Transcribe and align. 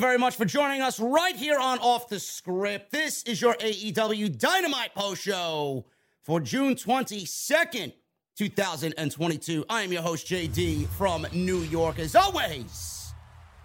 Very 0.00 0.16
much 0.16 0.34
for 0.34 0.46
joining 0.46 0.80
us 0.80 0.98
right 0.98 1.36
here 1.36 1.58
on 1.58 1.78
Off 1.80 2.08
the 2.08 2.18
Script. 2.18 2.90
This 2.90 3.22
is 3.24 3.38
your 3.42 3.52
AEW 3.56 4.38
Dynamite 4.38 4.94
Post 4.94 5.20
Show 5.20 5.84
for 6.22 6.40
June 6.40 6.74
22nd, 6.74 7.92
2022. 8.34 9.66
I 9.68 9.82
am 9.82 9.92
your 9.92 10.00
host, 10.00 10.26
JD 10.26 10.86
from 10.88 11.26
New 11.34 11.58
York. 11.58 11.98
As 11.98 12.16
always, 12.16 13.12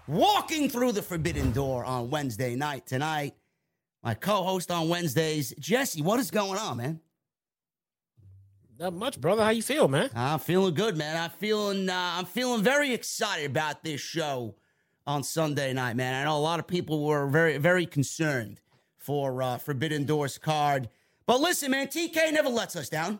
walking 0.09 0.67
through 0.69 0.91
the 0.91 1.01
forbidden 1.01 1.53
door 1.53 1.85
on 1.85 2.09
Wednesday 2.09 2.53
night 2.53 2.85
tonight. 2.85 3.33
My 4.03 4.13
co 4.13 4.43
host 4.43 4.69
on 4.69 4.89
Wednesdays, 4.89 5.53
Jesse. 5.57 6.01
What 6.01 6.19
is 6.19 6.31
going 6.31 6.59
on, 6.59 6.75
man? 6.75 6.99
Not 8.77 8.93
much, 8.93 9.21
brother. 9.21 9.41
How 9.41 9.51
you 9.51 9.63
feel, 9.63 9.87
man? 9.87 10.09
I'm 10.13 10.39
feeling 10.39 10.73
good, 10.73 10.97
man. 10.97 11.15
I'm 11.15 11.29
feeling 11.29 11.89
uh, 11.89 12.15
I'm 12.17 12.25
feeling 12.25 12.61
very 12.61 12.93
excited 12.93 13.45
about 13.49 13.85
this 13.85 14.01
show 14.01 14.55
on 15.07 15.23
Sunday 15.23 15.73
night, 15.73 15.95
man. 15.95 16.13
I 16.13 16.23
know 16.25 16.37
a 16.37 16.39
lot 16.39 16.59
of 16.59 16.67
people 16.67 17.05
were 17.05 17.27
very 17.27 17.57
very 17.57 17.85
concerned 17.85 18.61
for 18.97 19.41
uh, 19.41 19.57
Forbidden 19.57 20.05
Doors 20.05 20.37
card, 20.37 20.89
but 21.25 21.39
listen, 21.39 21.71
man, 21.71 21.87
TK 21.87 22.33
never 22.33 22.49
lets 22.49 22.75
us 22.75 22.89
down. 22.89 23.19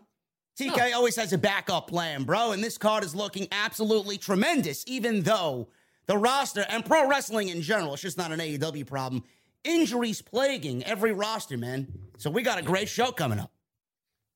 TK 0.58 0.94
always 0.94 1.18
has 1.18 1.34
a 1.34 1.38
backup 1.38 1.88
plan, 1.90 2.24
bro, 2.24 2.52
and 2.52 2.64
this 2.64 2.78
card 2.78 3.04
is 3.04 3.14
looking 3.14 3.48
absolutely 3.52 4.18
tremendous. 4.18 4.84
Even 4.88 5.22
though 5.22 5.68
the 6.06 6.18
roster 6.18 6.66
and 6.70 6.86
pro 6.86 7.08
wrestling 7.08 7.50
in 7.50 7.62
general, 7.62 7.94
it's 7.94 8.02
just 8.02 8.18
not 8.18 8.32
an 8.32 8.40
AEW 8.40 8.88
problem. 8.88 9.24
Injuries 9.64 10.22
plaguing 10.22 10.84
every 10.84 11.12
roster, 11.12 11.58
man. 11.58 11.88
So 12.18 12.30
we 12.30 12.42
got 12.42 12.58
a 12.58 12.62
great 12.62 12.88
show 12.88 13.12
coming 13.12 13.40
up. 13.40 13.52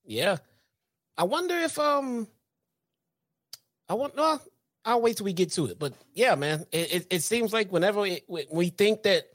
Yeah. 0.03 0.37
I 1.17 1.23
wonder 1.23 1.55
if 1.57 1.77
um 1.79 2.27
I 3.87 3.93
want 3.93 4.15
well, 4.15 4.41
I'll 4.85 5.01
wait 5.01 5.17
till 5.17 5.25
we 5.25 5.33
get 5.33 5.51
to 5.53 5.67
it. 5.67 5.79
But 5.79 5.93
yeah, 6.13 6.35
man, 6.35 6.65
it, 6.71 6.93
it, 6.93 7.07
it 7.09 7.23
seems 7.23 7.53
like 7.53 7.71
whenever 7.71 8.01
we, 8.01 8.21
we 8.51 8.69
think 8.69 9.03
that 9.03 9.25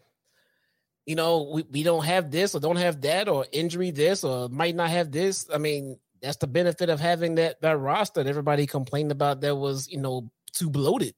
you 1.07 1.15
know 1.15 1.51
we, 1.53 1.65
we 1.71 1.83
don't 1.83 2.05
have 2.05 2.31
this 2.31 2.55
or 2.55 2.61
don't 2.61 2.77
have 2.77 3.01
that 3.03 3.29
or 3.29 3.47
injury 3.53 3.91
this 3.91 4.25
or 4.25 4.49
might 4.49 4.75
not 4.75 4.91
have 4.91 5.13
this, 5.13 5.47
I 5.53 5.59
mean, 5.59 5.99
that's 6.23 6.39
the 6.39 6.47
benefit 6.47 6.89
of 6.89 7.01
having 7.01 7.35
that 7.37 7.61
that 7.61 7.79
roster 7.79 8.23
that 8.23 8.29
everybody 8.29 8.67
complained 8.67 9.13
about 9.13 9.41
that 9.43 9.55
was, 9.55 9.89
you 9.89 9.99
know, 9.99 10.31
too 10.53 10.71
bloated. 10.71 11.15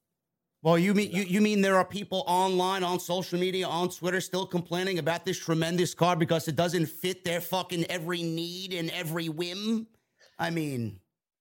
Well, 0.62 0.78
you 0.78 0.94
mean 0.94 1.12
you, 1.12 1.22
you 1.22 1.40
mean 1.40 1.60
there 1.60 1.76
are 1.76 1.84
people 1.84 2.24
online 2.26 2.82
on 2.82 2.98
social 2.98 3.38
media 3.38 3.68
on 3.68 3.88
Twitter 3.88 4.20
still 4.20 4.46
complaining 4.46 4.98
about 4.98 5.24
this 5.24 5.38
tremendous 5.38 5.94
card 5.94 6.18
because 6.18 6.48
it 6.48 6.56
doesn't 6.56 6.86
fit 6.86 7.24
their 7.24 7.40
fucking 7.40 7.84
every 7.84 8.22
need 8.22 8.74
and 8.74 8.90
every 8.90 9.28
whim? 9.28 9.86
I 10.38 10.50
mean, 10.50 10.98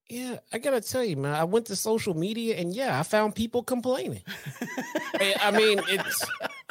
Yeah, 0.10 0.38
I 0.54 0.60
gotta 0.60 0.82
tell 0.82 1.04
you, 1.04 1.18
man. 1.18 1.34
I 1.34 1.44
went 1.46 1.66
to 1.68 1.76
social 1.76 2.14
media 2.14 2.58
and 2.58 2.76
yeah, 2.76 3.00
I 3.00 3.04
found 3.04 3.34
people 3.36 3.64
complaining. 3.64 4.22
I 5.20 5.52
mean, 5.52 5.82
it's 5.88 6.26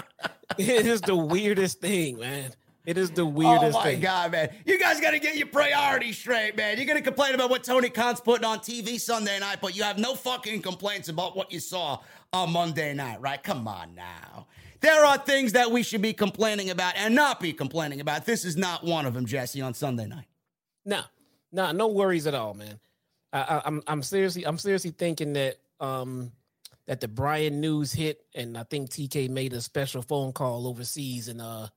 it 0.59 0.87
is 0.87 1.01
the 1.01 1.17
weirdest 1.17 1.81
thing, 1.81 2.19
man. 2.19 2.53
It 2.87 2.97
is 2.99 3.11
the 3.11 3.25
weirdest. 3.27 3.49
oh 3.49 3.61
weirdest 3.61 3.79
my 3.79 3.85
thing. 3.85 4.01
god, 4.01 4.33
man! 4.33 4.51
You 4.67 4.79
guys 4.79 5.01
got 5.01 5.13
to 5.13 5.19
get 5.19 5.37
your 5.37 5.47
priorities 5.47 6.19
straight, 6.19 6.57
man. 6.57 6.77
You're 6.77 6.87
gonna 6.87 7.03
complain 7.03 7.35
about 7.35 7.51
what 7.51 7.65
Tony 7.65 7.89
Khan's 7.89 8.21
putting 8.21 8.45
on 8.45 8.59
TV 8.59 9.01
Sunday 9.01 9.41
night, 9.41 9.59
but 9.61 9.75
you 9.75 9.83
have 9.83 9.99
no 9.99 10.15
fucking 10.15 10.63
complaints 10.63 11.09
about 11.09 11.35
what 11.35 11.51
you 11.51 11.61
saw 11.61 11.99
on 12.33 12.53
Monday 12.53 12.95
night, 12.95 13.21
right? 13.21 13.43
Come 13.43 13.67
on 13.67 13.95
now. 13.95 14.47
There 14.81 15.05
are 15.05 15.17
things 15.17 15.53
that 15.53 15.71
we 15.71 15.83
should 15.83 16.03
be 16.03 16.13
complaining 16.13 16.69
about 16.69 16.95
and 16.97 17.15
not 17.15 17.41
be 17.41 17.55
complaining 17.55 18.01
about. 18.01 18.27
This 18.27 18.45
is 18.45 18.55
not 18.55 18.85
one 18.85 19.07
of 19.07 19.15
them, 19.15 19.25
Jesse, 19.25 19.63
on 19.63 19.73
Sunday 19.73 20.07
night. 20.07 20.27
No, 20.85 21.01
no, 21.51 21.73
no 21.73 21.89
worries 21.89 22.27
at 22.27 22.35
all, 22.35 22.53
man. 22.53 22.79
I, 23.35 23.63
I'm 23.65 23.83
I'm 23.87 24.03
seriously 24.03 24.47
I'm 24.47 24.59
seriously 24.59 24.91
thinking 24.91 25.35
that 25.35 25.57
um 25.81 26.33
that 26.87 27.01
the 27.01 27.09
Bryan 27.09 27.61
news 27.61 27.93
hit, 27.93 28.25
and 28.35 28.57
I 28.57 28.63
think 28.63 28.91
TK 28.91 29.31
made 29.31 29.53
a 29.55 29.61
special 29.61 30.03
phone 30.03 30.33
call 30.33 30.67
overseas 30.67 31.29
and 31.29 31.41
uh 31.41 31.69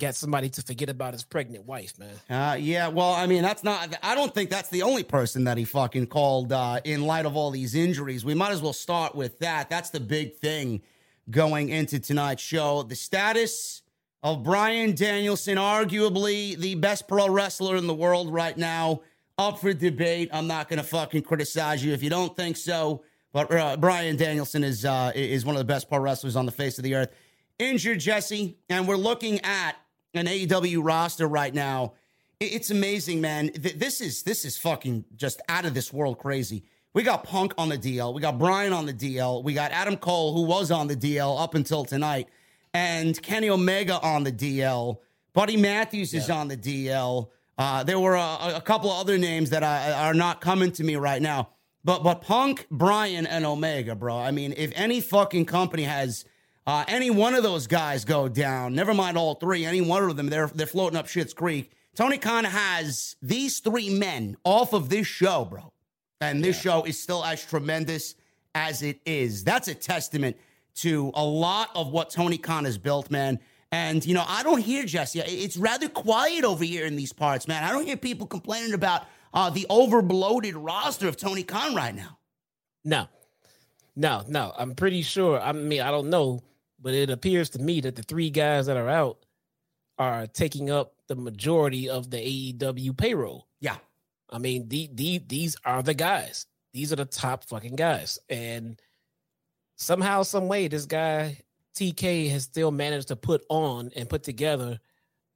got 0.00 0.14
somebody 0.14 0.48
to 0.48 0.62
forget 0.62 0.88
about 0.88 1.12
his 1.12 1.22
pregnant 1.22 1.66
wife, 1.66 1.96
man. 1.98 2.14
Uh, 2.28 2.56
yeah, 2.56 2.88
well, 2.88 3.12
I 3.12 3.26
mean, 3.26 3.42
that's 3.42 3.62
not, 3.62 3.94
I 4.02 4.14
don't 4.14 4.34
think 4.34 4.50
that's 4.50 4.70
the 4.70 4.82
only 4.82 5.02
person 5.02 5.44
that 5.44 5.58
he 5.58 5.64
fucking 5.64 6.06
called 6.06 6.52
uh, 6.52 6.80
in 6.84 7.02
light 7.02 7.26
of 7.26 7.36
all 7.36 7.50
these 7.50 7.74
injuries. 7.74 8.24
We 8.24 8.34
might 8.34 8.50
as 8.50 8.62
well 8.62 8.72
start 8.72 9.14
with 9.14 9.38
that. 9.40 9.68
That's 9.68 9.90
the 9.90 10.00
big 10.00 10.36
thing 10.36 10.80
going 11.30 11.68
into 11.68 12.00
tonight's 12.00 12.42
show. 12.42 12.82
The 12.82 12.96
status 12.96 13.82
of 14.22 14.42
Bryan 14.42 14.94
Danielson, 14.94 15.56
arguably 15.56 16.56
the 16.56 16.74
best 16.74 17.06
pro 17.06 17.28
wrestler 17.28 17.76
in 17.76 17.86
the 17.86 17.94
world 17.94 18.32
right 18.32 18.56
now, 18.56 19.02
up 19.40 19.58
for 19.58 19.72
debate. 19.72 20.28
I'm 20.32 20.46
not 20.46 20.68
going 20.68 20.76
to 20.76 20.84
fucking 20.84 21.22
criticize 21.22 21.82
you 21.82 21.92
if 21.92 22.02
you 22.02 22.10
don't 22.10 22.36
think 22.36 22.56
so. 22.56 23.02
But 23.32 23.52
uh, 23.52 23.76
Bryan 23.76 24.16
Danielson 24.16 24.62
is 24.62 24.84
uh, 24.84 25.12
is 25.14 25.44
one 25.44 25.54
of 25.54 25.60
the 25.60 25.64
best 25.64 25.88
pro 25.88 25.98
wrestlers 25.98 26.36
on 26.36 26.46
the 26.46 26.52
face 26.52 26.78
of 26.78 26.84
the 26.84 26.94
earth. 26.94 27.10
Injured 27.58 28.00
Jesse, 28.00 28.58
and 28.68 28.86
we're 28.86 28.96
looking 28.96 29.40
at 29.40 29.76
an 30.14 30.26
AEW 30.26 30.84
roster 30.84 31.26
right 31.26 31.54
now. 31.54 31.94
It's 32.40 32.70
amazing, 32.70 33.20
man. 33.20 33.50
This 33.54 34.00
is 34.00 34.22
this 34.24 34.44
is 34.44 34.58
fucking 34.58 35.04
just 35.16 35.40
out 35.48 35.64
of 35.64 35.74
this 35.74 35.92
world 35.92 36.18
crazy. 36.18 36.64
We 36.92 37.02
got 37.04 37.22
Punk 37.22 37.54
on 37.56 37.68
the 37.68 37.78
DL. 37.78 38.12
We 38.12 38.20
got 38.20 38.36
Bryan 38.38 38.72
on 38.72 38.84
the 38.84 38.92
DL. 38.92 39.44
We 39.44 39.54
got 39.54 39.70
Adam 39.70 39.96
Cole, 39.96 40.34
who 40.34 40.42
was 40.42 40.72
on 40.72 40.88
the 40.88 40.96
DL 40.96 41.40
up 41.40 41.54
until 41.54 41.84
tonight, 41.84 42.28
and 42.74 43.20
Kenny 43.22 43.48
Omega 43.48 44.00
on 44.00 44.24
the 44.24 44.32
DL. 44.32 44.98
Buddy 45.32 45.56
Matthews 45.56 46.12
yeah. 46.12 46.20
is 46.20 46.30
on 46.30 46.48
the 46.48 46.56
DL. 46.56 47.28
Uh, 47.60 47.84
there 47.84 48.00
were 48.00 48.14
a, 48.14 48.54
a 48.56 48.62
couple 48.62 48.90
other 48.90 49.18
names 49.18 49.50
that 49.50 49.62
are 49.62 50.14
not 50.14 50.40
coming 50.40 50.72
to 50.72 50.82
me 50.82 50.96
right 50.96 51.20
now. 51.20 51.50
But 51.84 52.02
but 52.02 52.22
Punk, 52.22 52.66
Bryan, 52.70 53.26
and 53.26 53.44
Omega, 53.44 53.94
bro. 53.94 54.16
I 54.16 54.30
mean, 54.30 54.54
if 54.56 54.72
any 54.74 55.02
fucking 55.02 55.44
company 55.44 55.82
has 55.82 56.24
uh, 56.66 56.86
any 56.88 57.10
one 57.10 57.34
of 57.34 57.42
those 57.42 57.66
guys 57.66 58.06
go 58.06 58.28
down, 58.28 58.74
never 58.74 58.94
mind 58.94 59.18
all 59.18 59.34
three, 59.34 59.66
any 59.66 59.82
one 59.82 60.02
of 60.02 60.16
them, 60.16 60.30
they're 60.30 60.46
they're 60.46 60.66
floating 60.66 60.98
up 60.98 61.06
Shit's 61.06 61.34
Creek. 61.34 61.70
Tony 61.94 62.16
Khan 62.16 62.44
has 62.44 63.16
these 63.20 63.58
three 63.58 63.90
men 63.90 64.38
off 64.42 64.72
of 64.72 64.88
this 64.88 65.06
show, 65.06 65.44
bro. 65.44 65.70
And 66.22 66.42
this 66.42 66.64
yeah. 66.64 66.72
show 66.72 66.84
is 66.84 66.98
still 66.98 67.22
as 67.22 67.44
tremendous 67.44 68.14
as 68.54 68.82
it 68.82 69.00
is. 69.04 69.44
That's 69.44 69.68
a 69.68 69.74
testament 69.74 70.38
to 70.76 71.12
a 71.14 71.24
lot 71.24 71.68
of 71.74 71.90
what 71.92 72.08
Tony 72.08 72.38
Khan 72.38 72.64
has 72.64 72.78
built, 72.78 73.10
man. 73.10 73.38
And, 73.72 74.04
you 74.04 74.14
know, 74.14 74.24
I 74.26 74.42
don't 74.42 74.60
hear 74.60 74.84
Jesse. 74.84 75.20
It's 75.20 75.56
rather 75.56 75.88
quiet 75.88 76.44
over 76.44 76.64
here 76.64 76.86
in 76.86 76.96
these 76.96 77.12
parts, 77.12 77.46
man. 77.46 77.62
I 77.62 77.70
don't 77.70 77.86
hear 77.86 77.96
people 77.96 78.26
complaining 78.26 78.74
about 78.74 79.06
uh, 79.32 79.50
the 79.50 79.66
overbloated 79.70 80.54
roster 80.56 81.06
of 81.06 81.16
Tony 81.16 81.44
Khan 81.44 81.74
right 81.74 81.94
now. 81.94 82.18
No, 82.84 83.06
no, 83.94 84.24
no. 84.26 84.52
I'm 84.58 84.74
pretty 84.74 85.02
sure. 85.02 85.40
I 85.40 85.52
mean, 85.52 85.82
I 85.82 85.90
don't 85.90 86.10
know, 86.10 86.42
but 86.80 86.94
it 86.94 87.10
appears 87.10 87.50
to 87.50 87.60
me 87.60 87.80
that 87.82 87.94
the 87.94 88.02
three 88.02 88.30
guys 88.30 88.66
that 88.66 88.76
are 88.76 88.88
out 88.88 89.18
are 89.98 90.26
taking 90.26 90.70
up 90.70 90.94
the 91.06 91.14
majority 91.14 91.88
of 91.88 92.10
the 92.10 92.16
AEW 92.16 92.96
payroll. 92.96 93.46
Yeah. 93.60 93.76
I 94.30 94.38
mean, 94.38 94.68
the, 94.68 94.88
the, 94.92 95.18
these 95.18 95.56
are 95.64 95.82
the 95.82 95.94
guys. 95.94 96.46
These 96.72 96.92
are 96.92 96.96
the 96.96 97.04
top 97.04 97.44
fucking 97.44 97.76
guys. 97.76 98.18
And 98.28 98.80
somehow, 99.76 100.22
some 100.22 100.48
way, 100.48 100.66
this 100.68 100.86
guy 100.86 101.38
TK 101.76 102.30
has 102.30 102.44
still 102.44 102.70
managed 102.70 103.08
to 103.08 103.16
put 103.16 103.44
on 103.48 103.90
and 103.96 104.08
put 104.08 104.22
together 104.22 104.78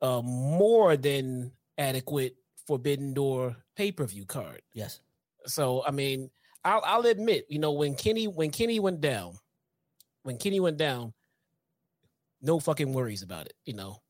a 0.00 0.22
more 0.22 0.96
than 0.96 1.52
adequate 1.78 2.36
Forbidden 2.66 3.14
Door 3.14 3.56
pay 3.76 3.92
per 3.92 4.04
view 4.06 4.24
card. 4.24 4.62
Yes. 4.72 5.00
So 5.46 5.82
I 5.86 5.90
mean, 5.90 6.30
I'll, 6.64 6.82
I'll 6.84 7.06
admit, 7.06 7.46
you 7.48 7.58
know, 7.58 7.72
when 7.72 7.94
Kenny 7.94 8.26
when 8.26 8.50
Kenny 8.50 8.80
went 8.80 9.00
down, 9.00 9.34
when 10.22 10.38
Kenny 10.38 10.60
went 10.60 10.76
down, 10.78 11.12
no 12.40 12.58
fucking 12.58 12.92
worries 12.92 13.22
about 13.22 13.46
it. 13.46 13.54
You 13.64 13.74
know, 13.74 14.02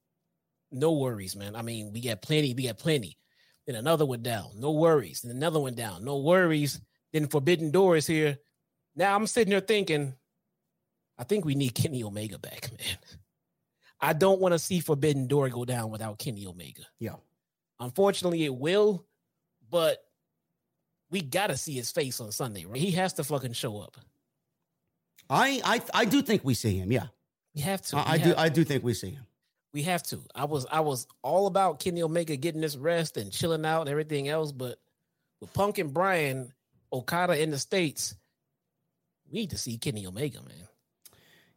no 0.70 0.92
worries, 0.92 1.36
man. 1.36 1.56
I 1.56 1.62
mean, 1.62 1.92
we 1.92 2.00
got 2.00 2.22
plenty. 2.22 2.54
We 2.54 2.66
got 2.66 2.78
plenty. 2.78 3.18
Then 3.66 3.76
another 3.76 4.04
went 4.04 4.22
down, 4.22 4.50
no 4.56 4.72
worries. 4.72 5.22
Then 5.22 5.36
another 5.36 5.60
went 5.60 5.76
down, 5.76 6.04
no 6.04 6.18
worries. 6.18 6.80
Then 7.12 7.28
Forbidden 7.28 7.70
Door 7.70 7.96
is 7.96 8.06
here. 8.06 8.38
Now 8.94 9.14
I'm 9.14 9.26
sitting 9.26 9.52
here 9.52 9.60
thinking, 9.60 10.14
I 11.18 11.24
think 11.24 11.44
we 11.44 11.54
need 11.54 11.70
Kenny 11.74 12.02
Omega 12.02 12.38
back, 12.38 12.70
man. 12.72 12.98
I 14.00 14.12
don't 14.12 14.40
want 14.40 14.52
to 14.52 14.58
see 14.58 14.80
Forbidden 14.80 15.26
Door 15.28 15.50
go 15.50 15.64
down 15.64 15.90
without 15.90 16.18
Kenny 16.18 16.46
Omega. 16.46 16.82
Yeah. 16.98 17.16
Unfortunately, 17.80 18.44
it 18.44 18.54
will, 18.54 19.04
but 19.70 20.04
we 21.10 21.20
got 21.22 21.48
to 21.48 21.56
see 21.56 21.72
his 21.72 21.90
face 21.90 22.20
on 22.20 22.32
Sunday, 22.32 22.64
right? 22.64 22.80
He 22.80 22.92
has 22.92 23.14
to 23.14 23.24
fucking 23.24 23.52
show 23.52 23.80
up. 23.80 23.96
I 25.30 25.60
I 25.64 25.80
I 26.02 26.04
do 26.04 26.22
think 26.22 26.44
we 26.44 26.54
see 26.54 26.76
him. 26.76 26.92
Yeah, 26.92 27.06
we 27.54 27.62
have 27.62 27.82
to. 27.82 27.96
I, 27.96 28.12
I 28.12 28.18
do. 28.18 28.34
I 28.36 28.48
do 28.48 28.64
think 28.64 28.84
we 28.84 28.94
see 28.94 29.10
him. 29.10 29.26
We 29.72 29.82
have 29.82 30.02
to. 30.04 30.20
I 30.34 30.44
was 30.44 30.66
I 30.70 30.80
was 30.80 31.06
all 31.22 31.46
about 31.46 31.80
Kenny 31.80 32.02
Omega 32.02 32.36
getting 32.36 32.60
this 32.60 32.76
rest 32.76 33.16
and 33.16 33.32
chilling 33.32 33.64
out 33.64 33.82
and 33.82 33.90
everything 33.90 34.28
else, 34.28 34.52
but 34.52 34.78
with 35.40 35.52
Punk 35.54 35.78
and 35.78 35.92
Bryan, 35.92 36.52
Okada 36.92 37.40
in 37.42 37.50
the 37.50 37.58
states, 37.58 38.14
we 39.26 39.40
need 39.40 39.50
to 39.50 39.58
see 39.58 39.78
Kenny 39.78 40.06
Omega, 40.06 40.42
man. 40.42 40.68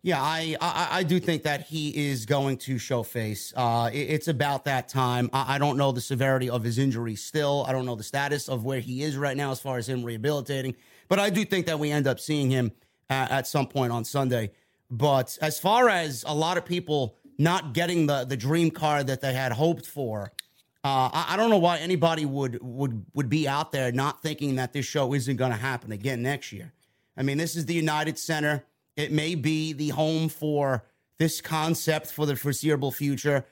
Yeah, 0.03 0.21
I, 0.21 0.55
I, 0.61 0.87
I 0.91 1.03
do 1.03 1.19
think 1.19 1.43
that 1.43 1.61
he 1.61 2.09
is 2.09 2.25
going 2.25 2.57
to 2.59 2.77
show 2.77 3.03
face. 3.03 3.51
Uh, 3.55 3.89
it, 3.91 3.97
it's 3.97 4.27
about 4.27 4.65
that 4.65 4.87
time. 4.87 5.29
I, 5.33 5.55
I, 5.55 5.57
don't 5.57 5.75
know 5.75 5.91
the 5.91 6.01
severity 6.01 6.49
of 6.49 6.63
his 6.63 6.77
injury 6.77 7.15
still. 7.15 7.65
I 7.67 7.71
don't 7.71 7.85
know 7.85 7.95
the 7.95 8.03
status 8.03 8.47
of 8.47 8.63
where 8.63 8.79
he 8.79 9.03
is 9.03 9.17
right 9.17 9.35
now 9.35 9.51
as 9.51 9.59
far 9.59 9.77
as 9.77 9.89
him 9.89 10.03
rehabilitating. 10.03 10.75
But 11.07 11.19
I 11.19 11.29
do 11.29 11.43
think 11.43 11.65
that 11.65 11.79
we 11.79 11.91
end 11.91 12.07
up 12.07 12.19
seeing 12.19 12.49
him 12.49 12.71
at, 13.09 13.31
at 13.31 13.47
some 13.47 13.67
point 13.67 13.91
on 13.91 14.05
Sunday. 14.05 14.51
But 14.89 15.37
as 15.41 15.59
far 15.59 15.89
as 15.89 16.23
a 16.27 16.33
lot 16.33 16.57
of 16.57 16.65
people 16.65 17.15
not 17.37 17.73
getting 17.73 18.07
the 18.07 18.25
the 18.25 18.37
dream 18.37 18.71
card 18.71 19.07
that 19.07 19.21
they 19.21 19.33
had 19.33 19.51
hoped 19.51 19.85
for, 19.85 20.31
uh, 20.83 21.09
I, 21.11 21.25
I, 21.29 21.37
don't 21.37 21.49
know 21.49 21.57
why 21.57 21.79
anybody 21.79 22.25
would 22.25 22.59
would 22.61 23.05
would 23.13 23.29
be 23.29 23.47
out 23.47 23.71
there 23.71 23.91
not 23.91 24.21
thinking 24.21 24.55
that 24.55 24.73
this 24.73 24.85
show 24.85 25.13
isn't 25.13 25.35
going 25.35 25.51
to 25.51 25.57
happen 25.57 25.91
again 25.91 26.21
next 26.21 26.51
year. 26.53 26.71
I 27.17 27.23
mean, 27.23 27.37
this 27.37 27.55
is 27.55 27.65
the 27.65 27.73
United 27.73 28.17
Center. 28.17 28.63
It 28.97 29.11
may 29.11 29.35
be 29.35 29.73
the 29.73 29.89
home 29.89 30.27
for 30.27 30.83
this 31.19 31.39
concept 31.39 32.07
for 32.07 32.25
the 32.25 32.35
foreseeable 32.35 32.91
future. 32.91 33.45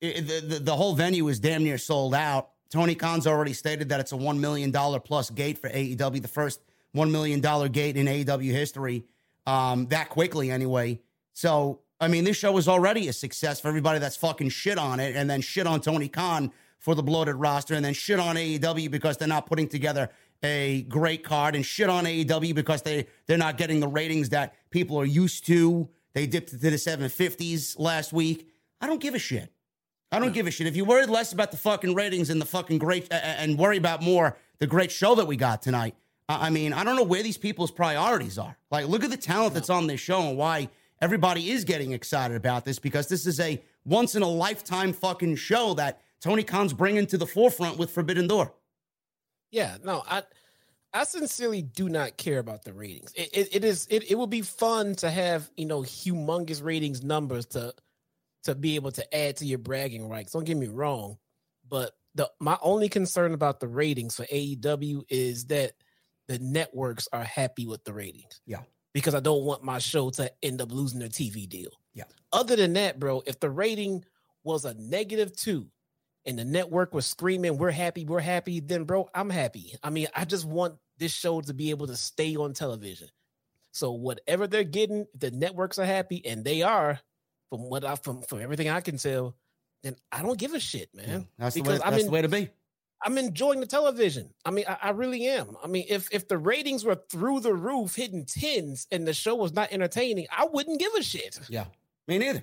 It, 0.00 0.26
the, 0.26 0.54
the, 0.54 0.58
the 0.60 0.76
whole 0.76 0.94
venue 0.94 1.28
is 1.28 1.38
damn 1.38 1.62
near 1.62 1.78
sold 1.78 2.14
out. 2.14 2.50
Tony 2.70 2.94
Khan's 2.94 3.26
already 3.26 3.52
stated 3.52 3.90
that 3.90 4.00
it's 4.00 4.12
a 4.12 4.16
$1 4.16 4.38
million 4.38 4.72
plus 4.72 5.30
gate 5.30 5.58
for 5.58 5.70
AEW, 5.70 6.20
the 6.20 6.28
first 6.28 6.60
$1 6.94 7.10
million 7.10 7.40
gate 7.70 7.96
in 7.96 8.06
AEW 8.06 8.50
history, 8.50 9.04
um, 9.46 9.86
that 9.86 10.08
quickly 10.10 10.50
anyway. 10.50 11.00
So, 11.32 11.80
I 12.00 12.08
mean, 12.08 12.24
this 12.24 12.36
show 12.36 12.56
is 12.58 12.68
already 12.68 13.08
a 13.08 13.12
success 13.12 13.60
for 13.60 13.68
everybody 13.68 13.98
that's 13.98 14.16
fucking 14.16 14.50
shit 14.50 14.78
on 14.78 15.00
it 15.00 15.16
and 15.16 15.28
then 15.28 15.40
shit 15.40 15.66
on 15.66 15.80
Tony 15.80 16.08
Khan 16.08 16.52
for 16.78 16.94
the 16.94 17.02
bloated 17.02 17.34
roster 17.36 17.74
and 17.74 17.84
then 17.84 17.94
shit 17.94 18.20
on 18.20 18.36
AEW 18.36 18.90
because 18.90 19.16
they're 19.16 19.28
not 19.28 19.46
putting 19.46 19.68
together 19.68 20.10
a 20.42 20.82
great 20.82 21.24
card 21.24 21.54
and 21.54 21.64
shit 21.64 21.88
on 21.88 22.04
AEW 22.04 22.54
because 22.54 22.82
they 22.82 23.06
they're 23.26 23.38
not 23.38 23.56
getting 23.56 23.80
the 23.80 23.88
ratings 23.88 24.28
that 24.30 24.54
people 24.70 24.98
are 25.00 25.04
used 25.04 25.46
to. 25.46 25.88
They 26.14 26.26
dipped 26.26 26.52
into 26.52 26.70
the 26.70 26.76
750s 26.76 27.78
last 27.78 28.12
week. 28.12 28.48
I 28.80 28.86
don't 28.86 29.00
give 29.00 29.14
a 29.14 29.18
shit. 29.18 29.52
I 30.10 30.18
don't 30.18 30.32
give 30.32 30.46
a 30.46 30.50
shit. 30.50 30.66
If 30.66 30.76
you 30.76 30.84
worried 30.84 31.10
less 31.10 31.32
about 31.32 31.50
the 31.50 31.56
fucking 31.56 31.94
ratings 31.94 32.30
and 32.30 32.40
the 32.40 32.46
fucking 32.46 32.78
great 32.78 33.08
and 33.12 33.58
worry 33.58 33.76
about 33.76 34.02
more 34.02 34.36
the 34.58 34.66
great 34.66 34.90
show 34.90 35.14
that 35.16 35.26
we 35.26 35.36
got 35.36 35.62
tonight. 35.62 35.94
I 36.28 36.50
mean, 36.50 36.72
I 36.74 36.84
don't 36.84 36.96
know 36.96 37.04
where 37.04 37.22
these 37.22 37.38
people's 37.38 37.70
priorities 37.70 38.38
are. 38.38 38.58
Like, 38.70 38.86
look 38.86 39.02
at 39.02 39.10
the 39.10 39.16
talent 39.16 39.54
that's 39.54 39.70
on 39.70 39.86
this 39.86 40.00
show 40.00 40.20
and 40.28 40.36
why 40.36 40.68
everybody 41.00 41.50
is 41.50 41.64
getting 41.64 41.92
excited 41.92 42.36
about 42.36 42.64
this 42.64 42.78
because 42.78 43.08
this 43.08 43.26
is 43.26 43.40
a 43.40 43.62
once 43.84 44.14
in 44.14 44.22
a 44.22 44.28
lifetime 44.28 44.92
fucking 44.92 45.36
show 45.36 45.74
that 45.74 46.02
Tony 46.20 46.42
Khan's 46.42 46.72
bringing 46.72 47.06
to 47.06 47.16
the 47.16 47.26
forefront 47.26 47.78
with 47.78 47.90
Forbidden 47.90 48.26
Door. 48.26 48.52
Yeah, 49.50 49.76
no, 49.82 50.02
I 50.06 50.22
I 50.92 51.04
sincerely 51.04 51.62
do 51.62 51.88
not 51.88 52.16
care 52.16 52.38
about 52.38 52.64
the 52.64 52.72
ratings. 52.72 53.12
It, 53.14 53.30
it, 53.32 53.48
it 53.56 53.64
is 53.64 53.86
it, 53.90 54.10
it 54.10 54.18
would 54.18 54.30
be 54.30 54.42
fun 54.42 54.94
to 54.96 55.10
have 55.10 55.50
you 55.56 55.66
know 55.66 55.82
humongous 55.82 56.62
ratings 56.62 57.02
numbers 57.02 57.46
to 57.46 57.74
to 58.44 58.54
be 58.54 58.76
able 58.76 58.92
to 58.92 59.14
add 59.14 59.36
to 59.36 59.46
your 59.46 59.58
bragging 59.58 60.08
rights. 60.08 60.32
Don't 60.32 60.44
get 60.44 60.56
me 60.56 60.68
wrong, 60.68 61.18
but 61.68 61.92
the 62.14 62.30
my 62.40 62.58
only 62.62 62.88
concern 62.88 63.34
about 63.34 63.60
the 63.60 63.68
ratings 63.68 64.16
for 64.16 64.24
AEW 64.24 65.02
is 65.08 65.46
that 65.46 65.72
the 66.26 66.38
networks 66.38 67.08
are 67.12 67.24
happy 67.24 67.66
with 67.66 67.84
the 67.84 67.92
ratings. 67.92 68.40
Yeah. 68.46 68.62
Because 68.94 69.14
I 69.14 69.20
don't 69.20 69.44
want 69.44 69.62
my 69.62 69.78
show 69.78 70.10
to 70.10 70.30
end 70.42 70.60
up 70.60 70.72
losing 70.72 70.98
their 70.98 71.08
TV 71.08 71.48
deal. 71.48 71.70
Yeah. 71.94 72.04
Other 72.32 72.56
than 72.56 72.72
that, 72.74 72.98
bro, 72.98 73.22
if 73.26 73.38
the 73.38 73.50
rating 73.50 74.04
was 74.44 74.64
a 74.64 74.74
negative 74.74 75.34
two, 75.36 75.68
and 76.26 76.38
the 76.38 76.44
network 76.44 76.94
was 76.94 77.06
screaming, 77.06 77.58
"We're 77.58 77.70
happy, 77.70 78.04
we're 78.04 78.20
happy," 78.20 78.60
then 78.60 78.84
bro, 78.84 79.08
I'm 79.14 79.30
happy. 79.30 79.74
I 79.82 79.90
mean, 79.90 80.08
I 80.14 80.24
just 80.24 80.44
want 80.44 80.74
this 80.98 81.12
show 81.12 81.40
to 81.40 81.54
be 81.54 81.70
able 81.70 81.86
to 81.86 81.96
stay 81.96 82.36
on 82.36 82.52
television. 82.52 83.08
So 83.72 83.92
whatever 83.92 84.46
they're 84.46 84.64
getting, 84.64 85.06
the 85.16 85.30
networks 85.30 85.78
are 85.78 85.84
happy, 85.84 86.24
and 86.26 86.44
they 86.44 86.62
are, 86.62 87.00
from 87.50 87.62
what 87.70 87.84
I 87.84 87.94
from 87.96 88.22
from 88.22 88.40
everything 88.40 88.68
I 88.68 88.80
can 88.80 88.98
tell, 88.98 89.36
then 89.82 89.96
I 90.10 90.22
don't 90.22 90.38
give 90.38 90.54
a 90.54 90.60
shit, 90.60 90.94
man. 90.94 91.08
Yeah, 91.08 91.20
that's 91.38 91.54
because 91.54 91.78
the 91.78 91.84
way, 91.84 91.90
that's 91.90 92.04
the 92.04 92.10
way 92.10 92.22
to 92.22 92.28
be. 92.28 92.50
I'm 93.02 93.16
enjoying 93.16 93.60
the 93.60 93.66
television. 93.66 94.30
I 94.44 94.50
mean, 94.50 94.64
I, 94.68 94.76
I, 94.82 94.90
really 94.90 95.26
am. 95.28 95.56
I 95.62 95.68
mean, 95.68 95.84
if 95.88 96.08
if 96.10 96.26
the 96.26 96.36
ratings 96.36 96.84
were 96.84 97.00
through 97.08 97.40
the 97.40 97.54
roof, 97.54 97.94
hitting 97.94 98.24
tens, 98.24 98.86
and 98.90 99.06
the 99.06 99.14
show 99.14 99.36
was 99.36 99.52
not 99.52 99.72
entertaining, 99.72 100.26
I 100.36 100.46
wouldn't 100.46 100.80
give 100.80 100.92
a 100.94 101.02
shit. 101.02 101.38
Yeah, 101.48 101.66
me 102.08 102.18
neither. 102.18 102.42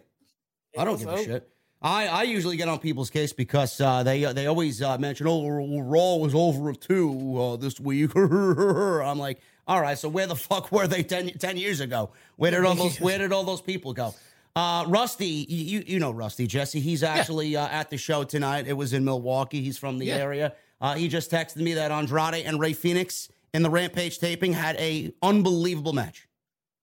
I 0.78 0.86
don't 0.86 0.98
give 0.98 1.10
a 1.10 1.24
shit. 1.24 1.50
I, 1.82 2.08
I 2.08 2.24
usually 2.24 2.58
get 2.58 2.68
on 2.68 2.80
people's 2.80 3.10
case 3.10 3.34
because 3.34 3.80
uh, 3.80 4.02
they 4.04 4.24
they 4.34 4.48
always 4.48 4.82
uh, 4.82 4.98
mention, 4.98 5.28
oh, 5.28 5.82
Raw 5.82 6.16
was 6.16 6.34
over 6.34 6.74
two 6.74 7.40
uh, 7.40 7.56
this 7.58 7.80
week. 7.80 8.12
I'm 8.16 9.20
like, 9.20 9.42
all 9.68 9.82
right, 9.82 9.98
so 9.98 10.10
where 10.10 10.28
the 10.28 10.36
fuck 10.36 10.72
were 10.72 10.88
they 10.88 11.04
10, 11.04 11.30
10 11.40 11.58
years 11.58 11.80
ago? 11.80 12.12
Where 12.38 12.52
did 12.52 12.66
all 12.66 12.76
those 12.76 13.00
Where 13.00 13.18
did 13.18 13.32
all 13.32 13.44
those 13.44 13.62
people 13.62 13.94
go? 13.94 14.14
Uh, 14.56 14.86
Rusty, 14.88 15.46
you 15.50 15.84
you 15.86 16.00
know 16.00 16.12
Rusty 16.12 16.48
Jesse. 16.48 16.80
He's 16.80 17.04
actually 17.04 17.50
yeah. 17.50 17.66
uh, 17.66 17.70
at 17.70 17.90
the 17.90 17.98
show 17.98 18.24
tonight. 18.24 18.68
It 18.68 18.74
was 18.74 18.94
in 18.94 19.04
Milwaukee. 19.04 19.62
He's 19.62 19.78
from 19.78 20.00
the 20.00 20.06
yeah. 20.06 20.16
area. 20.16 20.54
Uh, 20.80 20.96
he 20.96 21.08
just 21.10 21.30
texted 21.30 21.58
me 21.58 21.74
that 21.74 21.92
Andrade 21.92 22.46
and 22.46 22.60
Rey 22.60 22.74
Fenix 22.74 23.30
in 23.54 23.64
the 23.64 23.70
Rampage 23.70 24.20
taping 24.20 24.54
had 24.54 24.76
a 24.78 25.14
unbelievable 25.22 25.94
match. 25.94 26.28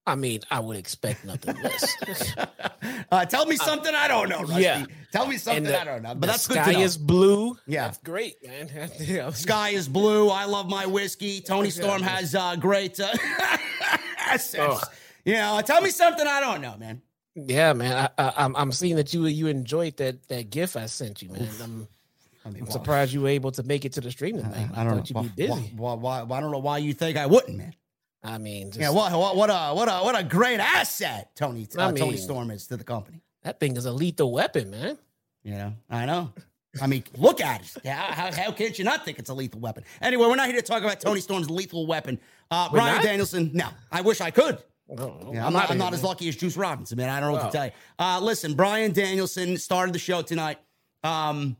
I 0.05 0.15
mean, 0.15 0.41
I 0.51 0.59
would 0.59 0.77
expect 0.77 1.23
nothing 1.23 1.55
less. 1.61 2.35
uh, 3.11 3.25
tell 3.25 3.45
me 3.45 3.55
something 3.55 3.95
I, 3.95 4.05
I 4.05 4.07
don't 4.09 4.27
know. 4.27 4.41
Rusty. 4.41 4.61
Yeah, 4.61 4.85
tell 5.13 5.27
me 5.27 5.37
something 5.37 5.63
the, 5.63 5.79
I 5.79 5.85
don't 5.85 6.03
know. 6.03 6.13
But 6.13 6.27
that's 6.27 6.45
good. 6.47 6.57
Sky 6.57 6.77
is 6.79 6.97
blue. 6.97 7.57
Yeah, 7.67 7.85
that's 7.85 7.99
great, 7.99 8.45
man. 8.45 8.69
yeah. 8.99 9.29
Sky 9.31 9.69
is 9.69 9.87
blue. 9.87 10.29
I 10.29 10.43
love 10.45 10.69
my 10.69 10.85
whiskey. 10.85 11.39
Toni 11.39 11.69
Storm 11.69 12.01
has 12.01 12.35
uh, 12.35 12.57
great. 12.57 12.99
Uh, 12.99 13.13
oh. 14.59 14.81
You 15.23 15.35
know, 15.35 15.61
tell 15.65 15.81
me 15.81 15.89
something 15.89 16.27
I 16.27 16.41
don't 16.41 16.61
know, 16.61 16.75
man. 16.77 17.01
Yeah, 17.35 17.71
man. 17.71 18.09
I, 18.17 18.21
I, 18.21 18.33
I'm 18.37 18.55
I'm 18.57 18.71
seeing 18.73 18.97
that 18.97 19.13
you 19.13 19.25
you 19.27 19.47
enjoyed 19.47 19.95
that 19.97 20.27
that 20.27 20.49
gif 20.49 20.75
I 20.75 20.87
sent 20.87 21.21
you, 21.21 21.29
man. 21.29 21.47
I'm, 21.61 21.87
I 22.45 22.49
am 22.49 22.69
surprised 22.69 23.13
you 23.13 23.21
were 23.21 23.29
able 23.29 23.51
to 23.53 23.63
make 23.63 23.85
it 23.85 23.93
to 23.93 24.01
the 24.01 24.11
stream 24.11 24.35
tonight. 24.35 24.69
I, 24.75 24.81
I, 24.81 24.83
don't 24.83 24.97
know. 24.97 25.21
You'd 25.21 25.35
be 25.35 25.47
busy. 25.47 25.71
Why, 25.77 25.93
why, 25.93 26.23
why, 26.23 26.37
I 26.37 26.41
don't 26.41 26.51
know 26.51 26.59
why 26.59 26.79
you 26.79 26.93
think 26.93 27.17
I 27.17 27.25
wouldn't, 27.25 27.57
man. 27.57 27.73
I 28.23 28.37
mean, 28.37 28.67
just, 28.67 28.79
yeah, 28.79 28.89
what, 28.89 29.11
what, 29.11 29.35
what 29.35 29.49
a 29.49 29.73
what 29.73 29.89
a 29.89 30.03
what 30.03 30.17
a 30.17 30.23
great 30.23 30.59
asset 30.59 31.35
Tony 31.35 31.67
uh, 31.77 31.91
mean, 31.91 31.97
Toni 31.97 32.17
Storm 32.17 32.51
is 32.51 32.67
to 32.67 32.77
the 32.77 32.83
company. 32.83 33.21
That 33.43 33.59
thing 33.59 33.75
is 33.75 33.85
a 33.85 33.91
lethal 33.91 34.31
weapon, 34.31 34.71
man. 34.71 34.97
You 35.43 35.55
know, 35.55 35.73
I 35.89 36.05
know. 36.05 36.31
I 36.81 36.87
mean, 36.87 37.03
look 37.17 37.41
at 37.41 37.61
it. 37.61 37.85
How, 37.85 38.13
how, 38.13 38.31
how 38.31 38.51
can 38.51 38.71
you 38.73 38.83
not 38.83 39.05
think 39.05 39.19
it's 39.19 39.29
a 39.29 39.33
lethal 39.33 39.59
weapon? 39.59 39.83
Anyway, 40.01 40.25
we're 40.25 40.35
not 40.35 40.47
here 40.47 40.55
to 40.55 40.61
talk 40.61 40.81
about 40.81 40.99
Toni 40.99 41.19
Storm's 41.19 41.49
lethal 41.49 41.85
weapon. 41.85 42.19
Uh, 42.49 42.69
Bryan 42.69 42.95
not? 42.95 43.03
Danielson, 43.03 43.51
no, 43.53 43.67
I 43.91 44.01
wish 44.01 44.21
I 44.21 44.31
could. 44.31 44.57
Oh, 44.97 45.31
yeah, 45.31 45.45
I'm 45.45 45.53
not, 45.53 45.69
I'm 45.69 45.77
not 45.77 45.93
as 45.93 46.03
lucky 46.03 46.27
as 46.29 46.35
Juice 46.35 46.57
Robinson, 46.57 46.97
man. 46.97 47.09
I 47.09 47.19
don't 47.19 47.31
know 47.31 47.37
what 47.37 47.51
to 47.51 47.57
tell 47.57 47.65
you. 47.65 47.71
Uh, 47.99 48.19
listen, 48.21 48.53
Bryan 48.53 48.91
Danielson 48.91 49.57
started 49.57 49.93
the 49.93 49.99
show 49.99 50.21
tonight. 50.21 50.59
Um, 51.03 51.57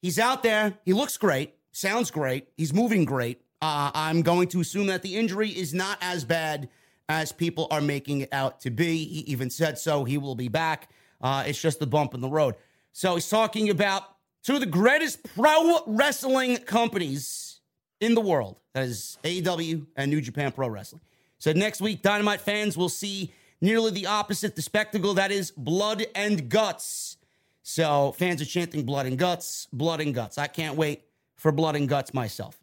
he's 0.00 0.18
out 0.18 0.42
there. 0.42 0.74
He 0.84 0.92
looks 0.92 1.16
great. 1.16 1.54
Sounds 1.72 2.10
great. 2.10 2.48
He's 2.56 2.72
moving 2.72 3.04
great. 3.04 3.42
Uh, 3.62 3.90
I'm 3.94 4.22
going 4.22 4.48
to 4.48 4.60
assume 4.60 4.86
that 4.88 5.02
the 5.02 5.16
injury 5.16 5.50
is 5.50 5.72
not 5.72 5.98
as 6.00 6.24
bad 6.24 6.68
as 7.08 7.32
people 7.32 7.68
are 7.70 7.80
making 7.80 8.22
it 8.22 8.28
out 8.32 8.60
to 8.60 8.70
be. 8.70 9.04
He 9.04 9.20
even 9.20 9.50
said 9.50 9.78
so. 9.78 10.04
He 10.04 10.18
will 10.18 10.34
be 10.34 10.48
back. 10.48 10.90
Uh, 11.20 11.44
it's 11.46 11.60
just 11.60 11.80
a 11.80 11.86
bump 11.86 12.14
in 12.14 12.20
the 12.20 12.28
road. 12.28 12.56
So 12.92 13.14
he's 13.14 13.28
talking 13.28 13.70
about 13.70 14.02
two 14.42 14.54
of 14.54 14.60
the 14.60 14.66
greatest 14.66 15.22
pro 15.34 15.80
wrestling 15.86 16.58
companies 16.58 17.60
in 18.00 18.14
the 18.14 18.20
world. 18.20 18.60
That 18.74 18.84
is 18.84 19.18
AEW 19.24 19.86
and 19.96 20.10
New 20.10 20.20
Japan 20.20 20.52
Pro 20.52 20.68
Wrestling. 20.68 21.02
Said 21.38 21.56
next 21.56 21.80
week, 21.80 22.02
Dynamite 22.02 22.40
fans 22.40 22.76
will 22.76 22.88
see 22.88 23.32
nearly 23.60 23.90
the 23.90 24.06
opposite 24.06 24.56
the 24.56 24.62
spectacle 24.62 25.14
that 25.14 25.30
is 25.30 25.50
blood 25.50 26.06
and 26.14 26.48
guts. 26.48 27.16
So 27.62 28.12
fans 28.12 28.40
are 28.40 28.46
chanting 28.46 28.84
blood 28.84 29.06
and 29.06 29.18
guts, 29.18 29.66
blood 29.72 30.00
and 30.00 30.14
guts. 30.14 30.38
I 30.38 30.46
can't 30.46 30.76
wait 30.76 31.02
for 31.36 31.52
blood 31.52 31.76
and 31.76 31.88
guts 31.88 32.14
myself. 32.14 32.58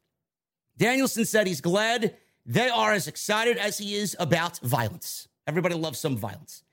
Danielson 0.78 1.26
said 1.26 1.48
he's 1.48 1.62
glad 1.62 2.16
they 2.46 2.70
are 2.70 2.92
as 2.92 3.08
excited 3.08 3.58
as 3.58 3.78
he 3.78 3.96
is 3.96 4.16
about 4.20 4.60
violence. 4.60 5.28
Everybody 5.48 5.76
loves 5.76 6.00
some 6.00 6.18
violence. 6.18 6.64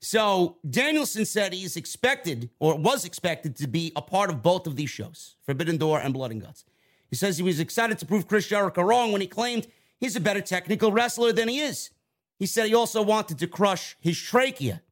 So 0.00 0.56
Danielson 0.68 1.24
said 1.24 1.52
he's 1.52 1.76
expected 1.76 2.50
or 2.58 2.76
was 2.76 3.04
expected 3.04 3.54
to 3.56 3.68
be 3.68 3.92
a 3.94 4.02
part 4.02 4.30
of 4.30 4.42
both 4.42 4.66
of 4.66 4.74
these 4.74 4.90
shows, 4.90 5.36
Forbidden 5.46 5.76
Door 5.76 6.00
and 6.00 6.12
Blood 6.12 6.32
and 6.32 6.42
Guts. 6.42 6.64
He 7.08 7.16
says 7.16 7.36
he 7.36 7.44
was 7.44 7.60
excited 7.60 7.98
to 7.98 8.06
prove 8.06 8.26
Chris 8.26 8.48
Jericho 8.48 8.82
wrong 8.82 9.12
when 9.12 9.20
he 9.20 9.28
claimed 9.28 9.68
he's 10.00 10.16
a 10.16 10.20
better 10.20 10.40
technical 10.40 10.90
wrestler 10.90 11.32
than 11.32 11.48
he 11.48 11.60
is. 11.60 11.90
He 12.38 12.46
said 12.46 12.66
he 12.66 12.74
also 12.74 13.02
wanted 13.02 13.38
to 13.38 13.46
crush 13.46 13.96
his 14.00 14.18
trachea. 14.18 14.82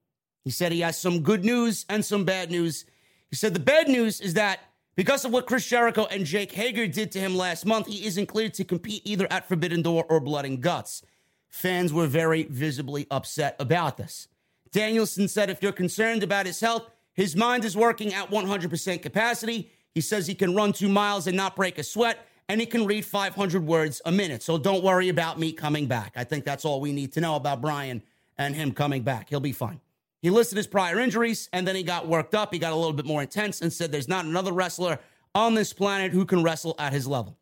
He 0.44 0.50
said 0.50 0.70
he 0.70 0.80
has 0.80 0.96
some 0.96 1.22
good 1.22 1.44
news 1.44 1.86
and 1.88 2.04
some 2.04 2.24
bad 2.24 2.50
news. 2.50 2.84
He 3.30 3.36
said 3.36 3.52
the 3.52 3.60
bad 3.60 3.88
news 3.88 4.20
is 4.20 4.34
that 4.34 4.60
because 4.96 5.24
of 5.24 5.32
what 5.32 5.46
Chris 5.46 5.66
Jericho 5.66 6.06
and 6.10 6.24
Jake 6.26 6.52
Hager 6.52 6.86
did 6.86 7.12
to 7.12 7.20
him 7.20 7.36
last 7.36 7.64
month, 7.64 7.86
he 7.86 8.06
isn't 8.06 8.26
cleared 8.26 8.54
to 8.54 8.64
compete 8.64 9.02
either 9.04 9.26
at 9.30 9.48
Forbidden 9.48 9.82
Door 9.82 10.06
or 10.08 10.20
Blood 10.20 10.44
and 10.44 10.60
Guts. 10.60 11.02
Fans 11.48 11.92
were 11.92 12.06
very 12.06 12.44
visibly 12.44 13.06
upset 13.10 13.56
about 13.58 13.96
this. 13.96 14.28
Danielson 14.72 15.28
said 15.28 15.50
if 15.50 15.62
you're 15.62 15.72
concerned 15.72 16.22
about 16.22 16.46
his 16.46 16.60
health, 16.60 16.88
his 17.12 17.36
mind 17.36 17.64
is 17.64 17.76
working 17.76 18.14
at 18.14 18.30
100% 18.30 19.02
capacity. 19.02 19.70
He 19.92 20.00
says 20.00 20.26
he 20.26 20.34
can 20.34 20.54
run 20.54 20.72
two 20.72 20.88
miles 20.88 21.26
and 21.26 21.36
not 21.36 21.56
break 21.56 21.78
a 21.78 21.82
sweat, 21.82 22.18
and 22.48 22.60
he 22.60 22.66
can 22.66 22.86
read 22.86 23.04
500 23.04 23.66
words 23.66 24.00
a 24.04 24.12
minute. 24.12 24.42
So 24.42 24.58
don't 24.58 24.84
worry 24.84 25.08
about 25.08 25.38
me 25.38 25.52
coming 25.52 25.86
back. 25.86 26.12
I 26.16 26.24
think 26.24 26.44
that's 26.44 26.64
all 26.64 26.80
we 26.80 26.92
need 26.92 27.12
to 27.14 27.20
know 27.20 27.36
about 27.36 27.60
Brian 27.60 28.02
and 28.38 28.54
him 28.54 28.72
coming 28.72 29.02
back. 29.02 29.28
He'll 29.28 29.40
be 29.40 29.52
fine. 29.52 29.80
He 30.22 30.30
listed 30.30 30.56
his 30.56 30.66
prior 30.66 30.98
injuries 30.98 31.48
and 31.52 31.66
then 31.66 31.74
he 31.74 31.82
got 31.82 32.06
worked 32.06 32.34
up. 32.34 32.52
He 32.52 32.58
got 32.58 32.72
a 32.72 32.76
little 32.76 32.92
bit 32.92 33.06
more 33.06 33.22
intense 33.22 33.60
and 33.60 33.72
said 33.72 33.90
there's 33.90 34.08
not 34.08 34.24
another 34.24 34.52
wrestler 34.52 34.98
on 35.34 35.54
this 35.54 35.72
planet 35.72 36.12
who 36.12 36.24
can 36.24 36.42
wrestle 36.42 36.74
at 36.78 36.92
his 36.92 37.06
level. 37.06 37.38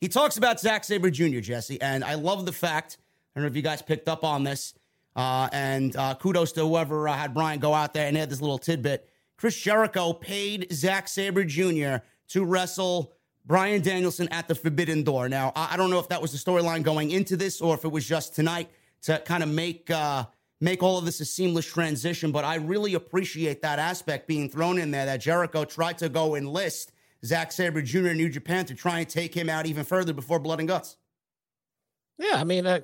He 0.00 0.08
talks 0.08 0.36
about 0.36 0.58
Zack 0.58 0.84
Sabre 0.84 1.10
Jr., 1.10 1.38
Jesse, 1.38 1.80
and 1.80 2.02
I 2.02 2.14
love 2.14 2.44
the 2.44 2.52
fact, 2.52 2.98
I 3.00 3.38
don't 3.38 3.44
know 3.44 3.50
if 3.50 3.56
you 3.56 3.62
guys 3.62 3.82
picked 3.82 4.08
up 4.08 4.24
on 4.24 4.42
this, 4.42 4.74
uh, 5.14 5.48
and 5.52 5.94
uh, 5.94 6.16
kudos 6.16 6.50
to 6.52 6.62
whoever 6.62 7.08
uh, 7.08 7.14
had 7.14 7.34
Bryan 7.34 7.60
go 7.60 7.72
out 7.72 7.94
there 7.94 8.08
and 8.08 8.16
had 8.16 8.28
this 8.28 8.40
little 8.40 8.58
tidbit. 8.58 9.08
Chris 9.36 9.56
Jericho 9.56 10.12
paid 10.12 10.72
Zack 10.72 11.06
Sabre 11.06 11.44
Jr. 11.44 12.04
to 12.28 12.44
wrestle 12.44 13.12
Bryan 13.44 13.80
Danielson 13.80 14.28
at 14.28 14.48
the 14.48 14.54
Forbidden 14.54 15.04
Door. 15.04 15.28
Now, 15.28 15.52
I, 15.54 15.74
I 15.74 15.76
don't 15.76 15.90
know 15.90 15.98
if 15.98 16.08
that 16.08 16.20
was 16.20 16.32
the 16.32 16.38
storyline 16.38 16.82
going 16.82 17.10
into 17.10 17.36
this 17.36 17.60
or 17.60 17.74
if 17.74 17.84
it 17.84 17.92
was 17.92 18.06
just 18.06 18.34
tonight 18.34 18.70
to 19.02 19.20
kind 19.20 19.42
of 19.42 19.48
make 19.48 19.90
uh, 19.90 20.24
make 20.62 20.80
all 20.80 20.96
of 20.96 21.04
this 21.04 21.20
a 21.20 21.24
seamless 21.24 21.66
transition. 21.66 22.30
But 22.30 22.44
I 22.44 22.54
really 22.54 22.94
appreciate 22.94 23.62
that 23.62 23.80
aspect 23.80 24.28
being 24.28 24.48
thrown 24.48 24.78
in 24.78 24.92
there 24.92 25.04
that 25.06 25.20
Jericho 25.20 25.64
tried 25.64 25.98
to 25.98 26.08
go 26.08 26.36
enlist 26.36 26.92
Zack 27.24 27.50
Sabre 27.50 27.82
Jr. 27.82 28.08
in 28.08 28.16
New 28.16 28.28
Japan 28.28 28.64
to 28.66 28.74
try 28.74 29.00
and 29.00 29.08
take 29.08 29.34
him 29.34 29.50
out 29.50 29.66
even 29.66 29.84
further 29.84 30.12
before 30.12 30.38
Blood 30.38 30.60
and 30.60 30.68
Guts. 30.68 30.96
Yeah, 32.16 32.36
I 32.36 32.44
mean, 32.44 32.66
uh, 32.66 32.80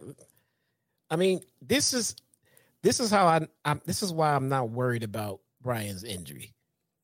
I 1.08 1.16
mean, 1.16 1.40
this 1.62 1.94
is 1.94 2.16
this 2.82 2.98
is 2.98 3.10
how 3.10 3.26
I 3.26 3.46
I'm, 3.64 3.80
this 3.86 4.02
is 4.02 4.12
why 4.12 4.34
I'm 4.34 4.48
not 4.48 4.70
worried 4.70 5.04
about 5.04 5.40
Bryan's 5.62 6.02
injury 6.02 6.54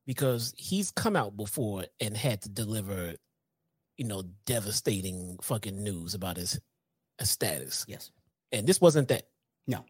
because 0.07 0.55
he's 0.57 0.91
come 0.91 1.15
out 1.15 1.37
before 1.37 1.85
and 2.01 2.17
had 2.17 2.43
to 2.43 2.49
deliver, 2.49 3.15
you 3.97 4.07
know, 4.07 4.25
devastating 4.45 5.39
fucking 5.41 5.83
news 5.83 6.15
about 6.15 6.37
his, 6.37 6.59
his 7.19 7.31
status. 7.31 7.85
Yes, 7.87 8.11
and 8.51 8.67
this 8.67 8.81
wasn't 8.81 9.09
that. 9.09 9.29
No, 9.67 9.85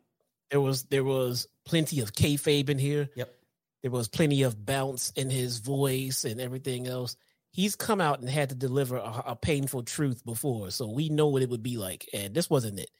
there 0.50 0.60
was 0.60 0.84
there 0.84 1.04
was 1.04 1.46
plenty 1.64 2.00
of 2.00 2.12
kayfabe 2.12 2.68
in 2.68 2.78
here. 2.78 3.08
Yep. 3.16 3.34
There 3.82 3.90
was 3.90 4.08
plenty 4.08 4.42
of 4.42 4.64
bounce 4.64 5.10
in 5.10 5.28
his 5.30 5.58
voice 5.58 6.24
and 6.24 6.40
everything 6.40 6.86
else. 6.86 7.16
He's 7.50 7.76
come 7.76 8.00
out 8.00 8.20
and 8.20 8.28
had 8.28 8.48
to 8.48 8.54
deliver 8.54 8.96
a, 8.96 9.22
a 9.26 9.36
painful 9.36 9.82
truth 9.82 10.24
before, 10.24 10.70
so 10.70 10.88
we 10.88 11.08
know 11.08 11.28
what 11.28 11.42
it 11.42 11.50
would 11.50 11.62
be 11.62 11.76
like. 11.76 12.08
And 12.12 12.34
this 12.34 12.50
wasn't 12.50 12.80
it. 12.80 12.90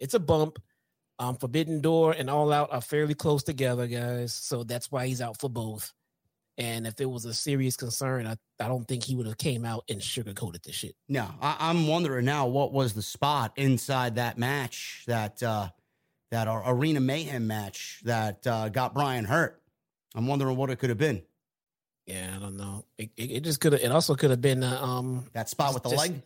It's 0.00 0.14
a 0.14 0.20
bump. 0.20 0.58
Um, 1.18 1.36
Forbidden 1.36 1.80
Door 1.80 2.16
and 2.18 2.28
All 2.28 2.52
Out 2.52 2.72
are 2.72 2.80
fairly 2.80 3.14
close 3.14 3.44
together, 3.44 3.86
guys. 3.86 4.34
So 4.34 4.64
that's 4.64 4.90
why 4.90 5.06
he's 5.06 5.20
out 5.20 5.40
for 5.40 5.48
both. 5.48 5.92
And 6.56 6.86
if 6.86 7.00
it 7.00 7.06
was 7.06 7.24
a 7.24 7.34
serious 7.34 7.76
concern, 7.76 8.26
I, 8.26 8.36
I 8.60 8.68
don't 8.68 8.86
think 8.86 9.04
he 9.04 9.16
would 9.16 9.26
have 9.26 9.38
came 9.38 9.64
out 9.64 9.84
and 9.88 10.00
sugarcoated 10.00 10.62
the 10.62 10.72
shit. 10.72 10.94
No, 11.08 11.28
I, 11.40 11.70
am 11.70 11.88
wondering 11.88 12.24
now 12.24 12.46
what 12.46 12.72
was 12.72 12.94
the 12.94 13.02
spot 13.02 13.52
inside 13.56 14.16
that 14.16 14.38
match 14.38 15.04
that 15.06 15.42
uh, 15.42 15.68
that 16.34 16.48
arena 16.66 17.00
mayhem 17.00 17.46
match 17.46 18.00
that 18.04 18.44
uh, 18.46 18.68
got 18.68 18.92
Bryan 18.92 19.24
hurt. 19.24 19.60
I'm 20.16 20.26
wondering 20.26 20.56
what 20.56 20.70
it 20.70 20.78
could 20.80 20.90
have 20.90 20.98
been. 20.98 21.22
Yeah, 22.06 22.34
I 22.36 22.38
don't 22.40 22.56
know. 22.56 22.84
It, 22.98 23.10
it, 23.16 23.30
it 23.30 23.40
just 23.44 23.60
could 23.60 23.72
have. 23.72 23.82
It 23.82 23.90
also 23.90 24.14
could 24.14 24.30
have 24.30 24.40
been 24.40 24.62
uh, 24.62 24.80
um 24.82 25.24
that 25.32 25.48
spot 25.48 25.74
with 25.74 25.84
the 25.84 25.90
just, 25.90 26.08
leg. 26.08 26.22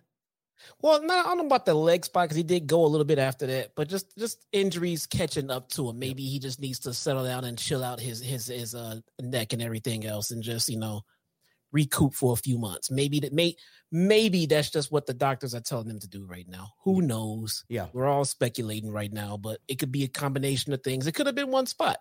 Well, 0.80 1.02
no, 1.02 1.14
I 1.14 1.22
don't 1.22 1.38
know 1.38 1.46
about 1.46 1.66
the 1.66 1.74
leg 1.74 2.04
spot 2.04 2.24
because 2.24 2.36
he 2.36 2.42
did 2.42 2.66
go 2.66 2.84
a 2.84 2.88
little 2.88 3.04
bit 3.04 3.18
after 3.18 3.46
that, 3.46 3.72
but 3.76 3.88
just 3.88 4.16
just 4.18 4.44
injuries 4.50 5.06
catching 5.06 5.50
up 5.50 5.68
to 5.70 5.88
him. 5.90 5.98
Maybe 5.98 6.24
he 6.24 6.38
just 6.38 6.60
needs 6.60 6.80
to 6.80 6.94
settle 6.94 7.24
down 7.24 7.44
and 7.44 7.58
chill 7.58 7.84
out 7.84 8.00
his 8.00 8.20
his 8.20 8.46
his 8.46 8.74
uh, 8.74 9.00
neck 9.20 9.52
and 9.52 9.62
everything 9.62 10.04
else, 10.06 10.30
and 10.30 10.42
just 10.42 10.68
you 10.68 10.78
know 10.78 11.02
recoup 11.72 12.14
for 12.14 12.32
a 12.32 12.36
few 12.36 12.58
months. 12.58 12.90
Maybe 12.90 13.20
that 13.20 13.32
may 13.32 13.56
maybe 13.90 14.46
that's 14.46 14.70
just 14.70 14.92
what 14.92 15.06
the 15.06 15.14
doctors 15.14 15.54
are 15.54 15.60
telling 15.60 15.88
them 15.88 16.00
to 16.00 16.08
do 16.08 16.26
right 16.26 16.48
now. 16.48 16.72
Who 16.84 17.02
knows? 17.02 17.64
Yeah. 17.68 17.86
We're 17.92 18.06
all 18.06 18.24
speculating 18.24 18.90
right 18.90 19.12
now, 19.12 19.36
but 19.36 19.60
it 19.68 19.78
could 19.78 19.92
be 19.92 20.04
a 20.04 20.08
combination 20.08 20.72
of 20.72 20.82
things. 20.82 21.06
It 21.06 21.12
could 21.12 21.26
have 21.26 21.34
been 21.34 21.50
one 21.50 21.66
spot. 21.66 21.98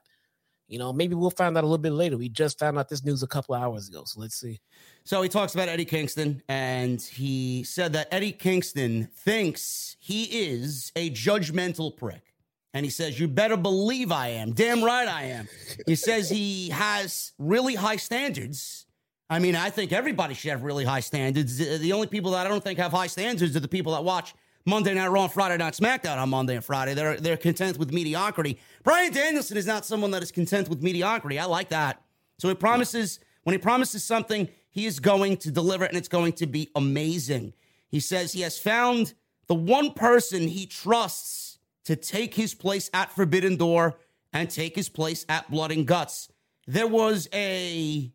You 0.68 0.80
know, 0.80 0.92
maybe 0.92 1.16
we'll 1.16 1.30
find 1.30 1.58
out 1.58 1.64
a 1.64 1.68
little 1.68 1.78
bit 1.78 1.94
later. 1.94 2.18
We 2.18 2.28
just 2.28 2.60
found 2.60 2.78
out 2.78 2.90
this 2.90 3.06
news 3.06 3.24
a 3.24 3.28
couple 3.28 3.56
hours 3.56 3.88
ago, 3.88 4.04
so 4.06 4.20
let's 4.20 4.36
see. 4.36 4.60
So 5.06 5.22
he 5.22 5.30
talks 5.30 5.56
about 5.56 5.70
Eddie 5.70 5.86
Kingston, 5.86 6.44
and 6.50 7.02
he 7.02 7.64
said 7.64 7.94
that 7.94 8.10
Eddie 8.12 8.34
Kingston 8.34 9.08
thinks 9.16 9.96
he 10.00 10.24
is 10.50 10.92
a 10.98 11.10
judgmental 11.12 11.96
prick. 11.96 12.34
And 12.74 12.86
he 12.86 12.90
says, 12.90 13.18
You 13.18 13.30
better 13.30 13.56
believe 13.56 14.12
I 14.12 14.28
am. 14.30 14.52
Damn 14.52 14.84
right 14.84 15.08
I 15.08 15.24
am. 15.24 15.48
He 15.88 15.96
says 15.96 16.30
he 16.30 16.70
has 16.70 17.32
really 17.40 17.76
high 17.76 17.96
standards. 17.96 18.87
I 19.30 19.40
mean, 19.40 19.56
I 19.56 19.70
think 19.70 19.92
everybody 19.92 20.34
should 20.34 20.52
have 20.52 20.64
really 20.64 20.86
high 20.86 21.02
standards. 21.02 21.58
The 21.58 21.94
only 21.94 22.08
people 22.08 22.32
that 22.32 22.46
I 22.46 22.50
don't 22.50 22.64
think 22.64 22.80
have 22.80 22.92
high 22.92 23.08
standards 23.08 23.56
are 23.56 23.60
the 23.60 23.68
people 23.68 23.94
that 23.94 24.04
watch 24.04 24.34
Monday 24.66 24.94
Night 24.94 25.08
Raw 25.08 25.28
Friday 25.28 25.58
Night 25.58 25.74
SmackDown 25.74 26.18
on 26.18 26.30
Monday 26.30 26.56
and 26.56 26.64
Friday. 26.64 26.94
They're 26.94 27.18
they're 27.18 27.38
content 27.38 27.78
with 27.78 27.92
mediocrity. 27.92 28.60
Bryan 28.84 29.12
Danielson 29.12 29.58
is 29.58 29.66
not 29.66 29.86
someone 29.86 30.12
that 30.12 30.24
is 30.24 30.32
content 30.32 30.70
with 30.70 30.82
mediocrity. 30.82 31.40
I 31.40 31.46
like 31.46 31.70
that. 31.70 32.02
So 32.38 32.48
he 32.48 32.56
promises 32.56 33.20
when 33.44 33.54
he 33.54 33.58
promises 33.58 34.04
something, 34.04 34.50
he 34.70 34.86
is 34.86 35.00
going 35.00 35.38
to 35.38 35.52
deliver 35.52 35.86
and 35.86 35.98
it's 35.98 36.10
going 36.10 36.34
to 36.34 36.48
be 36.48 36.70
amazing. 36.76 37.54
He 37.88 38.00
says 38.00 38.34
he 38.34 38.42
has 38.42 38.60
found 38.60 39.14
the 39.48 39.56
one 39.56 39.94
person 39.94 40.48
he 40.48 40.66
trusts 40.66 41.58
to 41.86 41.96
take 41.96 42.34
his 42.34 42.54
place 42.54 42.90
at 42.94 43.12
Forbidden 43.12 43.56
Door 43.56 43.98
and 44.34 44.50
take 44.50 44.76
his 44.76 44.90
place 44.90 45.26
at 45.30 45.50
Blood 45.50 45.72
and 45.72 45.88
Guts. 45.88 46.30
There 46.68 46.88
was 46.88 47.30
a, 47.34 48.12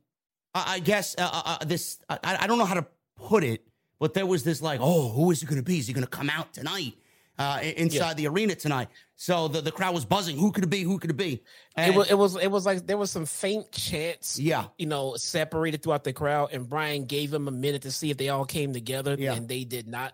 I 0.55 0.79
guess, 0.81 1.15
uh, 1.19 1.23
uh, 1.23 1.43
uh 1.45 1.65
this, 1.65 1.99
I, 2.09 2.39
I 2.41 2.47
don't 2.47 2.59
know 2.59 2.65
how 2.65 2.75
to 2.75 2.87
put 3.17 3.45
it, 3.45 3.67
but 3.99 4.15
there 4.15 4.27
was 4.27 4.45
this 4.45 4.61
like, 4.61 4.81
oh, 4.83 5.11
who 5.11 5.31
is 5.31 5.43
it 5.43 5.47
going 5.47 5.61
to 5.61 5.65
be? 5.65 5.79
Is 5.79 5.87
he 5.87 5.93
going 5.93 6.05
to 6.05 6.11
come 6.11 6.29
out 6.29 6.53
tonight? 6.53 6.95
Uh, 7.39 7.61
inside 7.63 8.09
yeah. 8.09 8.15
the 8.15 8.27
arena 8.29 8.55
tonight. 8.55 8.89
So 9.17 9.49
the, 9.49 9.63
the 9.63 9.73
crowd 9.73 9.95
was 9.95 10.05
buzzing. 10.05 10.37
Who 10.37 10.53
could 10.53 10.65
it 10.65 10.71
be? 10.71 10.83
Who 10.83 10.99
could 10.99 11.11
it 11.11 11.17
be? 11.17 11.43
And 11.75 11.95
it 11.95 11.97
was 11.97 12.11
it 12.11 12.19
was 12.19 12.37
it 12.37 12.51
was 12.51 12.67
like 12.67 12.87
there 12.87 12.99
was 12.99 13.11
some 13.11 13.25
faint 13.25 13.73
chants. 13.73 14.39
Yeah, 14.39 14.67
you 14.77 14.87
know, 14.87 15.17
separated 15.17 15.83
throughout 15.83 16.05
the 16.05 16.13
crowd, 16.13 16.51
and 16.53 16.69
Bryan 16.69 17.07
gave 17.07 17.33
him 17.33 17.49
a 17.49 17.51
minute 17.51 17.83
to 17.83 17.91
see 17.91 18.11
if 18.11 18.19
they 18.19 18.29
all 18.29 18.45
came 18.45 18.75
together, 18.75 19.17
yeah. 19.19 19.35
and 19.35 19.49
they 19.49 19.65
did 19.65 19.89
not. 19.89 20.13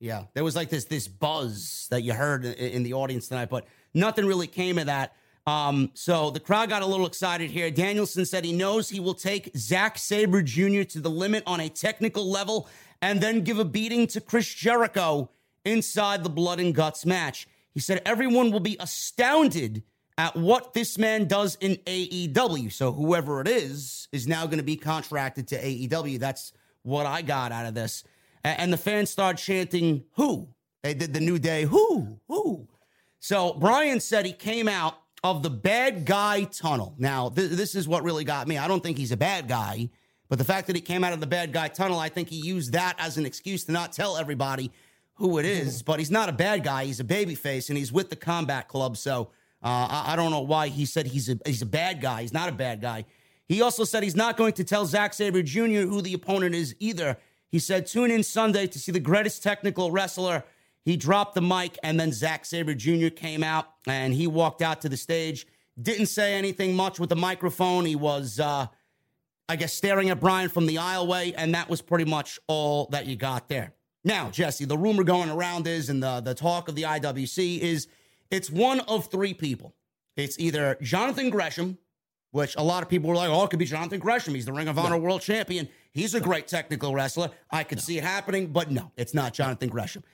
Yeah, 0.00 0.24
there 0.34 0.42
was 0.42 0.56
like 0.56 0.68
this 0.68 0.86
this 0.86 1.06
buzz 1.06 1.86
that 1.90 2.02
you 2.02 2.14
heard 2.14 2.44
in 2.44 2.82
the 2.82 2.94
audience 2.94 3.28
tonight, 3.28 3.48
but 3.48 3.66
nothing 3.94 4.26
really 4.26 4.48
came 4.48 4.76
of 4.78 4.86
that. 4.86 5.14
Um, 5.46 5.90
so 5.94 6.30
the 6.30 6.40
crowd 6.40 6.68
got 6.68 6.82
a 6.82 6.86
little 6.86 7.06
excited 7.06 7.50
here. 7.50 7.70
Danielson 7.70 8.24
said 8.24 8.44
he 8.44 8.52
knows 8.52 8.88
he 8.88 9.00
will 9.00 9.14
take 9.14 9.56
Zack 9.56 9.98
Sabre 9.98 10.42
Jr. 10.42 10.82
to 10.82 11.00
the 11.00 11.10
limit 11.10 11.44
on 11.46 11.60
a 11.60 11.68
technical 11.68 12.28
level 12.28 12.68
and 13.00 13.20
then 13.20 13.42
give 13.42 13.58
a 13.58 13.64
beating 13.64 14.06
to 14.08 14.20
Chris 14.20 14.52
Jericho 14.52 15.30
inside 15.64 16.24
the 16.24 16.30
blood 16.30 16.58
and 16.58 16.74
guts 16.74 17.06
match. 17.06 17.46
He 17.72 17.80
said 17.80 18.02
everyone 18.04 18.50
will 18.50 18.60
be 18.60 18.76
astounded 18.80 19.84
at 20.18 20.34
what 20.34 20.72
this 20.72 20.98
man 20.98 21.26
does 21.26 21.56
in 21.60 21.76
AEW. 21.86 22.72
So 22.72 22.90
whoever 22.90 23.40
it 23.40 23.48
is 23.48 24.08
is 24.12 24.26
now 24.26 24.46
going 24.46 24.58
to 24.58 24.64
be 24.64 24.76
contracted 24.76 25.48
to 25.48 25.62
AEW. 25.62 26.18
That's 26.18 26.52
what 26.82 27.06
I 27.06 27.22
got 27.22 27.52
out 27.52 27.66
of 27.66 27.74
this 27.74 28.02
and 28.54 28.72
the 28.72 28.76
fans 28.76 29.10
start 29.10 29.38
chanting, 29.38 30.04
Who? 30.12 30.48
They 30.82 30.94
did 30.94 31.12
the 31.12 31.20
New 31.20 31.38
Day, 31.38 31.64
Who? 31.64 32.20
Who? 32.28 32.68
So 33.18 33.54
Bryan 33.54 34.00
said 34.00 34.24
he 34.24 34.32
came 34.32 34.68
out 34.68 34.94
of 35.30 35.42
the 35.42 35.50
bad 35.50 36.04
guy 36.04 36.44
tunnel. 36.44 36.94
Now, 36.98 37.28
th- 37.28 37.50
this 37.50 37.74
is 37.74 37.88
what 37.88 38.02
really 38.02 38.24
got 38.24 38.48
me. 38.48 38.58
I 38.58 38.68
don't 38.68 38.82
think 38.82 38.98
he's 38.98 39.12
a 39.12 39.16
bad 39.16 39.48
guy, 39.48 39.88
but 40.28 40.38
the 40.38 40.44
fact 40.44 40.66
that 40.66 40.76
he 40.76 40.82
came 40.82 41.04
out 41.04 41.12
of 41.12 41.20
the 41.20 41.26
bad 41.26 41.52
guy 41.52 41.68
tunnel, 41.68 41.98
I 41.98 42.08
think 42.08 42.28
he 42.28 42.36
used 42.36 42.72
that 42.72 42.96
as 42.98 43.16
an 43.16 43.26
excuse 43.26 43.64
to 43.64 43.72
not 43.72 43.92
tell 43.92 44.16
everybody 44.16 44.70
who 45.14 45.38
it 45.38 45.44
is. 45.44 45.82
But 45.82 45.98
he's 45.98 46.10
not 46.10 46.28
a 46.28 46.32
bad 46.32 46.64
guy. 46.64 46.84
He's 46.84 47.00
a 47.00 47.04
babyface, 47.04 47.68
and 47.68 47.78
he's 47.78 47.92
with 47.92 48.10
the 48.10 48.16
Combat 48.16 48.68
Club. 48.68 48.96
So 48.96 49.30
uh, 49.62 49.88
I-, 49.90 50.12
I 50.12 50.16
don't 50.16 50.30
know 50.30 50.40
why 50.40 50.68
he 50.68 50.86
said 50.86 51.06
he's 51.06 51.28
a 51.28 51.38
he's 51.44 51.62
a 51.62 51.66
bad 51.66 52.00
guy. 52.00 52.22
He's 52.22 52.32
not 52.32 52.48
a 52.48 52.52
bad 52.52 52.80
guy. 52.80 53.04
He 53.48 53.62
also 53.62 53.84
said 53.84 54.02
he's 54.02 54.16
not 54.16 54.36
going 54.36 54.54
to 54.54 54.64
tell 54.64 54.86
Zack 54.86 55.14
Sabre 55.14 55.42
Jr. 55.42 55.86
who 55.86 56.02
the 56.02 56.14
opponent 56.14 56.54
is 56.54 56.74
either. 56.80 57.16
He 57.48 57.60
said, 57.60 57.86
Tune 57.86 58.10
in 58.10 58.22
Sunday 58.22 58.66
to 58.66 58.78
see 58.78 58.92
the 58.92 59.00
greatest 59.00 59.42
technical 59.42 59.90
wrestler. 59.90 60.44
He 60.86 60.96
dropped 60.96 61.34
the 61.34 61.42
mic, 61.42 61.76
and 61.82 61.98
then 61.98 62.12
Zack 62.12 62.44
Sabre 62.44 62.72
Jr. 62.72 63.08
came 63.08 63.42
out 63.42 63.66
and 63.88 64.14
he 64.14 64.28
walked 64.28 64.62
out 64.62 64.82
to 64.82 64.88
the 64.88 64.96
stage. 64.96 65.44
Didn't 65.82 66.06
say 66.06 66.34
anything 66.34 66.76
much 66.76 67.00
with 67.00 67.08
the 67.08 67.16
microphone. 67.16 67.84
He 67.84 67.96
was, 67.96 68.38
uh, 68.38 68.68
I 69.48 69.56
guess, 69.56 69.72
staring 69.72 70.10
at 70.10 70.20
Bryan 70.20 70.48
from 70.48 70.66
the 70.66 70.76
aisleway, 70.76 71.34
and 71.36 71.52
that 71.56 71.68
was 71.68 71.82
pretty 71.82 72.04
much 72.04 72.38
all 72.46 72.86
that 72.92 73.06
you 73.06 73.16
got 73.16 73.48
there. 73.48 73.72
Now, 74.04 74.30
Jesse, 74.30 74.64
the 74.64 74.78
rumor 74.78 75.02
going 75.02 75.28
around 75.28 75.66
is, 75.66 75.90
and 75.90 76.00
the, 76.00 76.20
the 76.20 76.34
talk 76.34 76.68
of 76.68 76.76
the 76.76 76.82
IWC 76.82 77.58
is, 77.58 77.88
it's 78.30 78.48
one 78.48 78.78
of 78.80 79.08
three 79.10 79.34
people. 79.34 79.74
It's 80.16 80.38
either 80.38 80.78
Jonathan 80.80 81.30
Gresham, 81.30 81.78
which 82.30 82.54
a 82.54 82.62
lot 82.62 82.84
of 82.84 82.88
people 82.88 83.10
were 83.10 83.16
like, 83.16 83.28
oh, 83.28 83.42
it 83.42 83.50
could 83.50 83.58
be 83.58 83.64
Jonathan 83.64 83.98
Gresham. 83.98 84.36
He's 84.36 84.46
the 84.46 84.52
Ring 84.52 84.68
of 84.68 84.78
Honor 84.78 84.90
no. 84.90 84.98
World 84.98 85.22
Champion. 85.22 85.68
He's 85.90 86.14
a 86.14 86.20
great 86.20 86.46
technical 86.46 86.94
wrestler. 86.94 87.32
I 87.50 87.64
could 87.64 87.78
no. 87.78 87.82
see 87.82 87.98
it 87.98 88.04
happening, 88.04 88.52
but 88.52 88.70
no, 88.70 88.92
it's 88.96 89.14
not 89.14 89.34
Jonathan 89.34 89.68
Gresham. 89.68 90.04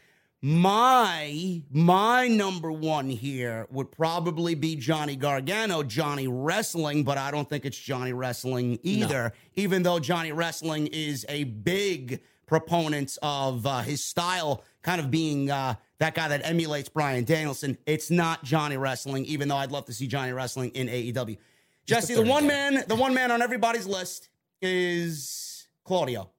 My 0.44 1.62
my 1.70 2.26
number 2.26 2.72
one 2.72 3.09
here 3.09 3.68
would 3.70 3.92
probably 3.92 4.57
be 4.57 4.74
Johnny 4.74 5.14
Gargano, 5.14 5.85
Johnny 5.85 6.26
Wrestling, 6.26 7.05
but 7.05 7.16
I 7.16 7.31
don't 7.31 7.48
think 7.48 7.64
it's 7.64 7.78
Johnny 7.78 8.12
Wrestling 8.12 8.81
either. 8.83 9.22
No. 9.22 9.31
Even 9.55 9.85
though 9.85 10.00
Johnny 10.00 10.33
Wrestling 10.33 10.88
is 10.88 11.24
a 11.28 11.44
big 11.44 12.22
proponent 12.46 13.16
of 13.22 13.64
uh, 13.66 13.83
his 13.83 14.02
style, 14.02 14.64
kind 14.83 15.00
of 15.00 15.12
being 15.12 15.48
uh, 15.48 15.76
that 15.98 16.16
guy 16.16 16.26
that 16.26 16.44
emulates 16.44 16.88
Bryan 16.88 17.22
Danielson. 17.22 17.78
It's 17.87 18.11
not 18.11 18.42
Johnny 18.42 18.76
Wrestling, 18.76 19.24
even 19.26 19.46
though 19.46 19.57
I'd 19.57 19.70
love 19.70 19.85
to 19.87 19.92
see 19.92 20.09
Johnny 20.09 20.33
Wrestling 20.33 20.70
in 20.70 20.88
AEW. 20.88 21.38
Jesse, 21.87 22.14
the 22.14 22.22
one 22.22 22.48
man, 22.48 22.83
the 22.88 22.96
one 22.96 23.14
man 23.14 23.31
on 23.31 23.42
everybody's 23.42 23.87
list 23.87 24.28
is 24.61 25.68
Claudio. 25.85 26.31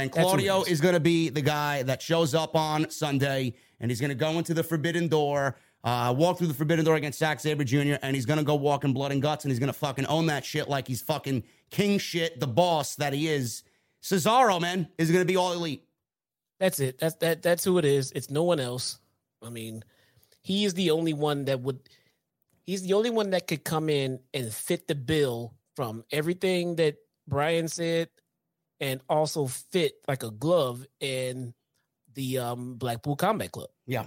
And 0.00 0.10
Claudio 0.10 0.62
is 0.62 0.80
going 0.80 0.94
to 0.94 1.00
be 1.00 1.28
the 1.28 1.42
guy 1.42 1.82
that 1.82 2.00
shows 2.00 2.34
up 2.34 2.56
on 2.56 2.90
Sunday 2.90 3.52
and 3.80 3.90
he's 3.90 4.00
going 4.00 4.08
to 4.10 4.14
go 4.14 4.38
into 4.38 4.54
the 4.54 4.62
Forbidden 4.62 5.08
Door, 5.08 5.56
uh, 5.84 6.14
walk 6.16 6.38
through 6.38 6.46
the 6.46 6.54
Forbidden 6.54 6.86
Door 6.86 6.96
against 6.96 7.18
Zack 7.18 7.38
Sabre 7.38 7.64
Jr., 7.64 7.96
and 8.00 8.14
he's 8.14 8.24
going 8.24 8.38
to 8.38 8.44
go 8.44 8.54
walk 8.54 8.84
in 8.84 8.94
blood 8.94 9.12
and 9.12 9.20
guts 9.20 9.44
and 9.44 9.52
he's 9.52 9.58
going 9.58 9.72
to 9.72 9.78
fucking 9.78 10.06
own 10.06 10.26
that 10.26 10.44
shit 10.44 10.70
like 10.70 10.88
he's 10.88 11.02
fucking 11.02 11.42
king 11.70 11.98
shit, 11.98 12.40
the 12.40 12.46
boss 12.46 12.96
that 12.96 13.12
he 13.12 13.28
is. 13.28 13.62
Cesaro, 14.02 14.58
man, 14.58 14.88
is 14.96 15.10
going 15.10 15.20
to 15.20 15.30
be 15.30 15.36
all 15.36 15.52
elite. 15.52 15.84
That's 16.58 16.80
it. 16.80 16.98
That's 16.98 17.16
that. 17.16 17.42
That's 17.42 17.64
who 17.64 17.76
it 17.76 17.84
is. 17.84 18.12
It's 18.12 18.30
no 18.30 18.44
one 18.44 18.60
else. 18.60 18.98
I 19.42 19.50
mean, 19.50 19.82
he 20.42 20.64
is 20.64 20.74
the 20.74 20.90
only 20.90 21.12
one 21.12 21.46
that 21.46 21.60
would. 21.60 21.80
He's 22.62 22.82
the 22.82 22.94
only 22.94 23.10
one 23.10 23.30
that 23.30 23.46
could 23.46 23.64
come 23.64 23.90
in 23.90 24.20
and 24.32 24.52
fit 24.52 24.86
the 24.86 24.94
bill 24.94 25.54
from 25.76 26.04
everything 26.10 26.76
that 26.76 26.96
Bryan 27.26 27.68
said 27.68 28.08
and 28.80 29.00
also 29.08 29.46
fit 29.46 29.94
like 30.08 30.22
a 30.22 30.30
glove 30.30 30.86
in 31.00 31.54
the 32.14 32.38
um, 32.38 32.74
Blackpool 32.74 33.16
Combat 33.16 33.52
Club. 33.52 33.70
Yeah. 33.86 34.06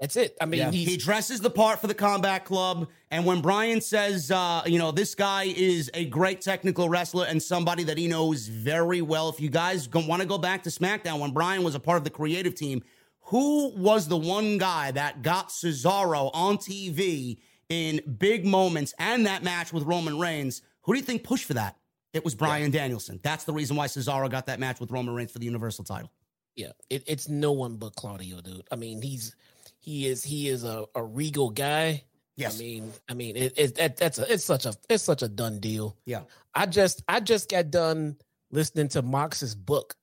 That's 0.00 0.16
it. 0.16 0.36
I 0.40 0.46
mean, 0.46 0.60
yeah. 0.60 0.70
he 0.70 0.96
dresses 0.96 1.40
the 1.40 1.50
part 1.50 1.80
for 1.80 1.86
the 1.86 1.94
combat 1.94 2.44
club. 2.44 2.88
And 3.12 3.24
when 3.24 3.40
Bryan 3.40 3.80
says, 3.80 4.30
uh, 4.30 4.62
you 4.66 4.78
know, 4.78 4.90
this 4.90 5.14
guy 5.14 5.44
is 5.44 5.90
a 5.94 6.04
great 6.06 6.40
technical 6.40 6.88
wrestler 6.88 7.26
and 7.26 7.40
somebody 7.40 7.84
that 7.84 7.96
he 7.96 8.08
knows 8.08 8.48
very 8.48 9.02
well. 9.02 9.28
If 9.28 9.40
you 9.40 9.50
guys 9.50 9.88
want 9.88 10.20
to 10.20 10.26
go 10.26 10.36
back 10.36 10.64
to 10.64 10.68
SmackDown, 10.68 11.20
when 11.20 11.30
Bryan 11.30 11.62
was 11.62 11.76
a 11.76 11.80
part 11.80 11.98
of 11.98 12.04
the 12.04 12.10
creative 12.10 12.56
team, 12.56 12.82
who 13.20 13.72
was 13.76 14.08
the 14.08 14.16
one 14.16 14.58
guy 14.58 14.90
that 14.90 15.22
got 15.22 15.48
Cesaro 15.48 16.30
on 16.34 16.58
TV 16.58 17.38
in 17.68 18.00
big 18.18 18.44
moments 18.44 18.94
and 18.98 19.26
that 19.26 19.44
match 19.44 19.72
with 19.72 19.84
Roman 19.84 20.18
Reigns? 20.18 20.60
Who 20.82 20.92
do 20.92 20.98
you 20.98 21.04
think 21.04 21.22
pushed 21.22 21.44
for 21.46 21.54
that? 21.54 21.76
It 22.14 22.24
was 22.24 22.34
Bryan 22.34 22.72
yeah. 22.72 22.80
Danielson. 22.80 23.20
That's 23.22 23.44
the 23.44 23.52
reason 23.52 23.76
why 23.76 23.88
Cesaro 23.88 24.30
got 24.30 24.46
that 24.46 24.60
match 24.60 24.80
with 24.80 24.90
Roman 24.90 25.14
Reigns 25.14 25.32
for 25.32 25.40
the 25.40 25.46
Universal 25.46 25.84
title. 25.84 26.10
Yeah, 26.54 26.70
it, 26.88 27.02
it's 27.06 27.28
no 27.28 27.52
one 27.52 27.76
but 27.76 27.96
Claudio, 27.96 28.40
dude. 28.40 28.66
I 28.70 28.76
mean, 28.76 29.02
he's 29.02 29.34
he 29.80 30.06
is 30.06 30.22
he 30.22 30.48
is 30.48 30.62
a, 30.62 30.86
a 30.94 31.02
regal 31.02 31.50
guy. 31.50 32.04
Yes. 32.36 32.56
I 32.56 32.62
mean, 32.62 32.92
I 33.08 33.14
mean, 33.14 33.36
it, 33.36 33.52
it, 33.56 33.78
it, 33.78 33.96
that's 33.96 34.18
a, 34.18 34.32
it's 34.32 34.44
such 34.44 34.64
a 34.64 34.74
it's 34.88 35.02
such 35.02 35.22
a 35.22 35.28
done 35.28 35.58
deal. 35.58 35.96
Yeah. 36.06 36.22
I 36.54 36.66
just 36.66 37.02
I 37.08 37.18
just 37.18 37.50
got 37.50 37.70
done 37.70 38.16
listening 38.52 38.88
to 38.88 39.02
Mox's 39.02 39.56
book. 39.56 39.96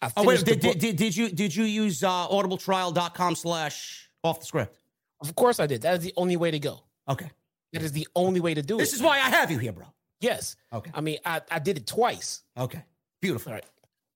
I 0.00 0.12
oh 0.16 0.24
wait, 0.24 0.44
did, 0.44 0.60
did, 0.60 0.78
did, 0.78 0.96
did, 0.96 1.16
you 1.16 1.30
did 1.30 1.56
you 1.56 1.64
use 1.64 2.04
uh, 2.04 2.28
audibletrial.com 2.28 3.34
slash 3.34 4.10
off 4.22 4.40
the 4.40 4.46
script? 4.46 4.78
Of 5.20 5.34
course 5.34 5.58
I 5.58 5.66
did. 5.66 5.82
That 5.82 5.94
is 5.94 6.04
the 6.04 6.12
only 6.16 6.36
way 6.36 6.50
to 6.50 6.58
go. 6.58 6.80
Okay. 7.08 7.30
That 7.72 7.82
is 7.82 7.92
the 7.92 8.06
only 8.14 8.40
way 8.40 8.54
to 8.54 8.62
do 8.62 8.76
this 8.76 8.88
it. 8.88 8.92
This 8.92 9.00
is 9.00 9.02
why 9.02 9.16
I 9.16 9.30
have 9.30 9.50
you 9.50 9.58
here, 9.58 9.72
bro. 9.72 9.86
Yes. 10.20 10.56
Okay. 10.72 10.90
I 10.94 11.00
mean, 11.00 11.18
I, 11.24 11.40
I 11.50 11.58
did 11.58 11.76
it 11.76 11.86
twice. 11.86 12.42
Okay. 12.56 12.82
Beautiful. 13.20 13.50
All 13.50 13.56
right. 13.56 13.64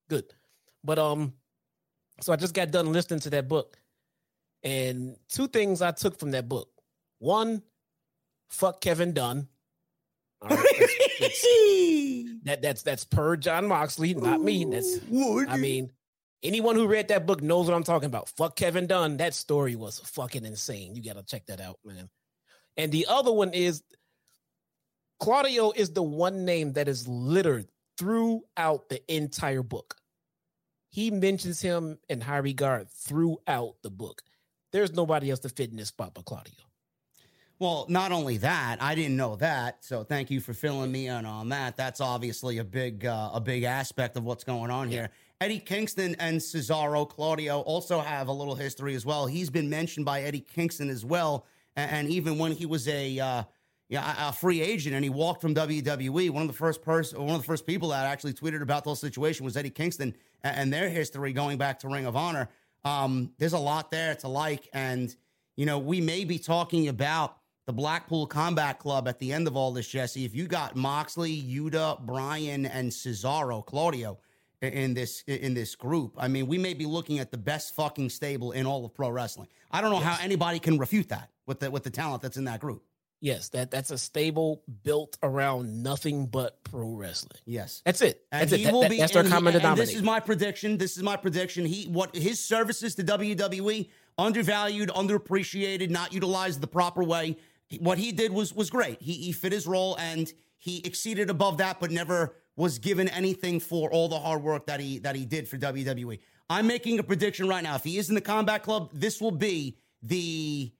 Good. 0.09 0.25
But 0.83 0.99
um, 0.99 1.33
so 2.21 2.33
I 2.33 2.35
just 2.35 2.53
got 2.53 2.71
done 2.71 2.91
listening 2.91 3.21
to 3.21 3.29
that 3.31 3.47
book. 3.47 3.77
And 4.63 5.17
two 5.29 5.47
things 5.47 5.81
I 5.81 5.91
took 5.91 6.19
from 6.19 6.31
that 6.31 6.47
book. 6.47 6.69
One, 7.19 7.61
fuck 8.49 8.81
Kevin 8.81 9.13
Dunn. 9.13 9.47
Right, 10.41 10.59
that's, 10.79 11.19
that's, 11.19 11.45
that 12.43 12.61
that's 12.61 12.83
that's 12.83 13.05
per 13.05 13.37
Jon 13.37 13.67
Moxley, 13.67 14.13
not 14.13 14.41
me. 14.41 14.65
That's 14.65 14.99
I 15.47 15.55
mean, 15.55 15.91
anyone 16.43 16.75
who 16.75 16.85
read 16.85 17.07
that 17.09 17.25
book 17.25 17.41
knows 17.41 17.67
what 17.67 17.75
I'm 17.75 17.83
talking 17.83 18.07
about. 18.07 18.27
Fuck 18.29 18.57
Kevin 18.57 18.87
Dunn. 18.87 19.17
That 19.17 19.33
story 19.33 19.75
was 19.75 19.99
fucking 19.99 20.45
insane. 20.45 20.95
You 20.95 21.03
gotta 21.03 21.23
check 21.23 21.45
that 21.45 21.61
out, 21.61 21.79
man. 21.85 22.09
And 22.75 22.91
the 22.91 23.05
other 23.07 23.31
one 23.31 23.53
is 23.53 23.83
Claudio 25.23 25.71
is 25.71 25.91
the 25.91 26.03
one 26.03 26.43
name 26.43 26.73
that 26.73 26.89
is 26.89 27.07
littered 27.07 27.69
throughout 27.97 28.89
the 28.89 29.01
entire 29.07 29.63
book. 29.63 29.95
He 30.89 31.11
mentions 31.11 31.61
him 31.61 31.97
in 32.09 32.19
high 32.19 32.39
regard 32.39 32.89
throughout 32.89 33.75
the 33.83 33.89
book. 33.89 34.21
There's 34.73 34.91
nobody 34.91 35.29
else 35.29 35.39
to 35.39 35.49
fit 35.49 35.69
in 35.69 35.77
this 35.77 35.87
spot 35.87 36.11
but 36.13 36.25
Claudio. 36.25 36.53
Well, 37.57 37.85
not 37.87 38.11
only 38.11 38.35
that, 38.39 38.81
I 38.81 38.95
didn't 38.95 39.15
know 39.15 39.37
that. 39.37 39.85
So 39.85 40.03
thank 40.03 40.29
you 40.29 40.41
for 40.41 40.53
filling 40.53 40.91
me 40.91 41.07
in 41.07 41.25
on 41.25 41.47
that. 41.49 41.77
That's 41.77 42.01
obviously 42.01 42.57
a 42.57 42.65
big 42.65 43.05
uh, 43.05 43.29
a 43.33 43.39
big 43.39 43.63
aspect 43.63 44.17
of 44.17 44.25
what's 44.25 44.43
going 44.43 44.71
on 44.71 44.89
here. 44.89 45.09
Eddie 45.39 45.59
Kingston 45.59 46.17
and 46.19 46.41
Cesaro 46.41 47.07
Claudio 47.07 47.61
also 47.61 48.01
have 48.01 48.27
a 48.27 48.33
little 48.33 48.55
history 48.55 48.93
as 48.93 49.05
well. 49.05 49.25
He's 49.25 49.49
been 49.49 49.69
mentioned 49.69 50.05
by 50.05 50.23
Eddie 50.23 50.41
Kingston 50.41 50.89
as 50.89 51.05
well, 51.05 51.45
and, 51.77 51.91
and 51.91 52.09
even 52.09 52.37
when 52.37 52.51
he 52.51 52.65
was 52.65 52.89
a 52.89 53.17
uh, 53.19 53.43
yeah, 53.93 54.29
a 54.29 54.33
free 54.33 54.59
agent 54.59 54.95
and 54.95 55.03
he 55.03 55.09
walked 55.11 55.39
from 55.39 55.53
WWE. 55.53 56.31
One 56.31 56.41
of 56.41 56.47
the 56.47 56.53
first 56.53 56.81
person, 56.81 57.23
one 57.23 57.35
of 57.35 57.41
the 57.41 57.45
first 57.45 57.67
people 57.67 57.89
that 57.89 58.07
actually 58.07 58.33
tweeted 58.33 58.63
about 58.63 58.83
the 58.83 58.89
whole 58.89 58.95
situation 58.95 59.45
was 59.45 59.55
Eddie 59.55 59.69
Kingston 59.69 60.15
and, 60.43 60.73
their 60.73 60.89
history 60.89 61.31
going 61.31 61.59
back 61.59 61.77
to 61.81 61.87
Ring 61.87 62.07
of 62.07 62.15
Honor. 62.15 62.49
Um, 62.83 63.33
there's 63.37 63.53
a 63.53 63.59
lot 63.59 63.91
there 63.91 64.15
to 64.15 64.27
like, 64.27 64.67
and 64.73 65.15
you 65.55 65.67
know 65.67 65.77
we 65.77 66.01
may 66.01 66.25
be 66.25 66.39
talking 66.39 66.87
about 66.87 67.37
the 67.67 67.73
Blackpool 67.73 68.25
Combat 68.25 68.79
Club 68.79 69.07
at 69.07 69.19
the 69.19 69.31
end 69.31 69.45
of 69.45 69.55
all 69.55 69.71
this, 69.71 69.87
Jesse. 69.87 70.25
If 70.25 70.33
you 70.33 70.47
got 70.47 70.75
Moxley, 70.75 71.39
Yuta, 71.39 71.99
Bryan, 72.03 72.65
and 72.65 72.89
Cesaro, 72.89 73.63
Claudio 73.63 74.17
in 74.63 74.95
this 74.95 75.21
in 75.27 75.53
this 75.53 75.75
group, 75.75 76.15
I 76.17 76.27
mean, 76.27 76.47
we 76.47 76.57
may 76.57 76.73
be 76.73 76.87
looking 76.87 77.19
at 77.19 77.29
the 77.29 77.37
best 77.37 77.75
fucking 77.75 78.09
stable 78.09 78.53
in 78.53 78.65
all 78.65 78.85
of 78.85 78.95
pro 78.95 79.09
wrestling. 79.09 79.49
I 79.69 79.81
don't 79.81 79.91
know 79.91 79.99
yes. 79.99 80.17
how 80.17 80.23
anybody 80.23 80.57
can 80.57 80.79
refute 80.79 81.09
that 81.09 81.29
with 81.45 81.59
the 81.59 81.69
with 81.69 81.83
the 81.83 81.91
talent 81.91 82.23
that's 82.23 82.37
in 82.37 82.45
that 82.45 82.59
group. 82.59 82.83
Yes, 83.23 83.47
that 83.49 83.71
that's 83.71 83.89
a 83.89 83.97
stable 83.97 84.63
built 84.83 85.17
around 85.23 85.81
nothing 85.81 86.25
but 86.25 86.61
pro 86.65 86.89
wrestling. 86.89 87.39
Yes, 87.45 87.81
that's 87.85 88.01
it. 88.01 88.21
And 88.33 88.41
that's 88.41 88.61
he 88.61 88.67
it. 88.67 88.73
will 88.73 88.81
that, 88.81 88.89
be. 88.89 88.97
That's 88.97 89.13
their 89.13 89.23
common 89.23 89.53
denominator. 89.53 89.85
This 89.85 89.95
is 89.95 90.03
my 90.03 90.19
prediction. 90.19 90.77
This 90.77 90.97
is 90.97 91.03
my 91.03 91.15
prediction. 91.15 91.65
He 91.65 91.85
what 91.85 92.13
his 92.13 92.41
services 92.41 92.95
to 92.95 93.03
WWE 93.05 93.87
undervalued, 94.17 94.89
underappreciated, 94.89 95.89
not 95.89 96.11
utilized 96.11 96.59
the 96.59 96.67
proper 96.67 97.01
way. 97.01 97.37
What 97.79 97.97
he 97.97 98.11
did 98.11 98.33
was 98.33 98.53
was 98.53 98.69
great. 98.69 99.01
He 99.01 99.13
he 99.13 99.31
fit 99.31 99.53
his 99.53 99.65
role 99.65 99.95
and 99.97 100.29
he 100.57 100.81
exceeded 100.83 101.29
above 101.29 101.59
that, 101.59 101.79
but 101.79 101.91
never 101.91 102.35
was 102.57 102.77
given 102.77 103.07
anything 103.07 103.61
for 103.61 103.89
all 103.89 104.09
the 104.09 104.19
hard 104.19 104.43
work 104.43 104.65
that 104.65 104.81
he 104.81 104.99
that 104.99 105.15
he 105.15 105.23
did 105.25 105.47
for 105.47 105.57
WWE. 105.57 106.19
I'm 106.49 106.67
making 106.67 106.99
a 106.99 107.03
prediction 107.03 107.47
right 107.47 107.63
now. 107.63 107.75
If 107.75 107.85
he 107.85 107.97
is 107.97 108.09
in 108.09 108.15
the 108.15 108.21
Combat 108.21 108.63
Club, 108.63 108.89
this 108.91 109.21
will 109.21 109.31
be 109.31 109.77
the 110.01 110.73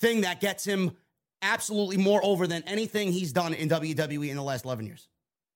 thing 0.00 0.22
that 0.22 0.40
gets 0.40 0.64
him 0.64 0.96
absolutely 1.44 1.98
more 1.98 2.20
over 2.24 2.46
than 2.46 2.64
anything 2.66 3.12
he's 3.12 3.32
done 3.32 3.54
in 3.54 3.68
WWE 3.68 4.28
in 4.30 4.36
the 4.36 4.42
last 4.42 4.64
11 4.64 4.86
years. 4.86 5.06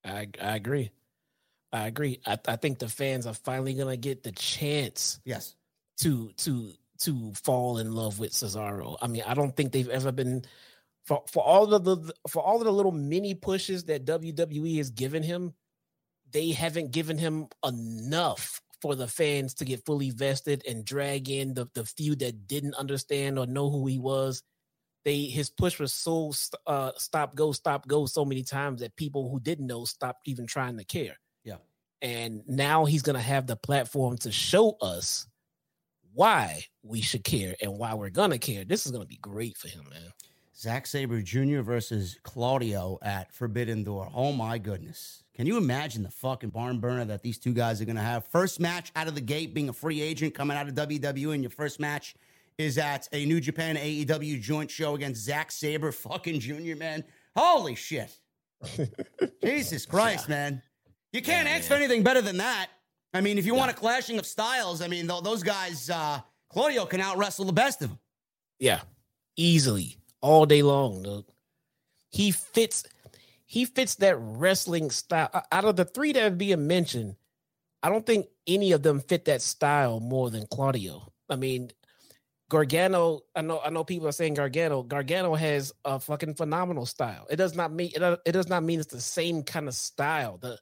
I, 0.05 0.29
I 0.41 0.55
agree. 0.55 0.91
I 1.73 1.87
agree. 1.87 2.21
I, 2.25 2.37
I 2.47 2.55
think 2.55 2.79
the 2.79 2.87
fans 2.87 3.27
are 3.27 3.33
finally 3.33 3.73
going 3.73 3.89
to 3.89 3.97
get 3.97 4.23
the 4.23 4.31
chance. 4.31 5.19
Yes. 5.25 5.55
To 6.01 6.31
to 6.37 6.71
to 6.99 7.33
fall 7.33 7.77
in 7.77 7.91
love 7.91 8.19
with 8.19 8.31
Cesaro. 8.31 8.97
I 9.01 9.07
mean, 9.07 9.23
I 9.25 9.33
don't 9.33 9.55
think 9.55 9.71
they've 9.71 9.89
ever 9.89 10.11
been 10.11 10.45
for 11.05 11.23
for 11.27 11.43
all 11.43 11.73
of 11.73 11.83
the 11.83 12.13
for 12.29 12.41
all 12.41 12.59
of 12.59 12.63
the 12.63 12.71
little 12.71 12.93
mini 12.93 13.33
pushes 13.33 13.85
that 13.85 14.05
WWE 14.05 14.77
has 14.77 14.91
given 14.91 15.23
him. 15.23 15.53
They 16.31 16.51
haven't 16.51 16.91
given 16.91 17.17
him 17.17 17.47
enough 17.65 18.61
for 18.81 18.95
the 18.95 19.07
fans 19.07 19.55
to 19.55 19.65
get 19.65 19.85
fully 19.85 20.11
vested 20.11 20.63
and 20.67 20.85
drag 20.85 21.29
in 21.29 21.53
the 21.53 21.67
the 21.73 21.83
few 21.83 22.15
that 22.15 22.47
didn't 22.47 22.75
understand 22.75 23.37
or 23.37 23.45
know 23.45 23.69
who 23.69 23.85
he 23.87 23.99
was 23.99 24.41
they 25.05 25.23
his 25.23 25.49
push 25.49 25.79
was 25.79 25.93
so 25.93 26.33
uh, 26.67 26.91
stop 26.97 27.35
go 27.35 27.51
stop 27.51 27.87
go 27.87 28.05
so 28.05 28.25
many 28.25 28.43
times 28.43 28.81
that 28.81 28.95
people 28.95 29.29
who 29.29 29.39
didn't 29.39 29.67
know 29.67 29.85
stopped 29.85 30.27
even 30.27 30.45
trying 30.45 30.77
to 30.77 30.83
care. 30.83 31.17
Yeah, 31.43 31.57
and 32.01 32.43
now 32.47 32.85
he's 32.85 33.01
gonna 33.01 33.19
have 33.19 33.47
the 33.47 33.55
platform 33.55 34.17
to 34.19 34.31
show 34.31 34.77
us 34.81 35.27
why 36.13 36.63
we 36.83 37.01
should 37.01 37.23
care 37.23 37.55
and 37.61 37.77
why 37.77 37.93
we're 37.93 38.09
gonna 38.09 38.39
care. 38.39 38.65
This 38.65 38.85
is 38.85 38.91
gonna 38.91 39.05
be 39.05 39.17
great 39.17 39.57
for 39.57 39.67
him, 39.67 39.85
man. 39.89 40.11
Zack 40.59 40.87
Sabre 40.87 41.21
Jr. 41.21 41.61
versus 41.61 42.17
Claudio 42.23 42.99
at 43.01 43.31
Forbidden 43.31 43.85
Door. 43.85 44.09
Oh 44.13 44.33
my 44.33 44.57
goodness. 44.57 45.23
Can 45.33 45.47
you 45.47 45.55
imagine 45.55 46.03
the 46.03 46.11
fucking 46.11 46.49
barn 46.49 46.79
burner 46.79 47.05
that 47.05 47.21
these 47.21 47.37
two 47.37 47.53
guys 47.53 47.79
are 47.79 47.85
going 47.85 47.95
to 47.95 48.01
have? 48.01 48.25
First 48.25 48.59
match 48.59 48.91
out 48.93 49.07
of 49.07 49.15
the 49.15 49.21
gate, 49.21 49.53
being 49.53 49.69
a 49.69 49.73
free 49.73 50.01
agent 50.01 50.33
coming 50.33 50.57
out 50.57 50.67
of 50.67 50.73
WWE 50.73 51.33
in 51.33 51.41
your 51.43 51.49
first 51.49 51.79
match 51.79 52.13
is 52.59 52.77
at 52.77 53.07
a 53.13 53.25
New 53.25 53.39
Japan 53.39 53.77
AEW 53.77 54.39
joint 54.41 54.69
show 54.69 54.93
against 54.93 55.23
Zack 55.23 55.51
Sabre 55.51 55.93
fucking 55.93 56.41
Jr., 56.41 56.75
man. 56.75 57.05
Holy 57.35 57.73
shit. 57.73 58.15
Jesus 59.43 59.85
Christ, 59.85 60.27
yeah. 60.27 60.35
man. 60.35 60.61
You 61.13 61.21
can't 61.21 61.47
yeah, 61.47 61.55
ask 61.55 61.69
for 61.69 61.75
anything 61.75 62.03
better 62.03 62.21
than 62.21 62.37
that. 62.37 62.67
I 63.13 63.21
mean, 63.21 63.37
if 63.37 63.45
you 63.45 63.53
yeah. 63.53 63.59
want 63.59 63.71
a 63.71 63.73
clashing 63.73 64.19
of 64.19 64.25
styles, 64.25 64.81
I 64.81 64.87
mean, 64.87 65.07
those 65.07 65.41
guys, 65.41 65.89
uh, 65.89 66.19
Claudio 66.49 66.85
can 66.85 66.99
out 66.99 67.17
wrestle 67.17 67.45
the 67.45 67.53
best 67.53 67.81
of 67.81 67.89
them. 67.89 67.99
Yeah, 68.59 68.81
easily, 69.37 69.97
all 70.21 70.45
day 70.45 70.61
long. 70.61 71.01
Dude. 71.01 71.25
He 72.09 72.31
fits. 72.31 72.83
He 73.45 73.65
fits 73.65 73.95
that 73.95 74.17
wrestling 74.19 74.91
style. 74.91 75.29
Out 75.51 75.65
of 75.65 75.77
the 75.77 75.85
three 75.85 76.11
that 76.11 76.23
are 76.23 76.29
being 76.29 76.67
mentioned, 76.67 77.15
I 77.81 77.89
don't 77.89 78.05
think 78.05 78.27
any 78.45 78.73
of 78.73 78.83
them 78.83 78.99
fit 78.99 79.25
that 79.25 79.41
style 79.41 79.99
more 80.01 80.29
than 80.29 80.45
Claudio. 80.45 81.11
I 81.29 81.35
mean, 81.35 81.71
Gargano, 82.49 83.21
I 83.35 83.41
know, 83.41 83.61
I 83.63 83.69
know 83.69 83.83
people 83.83 84.07
are 84.07 84.11
saying 84.11 84.33
Gargano. 84.33 84.81
Gargano 84.81 85.35
has 85.35 85.71
a 85.85 85.99
fucking 85.99 86.33
phenomenal 86.33 86.87
style. 86.87 87.27
It 87.29 87.35
does 87.35 87.55
not 87.55 87.71
mean 87.71 87.91
it, 87.95 88.19
it 88.25 88.31
does 88.31 88.49
not 88.49 88.63
mean 88.63 88.79
it's 88.79 88.91
the 88.91 88.99
same 88.99 89.43
kind 89.43 89.67
of 89.67 89.75
style. 89.75 90.37
The 90.37 90.59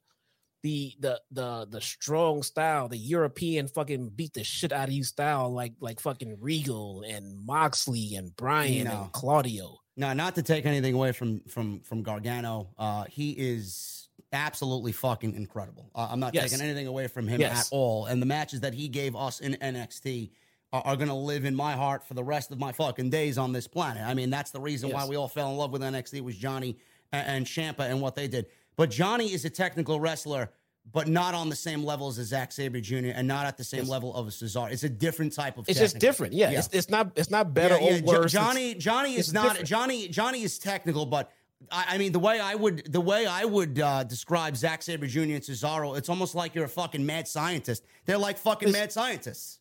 the 0.63 0.93
the 0.99 1.21
the 1.31 1.67
the 1.69 1.81
strong 1.81 2.43
style, 2.43 2.89
the 2.89 2.97
European 2.97 3.69
fucking 3.69 4.09
beat 4.09 4.33
the 4.33 4.43
shit 4.43 4.73
out 4.73 4.89
of 4.89 4.93
you 4.93 5.05
style, 5.05 5.53
like 5.53 5.73
like 5.79 6.01
fucking 6.01 6.37
Regal 6.41 7.03
and 7.07 7.37
Moxley 7.45 8.15
and 8.15 8.35
Bryan 8.35 8.85
no. 8.85 9.03
and 9.03 9.11
Claudio. 9.13 9.79
No, 9.95 10.11
not 10.13 10.35
to 10.35 10.43
take 10.43 10.65
anything 10.65 10.93
away 10.93 11.13
from 11.13 11.39
from 11.47 11.79
from 11.81 12.03
Gargano. 12.03 12.69
Uh, 12.77 13.05
he 13.05 13.31
is 13.31 14.09
absolutely 14.33 14.91
fucking 14.91 15.35
incredible. 15.35 15.89
Uh, 15.95 16.09
I'm 16.11 16.19
not 16.19 16.33
yes. 16.33 16.51
taking 16.51 16.65
anything 16.65 16.87
away 16.87 17.07
from 17.07 17.29
him 17.29 17.39
yes. 17.39 17.67
at 17.67 17.75
all. 17.75 18.07
And 18.07 18.21
the 18.21 18.25
matches 18.25 18.59
that 18.59 18.73
he 18.73 18.89
gave 18.89 19.15
us 19.15 19.39
in 19.39 19.53
NXT 19.53 20.31
are, 20.73 20.81
are 20.85 20.95
going 20.95 21.07
to 21.07 21.13
live 21.13 21.45
in 21.45 21.55
my 21.55 21.73
heart 21.73 22.05
for 22.05 22.13
the 22.13 22.23
rest 22.23 22.51
of 22.51 22.59
my 22.59 22.71
fucking 22.71 23.09
days 23.09 23.37
on 23.37 23.53
this 23.53 23.67
planet. 23.67 24.03
I 24.03 24.13
mean, 24.13 24.29
that's 24.29 24.51
the 24.51 24.59
reason 24.59 24.89
yes. 24.89 24.95
why 24.95 25.05
we 25.05 25.15
all 25.15 25.27
fell 25.27 25.49
in 25.51 25.57
love 25.57 25.71
with 25.71 25.81
NXT 25.81 26.21
was 26.21 26.35
Johnny 26.35 26.77
and, 27.11 27.27
and 27.27 27.45
Ciampa 27.45 27.81
and 27.81 28.01
what 28.01 28.15
they 28.15 28.27
did. 28.27 28.47
But 28.75 28.91
Johnny 28.91 29.33
is 29.33 29.43
a 29.45 29.49
technical 29.49 29.99
wrestler, 29.99 30.51
but 30.91 31.07
not 31.07 31.33
on 31.33 31.49
the 31.49 31.55
same 31.55 31.83
levels 31.83 32.19
as 32.19 32.27
Zack 32.27 32.51
Sabre 32.51 32.79
Jr. 32.79 33.11
and 33.13 33.27
not 33.27 33.45
at 33.45 33.57
the 33.57 33.63
same 33.63 33.81
yes. 33.81 33.89
level 33.89 34.15
of 34.15 34.27
a 34.27 34.29
Cesaro. 34.29 34.71
It's 34.71 34.83
a 34.83 34.89
different 34.89 35.33
type 35.33 35.57
of. 35.57 35.67
It's 35.67 35.79
technical. 35.79 35.85
just 35.85 35.99
different. 35.99 36.33
Yeah, 36.33 36.51
yeah. 36.51 36.59
It's, 36.59 36.69
it's, 36.71 36.89
not. 36.89 37.11
It's 37.15 37.31
not 37.31 37.53
better 37.53 37.77
yeah, 37.79 37.95
yeah. 37.95 38.11
or 38.11 38.21
worse. 38.21 38.31
Johnny. 38.31 38.75
Johnny 38.75 39.15
is 39.15 39.33
not. 39.33 39.43
Different. 39.43 39.67
Johnny. 39.67 40.07
Johnny 40.07 40.43
is 40.43 40.57
technical, 40.59 41.05
but. 41.05 41.31
I, 41.71 41.85
I 41.95 41.97
mean, 41.97 42.11
the 42.11 42.19
way 42.19 42.39
I 42.39 42.53
would 42.53 42.91
the 42.93 43.01
way 43.01 43.25
I 43.25 43.43
would 43.43 43.79
uh, 43.79 44.03
describe 44.03 44.55
Zack 44.55 44.83
Sabre 44.83 45.07
Jr. 45.07 45.21
and 45.21 45.41
Cesaro, 45.41 45.97
it's 45.97 46.07
almost 46.07 46.35
like 46.35 46.53
you're 46.53 46.65
a 46.65 46.69
fucking 46.69 47.03
mad 47.03 47.27
scientist. 47.27 47.83
They're 48.05 48.19
like 48.19 48.37
fucking 48.37 48.69
it's, 48.69 48.77
mad 48.77 48.91
scientists. 48.91 49.57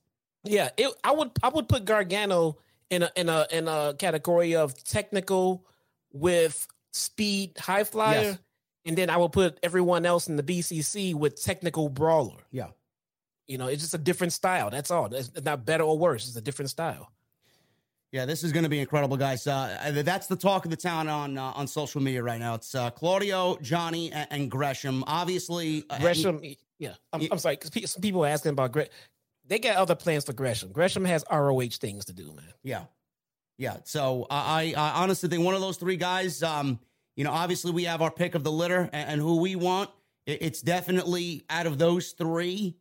Yeah, 0.49 0.71
it, 0.77 0.93
I 1.05 1.13
would 1.13 1.31
I 1.43 1.49
would 1.49 1.69
put 1.69 1.85
Gargano 1.85 2.59
in 2.91 3.03
a 3.03 3.11
in 3.17 3.29
a 3.29 3.47
in 3.51 3.69
a 3.69 3.95
category 3.99 4.57
of 4.57 4.83
technical 4.85 5.65
with 6.13 6.67
speed 6.93 7.53
high 7.59 7.85
flyer, 7.85 8.23
yes. 8.23 8.39
and 8.85 8.97
then 8.97 9.11
I 9.11 9.17
would 9.17 9.33
put 9.33 9.59
everyone 9.63 10.07
else 10.07 10.29
in 10.29 10.37
the 10.37 10.43
BCC 10.43 11.15
with 11.15 11.43
technical 11.43 11.89
brawler. 11.89 12.43
Yeah, 12.51 12.69
you 13.47 13.59
know, 13.59 13.67
it's 13.67 13.83
just 13.83 13.95
a 13.95 13.99
different 13.99 14.33
style. 14.33 14.71
That's 14.71 14.91
all. 14.91 15.13
It's 15.15 15.31
not 15.45 15.65
better 15.65 15.85
or 15.85 15.99
worse. 15.99 16.27
It's 16.29 16.37
a 16.37 16.43
different 16.43 16.71
style. 16.71 17.11
Yeah, 18.13 18.25
this 18.25 18.45
is 18.45 18.53
going 18.53 18.63
to 18.63 18.69
be 18.69 18.79
incredible, 18.79 19.17
guys. 19.17 19.47
Uh, 19.47 20.01
that's 20.05 20.29
the 20.29 20.37
talk 20.37 20.65
of 20.65 20.71
the 20.71 20.77
town 20.77 21.09
on 21.09 21.37
uh, 21.37 21.53
on 21.55 21.67
social 21.67 22.01
media 22.01 22.23
right 22.23 22.39
now. 22.39 22.55
It's 22.55 22.75
uh, 22.75 22.91
Claudio, 22.91 23.59
Johnny, 23.61 24.13
and, 24.13 24.29
and 24.31 24.51
Gresham. 24.51 25.03
Obviously, 25.07 25.85
uh, 25.91 25.99
Gresham. 25.99 26.41
yeah, 26.79 26.95
I'm, 27.13 27.27
I'm 27.31 27.39
sorry. 27.39 27.59
Some 27.85 28.03
people 28.03 28.25
are 28.25 28.29
asking 28.29 28.53
about 28.53 28.73
Gresham 28.73 28.93
they 29.49 29.59
got 29.59 29.77
other 29.77 29.95
plans 29.95 30.25
for 30.25 30.33
Gresham. 30.33 30.73
Gresham 30.73 31.05
has 31.05 31.25
ROH 31.31 31.77
things 31.79 32.05
to 32.07 32.13
do, 32.13 32.33
man. 32.33 32.53
Yeah, 32.63 32.85
yeah. 33.59 33.79
So 33.85 34.27
I, 34.31 34.75
I 34.77 35.03
honestly 35.03 35.29
think 35.29 35.45
one 35.45 35.55
of 35.55 35.61
those 35.61 35.77
three 35.77 35.97
guys. 35.97 36.43
Um, 36.43 36.79
you 37.17 37.25
know, 37.25 37.33
obviously 37.33 37.73
we 37.73 37.85
have 37.85 38.03
our 38.03 38.11
pick 38.11 38.35
of 38.35 38.45
the 38.45 38.53
litter 38.53 38.91
and, 38.93 39.11
and 39.11 39.21
who 39.21 39.37
we 39.41 39.57
want. 39.57 39.91
It, 40.27 40.43
it's 40.43 40.61
definitely 40.61 41.45
out 41.49 41.67
of 41.67 41.79
those 41.79 42.13
three, 42.13 42.77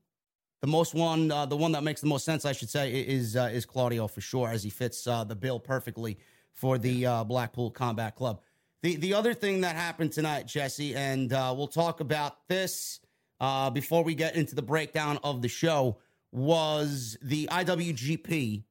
the 0.61 0.67
most 0.67 0.93
one, 0.93 1.31
uh, 1.31 1.45
the 1.45 1.55
one 1.55 1.71
that 1.71 1.83
makes 1.83 2.01
the 2.01 2.07
most 2.07 2.25
sense, 2.25 2.45
I 2.45 2.51
should 2.51 2.69
say, 2.69 2.91
is 2.91 3.35
uh, 3.35 3.49
is 3.53 3.65
Claudio 3.65 4.07
for 4.07 4.21
sure, 4.21 4.49
as 4.49 4.63
he 4.63 4.69
fits 4.69 5.07
uh, 5.07 5.23
the 5.23 5.35
bill 5.35 5.59
perfectly 5.59 6.17
for 6.53 6.77
the 6.77 7.05
uh, 7.05 7.23
Blackpool 7.23 7.71
Combat 7.71 8.15
Club. 8.15 8.41
The 8.81 8.97
the 8.97 9.13
other 9.13 9.33
thing 9.33 9.61
that 9.61 9.75
happened 9.75 10.11
tonight, 10.11 10.47
Jesse, 10.47 10.95
and 10.95 11.31
uh, 11.31 11.53
we'll 11.55 11.67
talk 11.67 12.01
about 12.01 12.47
this 12.47 12.99
uh, 13.39 13.69
before 13.69 14.03
we 14.03 14.15
get 14.15 14.35
into 14.35 14.55
the 14.55 14.61
breakdown 14.61 15.19
of 15.23 15.41
the 15.41 15.47
show 15.47 15.97
was 16.35 17.17
the 17.21 17.47
IWGP 17.51 18.63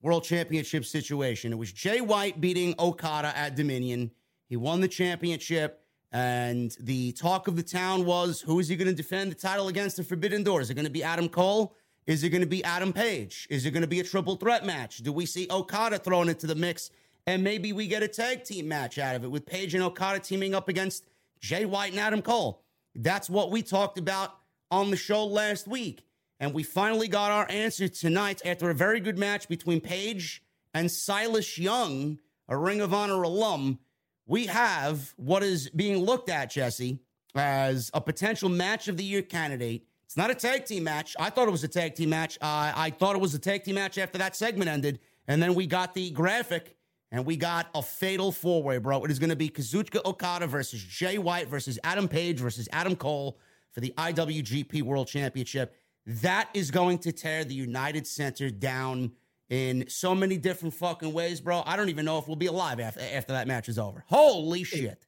World 0.00 0.24
Championship 0.24 0.84
situation. 0.84 1.52
It 1.52 1.58
was 1.58 1.72
Jay 1.72 2.00
White 2.00 2.40
beating 2.40 2.74
Okada 2.78 3.36
at 3.36 3.54
Dominion. 3.54 4.10
He 4.48 4.56
won 4.56 4.80
the 4.80 4.88
championship, 4.88 5.84
and 6.10 6.76
the 6.80 7.12
talk 7.12 7.48
of 7.48 7.56
the 7.56 7.62
town 7.62 8.04
was 8.04 8.40
who 8.40 8.58
is 8.58 8.68
he 8.68 8.76
going 8.76 8.88
to 8.88 8.94
defend 8.94 9.30
the 9.30 9.36
title 9.36 9.68
against 9.68 9.96
the 9.96 10.04
Forbidden 10.04 10.42
Door? 10.42 10.62
Is 10.62 10.70
it 10.70 10.74
going 10.74 10.84
to 10.84 10.90
be 10.90 11.02
Adam 11.04 11.28
Cole? 11.28 11.76
Is 12.06 12.24
it 12.24 12.30
going 12.30 12.42
to 12.42 12.48
be 12.48 12.64
Adam 12.64 12.92
Page? 12.92 13.46
Is 13.48 13.64
it 13.64 13.70
going 13.70 13.82
to 13.82 13.88
be 13.88 14.00
a 14.00 14.04
triple 14.04 14.36
threat 14.36 14.66
match? 14.66 14.98
Do 14.98 15.12
we 15.12 15.24
see 15.24 15.46
Okada 15.50 15.98
thrown 15.98 16.28
into 16.28 16.46
the 16.46 16.54
mix 16.54 16.90
and 17.26 17.44
maybe 17.44 17.72
we 17.72 17.86
get 17.86 18.02
a 18.02 18.08
tag 18.08 18.44
team 18.44 18.68
match 18.68 18.98
out 18.98 19.14
of 19.14 19.24
it 19.24 19.30
with 19.30 19.46
Page 19.46 19.74
and 19.74 19.84
Okada 19.84 20.18
teaming 20.18 20.54
up 20.54 20.68
against 20.68 21.04
Jay 21.40 21.64
White 21.64 21.92
and 21.92 22.00
Adam 22.00 22.22
Cole. 22.22 22.62
That's 22.94 23.30
what 23.30 23.50
we 23.50 23.62
talked 23.62 23.98
about 23.98 24.36
on 24.70 24.90
the 24.90 24.96
show 24.96 25.24
last 25.24 25.68
week. 25.68 26.04
And 26.40 26.52
we 26.52 26.62
finally 26.62 27.08
got 27.08 27.30
our 27.30 27.46
answer 27.50 27.88
tonight 27.88 28.42
after 28.44 28.70
a 28.70 28.74
very 28.74 29.00
good 29.00 29.18
match 29.18 29.48
between 29.48 29.80
Page 29.80 30.42
and 30.74 30.90
Silas 30.90 31.58
Young, 31.58 32.18
a 32.48 32.56
Ring 32.56 32.80
of 32.80 32.92
Honor 32.92 33.22
alum. 33.22 33.78
We 34.26 34.46
have 34.46 35.12
what 35.16 35.42
is 35.42 35.70
being 35.70 36.04
looked 36.04 36.28
at, 36.28 36.50
Jesse, 36.50 36.98
as 37.34 37.90
a 37.94 38.00
potential 38.00 38.48
match 38.48 38.88
of 38.88 38.96
the 38.96 39.04
year 39.04 39.22
candidate. 39.22 39.86
It's 40.04 40.16
not 40.16 40.30
a 40.30 40.34
tag 40.34 40.66
team 40.66 40.84
match. 40.84 41.16
I 41.18 41.30
thought 41.30 41.48
it 41.48 41.52
was 41.52 41.64
a 41.64 41.68
tag 41.68 41.94
team 41.94 42.10
match. 42.10 42.36
Uh, 42.40 42.72
I 42.76 42.90
thought 42.90 43.16
it 43.16 43.20
was 43.20 43.34
a 43.34 43.38
tag 43.38 43.64
team 43.64 43.76
match 43.76 43.96
after 43.96 44.18
that 44.18 44.36
segment 44.36 44.68
ended. 44.68 45.00
And 45.26 45.42
then 45.42 45.54
we 45.54 45.66
got 45.66 45.94
the 45.94 46.10
graphic 46.10 46.76
and 47.10 47.24
we 47.24 47.36
got 47.36 47.68
a 47.74 47.82
fatal 47.82 48.32
four 48.32 48.62
way, 48.62 48.78
bro. 48.78 49.04
It 49.04 49.10
is 49.10 49.18
going 49.18 49.30
to 49.30 49.36
be 49.36 49.48
Kazuchika 49.48 50.04
Okada 50.04 50.46
versus 50.46 50.82
Jay 50.82 51.18
White 51.18 51.48
versus 51.48 51.78
Adam 51.84 52.08
Page 52.08 52.40
versus 52.40 52.68
Adam 52.72 52.96
Cole 52.96 53.38
for 53.70 53.80
the 53.80 53.94
IWGP 53.96 54.82
World 54.82 55.08
Championship. 55.08 55.74
That 56.06 56.48
is 56.54 56.70
going 56.70 56.98
to 57.00 57.12
tear 57.12 57.44
the 57.44 57.54
United 57.54 58.06
Center 58.06 58.50
down 58.50 59.12
in 59.48 59.84
so 59.88 60.14
many 60.14 60.36
different 60.36 60.74
fucking 60.74 61.12
ways, 61.12 61.40
bro. 61.40 61.62
I 61.64 61.76
don't 61.76 61.88
even 61.88 62.04
know 62.04 62.18
if 62.18 62.26
we'll 62.26 62.36
be 62.36 62.46
alive 62.46 62.80
after, 62.80 63.00
after 63.00 63.32
that 63.34 63.46
match 63.46 63.68
is 63.68 63.78
over. 63.78 64.04
Holy 64.08 64.64
shit. 64.64 65.04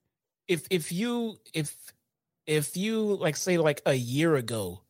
If 0.46 0.66
if 0.70 0.92
you 0.92 1.36
if 1.52 1.74
if 2.46 2.76
you 2.76 3.16
like 3.16 3.36
say 3.36 3.56
like 3.56 3.80
a 3.86 3.94
year 3.94 4.36
ago 4.36 4.82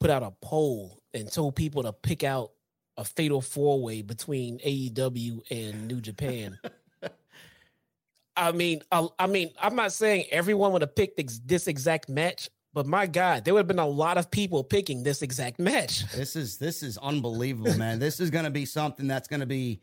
put 0.00 0.10
out 0.10 0.22
a 0.22 0.32
poll 0.42 1.02
and 1.14 1.30
told 1.30 1.56
people 1.56 1.82
to 1.82 1.92
pick 1.92 2.24
out 2.24 2.52
a 2.96 3.04
fatal 3.04 3.40
four 3.40 3.82
way 3.82 4.02
between 4.02 4.58
AEW 4.58 5.42
and 5.50 5.88
New 5.88 6.00
Japan. 6.00 6.58
I 8.36 8.52
mean, 8.52 8.82
I, 8.92 9.08
I, 9.18 9.26
mean, 9.26 9.50
I'm 9.60 9.76
not 9.76 9.92
saying 9.92 10.26
everyone 10.30 10.72
would 10.72 10.82
have 10.82 10.94
picked 10.94 11.18
ex- 11.18 11.40
this 11.44 11.68
exact 11.68 12.08
match, 12.08 12.50
but 12.76 12.86
my 12.86 13.06
God, 13.06 13.46
there 13.46 13.54
would 13.54 13.60
have 13.60 13.68
been 13.68 13.78
a 13.78 13.86
lot 13.86 14.18
of 14.18 14.30
people 14.30 14.62
picking 14.62 15.02
this 15.02 15.22
exact 15.22 15.58
match. 15.58 16.04
This 16.12 16.36
is 16.36 16.58
this 16.58 16.82
is 16.82 16.98
unbelievable, 16.98 17.72
man. 17.78 17.98
this 18.06 18.20
is 18.20 18.28
going 18.28 18.44
to 18.44 18.50
be 18.50 18.66
something 18.66 19.06
that's 19.06 19.28
going 19.28 19.40
to 19.40 19.46
be 19.46 19.80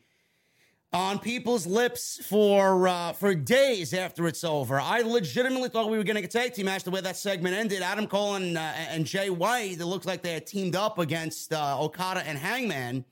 on 0.93 1.17
people's 1.17 1.65
lips 1.65 2.23
for 2.23 2.87
uh, 2.87 3.13
for 3.13 3.33
days 3.33 3.95
after 3.95 4.27
it's 4.27 4.43
over. 4.43 4.79
I 4.79 5.01
legitimately 5.01 5.69
thought 5.69 5.89
we 5.89 5.97
were 5.97 6.03
going 6.03 6.17
to 6.17 6.21
get 6.21 6.35
a 6.35 6.37
tag 6.37 6.53
team 6.53 6.67
match 6.67 6.83
the 6.83 6.91
way 6.91 7.01
that 7.01 7.17
segment 7.17 7.55
ended. 7.55 7.81
Adam 7.81 8.05
Cole 8.05 8.35
and, 8.35 8.59
uh, 8.59 8.61
and 8.61 9.07
Jay 9.07 9.31
White. 9.31 9.79
It 9.79 9.85
looks 9.85 10.05
like 10.05 10.21
they 10.21 10.33
had 10.33 10.45
teamed 10.45 10.75
up 10.75 10.99
against 10.99 11.51
uh, 11.51 11.81
Okada 11.81 12.21
and 12.27 12.37
Hangman, 12.37 13.05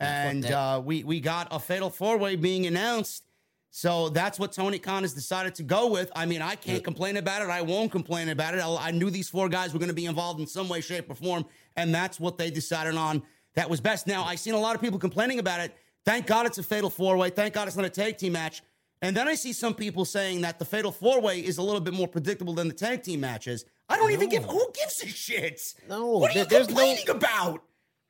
and 0.00 0.46
uh, 0.46 0.82
we 0.84 1.04
we 1.04 1.20
got 1.20 1.46
a 1.52 1.60
fatal 1.60 1.90
four 1.90 2.18
way 2.18 2.34
being 2.34 2.66
announced. 2.66 3.27
So 3.70 4.08
that's 4.08 4.38
what 4.38 4.52
Tony 4.52 4.78
Khan 4.78 5.02
has 5.02 5.12
decided 5.12 5.54
to 5.56 5.62
go 5.62 5.88
with. 5.88 6.10
I 6.16 6.26
mean, 6.26 6.42
I 6.42 6.54
can't 6.54 6.82
complain 6.82 7.16
about 7.16 7.42
it. 7.42 7.48
I 7.48 7.62
won't 7.62 7.92
complain 7.92 8.28
about 8.30 8.54
it. 8.54 8.60
I, 8.60 8.88
I 8.88 8.90
knew 8.90 9.10
these 9.10 9.28
four 9.28 9.48
guys 9.48 9.72
were 9.72 9.78
going 9.78 9.90
to 9.90 9.94
be 9.94 10.06
involved 10.06 10.40
in 10.40 10.46
some 10.46 10.68
way, 10.68 10.80
shape, 10.80 11.10
or 11.10 11.14
form, 11.14 11.44
and 11.76 11.94
that's 11.94 12.18
what 12.18 12.38
they 12.38 12.50
decided 12.50 12.96
on. 12.96 13.22
That 13.54 13.68
was 13.68 13.80
best. 13.80 14.06
Now 14.06 14.24
I've 14.24 14.40
seen 14.40 14.54
a 14.54 14.58
lot 14.58 14.74
of 14.74 14.80
people 14.80 14.98
complaining 14.98 15.38
about 15.38 15.60
it 15.60 15.76
Thank 16.08 16.26
God 16.26 16.46
it's 16.46 16.56
a 16.56 16.62
fatal 16.62 16.88
four 16.88 17.18
way. 17.18 17.28
Thank 17.28 17.52
God 17.52 17.68
it's 17.68 17.76
not 17.76 17.84
a 17.84 17.90
tag 17.90 18.16
team 18.16 18.32
match. 18.32 18.62
And 19.02 19.14
then 19.14 19.28
I 19.28 19.34
see 19.34 19.52
some 19.52 19.74
people 19.74 20.06
saying 20.06 20.40
that 20.40 20.58
the 20.58 20.64
fatal 20.64 20.90
four 20.90 21.20
way 21.20 21.38
is 21.38 21.58
a 21.58 21.62
little 21.62 21.82
bit 21.82 21.92
more 21.92 22.08
predictable 22.08 22.54
than 22.54 22.66
the 22.66 22.72
tag 22.72 23.02
team 23.02 23.20
matches. 23.20 23.66
I 23.90 23.98
don't 23.98 24.08
no. 24.08 24.14
even 24.14 24.30
give. 24.30 24.44
Who 24.44 24.72
gives 24.72 25.02
a 25.02 25.06
shit? 25.06 25.60
No. 25.86 26.06
What 26.18 26.34
are 26.34 26.38
you 26.38 26.46
complaining 26.46 27.04
no, 27.06 27.12
about? 27.12 27.62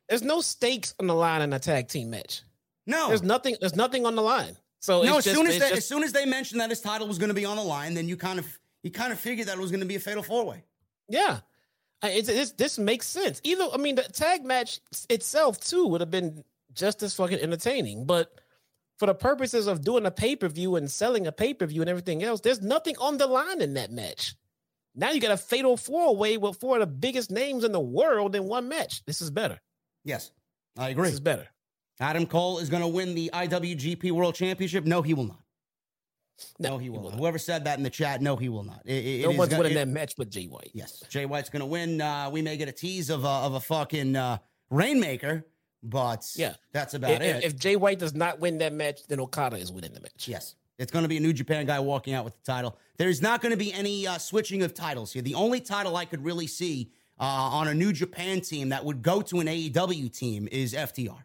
There's 0.07 0.23
no 0.23 0.39
stakes 0.39 0.95
on 0.97 1.07
the 1.07 1.13
line 1.13 1.41
in 1.41 1.51
a 1.51 1.59
tag 1.59 1.89
team 1.89 2.11
match. 2.11 2.43
No. 2.87 3.09
There's 3.09 3.21
nothing. 3.21 3.57
There's 3.59 3.75
nothing 3.75 4.05
on 4.05 4.15
the 4.15 4.21
line. 4.21 4.55
So 4.79 5.03
no. 5.03 5.17
As 5.17 5.25
just, 5.25 5.35
soon 5.35 5.47
as 5.47 5.53
they, 5.53 5.59
just, 5.59 5.73
as 5.73 5.87
soon 5.87 6.03
as 6.03 6.11
they 6.11 6.25
mentioned 6.25 6.61
that 6.61 6.69
his 6.69 6.81
title 6.81 7.07
was 7.07 7.17
going 7.17 7.29
to 7.29 7.35
be 7.35 7.45
on 7.45 7.57
the 7.57 7.63
line, 7.63 7.93
then 7.93 8.07
you 8.07 8.17
kind 8.17 8.39
of 8.39 8.59
you 8.83 8.91
kind 8.91 9.11
of 9.11 9.19
figured 9.19 9.47
that 9.47 9.57
it 9.57 9.61
was 9.61 9.71
going 9.71 9.81
to 9.81 9.85
be 9.85 9.95
a 9.95 9.99
fatal 9.99 10.23
four 10.23 10.45
way. 10.45 10.63
Yeah. 11.07 11.39
It's, 12.01 12.29
it's, 12.29 12.51
this 12.53 12.79
makes 12.79 13.07
sense. 13.07 13.41
Either 13.43 13.67
I 13.73 13.77
mean, 13.77 13.95
the 13.95 14.03
tag 14.03 14.45
match 14.45 14.79
itself 15.09 15.59
too 15.59 15.85
would 15.87 16.01
have 16.01 16.11
been 16.11 16.43
just 16.73 17.03
as 17.03 17.13
fucking 17.13 17.39
entertaining. 17.39 18.05
But 18.05 18.33
for 18.97 19.05
the 19.05 19.13
purposes 19.15 19.67
of 19.67 19.81
doing 19.81 20.05
a 20.05 20.11
pay 20.11 20.35
per 20.35 20.47
view 20.47 20.77
and 20.77 20.89
selling 20.89 21.27
a 21.27 21.31
pay 21.31 21.53
per 21.53 21.65
view 21.65 21.81
and 21.81 21.89
everything 21.89 22.23
else, 22.23 22.39
there's 22.39 22.61
nothing 22.61 22.95
on 22.99 23.17
the 23.17 23.27
line 23.27 23.61
in 23.61 23.73
that 23.73 23.91
match. 23.91 24.35
Now 24.95 25.11
you 25.11 25.19
got 25.19 25.31
a 25.31 25.37
fatal 25.37 25.77
four 25.77 26.15
way 26.15 26.37
with 26.37 26.59
four 26.59 26.75
of 26.75 26.81
the 26.81 26.87
biggest 26.87 27.31
names 27.31 27.63
in 27.63 27.71
the 27.71 27.79
world 27.79 28.35
in 28.35 28.45
one 28.45 28.69
match. 28.69 29.05
This 29.05 29.21
is 29.21 29.29
better. 29.29 29.59
Yes, 30.03 30.31
I 30.77 30.89
agree. 30.89 31.05
This 31.05 31.15
is 31.15 31.19
better. 31.19 31.47
Adam 31.99 32.25
Cole 32.25 32.59
is 32.59 32.69
going 32.69 32.81
to 32.81 32.87
win 32.87 33.15
the 33.15 33.29
IWGP 33.33 34.11
World 34.11 34.35
Championship. 34.35 34.85
No, 34.85 35.01
he 35.01 35.13
will 35.13 35.25
not. 35.25 35.39
No, 36.57 36.69
no 36.69 36.77
he, 36.77 36.89
will, 36.89 37.09
not. 37.09 37.19
Whoever 37.19 37.37
said 37.37 37.65
that 37.65 37.77
in 37.77 37.83
the 37.83 37.89
chat, 37.89 38.21
no, 38.21 38.37
he 38.37 38.47
will 38.47 38.63
not. 38.63 38.81
It, 38.85 38.93
it, 38.93 39.21
no 39.23 39.31
one's 39.31 39.53
winning 39.53 39.73
that 39.73 39.89
match 39.89 40.15
but 40.17 40.29
Jay 40.29 40.45
White. 40.45 40.71
Yes, 40.73 41.03
Jay 41.09 41.25
White's 41.25 41.49
going 41.49 41.59
to 41.59 41.65
win. 41.65 41.99
Uh, 41.99 42.29
we 42.31 42.41
may 42.41 42.55
get 42.55 42.69
a 42.69 42.71
tease 42.71 43.09
of 43.09 43.25
a, 43.25 43.27
of 43.27 43.55
a 43.55 43.59
fucking 43.59 44.15
uh, 44.15 44.37
Rainmaker 44.69 45.45
but 45.83 46.29
yeah, 46.35 46.53
that's 46.71 46.93
about 46.93 47.11
if, 47.11 47.21
it. 47.21 47.43
If 47.43 47.55
Jay 47.57 47.75
White 47.75 47.99
does 47.99 48.13
not 48.13 48.39
win 48.39 48.57
that 48.59 48.73
match, 48.73 49.07
then 49.07 49.19
Okada 49.19 49.57
is 49.57 49.71
winning 49.71 49.93
the 49.93 50.01
match. 50.01 50.27
Yes. 50.27 50.55
It's 50.77 50.91
going 50.91 51.03
to 51.03 51.09
be 51.09 51.17
a 51.17 51.19
New 51.19 51.33
Japan 51.33 51.65
guy 51.65 51.79
walking 51.79 52.13
out 52.13 52.23
with 52.23 52.35
the 52.35 52.51
title. 52.51 52.77
There's 52.97 53.21
not 53.21 53.41
going 53.41 53.51
to 53.51 53.57
be 53.57 53.73
any 53.73 54.07
uh, 54.07 54.17
switching 54.17 54.63
of 54.63 54.73
titles 54.73 55.11
here. 55.11 55.21
The 55.21 55.35
only 55.35 55.59
title 55.59 55.97
I 55.97 56.05
could 56.05 56.23
really 56.23 56.47
see 56.47 56.91
uh, 57.19 57.23
on 57.23 57.67
a 57.67 57.73
New 57.73 57.91
Japan 57.91 58.39
team 58.39 58.69
that 58.69 58.85
would 58.85 59.01
go 59.01 59.21
to 59.21 59.41
an 59.41 59.47
AEW 59.47 60.17
team 60.17 60.47
is 60.51 60.73
FTR. 60.73 61.23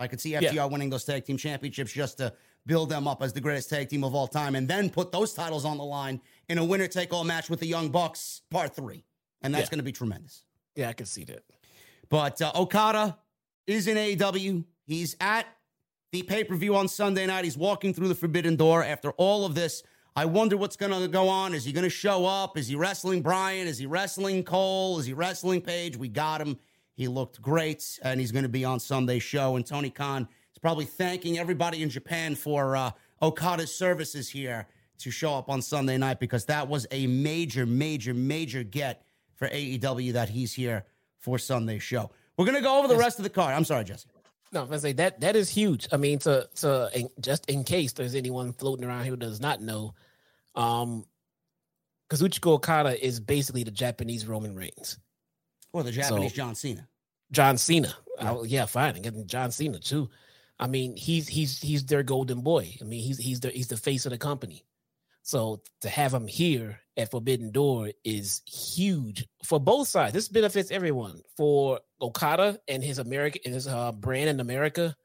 I 0.00 0.08
could 0.08 0.20
see 0.20 0.32
FTR 0.32 0.52
yeah. 0.52 0.64
winning 0.64 0.90
those 0.90 1.04
tag 1.04 1.24
team 1.24 1.36
championships 1.36 1.92
just 1.92 2.18
to 2.18 2.32
build 2.66 2.88
them 2.88 3.06
up 3.06 3.22
as 3.22 3.32
the 3.32 3.40
greatest 3.40 3.70
tag 3.70 3.88
team 3.88 4.02
of 4.02 4.14
all 4.14 4.26
time 4.26 4.54
and 4.54 4.66
then 4.66 4.90
put 4.90 5.12
those 5.12 5.34
titles 5.34 5.64
on 5.64 5.78
the 5.78 5.84
line 5.84 6.20
in 6.48 6.58
a 6.58 6.64
winner 6.64 6.86
take 6.88 7.12
all 7.12 7.24
match 7.24 7.48
with 7.48 7.60
the 7.60 7.66
Young 7.66 7.90
Bucks, 7.90 8.42
part 8.50 8.74
three. 8.74 9.04
And 9.42 9.54
that's 9.54 9.66
yeah. 9.66 9.70
going 9.70 9.78
to 9.78 9.84
be 9.84 9.92
tremendous. 9.92 10.44
Yeah, 10.74 10.88
I 10.88 10.92
can 10.94 11.06
see 11.06 11.24
that. 11.24 11.44
But 12.08 12.42
uh, 12.42 12.52
Okada, 12.54 13.16
is 13.66 13.86
in 13.86 13.96
AEW. 13.96 14.64
He's 14.86 15.16
at 15.20 15.46
the 16.12 16.22
pay 16.22 16.44
per 16.44 16.56
view 16.56 16.74
on 16.76 16.88
Sunday 16.88 17.26
night. 17.26 17.44
He's 17.44 17.56
walking 17.56 17.94
through 17.94 18.08
the 18.08 18.14
forbidden 18.14 18.56
door 18.56 18.82
after 18.82 19.12
all 19.12 19.44
of 19.44 19.54
this. 19.54 19.82
I 20.16 20.24
wonder 20.24 20.56
what's 20.56 20.76
going 20.76 20.92
to 21.00 21.08
go 21.08 21.28
on. 21.28 21.54
Is 21.54 21.64
he 21.64 21.72
going 21.72 21.84
to 21.84 21.90
show 21.90 22.26
up? 22.26 22.58
Is 22.58 22.66
he 22.66 22.74
wrestling 22.74 23.22
Bryan? 23.22 23.68
Is 23.68 23.78
he 23.78 23.86
wrestling 23.86 24.42
Cole? 24.42 24.98
Is 24.98 25.06
he 25.06 25.12
wrestling 25.12 25.60
Page? 25.60 25.96
We 25.96 26.08
got 26.08 26.40
him. 26.40 26.58
He 27.00 27.08
looked 27.08 27.40
great, 27.40 27.98
and 28.02 28.20
he's 28.20 28.30
going 28.30 28.42
to 28.42 28.50
be 28.50 28.62
on 28.62 28.78
Sunday's 28.78 29.22
show. 29.22 29.56
And 29.56 29.64
Tony 29.64 29.88
Khan 29.88 30.28
is 30.52 30.58
probably 30.58 30.84
thanking 30.84 31.38
everybody 31.38 31.82
in 31.82 31.88
Japan 31.88 32.34
for 32.34 32.76
uh, 32.76 32.90
Okada's 33.22 33.74
services 33.74 34.28
here 34.28 34.66
to 34.98 35.10
show 35.10 35.34
up 35.34 35.48
on 35.48 35.62
Sunday 35.62 35.96
night 35.96 36.20
because 36.20 36.44
that 36.44 36.68
was 36.68 36.86
a 36.90 37.06
major, 37.06 37.64
major, 37.64 38.12
major 38.12 38.62
get 38.62 39.02
for 39.34 39.48
AEW 39.48 40.12
that 40.12 40.28
he's 40.28 40.52
here 40.52 40.84
for 41.16 41.38
Sunday's 41.38 41.82
show. 41.82 42.10
We're 42.36 42.44
gonna 42.44 42.60
go 42.60 42.78
over 42.78 42.86
the 42.86 42.98
rest 42.98 43.18
of 43.18 43.22
the 43.22 43.30
card. 43.30 43.54
I'm 43.54 43.64
sorry, 43.64 43.84
Jesse. 43.84 44.06
No, 44.52 44.60
I 44.60 44.64
going 44.64 44.74
to 44.74 44.80
say 44.80 44.92
that 44.92 45.22
that 45.22 45.36
is 45.36 45.48
huge. 45.48 45.88
I 45.90 45.96
mean, 45.96 46.18
to 46.18 46.50
to 46.56 47.08
just 47.18 47.48
in 47.48 47.64
case 47.64 47.94
there's 47.94 48.14
anyone 48.14 48.52
floating 48.52 48.84
around 48.84 49.04
here 49.04 49.12
who 49.12 49.16
does 49.16 49.40
not 49.40 49.62
know, 49.62 49.94
um, 50.54 51.06
Kazuchika 52.10 52.50
Okada 52.50 53.02
is 53.02 53.20
basically 53.20 53.64
the 53.64 53.70
Japanese 53.70 54.26
Roman 54.26 54.54
Reigns, 54.54 54.98
or 55.72 55.82
the 55.82 55.92
Japanese 55.92 56.32
so, 56.32 56.36
John 56.36 56.54
Cena. 56.54 56.88
John 57.32 57.58
Cena, 57.58 57.94
yeah, 58.20 58.32
I, 58.32 58.42
yeah 58.42 58.66
fine, 58.66 59.04
and 59.04 59.28
John 59.28 59.50
Cena 59.50 59.78
too. 59.78 60.10
I 60.58 60.66
mean, 60.66 60.96
he's 60.96 61.26
he's 61.26 61.60
he's 61.60 61.86
their 61.86 62.02
golden 62.02 62.42
boy. 62.42 62.74
I 62.80 62.84
mean, 62.84 63.02
he's 63.02 63.18
he's 63.18 63.40
the 63.40 63.50
he's 63.50 63.68
the 63.68 63.76
face 63.76 64.04
of 64.06 64.10
the 64.10 64.18
company. 64.18 64.64
So 65.22 65.62
to 65.82 65.88
have 65.88 66.12
him 66.12 66.26
here 66.26 66.80
at 66.96 67.10
Forbidden 67.10 67.50
Door 67.50 67.90
is 68.04 68.42
huge 68.46 69.26
for 69.44 69.60
both 69.60 69.88
sides. 69.88 70.12
This 70.12 70.28
benefits 70.28 70.70
everyone 70.70 71.20
for 71.36 71.80
Okada 72.00 72.58
and 72.68 72.82
his 72.82 72.98
American 72.98 73.42
and 73.44 73.54
his 73.54 73.66
uh, 73.66 73.92
brand 73.92 74.28
in 74.30 74.40
America, 74.40 74.96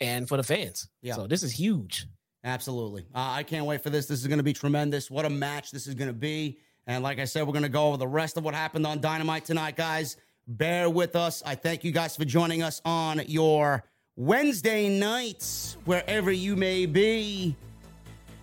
and 0.00 0.28
for 0.28 0.36
the 0.36 0.42
fans. 0.42 0.88
Yeah. 1.02 1.14
So 1.14 1.26
this 1.26 1.42
is 1.42 1.52
huge. 1.52 2.06
Absolutely. 2.42 3.02
Uh, 3.14 3.32
I 3.32 3.42
can't 3.42 3.66
wait 3.66 3.82
for 3.82 3.90
this. 3.90 4.06
This 4.06 4.20
is 4.20 4.26
going 4.26 4.38
to 4.38 4.44
be 4.44 4.54
tremendous. 4.54 5.10
What 5.10 5.26
a 5.26 5.30
match 5.30 5.70
this 5.70 5.86
is 5.86 5.94
going 5.94 6.08
to 6.08 6.14
be. 6.14 6.58
And 6.86 7.02
like 7.02 7.18
I 7.18 7.24
said, 7.26 7.46
we're 7.46 7.52
going 7.52 7.62
to 7.62 7.68
go 7.68 7.88
over 7.88 7.98
the 7.98 8.08
rest 8.08 8.36
of 8.38 8.44
what 8.44 8.54
happened 8.54 8.86
on 8.86 9.00
Dynamite 9.00 9.44
tonight, 9.44 9.76
guys. 9.76 10.16
Bear 10.50 10.90
with 10.90 11.14
us. 11.14 11.44
I 11.46 11.54
thank 11.54 11.84
you 11.84 11.92
guys 11.92 12.16
for 12.16 12.24
joining 12.24 12.60
us 12.60 12.82
on 12.84 13.22
your 13.28 13.84
Wednesday 14.16 14.88
nights, 14.88 15.76
wherever 15.84 16.32
you 16.32 16.56
may 16.56 16.86
be 16.86 17.54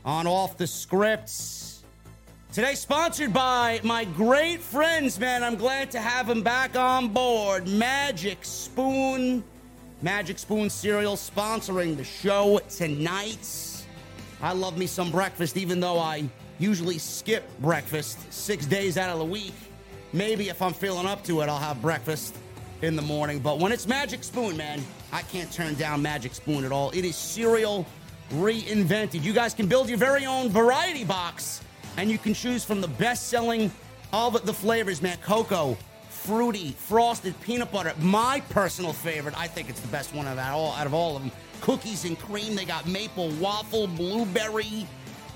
on 0.05 0.25
Off 0.25 0.55
the 0.55 0.67
Scripts. 0.67 1.83
Today, 2.53 2.75
sponsored 2.75 3.33
by 3.33 3.81
my 3.83 4.05
great 4.05 4.61
friends, 4.61 5.19
man. 5.19 5.43
I'm 5.43 5.57
glad 5.57 5.91
to 5.91 5.99
have 5.99 6.27
them 6.27 6.43
back 6.43 6.77
on 6.77 7.09
board. 7.09 7.67
Magic 7.67 8.37
Spoon, 8.45 9.43
Magic 10.01 10.39
Spoon 10.39 10.69
cereal 10.69 11.17
sponsoring 11.17 11.97
the 11.97 12.05
show 12.05 12.61
tonight. 12.69 13.85
I 14.41 14.53
love 14.53 14.77
me 14.77 14.87
some 14.87 15.11
breakfast, 15.11 15.57
even 15.57 15.81
though 15.81 15.99
I 15.99 16.23
usually 16.57 16.99
skip 16.99 17.43
breakfast 17.59 18.31
six 18.31 18.65
days 18.65 18.97
out 18.97 19.09
of 19.09 19.19
the 19.19 19.25
week. 19.25 19.53
Maybe 20.13 20.49
if 20.49 20.61
I'm 20.61 20.73
feeling 20.73 21.05
up 21.05 21.23
to 21.25 21.41
it, 21.41 21.49
I'll 21.49 21.59
have 21.59 21.81
breakfast 21.81 22.35
in 22.81 22.95
the 22.95 23.01
morning. 23.01 23.39
But 23.39 23.59
when 23.59 23.71
it's 23.71 23.87
Magic 23.87 24.23
Spoon, 24.23 24.55
man, 24.55 24.81
I 25.11 25.21
can't 25.23 25.51
turn 25.51 25.75
down 25.75 26.01
Magic 26.01 26.33
Spoon 26.33 26.63
at 26.63 26.71
all. 26.71 26.91
It 26.91 27.05
is 27.05 27.15
cereal 27.15 27.85
reinvented. 28.31 29.23
You 29.23 29.33
guys 29.33 29.53
can 29.53 29.67
build 29.67 29.89
your 29.89 29.97
very 29.97 30.25
own 30.25 30.49
variety 30.49 31.03
box 31.03 31.61
and 31.97 32.11
you 32.11 32.17
can 32.17 32.33
choose 32.33 32.63
from 32.63 32.81
the 32.81 32.87
best 32.87 33.27
selling 33.27 33.71
of 34.13 34.45
the 34.45 34.53
flavors, 34.53 35.01
man. 35.01 35.17
Cocoa, 35.21 35.77
fruity, 36.09 36.71
frosted, 36.71 37.39
peanut 37.41 37.71
butter. 37.71 37.93
My 37.99 38.41
personal 38.49 38.93
favorite, 38.93 39.37
I 39.37 39.47
think 39.47 39.69
it's 39.69 39.79
the 39.79 39.87
best 39.87 40.13
one 40.13 40.27
of 40.27 40.37
all 40.37 40.73
out 40.73 40.85
of 40.85 40.93
all 40.93 41.15
of 41.15 41.23
them. 41.23 41.31
Cookies 41.61 42.05
and 42.05 42.17
cream. 42.19 42.55
They 42.55 42.65
got 42.65 42.87
maple, 42.87 43.29
waffle, 43.39 43.87
blueberry, 43.87 44.87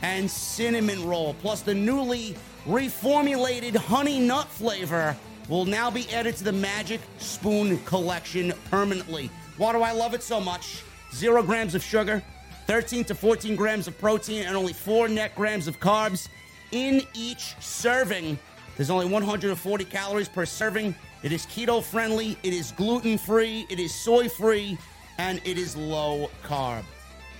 and 0.01 0.29
cinnamon 0.29 1.05
roll. 1.05 1.33
Plus 1.35 1.61
the 1.61 1.73
newly 1.73 2.35
reformulated 2.65 3.75
honey 3.75 4.19
nut 4.19 4.47
flavor 4.47 5.15
will 5.49 5.65
now 5.65 5.89
be 5.89 6.07
added 6.11 6.35
to 6.37 6.43
the 6.43 6.51
Magic 6.51 7.01
Spoon 7.17 7.77
collection 7.79 8.53
permanently. 8.69 9.29
Why 9.57 9.71
do 9.71 9.81
I 9.81 9.91
love 9.91 10.13
it 10.13 10.21
so 10.21 10.39
much? 10.39 10.83
Zero 11.13 11.43
grams 11.43 11.75
of 11.75 11.83
sugar, 11.83 12.23
13 12.67 13.03
to 13.05 13.15
14 13.15 13.55
grams 13.55 13.87
of 13.87 13.97
protein, 13.97 14.45
and 14.45 14.55
only 14.55 14.73
four 14.73 15.07
net 15.07 15.35
grams 15.35 15.67
of 15.67 15.79
carbs 15.79 16.29
in 16.71 17.01
each 17.13 17.55
serving. 17.59 18.37
There's 18.77 18.89
only 18.89 19.07
140 19.07 19.85
calories 19.85 20.29
per 20.29 20.45
serving. 20.45 20.95
It 21.23 21.31
is 21.31 21.45
keto 21.47 21.83
friendly, 21.83 22.37
it 22.43 22.53
is 22.53 22.71
gluten 22.71 23.17
free, 23.17 23.65
it 23.69 23.79
is 23.79 23.93
soy 23.93 24.29
free, 24.29 24.77
and 25.17 25.41
it 25.43 25.57
is 25.57 25.75
low 25.75 26.29
carb. 26.43 26.83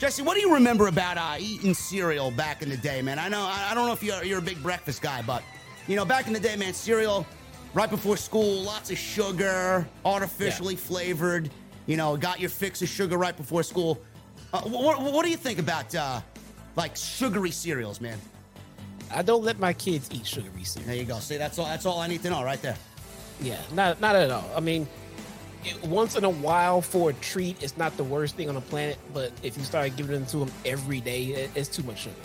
Jesse, 0.01 0.23
what 0.23 0.33
do 0.33 0.41
you 0.41 0.51
remember 0.51 0.87
about 0.87 1.19
uh, 1.19 1.35
eating 1.37 1.75
cereal 1.75 2.31
back 2.31 2.63
in 2.63 2.69
the 2.69 2.77
day, 2.77 3.03
man? 3.03 3.19
I 3.19 3.29
know 3.29 3.43
I 3.43 3.75
don't 3.75 3.85
know 3.85 3.93
if 3.93 4.01
you're, 4.01 4.23
you're 4.23 4.39
a 4.39 4.41
big 4.41 4.59
breakfast 4.63 4.99
guy, 4.99 5.21
but 5.21 5.43
you 5.87 5.95
know, 5.95 6.05
back 6.05 6.25
in 6.25 6.33
the 6.33 6.39
day, 6.39 6.55
man, 6.55 6.73
cereal 6.73 7.23
right 7.75 7.87
before 7.87 8.17
school, 8.17 8.63
lots 8.63 8.89
of 8.89 8.97
sugar, 8.97 9.87
artificially 10.03 10.73
yeah. 10.73 10.79
flavored. 10.79 11.51
You 11.85 11.97
know, 11.97 12.17
got 12.17 12.39
your 12.39 12.49
fix 12.49 12.81
of 12.81 12.89
sugar 12.89 13.15
right 13.15 13.37
before 13.37 13.61
school. 13.61 14.01
Uh, 14.51 14.61
what, 14.61 14.99
what, 14.99 15.23
do 15.23 15.29
you 15.29 15.37
think 15.37 15.59
about 15.59 15.93
uh, 15.93 16.19
like 16.75 16.95
sugary 16.95 17.51
cereals, 17.51 18.01
man? 18.01 18.17
I 19.13 19.21
don't 19.21 19.43
let 19.43 19.59
my 19.59 19.71
kids 19.71 20.09
eat 20.11 20.25
sugary 20.25 20.63
cereal. 20.63 20.87
There 20.87 20.97
you 20.97 21.05
go. 21.05 21.19
See, 21.19 21.37
that's 21.37 21.59
all. 21.59 21.67
That's 21.67 21.85
all 21.85 21.99
I 21.99 22.07
need 22.07 22.23
to 22.23 22.31
know 22.31 22.43
right 22.43 22.61
there. 22.63 22.77
Yeah, 23.39 23.61
not 23.71 24.01
not 24.01 24.15
at 24.15 24.31
all. 24.31 24.49
I 24.55 24.61
mean, 24.61 24.87
once 25.83 26.15
in 26.15 26.23
a 26.23 26.29
while 26.29 26.81
for 26.81 27.09
a 27.11 27.13
treat, 27.13 27.61
it's 27.63 27.77
not 27.77 27.95
the 27.97 28.03
worst 28.03 28.35
thing 28.35 28.49
on 28.49 28.55
the 28.55 28.61
planet. 28.61 28.97
But 29.13 29.31
if 29.43 29.57
you 29.57 29.63
start 29.63 29.95
giving 29.95 30.21
it 30.21 30.27
to 30.29 30.37
them 30.37 30.51
every 30.65 31.01
day, 31.01 31.49
it's 31.55 31.69
too 31.69 31.83
much 31.83 31.99
sugar. 31.99 32.15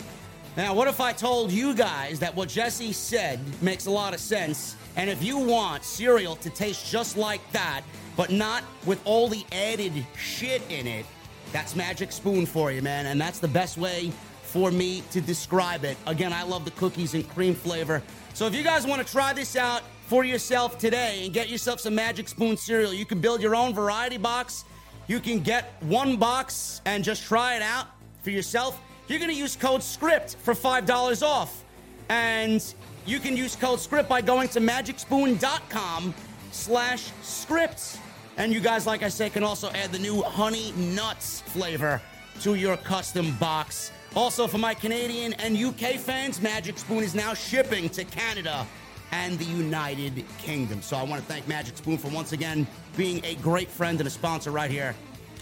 Now, 0.55 0.73
what 0.73 0.87
if 0.87 0.99
I 0.99 1.13
told 1.13 1.51
you 1.51 1.75
guys 1.75 2.19
that 2.19 2.35
what 2.35 2.49
Jesse 2.49 2.91
said 2.91 3.39
makes 3.61 3.85
a 3.85 3.91
lot 3.91 4.15
of 4.15 4.19
sense? 4.19 4.75
And 4.95 5.07
if 5.07 5.23
you 5.23 5.37
want 5.37 5.83
cereal 5.83 6.35
to 6.37 6.49
taste 6.49 6.89
just 6.89 7.15
like 7.15 7.41
that, 7.51 7.83
but 8.15 8.31
not 8.31 8.63
with 8.85 8.99
all 9.05 9.27
the 9.27 9.45
added 9.51 9.93
shit 10.17 10.63
in 10.71 10.87
it, 10.87 11.05
that's 11.51 11.75
Magic 11.75 12.11
Spoon 12.11 12.47
for 12.47 12.71
you, 12.71 12.81
man. 12.81 13.05
And 13.05 13.21
that's 13.21 13.37
the 13.37 13.47
best 13.47 13.77
way 13.77 14.11
for 14.41 14.71
me 14.71 15.03
to 15.11 15.21
describe 15.21 15.83
it. 15.83 15.95
Again, 16.07 16.33
I 16.33 16.41
love 16.41 16.65
the 16.65 16.71
cookies 16.71 17.13
and 17.13 17.29
cream 17.29 17.53
flavor. 17.53 18.01
So 18.33 18.47
if 18.47 18.55
you 18.55 18.63
guys 18.63 18.87
want 18.87 19.05
to 19.05 19.11
try 19.11 19.33
this 19.33 19.55
out 19.55 19.83
for 20.07 20.23
yourself 20.23 20.77
today 20.77 21.23
and 21.23 21.33
get 21.33 21.49
yourself 21.49 21.79
some 21.79 21.95
Magic 21.95 22.27
Spoon 22.27 22.57
cereal, 22.57 22.93
you 22.93 23.05
can 23.05 23.19
build 23.19 23.41
your 23.41 23.55
own 23.55 23.73
variety 23.73 24.17
box. 24.17 24.65
You 25.07 25.19
can 25.19 25.39
get 25.39 25.75
one 25.81 26.17
box 26.17 26.81
and 26.85 27.03
just 27.03 27.23
try 27.23 27.55
it 27.55 27.61
out 27.61 27.87
for 28.23 28.31
yourself 28.31 28.81
you're 29.07 29.19
going 29.19 29.31
to 29.31 29.37
use 29.37 29.55
code 29.55 29.81
SCRIPT 29.81 30.35
for 30.35 30.53
$5 30.53 31.23
off. 31.23 31.63
And 32.09 32.63
you 33.05 33.19
can 33.19 33.37
use 33.37 33.55
code 33.55 33.79
SCRIPT 33.79 34.07
by 34.07 34.21
going 34.21 34.49
to 34.49 34.59
magicspoon.com 34.59 36.13
slash 36.51 37.11
scripts. 37.21 37.97
And 38.37 38.53
you 38.53 38.59
guys, 38.59 38.85
like 38.85 39.03
I 39.03 39.09
said, 39.09 39.33
can 39.33 39.43
also 39.43 39.69
add 39.71 39.91
the 39.91 39.99
new 39.99 40.21
honey 40.21 40.73
nuts 40.73 41.41
flavor 41.41 42.01
to 42.41 42.55
your 42.55 42.77
custom 42.77 43.35
box. 43.37 43.91
Also, 44.15 44.47
for 44.47 44.57
my 44.57 44.73
Canadian 44.73 45.33
and 45.33 45.57
UK 45.57 45.95
fans, 45.95 46.41
Magic 46.41 46.77
Spoon 46.77 47.03
is 47.03 47.15
now 47.15 47.33
shipping 47.33 47.89
to 47.89 48.03
Canada 48.03 48.67
and 49.11 49.37
the 49.39 49.45
United 49.45 50.23
Kingdom. 50.37 50.81
So 50.81 50.97
I 50.97 51.03
want 51.03 51.21
to 51.21 51.27
thank 51.27 51.47
Magic 51.47 51.77
Spoon 51.77 51.97
for 51.97 52.09
once 52.09 52.31
again 52.33 52.67
being 52.95 53.23
a 53.23 53.35
great 53.35 53.69
friend 53.69 53.99
and 53.99 54.07
a 54.07 54.11
sponsor 54.11 54.51
right 54.51 54.69
here 54.71 54.95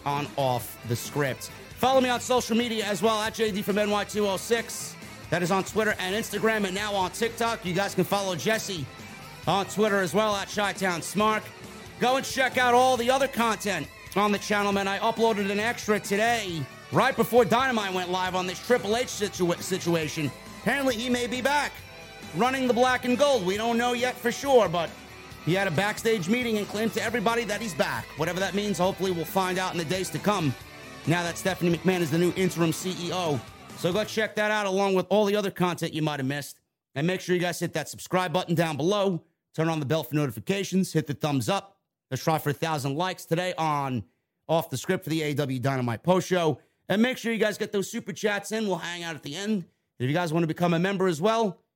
on 0.05 0.27
Off 0.37 0.77
the 0.87 0.95
Script. 0.95 1.51
Follow 1.77 1.99
me 2.01 2.09
on 2.09 2.19
social 2.19 2.55
media 2.55 2.85
as 2.85 3.01
well 3.01 3.21
at 3.21 3.33
JD 3.33 3.63
from 3.63 3.75
NY206. 3.75 4.93
That 5.29 5.41
is 5.41 5.51
on 5.51 5.63
Twitter 5.63 5.95
and 5.99 6.15
Instagram 6.15 6.65
and 6.65 6.75
now 6.75 6.93
on 6.93 7.11
TikTok. 7.11 7.65
You 7.65 7.73
guys 7.73 7.95
can 7.95 8.03
follow 8.03 8.35
Jesse 8.35 8.85
on 9.47 9.65
Twitter 9.65 9.99
as 9.99 10.13
well 10.13 10.35
at 10.35 10.47
Chi-Town 10.49 11.01
Smart. 11.01 11.43
Go 11.99 12.17
and 12.17 12.25
check 12.25 12.57
out 12.57 12.73
all 12.73 12.97
the 12.97 13.09
other 13.09 13.27
content 13.27 13.87
on 14.15 14.31
the 14.31 14.39
channel, 14.39 14.71
man. 14.71 14.87
I 14.87 14.99
uploaded 14.99 15.49
an 15.51 15.59
extra 15.59 15.99
today, 15.99 16.61
right 16.91 17.15
before 17.15 17.45
Dynamite 17.45 17.93
went 17.93 18.09
live 18.11 18.35
on 18.35 18.47
this 18.47 18.65
Triple 18.65 18.95
H 18.95 19.07
situa- 19.07 19.61
situation. 19.61 20.31
Apparently, 20.61 20.95
he 20.95 21.09
may 21.09 21.27
be 21.27 21.41
back 21.41 21.71
running 22.37 22.67
the 22.67 22.73
black 22.73 23.05
and 23.05 23.17
gold. 23.17 23.45
We 23.45 23.57
don't 23.57 23.77
know 23.77 23.93
yet 23.93 24.15
for 24.15 24.31
sure, 24.31 24.69
but 24.69 24.89
he 25.45 25.53
had 25.53 25.67
a 25.67 25.71
backstage 25.71 26.27
meeting 26.27 26.57
and 26.57 26.67
claimed 26.67 26.93
to 26.93 27.03
everybody 27.03 27.43
that 27.45 27.61
he's 27.61 27.73
back. 27.73 28.05
Whatever 28.17 28.39
that 28.39 28.53
means, 28.53 28.77
hopefully, 28.77 29.11
we'll 29.11 29.25
find 29.25 29.57
out 29.57 29.71
in 29.71 29.77
the 29.77 29.85
days 29.85 30.09
to 30.11 30.19
come 30.19 30.53
now 31.07 31.23
that 31.23 31.37
Stephanie 31.37 31.77
McMahon 31.77 32.01
is 32.01 32.11
the 32.11 32.17
new 32.17 32.33
interim 32.35 32.71
CEO. 32.71 33.39
So 33.77 33.93
go 33.93 34.03
check 34.03 34.35
that 34.35 34.51
out 34.51 34.65
along 34.65 34.95
with 34.95 35.05
all 35.09 35.25
the 35.25 35.35
other 35.35 35.51
content 35.51 35.93
you 35.93 36.01
might 36.01 36.19
have 36.19 36.27
missed. 36.27 36.59
And 36.95 37.05
make 37.05 37.21
sure 37.21 37.35
you 37.35 37.41
guys 37.41 37.59
hit 37.59 37.73
that 37.73 37.89
subscribe 37.89 38.31
button 38.31 38.55
down 38.55 38.77
below, 38.77 39.21
turn 39.53 39.67
on 39.69 39.79
the 39.79 39.85
bell 39.85 40.03
for 40.03 40.15
notifications, 40.15 40.93
hit 40.93 41.07
the 41.07 41.13
thumbs 41.13 41.49
up. 41.49 41.77
Let's 42.09 42.23
try 42.23 42.37
for 42.37 42.51
a 42.51 42.53
thousand 42.53 42.95
likes 42.95 43.25
today 43.25 43.53
on 43.57 44.03
Off 44.47 44.69
the 44.69 44.77
Script 44.77 45.03
for 45.03 45.09
the 45.09 45.21
AEW 45.21 45.61
Dynamite 45.61 46.03
Post 46.03 46.27
Show. 46.27 46.59
And 46.87 47.01
make 47.01 47.17
sure 47.17 47.33
you 47.33 47.39
guys 47.39 47.57
get 47.57 47.71
those 47.71 47.91
super 47.91 48.13
chats 48.13 48.51
in. 48.51 48.67
We'll 48.67 48.77
hang 48.77 49.03
out 49.03 49.15
at 49.15 49.23
the 49.23 49.35
end. 49.35 49.65
If 49.99 50.07
you 50.07 50.13
guys 50.13 50.31
want 50.31 50.43
to 50.43 50.47
become 50.47 50.73
a 50.73 50.79
member 50.79 51.07
as 51.07 51.21
well, 51.21 51.59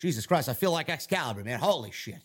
Jesus 0.00 0.26
Christ, 0.26 0.48
I 0.48 0.54
feel 0.54 0.72
like 0.72 0.88
Excalibur, 0.88 1.44
man. 1.44 1.58
Holy 1.58 1.90
shit. 1.90 2.16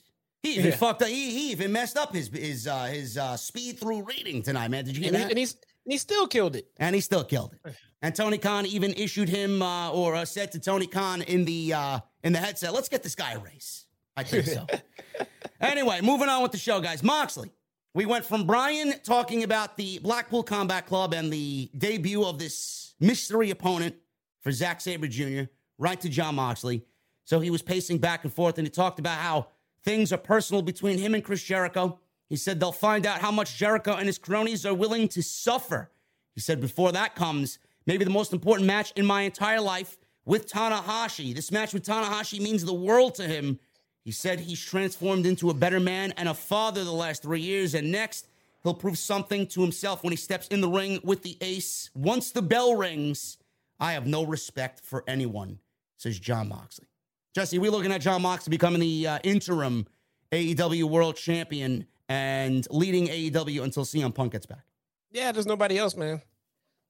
He 0.42 0.54
even 0.54 0.72
yeah. 0.72 0.78
fucked 0.78 1.02
up. 1.02 1.08
He, 1.08 1.32
he 1.32 1.52
even 1.52 1.72
messed 1.72 1.98
up 1.98 2.14
his 2.14 2.30
his 2.30 2.68
uh, 2.68 2.86
his 2.86 3.18
uh, 3.18 3.36
speed 3.36 3.80
through 3.80 4.04
reading 4.04 4.42
tonight, 4.42 4.70
man. 4.70 4.86
Did 4.86 4.96
you 4.96 5.04
hear 5.04 5.14
and 5.14 5.16
that? 5.16 5.26
He, 5.26 5.32
and 5.32 5.40
he's 5.40 5.54
and 5.54 5.92
he 5.92 5.98
still 5.98 6.28
killed 6.28 6.56
it. 6.56 6.68
And 6.78 6.96
he 6.96 7.02
still 7.02 7.24
killed 7.24 7.54
it. 7.66 7.76
And 8.02 8.14
Tony 8.14 8.38
Khan 8.38 8.68
even 8.68 8.94
issued 8.94 9.30
him 9.30 9.64
uh, 9.64 9.90
or 9.90 10.14
uh, 10.14 10.26
said 10.26 10.52
to 10.52 10.60
Tony 10.60 10.86
Khan 10.86 11.24
in 11.24 11.44
the 11.44 11.74
uh, 11.74 12.00
in 12.24 12.34
the 12.34 12.40
headset, 12.40 12.72
"Let's 12.72 12.88
get 12.88 13.02
this 13.02 13.16
guy 13.16 13.32
a 13.32 13.40
raise." 13.40 13.88
I 14.16 14.22
think 14.22 14.46
so. 14.46 14.68
anyway, 15.60 16.02
moving 16.02 16.30
on 16.30 16.44
with 16.44 16.52
the 16.52 16.60
show, 16.60 16.80
guys. 16.80 17.02
Moxley. 17.02 17.52
We 17.96 18.06
went 18.06 18.26
from 18.26 18.46
Bryan 18.46 18.94
talking 19.04 19.44
about 19.44 19.76
the 19.76 19.98
Blackpool 20.00 20.44
Combat 20.44 20.86
Club 20.86 21.16
and 21.16 21.34
the 21.34 21.72
debut 21.76 22.24
of 22.24 22.38
this 22.38 22.94
mystery 23.00 23.50
opponent 23.50 23.96
for 24.42 24.52
Zack 24.52 24.82
Sabre 24.82 25.08
Jr. 25.08 25.44
right 25.80 26.00
to 26.02 26.10
Jon 26.10 26.36
Moxley. 26.36 26.84
So 27.26 27.40
he 27.40 27.50
was 27.50 27.62
pacing 27.62 27.98
back 27.98 28.24
and 28.24 28.32
forth 28.32 28.58
and 28.58 28.66
he 28.66 28.72
talked 28.72 29.00
about 29.00 29.18
how 29.18 29.48
things 29.84 30.14
are 30.14 30.18
personal 30.18 30.62
between 30.62 30.98
him 30.98 31.14
and 31.14 31.24
Chris 31.24 31.44
Jericho. 31.44 32.00
He 32.30 32.36
said 32.36 32.60
they'll 32.60 32.72
find 32.72 33.06
out 33.06 33.20
how 33.20 33.32
much 33.32 33.58
Jericho 33.58 33.96
and 33.96 34.08
his 34.08 34.18
cronies 34.18 34.66
are 34.66 34.74
willing 34.74 35.08
to 35.10 35.22
suffer. 35.22 35.92
He 36.34 36.42
said, 36.42 36.62
before 36.62 36.92
that 36.92 37.16
comes, 37.16 37.60
maybe 37.86 38.04
the 38.04 38.10
most 38.10 38.34
important 38.34 38.68
match 38.68 38.94
in 38.96 39.06
my 39.06 39.22
entire 39.22 39.62
life 39.62 39.98
with 40.26 40.52
Tanahashi. 40.52 41.36
This 41.36 41.52
match 41.52 41.74
with 41.74 41.86
Tanahashi 41.86 42.40
means 42.40 42.66
the 42.66 42.74
world 42.74 43.16
to 43.16 43.24
him. 43.24 43.60
He 44.04 44.12
said 44.12 44.40
he's 44.40 44.64
transformed 44.64 45.26
into 45.26 45.50
a 45.50 45.54
better 45.54 45.80
man 45.80 46.14
and 46.18 46.30
a 46.30 46.34
father 46.34 46.84
the 46.84 46.92
last 46.92 47.24
three 47.24 47.42
years. 47.42 47.74
And 47.74 47.92
next, 47.92 48.28
he'll 48.64 48.74
prove 48.74 48.98
something 48.98 49.48
to 49.48 49.62
himself 49.62 50.04
when 50.04 50.12
he 50.12 50.18
steps 50.18 50.48
in 50.50 50.62
the 50.62 50.70
ring 50.70 51.00
with 51.04 51.24
the 51.24 51.38
ace. 51.42 51.90
Once 51.96 52.32
the 52.32 52.42
bell 52.42 52.76
rings, 52.76 53.38
I 53.80 53.94
have 53.94 54.06
no 54.06 54.24
respect 54.24 54.80
for 54.80 55.04
anyone, 55.08 55.60
says 55.98 56.20
Jon 56.20 56.50
Moxley. 56.50 56.88
Jesse, 57.36 57.60
we're 57.60 57.70
looking 57.70 57.92
at 57.92 58.00
Jon 58.00 58.22
Moxley 58.22 58.50
becoming 58.50 58.80
the 58.80 59.08
uh, 59.08 59.20
interim 59.26 59.86
AEW 60.32 60.86
World 60.86 61.18
Champion 61.18 61.86
and 62.08 62.66
leading 62.72 63.08
AEW 63.08 63.62
until 63.62 63.84
CM 63.84 64.16
Punk 64.16 64.32
gets 64.32 64.46
back. 64.46 64.64
Yeah, 65.12 65.34
there's 65.34 65.46
nobody 65.46 65.78
else, 65.78 65.98
man. 65.98 66.22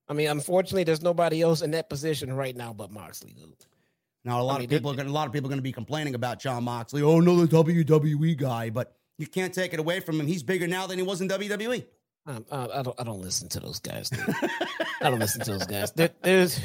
I 0.07 0.13
mean, 0.13 0.29
unfortunately, 0.29 0.83
there's 0.83 1.01
nobody 1.01 1.41
else 1.41 1.63
in 1.63 1.71
that 1.71 1.89
position 1.89 2.31
right 2.31 2.55
now 2.55 2.73
but 2.73 2.91
Moxley, 2.91 3.33
dude. 3.33 3.55
Now, 4.23 4.39
a 4.39 4.43
lot 4.43 4.57
I 4.57 4.59
mean, 4.59 4.65
of 4.65 4.69
people 4.69 4.91
are 4.91 4.95
going, 4.95 5.07
a 5.07 5.11
lot 5.11 5.25
of 5.25 5.33
people 5.33 5.47
are 5.47 5.49
going 5.49 5.57
to 5.57 5.63
be 5.63 5.71
complaining 5.71 6.13
about 6.13 6.39
Jon 6.39 6.63
Moxley. 6.63 7.01
Oh, 7.01 7.19
another 7.19 7.47
WWE 7.47 8.37
guy, 8.37 8.69
but 8.69 8.95
you 9.17 9.25
can't 9.25 9.53
take 9.53 9.73
it 9.73 9.79
away 9.79 9.99
from 9.99 10.19
him. 10.19 10.27
He's 10.27 10.43
bigger 10.43 10.67
now 10.67 10.85
than 10.85 10.99
he 10.99 11.03
was 11.03 11.21
in 11.21 11.27
WWE. 11.27 11.85
Um, 12.27 12.45
uh, 12.51 12.67
I 12.73 12.81
don't. 12.83 13.01
I 13.01 13.03
don't 13.03 13.21
listen 13.21 13.49
to 13.49 13.59
those 13.59 13.79
guys. 13.79 14.11
I 15.01 15.09
don't 15.09 15.19
listen 15.19 15.41
to 15.41 15.51
those 15.51 15.65
guys. 15.67 15.91
There, 15.91 16.09
there's, 16.23 16.59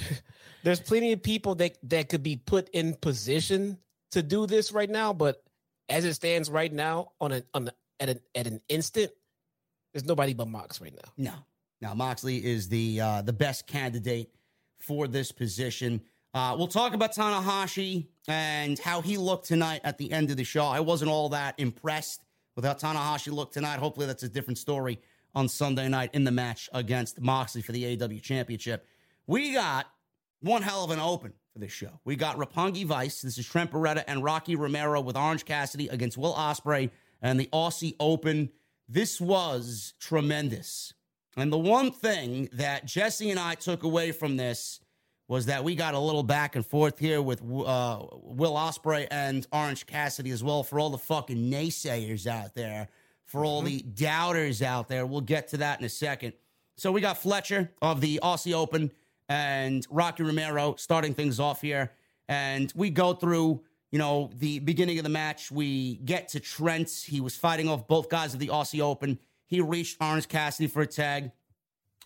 there's 0.63 0.81
plenty 0.81 1.13
of 1.13 1.23
people 1.23 1.55
that 1.57 1.79
that 1.85 2.09
could 2.09 2.23
be 2.23 2.37
put 2.37 2.69
in 2.71 2.95
position 2.95 3.79
to 4.13 4.23
do 4.23 4.47
this 4.47 4.73
right 4.73 4.91
now, 4.91 5.13
but 5.13 5.43
as 5.89 6.05
it 6.05 6.15
stands 6.15 6.51
right 6.51 6.73
now, 6.73 7.13
on 7.21 7.33
a 7.33 7.43
on 7.55 7.69
a, 7.69 7.73
at 7.99 8.09
an 8.09 8.21
at 8.35 8.47
an 8.47 8.61
instant, 8.69 9.11
there's 9.93 10.05
nobody 10.05 10.35
but 10.35 10.49
Mox 10.49 10.81
right 10.81 10.95
now. 10.95 11.13
No, 11.17 11.35
now 11.81 11.95
Moxley 11.95 12.45
is 12.45 12.69
the 12.69 13.01
uh, 13.01 13.23
the 13.23 13.33
best 13.33 13.67
candidate 13.67 14.31
for 14.79 15.09
this 15.09 15.33
position. 15.33 16.01
Uh, 16.33 16.55
we'll 16.57 16.69
talk 16.69 16.95
about 16.95 17.13
Tanahashi 17.13 18.07
and 18.29 18.79
how 18.79 19.01
he 19.01 19.17
looked 19.17 19.47
tonight 19.47 19.81
at 19.83 19.99
the 19.99 20.13
end 20.13 20.31
of 20.31 20.37
the 20.37 20.45
show. 20.45 20.65
I 20.65 20.81
wasn't 20.81 21.11
all 21.11 21.31
that 21.31 21.59
impressed 21.59 22.23
with 22.55 22.65
how 22.65 22.75
Tanahashi 22.75 23.33
looked 23.33 23.55
tonight. 23.55 23.81
Hopefully, 23.81 24.07
that's 24.07 24.23
a 24.23 24.29
different 24.29 24.59
story 24.59 25.01
on 25.35 25.49
Sunday 25.49 25.89
night 25.89 26.11
in 26.13 26.25
the 26.25 26.31
match 26.31 26.69
against 26.73 27.21
Moxley 27.21 27.63
for 27.63 27.73
the 27.73 27.97
AEW 27.97 28.23
Championship. 28.23 28.87
We 29.27 29.53
got 29.53 29.87
one 30.41 30.63
hell 30.63 30.85
of 30.85 30.91
an 30.91 31.01
open 31.01 31.33
for 31.53 31.59
this 31.59 31.73
show. 31.73 32.01
We 32.05 32.17
got 32.17 32.37
Roppongi 32.37 32.85
Vice. 32.85 33.23
This 33.23 33.39
is 33.39 33.47
Trent 33.47 33.71
Barreta 33.71 34.05
and 34.07 34.25
Rocky 34.25 34.57
Romero 34.57 35.01
with 35.01 35.17
Orange 35.17 35.45
Cassidy 35.45 35.89
against 35.89 36.17
Will 36.17 36.35
Ospreay 36.35 36.91
and 37.21 37.39
the 37.39 37.49
Aussie 37.53 37.95
Open. 38.01 38.51
This 38.89 39.21
was 39.21 39.95
tremendous. 40.01 40.95
And 41.37 41.53
the 41.53 41.59
one 41.59 41.93
thing 41.93 42.49
that 42.53 42.87
Jesse 42.87 43.31
and 43.31 43.39
I 43.39 43.55
took 43.55 43.83
away 43.83 44.13
from 44.13 44.37
this 44.37 44.81
was 45.29 45.47
that 45.47 45.63
we 45.63 45.77
got 45.77 45.95
a 45.95 45.99
little 45.99 46.25
back 46.25 46.57
and 46.57 46.67
forth 46.67 46.99
here 46.99 47.23
with 47.23 47.41
uh, 47.41 47.45
Will 47.45 48.55
Ospreay 48.55 49.07
and 49.13 49.47
Orange 49.53 49.87
Cassidy 49.87 50.31
as 50.31 50.43
well 50.43 50.65
for 50.65 50.81
all 50.81 50.91
the 50.91 50.99
fucking 50.99 51.51
naysayers 51.51 52.27
out 52.27 52.55
there, 52.55 52.89
for 53.27 53.45
all 53.45 53.63
the 53.63 53.81
doubters 53.83 54.61
out 54.61 54.89
there. 54.89 55.07
We'll 55.07 55.21
get 55.21 55.49
to 55.49 55.59
that 55.59 55.79
in 55.79 55.87
a 55.87 55.89
second. 55.89 56.33
So 56.77 56.91
we 56.91 57.01
got 57.01 57.19
Fletcher 57.19 57.71
of 57.81 58.01
the 58.01 58.19
Aussie 58.25 58.55
Open 58.55 58.91
and 59.31 59.87
Rocky 59.89 60.25
Romero 60.25 60.75
starting 60.77 61.15
things 61.15 61.39
off 61.41 61.63
here, 61.63 61.93
and 62.29 62.71
we 62.77 62.91
go 62.91 63.15
through. 63.15 63.63
You 63.93 63.99
know, 63.99 64.31
the 64.39 64.61
beginning 64.61 64.99
of 64.99 65.03
the 65.03 65.11
match, 65.11 65.51
we 65.51 65.97
get 66.05 66.29
to 66.29 66.39
Trent. 66.39 66.91
He 67.09 67.21
was 67.21 67.37
fighting 67.37 67.69
off 67.69 67.89
both 67.89 68.09
guys 68.09 68.35
of 68.35 68.39
the 68.39 68.47
Aussie 68.47 68.81
Open. 68.81 69.19
He 69.47 69.61
reached 69.61 69.97
Orange 70.01 70.29
Cassidy 70.29 70.69
for 70.69 70.81
a 70.81 70.87
tag. 70.87 71.33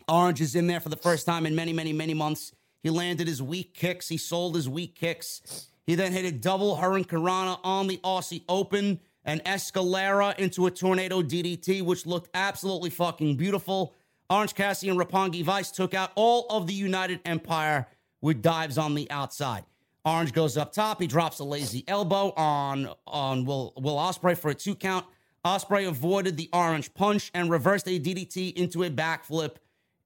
Orange 0.09 0.41
is 0.41 0.55
in 0.55 0.67
there 0.67 0.81
for 0.81 0.89
the 0.89 0.97
first 0.97 1.27
time 1.27 1.45
in 1.45 1.55
many, 1.55 1.75
many, 1.75 1.93
many 1.93 2.15
months. 2.15 2.53
He 2.83 2.89
landed 2.89 3.27
his 3.27 3.43
weak 3.43 3.75
kicks. 3.75 4.09
He 4.09 4.17
sold 4.17 4.55
his 4.55 4.67
weak 4.67 4.95
kicks. 4.95 5.69
He 5.87 5.95
then 5.95 6.13
hit 6.13 6.25
a 6.25 6.33
double 6.33 6.79
Hurricanrana 6.79 7.59
on 7.63 7.87
the 7.87 7.99
Aussie 7.99 8.45
Open 8.49 9.01
and 9.25 9.45
Escalera 9.45 10.39
into 10.39 10.67
a 10.67 10.71
tornado 10.71 11.23
DDT, 11.23 11.83
which 11.83 12.07
looked 12.07 12.31
absolutely 12.33 12.91
fucking 12.91 13.37
beautiful. 13.37 13.95
Orange 14.35 14.57
Cassidy 14.57 14.91
and 14.91 14.99
Roppongi 14.99 15.45
Vice 15.45 15.71
took 15.71 15.95
out 15.95 16.11
all 16.17 16.47
of 16.51 16.67
the 16.67 16.75
United 16.75 17.21
Empire 17.25 17.87
with 18.21 18.43
dives 18.43 18.77
on 18.77 18.97
the 18.97 19.09
outside. 19.09 19.63
Orange 20.05 20.33
goes 20.33 20.57
up 20.57 20.73
top. 20.73 21.01
He 21.01 21.07
drops 21.07 21.39
a 21.39 21.45
lazy 21.45 21.85
elbow 21.87 22.33
on 22.37 22.89
on 23.07 23.45
Will 23.45 23.73
Will 23.77 23.95
Ospreay 23.95 24.37
for 24.37 24.51
a 24.51 24.55
two 24.55 24.75
count. 24.75 25.07
Ospreay 25.45 25.87
avoided 25.87 26.37
the 26.37 26.49
orange 26.53 26.93
punch 26.95 27.31
and 27.33 27.49
reversed 27.49 27.87
a 27.87 28.01
DDT 28.01 28.55
into 28.55 28.83
a 28.83 28.91
backflip 28.91 29.59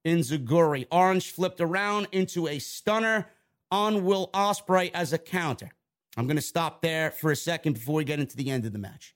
enziguri. 0.05 0.85
Orange 0.91 1.31
flipped 1.31 1.59
around 1.59 2.07
into 2.11 2.47
a 2.47 2.59
stunner 2.59 3.25
on 3.71 4.05
Will 4.05 4.29
Ospreay 4.35 4.91
as 4.93 5.11
a 5.11 5.17
counter. 5.17 5.71
I'm 6.17 6.27
going 6.27 6.35
to 6.35 6.41
stop 6.43 6.83
there 6.83 7.09
for 7.09 7.31
a 7.31 7.35
second 7.35 7.73
before 7.73 7.95
we 7.95 8.03
get 8.03 8.19
into 8.19 8.37
the 8.37 8.51
end 8.51 8.65
of 8.65 8.73
the 8.73 8.79
match. 8.79 9.15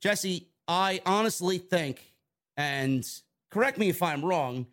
Jesse, 0.00 0.48
I 0.66 1.02
honestly 1.04 1.58
think, 1.58 2.14
and 2.56 3.06
correct 3.54 3.78
me 3.78 3.88
if 3.88 4.02
I'm 4.02 4.24
wrong, 4.24 4.66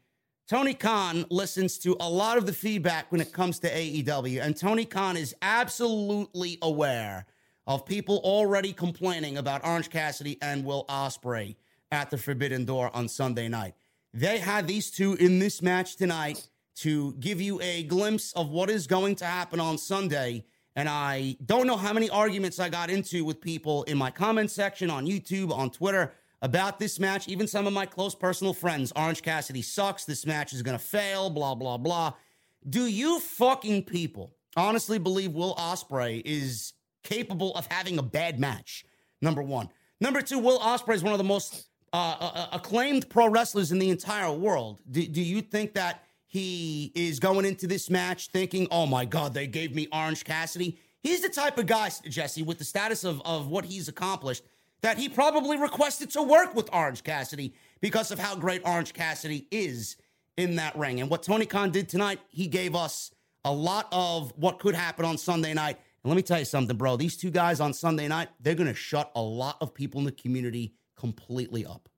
Tony 0.47 0.73
Khan 0.73 1.23
listens 1.29 1.77
to 1.77 1.95
a 1.99 2.09
lot 2.09 2.39
of 2.39 2.47
the 2.47 2.51
feedback 2.51 3.11
when 3.11 3.21
it 3.21 3.31
comes 3.31 3.59
to 3.59 3.69
AEW, 3.69 4.41
and 4.41 4.57
Tony 4.57 4.85
Khan 4.85 5.15
is 5.17 5.35
absolutely 5.43 6.57
aware 6.63 7.27
of 7.67 7.85
people 7.85 8.21
already 8.23 8.73
complaining 8.73 9.37
about 9.37 9.63
Orange 9.63 9.91
Cassidy 9.91 10.39
and 10.41 10.65
Will 10.65 10.85
Ospreay 10.89 11.57
at 11.91 12.09
the 12.09 12.17
Forbidden 12.17 12.65
Door 12.65 12.89
on 12.95 13.07
Sunday 13.07 13.47
night. 13.47 13.75
They 14.15 14.39
had 14.39 14.67
these 14.67 14.89
two 14.89 15.13
in 15.13 15.37
this 15.37 15.61
match 15.61 15.95
tonight 15.95 16.49
to 16.77 17.13
give 17.19 17.39
you 17.39 17.61
a 17.61 17.83
glimpse 17.83 18.33
of 18.33 18.49
what 18.49 18.71
is 18.71 18.87
going 18.87 19.13
to 19.17 19.25
happen 19.25 19.59
on 19.59 19.77
Sunday. 19.77 20.43
And 20.75 20.89
I 20.89 21.37
don't 21.45 21.67
know 21.67 21.77
how 21.77 21.93
many 21.93 22.09
arguments 22.09 22.59
I 22.59 22.69
got 22.69 22.89
into 22.89 23.23
with 23.25 23.41
people 23.41 23.83
in 23.83 23.95
my 23.99 24.09
comment 24.09 24.49
section 24.49 24.89
on 24.89 25.05
YouTube, 25.05 25.55
on 25.55 25.69
Twitter 25.69 26.13
about 26.41 26.79
this 26.79 26.99
match. 26.99 27.27
Even 27.27 27.47
some 27.47 27.67
of 27.67 27.73
my 27.73 27.85
close 27.85 28.15
personal 28.15 28.53
friends. 28.53 28.91
Orange 28.95 29.21
Cassidy 29.21 29.61
sucks. 29.61 30.05
This 30.05 30.25
match 30.25 30.53
is 30.53 30.61
going 30.61 30.77
to 30.77 30.83
fail, 30.83 31.29
blah, 31.29 31.55
blah, 31.55 31.77
blah. 31.77 32.13
Do 32.67 32.85
you 32.85 33.19
fucking 33.19 33.83
people 33.83 34.35
honestly 34.55 34.99
believe 34.99 35.33
Will 35.33 35.55
Ospreay 35.55 36.21
is 36.25 36.73
capable 37.03 37.53
of 37.55 37.67
having 37.67 37.97
a 37.97 38.03
bad 38.03 38.39
match. 38.39 38.85
Number 39.21 39.41
one. 39.41 39.69
Number 39.99 40.21
two, 40.21 40.39
Will 40.39 40.59
Ospreay 40.59 40.95
is 40.95 41.03
one 41.03 41.13
of 41.13 41.17
the 41.17 41.23
most 41.23 41.67
uh, 41.93 42.15
uh, 42.19 42.31
uh, 42.33 42.47
acclaimed 42.53 43.09
pro 43.09 43.27
wrestlers 43.27 43.71
in 43.71 43.79
the 43.79 43.89
entire 43.89 44.31
world. 44.31 44.79
Do, 44.89 45.05
do 45.05 45.21
you 45.21 45.41
think 45.41 45.73
that 45.73 46.03
he 46.27 46.91
is 46.95 47.19
going 47.19 47.45
into 47.45 47.67
this 47.67 47.89
match 47.89 48.29
thinking, 48.29 48.67
oh 48.71 48.85
my 48.85 49.05
God, 49.05 49.33
they 49.33 49.47
gave 49.47 49.75
me 49.75 49.87
Orange 49.91 50.23
Cassidy? 50.23 50.79
He's 51.01 51.21
the 51.21 51.29
type 51.29 51.57
of 51.57 51.65
guy, 51.65 51.91
Jesse, 52.07 52.43
with 52.43 52.59
the 52.59 52.63
status 52.63 53.03
of, 53.03 53.21
of 53.25 53.47
what 53.47 53.65
he's 53.65 53.87
accomplished, 53.87 54.43
that 54.81 54.97
he 54.97 55.09
probably 55.09 55.57
requested 55.57 56.09
to 56.11 56.23
work 56.23 56.55
with 56.55 56.73
Orange 56.73 57.03
Cassidy 57.03 57.53
because 57.81 58.11
of 58.11 58.19
how 58.19 58.35
great 58.35 58.61
Orange 58.65 58.93
Cassidy 58.93 59.47
is 59.51 59.95
in 60.37 60.55
that 60.55 60.75
ring. 60.77 61.01
And 61.01 61.09
what 61.09 61.23
Tony 61.23 61.45
Khan 61.45 61.71
did 61.71 61.87
tonight, 61.87 62.19
he 62.29 62.47
gave 62.47 62.75
us 62.75 63.11
a 63.45 63.51
lot 63.51 63.87
of 63.91 64.33
what 64.35 64.59
could 64.59 64.75
happen 64.75 65.05
on 65.05 65.17
Sunday 65.17 65.53
night 65.53 65.77
and 66.03 66.09
let 66.09 66.15
me 66.15 66.23
tell 66.23 66.39
you 66.39 66.45
something, 66.45 66.75
bro. 66.75 66.97
These 66.97 67.17
two 67.17 67.29
guys 67.29 67.59
on 67.59 67.73
Sunday 67.73 68.07
night, 68.07 68.29
they're 68.39 68.55
going 68.55 68.67
to 68.67 68.73
shut 68.73 69.11
a 69.15 69.21
lot 69.21 69.57
of 69.61 69.73
people 69.73 69.99
in 69.99 70.05
the 70.05 70.11
community 70.11 70.73
completely 70.97 71.65
up. 71.65 71.89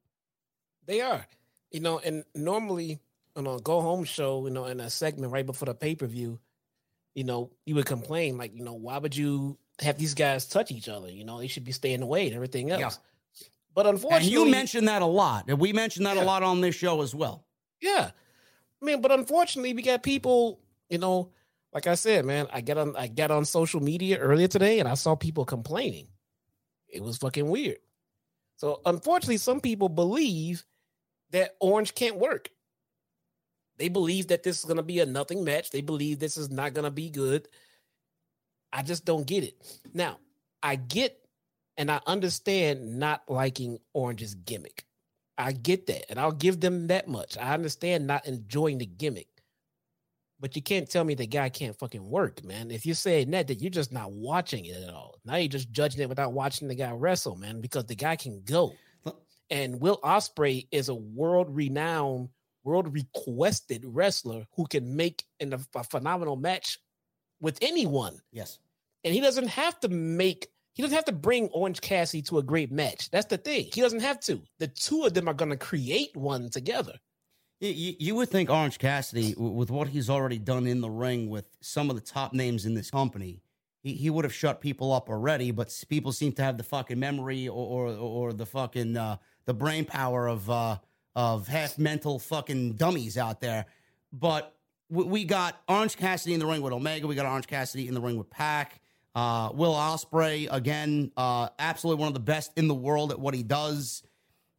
They 0.85 0.99
are. 1.01 1.25
You 1.71 1.79
know, 1.79 1.99
and 1.99 2.23
normally 2.35 2.99
on 3.35 3.47
a 3.47 3.59
go 3.59 3.81
home 3.81 4.03
show, 4.03 4.45
you 4.45 4.51
know, 4.51 4.65
in 4.65 4.79
a 4.79 4.89
segment 4.89 5.31
right 5.31 5.45
before 5.45 5.67
the 5.67 5.73
pay 5.73 5.95
per 5.95 6.05
view, 6.05 6.39
you 7.15 7.23
know, 7.23 7.51
you 7.65 7.75
would 7.75 7.85
complain, 7.85 8.37
like, 8.37 8.55
you 8.55 8.63
know, 8.63 8.73
why 8.73 8.97
would 8.97 9.15
you 9.15 9.57
have 9.83 9.97
these 9.97 10.13
guys 10.13 10.47
touch 10.47 10.71
each 10.71 10.89
other? 10.89 11.09
You 11.09 11.23
know, 11.23 11.39
they 11.39 11.47
should 11.47 11.63
be 11.63 11.71
staying 11.71 12.01
away 12.01 12.27
and 12.27 12.35
everything 12.35 12.71
else. 12.71 12.81
Yeah. 12.81 13.45
But 13.75 13.87
unfortunately, 13.87 14.27
and 14.27 14.45
you 14.47 14.51
mentioned 14.51 14.87
that 14.87 15.01
a 15.01 15.07
lot, 15.07 15.45
and 15.47 15.59
we 15.59 15.73
mentioned 15.73 16.05
that 16.05 16.15
yeah. 16.15 16.23
a 16.23 16.25
lot 16.25 16.43
on 16.43 16.61
this 16.61 16.75
show 16.75 17.01
as 17.01 17.15
well. 17.15 17.45
Yeah, 17.81 18.11
I 18.83 18.85
mean, 18.85 19.01
but 19.01 19.11
unfortunately, 19.11 19.73
we 19.73 19.81
got 19.81 20.03
people, 20.03 20.59
you 20.89 20.97
know, 20.97 21.31
like 21.73 21.87
I 21.87 21.95
said, 21.95 22.25
man, 22.25 22.47
I 22.51 22.59
get 22.59 22.77
on 22.77 22.95
I 22.97 23.07
got 23.07 23.31
on 23.31 23.45
social 23.45 23.81
media 23.81 24.17
earlier 24.17 24.47
today 24.47 24.79
and 24.79 24.87
I 24.87 24.93
saw 24.93 25.15
people 25.15 25.45
complaining. 25.45 26.07
It 26.87 27.01
was 27.01 27.17
fucking 27.17 27.49
weird. 27.49 27.77
So 28.57 28.81
unfortunately, 28.85 29.37
some 29.37 29.61
people 29.61 29.89
believe 29.89 30.65
that 31.31 31.55
Orange 31.59 31.95
can't 31.95 32.17
work. 32.17 32.49
They 33.77 33.87
believe 33.89 34.27
that 34.27 34.43
this 34.43 34.59
is 34.59 34.65
gonna 34.65 34.83
be 34.83 34.99
a 34.99 35.05
nothing 35.05 35.43
match. 35.43 35.71
They 35.71 35.81
believe 35.81 36.19
this 36.19 36.37
is 36.37 36.49
not 36.49 36.73
gonna 36.73 36.91
be 36.91 37.09
good. 37.09 37.47
I 38.73 38.81
just 38.81 39.05
don't 39.05 39.27
get 39.27 39.43
it. 39.43 39.55
Now, 39.93 40.17
I 40.63 40.75
get 40.75 41.19
and 41.77 41.91
I 41.91 42.01
understand 42.05 42.99
not 42.99 43.23
liking 43.27 43.77
Orange's 43.93 44.35
gimmick. 44.35 44.85
I 45.37 45.51
get 45.51 45.87
that, 45.87 46.09
and 46.09 46.19
I'll 46.19 46.31
give 46.31 46.59
them 46.59 46.87
that 46.87 47.07
much. 47.07 47.37
I 47.37 47.53
understand 47.53 48.05
not 48.05 48.27
enjoying 48.27 48.77
the 48.77 48.85
gimmick. 48.85 49.27
But 50.39 50.55
you 50.55 50.61
can't 50.61 50.89
tell 50.89 51.03
me 51.03 51.13
the 51.15 51.25
guy 51.25 51.49
can't 51.49 51.77
fucking 51.79 52.07
work, 52.07 52.43
man. 52.43 52.69
If 52.69 52.85
you 52.85 52.93
say 52.93 53.23
that, 53.23 53.47
that 53.47 53.61
you're 53.61 53.71
just 53.71 53.93
not 53.93 54.11
watching 54.11 54.65
it 54.65 54.83
at 54.83 54.93
all. 54.93 55.15
Now 55.23 55.37
you're 55.37 55.47
just 55.47 55.71
judging 55.71 56.01
it 56.01 56.09
without 56.09 56.33
watching 56.33 56.67
the 56.67 56.75
guy 56.75 56.91
wrestle, 56.91 57.35
man, 57.37 57.61
because 57.61 57.85
the 57.85 57.95
guy 57.95 58.15
can 58.15 58.41
go. 58.43 58.73
And 59.49 59.79
Will 59.79 59.99
Ospreay 60.03 60.67
is 60.71 60.89
a 60.89 60.95
world 60.95 61.55
renowned, 61.55 62.29
world 62.63 62.93
requested 62.93 63.83
wrestler 63.85 64.45
who 64.55 64.65
can 64.65 64.95
make 64.95 65.23
in 65.39 65.53
a, 65.53 65.59
a 65.75 65.83
phenomenal 65.83 66.35
match 66.35 66.79
with 67.43 67.59
anyone. 67.61 68.19
Yes. 68.31 68.57
And 69.03 69.13
he 69.13 69.19
doesn't 69.19 69.49
have 69.49 69.79
to 69.81 69.89
make 69.89 70.47
he 70.73 70.81
doesn't 70.81 70.95
have 70.95 71.05
to 71.05 71.11
bring 71.11 71.49
Orange 71.49 71.81
Cassidy 71.81 72.23
to 72.23 72.39
a 72.39 72.43
great 72.43 72.71
match. 72.71 73.11
That's 73.11 73.27
the 73.27 73.37
thing. 73.37 73.69
He 73.71 73.81
doesn't 73.81 73.99
have 73.99 74.19
to. 74.21 74.41
The 74.57 74.67
two 74.67 75.03
of 75.03 75.13
them 75.13 75.27
are 75.27 75.33
going 75.35 75.51
to 75.51 75.57
create 75.57 76.15
one 76.17 76.49
together. 76.49 76.93
You, 77.59 77.93
you 77.99 78.15
would 78.15 78.29
think 78.29 78.49
Orange 78.49 78.79
Cassidy, 78.79 79.35
with 79.37 79.69
what 79.69 79.87
he's 79.87 80.09
already 80.09 80.39
done 80.39 80.65
in 80.65 80.81
the 80.81 80.89
ring 80.89 81.29
with 81.29 81.45
some 81.61 81.91
of 81.91 81.95
the 81.95 82.01
top 82.01 82.33
names 82.33 82.65
in 82.65 82.73
this 82.73 82.89
company, 82.89 83.43
he, 83.83 83.93
he 83.93 84.09
would 84.09 84.25
have 84.25 84.33
shut 84.33 84.61
people 84.61 84.91
up 84.91 85.09
already. 85.09 85.51
But 85.51 85.71
people 85.89 86.11
seem 86.11 86.31
to 86.33 86.43
have 86.43 86.57
the 86.57 86.63
fucking 86.63 86.99
memory 86.99 87.47
or 87.47 87.87
or, 87.87 87.95
or 87.95 88.33
the 88.33 88.47
fucking 88.47 88.97
uh, 88.97 89.17
the 89.45 89.53
brain 89.53 89.85
power 89.85 90.27
of 90.27 90.49
uh, 90.49 90.77
of 91.15 91.47
half 91.47 91.77
mental 91.77 92.17
fucking 92.17 92.73
dummies 92.73 93.17
out 93.17 93.41
there. 93.41 93.67
But 94.11 94.55
we 94.89 95.25
got 95.25 95.61
Orange 95.67 95.97
Cassidy 95.97 96.33
in 96.33 96.39
the 96.39 96.45
ring 96.45 96.61
with 96.61 96.73
Omega. 96.73 97.07
We 97.07 97.15
got 97.15 97.25
Orange 97.25 97.47
Cassidy 97.47 97.87
in 97.87 97.93
the 97.93 98.01
ring 98.01 98.17
with 98.17 98.29
Pac. 98.29 98.79
Uh, 99.15 99.51
Will 99.53 99.73
Ospreay 99.73 100.47
again, 100.51 101.11
uh, 101.17 101.49
absolutely 101.59 101.99
one 101.99 102.07
of 102.07 102.15
the 102.15 102.19
best 102.19 102.51
in 102.57 102.67
the 102.67 102.73
world 102.75 103.11
at 103.11 103.19
what 103.19 103.35
he 103.35 103.43
does. 103.43 104.01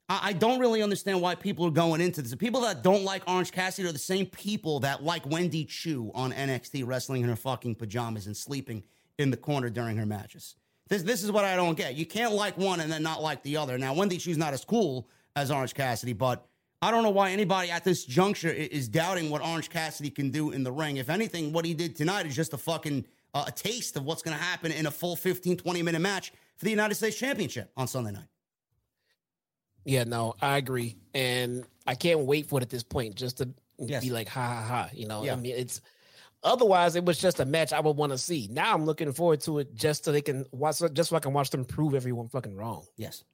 I, 0.08 0.28
I 0.28 0.32
don't 0.32 0.60
really 0.60 0.80
understand 0.82 1.20
why 1.20 1.34
people 1.34 1.66
are 1.66 1.72
going 1.72 2.00
into 2.00 2.22
this. 2.22 2.30
The 2.30 2.36
people 2.36 2.60
that 2.60 2.82
don't 2.82 3.02
like 3.02 3.28
Orange 3.28 3.50
Cassidy 3.50 3.88
are 3.88 3.92
the 3.92 3.98
same 3.98 4.26
people 4.26 4.80
that 4.80 5.02
like 5.02 5.26
Wendy 5.26 5.64
Choo 5.64 6.12
on 6.14 6.32
NXT 6.32 6.86
wrestling 6.86 7.22
in 7.22 7.28
her 7.28 7.36
fucking 7.36 7.74
pajamas 7.74 8.26
and 8.26 8.36
sleeping 8.36 8.84
in 9.18 9.30
the 9.30 9.36
corner 9.36 9.70
during 9.70 9.96
her 9.96 10.06
matches. 10.06 10.54
This 10.88 11.02
this 11.02 11.24
is 11.24 11.32
what 11.32 11.44
I 11.44 11.56
don't 11.56 11.76
get. 11.76 11.96
You 11.96 12.06
can't 12.06 12.32
like 12.32 12.58
one 12.58 12.80
and 12.80 12.92
then 12.92 13.02
not 13.02 13.22
like 13.22 13.42
the 13.42 13.56
other. 13.56 13.78
Now 13.78 13.94
Wendy 13.94 14.18
Choo's 14.18 14.36
not 14.36 14.52
as 14.52 14.64
cool 14.64 15.08
as 15.34 15.50
Orange 15.50 15.74
Cassidy, 15.74 16.12
but 16.12 16.46
I 16.84 16.90
don't 16.90 17.02
know 17.02 17.08
why 17.08 17.30
anybody 17.30 17.70
at 17.70 17.82
this 17.82 18.04
juncture 18.04 18.50
is 18.50 18.88
doubting 18.88 19.30
what 19.30 19.40
Orange 19.40 19.70
Cassidy 19.70 20.10
can 20.10 20.28
do 20.28 20.50
in 20.50 20.64
the 20.64 20.70
ring. 20.70 20.98
If 20.98 21.08
anything, 21.08 21.50
what 21.50 21.64
he 21.64 21.72
did 21.72 21.96
tonight 21.96 22.26
is 22.26 22.36
just 22.36 22.52
a 22.52 22.58
fucking 22.58 23.06
uh, 23.32 23.44
a 23.46 23.50
taste 23.50 23.96
of 23.96 24.04
what's 24.04 24.20
going 24.20 24.36
to 24.36 24.42
happen 24.42 24.70
in 24.70 24.84
a 24.84 24.90
full 24.90 25.16
15, 25.16 25.56
20 25.56 25.82
minute 25.82 26.00
match 26.00 26.30
for 26.58 26.66
the 26.66 26.70
United 26.70 26.94
States 26.94 27.16
Championship 27.16 27.70
on 27.74 27.88
Sunday 27.88 28.12
night. 28.12 28.28
Yeah, 29.86 30.04
no, 30.04 30.34
I 30.42 30.58
agree. 30.58 30.98
And 31.14 31.64
I 31.86 31.94
can't 31.94 32.20
wait 32.20 32.50
for 32.50 32.58
it 32.58 32.62
at 32.62 32.68
this 32.68 32.82
point 32.82 33.14
just 33.14 33.38
to 33.38 33.48
yes. 33.78 34.04
be 34.04 34.10
like, 34.10 34.28
ha 34.28 34.46
ha 34.46 34.62
ha. 34.62 34.90
You 34.92 35.08
know, 35.08 35.24
yeah. 35.24 35.32
I 35.32 35.36
mean, 35.36 35.54
it's 35.56 35.80
otherwise 36.42 36.96
it 36.96 37.06
was 37.06 37.16
just 37.18 37.40
a 37.40 37.46
match 37.46 37.72
I 37.72 37.80
would 37.80 37.96
want 37.96 38.12
to 38.12 38.18
see. 38.18 38.46
Now 38.52 38.74
I'm 38.74 38.84
looking 38.84 39.10
forward 39.10 39.40
to 39.42 39.60
it 39.60 39.74
just 39.74 40.04
so 40.04 40.12
they 40.12 40.20
can 40.20 40.44
watch, 40.52 40.82
just 40.92 41.08
so 41.08 41.16
I 41.16 41.20
can 41.20 41.32
watch 41.32 41.48
them 41.48 41.64
prove 41.64 41.94
everyone 41.94 42.28
fucking 42.28 42.54
wrong. 42.54 42.84
Yes. 42.98 43.24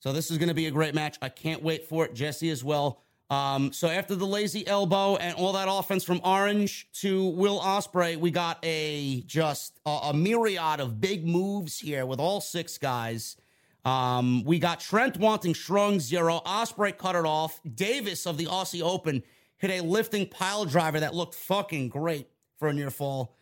So 0.00 0.12
this 0.12 0.30
is 0.30 0.38
going 0.38 0.48
to 0.48 0.54
be 0.54 0.66
a 0.66 0.70
great 0.70 0.94
match. 0.94 1.18
I 1.22 1.28
can't 1.28 1.62
wait 1.62 1.86
for 1.86 2.04
it. 2.04 2.14
Jesse 2.14 2.50
as 2.50 2.64
well. 2.64 3.02
Um, 3.28 3.72
so 3.72 3.86
after 3.86 4.16
the 4.16 4.26
lazy 4.26 4.66
elbow 4.66 5.14
and 5.16 5.36
all 5.36 5.52
that 5.52 5.68
offense 5.70 6.02
from 6.02 6.20
Orange 6.24 6.88
to 6.94 7.26
Will 7.28 7.60
Ospreay, 7.60 8.16
we 8.16 8.32
got 8.32 8.58
a 8.64 9.20
just 9.22 9.78
a, 9.86 9.90
a 9.90 10.14
myriad 10.14 10.80
of 10.80 11.00
big 11.00 11.24
moves 11.24 11.78
here 11.78 12.04
with 12.06 12.18
all 12.18 12.40
six 12.40 12.76
guys. 12.76 13.36
Um, 13.84 14.42
we 14.44 14.58
got 14.58 14.80
Trent 14.80 15.16
wanting 15.16 15.54
strong 15.54 16.00
zero. 16.00 16.40
Ospreay 16.44 16.96
cut 16.98 17.14
it 17.14 17.24
off. 17.24 17.60
Davis 17.72 18.26
of 18.26 18.36
the 18.36 18.46
Aussie 18.46 18.82
Open 18.82 19.22
hit 19.58 19.70
a 19.70 19.80
lifting 19.82 20.26
pile 20.26 20.64
driver 20.64 20.98
that 20.98 21.14
looked 21.14 21.34
fucking 21.34 21.88
great 21.88 22.28
for 22.58 22.68
a 22.68 22.72
near 22.72 22.90
fall. 22.90 23.36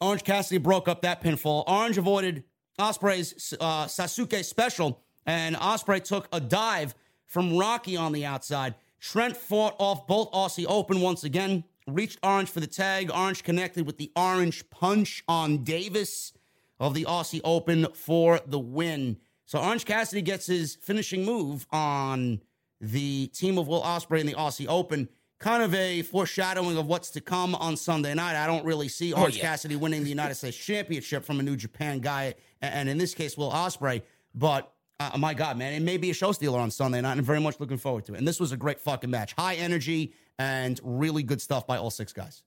Orange 0.00 0.24
Cassidy 0.24 0.58
broke 0.58 0.88
up 0.88 1.02
that 1.02 1.22
pinfall. 1.22 1.64
Orange 1.66 1.98
avoided 1.98 2.44
Ospreay's 2.78 3.54
uh, 3.60 3.84
Sasuke 3.84 4.44
special, 4.44 5.03
and 5.26 5.56
Ospreay 5.56 6.02
took 6.02 6.28
a 6.32 6.40
dive 6.40 6.94
from 7.26 7.56
Rocky 7.56 7.96
on 7.96 8.12
the 8.12 8.24
outside. 8.24 8.74
Trent 9.00 9.36
fought 9.36 9.74
off 9.78 10.06
both 10.06 10.30
Aussie 10.32 10.66
Open 10.68 11.00
once 11.00 11.24
again, 11.24 11.64
reached 11.86 12.18
Orange 12.22 12.48
for 12.48 12.60
the 12.60 12.66
tag. 12.66 13.10
Orange 13.14 13.42
connected 13.42 13.86
with 13.86 13.98
the 13.98 14.10
Orange 14.16 14.68
Punch 14.70 15.22
on 15.28 15.64
Davis 15.64 16.32
of 16.80 16.94
the 16.94 17.04
Aussie 17.04 17.40
Open 17.44 17.86
for 17.92 18.40
the 18.46 18.58
win. 18.58 19.18
So 19.46 19.58
Orange 19.58 19.84
Cassidy 19.84 20.22
gets 20.22 20.46
his 20.46 20.74
finishing 20.76 21.24
move 21.24 21.66
on 21.70 22.40
the 22.80 23.26
team 23.28 23.58
of 23.58 23.68
Will 23.68 23.82
Ospreay 23.82 24.20
in 24.20 24.26
the 24.26 24.34
Aussie 24.34 24.66
Open. 24.68 25.08
Kind 25.38 25.62
of 25.62 25.74
a 25.74 26.02
foreshadowing 26.02 26.78
of 26.78 26.86
what's 26.86 27.10
to 27.10 27.20
come 27.20 27.54
on 27.54 27.76
Sunday 27.76 28.14
night. 28.14 28.42
I 28.42 28.46
don't 28.46 28.64
really 28.64 28.88
see 28.88 29.12
oh, 29.12 29.20
Orange 29.20 29.34
oh, 29.34 29.38
yeah. 29.38 29.42
Cassidy 29.42 29.76
winning 29.76 30.02
the 30.02 30.08
United 30.08 30.36
States 30.36 30.56
Championship 30.56 31.24
from 31.24 31.40
a 31.40 31.42
New 31.42 31.56
Japan 31.56 31.98
guy, 31.98 32.34
and 32.62 32.88
in 32.88 32.96
this 32.96 33.14
case, 33.14 33.36
Will 33.36 33.50
Ospreay. 33.50 34.02
But 34.34 34.72
uh, 35.00 35.10
my 35.18 35.34
God, 35.34 35.58
man, 35.58 35.72
it 35.72 35.82
may 35.82 35.96
be 35.96 36.10
a 36.10 36.14
show 36.14 36.32
stealer 36.32 36.60
on 36.60 36.70
Sunday 36.70 37.00
night. 37.00 37.18
I'm 37.18 37.24
very 37.24 37.40
much 37.40 37.58
looking 37.58 37.78
forward 37.78 38.04
to 38.06 38.14
it. 38.14 38.18
And 38.18 38.28
this 38.28 38.38
was 38.38 38.52
a 38.52 38.56
great 38.56 38.80
fucking 38.80 39.10
match. 39.10 39.34
High 39.36 39.54
energy 39.56 40.14
and 40.38 40.80
really 40.82 41.22
good 41.22 41.40
stuff 41.40 41.66
by 41.66 41.78
all 41.78 41.90
six 41.90 42.12
guys. 42.12 42.42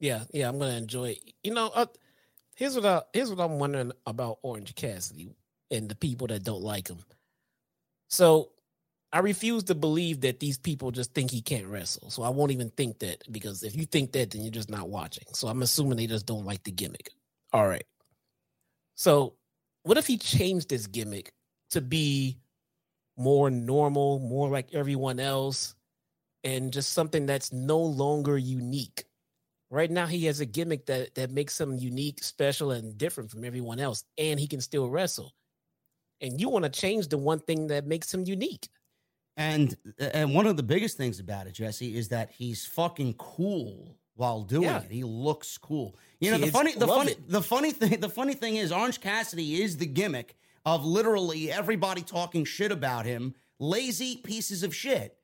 Yeah, 0.00 0.24
yeah, 0.32 0.48
I'm 0.48 0.58
gonna 0.58 0.76
enjoy 0.76 1.10
it. 1.10 1.32
You 1.42 1.54
know, 1.54 1.70
uh, 1.74 1.86
here's 2.54 2.74
what 2.74 2.84
I 2.84 3.02
here's 3.12 3.30
what 3.30 3.42
I'm 3.42 3.58
wondering 3.58 3.92
about 4.06 4.38
Orange 4.42 4.74
Cassidy 4.74 5.34
and 5.70 5.88
the 5.88 5.94
people 5.94 6.26
that 6.28 6.44
don't 6.44 6.62
like 6.62 6.88
him. 6.88 6.98
So 8.08 8.50
I 9.12 9.20
refuse 9.20 9.64
to 9.64 9.74
believe 9.74 10.20
that 10.22 10.40
these 10.40 10.58
people 10.58 10.90
just 10.90 11.14
think 11.14 11.30
he 11.30 11.40
can't 11.40 11.66
wrestle. 11.66 12.10
So 12.10 12.22
I 12.22 12.28
won't 12.28 12.52
even 12.52 12.70
think 12.70 12.98
that 13.00 13.22
because 13.30 13.62
if 13.62 13.74
you 13.76 13.86
think 13.86 14.12
that, 14.12 14.30
then 14.30 14.42
you're 14.42 14.50
just 14.50 14.70
not 14.70 14.88
watching. 14.88 15.24
So 15.32 15.48
I'm 15.48 15.62
assuming 15.62 15.96
they 15.96 16.06
just 16.06 16.26
don't 16.26 16.44
like 16.44 16.64
the 16.64 16.72
gimmick. 16.72 17.10
All 17.52 17.66
right. 17.66 17.86
So 18.94 19.34
what 19.84 19.96
if 19.96 20.06
he 20.06 20.18
changed 20.18 20.70
his 20.70 20.86
gimmick 20.86 21.32
to 21.70 21.80
be 21.80 22.38
more 23.16 23.50
normal, 23.50 24.18
more 24.20 24.48
like 24.48 24.74
everyone 24.74 25.20
else, 25.20 25.74
and 26.44 26.72
just 26.72 26.92
something 26.92 27.26
that's 27.26 27.52
no 27.52 27.78
longer 27.78 28.38
unique. 28.38 29.04
Right 29.70 29.90
now, 29.90 30.06
he 30.06 30.26
has 30.26 30.40
a 30.40 30.46
gimmick 30.46 30.86
that 30.86 31.14
that 31.16 31.30
makes 31.30 31.60
him 31.60 31.76
unique, 31.76 32.22
special, 32.22 32.70
and 32.70 32.96
different 32.96 33.30
from 33.30 33.44
everyone 33.44 33.80
else, 33.80 34.04
and 34.16 34.38
he 34.38 34.46
can 34.46 34.60
still 34.60 34.88
wrestle. 34.88 35.32
And 36.20 36.40
you 36.40 36.48
want 36.48 36.64
to 36.64 36.70
change 36.70 37.08
the 37.08 37.18
one 37.18 37.40
thing 37.40 37.66
that 37.66 37.86
makes 37.86 38.12
him 38.12 38.24
unique. 38.24 38.68
And 39.36 39.76
and 39.98 40.34
one 40.34 40.46
of 40.46 40.56
the 40.56 40.62
biggest 40.62 40.96
things 40.96 41.20
about 41.20 41.46
it, 41.46 41.52
Jesse, 41.52 41.96
is 41.96 42.08
that 42.08 42.30
he's 42.30 42.64
fucking 42.64 43.14
cool 43.14 43.98
while 44.14 44.42
doing 44.42 44.62
yeah. 44.62 44.82
it. 44.82 44.90
He 44.90 45.04
looks 45.04 45.58
cool. 45.58 45.96
You 46.20 46.30
know, 46.30 46.38
the 46.38 46.46
funny 46.46 46.72
the 46.72 46.86
funny 46.86 47.12
it. 47.12 47.28
the 47.28 47.42
funny 47.42 47.72
thing 47.72 48.00
the 48.00 48.08
funny 48.08 48.34
thing 48.34 48.56
is 48.56 48.72
Orange 48.72 49.00
Cassidy 49.00 49.62
is 49.62 49.76
the 49.76 49.86
gimmick 49.86 50.36
of 50.66 50.84
literally 50.84 51.50
everybody 51.50 52.02
talking 52.02 52.44
shit 52.44 52.72
about 52.72 53.06
him, 53.06 53.34
lazy 53.60 54.16
pieces 54.16 54.64
of 54.64 54.74
shit. 54.74 55.16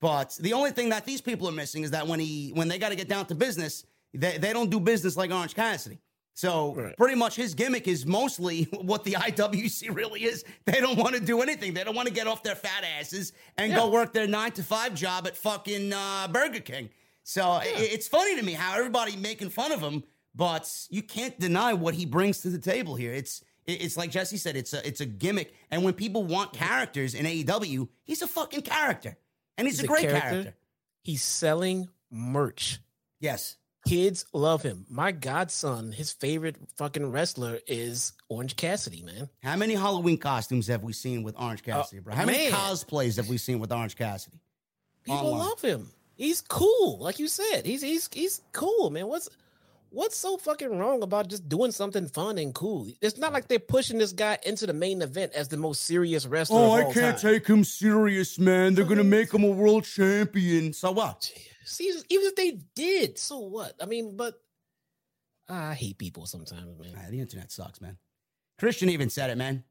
But 0.00 0.36
the 0.38 0.52
only 0.52 0.70
thing 0.70 0.90
that 0.90 1.06
these 1.06 1.22
people 1.22 1.48
are 1.48 1.52
missing 1.52 1.82
is 1.82 1.90
that 1.90 2.06
when 2.06 2.20
he 2.20 2.52
when 2.54 2.68
they 2.68 2.78
got 2.78 2.90
to 2.90 2.96
get 2.96 3.08
down 3.08 3.26
to 3.26 3.34
business, 3.34 3.84
they, 4.14 4.38
they 4.38 4.52
don't 4.52 4.70
do 4.70 4.78
business 4.78 5.16
like 5.16 5.30
Orange 5.30 5.54
Cassidy. 5.54 5.98
So 6.34 6.74
right. 6.74 6.96
pretty 6.96 7.16
much 7.16 7.36
his 7.36 7.54
gimmick 7.54 7.88
is 7.88 8.06
mostly 8.06 8.64
what 8.80 9.04
the 9.04 9.12
IWC 9.12 9.94
really 9.94 10.24
is. 10.24 10.44
They 10.64 10.80
don't 10.80 10.96
want 10.96 11.14
to 11.14 11.20
do 11.20 11.42
anything. 11.42 11.74
They 11.74 11.84
don't 11.84 11.96
want 11.96 12.08
to 12.08 12.14
get 12.14 12.26
off 12.26 12.42
their 12.42 12.54
fat 12.54 12.84
asses 12.98 13.32
and 13.58 13.72
yeah. 13.72 13.78
go 13.78 13.90
work 13.90 14.12
their 14.12 14.26
nine 14.26 14.52
to 14.52 14.62
five 14.62 14.94
job 14.94 15.26
at 15.26 15.36
fucking 15.36 15.92
uh, 15.92 16.28
Burger 16.28 16.60
King. 16.60 16.90
So 17.24 17.42
yeah. 17.42 17.72
it's 17.76 18.08
funny 18.08 18.36
to 18.36 18.42
me 18.42 18.52
how 18.52 18.76
everybody 18.76 19.16
making 19.16 19.50
fun 19.50 19.72
of 19.72 19.80
him, 19.80 20.02
but 20.34 20.70
you 20.88 21.02
can't 21.02 21.38
deny 21.38 21.74
what 21.74 21.94
he 21.94 22.06
brings 22.06 22.38
to 22.42 22.50
the 22.50 22.58
table 22.58 22.94
here. 22.94 23.12
It's 23.12 23.42
it's 23.66 23.96
like 23.96 24.10
Jesse 24.10 24.36
said, 24.36 24.56
it's 24.56 24.72
a 24.72 24.86
it's 24.86 25.00
a 25.00 25.06
gimmick. 25.06 25.54
And 25.70 25.84
when 25.84 25.94
people 25.94 26.24
want 26.24 26.52
characters 26.52 27.14
in 27.14 27.26
AEW, 27.26 27.88
he's 28.04 28.22
a 28.22 28.26
fucking 28.26 28.62
character. 28.62 29.16
And 29.56 29.66
he's, 29.66 29.78
he's 29.78 29.84
a 29.84 29.88
great 29.88 30.02
character. 30.02 30.30
character. 30.30 30.54
He's 31.02 31.22
selling 31.22 31.88
merch. 32.10 32.80
Yes. 33.20 33.56
Kids 33.86 34.26
love 34.34 34.62
him. 34.62 34.84
My 34.90 35.10
godson, 35.10 35.92
his 35.92 36.12
favorite 36.12 36.56
fucking 36.76 37.10
wrestler 37.10 37.60
is 37.66 38.12
Orange 38.28 38.56
Cassidy, 38.56 39.02
man. 39.02 39.30
How 39.42 39.56
many 39.56 39.74
Halloween 39.74 40.18
costumes 40.18 40.66
have 40.66 40.82
we 40.82 40.92
seen 40.92 41.22
with 41.22 41.34
Orange 41.40 41.62
uh, 41.62 41.72
Cassidy, 41.72 42.02
bro? 42.02 42.14
How 42.14 42.26
man. 42.26 42.36
many 42.36 42.50
cosplays 42.50 43.16
have 43.16 43.28
we 43.28 43.38
seen 43.38 43.58
with 43.58 43.72
Orange 43.72 43.96
Cassidy? 43.96 44.38
People 45.04 45.18
Online. 45.18 45.38
love 45.38 45.62
him. 45.62 45.90
He's 46.14 46.42
cool, 46.42 46.98
like 46.98 47.18
you 47.18 47.28
said. 47.28 47.64
He's 47.64 47.80
he's 47.80 48.10
he's 48.12 48.42
cool, 48.52 48.90
man. 48.90 49.06
What's 49.06 49.30
what's 49.90 50.16
so 50.16 50.36
fucking 50.36 50.78
wrong 50.78 51.02
about 51.02 51.28
just 51.28 51.48
doing 51.48 51.72
something 51.72 52.06
fun 52.06 52.38
and 52.38 52.54
cool? 52.54 52.88
It's 53.00 53.18
not 53.18 53.32
like 53.32 53.48
they're 53.48 53.58
pushing 53.58 53.98
this 53.98 54.12
guy 54.12 54.38
into 54.44 54.66
the 54.66 54.72
main 54.72 55.02
event 55.02 55.32
as 55.34 55.48
the 55.48 55.56
most 55.56 55.82
serious 55.82 56.26
wrestler. 56.26 56.58
Oh, 56.58 56.72
I 56.72 56.84
can't 56.92 57.18
time. 57.18 57.32
take 57.32 57.46
him 57.46 57.64
serious, 57.64 58.38
man. 58.38 58.74
They're 58.74 58.84
gonna 58.84 59.04
make 59.04 59.32
him 59.32 59.44
a 59.44 59.50
world 59.50 59.84
champion. 59.84 60.72
So 60.72 60.92
what? 60.92 61.30
See, 61.64 61.88
even 61.88 62.26
if 62.26 62.36
they 62.36 62.58
did, 62.74 63.18
so 63.18 63.38
what? 63.38 63.74
I 63.80 63.86
mean, 63.86 64.16
but 64.16 64.34
I 65.48 65.74
hate 65.74 65.98
people 65.98 66.26
sometimes, 66.26 66.78
man. 66.78 66.94
Right, 66.94 67.10
the 67.10 67.20
internet 67.20 67.50
sucks, 67.52 67.80
man. 67.80 67.98
Christian 68.58 68.88
even 68.90 69.10
said 69.10 69.30
it, 69.30 69.38
man, 69.38 69.64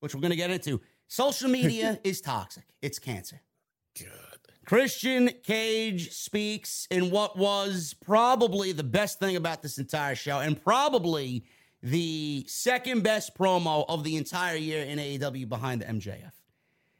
which 0.00 0.14
we're 0.14 0.20
gonna 0.20 0.36
get 0.36 0.50
into. 0.50 0.80
Social 1.08 1.48
media 1.50 1.98
is 2.04 2.20
toxic. 2.20 2.64
It's 2.80 2.98
cancer. 2.98 3.40
Good. 3.98 4.31
Christian 4.72 5.28
Cage 5.42 6.12
speaks 6.12 6.88
in 6.90 7.10
what 7.10 7.36
was 7.36 7.94
probably 8.02 8.72
the 8.72 8.82
best 8.82 9.18
thing 9.18 9.36
about 9.36 9.60
this 9.60 9.76
entire 9.76 10.14
show 10.14 10.38
and 10.38 10.58
probably 10.64 11.44
the 11.82 12.42
second 12.48 13.02
best 13.02 13.36
promo 13.36 13.84
of 13.90 14.02
the 14.02 14.16
entire 14.16 14.56
year 14.56 14.82
in 14.82 14.98
AEW 14.98 15.46
behind 15.46 15.82
the 15.82 15.84
MJF. 15.84 16.32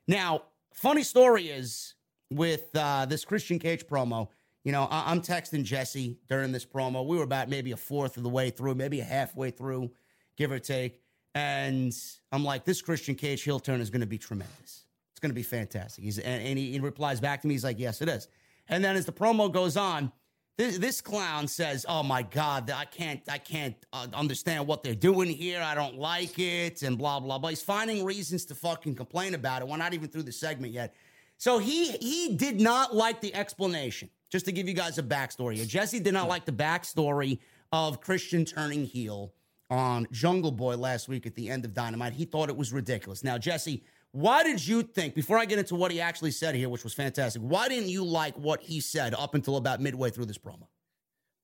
Now, 0.07 0.43
funny 0.75 1.03
story 1.03 1.49
is 1.49 1.95
with 2.29 2.69
uh, 2.75 3.07
this 3.07 3.25
Christian 3.25 3.59
Cage 3.59 3.87
promo, 3.87 4.29
You 4.65 4.73
know, 4.73 4.87
I- 4.91 5.11
I'm 5.11 5.23
texting 5.23 5.65
Jesse 5.65 6.19
during 6.29 6.53
this 6.53 6.67
promo. 6.67 7.07
We 7.07 7.17
were 7.17 7.25
about 7.25 7.49
maybe 7.49 7.73
a 7.73 7.79
fourth 7.79 8.19
of 8.19 8.23
the 8.23 8.29
way 8.29 8.51
through, 8.51 8.75
maybe 8.75 9.01
a 9.01 9.05
halfway 9.05 9.51
through, 9.51 9.91
give 10.37 10.53
or 10.53 10.59
take. 10.59 11.01
And 11.35 11.91
I'm 12.33 12.45
like, 12.45 12.67
this 12.67 12.83
Christian 12.83 13.15
Cage 13.15 13.43
heel 13.45 13.59
turn 13.59 13.81
is 13.81 13.89
going 13.89 14.03
to 14.03 14.07
be 14.07 14.19
tremendous. 14.19 14.85
Going 15.23 15.31
to 15.31 15.35
be 15.35 15.43
fantastic. 15.43 16.05
He's 16.05 16.19
and, 16.19 16.43
and 16.43 16.59
he, 16.59 16.73
he 16.73 16.81
replies 16.81 17.21
back 17.21 17.41
to 17.43 17.49
me. 17.49 17.55
He's 17.55 17.65
like, 17.65 17.79
yes, 17.79 18.03
it 18.03 18.09
is. 18.09 18.29
And 18.69 18.85
then 18.85 18.97
as 18.97 19.07
the 19.07 19.13
promo 19.13 19.53
goes 19.53 19.77
on, 19.77 20.13
this, 20.59 20.79
this 20.79 21.01
clown 21.01 21.49
says, 21.49 21.87
"Oh 21.89 22.03
my 22.03 22.23
God, 22.23 22.71
I 22.71 22.85
can't, 22.85 23.21
I 23.29 23.39
can't 23.39 23.75
uh, 23.93 24.07
understand 24.13 24.67
what 24.67 24.83
they're 24.83 24.95
doing 24.95 25.31
here. 25.31 25.63
I 25.63 25.75
don't 25.75 25.97
like 25.97 26.39
it," 26.39 26.83
and 26.83 26.99
blah 26.99 27.21
blah 27.21 27.39
blah. 27.39 27.51
He's 27.51 27.63
finding 27.63 28.05
reasons 28.05 28.45
to 28.47 28.55
fucking 28.55 28.95
complain 28.95 29.35
about 29.35 29.63
it. 29.63 29.69
We're 29.69 29.79
not 29.79 29.95
even 29.95 30.09
through 30.09 30.25
the 30.25 30.33
segment 30.33 30.73
yet. 30.73 30.95
So 31.39 31.59
he 31.59 31.93
he 31.93 32.37
did 32.37 32.61
not 32.61 32.95
like 32.95 33.21
the 33.21 33.35
explanation. 33.35 34.11
Just 34.31 34.45
to 34.47 34.53
give 34.53 34.67
you 34.67 34.75
guys 34.75 34.99
a 34.99 35.03
backstory. 35.03 35.67
Jesse 35.67 36.01
did 36.01 36.15
not 36.15 36.29
like 36.29 36.47
the 36.47 36.53
backstory 36.53 37.39
of 37.71 38.01
Christian 38.01 38.45
turning 38.45 38.85
heel 38.85 39.35
on 39.69 40.07
Jungle 40.11 40.53
Boy 40.53 40.77
last 40.77 41.09
week 41.09 41.27
at 41.27 41.35
the 41.35 41.49
end 41.51 41.65
of 41.65 41.75
Dynamite. 41.75 42.13
He 42.13 42.25
thought 42.25 42.49
it 42.49 42.57
was 42.57 42.73
ridiculous. 42.73 43.25
Now, 43.25 43.37
Jesse, 43.39 43.85
why 44.13 44.45
did 44.45 44.65
you 44.67 44.83
think, 44.83 45.15
before 45.15 45.39
I 45.39 45.47
get 45.47 45.59
into 45.59 45.75
what 45.75 45.91
he 45.91 46.01
actually 46.01 46.31
said 46.31 46.55
here, 46.55 46.69
which 46.69 46.85
was 46.85 46.95
fantastic, 46.95 47.43
why 47.43 47.69
didn't 47.69 47.89
you 47.89 48.05
like 48.05 48.37
what 48.37 48.61
he 48.61 48.81
said 48.81 49.15
up 49.15 49.35
until 49.35 49.57
about 49.57 49.81
midway 49.81 50.11
through 50.11 50.27
this 50.27 50.39
promo? 50.39 50.69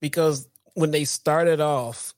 Because 0.01 0.47
when 0.75 0.91
they 0.91 1.03
started 1.03 1.59
off, 1.59 2.13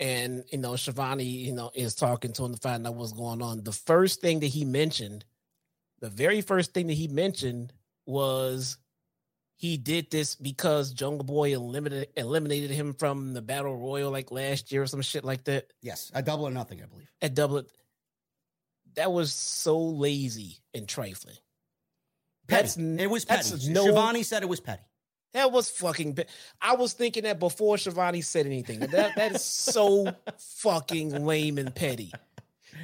and 0.00 0.44
you 0.50 0.58
know, 0.58 0.76
Schiavone, 0.76 1.24
you 1.24 1.52
know, 1.52 1.70
is 1.74 1.94
talking 1.94 2.32
to 2.32 2.44
him 2.44 2.54
to 2.54 2.60
find 2.60 2.86
out 2.86 2.94
what's 2.94 3.12
going 3.12 3.42
on. 3.42 3.62
The 3.62 3.72
first 3.72 4.22
thing 4.22 4.40
that 4.40 4.46
he 4.46 4.64
mentioned, 4.64 5.26
the 6.00 6.08
very 6.08 6.40
first 6.40 6.72
thing 6.72 6.86
that 6.86 6.94
he 6.94 7.06
mentioned 7.06 7.74
was 8.06 8.78
he 9.56 9.76
did 9.76 10.10
this 10.10 10.34
because 10.34 10.94
Jungle 10.94 11.24
Boy 11.24 11.54
eliminated 11.54 12.08
eliminated 12.16 12.70
him 12.70 12.94
from 12.94 13.34
the 13.34 13.42
Battle 13.42 13.76
Royal 13.76 14.10
like 14.10 14.30
last 14.30 14.72
year 14.72 14.84
or 14.84 14.86
some 14.86 15.02
shit 15.02 15.22
like 15.22 15.44
that. 15.44 15.70
Yes, 15.82 16.10
a 16.14 16.22
double 16.22 16.48
or 16.48 16.50
nothing, 16.50 16.82
I 16.82 16.86
believe. 16.86 17.12
At 17.20 17.34
double, 17.34 17.64
that 18.96 19.12
was 19.12 19.32
so 19.32 19.78
lazy 19.78 20.58
and 20.74 20.88
trifling. 20.88 21.36
Petty. 22.48 22.62
That's 22.62 22.76
it 22.76 23.06
was 23.08 23.24
that's 23.24 23.50
petty. 23.52 23.72
no- 23.72 23.82
Schiavone 23.84 24.22
said 24.22 24.42
it 24.42 24.48
was 24.48 24.60
petty. 24.60 24.82
That 25.32 25.52
was 25.52 25.70
fucking. 25.70 26.14
Pe- 26.16 26.24
I 26.60 26.74
was 26.74 26.92
thinking 26.92 27.22
that 27.22 27.38
before 27.38 27.78
Schiavone 27.78 28.20
said 28.20 28.46
anything. 28.46 28.80
That 28.80 29.14
that 29.14 29.32
is 29.36 29.44
so 29.44 30.12
fucking 30.56 31.24
lame 31.24 31.58
and 31.58 31.72
petty. 31.72 32.12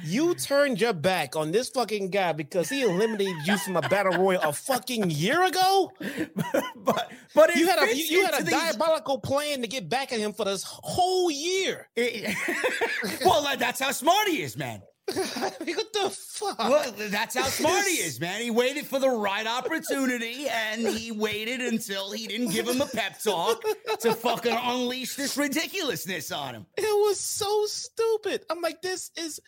You 0.05 0.33
turned 0.35 0.79
your 0.79 0.93
back 0.93 1.35
on 1.35 1.51
this 1.51 1.69
fucking 1.69 2.09
guy 2.11 2.31
because 2.33 2.69
he 2.69 2.83
eliminated 2.83 3.35
you 3.45 3.57
from 3.57 3.77
a 3.77 3.81
battle 3.81 4.13
royal 4.21 4.41
a 4.41 4.53
fucking 4.53 5.09
year 5.09 5.43
ago. 5.43 5.91
but 6.75 7.11
but 7.33 7.55
You 7.55 7.67
had 7.67 7.79
a 7.79 7.95
you, 7.97 8.03
you 8.03 8.25
had 8.25 8.35
a 8.39 8.43
these- 8.43 8.51
diabolical 8.53 9.19
plan 9.19 9.61
to 9.61 9.67
get 9.67 9.89
back 9.89 10.13
at 10.13 10.19
him 10.19 10.31
for 10.33 10.45
this 10.45 10.63
whole 10.63 11.29
year. 11.31 11.89
it- 11.95 12.35
well, 13.25 13.41
that's 13.57 13.79
how 13.81 13.91
smart 13.91 14.27
he 14.29 14.41
is, 14.41 14.55
man. 14.55 14.81
what 15.13 15.93
the 15.93 16.09
fuck? 16.09 16.59
Well, 16.59 16.93
that's 16.97 17.35
how 17.35 17.45
smart 17.45 17.85
he 17.85 17.93
is, 17.93 18.19
man. 18.19 18.41
He 18.41 18.51
waited 18.51 18.85
for 18.87 18.99
the 18.99 19.09
right 19.09 19.47
opportunity 19.47 20.47
and 20.49 20.85
he 20.85 21.13
waited 21.13 21.61
until 21.61 22.11
he 22.11 22.27
didn't 22.27 22.49
give 22.49 22.67
him 22.67 22.81
a 22.81 22.87
pep 22.87 23.21
talk 23.21 23.63
to 24.01 24.13
fucking 24.13 24.57
unleash 24.61 25.15
this 25.15 25.37
ridiculousness 25.37 26.31
on 26.33 26.55
him. 26.55 26.65
It 26.75 26.83
was 26.83 27.21
so 27.21 27.65
stupid. 27.67 28.43
I'm 28.49 28.61
like, 28.61 28.81
this 28.81 29.11
is 29.15 29.39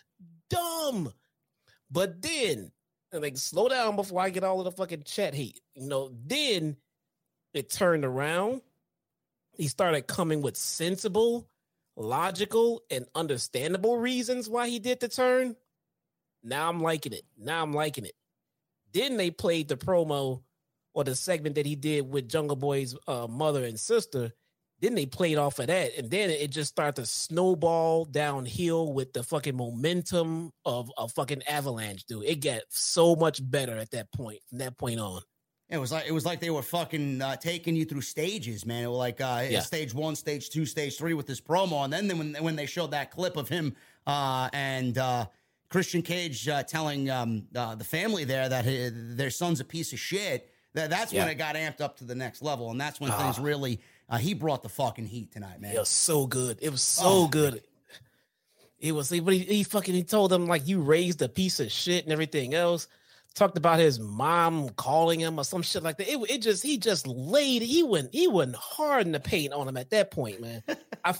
dumb. 0.49 1.11
But 1.91 2.21
then, 2.21 2.71
like, 3.11 3.37
slow 3.37 3.67
down 3.67 3.97
before 3.97 4.21
I 4.21 4.29
get 4.29 4.45
all 4.45 4.59
of 4.59 4.65
the 4.65 4.71
fucking 4.71 5.03
chat 5.03 5.33
hate. 5.33 5.59
You 5.75 5.89
know, 5.89 6.09
then 6.25 6.77
it 7.53 7.69
turned 7.69 8.05
around. 8.05 8.61
He 9.51 9.67
started 9.67 10.07
coming 10.07 10.41
with 10.41 10.55
sensible, 10.55 11.49
logical, 11.99 12.81
and 12.89 13.05
understandable 13.13 13.97
reasons 13.97 14.49
why 14.49 14.69
he 14.69 14.79
did 14.79 14.99
the 14.99 15.07
turn. 15.07 15.55
Now 16.43 16.69
I'm 16.69 16.81
liking 16.81 17.13
it. 17.13 17.23
Now 17.37 17.61
I'm 17.61 17.73
liking 17.73 18.05
it. 18.05 18.13
Then 18.93 19.17
they 19.17 19.29
played 19.29 19.67
the 19.67 19.77
promo 19.77 20.41
or 20.93 21.03
the 21.03 21.15
segment 21.15 21.55
that 21.55 21.65
he 21.65 21.75
did 21.75 22.09
with 22.09 22.29
Jungle 22.29 22.55
Boy's 22.55 22.95
uh, 23.07 23.27
mother 23.29 23.63
and 23.65 23.79
sister. 23.79 24.31
Then 24.81 24.95
they 24.95 25.05
played 25.05 25.37
off 25.37 25.59
of 25.59 25.67
that, 25.67 25.91
and 25.97 26.09
then 26.09 26.29
it 26.29 26.51
just 26.51 26.69
started 26.71 27.01
to 27.01 27.05
snowball 27.05 28.05
downhill 28.05 28.93
with 28.93 29.11
the 29.11 29.23
fucking 29.23 29.57
momentum 29.57 30.51
of 30.63 30.89
a 30.97 31.09
fucking 31.09 31.43
avalanche, 31.43 32.05
dude. 32.05 32.23
It 32.23 32.41
got 32.41 32.61
so 32.69 33.13
much 33.13 33.41
better 33.43 33.77
at 33.77 33.91
that 33.91 34.09
point. 34.13 34.39
From 34.47 34.59
that 34.59 34.77
point 34.77 35.01
on, 35.01 35.21
It 35.69 35.77
was 35.77 35.91
like 35.91 36.05
it 36.07 36.11
was 36.11 36.25
like 36.25 36.39
they 36.39 36.49
were 36.49 36.63
fucking 36.63 37.21
uh, 37.21 37.35
taking 37.35 37.75
you 37.75 37.85
through 37.85 38.01
stages, 38.01 38.65
man. 38.65 38.83
It 38.83 38.87
was 38.87 38.97
like 38.97 39.21
uh, 39.21 39.45
Yeah. 39.49 39.59
stage 39.59 39.93
one, 39.93 40.15
stage 40.15 40.49
two, 40.49 40.65
stage 40.65 40.97
three 40.97 41.13
with 41.13 41.27
this 41.27 41.39
promo, 41.39 41.83
and 41.83 41.93
then 41.93 42.07
then 42.07 42.17
when 42.17 42.33
when 42.43 42.55
they 42.55 42.65
showed 42.65 42.91
that 42.91 43.11
clip 43.11 43.37
of 43.37 43.49
him 43.49 43.75
uh, 44.07 44.49
and 44.51 44.97
uh, 44.97 45.27
Christian 45.69 46.01
Cage 46.01 46.47
uh, 46.49 46.63
telling 46.63 47.11
um, 47.11 47.45
uh, 47.55 47.75
the 47.75 47.83
family 47.83 48.23
there 48.23 48.49
that 48.49 48.65
hi 48.65 48.89
their 48.91 49.29
son's 49.29 49.59
a 49.59 49.63
piece 49.65 49.93
of 49.93 49.99
shit, 49.99 50.49
that 50.73 50.89
that's 50.89 51.13
when 51.13 51.27
it 51.27 51.35
got 51.35 51.53
amped 51.55 51.81
up 51.81 51.97
to 51.97 52.03
the 52.03 52.15
next 52.15 52.41
level, 52.41 52.71
and 52.71 52.81
that's 52.81 52.99
when 52.99 53.11
Ah. 53.11 53.17
things 53.21 53.37
really 53.37 53.79
uh, 54.09 54.17
he 54.17 54.33
brought 54.33 54.63
the 54.63 54.69
fucking 54.69 55.05
heat 55.05 55.31
tonight, 55.31 55.61
man. 55.61 55.75
it 55.75 55.79
was 55.79 55.87
so 55.89 56.25
good. 56.25 56.57
It 56.63 56.71
was 56.71 56.81
so 56.81 57.03
Oh. 57.05 57.27
good. 57.27 57.61
It 58.79 58.93
was, 58.93 59.09
but 59.11 59.33
he, 59.33 59.39
he 59.41 59.63
fucking 59.63 59.93
he 59.93 60.03
told 60.03 60.31
them 60.31 60.47
like 60.47 60.65
you 60.67 60.81
raised 60.81 61.21
a 61.21 61.27
piece 61.29 61.59
of 61.59 61.71
shit 61.71 62.05
and 62.05 62.13
everything 62.13 62.53
else. 62.55 62.87
Talked 63.35 63.57
about 63.57 63.79
his 63.79 63.99
mom 63.99 64.69
calling 64.69 65.19
him 65.19 65.39
or 65.39 65.43
some 65.43 65.61
shit 65.61 65.83
like 65.83 65.97
that. 65.97 66.11
It, 66.11 66.17
it 66.29 66.41
just 66.41 66.63
he 66.63 66.77
just 66.77 67.07
laid 67.07 67.61
he 67.61 67.83
went 67.83 68.09
he 68.13 68.27
went 68.27 68.55
hard 68.55 69.05
in 69.05 69.11
the 69.11 69.19
paint 69.19 69.53
on 69.53 69.67
him 69.67 69.77
at 69.77 69.91
that 69.91 70.11
point, 70.11 70.41
man. 70.41 70.63
I 71.05 71.15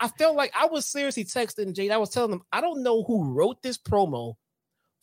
I 0.00 0.08
felt 0.08 0.36
like 0.36 0.52
I 0.58 0.66
was 0.66 0.86
seriously 0.86 1.24
texting 1.24 1.74
JD. 1.74 1.90
I 1.90 1.98
was 1.98 2.10
telling 2.10 2.32
him 2.32 2.42
I 2.52 2.60
don't 2.60 2.82
know 2.82 3.02
who 3.02 3.32
wrote 3.34 3.62
this 3.62 3.76
promo 3.76 4.34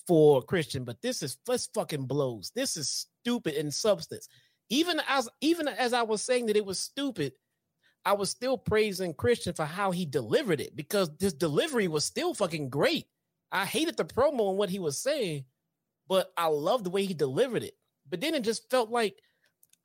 for 0.07 0.41
Christian, 0.41 0.83
but 0.83 1.01
this 1.01 1.21
is 1.21 1.37
this 1.45 1.67
fucking 1.73 2.05
blows. 2.05 2.51
This 2.55 2.77
is 2.77 3.07
stupid 3.21 3.55
in 3.55 3.71
substance. 3.71 4.27
Even 4.69 5.01
as 5.07 5.29
even 5.41 5.67
as 5.67 5.93
I 5.93 6.03
was 6.03 6.21
saying 6.21 6.47
that 6.47 6.57
it 6.57 6.65
was 6.65 6.79
stupid, 6.79 7.33
I 8.05 8.13
was 8.13 8.29
still 8.29 8.57
praising 8.57 9.13
Christian 9.13 9.53
for 9.53 9.65
how 9.65 9.91
he 9.91 10.05
delivered 10.05 10.61
it 10.61 10.75
because 10.75 11.09
this 11.17 11.33
delivery 11.33 11.87
was 11.87 12.05
still 12.05 12.33
fucking 12.33 12.69
great. 12.69 13.07
I 13.51 13.65
hated 13.65 13.97
the 13.97 14.05
promo 14.05 14.49
and 14.49 14.57
what 14.57 14.69
he 14.69 14.79
was 14.79 14.97
saying, 14.97 15.45
but 16.07 16.31
I 16.37 16.47
loved 16.47 16.85
the 16.85 16.89
way 16.89 17.05
he 17.05 17.13
delivered 17.13 17.63
it. 17.63 17.75
But 18.09 18.21
then 18.21 18.35
it 18.35 18.43
just 18.43 18.69
felt 18.69 18.89
like 18.89 19.21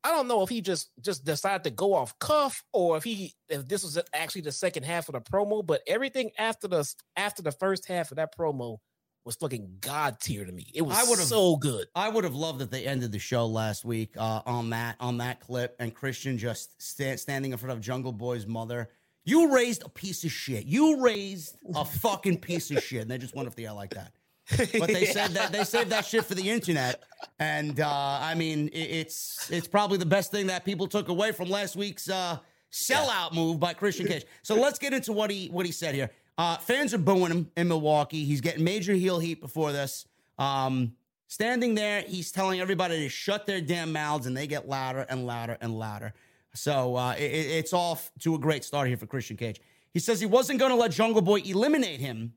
I 0.03 0.11
don't 0.11 0.29
know 0.29 0.43
if 0.43 0.49
he 0.49 0.61
just 0.61 0.91
just 1.01 1.25
decided 1.25 1.65
to 1.65 1.71
go 1.71 1.95
off 1.95 2.19
cuff 2.19 2.63
or 2.73 2.97
if 2.97 3.05
he 3.05 3.35
if 3.49 3.69
this 3.69 3.83
was 3.83 3.99
actually 4.15 4.43
the 4.43 4.53
second 4.53 4.85
half 4.85 5.09
of 5.09 5.15
the 5.15 5.21
promo. 5.21 5.67
But 5.67 5.83
everything 5.87 6.31
after 6.39 6.69
the 6.69 6.91
after 7.17 7.43
the 7.43 7.53
first 7.53 7.87
half 7.87 8.11
of 8.11 8.17
that 8.17 8.37
promo 8.37 8.79
was 9.25 9.37
fucking 9.37 9.77
god 9.81 10.19
tier 10.21 10.45
to 10.45 10.53
me. 10.53 10.67
It 10.75 10.83
was 10.83 10.97
I 10.97 11.05
so 11.25 11.57
good. 11.57 11.87
I 11.95 12.09
would 12.09 12.25
have 12.25 12.35
loved 12.35 12.61
that 12.61 12.71
they 12.71 12.87
ended 12.87 13.13
the 13.13 13.19
show 13.19 13.47
last 13.47 13.85
week 13.85 14.15
uh, 14.17 14.41
on 14.47 14.71
that 14.71 14.97
on 15.01 15.19
that 15.19 15.41
clip 15.41 15.77
and 15.79 15.95
Christian 15.95 16.39
just 16.39 16.81
sta- 16.81 17.17
standing 17.17 17.53
in 17.53 17.59
front 17.59 17.73
of 17.73 17.81
Jungle 17.81 18.13
Boy's 18.13 18.47
mother. 18.47 18.89
You 19.25 19.55
raised 19.55 19.83
a 19.85 19.89
piece 19.91 20.25
of 20.25 20.33
shit. 20.33 20.65
You 20.65 21.03
raised 21.03 21.57
a 21.75 21.85
fucking 22.01 22.39
piece 22.39 22.71
of 22.71 22.83
shit, 22.83 23.03
and 23.03 23.11
they 23.11 23.19
just 23.19 23.37
went 23.37 23.49
off 23.49 23.55
the 23.55 23.67
air 23.67 23.75
like 23.75 23.91
that. 23.91 24.13
But 24.57 24.89
they 24.89 25.05
said 25.13 25.31
that 25.33 25.53
they 25.53 25.65
saved 25.65 25.91
that 25.91 26.05
shit 26.05 26.25
for 26.25 26.35
the 26.35 26.49
internet, 26.51 27.03
and 27.39 27.81
uh, 27.81 27.89
I 28.21 28.35
mean 28.35 28.69
it, 28.69 28.79
it's 28.79 29.51
it's 29.51 29.69
probably 29.69 29.99
the 29.99 30.07
best 30.07 30.31
thing 30.31 30.47
that 30.49 30.65
people 30.65 30.87
took 30.89 31.09
away 31.09 31.33
from 31.33 31.49
last 31.49 31.77
week's 31.77 32.09
uh, 32.11 32.39
sellout 32.73 33.33
move 33.35 33.61
by 33.61 33.75
Christian 33.75 34.07
Cage. 34.07 34.25
So 34.43 34.55
let's 34.55 34.79
get 34.79 34.93
into 34.93 35.13
what 35.13 35.31
he 35.31 35.49
what 35.49 35.67
he 35.67 35.73
said 35.73 35.95
here. 35.95 36.11
Uh, 36.39 36.57
fans 36.57 36.95
are 36.95 36.99
booing 36.99 37.31
him 37.31 37.51
in 37.57 37.69
Milwaukee. 37.69 38.25
He's 38.25 38.41
getting 38.41 38.65
major 38.65 38.95
heel 38.95 39.19
heat 39.19 39.41
before 39.41 39.73
this. 39.73 40.07
Um, 40.39 40.95
standing 41.27 41.75
there, 41.75 42.01
he's 42.03 42.33
telling 42.33 42.61
everybody 42.61 42.99
to 43.03 43.09
shut 43.09 43.47
their 43.47 43.61
damn 43.61 43.93
mouths, 43.93 44.27
and 44.27 44.37
they 44.37 44.47
get 44.47 44.69
louder 44.69 45.05
and 45.11 45.27
louder 45.27 45.59
and 45.61 45.79
louder. 45.79 46.15
So 46.55 46.97
uh, 46.97 47.13
it- 47.19 47.23
it's 47.23 47.73
off 47.73 48.11
to 48.21 48.35
a 48.35 48.39
great 48.39 48.65
start 48.65 48.89
here 48.89 48.97
for 48.97 49.07
Christian 49.07 49.37
Cage. 49.37 49.61
He 49.93 49.99
says 50.01 50.19
he 50.21 50.27
wasn't 50.27 50.59
going 50.61 50.71
to 50.71 50.77
let 50.77 50.93
Jungle 50.93 51.21
Boy 51.21 51.41
eliminate 51.45 52.01
him 52.01 52.33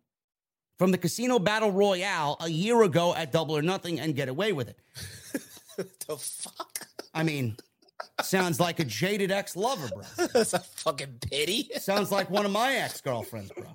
from 0.78 0.92
the 0.92 0.98
Casino 0.98 1.40
Battle 1.40 1.72
Royale 1.72 2.38
a 2.40 2.50
year 2.50 2.82
ago 2.84 3.14
at 3.16 3.32
Double 3.32 3.56
or 3.56 3.62
Nothing 3.62 4.00
and 4.00 4.16
get 4.16 4.30
away 4.30 4.54
with 4.54 4.70
it. 4.70 4.80
the 6.08 6.18
fuck? 6.18 6.88
I 7.14 7.24
mean, 7.24 7.58
sounds 8.22 8.60
like 8.60 8.80
a 8.80 8.86
jaded 8.86 9.32
ex 9.32 9.56
lover, 9.56 9.88
bro. 9.90 10.28
That's 10.34 10.54
a 10.54 10.60
fucking 10.60 11.20
pity. 11.30 11.70
Sounds 11.80 12.12
like 12.12 12.30
one 12.30 12.46
of 12.46 12.52
my 12.52 12.74
ex 12.74 13.02
girlfriends, 13.02 13.52
bro, 13.52 13.66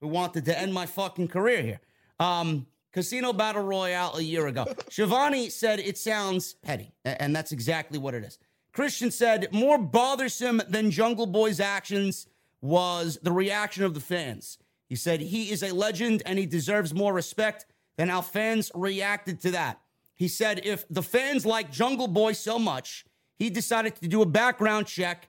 who 0.00 0.08
wanted 0.08 0.44
to 0.46 0.58
end 0.58 0.72
my 0.72 0.86
fucking 0.86 1.28
career 1.28 1.62
here. 1.62 1.80
Um, 2.20 2.66
Casino 2.92 3.32
Battle 3.32 3.62
Royale 3.62 4.16
a 4.16 4.22
year 4.22 4.46
ago. 4.46 4.66
Schiavone 4.88 5.50
said 5.50 5.78
it 5.78 5.98
sounds 5.98 6.54
petty, 6.54 6.92
and 7.04 7.34
that's 7.34 7.52
exactly 7.52 7.98
what 7.98 8.14
it 8.14 8.24
is. 8.24 8.38
Christian 8.72 9.10
said 9.10 9.48
more 9.52 9.78
bothersome 9.78 10.62
than 10.68 10.90
Jungle 10.90 11.26
Boy's 11.26 11.60
actions 11.60 12.26
was 12.60 13.18
the 13.22 13.32
reaction 13.32 13.84
of 13.84 13.94
the 13.94 14.00
fans. 14.00 14.58
He 14.88 14.96
said 14.96 15.20
he 15.20 15.50
is 15.50 15.62
a 15.62 15.72
legend 15.72 16.22
and 16.24 16.38
he 16.38 16.46
deserves 16.46 16.94
more 16.94 17.12
respect 17.12 17.66
than 17.96 18.08
how 18.08 18.22
fans 18.22 18.70
reacted 18.74 19.40
to 19.42 19.50
that. 19.52 19.80
He 20.14 20.28
said 20.28 20.62
if 20.64 20.84
the 20.88 21.02
fans 21.02 21.44
like 21.44 21.70
Jungle 21.70 22.08
Boy 22.08 22.32
so 22.32 22.58
much, 22.58 23.04
he 23.36 23.50
decided 23.50 23.96
to 23.96 24.08
do 24.08 24.22
a 24.22 24.26
background 24.26 24.86
check 24.86 25.28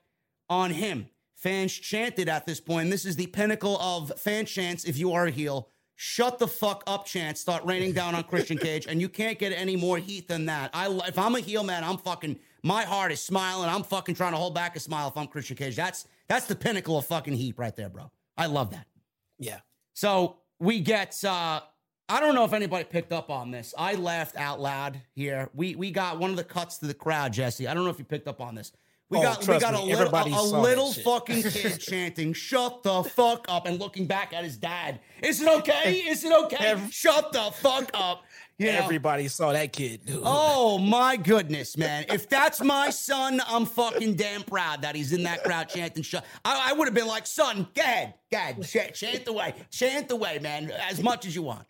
on 0.49 0.71
him. 0.71 1.07
Fans 1.35 1.73
chanted 1.73 2.27
at 2.27 2.45
this 2.45 2.59
point. 2.59 2.89
This 2.89 3.05
is 3.05 3.15
the 3.15 3.27
pinnacle 3.27 3.77
of 3.79 4.11
fan 4.19 4.45
chants 4.45 4.83
if 4.83 4.97
you 4.97 5.13
are 5.13 5.27
a 5.27 5.31
heel. 5.31 5.69
Shut 5.95 6.39
the 6.39 6.47
fuck 6.47 6.83
up, 6.87 7.05
chants 7.05 7.41
start 7.41 7.63
raining 7.65 7.91
down 7.91 8.15
on 8.15 8.23
Christian 8.23 8.57
Cage, 8.67 8.87
and 8.87 9.01
you 9.01 9.09
can't 9.09 9.37
get 9.37 9.51
any 9.51 9.75
more 9.75 9.97
heat 9.97 10.27
than 10.27 10.45
that. 10.45 10.69
I, 10.73 10.89
if 11.07 11.19
I'm 11.19 11.35
a 11.35 11.41
heel 11.41 11.63
man, 11.63 11.83
I'm 11.83 11.97
fucking. 11.97 12.39
My 12.63 12.83
heart 12.83 13.11
is 13.11 13.21
smiling. 13.21 13.69
I'm 13.69 13.83
fucking 13.83 14.15
trying 14.15 14.31
to 14.31 14.37
hold 14.37 14.55
back 14.55 14.75
a 14.75 14.79
smile 14.79 15.09
if 15.09 15.17
I'm 15.17 15.27
Christian 15.27 15.55
Cage. 15.55 15.75
That's 15.75 16.07
that's 16.27 16.45
the 16.45 16.55
pinnacle 16.55 16.97
of 16.97 17.05
fucking 17.05 17.33
heat 17.33 17.55
right 17.57 17.75
there, 17.75 17.89
bro. 17.89 18.11
I 18.37 18.45
love 18.45 18.71
that. 18.71 18.85
Yeah. 19.39 19.59
So 19.93 20.37
we 20.59 20.79
get. 20.81 21.15
uh 21.23 21.61
I 22.11 22.19
don't 22.19 22.33
know 22.33 22.43
if 22.43 22.53
anybody 22.53 22.85
picked 22.85 23.13
up 23.13 23.29
on 23.29 23.51
this. 23.51 23.71
I 23.77 23.93
laughed 23.93 24.35
out 24.35 24.59
loud 24.59 24.99
here. 25.13 25.49
We 25.53 25.75
we 25.75 25.91
got 25.91 26.17
one 26.17 26.31
of 26.31 26.37
the 26.37 26.43
cuts 26.43 26.77
to 26.79 26.87
the 26.87 26.93
crowd, 26.95 27.33
Jesse. 27.33 27.67
I 27.67 27.73
don't 27.75 27.83
know 27.83 27.91
if 27.91 27.99
you 27.99 28.05
picked 28.05 28.27
up 28.27 28.41
on 28.41 28.55
this. 28.55 28.71
We 29.11 29.17
Oh, 29.19 29.21
got 29.21 29.47
we 29.47 29.59
got 29.59 29.73
me, 29.73 29.91
a 29.91 29.95
little, 29.97 30.15
a, 30.15 30.41
a 30.41 30.61
little 30.61 30.93
fucking 30.93 31.41
kid 31.43 31.79
chanting, 31.79 32.33
"Shut 32.33 32.83
the 32.83 33.03
fuck 33.03 33.45
up!" 33.49 33.65
and 33.67 33.79
looking 33.79 34.05
back 34.07 34.33
at 34.33 34.43
his 34.43 34.57
dad. 34.57 34.99
Is 35.23 35.41
it 35.41 35.47
okay? 35.59 35.93
Is 36.07 36.23
it 36.23 36.31
okay? 36.45 36.57
Every- 36.59 36.91
Shut 36.91 37.31
the 37.31 37.49
fuck 37.53 37.89
up. 37.93 38.23
You 38.59 38.73
know? 38.73 38.79
Everybody 38.79 39.29
saw 39.29 39.53
that 39.53 39.71
kid, 39.71 40.05
dude. 40.05 40.21
Oh 40.21 40.77
my 40.77 41.15
goodness, 41.15 41.77
man! 41.77 42.03
If 42.09 42.27
that's 42.27 42.61
my 42.61 42.89
son, 42.89 43.41
I'm 43.47 43.65
fucking 43.65 44.15
damn 44.15 44.43
proud 44.43 44.81
that 44.81 44.95
he's 44.95 45.13
in 45.13 45.23
that 45.23 45.45
crowd 45.45 45.69
chanting. 45.69 46.03
Shut. 46.03 46.25
I, 46.43 46.69
I 46.69 46.73
would 46.73 46.85
have 46.85 46.93
been 46.93 47.07
like, 47.07 47.25
son, 47.25 47.69
go 47.73 47.81
ahead, 47.81 48.15
go 48.29 48.37
ahead, 48.37 48.61
chant, 48.67 48.93
chant 48.93 49.27
away, 49.29 49.53
chant 49.71 50.11
away, 50.11 50.39
man, 50.39 50.71
as 50.71 51.01
much 51.01 51.25
as 51.25 51.33
you 51.33 51.41
want. 51.41 51.65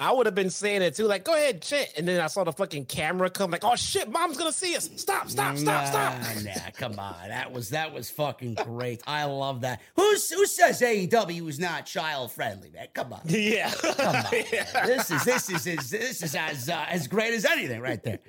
I 0.00 0.12
would 0.12 0.26
have 0.26 0.34
been 0.34 0.50
saying 0.50 0.82
it 0.82 0.94
too, 0.94 1.06
like, 1.06 1.24
go 1.24 1.34
ahead, 1.34 1.60
chant. 1.60 1.88
And 1.96 2.06
then 2.06 2.20
I 2.20 2.28
saw 2.28 2.44
the 2.44 2.52
fucking 2.52 2.84
camera 2.84 3.28
come, 3.30 3.50
like, 3.50 3.64
oh 3.64 3.74
shit, 3.74 4.08
mom's 4.08 4.36
gonna 4.36 4.52
see 4.52 4.76
us. 4.76 4.88
Stop, 4.94 5.28
stop, 5.28 5.56
stop, 5.58 5.86
stop. 5.88 6.20
Nah, 6.22 6.52
nah, 6.52 6.70
come 6.76 6.98
on. 7.00 7.28
That 7.28 7.50
was 7.52 7.70
that 7.70 7.92
was 7.92 8.08
fucking 8.08 8.54
great. 8.54 9.02
I 9.08 9.24
love 9.24 9.62
that. 9.62 9.80
Who's 9.96 10.30
who 10.30 10.46
says 10.46 10.80
AEW 10.80 11.48
is 11.48 11.58
not 11.58 11.84
child 11.84 12.30
friendly, 12.30 12.70
man? 12.70 12.86
Come 12.94 13.12
on. 13.12 13.22
Yeah. 13.24 13.70
come 13.72 14.16
on. 14.16 14.24
This 14.86 15.10
is 15.10 15.24
this 15.24 15.50
is 15.50 15.64
this, 15.64 15.90
this 15.90 16.22
is 16.22 16.34
as 16.36 16.68
uh, 16.68 16.86
as 16.88 17.08
great 17.08 17.34
as 17.34 17.44
anything 17.44 17.80
right 17.80 18.02
there. 18.02 18.20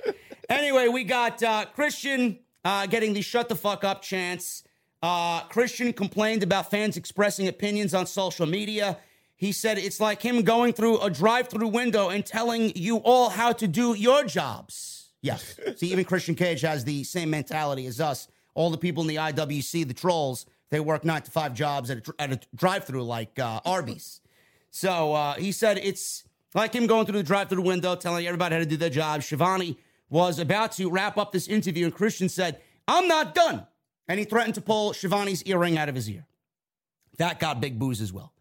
Anyway, 0.49 0.87
we 0.87 1.03
got 1.03 1.41
uh, 1.43 1.65
Christian 1.75 2.39
uh, 2.65 2.87
getting 2.87 3.13
the 3.13 3.21
shut 3.21 3.47
the 3.47 3.55
fuck 3.55 3.83
up 3.83 4.01
chance. 4.01 4.63
Uh, 5.01 5.41
Christian 5.43 5.93
complained 5.93 6.41
about 6.43 6.71
fans 6.71 6.97
expressing 6.97 7.47
opinions 7.47 7.93
on 7.93 8.05
social 8.07 8.45
media. 8.45 8.97
He 9.39 9.53
said 9.53 9.77
it's 9.77 10.01
like 10.01 10.21
him 10.21 10.41
going 10.41 10.73
through 10.73 10.99
a 10.99 11.09
drive-through 11.09 11.69
window 11.69 12.09
and 12.09 12.25
telling 12.25 12.73
you 12.75 12.97
all 12.97 13.29
how 13.29 13.53
to 13.53 13.69
do 13.69 13.93
your 13.93 14.25
jobs. 14.25 15.11
Yes. 15.21 15.57
See, 15.77 15.93
even 15.93 16.03
Christian 16.03 16.35
Cage 16.35 16.59
has 16.59 16.83
the 16.83 17.05
same 17.05 17.29
mentality 17.29 17.85
as 17.85 18.01
us. 18.01 18.27
All 18.53 18.69
the 18.69 18.77
people 18.77 19.01
in 19.03 19.07
the 19.07 19.15
IWC, 19.15 19.87
the 19.87 19.93
trolls, 19.93 20.45
they 20.71 20.81
work 20.81 21.05
nine 21.05 21.21
to 21.21 21.31
five 21.31 21.53
jobs 21.53 21.89
at 21.89 22.05
a, 22.05 22.21
at 22.21 22.33
a 22.33 22.39
drive-through 22.53 23.03
like 23.03 23.39
uh, 23.39 23.61
Arby's. 23.63 24.19
So 24.71 25.13
uh, 25.13 25.35
he 25.35 25.53
said 25.53 25.77
it's 25.77 26.25
like 26.53 26.75
him 26.75 26.85
going 26.85 27.05
through 27.05 27.19
the 27.19 27.23
drive-through 27.23 27.61
window, 27.61 27.95
telling 27.95 28.27
everybody 28.27 28.55
how 28.55 28.59
to 28.59 28.65
do 28.65 28.75
their 28.75 28.89
job. 28.89 29.23
Schiavone 29.23 29.77
was 30.09 30.39
about 30.39 30.73
to 30.73 30.89
wrap 30.89 31.17
up 31.17 31.31
this 31.31 31.47
interview, 31.47 31.85
and 31.85 31.95
Christian 31.95 32.27
said, 32.27 32.59
"I'm 32.89 33.07
not 33.07 33.33
done," 33.33 33.65
and 34.09 34.19
he 34.19 34.25
threatened 34.25 34.55
to 34.55 34.61
pull 34.61 34.91
Schiavone's 34.91 35.43
earring 35.45 35.77
out 35.77 35.87
of 35.87 35.95
his 35.95 36.09
ear. 36.09 36.25
That 37.19 37.39
got 37.39 37.61
big 37.61 37.79
boos 37.79 38.01
as 38.01 38.11
well. 38.11 38.33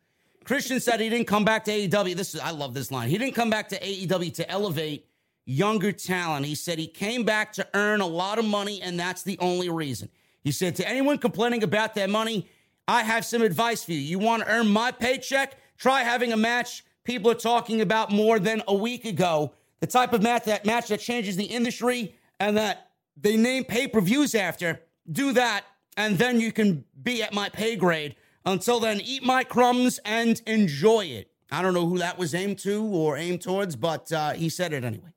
Christian 0.49 0.81
said 0.81 0.99
he 0.99 1.11
didn't 1.11 1.27
come 1.27 1.45
back 1.45 1.63
to 1.67 1.71
AEW. 1.71 2.17
This 2.17 2.35
is 2.35 2.41
I 2.41 2.53
love 2.53 2.73
this 2.73 2.91
line. 2.91 3.11
He 3.11 3.19
didn't 3.19 3.35
come 3.35 3.51
back 3.51 3.69
to 3.69 3.79
AEW 3.79 4.33
to 4.37 4.51
elevate 4.51 5.07
younger 5.45 5.93
talent. 5.93 6.47
He 6.47 6.55
said 6.55 6.79
he 6.79 6.87
came 6.87 7.23
back 7.23 7.53
to 7.53 7.69
earn 7.75 8.01
a 8.01 8.07
lot 8.07 8.39
of 8.39 8.47
money, 8.47 8.81
and 8.81 8.99
that's 8.99 9.23
the 9.23 9.37
only 9.41 9.69
reason. 9.69 10.09
He 10.43 10.51
said 10.51 10.75
to 10.77 10.89
anyone 10.89 11.19
complaining 11.19 11.63
about 11.63 11.95
their 11.95 12.09
money, 12.09 12.49
I 12.89 13.03
have 13.03 13.27
some 13.27 13.43
advice 13.43 13.85
for 13.85 13.93
you. 13.93 13.99
You 13.99 14.19
want 14.19 14.43
to 14.43 14.51
earn 14.51 14.69
my 14.69 14.91
paycheck? 14.91 15.59
Try 15.77 16.03
having 16.03 16.33
a 16.33 16.37
match 16.39 16.83
people 17.05 17.31
are 17.31 17.35
talking 17.35 17.83
about 17.83 18.11
more 18.11 18.39
than 18.39 18.63
a 18.67 18.75
week 18.75 19.05
ago. 19.05 19.53
The 19.81 19.87
type 19.87 20.15
of 20.15 20.23
match 20.23 20.45
that 20.45 20.65
match 20.65 20.89
that 20.89 21.01
changes 21.01 21.37
the 21.37 21.45
industry 21.45 22.15
and 22.41 22.57
that 22.57 22.89
they 23.19 23.37
name 23.37 23.65
pay-per-views 23.65 24.35
after. 24.35 24.81
Do 25.13 25.33
that, 25.33 25.67
and 25.99 26.17
then 26.17 26.41
you 26.41 26.53
can 26.53 26.87
be 27.03 27.23
at 27.23 27.35
my 27.35 27.51
pay 27.51 27.77
grade. 27.77 28.17
Until 28.49 28.81
then, 28.81 29.01
eat 29.03 29.23
my 29.23 29.45
crumbs 29.45 30.01
and 30.07 30.41
enjoy 30.47 31.05
it. 31.05 31.31
I 31.51 31.61
don't 31.61 31.75
know 31.75 31.87
who 31.87 31.99
that 31.99 32.17
was 32.19 32.35
aimed 32.35 32.59
to 32.61 32.83
or 32.83 33.17
aimed 33.19 33.43
towards, 33.43 33.77
but 33.77 34.11
uh, 34.11 34.33
he 34.33 34.49
said 34.49 34.73
it 34.73 34.85
anyway. 34.85 35.11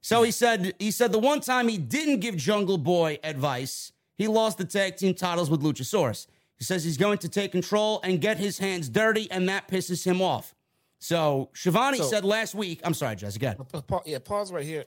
So 0.00 0.22
he 0.24 0.32
said 0.32 0.74
he 0.80 0.90
said 0.90 1.12
the 1.12 1.18
one 1.20 1.40
time 1.40 1.68
he 1.68 1.78
didn't 1.78 2.18
give 2.20 2.36
Jungle 2.36 2.76
Boy 2.76 3.18
advice, 3.22 3.92
he 4.16 4.26
lost 4.26 4.58
the 4.58 4.64
tag 4.64 4.96
team 4.96 5.14
titles 5.14 5.48
with 5.48 5.62
Luchasaurus. 5.62 6.26
He 6.58 6.64
says 6.64 6.82
he's 6.84 6.96
going 6.96 7.18
to 7.18 7.28
take 7.28 7.52
control 7.52 8.00
and 8.02 8.20
get 8.20 8.36
his 8.38 8.58
hands 8.58 8.88
dirty, 8.88 9.30
and 9.30 9.48
that 9.48 9.68
pisses 9.68 10.04
him 10.04 10.20
off. 10.20 10.54
So 10.98 11.50
Schiavone 11.54 11.98
So- 11.98 12.04
said 12.04 12.24
last 12.24 12.54
week, 12.54 12.80
I'm 12.84 12.94
sorry, 12.94 13.14
Jessica. 13.16 13.56
Pa- 13.72 13.80
pa- 13.80 14.02
yeah, 14.06 14.18
pause 14.18 14.50
right 14.52 14.64
here. 14.64 14.84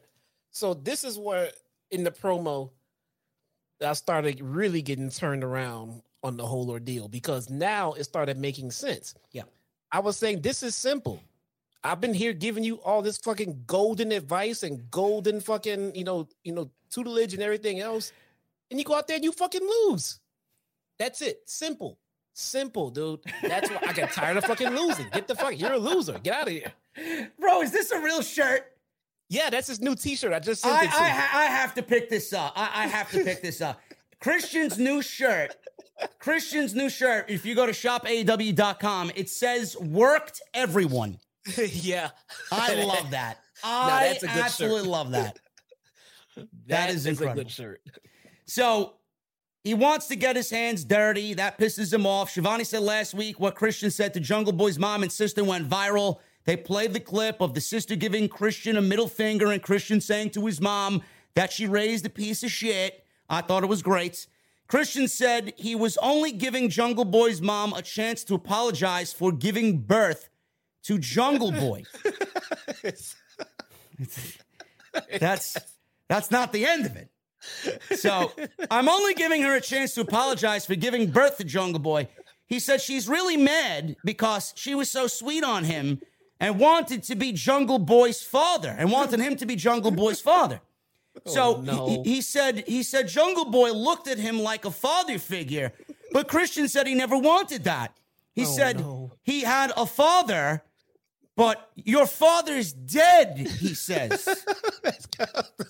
So 0.51 0.73
this 0.73 1.03
is 1.05 1.17
where 1.17 1.51
in 1.91 2.03
the 2.03 2.11
promo 2.11 2.71
I 3.85 3.93
started 3.93 4.41
really 4.41 4.81
getting 4.81 5.09
turned 5.09 5.43
around 5.43 6.01
on 6.27 6.37
the 6.37 6.45
whole 6.45 6.69
ordeal 6.69 7.07
because 7.07 7.49
now 7.49 7.93
it 7.93 8.03
started 8.03 8.37
making 8.37 8.69
sense. 8.71 9.15
Yeah. 9.31 9.43
I 9.91 9.99
was 9.99 10.17
saying 10.17 10.41
this 10.41 10.61
is 10.61 10.75
simple. 10.75 11.23
I've 11.83 12.01
been 12.01 12.13
here 12.13 12.33
giving 12.33 12.63
you 12.63 12.75
all 12.81 13.01
this 13.01 13.17
fucking 13.17 13.63
golden 13.65 14.11
advice 14.11 14.63
and 14.63 14.91
golden 14.91 15.39
fucking, 15.39 15.95
you 15.95 16.03
know, 16.03 16.27
you 16.43 16.51
know, 16.51 16.69
tutelage 16.91 17.33
and 17.33 17.41
everything 17.41 17.79
else. 17.79 18.11
And 18.69 18.77
you 18.79 18.85
go 18.85 18.95
out 18.95 19.07
there 19.07 19.15
and 19.15 19.23
you 19.23 19.31
fucking 19.31 19.61
lose. 19.61 20.19
That's 20.99 21.21
it. 21.21 21.41
Simple. 21.45 21.97
Simple, 22.33 22.89
dude. 22.91 23.21
That's 23.41 23.69
why 23.69 23.79
I 23.87 23.93
got 23.93 24.11
tired 24.11 24.37
of 24.37 24.45
fucking 24.45 24.69
losing. 24.69 25.07
Get 25.11 25.27
the 25.27 25.35
fuck, 25.35 25.57
you're 25.57 25.73
a 25.73 25.79
loser. 25.79 26.19
Get 26.19 26.33
out 26.35 26.47
of 26.47 26.53
here. 26.53 27.31
Bro, 27.39 27.61
is 27.61 27.71
this 27.71 27.91
a 27.91 27.99
real 27.99 28.21
shirt? 28.21 28.73
Yeah, 29.29 29.49
that's 29.49 29.67
his 29.67 29.81
new 29.81 29.95
t-shirt. 29.95 30.33
I 30.33 30.39
just 30.39 30.61
sent 30.61 30.75
I, 30.75 30.83
it 30.83 30.91
to 30.91 30.97
I, 30.97 31.07
you. 31.07 31.13
I 31.13 31.45
have 31.45 31.73
to 31.75 31.83
pick 31.83 32.09
this 32.09 32.33
up. 32.33 32.53
I, 32.55 32.83
I 32.83 32.87
have 32.87 33.09
to 33.11 33.23
pick 33.23 33.41
this 33.41 33.61
up. 33.61 33.81
Christian's 34.19 34.77
new 34.77 35.01
shirt. 35.01 35.55
Christian's 36.19 36.75
new 36.75 36.89
shirt. 36.89 37.29
If 37.29 37.45
you 37.45 37.55
go 37.55 37.65
to 37.65 37.71
shopaw.com, 37.71 39.11
it 39.15 39.29
says 39.29 39.77
worked 39.77 40.41
everyone. 40.53 41.19
yeah. 41.57 42.09
I 42.51 42.83
love 42.83 43.11
that. 43.11 43.39
I 43.63 44.09
that's 44.09 44.23
a 44.23 44.27
good 44.27 44.33
shirt. 44.35 44.43
absolutely 44.45 44.89
love 44.89 45.11
that. 45.11 45.39
That 46.67 46.91
is 46.91 47.07
a 47.07 47.09
incredible. 47.09 47.41
good 47.43 47.51
shirt. 47.51 47.81
So 48.45 48.93
he 49.63 49.73
wants 49.73 50.05
to 50.09 50.15
get 50.15 50.35
his 50.35 50.51
hands 50.51 50.83
dirty. 50.83 51.33
That 51.33 51.57
pisses 51.57 51.91
him 51.91 52.05
off. 52.05 52.29
Schiavone 52.29 52.63
said 52.63 52.81
last 52.83 53.15
week 53.15 53.39
what 53.39 53.55
Christian 53.55 53.89
said 53.89 54.13
to 54.13 54.19
Jungle 54.19 54.53
Boy's 54.53 54.77
mom 54.77 55.01
and 55.01 55.11
sister 55.11 55.43
went 55.43 55.67
viral. 55.67 56.19
They 56.45 56.55
played 56.55 56.93
the 56.93 56.99
clip 56.99 57.41
of 57.41 57.55
the 57.55 57.61
sister 57.61 57.95
giving 57.95 58.29
Christian 58.29 58.77
a 58.77 58.81
middle 58.83 59.07
finger 59.07 59.51
and 59.51 59.63
Christian 59.63 59.99
saying 59.99 60.29
to 60.31 60.45
his 60.45 60.61
mom 60.61 61.01
that 61.33 61.51
she 61.51 61.65
raised 61.65 62.05
a 62.05 62.09
piece 62.09 62.43
of 62.43 62.51
shit. 62.51 63.03
I 63.29 63.41
thought 63.41 63.63
it 63.63 63.67
was 63.67 63.81
great. 63.81 64.27
Christian 64.67 65.07
said 65.07 65.53
he 65.57 65.75
was 65.75 65.97
only 65.97 66.31
giving 66.31 66.69
Jungle 66.69 67.05
Boy's 67.05 67.41
mom 67.41 67.73
a 67.73 67.81
chance 67.81 68.23
to 68.25 68.35
apologize 68.35 69.13
for 69.13 69.31
giving 69.31 69.79
birth 69.79 70.29
to 70.83 70.97
Jungle 70.97 71.51
Boy. 71.59 71.83
that's 75.19 75.57
that's 76.09 76.31
not 76.31 76.51
the 76.53 76.65
end 76.65 76.85
of 76.85 76.95
it. 76.95 77.09
So 77.97 78.31
I'm 78.69 78.89
only 78.89 79.13
giving 79.13 79.41
her 79.43 79.55
a 79.55 79.61
chance 79.61 79.93
to 79.93 80.01
apologize 80.01 80.65
for 80.65 80.75
giving 80.75 81.11
birth 81.11 81.37
to 81.37 81.43
Jungle 81.43 81.79
Boy. 81.79 82.09
He 82.45 82.59
said 82.59 82.81
she's 82.81 83.07
really 83.07 83.37
mad 83.37 83.95
because 84.03 84.53
she 84.55 84.75
was 84.75 84.89
so 84.89 85.07
sweet 85.07 85.43
on 85.43 85.63
him 85.63 86.01
and 86.39 86.59
wanted 86.59 87.03
to 87.03 87.15
be 87.15 87.31
Jungle 87.31 87.79
Boy's 87.79 88.21
father 88.21 88.75
and 88.77 88.91
wanted 88.91 89.19
him 89.19 89.35
to 89.37 89.45
be 89.45 89.55
Jungle 89.55 89.91
Boy's 89.91 90.21
father. 90.21 90.61
Oh, 91.25 91.31
so 91.33 91.55
Oh, 91.57 91.61
no. 91.61 91.87
he, 92.03 92.15
he 92.15 92.21
said 92.21 92.63
he 92.67 92.83
said 92.83 93.07
Jungle 93.07 93.45
Boy 93.45 93.71
looked 93.71 94.07
at 94.07 94.17
him 94.17 94.39
like 94.39 94.65
a 94.65 94.71
father 94.71 95.17
figure, 95.19 95.73
but 96.11 96.27
Christian 96.27 96.67
said 96.67 96.87
he 96.87 96.93
never 96.95 97.17
wanted 97.17 97.63
that. 97.65 97.95
He 98.33 98.43
oh, 98.43 98.45
said 98.45 98.77
Oh, 98.77 98.81
no. 98.81 99.11
he 99.23 99.41
had 99.41 99.71
a 99.75 99.85
father, 99.85 100.63
but 101.35 101.71
your 101.75 102.05
father's 102.05 102.71
dead, 102.73 103.37
he 103.37 103.73
says. 103.73 104.27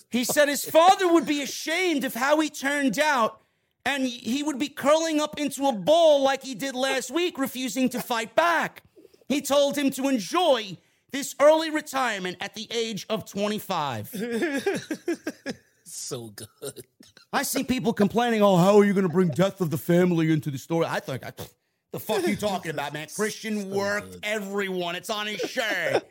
He 0.09 0.23
said 0.23 0.47
his 0.47 0.63
father 0.65 1.11
would 1.11 1.25
be 1.25 1.41
ashamed 1.41 2.03
of 2.03 2.13
how 2.13 2.39
he 2.39 2.49
turned 2.49 2.97
out, 2.99 3.41
and 3.85 4.05
he 4.05 4.41
would 4.43 4.57
be 4.59 4.69
curling 4.69 5.19
up 5.19 5.39
into 5.39 5.65
a 5.67 5.73
ball 5.73 6.21
like 6.23 6.43
he 6.43 6.55
did 6.55 6.75
last 6.75 7.11
week, 7.11 7.37
refusing 7.37 7.89
to 7.89 8.01
fight 8.01 8.35
back. 8.35 8.83
He 9.27 9.41
told 9.41 9.77
him 9.77 9.89
to 9.91 10.07
enjoy 10.07 10.77
this 11.11 11.35
early 11.39 11.69
retirement 11.69 12.37
at 12.41 12.53
the 12.53 12.67
age 12.71 13.05
of 13.09 13.25
25. 13.25 14.13
So 15.89 16.27
good. 16.35 16.85
I 17.31 17.43
see 17.43 17.63
people 17.63 17.93
complaining, 17.93 18.41
oh, 18.41 18.57
how 18.57 18.77
are 18.77 18.83
you 18.83 18.93
going 18.93 19.07
to 19.07 19.11
bring 19.11 19.29
death 19.29 19.61
of 19.61 19.69
the 19.69 19.77
family 19.77 20.31
into 20.31 20.51
the 20.51 20.57
story? 20.57 20.85
I 20.85 20.99
think, 20.99 21.25
I, 21.25 21.31
the 21.93 21.99
fuck 21.99 22.23
are 22.25 22.29
you 22.29 22.35
talking 22.35 22.71
about, 22.71 22.91
man? 22.93 23.07
Christian 23.15 23.69
worked 23.69 24.17
everyone. 24.23 24.95
It's 24.95 25.09
on 25.09 25.27
his 25.27 25.39
shirt. 25.39 26.03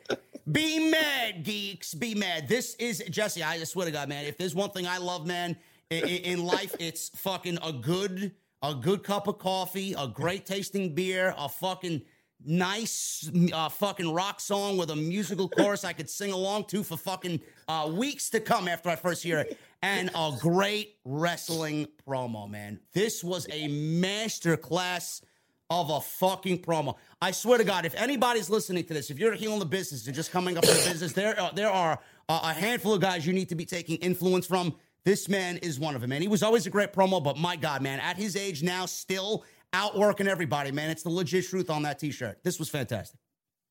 Be 0.51 0.89
mad, 0.89 1.43
geeks. 1.43 1.93
Be 1.93 2.15
mad. 2.15 2.47
This 2.47 2.73
is, 2.75 3.03
Jesse, 3.09 3.43
I 3.43 3.63
swear 3.65 3.85
to 3.85 3.91
God, 3.91 4.09
man, 4.09 4.25
if 4.25 4.37
there's 4.37 4.55
one 4.55 4.71
thing 4.71 4.87
I 4.87 4.97
love, 4.97 5.27
man, 5.27 5.55
in, 5.91 6.03
in 6.05 6.43
life, 6.43 6.75
it's 6.79 7.09
fucking 7.09 7.59
a 7.63 7.71
good 7.71 8.31
a 8.63 8.73
good 8.73 9.03
cup 9.03 9.27
of 9.27 9.37
coffee, 9.37 9.93
a 9.95 10.07
great 10.07 10.45
tasting 10.45 10.95
beer, 10.95 11.35
a 11.37 11.47
fucking 11.47 12.01
nice 12.45 13.29
uh, 13.53 13.69
fucking 13.69 14.13
rock 14.13 14.39
song 14.39 14.77
with 14.77 14.89
a 14.91 14.95
musical 14.95 15.49
chorus 15.49 15.83
I 15.83 15.93
could 15.93 16.09
sing 16.09 16.31
along 16.31 16.65
to 16.65 16.83
for 16.83 16.97
fucking 16.97 17.41
uh, 17.67 17.89
weeks 17.91 18.29
to 18.31 18.39
come 18.39 18.67
after 18.67 18.89
I 18.89 18.95
first 18.95 19.23
hear 19.23 19.39
it, 19.39 19.57
and 19.81 20.09
a 20.15 20.31
great 20.39 20.97
wrestling 21.05 21.87
promo, 22.07 22.49
man. 22.49 22.79
This 22.93 23.23
was 23.23 23.47
a 23.51 23.67
master 23.67 24.57
class 24.57 25.21
of 25.69 25.89
a 25.89 25.99
fucking 25.99 26.59
promo. 26.59 26.95
I 27.21 27.31
swear 27.31 27.57
to 27.57 27.63
God, 27.63 27.85
if 27.85 27.95
anybody's 27.95 28.49
listening 28.49 28.85
to 28.85 28.93
this, 28.93 29.09
if 29.09 29.19
you're 29.19 29.33
healing 29.33 29.59
the 29.59 29.65
business 29.65 30.05
and 30.05 30.15
just 30.15 30.31
coming 30.31 30.57
up 30.57 30.63
in 30.63 30.69
the 30.69 30.89
business, 30.89 31.13
there 31.13 31.39
are, 31.39 31.51
there 31.53 31.69
are 31.69 31.99
a 32.29 32.53
handful 32.53 32.93
of 32.93 33.01
guys 33.01 33.25
you 33.25 33.33
need 33.33 33.49
to 33.49 33.55
be 33.55 33.65
taking 33.65 33.97
influence 33.97 34.45
from. 34.45 34.75
This 35.03 35.29
man 35.29 35.57
is 35.57 35.79
one 35.79 35.95
of 35.95 36.01
them, 36.01 36.09
man. 36.09 36.21
He 36.21 36.27
was 36.27 36.43
always 36.43 36.65
a 36.67 36.69
great 36.69 36.91
promo, 36.91 37.23
but 37.23 37.37
my 37.37 37.55
God, 37.55 37.81
man, 37.81 37.99
at 38.01 38.17
his 38.17 38.35
age 38.35 38.61
now, 38.61 38.85
still 38.85 39.45
outworking 39.73 40.27
everybody, 40.27 40.71
man. 40.71 40.89
It's 40.89 41.03
the 41.03 41.09
legit 41.09 41.47
truth 41.47 41.69
on 41.69 41.83
that 41.83 41.99
t-shirt. 41.99 42.43
This 42.43 42.59
was 42.59 42.69
fantastic. 42.69 43.19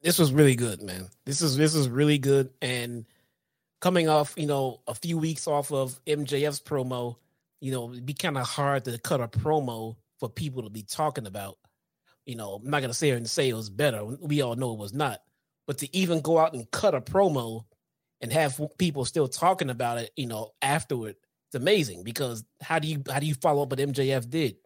This 0.02 0.18
was 0.18 0.32
really 0.32 0.56
good, 0.56 0.82
man. 0.82 1.08
This 1.24 1.42
is 1.42 1.56
this 1.56 1.74
is 1.74 1.88
really 1.88 2.18
good. 2.18 2.50
And 2.60 3.06
coming 3.80 4.08
off, 4.08 4.34
you 4.36 4.46
know, 4.46 4.80
a 4.86 4.94
few 4.94 5.18
weeks 5.18 5.46
off 5.46 5.72
of 5.72 5.98
MJF's 6.04 6.60
promo, 6.60 7.16
you 7.60 7.72
know, 7.72 7.90
it'd 7.90 8.06
be 8.06 8.14
kind 8.14 8.36
of 8.36 8.46
hard 8.46 8.84
to 8.84 8.98
cut 8.98 9.20
a 9.20 9.28
promo 9.28 9.96
for 10.20 10.28
people 10.28 10.62
to 10.62 10.70
be 10.70 10.82
talking 10.82 11.26
about. 11.26 11.56
You 12.26 12.36
know, 12.36 12.60
I'm 12.62 12.70
not 12.70 12.82
gonna 12.82 12.94
say 12.94 13.10
and 13.10 13.28
say 13.28 13.48
it 13.48 13.54
was 13.54 13.70
better. 13.70 14.04
We 14.04 14.42
all 14.42 14.56
know 14.56 14.72
it 14.72 14.78
was 14.78 14.92
not. 14.92 15.20
But 15.66 15.78
to 15.78 15.96
even 15.96 16.20
go 16.20 16.38
out 16.38 16.52
and 16.54 16.70
cut 16.70 16.94
a 16.94 17.00
promo 17.00 17.64
and 18.20 18.32
have 18.32 18.60
people 18.78 19.04
still 19.04 19.28
talking 19.28 19.70
about 19.70 19.98
it, 19.98 20.10
you 20.16 20.26
know, 20.26 20.52
afterward, 20.62 21.16
it's 21.48 21.54
amazing 21.54 22.04
because 22.04 22.44
how 22.60 22.78
do 22.78 22.88
you 22.88 23.02
how 23.10 23.18
do 23.18 23.26
you 23.26 23.34
follow 23.34 23.62
up 23.62 23.70
what 23.70 23.78
MJF 23.78 24.28
did? 24.28 24.56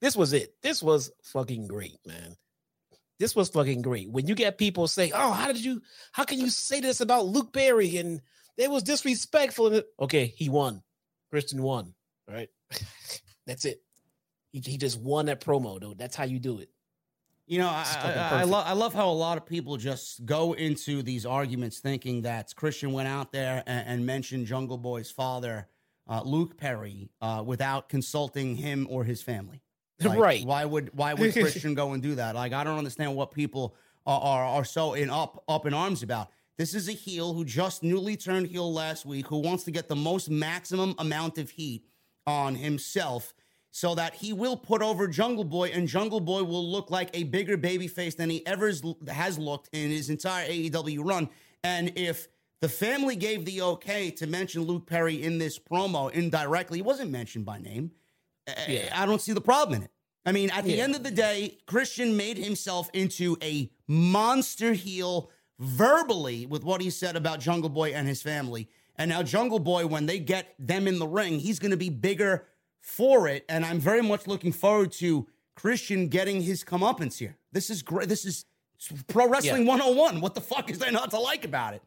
This 0.00 0.16
was 0.16 0.32
it. 0.32 0.54
This 0.62 0.82
was 0.82 1.10
fucking 1.22 1.66
great, 1.66 1.98
man. 2.06 2.36
This 3.18 3.36
was 3.36 3.50
fucking 3.50 3.82
great. 3.82 4.10
When 4.10 4.26
you 4.26 4.34
get 4.34 4.56
people 4.56 4.88
say, 4.88 5.12
"Oh, 5.14 5.32
how 5.32 5.48
did 5.48 5.62
you? 5.62 5.82
How 6.12 6.24
can 6.24 6.38
you 6.38 6.48
say 6.48 6.80
this 6.80 7.00
about 7.00 7.26
Luke 7.26 7.52
Perry?" 7.52 7.98
and 7.98 8.22
it 8.56 8.70
was 8.70 8.82
disrespectful. 8.82 9.82
Okay, 9.98 10.26
he 10.36 10.48
won. 10.48 10.82
Christian 11.30 11.62
won. 11.62 11.94
Right. 12.28 12.48
That's 13.46 13.64
it. 13.64 13.82
He, 14.52 14.60
he 14.60 14.76
just 14.76 15.00
won 15.00 15.26
that 15.26 15.40
promo, 15.40 15.80
though. 15.80 15.94
That's 15.94 16.16
how 16.16 16.24
you 16.24 16.38
do 16.38 16.58
it. 16.58 16.70
You 17.46 17.58
know, 17.58 17.68
I, 17.68 17.84
I, 17.98 18.40
I, 18.40 18.44
love 18.44 18.64
I 18.66 18.72
love 18.74 18.94
how 18.94 19.08
a 19.08 19.12
lot 19.12 19.36
of 19.36 19.44
people 19.44 19.76
just 19.76 20.24
go 20.24 20.52
into 20.52 21.02
these 21.02 21.26
arguments 21.26 21.80
thinking 21.80 22.22
that 22.22 22.54
Christian 22.54 22.92
went 22.92 23.08
out 23.08 23.32
there 23.32 23.64
and, 23.66 23.88
and 23.88 24.06
mentioned 24.06 24.46
Jungle 24.46 24.78
Boy's 24.78 25.10
father, 25.10 25.66
uh, 26.08 26.22
Luke 26.24 26.56
Perry, 26.56 27.10
uh, 27.20 27.42
without 27.44 27.88
consulting 27.88 28.54
him 28.54 28.86
or 28.88 29.02
his 29.02 29.20
family. 29.20 29.62
Like, 30.04 30.18
right? 30.18 30.44
Why 30.44 30.64
would 30.64 30.90
why 30.94 31.14
would 31.14 31.32
Christian 31.34 31.74
go 31.74 31.92
and 31.92 32.02
do 32.02 32.14
that? 32.14 32.34
Like, 32.34 32.52
I 32.52 32.64
don't 32.64 32.78
understand 32.78 33.14
what 33.14 33.32
people 33.32 33.76
are, 34.06 34.20
are 34.20 34.44
are 34.44 34.64
so 34.64 34.94
in 34.94 35.10
up 35.10 35.44
up 35.48 35.66
in 35.66 35.74
arms 35.74 36.02
about. 36.02 36.30
This 36.56 36.74
is 36.74 36.88
a 36.88 36.92
heel 36.92 37.32
who 37.32 37.44
just 37.44 37.82
newly 37.82 38.16
turned 38.16 38.46
heel 38.46 38.70
last 38.72 39.06
week, 39.06 39.26
who 39.26 39.38
wants 39.38 39.64
to 39.64 39.70
get 39.70 39.88
the 39.88 39.96
most 39.96 40.28
maximum 40.28 40.94
amount 40.98 41.38
of 41.38 41.50
heat 41.50 41.86
on 42.26 42.54
himself 42.54 43.32
so 43.70 43.94
that 43.94 44.14
he 44.14 44.32
will 44.32 44.56
put 44.56 44.82
over 44.82 45.06
Jungle 45.06 45.44
Boy, 45.44 45.68
and 45.68 45.86
Jungle 45.86 46.20
Boy 46.20 46.42
will 46.42 46.68
look 46.68 46.90
like 46.90 47.10
a 47.14 47.24
bigger 47.24 47.56
baby 47.56 47.88
face 47.88 48.14
than 48.14 48.28
he 48.28 48.44
ever 48.46 48.72
has 49.08 49.38
looked 49.38 49.68
in 49.72 49.90
his 49.90 50.10
entire 50.10 50.48
AEW 50.48 51.04
run. 51.04 51.28
And 51.62 51.92
if 51.96 52.28
the 52.60 52.68
family 52.68 53.16
gave 53.16 53.44
the 53.44 53.62
okay 53.62 54.10
to 54.12 54.26
mention 54.26 54.62
Luke 54.62 54.86
Perry 54.86 55.22
in 55.22 55.38
this 55.38 55.58
promo 55.58 56.10
indirectly, 56.10 56.78
he 56.78 56.82
wasn't 56.82 57.10
mentioned 57.10 57.44
by 57.44 57.58
name. 57.58 57.92
Yeah. 58.68 58.88
I 58.94 59.06
don't 59.06 59.20
see 59.20 59.32
the 59.32 59.40
problem 59.40 59.78
in 59.78 59.82
it. 59.84 59.90
I 60.26 60.32
mean, 60.32 60.50
at 60.50 60.64
the 60.64 60.72
yeah. 60.72 60.84
end 60.84 60.94
of 60.94 61.02
the 61.02 61.10
day, 61.10 61.58
Christian 61.66 62.16
made 62.16 62.36
himself 62.36 62.90
into 62.92 63.36
a 63.42 63.70
monster 63.86 64.74
heel 64.74 65.30
verbally 65.58 66.46
with 66.46 66.62
what 66.62 66.80
he 66.80 66.90
said 66.90 67.16
about 67.16 67.40
Jungle 67.40 67.70
Boy 67.70 67.90
and 67.90 68.06
his 68.06 68.22
family. 68.22 68.68
And 68.96 69.08
now, 69.08 69.22
Jungle 69.22 69.58
Boy, 69.58 69.86
when 69.86 70.06
they 70.06 70.18
get 70.18 70.54
them 70.58 70.86
in 70.86 70.98
the 70.98 71.06
ring, 71.06 71.38
he's 71.38 71.58
going 71.58 71.70
to 71.70 71.76
be 71.76 71.88
bigger 71.88 72.46
for 72.80 73.28
it. 73.28 73.44
And 73.48 73.64
I'm 73.64 73.78
very 73.78 74.02
much 74.02 74.26
looking 74.26 74.52
forward 74.52 74.92
to 74.92 75.26
Christian 75.54 76.08
getting 76.08 76.42
his 76.42 76.64
comeuppance 76.64 77.18
here. 77.18 77.36
This 77.52 77.70
is 77.70 77.82
great. 77.82 78.08
This 78.08 78.24
is 78.24 78.44
pro 79.08 79.28
wrestling 79.28 79.62
yeah. 79.62 79.68
101. 79.68 80.20
What 80.20 80.34
the 80.34 80.40
fuck 80.40 80.70
is 80.70 80.78
there 80.78 80.92
not 80.92 81.10
to 81.10 81.18
like 81.18 81.44
about 81.44 81.74
it? 81.74 81.82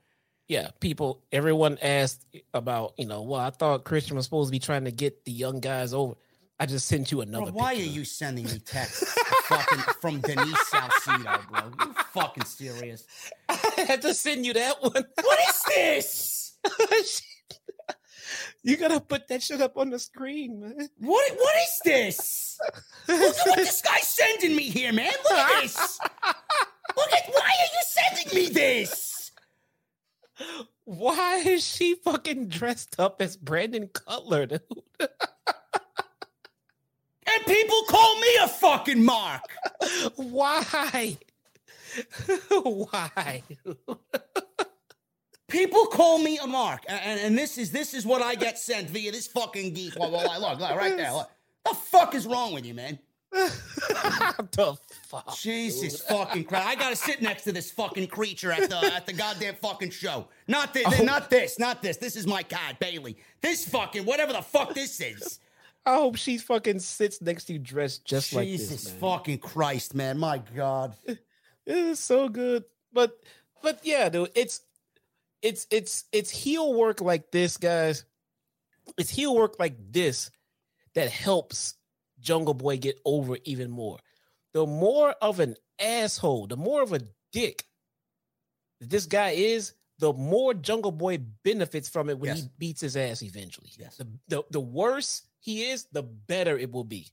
Yeah, 0.47 0.70
people, 0.80 1.22
everyone 1.32 1.78
asked 1.82 2.26
about, 2.54 2.93
you 2.97 3.06
know, 3.06 3.22
well, 3.22 3.39
I 3.39 3.49
thought 3.49 3.86
Christian 3.86 4.18
was 4.18 4.26
supposed 4.26 4.49
to 4.49 4.51
be 4.51 4.60
trying 4.60 4.86
to 4.86 4.91
get 4.91 5.24
the 5.24 5.32
young 5.32 5.60
guys 5.60 5.93
over. 5.93 6.16
I 6.64 6.66
just 6.66 6.88
sent 6.88 7.11
you 7.11 7.20
another. 7.20 7.51
Bro, 7.51 7.55
why 7.55 7.76
picture. 7.76 7.89
are 7.89 7.93
you 7.93 8.05
sending 8.05 8.45
me 8.45 8.57
texts 8.66 9.14
fucking 9.47 9.80
from 9.99 10.22
Denise 10.22 10.68
Salcedo, 10.70 11.41
bro? 11.51 11.72
You 11.78 11.93
fucking 12.14 12.45
serious? 12.45 13.03
I 13.49 13.84
had 13.86 14.01
to 14.03 14.14
send 14.14 14.45
you 14.45 14.53
that 14.53 14.82
one. 14.82 14.93
What 14.93 15.39
is 15.49 15.61
this? 15.68 16.57
you 18.64 18.78
gotta 18.78 19.01
put 19.01 19.28
that 19.28 19.43
shit 19.43 19.59
up 19.59 19.78
on 19.78 19.89
the 19.89 19.99
screen, 19.99 20.61
man. 20.61 20.88
What? 20.99 21.34
What 21.36 21.55
is 21.57 21.82
this? 21.84 22.57
Look 23.09 23.20
at 23.20 23.45
what 23.45 23.57
this 23.57 23.82
guy's 23.82 24.07
sending 24.07 24.55
me 24.55 24.70
here, 24.70 24.93
man. 24.93 25.11
Look 25.26 25.38
at 25.38 25.64
this. 25.64 25.99
Look 26.95 27.11
at 27.11 27.30
why 27.30 27.41
are 27.41 27.72
you 27.74 27.82
sending 27.84 28.36
me 28.41 28.47
this? 28.53 29.32
Why 30.86 31.39
is 31.39 31.68
she 31.68 31.95
fucking 31.95 32.47
dressed 32.47 33.01
up 33.01 33.22
as 33.22 33.36
Brandon 33.36 33.89
Cutler, 33.89 34.45
dude? 34.45 34.61
And 37.34 37.46
people 37.46 37.82
call 37.88 38.20
me 38.20 38.28
a 38.44 38.48
fucking 38.48 39.04
mark. 39.04 39.42
Why? 40.16 41.18
Why? 42.50 43.44
People 45.48 45.86
call 45.86 46.18
me 46.18 46.40
a 46.40 46.48
mark, 46.48 46.84
and, 46.88 47.20
and 47.20 47.38
this 47.38 47.58
is 47.58 47.72
this 47.72 47.94
is 47.94 48.06
what 48.06 48.22
I 48.22 48.34
get 48.36 48.58
sent 48.58 48.90
via 48.90 49.12
this 49.12 49.28
fucking 49.28 49.74
geek. 49.74 49.96
Well, 49.96 50.12
well, 50.12 50.42
look, 50.42 50.60
look, 50.60 50.72
right 50.72 50.98
there. 50.98 51.14
Look. 51.14 51.30
The 51.66 51.76
fuck 51.76 52.16
is 52.16 52.26
wrong 52.26 52.54
with 52.54 52.66
you, 52.66 52.74
man? 52.74 52.98
the 53.32 54.78
fuck? 55.08 55.36
Jesus 55.38 56.00
dude. 56.00 56.08
fucking 56.08 56.44
Christ! 56.46 56.68
I 56.68 56.76
gotta 56.76 56.96
sit 56.96 57.22
next 57.22 57.44
to 57.44 57.52
this 57.52 57.72
fucking 57.72 58.08
creature 58.08 58.52
at 58.52 58.70
the 58.70 58.78
at 58.78 59.06
the 59.06 59.14
goddamn 59.14 59.56
fucking 59.56 59.92
show. 59.92 60.28
Not 60.48 60.74
this, 60.74 60.86
oh. 60.88 61.04
not 61.04 61.30
this, 61.30 61.60
not 61.60 61.82
this. 61.82 61.98
This 61.98 62.16
is 62.16 62.28
my 62.28 62.44
cat, 62.44 62.80
Bailey. 62.80 63.18
This 63.42 63.68
fucking 63.68 64.06
whatever 64.06 64.34
the 64.34 64.42
fuck 64.42 64.74
this 64.74 65.00
is. 65.02 65.40
I 65.86 65.96
hope 65.96 66.16
she 66.16 66.38
fucking 66.38 66.80
sits 66.80 67.22
next 67.22 67.46
to 67.46 67.54
you 67.54 67.60
dressed 67.60 68.06
just 68.06 68.32
Jesus 68.32 68.36
like 68.36 68.48
this. 68.48 68.70
Jesus 68.70 68.92
fucking 69.00 69.40
Christ, 69.40 69.94
man. 69.94 70.18
My 70.18 70.40
God. 70.56 70.96
It 71.66 71.78
is 71.78 72.00
so 72.02 72.28
good. 72.28 72.66
But 72.92 73.18
but 73.62 73.80
yeah, 73.84 74.10
dude, 74.10 74.32
it's 74.36 74.60
it's 75.42 75.66
it's 75.72 76.04
it's 76.12 76.30
heel 76.30 76.74
work 76.74 77.00
like 77.00 77.32
this, 77.32 77.56
guys. 77.56 78.04
It's 78.98 79.10
heel 79.10 79.34
work 79.34 79.56
like 79.60 79.78
this 79.92 80.30
that 80.94 81.10
helps 81.10 81.76
Jungle 82.20 82.54
Boy 82.54 82.78
get 82.78 83.00
over 83.06 83.38
even 83.46 83.72
more. 83.72 83.98
The 84.54 84.66
more 84.66 85.12
of 85.22 85.40
an 85.40 85.56
asshole, 85.80 86.48
the 86.48 86.58
more 86.58 86.82
of 86.82 86.92
a 86.92 87.00
dick 87.32 87.64
this 88.80 89.06
guy 89.06 89.32
is, 89.32 89.74
the 90.00 90.14
more 90.14 90.54
Jungle 90.54 90.92
Boy 90.92 91.20
benefits 91.44 91.90
from 91.90 92.10
it 92.10 92.20
when 92.20 92.30
yes. 92.30 92.42
he 92.42 92.50
beats 92.58 92.82
his 92.82 92.98
ass 92.98 93.24
eventually. 93.24 93.72
Yes. 93.78 93.96
The, 93.98 94.08
the, 94.28 94.44
the 94.52 94.60
worse 94.60 95.24
he 95.44 95.66
is, 95.66 95.86
the 95.91 96.04
better 96.04 96.58
it 96.58 96.72
will 96.72 96.84
be. 96.84 97.08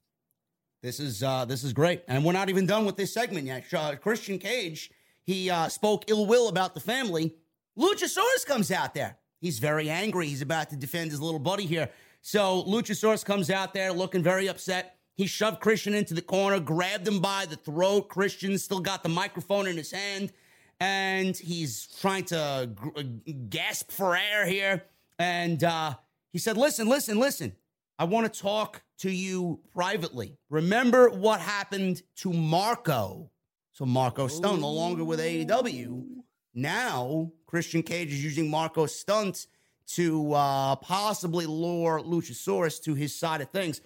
This 0.83 0.99
is 1.01 1.23
uh, 1.23 1.45
this 1.45 1.63
is 1.63 1.73
great, 1.73 2.03
and 2.09 2.25
we're 2.25 2.33
not 2.33 2.49
even 2.49 2.67
done 2.67 2.87
with 2.87 2.97
this 2.97 3.13
segment 3.13 3.47
yet. 3.47 3.65
Uh, 3.73 3.97
Christian 3.97 4.39
Cage 4.39 4.91
he 5.31 5.49
uh, 5.49 5.69
spoke 5.69 6.11
ill 6.11 6.27
will 6.27 6.49
about 6.49 6.75
the 6.75 6.81
family. 6.81 7.37
Luchasaurus 7.79 8.45
comes 8.47 8.73
out 8.73 8.95
there. 8.95 9.17
He's 9.41 9.61
very 9.61 9.89
angry. 9.89 10.27
He's 10.27 10.43
about 10.43 10.71
to 10.71 10.77
defend 10.77 11.13
his 11.13 11.21
little 11.21 11.39
buddy 11.39 11.67
here. 11.67 11.89
So 12.21 12.65
Luchasaurus 12.65 13.25
comes 13.25 13.49
out 13.49 13.73
there 13.73 13.93
looking 13.93 14.23
very 14.23 14.49
upset. 14.49 14.97
He 15.15 15.27
shoved 15.27 15.61
Christian 15.61 15.95
into 15.95 16.15
the 16.15 16.23
corner, 16.23 16.59
grabbed 16.59 17.07
him 17.07 17.21
by 17.21 17.47
the 17.47 17.55
throat. 17.55 18.09
Christian 18.09 18.59
still 18.59 18.81
got 18.81 19.03
the 19.03 19.09
microphone 19.09 19.69
in 19.69 19.77
his 19.77 19.93
hand, 19.93 20.33
and 20.81 21.37
he's 21.37 21.87
trying 22.01 22.25
to 22.25 22.71
g- 22.95 23.33
gasp 23.49 23.93
for 23.93 24.17
air 24.17 24.47
here. 24.47 24.83
And 25.19 25.63
uh, 25.63 25.95
he 26.33 26.39
said, 26.39 26.57
"Listen, 26.57 26.89
listen, 26.89 27.19
listen. 27.19 27.53
I 28.01 28.05
want 28.05 28.33
to 28.33 28.41
talk 28.41 28.83
to 29.01 29.11
you 29.11 29.61
privately. 29.75 30.39
Remember 30.49 31.11
what 31.11 31.39
happened 31.39 32.01
to 32.17 32.33
Marko? 32.33 33.31
So 33.73 33.85
Marko 33.85 34.27
Stunt 34.27 34.63
no 34.63 34.71
longer 34.71 35.05
with 35.05 35.21
AEW. 35.21 36.07
Now 36.55 37.31
Christian 37.45 37.83
Cage 37.83 38.11
is 38.11 38.25
using 38.25 38.49
Marko 38.49 38.87
Stunt 38.87 39.49
to 39.89 40.33
uh, 40.33 40.77
possibly 40.77 41.45
lure 41.45 42.01
Luchasaurus 42.01 42.83
to 42.85 42.95
his 42.95 43.15
side 43.15 43.43
of 43.43 43.51
things. 43.51 43.83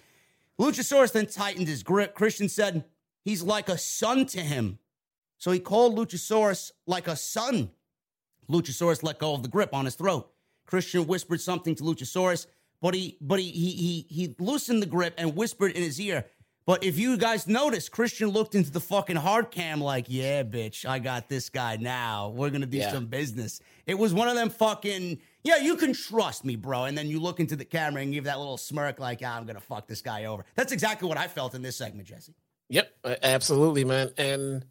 Luchasaurus 0.57 1.11
then 1.11 1.25
tightened 1.25 1.67
his 1.67 1.83
grip. 1.83 2.15
Christian 2.15 2.47
said 2.47 2.85
he's 3.25 3.43
like 3.43 3.67
a 3.67 3.77
son 3.77 4.25
to 4.27 4.39
him. 4.39 4.79
So 5.39 5.51
he 5.51 5.59
called 5.59 5.97
Luchasaurus 5.97 6.71
like 6.87 7.09
a 7.09 7.17
son. 7.17 7.69
Luchasaurus 8.49 9.03
let 9.03 9.19
go 9.19 9.33
of 9.33 9.43
the 9.43 9.49
grip 9.49 9.73
on 9.73 9.83
his 9.83 9.95
throat. 9.95 10.31
Christian 10.65 11.05
whispered 11.05 11.41
something 11.41 11.75
to 11.75 11.83
Luchasaurus 11.83 12.47
but 12.85 12.93
he 12.93 13.17
but 13.19 13.39
he 13.39 13.49
he 13.49 13.71
he, 13.71 14.05
he 14.27 14.35
loosened 14.37 14.79
the 14.79 14.85
grip 14.85 15.15
and 15.17 15.35
whispered 15.35 15.71
in 15.71 15.81
his 15.81 15.99
ear. 15.99 16.23
But 16.67 16.83
if 16.83 16.99
you 16.99 17.17
guys 17.17 17.47
notice, 17.47 17.89
Christian 17.89 18.29
looked 18.29 18.53
into 18.53 18.69
the 18.69 18.79
fucking 18.79 19.15
hard 19.15 19.49
cam 19.49 19.81
like, 19.81 20.05
yeah, 20.07 20.43
bitch, 20.43 20.85
I 20.87 20.99
got 20.99 21.27
this 21.27 21.49
guy 21.49 21.77
now. 21.77 22.29
We're 22.29 22.51
gonna 22.51 22.67
do 22.67 22.77
Yeah. 22.77 22.91
some 22.91 23.07
business. 23.07 23.59
It 23.87 23.95
was 23.95 24.13
one 24.13 24.27
of 24.27 24.35
them 24.35 24.51
fucking, 24.51 25.17
yeah, 25.43 25.57
you 25.57 25.77
can 25.77 25.93
trust 25.93 26.45
me, 26.45 26.57
bro. 26.57 26.83
And 26.83 26.95
then 26.95 27.07
you 27.07 27.19
look 27.19 27.39
into 27.39 27.55
the 27.55 27.65
camera 27.65 28.03
and 28.03 28.13
give 28.13 28.25
that 28.25 28.37
little 28.37 28.55
smirk 28.57 28.99
like, 28.99 29.19
ah, 29.25 29.35
I'm 29.35 29.47
gonna 29.47 29.59
fuck 29.59 29.87
this 29.87 30.03
guy 30.03 30.25
over. 30.25 30.45
That's 30.53 30.71
exactly 30.71 31.09
what 31.09 31.17
I 31.17 31.27
felt 31.27 31.55
in 31.55 31.63
this 31.63 31.75
segment, 31.77 32.07
Jesse. 32.07 32.35
Yep, 32.69 32.91
absolutely, 33.23 33.83
man. 33.83 34.11
And 34.19 34.63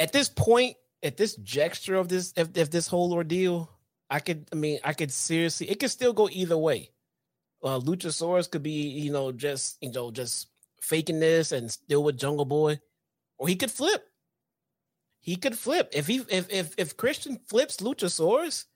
at 0.00 0.12
this 0.12 0.28
point, 0.28 0.76
at 1.04 1.16
this 1.16 1.36
gesture 1.36 1.94
of 1.94 2.08
this, 2.08 2.32
of, 2.36 2.56
of 2.56 2.70
this 2.70 2.88
whole 2.88 3.12
ordeal, 3.12 3.70
I 4.14 4.20
could, 4.20 4.46
I 4.52 4.54
mean, 4.54 4.78
I 4.84 4.92
could 4.92 5.10
seriously, 5.10 5.68
it 5.68 5.80
could 5.80 5.90
still 5.90 6.12
go 6.12 6.28
either 6.30 6.56
way. 6.56 6.90
Uh, 7.64 7.80
Luchasaurus 7.80 8.48
could 8.48 8.62
be, 8.62 8.70
you 8.70 9.10
know, 9.10 9.32
just, 9.32 9.76
you 9.80 9.90
know, 9.90 10.12
just 10.12 10.50
faking 10.80 11.18
this 11.18 11.50
and 11.50 11.68
still 11.68 12.04
with 12.04 12.16
Jungle 12.16 12.44
Boy, 12.44 12.78
or 13.38 13.48
he 13.48 13.56
could 13.56 13.72
flip. 13.72 14.06
He 15.18 15.34
could 15.34 15.58
flip 15.58 15.88
if 15.92 16.06
he, 16.06 16.22
if 16.28 16.48
if 16.52 16.74
if 16.78 16.96
Christian 16.96 17.40
flips 17.48 17.78
Luchasaurus, 17.78 18.66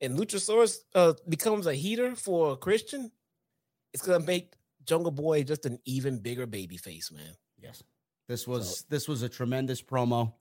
and 0.00 0.16
Luchasaurus 0.16 0.76
uh, 0.94 1.14
becomes 1.28 1.66
a 1.66 1.74
heater 1.74 2.14
for 2.14 2.56
Christian, 2.56 3.10
it's 3.92 4.06
gonna 4.06 4.24
make 4.24 4.52
Jungle 4.84 5.10
Boy 5.10 5.42
just 5.42 5.66
an 5.66 5.80
even 5.84 6.20
bigger 6.20 6.46
baby 6.46 6.76
face, 6.76 7.10
man. 7.10 7.34
Yes. 7.60 7.82
This 8.28 8.46
was 8.46 8.84
this 8.88 9.08
was 9.08 9.22
a 9.22 9.28
tremendous 9.28 9.82
promo. 9.82 10.34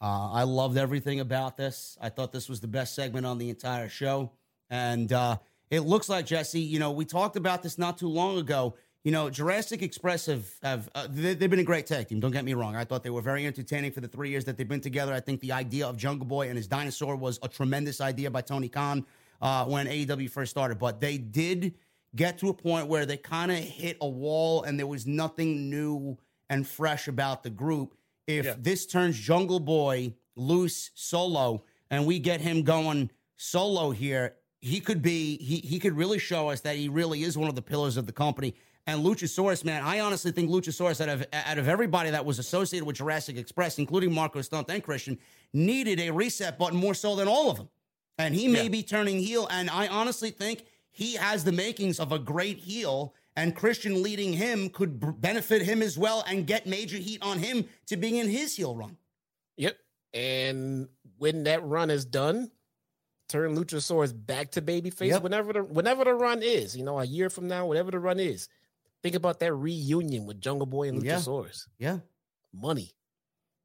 Uh, 0.00 0.30
I 0.30 0.42
loved 0.44 0.76
everything 0.76 1.20
about 1.20 1.56
this. 1.56 1.96
I 2.00 2.08
thought 2.08 2.32
this 2.32 2.48
was 2.48 2.60
the 2.60 2.68
best 2.68 2.94
segment 2.94 3.26
on 3.26 3.38
the 3.38 3.50
entire 3.50 3.88
show, 3.88 4.30
and 4.70 5.12
uh, 5.12 5.38
it 5.70 5.80
looks 5.80 6.08
like 6.08 6.26
Jesse. 6.26 6.60
You 6.60 6.78
know, 6.78 6.92
we 6.92 7.04
talked 7.04 7.36
about 7.36 7.62
this 7.62 7.78
not 7.78 7.98
too 7.98 8.08
long 8.08 8.38
ago. 8.38 8.74
You 9.02 9.12
know, 9.12 9.28
Jurassic 9.30 9.82
Express 9.82 10.26
have 10.26 10.46
have 10.62 10.88
uh, 10.94 11.08
they, 11.10 11.34
they've 11.34 11.50
been 11.50 11.58
a 11.58 11.64
great 11.64 11.86
tag 11.86 12.08
team. 12.08 12.20
Don't 12.20 12.30
get 12.30 12.44
me 12.44 12.54
wrong. 12.54 12.76
I 12.76 12.84
thought 12.84 13.02
they 13.02 13.10
were 13.10 13.22
very 13.22 13.46
entertaining 13.46 13.90
for 13.90 14.00
the 14.00 14.08
three 14.08 14.30
years 14.30 14.44
that 14.44 14.56
they've 14.56 14.68
been 14.68 14.80
together. 14.80 15.12
I 15.12 15.20
think 15.20 15.40
the 15.40 15.52
idea 15.52 15.86
of 15.86 15.96
Jungle 15.96 16.26
Boy 16.26 16.48
and 16.48 16.56
his 16.56 16.68
dinosaur 16.68 17.16
was 17.16 17.40
a 17.42 17.48
tremendous 17.48 18.00
idea 18.00 18.30
by 18.30 18.42
Tony 18.42 18.68
Khan 18.68 19.04
uh, 19.42 19.64
when 19.64 19.86
AEW 19.86 20.30
first 20.30 20.50
started. 20.50 20.78
But 20.78 21.00
they 21.00 21.18
did 21.18 21.74
get 22.14 22.38
to 22.38 22.48
a 22.50 22.54
point 22.54 22.86
where 22.86 23.04
they 23.04 23.16
kind 23.16 23.50
of 23.50 23.58
hit 23.58 23.96
a 24.00 24.08
wall, 24.08 24.62
and 24.62 24.78
there 24.78 24.86
was 24.86 25.06
nothing 25.06 25.68
new 25.70 26.16
and 26.50 26.66
fresh 26.66 27.08
about 27.08 27.42
the 27.42 27.50
group. 27.50 27.94
If 28.28 28.44
Yeah. 28.44 28.54
this 28.58 28.86
turns 28.86 29.18
Jungle 29.18 29.58
Boy 29.58 30.14
loose 30.36 30.90
solo 30.94 31.64
and 31.90 32.06
we 32.06 32.18
get 32.20 32.40
him 32.42 32.62
going 32.62 33.10
solo 33.36 33.90
here, 33.90 34.36
he 34.60 34.80
could 34.80 35.00
be 35.02 35.38
he 35.38 35.56
he 35.66 35.78
could 35.78 35.94
really 35.94 36.18
show 36.18 36.50
us 36.50 36.60
that 36.60 36.76
he 36.76 36.88
really 36.88 37.22
is 37.24 37.36
one 37.38 37.48
of 37.48 37.54
the 37.56 37.62
pillars 37.62 37.96
of 37.96 38.06
the 38.06 38.12
company. 38.12 38.54
And 38.86 39.04
Luchasaurus, 39.04 39.64
man, 39.64 39.82
I 39.82 40.00
honestly 40.00 40.30
think 40.30 40.50
Luchasaurus 40.50 41.00
out 41.00 41.08
of 41.08 41.26
out 41.32 41.58
of 41.58 41.68
everybody 41.68 42.10
that 42.10 42.24
was 42.24 42.38
associated 42.38 42.84
with 42.86 42.96
Jurassic 42.96 43.36
Express, 43.38 43.78
including 43.78 44.12
Marko 44.12 44.42
Stunt 44.42 44.70
and 44.70 44.82
Christian, 44.82 45.18
needed 45.54 45.98
a 45.98 46.10
reset 46.10 46.58
button 46.58 46.78
more 46.78 46.94
so 46.94 47.16
than 47.16 47.28
all 47.28 47.50
of 47.50 47.56
them. 47.56 47.70
And 48.18 48.34
he 48.34 48.46
may 48.48 48.64
Yeah. 48.64 48.68
be 48.68 48.82
turning 48.82 49.20
heel. 49.20 49.46
And 49.50 49.70
I 49.70 49.86
honestly 49.86 50.30
think 50.30 50.64
he 50.90 51.14
has 51.14 51.44
the 51.44 51.52
makings 51.52 51.98
of 52.00 52.12
a 52.12 52.18
great 52.18 52.58
heel. 52.58 53.14
And 53.38 53.54
Christian 53.54 54.02
leading 54.02 54.32
him 54.32 54.68
could 54.68 55.20
benefit 55.20 55.62
him 55.62 55.80
as 55.80 55.96
well 55.96 56.24
and 56.26 56.44
get 56.44 56.66
major 56.66 56.96
heat 56.96 57.22
on 57.22 57.38
him 57.38 57.66
to 57.86 57.96
being 57.96 58.16
in 58.16 58.28
his 58.28 58.56
heel 58.56 58.74
run. 58.74 58.96
Yep. 59.56 59.76
And 60.12 60.88
when 61.18 61.44
that 61.44 61.64
run 61.64 61.88
is 61.88 62.04
done, 62.04 62.50
turn 63.28 63.56
Luchasaurus 63.56 64.12
back 64.12 64.50
to 64.52 64.60
babyface. 64.60 65.10
Yep. 65.10 65.22
Whenever 65.22 65.52
the 65.52 65.62
whenever 65.62 66.02
the 66.02 66.14
run 66.14 66.42
is, 66.42 66.76
you 66.76 66.82
know, 66.82 66.98
a 66.98 67.04
year 67.04 67.30
from 67.30 67.46
now, 67.46 67.64
whatever 67.64 67.92
the 67.92 68.00
run 68.00 68.18
is, 68.18 68.48
think 69.04 69.14
about 69.14 69.38
that 69.38 69.54
reunion 69.54 70.26
with 70.26 70.40
Jungle 70.40 70.66
Boy 70.66 70.88
and 70.88 71.00
Yeah. 71.00 71.18
Luchasaurus. 71.18 71.68
Yeah. 71.78 71.98
Money. 72.52 72.90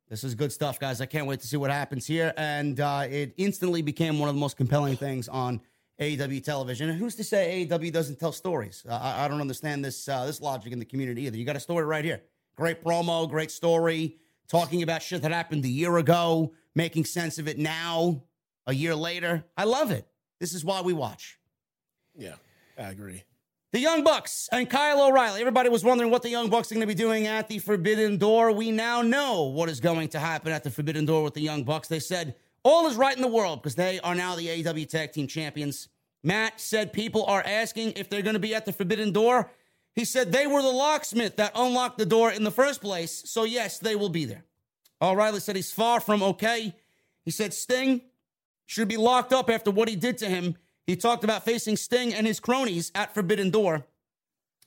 This 0.07 0.23
is 0.23 0.35
good 0.35 0.51
stuff, 0.51 0.79
guys. 0.79 1.01
I 1.01 1.07
can't 1.07 1.25
wait 1.25 1.39
to 1.39 1.47
see 1.47 1.57
what 1.57 1.71
happens 1.71 2.05
here. 2.05 2.31
And 2.37 2.79
uh, 2.79 3.07
it 3.09 3.33
instantly 3.37 3.81
became 3.81 4.19
one 4.19 4.29
of 4.29 4.35
the 4.35 4.39
most 4.41 4.55
compelling 4.55 4.97
things 4.97 5.27
on 5.27 5.61
AEW 5.99 6.43
television. 6.43 6.89
And 6.89 6.97
who's 6.97 7.15
to 7.15 7.23
say 7.23 7.67
AEW 7.67 7.91
doesn't 7.91 8.19
tell 8.19 8.31
stories? 8.31 8.83
Uh, 8.87 8.93
I, 8.95 9.25
I 9.25 9.27
don't 9.27 9.41
understand 9.41 9.83
this 9.85 10.07
uh, 10.07 10.25
this 10.25 10.41
logic 10.41 10.73
in 10.73 10.79
the 10.79 10.85
community 10.85 11.23
either. 11.23 11.37
You 11.37 11.45
got 11.45 11.55
a 11.55 11.61
story 11.61 11.85
right 11.85 12.03
here. 12.03 12.21
Great 12.55 12.83
promo, 12.83 13.29
great 13.29 13.51
story, 13.51 14.17
talking 14.47 14.83
about 14.83 15.01
shit 15.01 15.21
that 15.23 15.31
happened 15.31 15.65
a 15.65 15.69
year 15.69 15.97
ago, 15.97 16.53
making 16.75 17.05
sense 17.05 17.39
of 17.39 17.47
it 17.47 17.57
now, 17.57 18.23
a 18.67 18.73
year 18.73 18.95
later. 18.95 19.43
I 19.57 19.63
love 19.63 19.91
it. 19.91 20.07
This 20.39 20.53
is 20.53 20.63
why 20.63 20.81
we 20.81 20.93
watch. 20.93 21.39
Yeah, 22.15 22.35
I 22.77 22.89
agree. 22.89 23.23
The 23.71 23.79
Young 23.79 24.03
Bucks 24.03 24.49
and 24.51 24.69
Kyle 24.69 25.07
O'Reilly. 25.07 25.39
Everybody 25.41 25.69
was 25.69 25.83
wondering 25.83 26.11
what 26.11 26.21
the 26.21 26.29
Young 26.29 26.47
Bucks 26.47 26.71
are 26.71 26.75
going 26.75 26.87
to 26.87 26.87
be 26.87 26.93
doing 26.93 27.25
at 27.25 27.47
the 27.47 27.57
Forbidden 27.57 28.17
Door. 28.17 28.51
We 28.51 28.69
now 28.69 29.01
know 29.01 29.43
what 29.43 29.67
is 29.67 29.79
going 29.79 30.09
to 30.09 30.19
happen 30.19 30.51
at 30.51 30.63
the 30.63 30.69
Forbidden 30.69 31.05
Door 31.05 31.23
with 31.23 31.33
the 31.33 31.41
Young 31.41 31.63
Bucks. 31.63 31.87
They 31.87 31.99
said 31.99 32.35
all 32.63 32.87
is 32.87 32.95
right 32.95 33.15
in 33.15 33.21
the 33.21 33.27
world 33.27 33.61
because 33.61 33.75
they 33.75 33.99
are 33.99 34.15
now 34.15 34.35
the 34.35 34.47
AEW 34.47 34.89
Tag 34.89 35.11
Team 35.11 35.27
Champions. 35.27 35.89
Matt 36.23 36.59
said 36.59 36.93
people 36.93 37.25
are 37.25 37.43
asking 37.45 37.93
if 37.95 38.09
they're 38.09 38.21
going 38.21 38.35
to 38.35 38.39
be 38.39 38.55
at 38.55 38.65
the 38.65 38.73
Forbidden 38.73 39.11
Door. 39.11 39.51
He 39.93 40.05
said 40.05 40.31
they 40.31 40.47
were 40.47 40.61
the 40.61 40.69
locksmith 40.69 41.35
that 41.35 41.51
unlocked 41.55 41.97
the 41.97 42.05
door 42.05 42.31
in 42.31 42.43
the 42.43 42.51
first 42.51 42.81
place. 42.81 43.23
So, 43.29 43.43
yes, 43.43 43.79
they 43.79 43.95
will 43.95 44.09
be 44.09 44.25
there. 44.25 44.45
O'Reilly 45.01 45.41
said 45.41 45.55
he's 45.55 45.71
far 45.71 45.99
from 45.99 46.23
okay. 46.23 46.73
He 47.25 47.31
said 47.31 47.53
Sting 47.53 48.01
should 48.65 48.87
be 48.87 48.97
locked 48.97 49.33
up 49.33 49.49
after 49.49 49.69
what 49.69 49.89
he 49.89 49.95
did 49.95 50.17
to 50.19 50.29
him. 50.29 50.55
He 50.87 50.95
talked 50.95 51.23
about 51.23 51.45
facing 51.45 51.77
Sting 51.77 52.13
and 52.13 52.25
his 52.25 52.39
cronies 52.39 52.91
at 52.95 53.13
Forbidden 53.13 53.49
Door. 53.49 53.85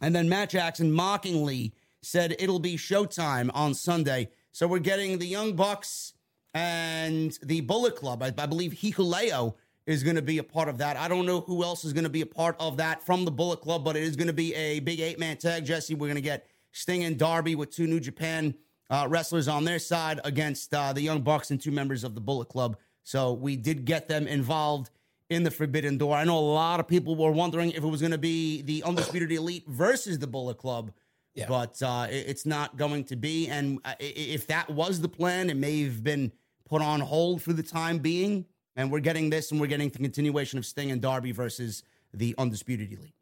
And 0.01 0.15
then 0.15 0.29
Matt 0.29 0.51
Jackson 0.51 0.93
mockingly 0.93 1.75
said 2.03 2.37
it'll 2.39 2.59
be 2.59 2.77
showtime 2.77 3.51
on 3.55 3.75
Sunday. 3.75 4.29
So 4.53 4.69
we're 4.69 4.79
getting 4.79 5.19
the 5.19 5.27
Young 5.27 5.55
Bucks 5.55 6.13
and 6.61 7.39
the 7.43 7.61
Bullet 7.61 7.97
Club. 7.97 8.23
I, 8.23 8.33
I 8.39 8.47
believe 8.47 8.73
Hikuleo 8.73 9.55
is 9.87 10.03
going 10.03 10.17
to 10.17 10.23
be 10.23 10.39
a 10.39 10.43
part 10.43 10.69
of 10.71 10.79
that. 10.79 10.97
I 10.97 11.07
don't 11.07 11.27
know 11.27 11.41
who 11.43 11.63
else 11.63 11.85
is 11.85 11.93
going 11.93 12.05
to 12.05 12.11
be 12.11 12.23
a 12.23 12.27
part 12.27 12.57
of 12.59 12.79
that 12.79 13.03
from 13.05 13.27
the 13.27 13.31
Bullet 13.31 13.61
Club, 13.61 13.85
but 13.85 13.95
it 13.95 14.03
is 14.03 14.17
going 14.17 14.27
to 14.29 14.33
be 14.33 14.55
a 14.55 14.81
big 14.81 15.01
eight 15.01 15.19
man 15.19 15.37
tag. 15.37 15.67
Jesse, 15.67 15.95
we're 15.95 16.07
going 16.07 16.15
to 16.17 16.21
get 16.23 16.47
Sting 16.73 17.05
and 17.05 17.19
Darby 17.19 17.55
with 17.55 17.71
two 17.71 17.87
New 17.87 18.01
Japan 18.01 18.55
uh, 18.89 19.07
wrestlers 19.09 19.49
on 19.49 19.65
their 19.65 19.79
side 19.79 20.19
against 20.25 20.73
uh, 20.73 20.95
the 20.95 21.03
Young 21.03 21.21
Bucks 21.21 21.51
and 21.51 21.61
two 21.61 21.71
members 21.73 22.05
of 22.05 22.15
the 22.15 22.21
Bullet 22.23 22.49
Club. 22.49 22.79
So 23.03 23.35
we 23.35 23.55
did 23.57 23.85
get 23.85 24.09
them 24.09 24.27
involved 24.27 24.89
in 25.29 25.43
the 25.43 25.51
Forbidden 25.51 25.99
Door. 25.99 26.17
I 26.17 26.25
know 26.25 26.39
a 26.39 26.41
lot 26.41 26.81
of 26.81 26.89
people 26.89 27.17
were 27.17 27.33
wondering 27.33 27.71
if 27.73 27.85
it 27.85 27.87
was 27.87 28.01
going 28.01 28.13
to 28.13 28.19
be 28.19 28.63
the 28.63 28.83
Undisputed 28.83 29.31
Elite 29.31 29.65
versus 29.69 30.19
the 30.19 30.27
Bullet 30.27 30.57
Club, 30.57 30.91
Yeah. 31.35 31.47
but 31.49 31.83
uh, 31.83 32.07
it- 32.11 32.27
it's 32.29 32.47
not 32.47 32.77
going 32.79 33.05
to 33.05 33.17
be. 33.17 33.47
And 33.49 33.79
uh, 33.85 33.93
if 34.01 34.47
that 34.47 34.71
was 34.71 35.01
the 35.03 35.09
plan, 35.09 35.51
it 35.51 35.57
may 35.57 35.83
have 35.85 36.03
been 36.03 36.33
put 36.67 36.83
on 36.83 37.01
hold 37.01 37.43
for 37.43 37.53
the 37.53 37.63
time 37.63 37.99
being. 37.99 38.45
And 38.79 38.93
we're 38.93 39.01
getting 39.01 39.31
this, 39.31 39.51
and 39.51 39.61
we're 39.61 39.69
getting 39.69 39.89
the 39.89 39.99
continuation 39.99 40.59
of 40.59 40.67
Sting 40.67 40.91
and 40.91 41.01
Darby 41.01 41.33
versus 41.33 41.83
the 42.13 42.35
Undisputed 42.37 42.93
Elite. 42.93 43.15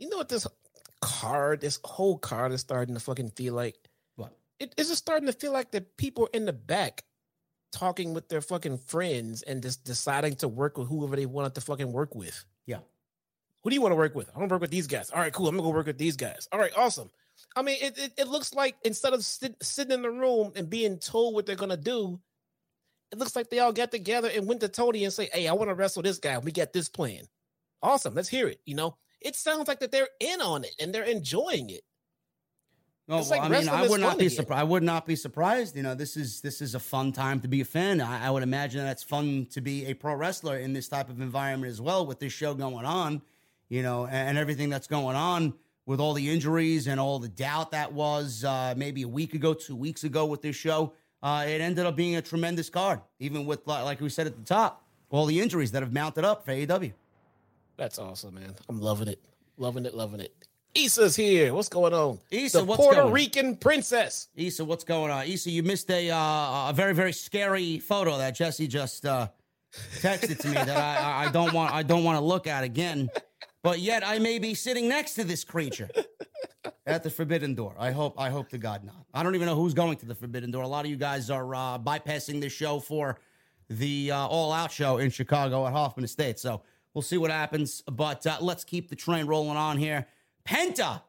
You 0.00 0.08
know 0.08 0.16
what 0.16 0.28
this 0.28 0.44
card, 1.00 1.60
this 1.60 1.78
whole 1.84 2.18
card 2.18 2.52
is 2.52 2.62
starting 2.62 2.94
to 2.94 3.00
fucking 3.00 3.30
feel 3.30 3.54
like? 3.54 3.76
What? 4.16 4.36
It 4.58 4.74
is 4.76 4.88
just 4.88 4.98
starting 4.98 5.26
to 5.26 5.32
feel 5.32 5.52
like 5.52 5.70
the 5.70 5.82
people 5.82 6.28
in 6.32 6.46
the 6.46 6.52
back 6.52 7.04
talking 7.72 8.14
with 8.14 8.28
their 8.28 8.40
fucking 8.40 8.78
friends 8.78 9.42
and 9.42 9.62
just 9.62 9.84
deciding 9.84 10.34
to 10.36 10.48
work 10.48 10.78
with 10.78 10.88
whoever 10.88 11.14
they 11.14 11.26
wanted 11.26 11.54
to 11.54 11.60
fucking 11.60 11.92
work 11.92 12.14
with. 12.14 12.44
Yeah. 12.66 12.78
Who 13.62 13.70
do 13.70 13.74
you 13.74 13.82
want 13.82 13.92
to 13.92 13.96
work 13.96 14.14
with? 14.14 14.30
I 14.34 14.38
want 14.38 14.48
to 14.48 14.54
work 14.54 14.62
with 14.62 14.70
these 14.70 14.86
guys. 14.86 15.10
All 15.10 15.20
right, 15.20 15.32
cool. 15.32 15.48
I'm 15.48 15.56
gonna 15.56 15.68
go 15.68 15.74
work 15.74 15.86
with 15.86 15.98
these 15.98 16.16
guys. 16.16 16.48
All 16.52 16.58
right, 16.58 16.72
awesome. 16.76 17.10
I 17.54 17.62
mean, 17.62 17.78
it 17.80 17.98
it, 17.98 18.12
it 18.16 18.28
looks 18.28 18.54
like 18.54 18.76
instead 18.84 19.12
of 19.12 19.24
sit, 19.24 19.56
sitting 19.62 19.92
in 19.92 20.02
the 20.02 20.10
room 20.10 20.52
and 20.56 20.70
being 20.70 20.98
told 20.98 21.34
what 21.34 21.46
they're 21.46 21.56
gonna 21.56 21.76
do, 21.76 22.20
it 23.12 23.18
looks 23.18 23.36
like 23.36 23.50
they 23.50 23.58
all 23.58 23.72
got 23.72 23.90
together 23.90 24.30
and 24.34 24.46
went 24.46 24.60
to 24.60 24.68
Tony 24.68 25.04
and 25.04 25.12
say, 25.12 25.28
"Hey, 25.32 25.48
I 25.48 25.52
want 25.52 25.70
to 25.70 25.74
wrestle 25.74 26.02
this 26.02 26.18
guy. 26.18 26.38
We 26.38 26.52
got 26.52 26.72
this 26.72 26.88
plan. 26.88 27.24
Awesome. 27.82 28.14
Let's 28.14 28.28
hear 28.28 28.48
it." 28.48 28.60
You 28.64 28.74
know, 28.74 28.96
it 29.20 29.36
sounds 29.36 29.68
like 29.68 29.80
that 29.80 29.92
they're 29.92 30.08
in 30.20 30.40
on 30.40 30.64
it 30.64 30.74
and 30.80 30.94
they're 30.94 31.04
enjoying 31.04 31.70
it. 31.70 31.82
No, 33.08 33.16
well, 33.16 33.28
like 33.30 33.42
I 33.42 33.48
mean, 33.48 33.68
I 33.68 33.86
would 33.86 34.00
not 34.00 34.18
be 34.18 34.28
surprised. 34.28 34.60
I 34.60 34.64
would 34.64 34.82
not 34.82 35.06
be 35.06 35.14
surprised. 35.14 35.76
You 35.76 35.84
know, 35.84 35.94
this 35.94 36.16
is 36.16 36.40
this 36.40 36.60
is 36.60 36.74
a 36.74 36.80
fun 36.80 37.12
time 37.12 37.40
to 37.40 37.48
be 37.48 37.60
a 37.60 37.64
fan. 37.64 38.00
I, 38.00 38.26
I 38.26 38.30
would 38.30 38.42
imagine 38.42 38.84
that 38.84 38.92
it's 38.92 39.04
fun 39.04 39.46
to 39.52 39.60
be 39.60 39.86
a 39.86 39.94
pro 39.94 40.14
wrestler 40.14 40.58
in 40.58 40.72
this 40.72 40.88
type 40.88 41.08
of 41.08 41.20
environment 41.20 41.70
as 41.70 41.80
well, 41.80 42.04
with 42.04 42.18
this 42.18 42.32
show 42.32 42.54
going 42.54 42.84
on. 42.84 43.22
You 43.68 43.82
know, 43.82 44.06
and, 44.06 44.30
and 44.30 44.38
everything 44.38 44.70
that's 44.70 44.88
going 44.88 45.16
on 45.16 45.54
with 45.86 46.00
all 46.00 46.14
the 46.14 46.28
injuries 46.28 46.88
and 46.88 46.98
all 46.98 47.20
the 47.20 47.28
doubt 47.28 47.70
that 47.70 47.92
was 47.92 48.44
uh, 48.44 48.74
maybe 48.76 49.02
a 49.02 49.08
week 49.08 49.34
ago, 49.34 49.54
two 49.54 49.76
weeks 49.76 50.02
ago 50.02 50.26
with 50.26 50.42
this 50.42 50.56
show. 50.56 50.92
Uh, 51.22 51.44
it 51.48 51.60
ended 51.60 51.86
up 51.86 51.96
being 51.96 52.16
a 52.16 52.22
tremendous 52.22 52.68
card, 52.70 53.00
even 53.18 53.46
with 53.46 53.66
like 53.66 54.00
we 54.00 54.08
said 54.08 54.26
at 54.26 54.36
the 54.36 54.44
top, 54.44 54.84
all 55.10 55.26
the 55.26 55.40
injuries 55.40 55.72
that 55.72 55.82
have 55.82 55.92
mounted 55.92 56.24
up 56.24 56.44
for 56.44 56.52
AEW. 56.52 56.92
That's 57.76 57.98
awesome, 57.98 58.34
man. 58.34 58.54
I'm 58.68 58.80
loving 58.80 59.08
it, 59.08 59.20
loving 59.56 59.86
it, 59.86 59.94
loving 59.94 60.20
it. 60.20 60.32
Issa's 60.74 61.16
here. 61.16 61.54
What's 61.54 61.70
going 61.70 61.94
on? 61.94 62.20
Issa, 62.30 62.58
the 62.58 62.64
what's 62.64 62.78
Puerto 62.80 62.96
going 62.96 63.06
on? 63.08 63.12
Rican 63.12 63.56
princess. 63.56 64.28
Issa, 64.36 64.64
what's 64.64 64.84
going 64.84 65.10
on? 65.10 65.26
Issa, 65.26 65.50
you 65.50 65.62
missed 65.62 65.90
a 65.90 66.10
uh, 66.10 66.70
a 66.70 66.72
very 66.74 66.94
very 66.94 67.12
scary 67.12 67.78
photo 67.78 68.18
that 68.18 68.34
Jesse 68.34 68.66
just 68.68 69.06
uh, 69.06 69.28
texted 70.00 70.38
to 70.40 70.48
me 70.48 70.54
that 70.54 70.70
I- 70.76 71.24
I 71.26 71.32
don't 71.32 71.52
want 71.54 71.72
I 71.74 71.82
don't 71.82 72.04
want 72.04 72.18
to 72.18 72.24
look 72.24 72.46
at 72.46 72.62
again. 72.62 73.08
but 73.62 73.78
yet 73.80 74.06
I 74.06 74.18
may 74.18 74.38
be 74.38 74.54
sitting 74.54 74.86
next 74.88 75.14
to 75.14 75.24
this 75.24 75.44
creature 75.44 75.88
at 76.86 77.02
the 77.02 77.10
Forbidden 77.10 77.54
Door. 77.54 77.74
I 77.78 77.90
hope. 77.90 78.14
I 78.18 78.30
hope 78.30 78.48
to 78.50 78.58
God 78.58 78.84
not. 78.84 79.06
I 79.12 79.22
don't 79.22 79.34
even 79.34 79.46
know 79.46 79.54
who's 79.54 79.74
going 79.74 79.96
to 79.98 80.06
the 80.06 80.14
Forbidden 80.14 80.50
Door. 80.50 80.62
A 80.62 80.68
lot 80.68 80.84
of 80.84 80.90
you 80.90 80.96
guys 80.96 81.30
are 81.30 81.54
uh, 81.54 81.78
bypassing 81.78 82.40
this 82.40 82.52
show 82.52 82.80
for 82.80 83.18
the 83.68 84.10
uh, 84.10 84.26
All 84.26 84.52
Out 84.52 84.70
show 84.70 84.98
in 84.98 85.10
Chicago 85.10 85.66
at 85.66 85.72
Hoffman 85.72 86.04
Estate. 86.04 86.38
So 86.38 86.62
we'll 86.94 87.02
see 87.02 87.18
what 87.18 87.30
happens. 87.30 87.82
But 87.82 88.26
uh, 88.26 88.38
let's 88.40 88.64
keep 88.64 88.88
the 88.88 88.96
train 88.96 89.26
rolling 89.26 89.56
on 89.56 89.78
here. 89.78 90.06
Penta 90.46 91.02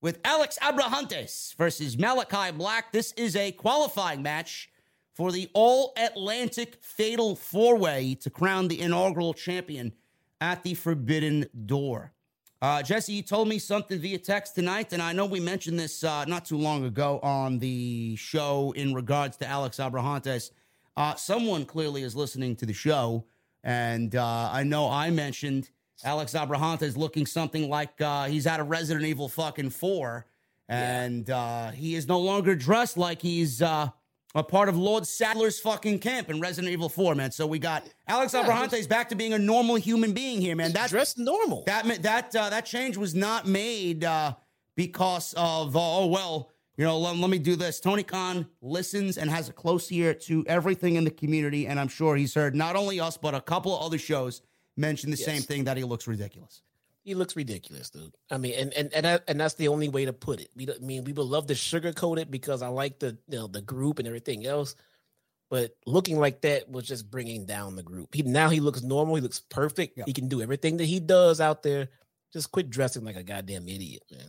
with 0.00 0.18
Alex 0.24 0.58
Abrahantes 0.62 1.54
versus 1.56 1.96
Malakai 1.96 2.56
Black. 2.56 2.92
This 2.92 3.12
is 3.12 3.36
a 3.36 3.52
qualifying 3.52 4.22
match 4.22 4.70
for 5.14 5.32
the 5.32 5.48
All 5.54 5.92
Atlantic 5.96 6.78
Fatal 6.82 7.36
Four 7.36 7.76
Way 7.76 8.16
to 8.20 8.30
crown 8.30 8.68
the 8.68 8.80
inaugural 8.80 9.32
champion 9.32 9.92
at 10.40 10.62
the 10.62 10.74
Forbidden 10.74 11.46
Door. 11.64 12.12
Uh, 12.62 12.82
Jesse, 12.82 13.12
you 13.12 13.22
told 13.22 13.48
me 13.48 13.58
something 13.58 13.98
via 13.98 14.16
text 14.16 14.54
tonight, 14.54 14.94
and 14.94 15.02
I 15.02 15.12
know 15.12 15.26
we 15.26 15.40
mentioned 15.40 15.78
this 15.78 16.02
uh, 16.02 16.24
not 16.24 16.46
too 16.46 16.56
long 16.56 16.86
ago 16.86 17.20
on 17.22 17.58
the 17.58 18.16
show 18.16 18.72
in 18.74 18.94
regards 18.94 19.36
to 19.38 19.46
Alex 19.46 19.76
Abrahantes. 19.76 20.52
Uh, 20.96 21.14
someone 21.16 21.66
clearly 21.66 22.02
is 22.02 22.16
listening 22.16 22.56
to 22.56 22.64
the 22.64 22.72
show, 22.72 23.26
and 23.62 24.16
uh, 24.16 24.48
I 24.50 24.62
know 24.62 24.88
I 24.88 25.10
mentioned 25.10 25.68
Alex 26.02 26.32
Abrahantes 26.32 26.96
looking 26.96 27.26
something 27.26 27.68
like 27.68 28.00
uh, 28.00 28.24
he's 28.24 28.46
out 28.46 28.60
of 28.60 28.70
Resident 28.70 29.04
Evil 29.04 29.28
fucking 29.28 29.68
4, 29.68 30.24
and 30.70 31.28
uh, 31.28 31.72
he 31.72 31.94
is 31.94 32.08
no 32.08 32.18
longer 32.18 32.54
dressed 32.54 32.96
like 32.96 33.20
he's 33.20 33.60
a 34.36 34.42
part 34.42 34.68
of 34.68 34.76
Lord 34.76 35.06
Saddler's 35.06 35.58
fucking 35.58 35.98
camp 35.98 36.28
in 36.28 36.40
Resident 36.40 36.70
Evil 36.70 36.90
4, 36.90 37.14
man. 37.14 37.32
So 37.32 37.46
we 37.46 37.58
got 37.58 37.88
Alex 38.06 38.34
yeah, 38.34 38.44
Abrahantes 38.44 38.86
back 38.86 39.08
to 39.08 39.14
being 39.14 39.32
a 39.32 39.38
normal 39.38 39.76
human 39.76 40.12
being 40.12 40.42
here, 40.42 40.54
man. 40.54 40.72
That's 40.72 40.90
dressed 40.90 41.18
normal. 41.18 41.64
That 41.66 42.02
that 42.02 42.36
uh, 42.36 42.50
that 42.50 42.66
change 42.66 42.98
was 42.98 43.14
not 43.14 43.46
made 43.46 44.04
uh, 44.04 44.34
because 44.76 45.34
of 45.38 45.74
uh, 45.74 45.80
oh 45.80 46.06
well, 46.06 46.52
you 46.76 46.84
know. 46.84 46.98
Let, 46.98 47.16
let, 47.16 47.30
me 47.30 47.38
do 47.38 47.56
this. 47.56 47.80
Tony 47.80 48.02
Khan 48.02 48.46
listens 48.60 49.16
and 49.16 49.30
has 49.30 49.48
a 49.48 49.54
close 49.54 49.90
ear 49.90 50.12
to 50.12 50.44
everything 50.46 50.96
in 50.96 51.04
the 51.04 51.10
community, 51.10 51.66
and 51.66 51.80
I'm 51.80 51.88
sure 51.88 52.14
he's 52.14 52.34
heard 52.34 52.54
not 52.54 52.76
only 52.76 53.00
us 53.00 53.16
but 53.16 53.34
a 53.34 53.40
couple 53.40 53.74
of 53.74 53.82
other 53.82 53.98
shows 53.98 54.42
mention 54.76 55.10
the 55.10 55.16
yes. 55.16 55.24
same 55.24 55.40
thing 55.40 55.64
that 55.64 55.78
he 55.78 55.84
looks 55.84 56.06
ridiculous 56.06 56.60
he 57.06 57.14
looks 57.14 57.36
ridiculous, 57.36 57.88
dude. 57.88 58.12
I 58.32 58.36
mean, 58.36 58.54
and 58.58 58.74
and 58.74 58.92
and, 58.92 59.06
that, 59.06 59.22
and 59.28 59.40
that's 59.40 59.54
the 59.54 59.68
only 59.68 59.88
way 59.88 60.04
to 60.04 60.12
put 60.12 60.40
it. 60.40 60.48
We, 60.56 60.68
I 60.68 60.78
mean, 60.80 61.04
we 61.04 61.12
would 61.12 61.22
love 61.22 61.46
to 61.46 61.54
sugarcoat 61.54 62.18
it 62.18 62.32
because 62.32 62.62
I 62.62 62.68
like 62.68 62.98
the 62.98 63.16
you 63.28 63.38
know 63.38 63.46
the 63.46 63.62
group 63.62 64.00
and 64.00 64.08
everything 64.08 64.44
else, 64.44 64.74
but 65.48 65.76
looking 65.86 66.18
like 66.18 66.40
that 66.40 66.68
was 66.68 66.84
just 66.84 67.08
bringing 67.08 67.46
down 67.46 67.76
the 67.76 67.84
group. 67.84 68.12
He 68.12 68.22
now 68.22 68.48
he 68.48 68.58
looks 68.58 68.82
normal. 68.82 69.14
He 69.14 69.20
looks 69.20 69.38
perfect. 69.38 70.00
He 70.04 70.12
can 70.12 70.26
do 70.26 70.42
everything 70.42 70.78
that 70.78 70.86
he 70.86 70.98
does 70.98 71.40
out 71.40 71.62
there. 71.62 71.88
Just 72.32 72.50
quit 72.50 72.70
dressing 72.70 73.04
like 73.04 73.16
a 73.16 73.22
goddamn 73.22 73.68
idiot, 73.68 74.02
man. 74.10 74.26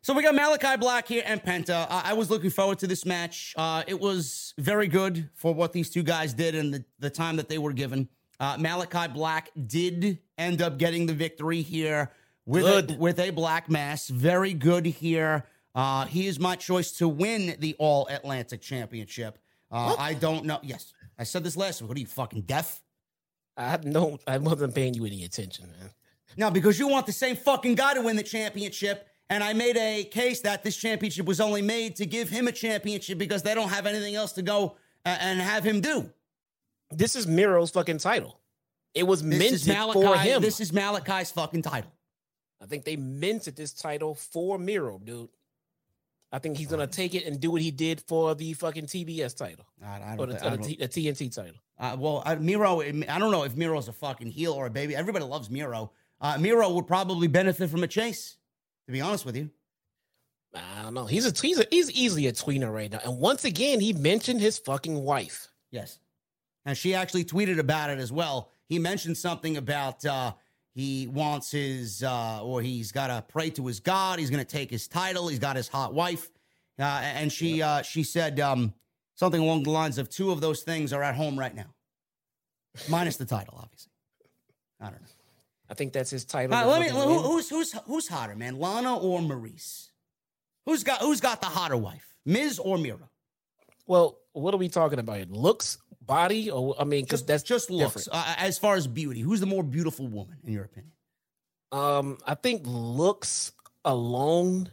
So 0.00 0.14
we 0.14 0.22
got 0.22 0.36
Malakai 0.36 0.78
Black 0.78 1.08
here 1.08 1.24
and 1.26 1.42
Penta. 1.42 1.88
I 1.90 2.12
was 2.12 2.30
looking 2.30 2.50
forward 2.50 2.78
to 2.78 2.86
this 2.86 3.04
match. 3.04 3.54
Uh, 3.56 3.82
it 3.88 3.98
was 3.98 4.54
very 4.56 4.86
good 4.86 5.28
for 5.34 5.52
what 5.52 5.72
these 5.72 5.90
two 5.90 6.04
guys 6.04 6.32
did 6.32 6.54
and 6.54 6.72
the, 6.72 6.84
the 7.00 7.10
time 7.10 7.36
that 7.36 7.48
they 7.48 7.58
were 7.58 7.72
given. 7.72 8.08
Uh, 8.38 8.56
Malakai 8.56 9.12
Black 9.12 9.50
did 9.66 10.20
end 10.38 10.62
up 10.62 10.78
getting 10.78 11.06
the 11.06 11.12
victory 11.12 11.62
here 11.62 12.10
with 12.46 12.64
a, 12.64 12.96
with 12.96 13.18
a 13.18 13.30
black 13.30 13.68
mass. 13.68 14.08
Very 14.08 14.54
good 14.54 14.86
here. 14.86 15.44
Uh, 15.74 16.06
he 16.06 16.26
is 16.26 16.40
my 16.40 16.56
choice 16.56 16.92
to 16.92 17.08
win 17.08 17.56
the 17.58 17.76
All 17.78 18.06
Atlantic 18.08 18.62
Championship. 18.62 19.38
Uh, 19.70 19.94
I 19.98 20.14
don't 20.14 20.44
know. 20.44 20.58
Yes, 20.62 20.94
I 21.18 21.24
said 21.24 21.44
this 21.44 21.56
last 21.56 21.82
week. 21.82 21.88
What 21.88 21.96
are 21.98 22.00
you 22.00 22.06
fucking 22.06 22.42
deaf? 22.42 22.82
I 23.56 23.78
no, 23.82 24.18
I 24.26 24.38
wasn't 24.38 24.74
paying 24.74 24.94
you 24.94 25.04
any 25.04 25.24
attention, 25.24 25.66
man. 25.78 25.90
No, 26.36 26.50
because 26.50 26.78
you 26.78 26.88
want 26.88 27.06
the 27.06 27.12
same 27.12 27.36
fucking 27.36 27.74
guy 27.74 27.94
to 27.94 28.00
win 28.00 28.16
the 28.16 28.22
championship, 28.22 29.06
and 29.28 29.44
I 29.44 29.52
made 29.52 29.76
a 29.76 30.04
case 30.04 30.40
that 30.40 30.62
this 30.62 30.76
championship 30.76 31.26
was 31.26 31.40
only 31.40 31.62
made 31.62 31.96
to 31.96 32.06
give 32.06 32.28
him 32.28 32.48
a 32.48 32.52
championship 32.52 33.18
because 33.18 33.42
they 33.42 33.54
don't 33.54 33.70
have 33.70 33.86
anything 33.86 34.14
else 34.14 34.32
to 34.32 34.42
go 34.42 34.76
and 35.04 35.40
have 35.40 35.64
him 35.64 35.80
do. 35.80 36.10
This 36.90 37.16
is 37.16 37.26
Miro's 37.26 37.70
fucking 37.70 37.98
title. 37.98 38.40
It 38.94 39.06
was 39.06 39.22
this 39.22 39.38
minted 39.38 39.76
Malakai, 39.76 39.92
for 39.92 40.16
him. 40.16 40.42
This 40.42 40.60
is 40.60 40.72
Malakai's 40.72 41.30
fucking 41.30 41.62
title. 41.62 41.92
I 42.60 42.66
think 42.66 42.84
they 42.84 42.96
minted 42.96 43.56
this 43.56 43.72
title 43.72 44.14
for 44.14 44.58
Miro, 44.58 44.98
dude. 44.98 45.28
I 46.30 46.38
think 46.38 46.58
he's 46.58 46.66
gonna 46.66 46.86
take 46.86 47.14
it 47.14 47.24
and 47.24 47.40
do 47.40 47.50
what 47.50 47.62
he 47.62 47.70
did 47.70 48.02
for 48.02 48.34
the 48.34 48.52
fucking 48.52 48.86
TBS 48.86 49.36
title 49.36 49.64
I, 49.82 50.00
I 50.00 50.16
or 50.18 50.26
the, 50.26 50.46
or 50.46 50.56
the, 50.58 50.76
the, 50.76 50.88
TNT 50.88 51.34
title. 51.34 51.56
Uh, 51.78 51.96
well, 51.98 52.22
uh, 52.26 52.36
Miro, 52.36 52.82
I 52.82 52.92
don't 52.92 53.30
know 53.30 53.44
if 53.44 53.56
Miro's 53.56 53.88
a 53.88 53.92
fucking 53.92 54.30
heel 54.30 54.52
or 54.52 54.66
a 54.66 54.70
baby. 54.70 54.94
Everybody 54.94 55.24
loves 55.24 55.48
Miro. 55.48 55.92
Uh, 56.20 56.36
Miro 56.38 56.68
would 56.70 56.86
probably 56.86 57.28
benefit 57.28 57.70
from 57.70 57.82
a 57.82 57.86
chase. 57.86 58.36
To 58.86 58.92
be 58.92 59.00
honest 59.00 59.24
with 59.24 59.36
you, 59.36 59.50
I 60.54 60.82
don't 60.82 60.94
know. 60.94 61.06
He's 61.06 61.26
a 61.26 61.46
he's 61.46 61.60
a, 61.60 61.66
he's 61.70 61.90
easily 61.92 62.26
a 62.26 62.32
tweener 62.32 62.72
right 62.72 62.90
now. 62.90 63.00
And 63.04 63.18
once 63.18 63.44
again, 63.44 63.80
he 63.80 63.92
mentioned 63.92 64.40
his 64.40 64.58
fucking 64.58 65.02
wife. 65.02 65.48
Yes, 65.70 65.98
and 66.66 66.76
she 66.76 66.94
actually 66.94 67.24
tweeted 67.24 67.58
about 67.58 67.90
it 67.90 67.98
as 67.98 68.10
well 68.12 68.50
he 68.68 68.78
mentioned 68.78 69.16
something 69.16 69.56
about 69.56 70.04
uh, 70.04 70.32
he 70.74 71.06
wants 71.06 71.50
his 71.50 72.02
uh, 72.02 72.40
or 72.42 72.62
he's 72.62 72.92
got 72.92 73.08
to 73.08 73.24
pray 73.28 73.50
to 73.50 73.66
his 73.66 73.80
God. 73.80 74.18
He's 74.18 74.30
going 74.30 74.44
to 74.44 74.50
take 74.50 74.70
his 74.70 74.86
title. 74.86 75.28
He's 75.28 75.38
got 75.38 75.56
his 75.56 75.68
hot 75.68 75.94
wife, 75.94 76.30
uh, 76.78 76.82
and 76.82 77.32
she 77.32 77.62
uh, 77.62 77.82
she 77.82 78.02
said 78.02 78.38
um, 78.40 78.74
something 79.14 79.40
along 79.40 79.64
the 79.64 79.70
lines 79.70 79.98
of 79.98 80.08
two 80.08 80.30
of 80.30 80.40
those 80.40 80.62
things 80.62 80.92
are 80.92 81.02
at 81.02 81.14
home 81.14 81.38
right 81.38 81.54
now, 81.54 81.74
minus 82.88 83.16
the 83.16 83.24
title, 83.24 83.58
obviously. 83.60 83.92
I 84.80 84.84
don't 84.90 85.00
know. 85.00 85.08
I 85.70 85.74
think 85.74 85.92
that's 85.92 86.10
his 86.10 86.24
title. 86.24 86.56
Let 86.68 86.80
me. 86.80 86.88
Who, 86.88 87.18
who's 87.18 87.48
who's 87.48 87.72
who's 87.86 88.08
hotter, 88.08 88.36
man? 88.36 88.58
Lana 88.58 88.96
or 88.96 89.20
Maryse? 89.20 89.88
Who's 90.66 90.84
got 90.84 91.00
who's 91.00 91.20
got 91.20 91.40
the 91.40 91.46
hotter 91.46 91.76
wife, 91.76 92.14
Miz 92.24 92.58
or 92.58 92.78
Miro? 92.78 93.10
Well, 93.86 94.18
what 94.32 94.54
are 94.54 94.58
we 94.58 94.68
talking 94.68 94.98
about? 94.98 95.18
It 95.18 95.30
looks 95.30 95.78
body, 96.08 96.50
or 96.50 96.74
I 96.80 96.82
mean, 96.82 97.04
because 97.04 97.24
that's 97.24 97.44
just 97.44 97.70
looks. 97.70 98.08
Uh, 98.10 98.34
as 98.38 98.58
far 98.58 98.74
as 98.74 98.88
beauty, 98.88 99.20
who's 99.20 99.38
the 99.38 99.46
more 99.46 99.62
beautiful 99.62 100.08
woman 100.08 100.38
in 100.44 100.52
your 100.52 100.64
opinion? 100.64 100.92
Um, 101.70 102.18
I 102.26 102.34
think 102.34 102.62
looks 102.64 103.52
alone, 103.84 104.70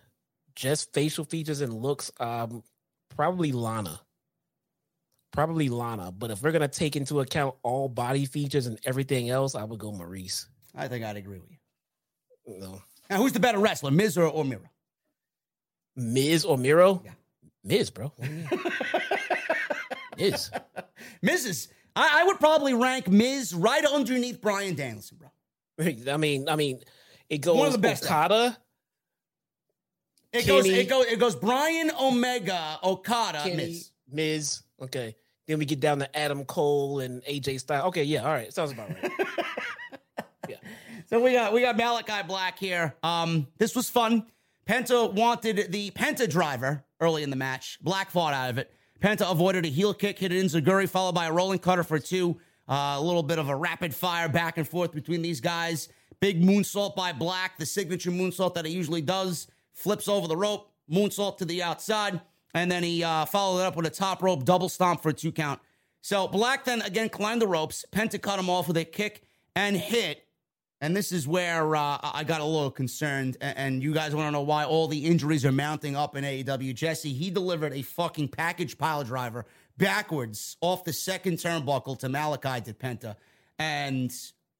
just 0.55 0.93
facial 0.93 1.25
features 1.25 1.61
and 1.61 1.73
looks, 1.73 2.09
um, 2.19 2.63
probably 3.15 3.51
Lana. 3.51 3.99
Probably 5.31 5.67
Lana, 5.67 6.13
but 6.13 6.31
if 6.31 6.41
we're 6.41 6.53
gonna 6.53 6.69
take 6.69 6.95
into 6.95 7.19
account 7.19 7.55
all 7.61 7.89
body 7.89 8.25
features 8.25 8.65
and 8.67 8.79
everything 8.85 9.29
else, 9.29 9.53
I 9.53 9.65
would 9.65 9.79
go 9.79 9.91
Maryse. 9.91 10.45
I 10.73 10.87
think 10.87 11.03
I'd 11.03 11.17
agree 11.17 11.39
with 11.39 11.51
you. 11.51 12.59
No. 12.59 12.81
Now, 13.09 13.17
who's 13.17 13.33
the 13.33 13.39
better 13.41 13.59
wrestler, 13.59 13.91
Miz 13.91 14.17
or, 14.17 14.25
or 14.27 14.45
Miro? 14.45 14.69
Miz 15.97 16.45
or 16.45 16.57
Miro? 16.57 17.01
Yeah. 17.03 17.11
Miz, 17.63 17.89
bro. 17.89 18.13
Miz. 20.17 20.51
Mrs. 21.23 21.67
I, 21.95 22.21
I, 22.21 22.23
would 22.25 22.39
probably 22.39 22.73
rank 22.73 23.07
Miz 23.07 23.53
right 23.53 23.85
underneath 23.85 24.41
Bryan 24.41 24.75
Danielson, 24.75 25.17
bro. 25.17 25.29
I 26.13 26.17
mean, 26.17 26.49
I 26.49 26.55
mean, 26.55 26.81
it 27.29 27.39
goes 27.39 27.57
one 27.57 27.67
of 27.67 27.73
the 27.73 27.79
best 27.79 28.03
Okada. 28.03 28.57
It 30.33 30.43
Kenny, 30.43 30.47
goes, 30.47 30.65
it 30.67 30.89
goes, 30.89 31.05
it 31.05 31.19
goes. 31.19 31.35
Bryan 31.35 31.91
Omega, 31.99 32.79
Okada, 32.83 33.43
Kenny, 33.43 33.55
Miz, 33.55 33.91
Miz. 34.11 34.61
Okay, 34.81 35.15
then 35.47 35.59
we 35.59 35.65
get 35.65 35.79
down 35.79 35.99
to 35.99 36.17
Adam 36.17 36.43
Cole 36.43 36.99
and 36.99 37.23
AJ 37.23 37.61
Styles. 37.61 37.85
Okay, 37.85 38.03
yeah, 38.03 38.25
all 38.25 38.33
right, 38.33 38.53
sounds 38.53 38.73
about 38.73 38.89
right. 38.89 39.11
yeah. 40.49 40.57
So 41.05 41.21
we 41.21 41.31
got 41.31 41.53
we 41.53 41.61
got 41.61 41.77
Malachi 41.77 42.27
Black 42.27 42.59
here. 42.59 42.95
Um, 43.01 43.47
this 43.57 43.75
was 43.75 43.89
fun. 43.89 44.25
Penta 44.67 45.13
wanted 45.13 45.71
the 45.71 45.91
Penta 45.91 46.29
driver 46.29 46.83
early 46.99 47.23
in 47.23 47.29
the 47.29 47.35
match. 47.35 47.77
Black 47.81 48.11
fought 48.11 48.33
out 48.33 48.49
of 48.49 48.57
it. 48.57 48.73
Penta 49.05 49.29
avoided 49.29 49.65
a 49.65 49.67
heel 49.67 49.93
kick, 49.93 50.17
hit 50.17 50.31
it 50.31 50.43
Enziguri, 50.43 50.89
followed 50.89 51.13
by 51.13 51.27
a 51.27 51.31
rolling 51.31 51.59
cutter 51.59 51.83
for 51.83 51.99
two. 51.99 52.39
Uh, 52.67 52.95
a 52.97 52.99
little 53.01 53.21
bit 53.21 53.37
of 53.37 53.49
a 53.49 53.55
rapid 53.55 53.93
fire 53.93 54.27
back 54.27 54.57
and 54.57 54.67
forth 54.67 54.93
between 54.93 55.21
these 55.21 55.39
guys. 55.39 55.89
Big 56.19 56.41
moonsault 56.41 56.95
by 56.95 57.13
Black, 57.13 57.59
the 57.59 57.67
signature 57.67 58.09
moonsault 58.09 58.55
that 58.55 58.65
he 58.65 58.71
usually 58.71 59.03
does. 59.03 59.45
Flips 59.73 60.07
over 60.07 60.27
the 60.27 60.35
rope, 60.35 60.71
moonsault 60.91 61.37
to 61.37 61.45
the 61.45 61.61
outside, 61.61 62.19
and 62.55 62.71
then 62.71 62.81
he 62.81 63.03
uh, 63.03 63.25
followed 63.25 63.59
it 63.59 63.65
up 63.67 63.75
with 63.75 63.85
a 63.85 63.91
top 63.91 64.23
rope 64.23 64.43
double 64.43 64.69
stomp 64.69 65.03
for 65.03 65.09
a 65.09 65.13
two 65.13 65.31
count. 65.31 65.59
So 66.01 66.27
Black 66.27 66.65
then 66.65 66.81
again 66.81 67.09
climbed 67.09 67.43
the 67.43 67.47
ropes. 67.47 67.85
Penta 67.91 68.19
cut 68.19 68.39
him 68.39 68.49
off 68.49 68.67
with 68.67 68.77
a 68.77 68.85
kick 68.85 69.21
and 69.55 69.77
hit 69.77 70.24
and 70.81 70.95
this 70.95 71.11
is 71.11 71.27
where 71.27 71.75
uh, 71.75 71.97
I 72.03 72.23
got 72.25 72.41
a 72.41 72.45
little 72.45 72.71
concerned. 72.71 73.37
And 73.41 73.81
you 73.81 73.93
guys 73.93 74.13
want 74.13 74.27
to 74.27 74.31
know 74.31 74.41
why 74.41 74.65
all 74.65 74.87
the 74.87 75.05
injuries 75.05 75.45
are 75.45 75.51
mounting 75.51 75.95
up 75.95 76.15
in 76.15 76.23
AEW. 76.23 76.75
Jesse, 76.75 77.13
he 77.13 77.29
delivered 77.29 77.73
a 77.73 77.81
fucking 77.81 78.27
package 78.29 78.77
pile 78.77 79.03
driver 79.03 79.45
backwards 79.77 80.57
off 80.61 80.83
the 80.83 80.93
second 80.93 81.37
turnbuckle 81.37 81.97
to 81.99 82.07
Malakai 82.07 82.63
to 82.65 82.73
Penta. 82.73 83.15
And 83.57 84.11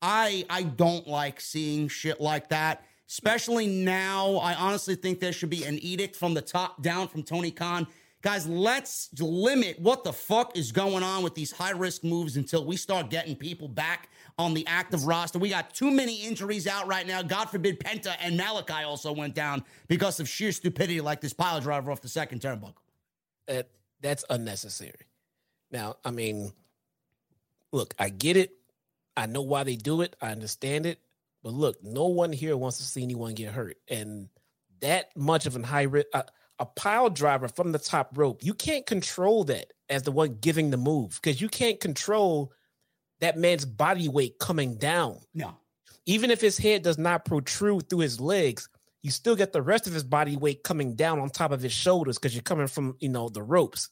I 0.02 0.46
I 0.50 0.64
don't 0.64 1.08
like 1.08 1.42
seeing 1.42 1.88
shit 1.90 2.22
like 2.22 2.50
that. 2.50 2.86
Especially 3.08 3.68
now, 3.68 4.38
I 4.38 4.56
honestly 4.56 4.96
think 4.96 5.20
there 5.20 5.34
should 5.34 5.52
be 5.52 5.64
an 5.64 5.78
edict 5.80 6.16
from 6.16 6.34
the 6.34 6.42
top 6.42 6.82
down 6.82 7.08
from 7.08 7.22
Tony 7.22 7.52
Khan 7.52 7.88
Guys, 8.26 8.48
let's 8.48 9.10
limit 9.20 9.80
what 9.80 10.04
the 10.04 10.12
fuck 10.12 10.58
is 10.58 10.72
going 10.72 11.04
on 11.04 11.22
with 11.22 11.36
these 11.36 11.52
high 11.52 11.70
risk 11.70 12.04
moves 12.04 12.38
until 12.38 12.66
we 12.66 12.76
start 12.76 13.12
getting 13.12 13.36
people 13.36 13.68
back 13.68 14.10
on 14.38 14.53
the 14.53 14.66
active 14.68 15.06
roster. 15.06 15.40
We 15.40 15.49
got 15.49 15.74
too 15.74 15.91
many 15.91 16.24
injuries 16.24 16.68
out 16.68 16.88
right 16.88 17.07
now. 17.07 17.22
God 17.22 17.45
forbid 17.45 17.80
Penta 17.80 18.16
and 18.20 18.40
Malakai 18.40 18.86
also 18.86 19.12
went 19.12 19.34
down 19.34 19.64
because 19.88 20.20
of 20.20 20.28
sheer 20.28 20.52
stupidity, 20.52 21.02
like 21.02 21.22
this 21.22 21.34
pile 21.34 21.62
driver 21.62 21.91
off 21.91 22.02
the 22.02 22.10
second 22.10 22.41
turnbuckle. 22.41 22.76
That 23.48 23.70
that's 24.02 24.26
unnecessary. 24.30 25.07
Now, 25.72 25.95
I 26.03 26.12
mean, 26.12 26.52
look, 27.72 27.94
I 27.98 28.10
get 28.10 28.38
it. 28.38 28.52
I 29.18 29.26
know 29.26 29.41
why 29.41 29.64
they 29.64 29.78
do 29.78 30.02
it. 30.02 30.16
I 30.22 30.32
understand 30.32 30.86
it. 30.86 30.99
But 31.44 31.53
look, 31.53 31.82
no 31.84 32.07
one 32.07 32.34
here 32.34 32.57
wants 32.57 32.78
to 32.80 32.84
see 32.84 33.03
anyone 33.03 33.36
get 33.36 33.53
hurt, 33.53 33.78
and 33.88 34.30
that 34.82 35.16
much 35.16 35.45
of 35.45 35.56
a 35.56 35.66
high 35.66 35.84
risk. 35.84 36.07
Uh, 36.14 36.24
a 36.57 36.66
pile 36.66 37.10
driver 37.10 37.49
from 37.49 37.74
the 37.74 37.80
top 37.80 38.18
rope, 38.18 38.41
you 38.41 38.53
can't 38.53 38.86
control 38.86 39.44
that 39.44 39.74
as 39.90 40.03
the 40.03 40.12
one 40.12 40.38
giving 40.40 40.72
the 40.72 40.78
move 40.78 41.20
because 41.22 41.41
you 41.41 41.49
can't 41.49 41.82
control 41.82 42.53
that 43.22 43.38
man's 43.38 43.66
body 43.66 44.10
weight 44.10 44.40
coming 44.40 44.78
down. 44.78 45.20
No. 45.34 45.56
Even 46.06 46.30
if 46.32 46.42
his 46.42 46.58
head 46.58 46.84
does 46.84 46.98
not 46.98 47.26
protrude 47.26 47.90
through 47.90 48.00
his 48.00 48.20
legs, 48.20 48.70
you 49.02 49.12
still 49.12 49.36
get 49.36 49.54
the 49.54 49.62
rest 49.62 49.88
of 49.88 49.94
his 49.94 50.04
body 50.04 50.36
weight 50.36 50.64
coming 50.64 50.96
down 50.96 51.20
on 51.20 51.30
top 51.30 51.52
of 51.52 51.62
his 51.62 51.72
shoulders 51.72 52.18
because 52.18 52.34
you're 52.34 52.44
coming 52.44 52.68
from, 52.68 52.96
you 53.00 53.10
know, 53.10 53.30
the 53.30 53.42
ropes. 53.42 53.90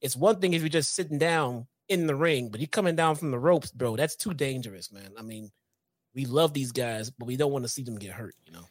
It's 0.00 0.16
one 0.16 0.40
thing 0.40 0.52
if 0.52 0.62
you're 0.62 0.68
just 0.68 0.94
sitting 0.94 1.18
down 1.18 1.66
in 1.88 2.06
the 2.06 2.14
ring, 2.14 2.48
but 2.50 2.60
you're 2.60 2.68
coming 2.68 2.96
down 2.96 3.16
from 3.16 3.30
the 3.30 3.38
ropes, 3.38 3.70
bro. 3.70 3.96
That's 3.96 4.16
too 4.16 4.34
dangerous, 4.34 4.92
man. 4.92 5.10
I 5.18 5.22
mean, 5.22 5.50
we 6.14 6.24
love 6.26 6.52
these 6.52 6.72
guys, 6.72 7.10
but 7.10 7.26
we 7.26 7.36
don't 7.36 7.52
want 7.52 7.64
to 7.64 7.68
see 7.68 7.82
them 7.82 7.98
get 7.98 8.12
hurt, 8.12 8.34
you 8.44 8.52
know. 8.52 8.64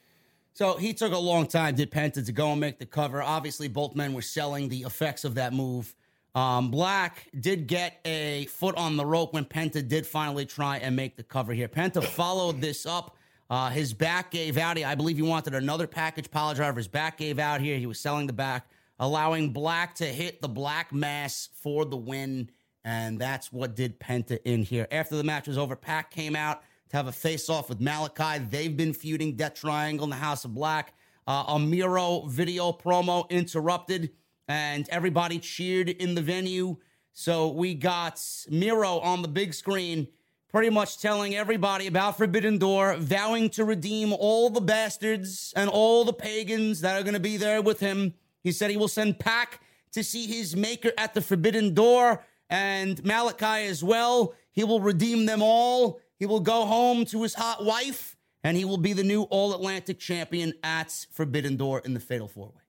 So 0.54 0.76
he 0.76 0.94
took 0.94 1.14
a 1.14 1.18
long 1.18 1.46
time, 1.46 1.76
did 1.76 1.92
Penta, 1.92 2.26
to 2.26 2.32
go 2.32 2.52
and 2.52 2.60
make 2.60 2.80
the 2.80 2.86
cover. 2.86 3.22
Obviously, 3.22 3.68
both 3.68 3.96
men 3.96 4.14
were 4.14 4.22
selling 4.22 4.70
the 4.70 4.82
effects 4.82 5.24
of 5.24 5.36
that 5.36 5.54
move. 5.54 5.96
Um, 6.38 6.70
Black 6.70 7.28
did 7.40 7.66
get 7.66 8.00
a 8.06 8.46
foot 8.46 8.78
on 8.78 8.96
the 8.96 9.04
rope 9.04 9.34
when 9.34 9.44
Penta 9.44 9.86
did 9.86 10.06
finally 10.06 10.46
try 10.46 10.78
and 10.78 10.96
make 10.96 11.18
the 11.18 11.24
cover 11.24 11.52
here. 11.52 11.68
Penta 11.68 12.04
followed 12.04 12.62
this 12.62 12.86
up. 12.86 13.18
Uh, 13.50 13.72
his 13.72 13.92
back 13.92 14.30
gave 14.30 14.56
out. 14.56 14.78
I 14.78 14.94
believe 14.94 15.16
he 15.16 15.24
wanted 15.24 15.56
another 15.56 15.88
package 15.88 16.30
pile 16.30 16.54
driver. 16.54 16.78
His 16.78 16.88
back 16.88 17.18
gave 17.18 17.40
out 17.40 17.60
here. 17.60 17.80
He 17.80 17.88
was 17.88 18.00
selling 18.00 18.28
the 18.28 18.34
back, 18.34 18.70
allowing 19.00 19.52
Black 19.52 19.96
to 19.96 20.06
hit 20.06 20.40
the 20.40 20.48
Black 20.48 20.94
Mass 20.94 21.50
for 21.54 21.86
the 21.86 21.98
win. 21.98 22.52
And 22.86 23.18
that's 23.18 23.52
what 23.52 23.76
did 23.76 24.00
Penta 24.00 24.38
in 24.46 24.62
here. 24.62 24.88
After 24.92 25.16
the 25.16 25.24
match 25.24 25.48
was 25.48 25.58
over, 25.58 25.76
Pac 25.76 26.12
came 26.12 26.36
out 26.36 26.62
to 26.90 26.98
have 26.98 27.08
a 27.08 27.12
face 27.12 27.50
off 27.50 27.68
with 27.68 27.80
Malakai. 27.80 28.48
They've 28.48 28.78
been 28.78 28.94
feuding 28.94 29.38
Death 29.38 29.56
Triangle 29.56 30.04
in 30.04 30.12
the 30.12 30.18
House 30.18 30.46
of 30.46 30.54
Black. 30.54 30.94
Uh, 31.26 31.46
a 31.48 31.60
Miro 31.60 32.26
video 32.28 32.72
promo 32.72 33.28
interrupted, 33.32 34.12
and 34.48 34.88
everybody 34.90 35.40
cheered 35.40 35.90
in 35.90 36.16
the 36.16 36.22
venue. 36.22 36.78
So 37.14 37.50
we 37.50 37.74
got 37.74 38.22
Miro 38.50 39.00
on 39.00 39.22
the 39.22 39.28
big 39.28 39.54
screen, 39.54 40.08
pretty 40.50 40.70
much 40.70 41.00
telling 41.00 41.36
everybody 41.36 41.88
about 41.88 42.18
Forbidden 42.18 42.58
Door, 42.58 42.98
vowing 42.98 43.50
to 43.52 43.66
redeem 43.66 44.14
all 44.14 44.50
the 44.50 44.62
bastards 44.62 45.54
and 45.56 45.70
all 45.70 46.06
the 46.06 46.14
pagans 46.14 46.82
that 46.82 47.00
are 47.00 47.04
going 47.04 47.14
to 47.16 47.20
be 47.20 47.38
there 47.38 47.62
with 47.62 47.80
him. 47.80 48.14
He 48.44 48.52
said 48.52 48.70
he 48.70 48.78
will 48.78 48.88
send 48.88 49.20
Pac 49.20 49.62
to 49.92 50.04
see 50.04 50.28
his 50.28 50.56
maker 50.56 50.92
at 50.98 51.14
the 51.14 51.22
Forbidden 51.22 51.74
Door 51.74 52.24
and 52.50 53.02
Malakai 53.04 53.68
as 53.68 53.84
well. 53.84 54.36
He 54.52 54.64
will 54.64 54.80
redeem 54.80 55.26
them 55.26 55.42
all. 55.42 56.00
He 56.18 56.26
will 56.26 56.40
go 56.40 56.66
home 56.66 57.06
to 57.06 57.24
his 57.24 57.34
hot 57.34 57.66
wife, 57.66 58.16
and 58.44 58.56
he 58.56 58.66
will 58.66 58.78
be 58.78 58.94
the 58.94 59.04
new 59.04 59.24
All 59.24 59.54
Atlantic 59.54 60.00
champion 60.00 60.54
at 60.64 61.06
Forbidden 61.12 61.58
Door 61.58 61.82
in 61.86 61.94
the 61.94 62.00
Fatal 62.00 62.28
Four 62.28 62.48
Way. 62.48 62.62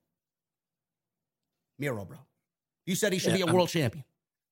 Miro, 1.78 2.04
bro. 2.04 2.18
You 2.86 2.94
said 2.94 3.12
he 3.12 3.18
should 3.18 3.32
yeah, 3.32 3.44
be 3.44 3.50
a 3.50 3.54
world 3.54 3.68
I'm, 3.68 3.80
champion. 3.80 4.04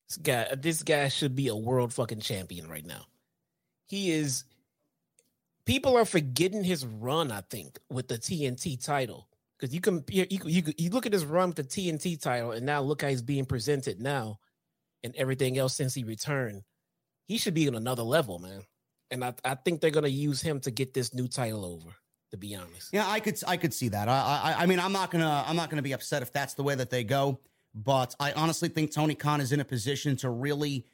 This 0.08 0.16
guy, 0.18 0.54
this 0.54 0.82
guy 0.82 1.08
should 1.08 1.34
be 1.34 1.48
a 1.48 1.56
world 1.56 1.92
fucking 1.92 2.20
champion 2.20 2.68
right 2.68 2.84
now. 2.84 3.06
He 3.86 4.10
is. 4.10 4.44
People 5.64 5.96
are 5.96 6.04
forgetting 6.04 6.62
his 6.62 6.86
run. 6.86 7.32
I 7.32 7.40
think 7.40 7.78
with 7.90 8.08
the 8.08 8.18
TNT 8.18 8.84
title 8.84 9.28
because 9.58 9.74
you 9.74 9.80
can 9.80 10.04
you, 10.08 10.26
you 10.30 10.62
you 10.76 10.90
look 10.90 11.06
at 11.06 11.12
his 11.12 11.24
run 11.24 11.48
with 11.48 11.56
the 11.56 11.64
TNT 11.64 12.20
title, 12.20 12.52
and 12.52 12.64
now 12.64 12.82
look 12.82 13.02
how 13.02 13.08
he's 13.08 13.22
being 13.22 13.46
presented 13.46 14.00
now, 14.00 14.38
and 15.02 15.14
everything 15.16 15.58
else 15.58 15.74
since 15.74 15.94
he 15.94 16.04
returned. 16.04 16.62
He 17.26 17.38
should 17.38 17.54
be 17.54 17.66
on 17.66 17.74
another 17.74 18.04
level, 18.04 18.38
man 18.38 18.62
and 19.10 19.24
I, 19.24 19.34
I 19.44 19.54
think 19.54 19.80
they're 19.80 19.90
gonna 19.90 20.08
use 20.08 20.40
him 20.40 20.60
to 20.60 20.70
get 20.70 20.94
this 20.94 21.14
new 21.14 21.28
title 21.28 21.64
over. 21.64 21.94
To 22.32 22.36
be 22.36 22.56
honest, 22.56 22.90
yeah, 22.92 23.08
I 23.08 23.20
could 23.20 23.38
I 23.46 23.56
could 23.56 23.72
see 23.72 23.88
that. 23.88 24.08
I, 24.08 24.54
I 24.56 24.62
I 24.62 24.66
mean, 24.66 24.80
I'm 24.80 24.92
not 24.92 25.10
gonna 25.10 25.44
I'm 25.46 25.56
not 25.56 25.70
gonna 25.70 25.82
be 25.82 25.92
upset 25.92 26.22
if 26.22 26.32
that's 26.32 26.54
the 26.54 26.62
way 26.62 26.74
that 26.74 26.90
they 26.90 27.04
go. 27.04 27.38
But 27.76 28.14
I 28.18 28.32
honestly 28.32 28.70
think 28.70 28.90
Tony 28.90 29.14
Khan 29.14 29.40
is 29.40 29.52
in 29.52 29.60
a 29.60 29.64
position 29.64 30.16
to 30.16 30.30
really, 30.30 30.86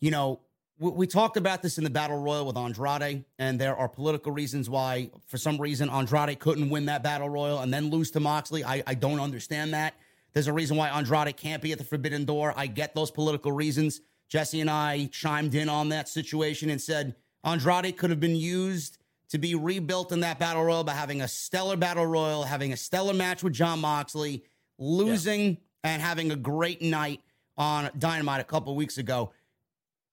you 0.00 0.10
know, 0.10 0.40
we, 0.78 0.90
we 0.90 1.06
talked 1.06 1.36
about 1.36 1.62
this 1.62 1.76
in 1.76 1.84
the 1.84 1.90
battle 1.90 2.18
royal 2.18 2.46
with 2.46 2.56
Andrade, 2.56 3.24
and 3.38 3.60
there 3.60 3.76
are 3.76 3.86
political 3.86 4.32
reasons 4.32 4.70
why, 4.70 5.10
for 5.26 5.36
some 5.36 5.58
reason, 5.58 5.90
Andrade 5.90 6.38
couldn't 6.40 6.70
win 6.70 6.86
that 6.86 7.02
battle 7.02 7.28
royal 7.28 7.60
and 7.60 7.72
then 7.72 7.90
lose 7.90 8.10
to 8.12 8.20
Moxley. 8.20 8.64
I, 8.64 8.82
I 8.86 8.94
don't 8.94 9.20
understand 9.20 9.74
that. 9.74 9.94
There's 10.32 10.46
a 10.46 10.52
reason 10.54 10.78
why 10.78 10.88
Andrade 10.88 11.36
can't 11.36 11.62
be 11.62 11.72
at 11.72 11.78
the 11.78 11.84
Forbidden 11.84 12.24
Door. 12.24 12.54
I 12.56 12.66
get 12.66 12.94
those 12.94 13.10
political 13.10 13.52
reasons. 13.52 14.00
Jesse 14.28 14.62
and 14.62 14.70
I 14.70 15.10
chimed 15.12 15.54
in 15.54 15.68
on 15.68 15.90
that 15.90 16.08
situation 16.08 16.70
and 16.70 16.80
said, 16.80 17.14
Andrade 17.44 17.98
could 17.98 18.08
have 18.08 18.20
been 18.20 18.36
used 18.36 18.96
to 19.32 19.38
be 19.38 19.54
rebuilt 19.54 20.12
in 20.12 20.20
that 20.20 20.38
battle 20.38 20.62
royal 20.62 20.84
by 20.84 20.92
having 20.92 21.22
a 21.22 21.26
stellar 21.26 21.74
battle 21.74 22.04
royal, 22.04 22.42
having 22.42 22.74
a 22.74 22.76
stellar 22.76 23.14
match 23.14 23.42
with 23.42 23.54
Jon 23.54 23.80
Moxley, 23.80 24.44
losing 24.78 25.52
yeah. 25.52 25.56
and 25.84 26.02
having 26.02 26.30
a 26.30 26.36
great 26.36 26.82
night 26.82 27.22
on 27.56 27.88
Dynamite 27.98 28.42
a 28.42 28.44
couple 28.44 28.76
weeks 28.76 28.98
ago. 28.98 29.32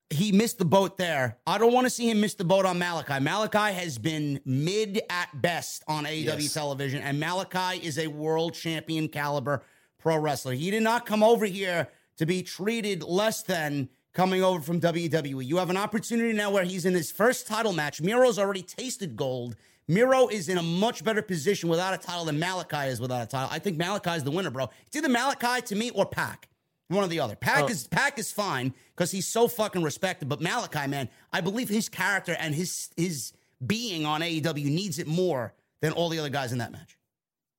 He 0.10 0.32
missed 0.32 0.58
the 0.58 0.64
boat 0.64 0.98
there. 0.98 1.38
I 1.46 1.58
don't 1.58 1.74
want 1.74 1.86
to 1.86 1.90
see 1.90 2.10
him 2.10 2.22
miss 2.22 2.36
the 2.36 2.46
boat 2.46 2.66
on 2.66 2.80
Malakai. 2.80 3.22
Malakai 3.22 3.74
has 3.74 3.98
been 3.98 4.40
mid 4.46 5.02
at 5.10 5.30
best 5.42 5.84
on 5.86 6.06
AEW 6.06 6.24
yes. 6.24 6.54
television, 6.54 7.02
and 7.02 7.22
Malakai 7.22 7.84
is 7.84 8.00
a 8.00 8.08
world 8.08 8.54
champion 8.54 9.10
caliber 9.10 9.64
pro 9.98 10.18
wrestler. 10.18 10.54
He 10.54 10.72
did 10.72 10.82
not 10.82 11.06
come 11.06 11.24
over 11.24 11.46
here 11.46 11.90
to 12.16 12.26
be 12.26 12.42
treated 12.42 13.04
less 13.04 13.44
than 13.44 13.90
coming 14.14 14.44
over 14.44 14.62
from 14.62 14.80
WWE. 14.82 15.46
You 15.46 15.58
have 15.58 15.70
an 15.70 15.78
opportunity 15.78 16.34
now 16.34 16.52
where 16.52 16.64
he's 16.64 16.86
in 16.86 16.94
his 16.94 17.12
first 17.12 17.48
title 17.48 17.74
match. 17.74 18.02
Miro's 18.02 18.40
already 18.40 18.62
tasted 18.62 19.16
gold. 19.16 19.56
Miro 19.88 20.28
is 20.28 20.50
in 20.50 20.60
a 20.60 20.64
much 20.64 21.04
better 21.04 21.24
position 21.24 21.68
without 21.68 21.96
a 21.96 21.98
title 21.98 22.26
than 22.26 22.40
Malakai 22.40 22.90
is 22.90 23.02
without 23.02 23.24
a 23.24 23.26
title. 23.26 23.50
I 23.52 23.58
think 23.58 23.80
Malakai 23.80 24.18
is 24.18 24.24
the 24.24 24.30
winner, 24.30 24.52
bro. 24.52 24.70
It's 24.86 24.96
either 24.96 25.10
Malakai 25.10 25.66
to 25.66 25.76
me 25.76 25.90
or 25.90 26.06
Pac. 26.06 26.48
One 26.90 27.04
or 27.04 27.08
the 27.08 27.20
other. 27.20 27.36
Pac 27.36 27.64
oh. 27.64 27.68
is 27.68 27.88
Pac 27.88 28.18
is 28.18 28.32
fine 28.32 28.74
because 28.96 29.12
he's 29.12 29.28
so 29.28 29.48
fucking 29.48 29.84
respected. 29.84 30.28
But 30.28 30.42
Malakai, 30.42 30.90
man, 30.90 31.10
I 31.32 31.42
believe 31.42 31.70
his 31.70 31.88
character 31.88 32.36
and 32.40 32.54
his 32.54 32.90
his 32.98 33.34
being 33.66 34.06
on 34.06 34.22
AEW 34.22 34.66
needs 34.66 34.98
it 34.98 35.08
more 35.08 35.54
than 35.82 35.94
all 35.94 36.10
the 36.10 36.20
other 36.20 36.30
guys 36.30 36.52
in 36.52 36.58
that 36.60 36.72
match. 36.72 36.98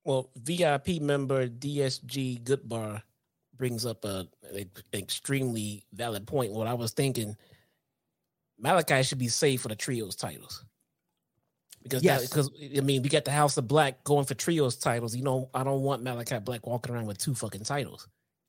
Well, 0.05 0.31
VIP 0.35 1.01
member 1.01 1.49
DSG 1.49 2.43
Goodbar 2.43 3.03
brings 3.61 3.85
up 3.87 4.05
a, 4.07 4.27
a 4.53 4.67
extremely 4.95 5.85
valid 5.93 6.27
point. 6.27 6.53
What 6.53 6.67
I 6.67 6.75
was 6.75 6.93
thinking, 6.93 7.37
Malakai 8.61 9.07
should 9.07 9.19
be 9.19 9.29
safe 9.29 9.61
for 9.61 9.69
the 9.69 9.77
trios 9.77 10.17
titles 10.17 10.65
because 11.83 12.03
yes. 12.03 12.29
because 12.29 12.51
I 12.77 12.81
mean 12.81 13.03
we 13.03 13.11
got 13.11 13.27
the 13.27 13.31
House 13.31 13.57
of 13.59 13.69
Black 13.69 14.03
going 14.03 14.25
for 14.25 14.35
trios 14.35 14.77
titles. 14.77 15.15
You 15.15 15.23
know, 15.23 15.51
I 15.55 15.63
don't 15.63 15.83
want 15.83 16.03
Malakai 16.03 16.43
Black 16.43 16.67
walking 16.67 16.95
around 16.95 17.07
with 17.07 17.19
two 17.19 17.35
fucking 17.35 17.65
titles. 17.65 18.09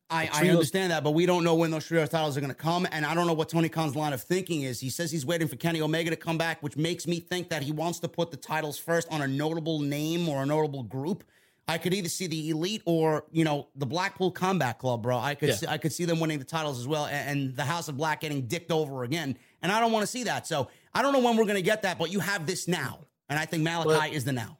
I, 0.09 0.29
I 0.33 0.49
understand 0.49 0.91
that, 0.91 1.05
but 1.05 1.11
we 1.11 1.25
don't 1.25 1.45
know 1.45 1.55
when 1.55 1.71
those 1.71 1.88
trios 1.88 2.09
titles 2.09 2.35
are 2.35 2.41
going 2.41 2.51
to 2.51 2.55
come, 2.55 2.85
and 2.91 3.05
I 3.05 3.13
don't 3.13 3.27
know 3.27 3.33
what 3.33 3.47
Tony 3.47 3.69
Khan's 3.69 3.95
line 3.95 4.11
of 4.11 4.21
thinking 4.21 4.63
is. 4.63 4.77
He 4.77 4.89
says 4.89 5.09
he's 5.09 5.25
waiting 5.25 5.47
for 5.47 5.55
Kenny 5.55 5.81
Omega 5.81 6.09
to 6.09 6.17
come 6.17 6.38
back, 6.38 6.61
which 6.61 6.75
makes 6.75 7.07
me 7.07 7.21
think 7.21 7.47
that 7.49 7.63
he 7.63 7.71
wants 7.71 7.99
to 7.99 8.09
put 8.09 8.29
the 8.29 8.35
titles 8.35 8.77
first 8.77 9.07
on 9.09 9.21
a 9.21 9.27
notable 9.27 9.79
name 9.79 10.27
or 10.27 10.43
a 10.43 10.45
notable 10.45 10.83
group. 10.83 11.23
I 11.72 11.77
could 11.77 11.93
either 11.93 12.10
see 12.10 12.27
the 12.27 12.49
elite 12.49 12.81
or 12.85 13.23
you 13.31 13.45
know 13.45 13.69
the 13.76 13.85
Blackpool 13.85 14.30
Combat 14.30 14.77
Club, 14.77 15.03
bro. 15.03 15.18
I 15.18 15.35
could 15.35 15.49
yeah. 15.49 15.56
see, 15.56 15.68
I 15.68 15.77
could 15.77 15.93
see 15.93 16.03
them 16.03 16.19
winning 16.19 16.38
the 16.38 16.45
titles 16.45 16.80
as 16.80 16.88
well, 16.88 17.06
and, 17.06 17.30
and 17.30 17.56
the 17.56 17.64
House 17.64 17.88
of 17.88 17.95
Black 17.95 18.22
getting 18.22 18.41
dicked 18.48 18.72
over 18.72 19.03
again. 19.03 19.38
And 19.61 19.72
I 19.72 19.80
don't 19.80 19.93
want 19.93 20.03
to 20.03 20.07
see 20.07 20.23
that. 20.26 20.45
So 20.45 20.68
I 20.93 21.02
don't 21.02 21.14
know 21.14 21.19
when 21.19 21.38
we're 21.38 21.45
going 21.45 21.56
to 21.56 21.61
get 21.61 21.84
that, 21.84 21.98
but 21.98 22.11
you 22.11 22.19
have 22.19 22.45
this 22.45 22.68
now, 22.68 22.99
and 23.30 23.39
I 23.39 23.45
think 23.45 23.65
Malakai 23.65 23.85
but, 23.85 24.11
is 24.11 24.26
the 24.26 24.34
now. 24.34 24.57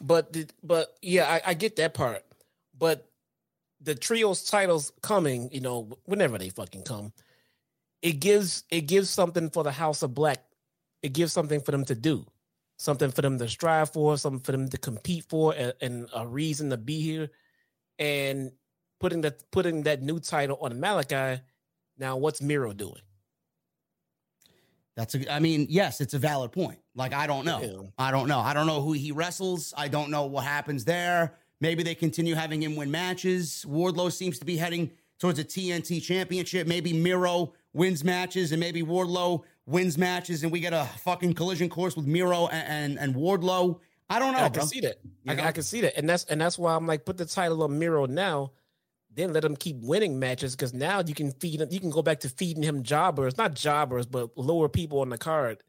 But 0.00 0.32
the, 0.32 0.46
but 0.62 0.96
yeah, 1.02 1.30
I, 1.30 1.50
I 1.50 1.54
get 1.54 1.76
that 1.76 1.92
part. 1.92 2.24
But 2.78 3.06
the 3.82 3.94
trios 3.94 4.44
titles 4.44 4.92
coming, 5.02 5.50
you 5.52 5.60
know, 5.60 5.98
whenever 6.04 6.38
they 6.38 6.48
fucking 6.48 6.84
come, 6.84 7.12
it 8.00 8.14
gives 8.20 8.64
it 8.70 8.82
gives 8.82 9.10
something 9.10 9.50
for 9.50 9.62
the 9.62 9.72
House 9.72 10.02
of 10.02 10.14
Black. 10.14 10.42
It 11.02 11.12
gives 11.12 11.34
something 11.34 11.60
for 11.60 11.72
them 11.72 11.84
to 11.84 11.94
do 11.94 12.26
something 12.76 13.10
for 13.10 13.22
them 13.22 13.38
to 13.38 13.48
strive 13.48 13.92
for, 13.92 14.16
something 14.18 14.40
for 14.40 14.52
them 14.52 14.68
to 14.68 14.78
compete 14.78 15.24
for, 15.28 15.54
and, 15.54 15.72
and 15.80 16.08
a 16.14 16.26
reason 16.26 16.70
to 16.70 16.76
be 16.76 17.00
here. 17.00 17.30
And 17.98 18.52
putting 19.00 19.22
that 19.22 19.50
putting 19.50 19.82
that 19.84 20.02
new 20.02 20.20
title 20.20 20.58
on 20.60 20.72
Malakai. 20.72 21.40
Now, 21.98 22.16
what's 22.16 22.42
Miro 22.42 22.72
doing? 22.72 23.00
That's 24.96 25.14
a. 25.14 25.32
I 25.32 25.40
mean, 25.40 25.66
yes, 25.68 26.00
it's 26.00 26.14
a 26.14 26.18
valid 26.18 26.52
point. 26.52 26.78
Like 26.94 27.12
I 27.12 27.26
don't 27.26 27.44
know. 27.44 27.60
Yeah. 27.60 27.88
I 27.98 28.10
don't 28.10 28.28
know. 28.28 28.40
I 28.40 28.54
don't 28.54 28.66
know 28.66 28.80
who 28.80 28.92
he 28.92 29.12
wrestles. 29.12 29.74
I 29.76 29.88
don't 29.88 30.10
know 30.10 30.26
what 30.26 30.44
happens 30.44 30.84
there. 30.84 31.34
Maybe 31.60 31.82
they 31.82 31.94
continue 31.94 32.34
having 32.34 32.62
him 32.62 32.76
win 32.76 32.90
matches. 32.90 33.64
Wardlow 33.66 34.12
seems 34.12 34.38
to 34.38 34.44
be 34.44 34.56
heading 34.56 34.90
towards 35.18 35.38
a 35.38 35.44
TNT 35.44 36.02
championship. 36.02 36.66
Maybe 36.66 36.92
Miro 36.92 37.54
wins 37.72 38.04
matches 38.04 38.52
and 38.52 38.60
maybe 38.60 38.82
Wardlow 38.82 39.42
wins 39.66 39.98
matches 39.98 40.42
and 40.42 40.52
we 40.52 40.60
get 40.60 40.72
a 40.72 40.84
fucking 41.00 41.34
collision 41.34 41.68
course 41.68 41.96
with 41.96 42.06
Miro 42.06 42.46
and, 42.46 42.98
and, 42.98 42.98
and 42.98 43.14
Wardlow. 43.14 43.80
I 44.08 44.18
don't 44.18 44.32
know. 44.32 44.38
I 44.38 44.48
bro. 44.48 44.60
can 44.60 44.68
see 44.68 44.80
that. 44.80 44.98
I, 45.26 45.32
You 45.32 45.36
know? 45.36 45.44
I 45.44 45.52
can 45.52 45.62
see 45.64 45.80
that, 45.82 45.98
and 45.98 46.08
that's 46.08 46.24
and 46.24 46.40
that's 46.40 46.58
why 46.58 46.74
I'm 46.74 46.86
like, 46.86 47.04
put 47.04 47.16
the 47.16 47.24
title 47.24 47.62
on 47.64 47.78
Miro 47.78 48.06
now, 48.06 48.52
then 49.12 49.32
let 49.32 49.44
him 49.44 49.56
keep 49.56 49.76
winning 49.80 50.18
matches 50.18 50.54
because 50.54 50.72
now 50.72 51.02
you 51.04 51.14
can 51.14 51.32
feed 51.32 51.60
him. 51.60 51.68
You 51.70 51.80
can 51.80 51.90
go 51.90 52.02
back 52.02 52.20
to 52.20 52.28
feeding 52.28 52.62
him 52.62 52.84
jobbers, 52.84 53.36
not 53.36 53.54
jobbers, 53.54 54.06
but 54.06 54.30
lower 54.36 54.68
people 54.68 55.00
on 55.00 55.08
the 55.08 55.18
card 55.18 55.62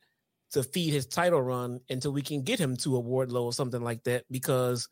to 0.51 0.63
feed 0.63 0.93
his 0.93 1.07
title 1.07 1.41
run 1.41 1.81
until 1.89 2.11
we 2.11 2.21
can 2.21 2.43
get 2.43 2.59
him 2.59 2.77
to 2.77 2.97
a 2.97 3.01
Wardlow 3.01 3.43
or 3.43 3.53
something 3.53 3.81
like 3.81 4.03
that. 4.03 4.25
Because 4.29 4.87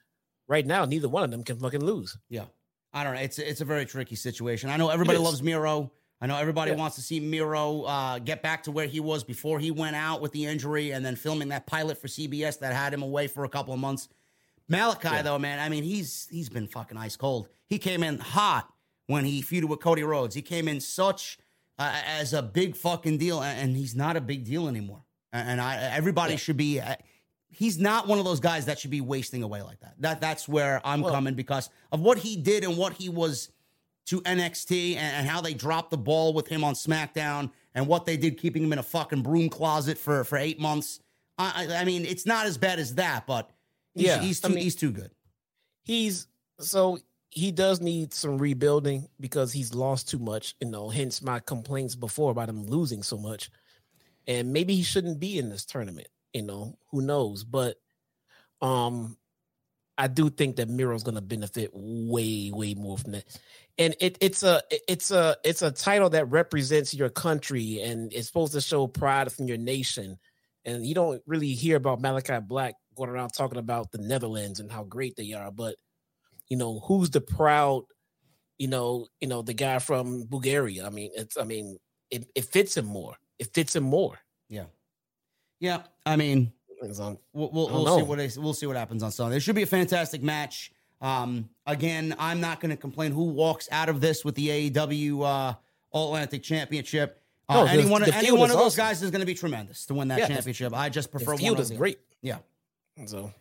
right 0.48 0.66
now, 0.66 0.86
neither 0.86 1.08
one 1.08 1.24
of 1.24 1.30
them 1.32 1.44
can 1.44 1.60
fucking 1.60 1.84
lose. 1.84 2.18
Yeah. 2.30 2.46
I 2.94 3.04
don't 3.04 3.14
know. 3.14 3.22
It's 3.22 3.38
it's 3.38 3.62
a 3.62 3.66
very 3.66 3.86
tricky 3.86 4.16
situation. 4.16 4.70
I 4.70 4.78
know 4.78 4.90
everybody 4.90 5.20
loves 5.20 5.44
Miro. 5.44 5.92
I 6.22 6.28
know 6.28 6.38
everybody 6.38 6.72
Yeah. 6.72 6.78
wants 6.78 6.96
to 6.96 7.02
see 7.02 7.20
Miro 7.20 7.84
uh, 7.84 8.20
get 8.20 8.42
back 8.42 8.64
to 8.64 8.72
where 8.72 8.88
he 8.88 9.00
was 9.00 9.24
before 9.24 9.60
he 9.60 9.70
went 9.72 9.96
out 9.96 10.22
with 10.22 10.32
the 10.32 10.46
injury 10.46 10.92
and 10.92 11.06
then 11.06 11.16
filming 11.16 11.50
that 11.50 11.68
pilot 11.68 11.98
for 12.00 12.08
CBS 12.08 12.60
that 12.60 12.74
had 12.74 12.94
him 12.94 13.04
away 13.04 13.28
for 13.28 13.44
a 13.44 13.50
couple 13.50 13.74
of 13.74 13.80
months. 13.80 14.08
Malakai, 14.72 15.04
Yeah. 15.18 15.22
though, 15.24 15.40
man, 15.40 15.60
I 15.60 15.70
mean, 15.70 15.84
he's 15.84 16.28
he's 16.32 16.50
been 16.50 16.68
fucking 16.68 16.98
ice 16.98 17.16
cold. 17.16 17.48
He 17.68 17.78
came 17.78 18.02
in 18.02 18.18
hot 18.20 18.72
when 19.08 19.26
he 19.26 19.42
feuded 19.44 19.66
with 19.66 19.80
Cody 19.82 20.04
Rhodes. 20.04 20.34
He 20.36 20.42
came 20.42 20.68
in 20.68 20.80
such 20.80 21.38
uh, 21.78 22.02
as 22.06 22.34
a 22.34 22.42
big 22.42 22.76
fucking 22.76 23.18
deal, 23.18 23.44
and, 23.44 23.76
he's 23.76 23.94
not 23.96 24.16
a 24.16 24.22
big 24.22 24.46
deal 24.46 24.68
anymore. 24.70 25.04
And 25.34 25.50
and 25.50 25.62
I 25.62 25.76
everybody 25.92 26.34
Yeah. 26.34 26.38
should 26.40 26.58
be. 26.58 26.80
Uh, 26.80 26.96
he's 27.50 27.78
not 27.78 28.08
one 28.08 28.18
of 28.18 28.26
those 28.26 28.40
guys 28.40 28.66
that 28.66 28.80
should 28.80 28.90
be 28.92 29.02
wasting 29.02 29.44
away 29.44 29.62
like 29.62 29.82
that. 29.82 29.94
That 30.00 30.22
that's 30.22 30.48
where 30.48 30.82
I'm 30.88 31.02
Well- 31.02 31.14
coming 31.14 31.36
because 31.36 31.70
of 31.92 32.00
what 32.00 32.18
he 32.20 32.36
did 32.38 32.64
and 32.64 32.78
what 32.78 32.94
he 32.94 33.10
was 33.10 33.50
to 34.06 34.22
NXT 34.22 34.96
and, 34.96 35.16
and 35.18 35.28
how 35.28 35.42
they 35.42 35.54
dropped 35.54 35.92
the 35.92 35.98
ball 35.98 36.34
with 36.34 36.48
him 36.48 36.64
on 36.64 36.74
SmackDown 36.74 37.52
and 37.74 37.88
what 37.88 38.06
they 38.06 38.18
did 38.18 38.38
keeping 38.38 38.64
him 38.64 38.74
in 38.74 38.80
a 38.80 38.84
fucking 38.84 39.22
broom 39.24 39.50
closet 39.50 39.98
for 39.98 40.24
for 40.24 40.38
eight 40.38 40.60
months. 40.60 41.00
I, 41.38 41.68
I 41.70 41.76
I 41.82 41.86
mean, 41.86 42.06
it's 42.06 42.26
not 42.26 42.46
as 42.46 42.58
bad 42.58 42.80
as 42.80 42.96
that, 42.96 43.26
but 43.28 43.50
he's, 43.94 44.06
Yeah, 44.06 44.20
he's 44.22 44.44
I 44.44 44.48
too 44.48 44.54
mean- 44.56 44.64
he's 44.64 44.76
too 44.76 44.92
good. 44.92 45.12
He's 45.84 46.28
so 46.60 47.00
he 47.32 47.52
does 47.52 47.82
need 47.82 48.14
some 48.14 48.38
rebuilding 48.38 49.10
because 49.20 49.52
he's 49.52 49.74
lost 49.74 50.08
too 50.10 50.20
much. 50.20 50.56
You 50.62 50.70
know, 50.70 50.90
hence 50.90 51.22
my 51.22 51.40
complaints 51.40 51.94
before 51.96 52.32
about 52.32 52.48
him 52.50 52.66
losing 52.66 53.04
so 53.04 53.18
much. 53.18 53.50
And 54.28 54.54
maybe 54.54 54.74
he 54.76 54.84
shouldn't 54.84 55.20
be 55.20 55.38
in 55.38 55.50
this 55.50 55.66
tournament. 55.66 56.08
You 56.34 56.44
know, 56.44 56.78
who 56.92 57.02
knows? 57.02 57.44
But 57.44 57.78
um, 58.62 59.18
I 59.98 60.08
do 60.08 60.30
think 60.30 60.56
that 60.56 60.70
Miro's 60.70 61.04
going 61.04 61.16
to 61.16 61.22
benefit 61.22 61.72
way, 61.74 62.52
way 62.54 62.74
more 62.74 62.98
from 62.98 63.12
that. 63.12 63.26
And 63.78 63.96
it, 64.00 64.18
it's 64.22 64.44
a, 64.44 64.62
it's 64.88 65.12
a, 65.12 65.36
it's 65.44 65.62
a 65.62 65.72
title 65.72 66.10
that 66.12 66.32
represents 66.32 66.94
your 66.94 67.10
country 67.10 67.82
and 67.82 68.14
it's 68.14 68.28
supposed 68.28 68.54
to 68.54 68.62
show 68.62 68.88
pride 68.88 69.32
from 69.32 69.48
your 69.48 69.58
nation. 69.58 70.18
And 70.64 70.86
you 70.86 70.96
don't 70.96 71.22
really 71.26 71.54
hear 71.54 71.76
about 71.76 72.02
Malakai 72.02 72.48
Black 72.48 72.76
going 72.96 73.10
around 73.10 73.30
talking 73.30 73.60
about 73.60 73.92
the 73.92 73.98
Netherlands 73.98 74.60
and 74.60 74.72
how 74.72 74.84
great 74.84 75.16
they 75.16 75.34
are. 75.34 75.52
But 75.52 75.76
you 76.48 76.58
know, 76.58 76.80
who's 76.80 77.10
the 77.10 77.22
proud, 77.22 77.84
you 78.58 78.68
know, 78.68 79.08
you 79.20 79.28
know, 79.28 79.42
the 79.42 79.54
guy 79.54 79.80
from 79.80 80.26
Bulgaria? 80.26 80.86
I 80.86 80.90
mean, 80.90 81.12
it's, 81.16 81.38
I 81.38 81.44
mean, 81.44 81.78
it, 82.10 82.28
it 82.36 82.46
fits 82.46 82.78
him 82.78 82.86
more. 82.86 83.16
It 83.40 83.54
fits 83.54 83.76
him 83.76 83.84
more. 83.84 84.20
Yeah, 84.48 84.66
yeah. 85.60 85.84
I 86.06 86.16
mean, 86.16 86.54
We'll, 87.34 87.50
we'll, 87.52 87.70
I 87.70 87.72
we'll 87.72 87.98
see 87.98 88.04
what 88.04 88.44
we'll 88.44 88.54
see 88.54 88.66
what 88.68 88.76
happens 88.76 89.04
on 89.04 89.12
Sunday. 89.12 89.38
It 89.38 89.40
should 89.42 89.56
be 89.56 89.64
a 89.64 89.68
fantastic 89.68 90.22
match. 90.22 90.72
Um, 91.02 91.50
again, 91.66 92.16
I'm 92.20 92.40
not 92.42 92.60
going 92.60 92.72
to 92.72 92.78
complain 92.78 93.12
who 93.12 93.26
walks 93.26 93.68
out 93.72 93.90
of 93.90 94.02
this 94.02 94.24
with 94.26 94.36
the 94.36 94.70
AEW 94.72 95.22
uh, 95.26 95.54
All 95.92 96.08
Atlantic 96.16 96.44
Championship. 96.44 97.22
Uh, 97.48 97.56
No, 97.56 97.66
the- 97.66 97.72
any 97.72 97.90
one, 97.90 98.02
of- 98.02 98.08
the 98.08 98.16
any 98.16 98.32
one 98.32 98.50
of 98.52 98.58
those 98.58 98.74
awesome. 98.74 98.78
guys 98.86 99.04
is 99.04 99.12
going 99.12 99.20
to 99.22 99.26
be 99.26 99.36
tremendous 99.36 99.86
to 99.88 99.94
win 99.94 100.08
that 100.10 100.20
Yeah, 100.20 100.28
the- 100.28 100.34
championship. 100.36 100.74
I 100.74 100.90
just 100.90 101.12
the 101.12 101.18
prefer 101.18 101.32
one. 101.34 101.38
feud 101.40 101.52
over 101.54 101.62
is 101.62 101.70
the 101.70 101.76
great. 101.76 102.00
Yeah. 102.22 102.38
So 103.06 103.32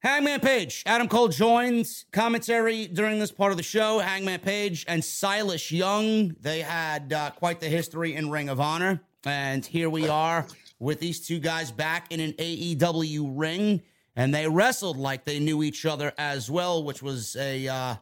Hangman 0.00 0.40
Page, 0.40 0.82
Adam 0.86 1.08
Cole 1.08 1.28
joins 1.28 2.04
commentary 2.12 2.86
during 2.88 3.18
this 3.18 3.30
part 3.32 3.52
of 3.52 3.56
the 3.56 3.62
show. 3.62 3.98
Hangman 4.00 4.40
Page 4.40 4.84
and 4.88 5.04
Silas 5.04 5.70
Young, 5.72 6.34
they 6.40 6.60
had 6.60 7.12
uh, 7.12 7.30
quite 7.30 7.60
the 7.60 7.68
history 7.68 8.14
in 8.14 8.30
Ring 8.30 8.48
of 8.48 8.60
Honor. 8.60 9.00
And 9.24 9.64
here 9.64 9.88
we 9.88 10.08
are 10.08 10.46
with 10.80 10.98
these 10.98 11.24
two 11.26 11.38
guys 11.38 11.70
back 11.70 12.10
in 12.12 12.18
an 12.20 12.32
AEW 12.32 13.32
ring. 13.38 13.80
And 14.14 14.34
they 14.34 14.46
wrestled 14.46 14.98
like 14.98 15.24
they 15.24 15.38
knew 15.38 15.62
each 15.62 15.86
other 15.86 16.12
as 16.18 16.50
well, 16.50 16.84
which 16.84 17.02
was 17.02 17.34
a 17.36 17.66
uh, 17.66 17.94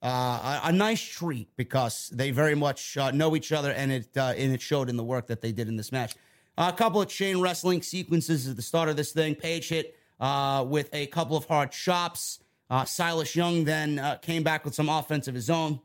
uh, 0.00 0.60
a, 0.64 0.72
nice 0.72 1.02
treat 1.02 1.48
because 1.56 2.08
they 2.12 2.30
very 2.30 2.54
much 2.54 2.96
uh, 2.96 3.10
know 3.10 3.34
each 3.34 3.52
other, 3.52 3.72
and 3.72 3.90
it 3.90 4.08
uh, 4.16 4.32
and 4.36 4.52
it 4.52 4.62
showed 4.62 4.88
in 4.88 4.96
the 4.96 5.04
work 5.04 5.26
that 5.26 5.40
they 5.40 5.52
did 5.52 5.68
in 5.68 5.76
this 5.76 5.90
match. 5.90 6.14
a 6.56 6.72
couple 6.72 7.00
of 7.02 7.08
chain 7.08 7.40
wrestling 7.40 7.82
sequences 7.82 8.48
at 8.48 8.56
the 8.56 8.62
start 8.62 8.88
of 8.88 8.96
this 8.96 9.12
thing. 9.12 9.34
Page 9.34 9.68
hit 9.68 9.96
uh, 10.20 10.64
with 10.66 10.88
a 10.92 11.06
couple 11.08 11.36
of 11.36 11.44
hard 11.46 11.72
chops. 11.72 12.38
Uh, 12.70 12.84
Silas 12.84 13.34
Young 13.34 13.64
then 13.64 14.18
came 14.22 14.42
back 14.42 14.64
with 14.64 14.74
some 14.74 14.88
offense 14.88 15.26
of 15.26 15.34
his 15.34 15.50
own. 15.50 15.80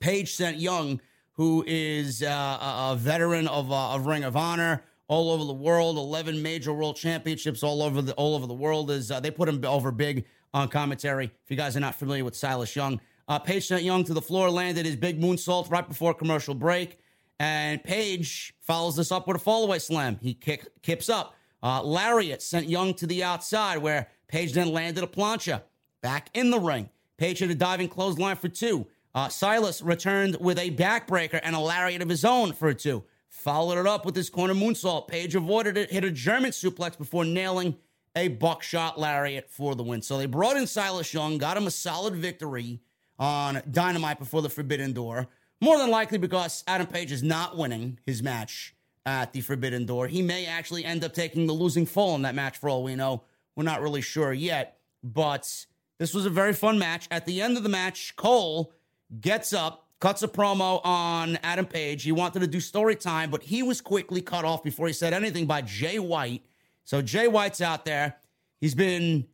Page 0.00 0.34
sent 0.34 0.58
Young, 0.58 1.00
who 1.32 1.64
is 1.66 2.22
a, 2.22 2.96
veteran 2.98 3.46
of, 3.46 3.70
of 3.70 4.06
Ring 4.06 4.24
of 4.24 4.36
Honor 4.36 4.82
all 5.08 5.30
over 5.30 5.44
the 5.44 5.52
world, 5.52 5.96
eleven 5.96 6.42
major 6.42 6.72
world 6.72 6.96
championships 6.96 7.62
all 7.62 7.82
over 7.82 8.00
the 8.00 8.12
all 8.14 8.34
over 8.34 8.46
the 8.46 8.54
world. 8.54 8.90
Is 8.90 9.10
uh, 9.10 9.20
they 9.20 9.30
put 9.30 9.48
him 9.48 9.64
over 9.64 9.90
big 9.90 10.26
on 10.54 10.68
commentary? 10.68 11.26
If 11.26 11.50
you 11.50 11.56
guys 11.56 11.76
are 11.76 11.80
not 11.80 11.94
familiar 11.94 12.24
with 12.24 12.36
Silas 12.36 12.76
Young, 12.76 13.00
uh, 13.26 13.38
Page 13.38 13.66
sent 13.66 13.82
Young 13.82 14.04
to 14.04 14.14
the 14.14 14.22
floor, 14.22 14.50
landed 14.50 14.86
his 14.86 14.96
big 14.96 15.20
moonsault 15.20 15.70
right 15.70 15.86
before 15.86 16.14
commercial 16.14 16.54
break, 16.54 16.98
and 17.40 17.82
Page 17.82 18.54
follows 18.60 18.96
this 18.96 19.10
up 19.10 19.26
with 19.26 19.36
a 19.36 19.44
fallaway 19.44 19.80
slam. 19.80 20.18
He 20.20 20.34
kick, 20.34 20.68
kips 20.82 21.08
up. 21.08 21.34
Uh, 21.62 21.82
Lariat 21.82 22.40
sent 22.40 22.68
Young 22.68 22.94
to 22.94 23.06
the 23.06 23.24
outside, 23.24 23.78
where 23.78 24.08
Page 24.28 24.52
then 24.52 24.72
landed 24.72 25.02
a 25.02 25.08
plancha. 25.08 25.62
Back 26.00 26.30
in 26.34 26.50
the 26.50 26.60
ring, 26.60 26.90
Page 27.16 27.40
hit 27.40 27.50
a 27.50 27.54
diving 27.54 27.88
clothesline 27.88 28.36
for 28.36 28.48
two. 28.48 28.86
Uh, 29.14 29.28
Silas 29.28 29.82
returned 29.82 30.36
with 30.38 30.58
a 30.58 30.70
backbreaker 30.70 31.40
and 31.42 31.56
a 31.56 31.58
lariat 31.58 32.02
of 32.02 32.08
his 32.08 32.24
own 32.24 32.52
for 32.52 32.68
a 32.68 32.74
two. 32.74 33.02
Followed 33.38 33.78
it 33.78 33.86
up 33.86 34.04
with 34.04 34.16
his 34.16 34.30
corner 34.30 34.52
moonsault. 34.52 35.06
Page 35.06 35.36
avoided 35.36 35.76
it, 35.76 35.92
hit 35.92 36.02
a 36.02 36.10
German 36.10 36.50
suplex 36.50 36.98
before 36.98 37.24
nailing 37.24 37.76
a 38.16 38.26
buckshot 38.26 38.98
lariat 38.98 39.48
for 39.48 39.76
the 39.76 39.82
win. 39.84 40.02
So 40.02 40.18
they 40.18 40.26
brought 40.26 40.56
in 40.56 40.66
Silas 40.66 41.14
Young, 41.14 41.38
got 41.38 41.56
him 41.56 41.68
a 41.68 41.70
solid 41.70 42.16
victory 42.16 42.80
on 43.16 43.62
Dynamite 43.70 44.18
before 44.18 44.42
the 44.42 44.48
Forbidden 44.48 44.92
Door. 44.92 45.28
More 45.60 45.78
than 45.78 45.88
likely 45.88 46.18
because 46.18 46.64
Adam 46.66 46.88
Page 46.88 47.12
is 47.12 47.22
not 47.22 47.56
winning 47.56 48.00
his 48.04 48.24
match 48.24 48.74
at 49.06 49.32
the 49.32 49.40
Forbidden 49.40 49.86
Door. 49.86 50.08
He 50.08 50.20
may 50.20 50.46
actually 50.46 50.84
end 50.84 51.04
up 51.04 51.14
taking 51.14 51.46
the 51.46 51.52
losing 51.52 51.86
fall 51.86 52.16
in 52.16 52.22
that 52.22 52.34
match 52.34 52.58
for 52.58 52.68
all 52.68 52.82
we 52.82 52.96
know. 52.96 53.22
We're 53.54 53.62
not 53.62 53.82
really 53.82 54.02
sure 54.02 54.32
yet, 54.32 54.80
but 55.04 55.66
this 55.98 56.12
was 56.12 56.26
a 56.26 56.30
very 56.30 56.54
fun 56.54 56.76
match. 56.76 57.06
At 57.08 57.24
the 57.24 57.40
end 57.40 57.56
of 57.56 57.62
the 57.62 57.68
match, 57.68 58.16
Cole 58.16 58.72
gets 59.20 59.52
up, 59.52 59.87
cuts 60.00 60.22
a 60.22 60.28
promo 60.28 60.80
on 60.84 61.36
Adam 61.42 61.66
Page. 61.66 62.02
He 62.02 62.12
wanted 62.12 62.40
to 62.40 62.46
do 62.46 62.60
story 62.60 62.96
time, 62.96 63.30
but 63.30 63.42
he 63.42 63.62
was 63.62 63.80
quickly 63.80 64.20
cut 64.20 64.44
off 64.44 64.62
before 64.62 64.86
he 64.86 64.92
said 64.92 65.12
anything 65.12 65.46
by 65.46 65.62
Jay 65.62 65.98
White. 65.98 66.44
So 66.84 67.02
Jay 67.02 67.28
White's 67.28 67.60
out 67.60 67.84
there. 67.84 68.16
He's 68.60 68.74
been 68.74 69.26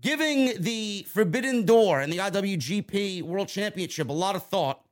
giving 0.00 0.60
the 0.60 1.06
Forbidden 1.08 1.64
Door 1.64 2.00
and 2.00 2.12
the 2.12 2.18
IWGP 2.18 3.22
World 3.22 3.48
Championship 3.48 4.08
a 4.08 4.12
lot 4.12 4.36
of 4.36 4.44
thought. 4.46 4.84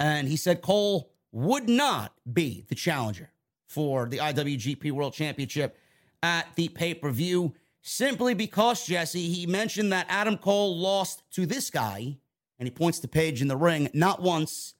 And 0.00 0.28
he 0.28 0.36
said 0.36 0.62
Cole 0.62 1.10
would 1.32 1.68
not 1.68 2.12
be 2.30 2.64
the 2.68 2.74
challenger 2.74 3.30
for 3.66 4.06
the 4.06 4.18
IWGP 4.18 4.92
World 4.92 5.12
Championship 5.12 5.76
at 6.22 6.46
the 6.54 6.68
pay 6.68 6.94
per 6.94 7.10
view 7.10 7.54
simply 7.82 8.34
because, 8.34 8.86
Jesse, 8.86 9.28
he 9.28 9.46
mentioned 9.46 9.92
that 9.92 10.06
Adam 10.08 10.36
Cole 10.36 10.76
lost 10.76 11.22
to 11.32 11.46
this 11.46 11.70
guy, 11.70 12.18
and 12.58 12.66
he 12.66 12.70
points 12.70 12.98
to 13.00 13.08
Page 13.08 13.40
in 13.40 13.48
the 13.48 13.56
ring 13.56 13.88
not 13.94 14.22
once, 14.22 14.74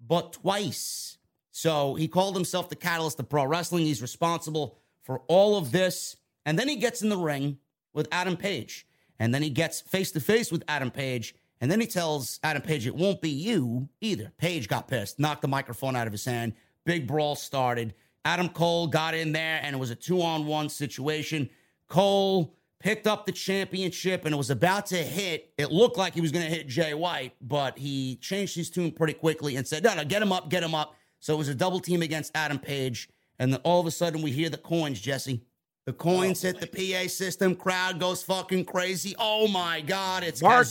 but 0.00 0.34
twice. 0.34 1.18
So 1.50 1.94
he 1.94 2.08
called 2.08 2.34
himself 2.34 2.68
the 2.68 2.76
catalyst 2.76 3.20
of 3.20 3.28
pro 3.28 3.44
wrestling. 3.44 3.84
He's 3.84 4.02
responsible 4.02 4.78
for 5.02 5.20
all 5.28 5.56
of 5.56 5.72
this. 5.72 6.16
And 6.44 6.58
then 6.58 6.68
he 6.68 6.76
gets 6.76 7.02
in 7.02 7.08
the 7.08 7.16
ring 7.16 7.58
with 7.92 8.08
Adam 8.10 8.36
Page. 8.36 8.86
And 9.18 9.34
then 9.34 9.42
he 9.42 9.50
gets 9.50 9.80
face 9.80 10.10
to 10.12 10.20
face 10.20 10.50
with 10.50 10.64
Adam 10.66 10.90
Page. 10.90 11.34
And 11.60 11.70
then 11.70 11.80
he 11.80 11.86
tells 11.86 12.40
Adam 12.42 12.62
Page, 12.62 12.86
it 12.86 12.94
won't 12.94 13.20
be 13.20 13.30
you 13.30 13.88
either. 14.00 14.32
Page 14.38 14.66
got 14.66 14.88
pissed, 14.88 15.20
knocked 15.20 15.42
the 15.42 15.48
microphone 15.48 15.94
out 15.94 16.08
of 16.08 16.12
his 16.12 16.24
hand. 16.24 16.54
Big 16.84 17.06
brawl 17.06 17.36
started. 17.36 17.94
Adam 18.24 18.48
Cole 18.48 18.86
got 18.88 19.14
in 19.14 19.32
there, 19.32 19.60
and 19.62 19.76
it 19.76 19.78
was 19.78 19.90
a 19.90 19.94
two 19.94 20.22
on 20.22 20.46
one 20.46 20.68
situation. 20.68 21.50
Cole 21.88 22.56
picked 22.82 23.06
up 23.06 23.26
the 23.26 23.32
championship 23.32 24.24
and 24.24 24.34
it 24.34 24.36
was 24.36 24.50
about 24.50 24.86
to 24.86 24.96
hit. 24.96 25.52
It 25.56 25.70
looked 25.70 25.96
like 25.96 26.14
he 26.14 26.20
was 26.20 26.32
going 26.32 26.44
to 26.44 26.50
hit 26.50 26.66
Jay 26.66 26.94
White, 26.94 27.34
but 27.40 27.78
he 27.78 28.16
changed 28.16 28.56
his 28.56 28.70
tune 28.70 28.90
pretty 28.90 29.14
quickly 29.14 29.56
and 29.56 29.66
said, 29.66 29.84
No, 29.84 29.94
no, 29.94 30.04
get 30.04 30.20
him 30.20 30.32
up, 30.32 30.50
get 30.50 30.62
him 30.62 30.74
up. 30.74 30.94
So 31.20 31.34
it 31.34 31.38
was 31.38 31.48
a 31.48 31.54
double 31.54 31.80
team 31.80 32.02
against 32.02 32.32
Adam 32.34 32.58
Page. 32.58 33.08
And 33.38 33.52
then 33.52 33.60
all 33.64 33.80
of 33.80 33.86
a 33.86 33.90
sudden 33.90 34.22
we 34.22 34.32
hear 34.32 34.50
the 34.50 34.58
coins, 34.58 35.00
Jesse. 35.00 35.42
The 35.84 35.92
coins 35.92 36.42
hit 36.42 36.60
the 36.60 36.66
PA 36.66 37.08
system. 37.08 37.56
Crowd 37.56 37.98
goes 37.98 38.22
fucking 38.22 38.66
crazy. 38.66 39.14
Oh 39.18 39.48
my 39.48 39.80
God. 39.80 40.22
It's 40.22 40.40
Mark 40.42 40.66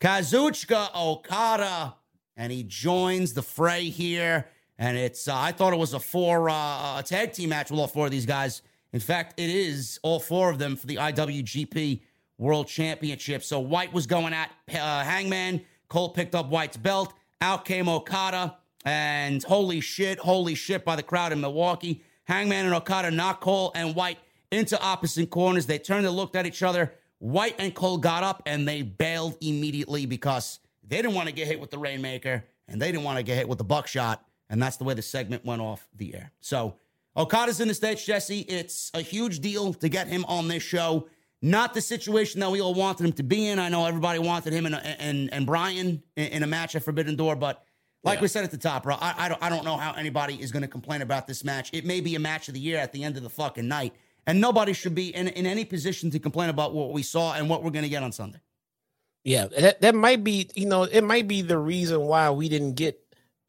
Kazuchika. 0.00 0.94
Okada. 0.94 1.96
And 2.36 2.50
he 2.52 2.62
joins 2.62 3.34
the 3.34 3.42
fray 3.42 3.84
here. 3.84 4.48
And 4.78 4.96
it's, 4.96 5.28
uh, 5.28 5.36
I 5.36 5.52
thought 5.52 5.72
it 5.74 5.78
was 5.78 5.92
a 5.92 6.00
four, 6.00 6.48
uh, 6.48 6.98
a 6.98 7.02
tag 7.04 7.32
team 7.32 7.50
match 7.50 7.70
with 7.70 7.78
all 7.78 7.86
four 7.86 8.06
of 8.06 8.10
these 8.10 8.26
guys. 8.26 8.62
In 8.92 9.00
fact, 9.00 9.40
it 9.40 9.50
is 9.50 9.98
all 10.02 10.20
four 10.20 10.50
of 10.50 10.58
them 10.58 10.76
for 10.76 10.86
the 10.86 10.96
IWGP 10.96 12.00
World 12.38 12.66
Championship. 12.66 13.42
So 13.42 13.60
White 13.60 13.92
was 13.92 14.06
going 14.06 14.34
at 14.34 14.50
uh, 14.68 15.02
Hangman. 15.04 15.62
Cole 15.88 16.10
picked 16.10 16.34
up 16.34 16.48
White's 16.48 16.76
belt. 16.76 17.14
Out 17.40 17.64
came 17.64 17.88
Okada. 17.88 18.56
And 18.84 19.42
holy 19.42 19.80
shit, 19.80 20.18
holy 20.18 20.54
shit 20.54 20.84
by 20.84 20.96
the 20.96 21.02
crowd 21.02 21.32
in 21.32 21.40
Milwaukee. 21.40 22.02
Hangman 22.24 22.66
and 22.66 22.74
Okada 22.74 23.10
knocked 23.10 23.40
Cole 23.40 23.72
and 23.74 23.94
White 23.94 24.18
into 24.50 24.80
opposite 24.80 25.30
corners. 25.30 25.66
They 25.66 25.78
turned 25.78 26.06
and 26.06 26.14
looked 26.14 26.36
at 26.36 26.46
each 26.46 26.62
other. 26.62 26.92
White 27.18 27.54
and 27.58 27.74
Cole 27.74 27.98
got 27.98 28.24
up 28.24 28.42
and 28.46 28.66
they 28.66 28.82
bailed 28.82 29.36
immediately 29.40 30.06
because 30.06 30.58
they 30.86 30.96
didn't 30.96 31.14
want 31.14 31.28
to 31.28 31.34
get 31.34 31.46
hit 31.46 31.60
with 31.60 31.70
the 31.70 31.78
Rainmaker 31.78 32.44
and 32.68 32.82
they 32.82 32.90
didn't 32.90 33.04
want 33.04 33.18
to 33.18 33.22
get 33.22 33.36
hit 33.36 33.48
with 33.48 33.58
the 33.58 33.64
buckshot. 33.64 34.24
And 34.50 34.60
that's 34.60 34.76
the 34.76 34.84
way 34.84 34.94
the 34.94 35.02
segment 35.02 35.44
went 35.44 35.62
off 35.62 35.88
the 35.96 36.14
air. 36.14 36.32
So 36.40 36.74
Okada's 37.16 37.60
in 37.60 37.68
the 37.68 37.74
States, 37.74 38.04
Jesse. 38.04 38.40
It's 38.40 38.90
a 38.94 39.00
huge 39.02 39.40
deal 39.40 39.74
to 39.74 39.88
get 39.88 40.08
him 40.08 40.24
on 40.26 40.48
this 40.48 40.62
show. 40.62 41.08
Not 41.42 41.74
the 41.74 41.80
situation 41.80 42.40
that 42.40 42.50
we 42.50 42.60
all 42.60 42.72
wanted 42.74 43.04
him 43.04 43.12
to 43.14 43.22
be 43.22 43.48
in. 43.48 43.58
I 43.58 43.68
know 43.68 43.84
everybody 43.84 44.18
wanted 44.20 44.52
him 44.52 44.64
and 44.64 44.76
and, 44.76 45.32
and 45.32 45.44
Bryan 45.44 46.02
in, 46.16 46.42
a 46.42 46.46
match 46.46 46.76
at 46.76 46.84
Forbidden 46.84 47.16
Door, 47.16 47.36
but 47.36 47.64
like 48.04 48.18
Yeah. 48.18 48.22
we 48.22 48.28
said 48.28 48.44
at 48.44 48.50
the 48.52 48.58
top, 48.58 48.84
bro, 48.84 48.96
I, 49.00 49.14
I 49.18 49.28
don't 49.28 49.42
I 49.42 49.48
don't 49.48 49.64
know 49.64 49.76
how 49.76 49.92
anybody 49.92 50.40
is 50.40 50.52
going 50.52 50.62
to 50.62 50.68
complain 50.68 51.02
about 51.02 51.26
this 51.26 51.42
match. 51.44 51.70
It 51.72 51.84
may 51.84 52.00
be 52.00 52.14
a 52.14 52.20
match 52.20 52.46
of 52.48 52.54
the 52.54 52.60
year 52.60 52.78
at 52.78 52.92
the 52.92 53.02
end 53.02 53.16
of 53.16 53.24
the 53.24 53.28
fucking 53.28 53.66
night, 53.66 53.92
and 54.26 54.40
nobody 54.40 54.72
should 54.72 54.94
be 54.94 55.14
in, 55.14 55.28
in 55.28 55.44
any 55.44 55.64
position 55.64 56.10
to 56.12 56.20
complain 56.20 56.48
about 56.48 56.72
what 56.74 56.92
we 56.92 57.02
saw 57.02 57.34
and 57.34 57.48
what 57.50 57.64
we're 57.64 57.70
going 57.70 57.84
to 57.84 57.90
get 57.90 58.04
on 58.04 58.12
Sunday. 58.12 58.40
Yeah, 59.24 59.46
that, 59.58 59.80
that 59.82 59.94
might 59.94 60.24
be, 60.24 60.48
you 60.54 60.66
know, 60.66 60.82
it 60.84 61.02
might 61.02 61.28
be 61.28 61.42
the 61.42 61.58
reason 61.58 62.00
why 62.00 62.30
we 62.30 62.48
didn't 62.48 62.74
get 62.74 63.00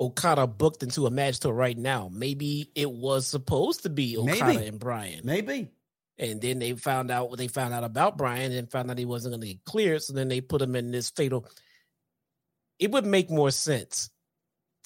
Okada 0.03 0.47
booked 0.47 0.83
into 0.83 1.07
a 1.07 1.11
match 1.11 1.39
till 1.39 1.53
right 1.53 1.77
now. 1.77 2.09
Maybe 2.11 2.69
it 2.75 2.91
was 2.91 3.25
supposed 3.25 3.83
to 3.83 3.89
be 3.89 4.17
Okada 4.17 4.45
Maybe. 4.45 4.67
and 4.67 4.79
Bryan. 4.79 5.21
Maybe. 5.23 5.69
And 6.17 6.41
then 6.41 6.59
they 6.59 6.73
found 6.73 7.09
out 7.09 7.29
what 7.29 7.39
they 7.39 7.47
found 7.47 7.73
out 7.73 7.83
about 7.83 8.17
Bryan 8.17 8.51
and 8.51 8.69
found 8.69 8.91
out 8.91 8.97
he 8.97 9.05
wasn't 9.05 9.31
going 9.31 9.41
to 9.41 9.47
get 9.47 9.63
cleared. 9.63 10.03
So 10.03 10.13
then 10.13 10.27
they 10.27 10.41
put 10.41 10.61
him 10.61 10.75
in 10.75 10.91
this 10.91 11.09
fatal. 11.09 11.47
It 12.79 12.91
would 12.91 13.05
make 13.05 13.29
more 13.29 13.49
sense 13.49 14.09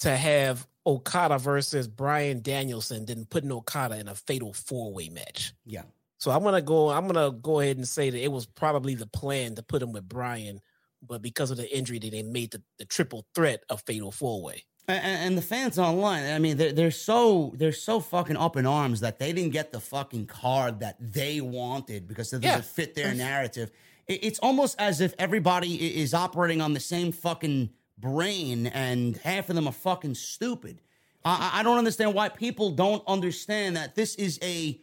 to 0.00 0.16
have 0.16 0.66
Okada 0.86 1.38
versus 1.38 1.88
Bryan 1.88 2.40
Danielson 2.40 3.04
than 3.04 3.26
putting 3.26 3.52
Okada 3.52 3.98
in 3.98 4.08
a 4.08 4.14
fatal 4.14 4.52
four 4.52 4.92
way 4.92 5.08
match. 5.08 5.52
Yeah. 5.66 5.82
So 6.18 6.30
I'm 6.30 6.42
gonna 6.42 6.62
go. 6.62 6.88
I'm 6.90 7.06
gonna 7.06 7.30
go 7.30 7.60
ahead 7.60 7.76
and 7.76 7.86
say 7.86 8.10
that 8.10 8.22
it 8.22 8.32
was 8.32 8.46
probably 8.46 8.94
the 8.94 9.06
plan 9.06 9.54
to 9.56 9.62
put 9.62 9.82
him 9.82 9.92
with 9.92 10.08
Bryan, 10.08 10.60
but 11.06 11.22
because 11.22 11.50
of 11.50 11.56
the 11.56 11.76
injury, 11.76 11.98
that 11.98 12.10
they 12.10 12.22
made 12.22 12.52
the, 12.52 12.62
the 12.78 12.84
triple 12.84 13.26
threat 13.34 13.62
a 13.68 13.76
fatal 13.76 14.10
four 14.10 14.42
way. 14.42 14.64
And, 14.88 15.04
and 15.04 15.38
the 15.38 15.42
fans 15.42 15.78
online, 15.78 16.24
I 16.24 16.38
mean, 16.38 16.56
they're, 16.56 16.72
they're 16.72 16.90
so 16.90 17.52
they're 17.56 17.72
so 17.72 18.00
fucking 18.00 18.36
up 18.38 18.56
in 18.56 18.64
arms 18.66 19.00
that 19.00 19.18
they 19.18 19.32
didn't 19.34 19.52
get 19.52 19.70
the 19.70 19.80
fucking 19.80 20.26
card 20.26 20.80
that 20.80 20.96
they 20.98 21.40
wanted 21.42 22.08
because 22.08 22.32
it 22.32 22.40
doesn't 22.40 22.58
Yeah. 22.58 22.62
fit 22.62 22.94
their 22.94 23.12
narrative. 23.14 23.70
It, 24.06 24.24
it's 24.24 24.38
almost 24.38 24.80
as 24.80 25.00
if 25.02 25.14
everybody 25.18 26.00
is 26.00 26.14
operating 26.14 26.62
on 26.62 26.72
the 26.72 26.80
same 26.80 27.12
fucking 27.12 27.68
brain, 27.98 28.66
and 28.68 29.16
half 29.18 29.50
of 29.50 29.56
them 29.56 29.66
are 29.68 29.72
fucking 29.72 30.14
stupid. 30.14 30.80
I, 31.24 31.50
I 31.60 31.62
don't 31.62 31.76
understand 31.78 32.14
why 32.14 32.30
people 32.30 32.70
don't 32.70 33.02
understand 33.06 33.76
that 33.76 33.94
this 33.94 34.14
is 34.14 34.38
a 34.42 34.80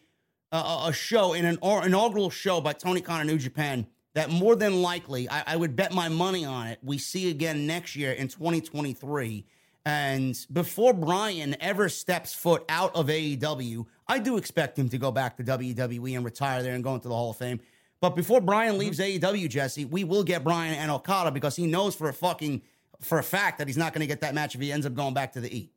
a, 0.51 0.83
a 0.87 0.93
show 0.93 1.33
in 1.33 1.45
an 1.45 1.57
or, 1.61 1.83
inaugural 1.83 2.29
show 2.29 2.61
by 2.61 2.73
Tony 2.73 3.01
Khan 3.01 3.21
in 3.21 3.27
New 3.27 3.39
Japan 3.39 3.87
that 4.13 4.29
more 4.29 4.55
than 4.55 4.81
likely 4.83 5.27
I, 5.27 5.43
I 5.47 5.55
would 5.55 5.75
bet 5.75 5.91
my 5.93 6.07
money 6.09 6.45
on 6.45 6.67
it 6.67 6.79
we 6.83 6.97
see 6.99 7.29
again 7.31 7.65
next 7.65 7.95
year 7.95 8.11
in 8.11 8.27
2023 8.27 9.45
and 9.85 10.45
before 10.51 10.93
Bryan 10.93 11.55
ever 11.59 11.89
steps 11.89 12.33
foot 12.33 12.65
out 12.69 12.95
of 12.95 13.07
AEW 13.07 13.85
I 14.07 14.19
do 14.19 14.37
expect 14.37 14.77
him 14.77 14.89
to 14.89 14.97
go 14.97 15.11
back 15.11 15.37
to 15.37 15.43
WWE 15.43 16.15
and 16.15 16.25
retire 16.25 16.63
there 16.63 16.73
and 16.73 16.83
go 16.83 16.95
into 16.95 17.07
the 17.07 17.15
Hall 17.15 17.31
of 17.31 17.37
Fame 17.37 17.59
but 18.01 18.15
before 18.15 18.41
Bryan 18.41 18.77
leaves 18.77 18.99
mm-hmm. 18.99 19.23
AEW 19.23 19.49
Jesse 19.49 19.85
we 19.85 20.03
will 20.03 20.23
get 20.23 20.43
Bryan 20.43 20.75
and 20.75 20.91
Okada 20.91 21.31
because 21.31 21.55
he 21.55 21.67
knows 21.67 21.95
for 21.95 22.09
a 22.09 22.13
fucking 22.13 22.61
for 23.01 23.19
a 23.19 23.23
fact 23.23 23.59
that 23.59 23.67
he's 23.67 23.77
not 23.77 23.93
going 23.93 24.01
to 24.01 24.07
get 24.07 24.21
that 24.21 24.33
match 24.33 24.55
if 24.55 24.61
he 24.61 24.71
ends 24.71 24.85
up 24.85 24.93
going 24.93 25.13
back 25.13 25.33
to 25.33 25.41
the 25.41 25.55
E 25.55 25.71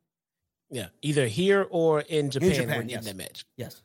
Yeah, 0.69 0.87
either 1.01 1.27
here 1.27 1.67
or 1.69 2.01
in 2.01 2.29
Japan. 2.29 2.53
Japan, 2.53 2.67
we're 2.67 2.73
getting 2.75 2.89
yes. 2.89 3.05
that 3.05 3.15
match. 3.15 3.45
Yes. 3.57 3.81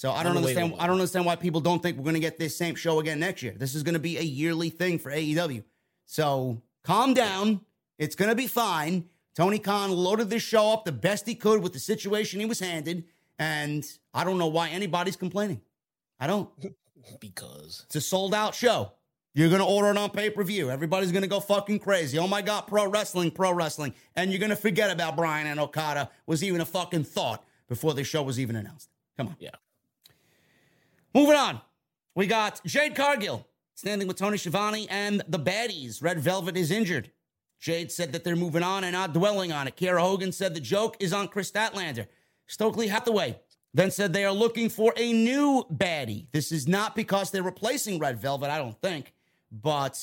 So 0.00 0.10
I 0.10 0.22
don't 0.22 0.34
On 0.34 0.40
the 0.40 0.46
way 0.46 0.54
to 0.54 0.60
understand. 0.60 0.82
I 0.82 0.86
don't 0.86 0.96
understand 0.96 1.26
why 1.26 1.36
people 1.36 1.60
don't 1.60 1.82
think 1.82 1.98
we're 1.98 2.04
going 2.04 2.14
to 2.14 2.20
get 2.20 2.38
this 2.38 2.56
same 2.56 2.74
show 2.74 3.00
again 3.00 3.20
next 3.20 3.42
year. 3.42 3.52
This 3.54 3.74
is 3.74 3.82
going 3.82 3.92
to 3.92 4.00
be 4.00 4.16
a 4.16 4.22
yearly 4.22 4.70
thing 4.70 4.98
for 4.98 5.10
AEW. 5.10 5.62
So 6.06 6.62
calm 6.84 7.12
down. 7.12 7.60
It's 7.98 8.16
going 8.16 8.30
to 8.30 8.34
be 8.34 8.46
fine. 8.46 9.09
Tony 9.34 9.58
Khan 9.58 9.90
loaded 9.90 10.30
this 10.30 10.42
show 10.42 10.72
up 10.72 10.84
the 10.84 10.92
best 10.92 11.26
he 11.26 11.34
could 11.34 11.62
with 11.62 11.72
the 11.72 11.78
situation 11.78 12.40
he 12.40 12.46
was 12.46 12.60
handed, 12.60 13.04
and 13.38 13.86
I 14.12 14.24
don't 14.24 14.38
know 14.38 14.48
why 14.48 14.70
anybody's 14.70 15.16
complaining. 15.16 15.60
I 16.18 16.26
don't. 16.26 16.50
Because 17.18 17.84
It's 17.86 17.96
a 17.96 18.00
sold 18.00 18.34
out 18.34 18.54
show. 18.54 18.92
You're 19.32 19.48
going 19.48 19.60
to 19.62 19.66
order 19.66 19.90
it 19.90 19.96
on 19.96 20.10
pay 20.10 20.28
per 20.28 20.42
view. 20.44 20.70
Everybody's 20.70 21.12
going 21.12 21.22
to 21.22 21.28
go 21.28 21.40
fucking 21.40 21.78
crazy. 21.78 22.18
Oh 22.18 22.28
my 22.28 22.42
God, 22.42 22.62
pro 22.62 22.88
wrestling, 22.88 23.30
pro 23.30 23.52
wrestling. 23.52 23.94
And 24.16 24.30
you're 24.30 24.38
going 24.38 24.50
to 24.50 24.56
forget 24.56 24.90
about 24.90 25.16
Bryan 25.16 25.46
and 25.46 25.58
Okada 25.58 26.10
was 26.26 26.44
even 26.44 26.60
a 26.60 26.66
fucking 26.66 27.04
thought 27.04 27.42
before 27.68 27.94
the 27.94 28.04
show 28.04 28.22
was 28.22 28.38
even 28.38 28.54
announced. 28.54 28.90
Come 29.16 29.28
on. 29.28 29.36
Yeah. 29.38 29.50
Moving 31.14 31.36
on. 31.36 31.60
We 32.14 32.26
got 32.26 32.60
Jade 32.64 32.94
Cargill 32.94 33.46
standing 33.74 34.06
with 34.08 34.18
Tony 34.18 34.36
Schiavone 34.36 34.86
and 34.90 35.22
the 35.28 35.38
baddies. 35.38 36.02
Red 36.02 36.18
Velvet 36.18 36.56
is 36.56 36.70
injured. 36.70 37.10
Jade 37.60 37.92
said 37.92 38.12
that 38.12 38.24
they're 38.24 38.36
moving 38.36 38.62
on 38.62 38.84
and 38.84 38.94
not 38.94 39.12
dwelling 39.12 39.52
on 39.52 39.68
it. 39.68 39.76
Kiera 39.76 40.00
Hogan 40.00 40.32
said 40.32 40.54
the 40.54 40.60
joke 40.60 40.96
is 40.98 41.12
on 41.12 41.28
Kris 41.28 41.50
Statlander. 41.50 42.06
Stokely 42.46 42.88
Hathaway 42.88 43.38
then 43.72 43.90
said 43.90 44.12
they 44.12 44.24
are 44.24 44.32
looking 44.32 44.68
for 44.68 44.92
a 44.96 45.12
new 45.12 45.64
baddie. 45.72 46.26
This 46.32 46.50
is 46.50 46.66
not 46.66 46.96
because 46.96 47.30
they're 47.30 47.42
replacing 47.42 47.98
Red 47.98 48.18
Velvet, 48.18 48.50
I 48.50 48.58
don't 48.58 48.80
think, 48.80 49.12
but 49.52 50.02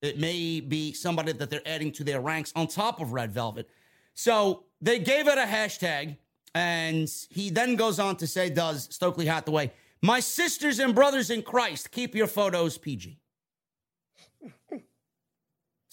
it 0.00 0.18
may 0.18 0.60
be 0.60 0.92
somebody 0.92 1.32
that 1.32 1.50
they're 1.50 1.66
adding 1.66 1.92
to 1.92 2.04
their 2.04 2.20
ranks 2.20 2.52
on 2.56 2.68
top 2.68 3.00
of 3.00 3.12
Red 3.12 3.32
Velvet. 3.32 3.68
So 4.14 4.64
they 4.80 4.98
gave 4.98 5.28
it 5.28 5.36
a 5.36 5.42
hashtag, 5.42 6.16
and 6.54 7.12
he 7.30 7.50
then 7.50 7.76
goes 7.76 7.98
on 7.98 8.16
to 8.16 8.26
say, 8.26 8.48
Does 8.48 8.88
Stokely 8.94 9.26
Hathaway, 9.26 9.72
my 10.00 10.20
sisters 10.20 10.78
and 10.78 10.94
brothers 10.94 11.30
in 11.30 11.42
Christ, 11.42 11.90
keep 11.90 12.14
your 12.14 12.26
photos 12.26 12.78
PG. 12.78 13.18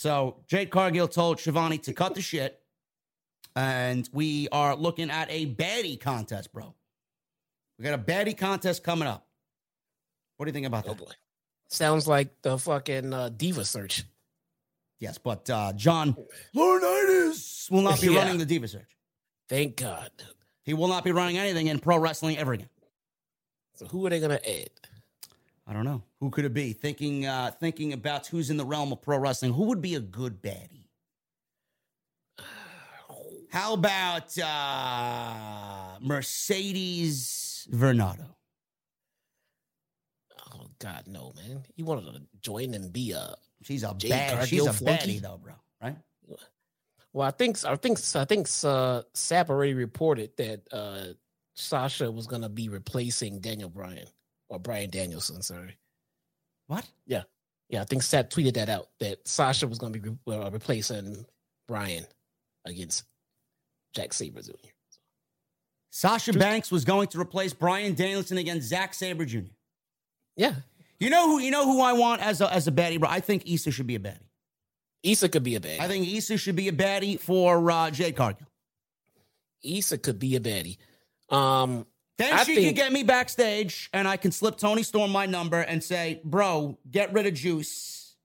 So 0.04 0.36
Jade 0.48 0.70
Cargill 0.70 1.08
told 1.08 1.40
Schiavone 1.40 1.78
to 1.78 1.94
cut 1.94 2.14
the 2.14 2.22
shit, 2.22 2.60
and 3.56 4.10
we 4.12 4.50
are 4.52 4.76
looking 4.76 5.10
at 5.10 5.32
a 5.32 5.46
baddie 5.46 5.98
contest, 5.98 6.52
bro. 6.52 6.76
We 7.80 7.86
got 7.86 7.94
a 7.94 8.04
baddie 8.04 8.38
contest 8.38 8.84
coming 8.84 9.08
up. 9.08 9.26
What 10.36 10.46
do 10.46 10.50
you 10.50 10.54
think 10.54 10.66
about 10.68 10.84
oh 10.90 10.90
that? 10.90 10.98
boy, 10.98 11.12
sounds 11.70 12.06
like 12.06 12.42
the 12.42 12.58
fucking 12.58 13.14
uh, 13.14 13.30
diva 13.30 13.64
search. 13.64 14.04
Yes, 15.00 15.18
but 15.20 15.50
uh, 15.50 15.72
John 15.72 16.18
Laurinaitis 16.54 17.72
will 17.72 17.84
not 17.84 18.02
be 18.02 18.08
Yeah. 18.12 18.20
running 18.24 18.40
the 18.40 18.46
Diva 18.46 18.68
Search. 18.68 18.98
Thank 19.48 19.78
God. 19.78 20.12
He 20.64 20.74
will 20.74 20.90
not 20.90 21.06
be 21.06 21.14
running 21.14 21.38
anything 21.38 21.68
in 21.68 21.80
pro 21.80 21.98
wrestling 21.98 22.38
ever 22.38 22.52
again. 22.52 22.70
So 23.76 23.86
who 23.86 24.06
are 24.06 24.10
they 24.10 24.20
gonna 24.20 24.36
add? 24.46 24.70
I 25.66 25.74
don't 25.74 25.86
know 25.86 26.04
who 26.20 26.30
could 26.30 26.46
it 26.46 26.54
be. 26.54 26.74
Thinking, 26.74 27.26
uh, 27.26 27.52
thinking 27.60 27.94
about 27.94 28.28
who's 28.28 28.50
in 28.50 28.58
the 28.58 28.66
realm 28.66 28.92
of 28.92 29.02
pro 29.02 29.18
wrestling. 29.18 29.54
Who 29.54 29.66
would 29.66 29.82
be 29.82 29.96
a 29.96 30.00
good 30.00 30.42
baddie? 30.42 30.88
How 33.50 33.74
about 33.74 34.38
uh, 34.40 36.00
Mercedes 36.02 37.68
Varnado? 37.72 38.26
Oh 40.54 40.68
God, 40.80 41.04
no, 41.08 41.34
man. 41.36 41.64
You 41.76 41.86
wanted 41.86 42.14
to 42.14 42.22
join 42.42 42.74
and 42.74 42.92
be 42.92 43.12
a 43.12 43.36
She's 43.62 43.84
a 43.84 43.94
Jade 43.96 44.10
bad. 44.10 44.48
She's 44.48 44.66
a 44.66 44.74
flunky? 44.74 45.20
baddie 45.20 45.22
though, 45.22 45.38
bro. 45.38 45.54
Right? 45.82 45.96
Well, 47.14 47.28
I 47.28 47.32
think 47.32 47.64
I 47.64 47.76
think 47.76 48.00
I 48.16 48.26
think 48.26 48.48
uh, 48.64 49.04
Sapp 49.14 49.50
already 49.50 49.76
reported 49.76 50.32
that 50.38 50.62
uh, 50.72 51.14
Sasha 51.54 52.12
was 52.12 52.26
going 52.28 52.42
to 52.42 52.50
be 52.50 52.70
replacing 52.70 53.40
Daniel 53.40 53.70
Bryan 53.70 54.08
or 54.50 54.60
Bryan 54.60 54.90
Danielson. 54.90 55.42
Sorry, 55.42 55.78
What? 56.68 56.86
yeah, 57.06 57.24
Yeah, 57.70 57.82
I 57.82 57.86
think 57.86 58.04
Seth 58.04 58.30
tweeted 58.30 58.54
that 58.56 58.70
out 58.70 58.90
that 59.00 59.28
Sasha 59.28 59.68
was 59.68 59.78
going 59.80 59.94
to 59.94 60.00
be 60.00 60.10
re- 60.10 60.36
uh, 60.36 60.50
replacing 60.52 61.26
Bryan 61.68 62.06
against 62.66 63.04
Zack 63.96 64.14
Sabre 64.14 64.42
Jr. 64.42 64.52
Sasha 65.92 66.34
Banks 66.34 66.72
was 66.72 66.86
going 66.86 67.08
to 67.10 67.20
replace 67.20 67.54
Bryan 67.54 67.94
Danielson 67.94 68.38
against 68.38 68.68
Zack 68.68 68.94
Sabre 68.94 69.26
Jr. 69.26 69.40
Yeah, 70.36 70.56
You 71.00 71.10
know 71.12 71.28
who? 71.30 71.40
You 71.40 71.52
know 71.52 71.66
who 71.66 71.82
I 71.82 71.94
want 71.94 72.22
as 72.22 72.42
a 72.42 72.52
as 72.52 72.68
a 72.68 72.72
baddie, 72.72 73.00
bro. 73.00 73.10
I 73.10 73.20
think 73.20 73.44
Issa 73.46 73.70
should 73.72 73.86
be 73.88 73.96
a 73.96 74.00
baddie. 74.00 74.28
Issa 75.04 75.30
could 75.30 75.44
be 75.44 75.56
a 75.56 75.60
baddie. 75.60 75.80
I 75.80 75.88
think 75.88 76.08
Issa 76.08 76.38
should 76.38 76.56
be 76.56 76.68
a 76.70 76.72
baddie 76.72 77.20
for 77.20 77.70
uh, 77.70 77.92
Jade 77.92 78.16
Cargill. 78.16 78.48
Issa 79.64 79.98
could 80.00 80.18
be 80.18 80.36
a 80.36 80.40
baddie. 80.40 80.78
Um, 81.30 81.86
Then 82.18 82.34
I 82.34 82.44
she 82.44 82.56
think- 82.56 82.68
can 82.68 82.76
get 82.76 82.92
me 82.94 83.04
backstage 83.04 83.90
and 83.94 84.08
I 84.08 84.18
can 84.18 84.32
slip 84.32 84.58
Toni 84.58 84.84
Storm 84.84 85.12
my 85.12 85.26
number 85.26 85.60
and 85.60 85.84
say, 85.84 86.22
bro, 86.24 86.78
get 86.90 87.12
rid 87.14 87.26
of 87.26 87.34
Juice. 87.34 88.16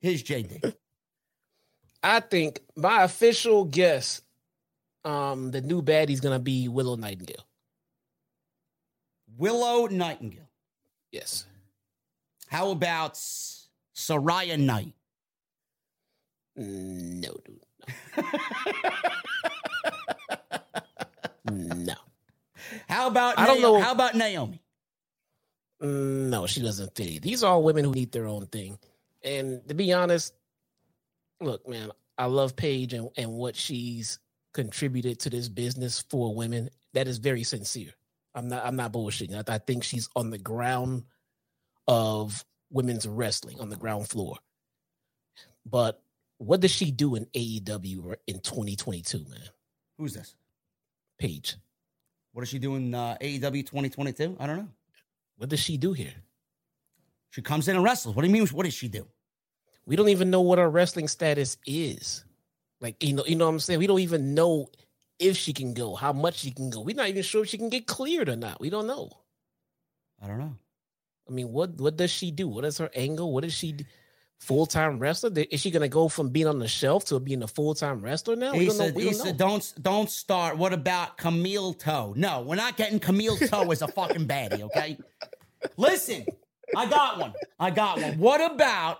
Here's 0.00 0.22
JD. 0.22 0.74
I 2.02 2.20
think 2.20 2.60
my 2.76 3.02
official 3.02 3.64
guess, 3.64 4.22
um, 5.04 5.50
the 5.50 5.60
new 5.60 5.82
baddie's 5.82 6.20
gonna 6.20 6.38
be 6.38 6.68
Willow 6.68 6.94
Nightingale. 6.96 7.44
Willow 9.36 9.86
Nightingale. 9.86 10.48
Yes. 11.10 11.46
How 12.48 12.70
about 12.70 13.14
Saraya 13.94 14.58
Knight? 14.58 14.94
No, 16.56 17.34
dude. 17.44 17.60
No. 21.50 21.74
no. 21.74 21.94
How 22.88 23.06
about 23.08 23.38
I 23.38 23.46
don't 23.46 23.60
Naomi? 23.60 23.78
know. 23.78 23.84
How 23.84 23.92
about 23.92 24.14
Naomi? 24.14 24.62
Mm, 25.82 26.28
No, 26.28 26.46
she 26.46 26.60
doesn't 26.60 26.94
fit. 26.94 27.06
it. 27.16 27.22
These 27.22 27.42
are 27.44 27.52
all 27.52 27.62
women 27.62 27.84
who 27.84 27.92
need 27.92 28.12
their 28.12 28.26
own 28.26 28.46
thing. 28.46 28.78
And 29.22 29.66
to 29.68 29.74
be 29.74 29.92
honest, 29.92 30.34
look, 31.40 31.68
man, 31.68 31.90
I 32.16 32.26
love 32.26 32.56
Paige 32.56 32.94
and, 32.94 33.08
and 33.16 33.32
what 33.32 33.54
she's 33.56 34.18
contributed 34.54 35.20
to 35.20 35.30
this 35.30 35.48
business 35.48 36.04
for 36.10 36.34
women. 36.34 36.70
That 36.94 37.06
is 37.08 37.18
very 37.18 37.44
sincere. 37.44 37.92
I'm 38.34 38.48
not 38.48 38.64
I'm 38.64 38.76
not 38.76 38.92
bullshitting. 38.92 39.34
I, 39.48 39.54
I 39.54 39.58
think 39.58 39.84
she's 39.84 40.08
on 40.16 40.30
the 40.30 40.38
ground 40.38 41.04
of 41.86 42.44
women's 42.70 43.06
wrestling, 43.06 43.60
on 43.60 43.68
the 43.68 43.76
ground 43.76 44.08
floor. 44.08 44.36
But 45.64 46.02
what 46.38 46.60
does 46.60 46.70
she 46.70 46.90
do 46.90 47.14
in 47.14 47.26
AEW 47.26 48.14
in 48.26 48.40
2022, 48.40 49.18
man? 49.28 49.40
Who's 49.98 50.14
this? 50.14 50.34
Paige. 51.18 51.56
What 52.32 52.42
is 52.42 52.48
she 52.48 52.58
doing 52.58 52.94
uh, 52.94 53.16
AEW 53.20 53.66
2022? 53.66 54.36
I 54.38 54.46
don't 54.46 54.56
know. 54.56 54.68
What 55.36 55.48
does 55.48 55.60
she 55.60 55.76
do 55.76 55.92
here? 55.92 56.14
She 57.30 57.42
comes 57.42 57.68
in 57.68 57.76
and 57.76 57.84
wrestles. 57.84 58.14
What 58.14 58.22
do 58.22 58.28
you 58.28 58.32
mean? 58.32 58.46
What 58.48 58.64
does 58.64 58.74
she 58.74 58.88
do? 58.88 59.06
we 59.88 59.96
don't 59.96 60.10
even 60.10 60.28
know 60.28 60.42
what 60.42 60.58
her 60.58 60.68
wrestling 60.68 61.08
status 61.08 61.56
is. 61.66 62.22
Like 62.78 63.02
you 63.02 63.14
know, 63.14 63.24
you 63.26 63.34
know 63.34 63.46
what 63.46 63.52
I'm 63.52 63.58
saying. 63.58 63.78
We 63.80 63.86
don't 63.86 64.00
even 64.00 64.34
know 64.34 64.70
if 65.18 65.36
she 65.36 65.54
can 65.54 65.72
go, 65.72 65.94
how 65.94 66.12
much 66.12 66.40
she 66.40 66.50
can 66.50 66.68
go. 66.68 66.82
We're 66.82 66.94
not 66.94 67.08
even 67.08 67.22
sure 67.22 67.42
if 67.42 67.48
she 67.48 67.56
can 67.56 67.70
get 67.70 67.86
cleared 67.86 68.28
or 68.28 68.36
not. 68.36 68.60
We 68.60 68.68
don't 68.68 68.86
know. 68.86 69.10
I 70.22 70.28
don't 70.28 70.38
know. 70.38 70.54
I 71.26 71.32
mean, 71.32 71.52
what 71.52 71.80
what 71.80 71.96
does 71.96 72.10
she 72.10 72.30
do? 72.30 72.48
What 72.48 72.66
is 72.66 72.76
her 72.78 72.90
angle? 72.94 73.32
What 73.32 73.46
is 73.46 73.54
she 73.54 73.76
full 74.38 74.66
time 74.66 74.98
wrestler? 74.98 75.30
Is 75.50 75.60
she 75.60 75.70
gonna 75.70 75.88
go 75.88 76.08
from 76.08 76.30
being 76.30 76.46
on 76.46 76.58
the 76.58 76.68
shelf 76.68 77.04
to 77.06 77.18
being 77.20 77.42
a 77.42 77.48
full 77.48 77.74
time 77.74 78.00
wrestler 78.00 78.36
now? 78.36 78.52
We 78.52 78.60
He 78.60 78.66
don't 78.66 78.78
know. 78.78 78.84
said, 78.86 78.94
We 78.94 79.08
he 79.08 79.14
don't 79.14 79.36
don't 79.38 79.74
don't 79.82 80.10
start. 80.10 80.56
What 80.56 80.72
about 80.72 81.16
Camille 81.18 81.74
Toe? 81.74 82.14
No, 82.16 82.42
we're 82.42 82.56
not 82.56 82.76
getting 82.76 82.98
Camille 83.00 83.36
Toe 83.36 83.70
as 83.70 83.82
a 83.82 83.88
fucking 83.88 84.26
baddie. 84.26 84.62
Okay, 84.62 84.98
listen, 85.76 86.24
I 86.76 86.86
got 86.88 87.18
one. 87.18 87.32
I 87.58 87.70
got 87.70 88.00
one. 88.00 88.18
What 88.18 88.40
about? 88.52 88.98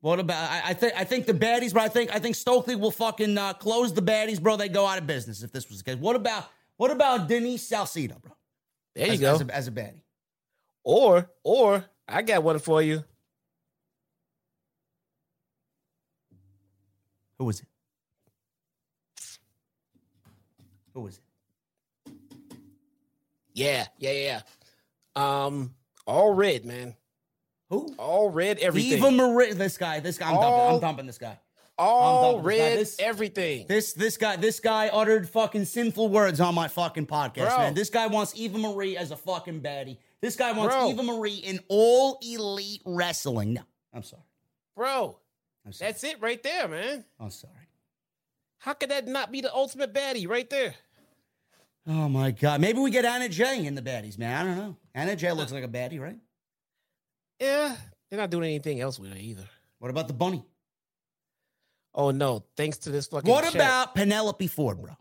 What 0.00 0.18
about? 0.18 0.50
I, 0.50 0.70
I 0.70 0.74
think 0.74 0.92
I 0.96 1.04
think 1.04 1.26
the 1.26 1.34
baddies, 1.34 1.72
but 1.72 1.82
I 1.82 1.88
think 1.88 2.14
I 2.14 2.18
think 2.18 2.34
Stokely 2.34 2.74
will 2.74 2.90
fucking 2.90 3.38
uh, 3.38 3.52
close 3.54 3.92
the 3.92 4.02
baddies, 4.02 4.40
bro. 4.42 4.56
They 4.56 4.68
go 4.68 4.84
out 4.86 4.98
of 4.98 5.06
business 5.06 5.42
if 5.42 5.52
this 5.52 5.68
was 5.68 5.78
the 5.78 5.84
case. 5.84 6.00
What 6.00 6.16
about 6.16 6.46
what 6.76 6.90
about 6.90 7.28
Denise 7.28 7.68
Salcedo, 7.68 8.16
bro? 8.20 8.32
there 8.96 9.06
you 9.06 9.12
as, 9.12 9.20
go. 9.20 9.34
As 9.34 9.40
a, 9.42 9.54
as 9.54 9.68
a 9.68 9.70
baddie. 9.70 10.02
or 10.82 11.30
or 11.44 11.84
I 12.08 12.22
got 12.22 12.42
one 12.42 12.58
for 12.58 12.82
you. 12.82 13.04
Who 17.42 17.46
was 17.46 17.58
it? 17.58 17.66
Who 20.94 21.00
was 21.00 21.18
it? 21.18 22.14
Yeah, 23.52 23.86
yeah, 23.98 24.12
yeah. 24.12 24.40
Um, 25.16 25.74
all 26.06 26.32
red, 26.34 26.64
man. 26.64 26.94
Who? 27.68 27.92
All 27.98 28.30
red, 28.30 28.58
everything. 28.60 28.98
Eva 28.98 29.10
Marie. 29.10 29.54
This 29.54 29.76
guy. 29.76 29.98
This 29.98 30.18
guy. 30.18 30.28
I'm 30.28 30.36
dumping. 30.36 30.74
I'm 30.76 30.80
dumping 30.80 31.06
this 31.06 31.18
guy. 31.18 31.36
all 31.76 32.26
I'm 32.28 32.34
done 32.36 32.44
this 32.44 32.58
guy. 32.58 32.64
red, 32.64 32.78
This- 32.78 32.96
everything. 33.00 33.66
This 33.66 33.92
this 33.92 34.16
guy 34.16 34.36
this 34.36 34.60
guy 34.60 34.86
uttered 34.86 35.28
fucking 35.28 35.64
sinful 35.64 36.10
words 36.10 36.38
on 36.40 36.54
my 36.54 36.68
fucking 36.68 37.06
podcast, 37.08 37.48
Bro. 37.48 37.58
man. 37.58 37.74
This 37.74 37.90
guy 37.90 38.06
wants 38.06 38.34
Eva 38.36 38.56
Marie 38.56 38.96
as 38.96 39.10
a 39.10 39.16
fucking 39.16 39.62
baddie. 39.62 39.98
This 40.20 40.36
guy 40.36 40.52
wants 40.52 40.76
Bro. 40.76 40.90
Eva 40.90 41.02
Marie 41.02 41.38
in 41.38 41.58
all 41.66 42.20
elite 42.22 42.82
wrestling. 42.86 43.54
No, 43.54 43.62
I'm 43.92 44.04
sorry. 44.04 44.22
Bro. 44.76 45.18
That's 45.78 46.04
it 46.04 46.20
right 46.20 46.42
there, 46.42 46.68
man. 46.68 47.04
I'm 47.20 47.30
sorry. 47.30 47.54
How 48.58 48.74
could 48.74 48.90
that 48.90 49.08
not 49.08 49.32
be 49.32 49.40
the 49.40 49.52
ultimate 49.52 49.92
baddie 49.92 50.28
right 50.28 50.48
there? 50.48 50.74
Oh 51.86 52.08
my 52.08 52.30
god. 52.30 52.60
Maybe 52.60 52.78
we 52.78 52.90
get 52.90 53.04
Anna 53.04 53.28
Jay 53.28 53.66
in 53.66 53.74
the 53.74 53.82
baddies, 53.82 54.18
man. 54.18 54.40
I 54.40 54.44
don't 54.44 54.56
know. 54.56 54.76
Anna 54.94 55.16
Jay 55.16 55.32
looks 55.32 55.52
like 55.52 55.64
a 55.64 55.68
baddie, 55.68 56.00
right? 56.00 56.18
Yeah, 57.40 57.74
they're 58.08 58.20
not 58.20 58.30
doing 58.30 58.44
anything 58.44 58.80
else 58.80 59.00
with 59.00 59.10
her 59.10 59.18
either. 59.18 59.48
What 59.78 59.90
about 59.90 60.06
the 60.06 60.14
bunny? 60.14 60.44
Oh 61.94 62.12
no! 62.12 62.44
Thanks 62.56 62.78
to 62.78 62.90
this 62.90 63.08
fucking. 63.08 63.28
What 63.28 63.44
chat, 63.44 63.54
about 63.56 63.94
Penelope 63.96 64.46
Ford, 64.46 64.80
bro? 64.80 64.92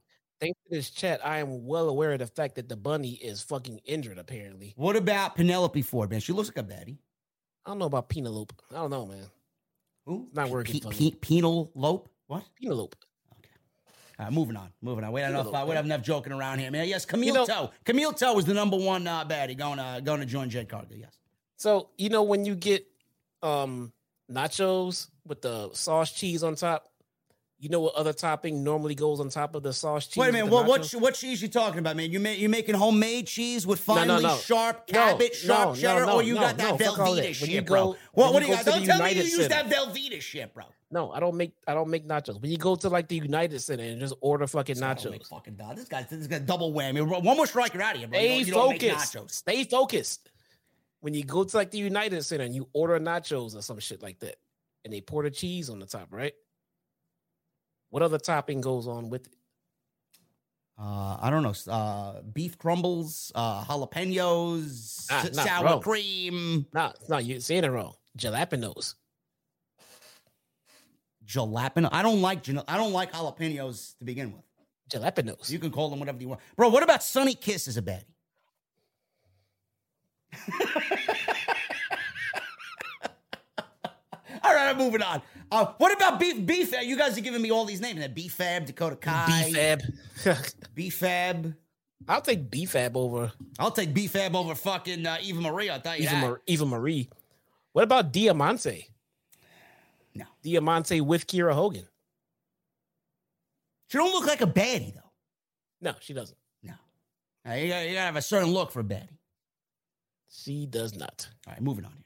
Thanks 0.41 0.57
to 0.63 0.75
this 0.75 0.89
chat, 0.89 1.23
I 1.23 1.37
am 1.37 1.67
well 1.67 1.87
aware 1.87 2.13
of 2.13 2.19
the 2.19 2.25
fact 2.25 2.55
that 2.55 2.67
the 2.67 2.75
bunny 2.75 3.11
is 3.11 3.43
fucking 3.43 3.79
injured. 3.85 4.17
Apparently, 4.17 4.73
What 4.75 4.95
about 4.95 5.35
Penelope 5.35 5.83
Ford, 5.83 6.09
man? 6.09 6.19
She 6.19 6.33
looks 6.33 6.49
like 6.49 6.57
a 6.57 6.67
baddie. 6.67 6.97
I 7.63 7.69
don't 7.69 7.77
know 7.77 7.85
about 7.85 8.09
Penelope. 8.09 8.55
I 8.71 8.73
don't 8.73 8.89
know, 8.89 9.05
man. 9.05 9.27
Who? 10.05 10.27
Not 10.33 10.49
working 10.49 10.79
Pe- 10.79 10.89
pe- 11.11 11.15
penal 11.17 11.71
lope? 11.75 12.09
What? 12.27 12.43
Penelope. 12.59 12.97
All 14.19 14.25
right, 14.25 14.33
moving 14.33 14.55
on. 14.55 14.69
Moving 14.81 15.03
on. 15.03 15.11
We 15.11 15.21
enough. 15.23 15.45
Penal 15.47 15.55
Uh, 15.55 15.65
we 15.65 15.75
have 15.75 15.85
enough 15.85 16.01
joking 16.03 16.31
around 16.33 16.59
here, 16.59 16.69
man. 16.71 16.87
Yes, 16.87 17.05
Camille 17.05 17.27
You 17.27 17.33
know- 17.33 17.45
Toe. 17.45 17.71
Camille 17.85 18.13
Toe 18.13 18.37
is 18.39 18.45
the 18.45 18.53
number 18.53 18.77
one 18.77 19.07
uh, 19.07 19.25
baddie 19.25 19.57
going 19.57 19.79
uh, 19.79 19.99
going 19.99 20.19
to 20.19 20.25
join 20.25 20.49
Jade 20.49 20.69
Cargill. 20.69 20.97
Yes. 20.97 21.11
So 21.57 21.89
you 21.97 22.09
know 22.09 22.23
when 22.23 22.45
you 22.45 22.55
get 22.55 22.85
um 23.43 23.91
nachos 24.31 25.07
with 25.25 25.41
the 25.41 25.69
sauce 25.73 26.11
cheese 26.11 26.43
on 26.43 26.55
top, 26.55 26.90
you 27.61 27.69
know 27.69 27.79
what 27.79 27.93
other 27.93 28.11
topping 28.11 28.63
normally 28.63 28.95
goes 28.95 29.19
on 29.19 29.29
top 29.29 29.53
of 29.53 29.61
the 29.61 29.71
sauce 29.71 30.07
cheese? 30.07 30.17
Wait 30.17 30.29
a 30.29 30.31
minute. 30.33 30.51
What 30.51 30.65
what 30.67 30.91
what 30.93 31.13
cheese 31.13 31.41
you 31.43 31.47
talking 31.47 31.77
about, 31.77 31.95
man? 31.95 32.11
You 32.11 32.19
ma- 32.19 32.29
you 32.31 32.49
making 32.49 32.73
homemade 32.73 33.27
cheese 33.27 33.67
with 33.67 33.87
No, 33.87 33.93
no, 33.93 33.99
finely 34.01 34.23
no. 34.23 34.35
sharp 34.37 34.89
No, 34.91 34.99
cabbage, 34.99 35.45
no, 35.45 35.53
sharp 35.53 35.69
no, 35.69 35.75
cheddar, 35.75 36.05
no, 36.07 36.13
or 36.15 36.23
you 36.23 36.33
no, 36.33 36.41
got 36.41 36.57
no, 36.57 36.75
that 36.75 36.79
Velveeta 36.87 37.33
shit, 37.35 37.49
you 37.49 37.61
bro? 37.61 37.93
go- 37.93 37.97
What 38.13 38.33
what 38.33 38.41
do 38.41 38.49
you 38.49 38.55
got? 38.55 38.65
Don't 38.65 38.83
tell 38.83 39.03
me 39.03 39.11
you 39.13 39.21
use 39.21 39.47
that 39.47 39.69
Velveeta 39.69 40.19
shit, 40.19 40.51
bro. 40.55 40.65
No, 40.89 41.11
I 41.11 41.19
don't 41.19 41.37
make 41.37 41.53
I 41.67 41.75
don't 41.75 41.89
make 41.89 42.07
nachos. 42.07 42.41
When 42.41 42.49
you 42.49 42.57
go 42.57 42.75
to 42.75 42.89
like 42.89 43.07
the 43.07 43.15
United 43.17 43.59
Center 43.61 43.83
and 43.83 43.99
just 43.99 44.15
order 44.21 44.47
fucking 44.47 44.81
I 44.81 44.93
don't 44.95 45.11
make 45.11 45.21
nachos, 45.21 45.27
fucking 45.27 45.53
dog. 45.55 45.75
This 45.77 45.87
guy 45.87 46.01
this 46.09 46.25
guy 46.25 46.39
double 46.39 46.73
whammy. 46.73 47.07
One 47.23 47.37
more 47.37 47.45
strike, 47.45 47.75
you're 47.75 47.83
out 47.83 47.93
of 47.93 47.99
here, 47.99 48.07
bro. 48.07 48.17
Stay 48.19 48.39
you 48.39 48.53
focused. 48.53 49.13
nachos. 49.15 49.31
Stay 49.31 49.63
focused. 49.65 50.27
When 51.01 51.13
you 51.13 51.23
go 51.23 51.43
to 51.43 51.55
like 51.57 51.69
the 51.71 51.77
United 51.77 52.23
Center 52.23 52.43
and 52.43 52.55
you 52.55 52.67
order 52.73 52.99
nachos 52.99 53.55
or 53.55 53.61
some 53.61 53.77
shit 53.79 54.01
like 54.01 54.19
that, 54.19 54.35
and 54.83 54.91
they 54.91 54.99
pour 55.01 55.21
the 55.23 55.29
cheese 55.31 55.69
on 55.69 55.77
the 55.79 55.85
top, 55.85 56.07
right? 56.11 56.33
What 57.91 58.01
other 58.01 58.17
topping 58.17 58.61
goes 58.61 58.87
on 58.87 59.09
with 59.09 59.27
it? 59.27 59.33
Uh, 60.79 61.17
I 61.21 61.29
don't 61.29 61.43
know. 61.43 61.53
Uh, 61.71 62.21
beef 62.33 62.57
crumbles, 62.57 63.31
uh, 63.35 63.63
jalapenos, 63.65 65.05
Ah, 65.11 65.19
s- 65.25 65.35
nah, 65.35 65.43
sour 65.43 65.63
bro. 65.67 65.79
cream, 65.81 66.65
No, 66.73 66.91
no, 67.07 67.17
you're 67.19 67.39
saying 67.41 67.63
it 67.65 67.69
wrong. 67.69 67.93
Jalapenos. 68.17 68.95
jalapeno. 71.25 71.87
I 71.91 72.01
don't 72.01 72.21
like 72.21 72.39
I 72.67 72.77
don't 72.77 72.91
like 72.93 73.13
jalapenos 73.13 73.97
to 73.99 74.05
begin 74.05 74.33
with. 74.33 74.41
Jalapenos. 74.91 75.49
You 75.49 75.59
can 75.59 75.71
call 75.71 75.89
them 75.89 75.99
whatever 75.99 76.19
you 76.19 76.29
want, 76.29 76.41
bro. 76.55 76.69
What 76.69 76.83
about 76.83 77.03
Sunny 77.03 77.35
Kiss 77.35 77.67
as 77.67 77.77
a 77.77 77.81
baddie? 77.81 78.03
All 84.43 84.53
right, 84.55 84.69
I'm 84.69 84.77
moving 84.77 85.01
on. 85.03 85.21
Uh, 85.51 85.65
what 85.77 85.91
about 85.93 86.19
beef? 86.19 86.45
Beef? 86.45 86.73
You 86.81 86.97
guys 86.97 87.17
are 87.17 87.21
giving 87.21 87.41
me 87.41 87.51
all 87.51 87.65
these 87.65 87.81
names. 87.81 87.99
That 87.99 88.15
Beefab, 88.15 88.65
Dakota 88.65 88.95
Kai, 88.95 89.51
BFAB. 89.53 90.55
Beefab. 90.75 91.55
I'll 92.07 92.21
take 92.21 92.49
BFAB 92.49 92.95
over 92.95 93.31
I'll 93.59 93.69
take 93.71 93.93
Beefab 93.93 94.33
over 94.33 94.55
fucking 94.55 95.05
uh, 95.05 95.17
Eva 95.21 95.39
Marie. 95.41 95.69
I'll 95.69 95.79
tell 95.81 95.95
you 95.95 96.03
Eva. 96.03 96.15
Mar- 96.17 96.41
Eva 96.47 96.65
Marie. 96.65 97.09
What 97.73 97.83
about 97.83 98.11
Diamante? 98.11 98.87
No. 100.15 100.25
Diamante 100.41 100.99
with 101.01 101.27
Kiera 101.27 101.53
Hogan. 101.53 101.85
She 103.89 103.97
don't 103.97 104.11
look 104.11 104.25
like 104.25 104.41
a 104.41 104.47
baddie 104.47 104.93
though. 104.95 105.11
No, 105.81 105.93
she 105.99 106.13
doesn't. 106.13 106.37
No, 106.63 106.73
Uh, 107.47 107.53
you, 107.55 107.67
gotta, 107.67 107.85
you 107.87 107.93
gotta 107.93 108.05
have 108.05 108.15
a 108.15 108.21
certain 108.21 108.49
look 108.51 108.71
for 108.71 108.79
a 108.79 108.83
baddie. 108.83 109.17
She 110.29 110.65
does 110.65 110.95
not. 110.95 111.27
All 111.45 111.53
right, 111.53 111.61
moving 111.61 111.85
on 111.85 111.91
here. 111.91 112.03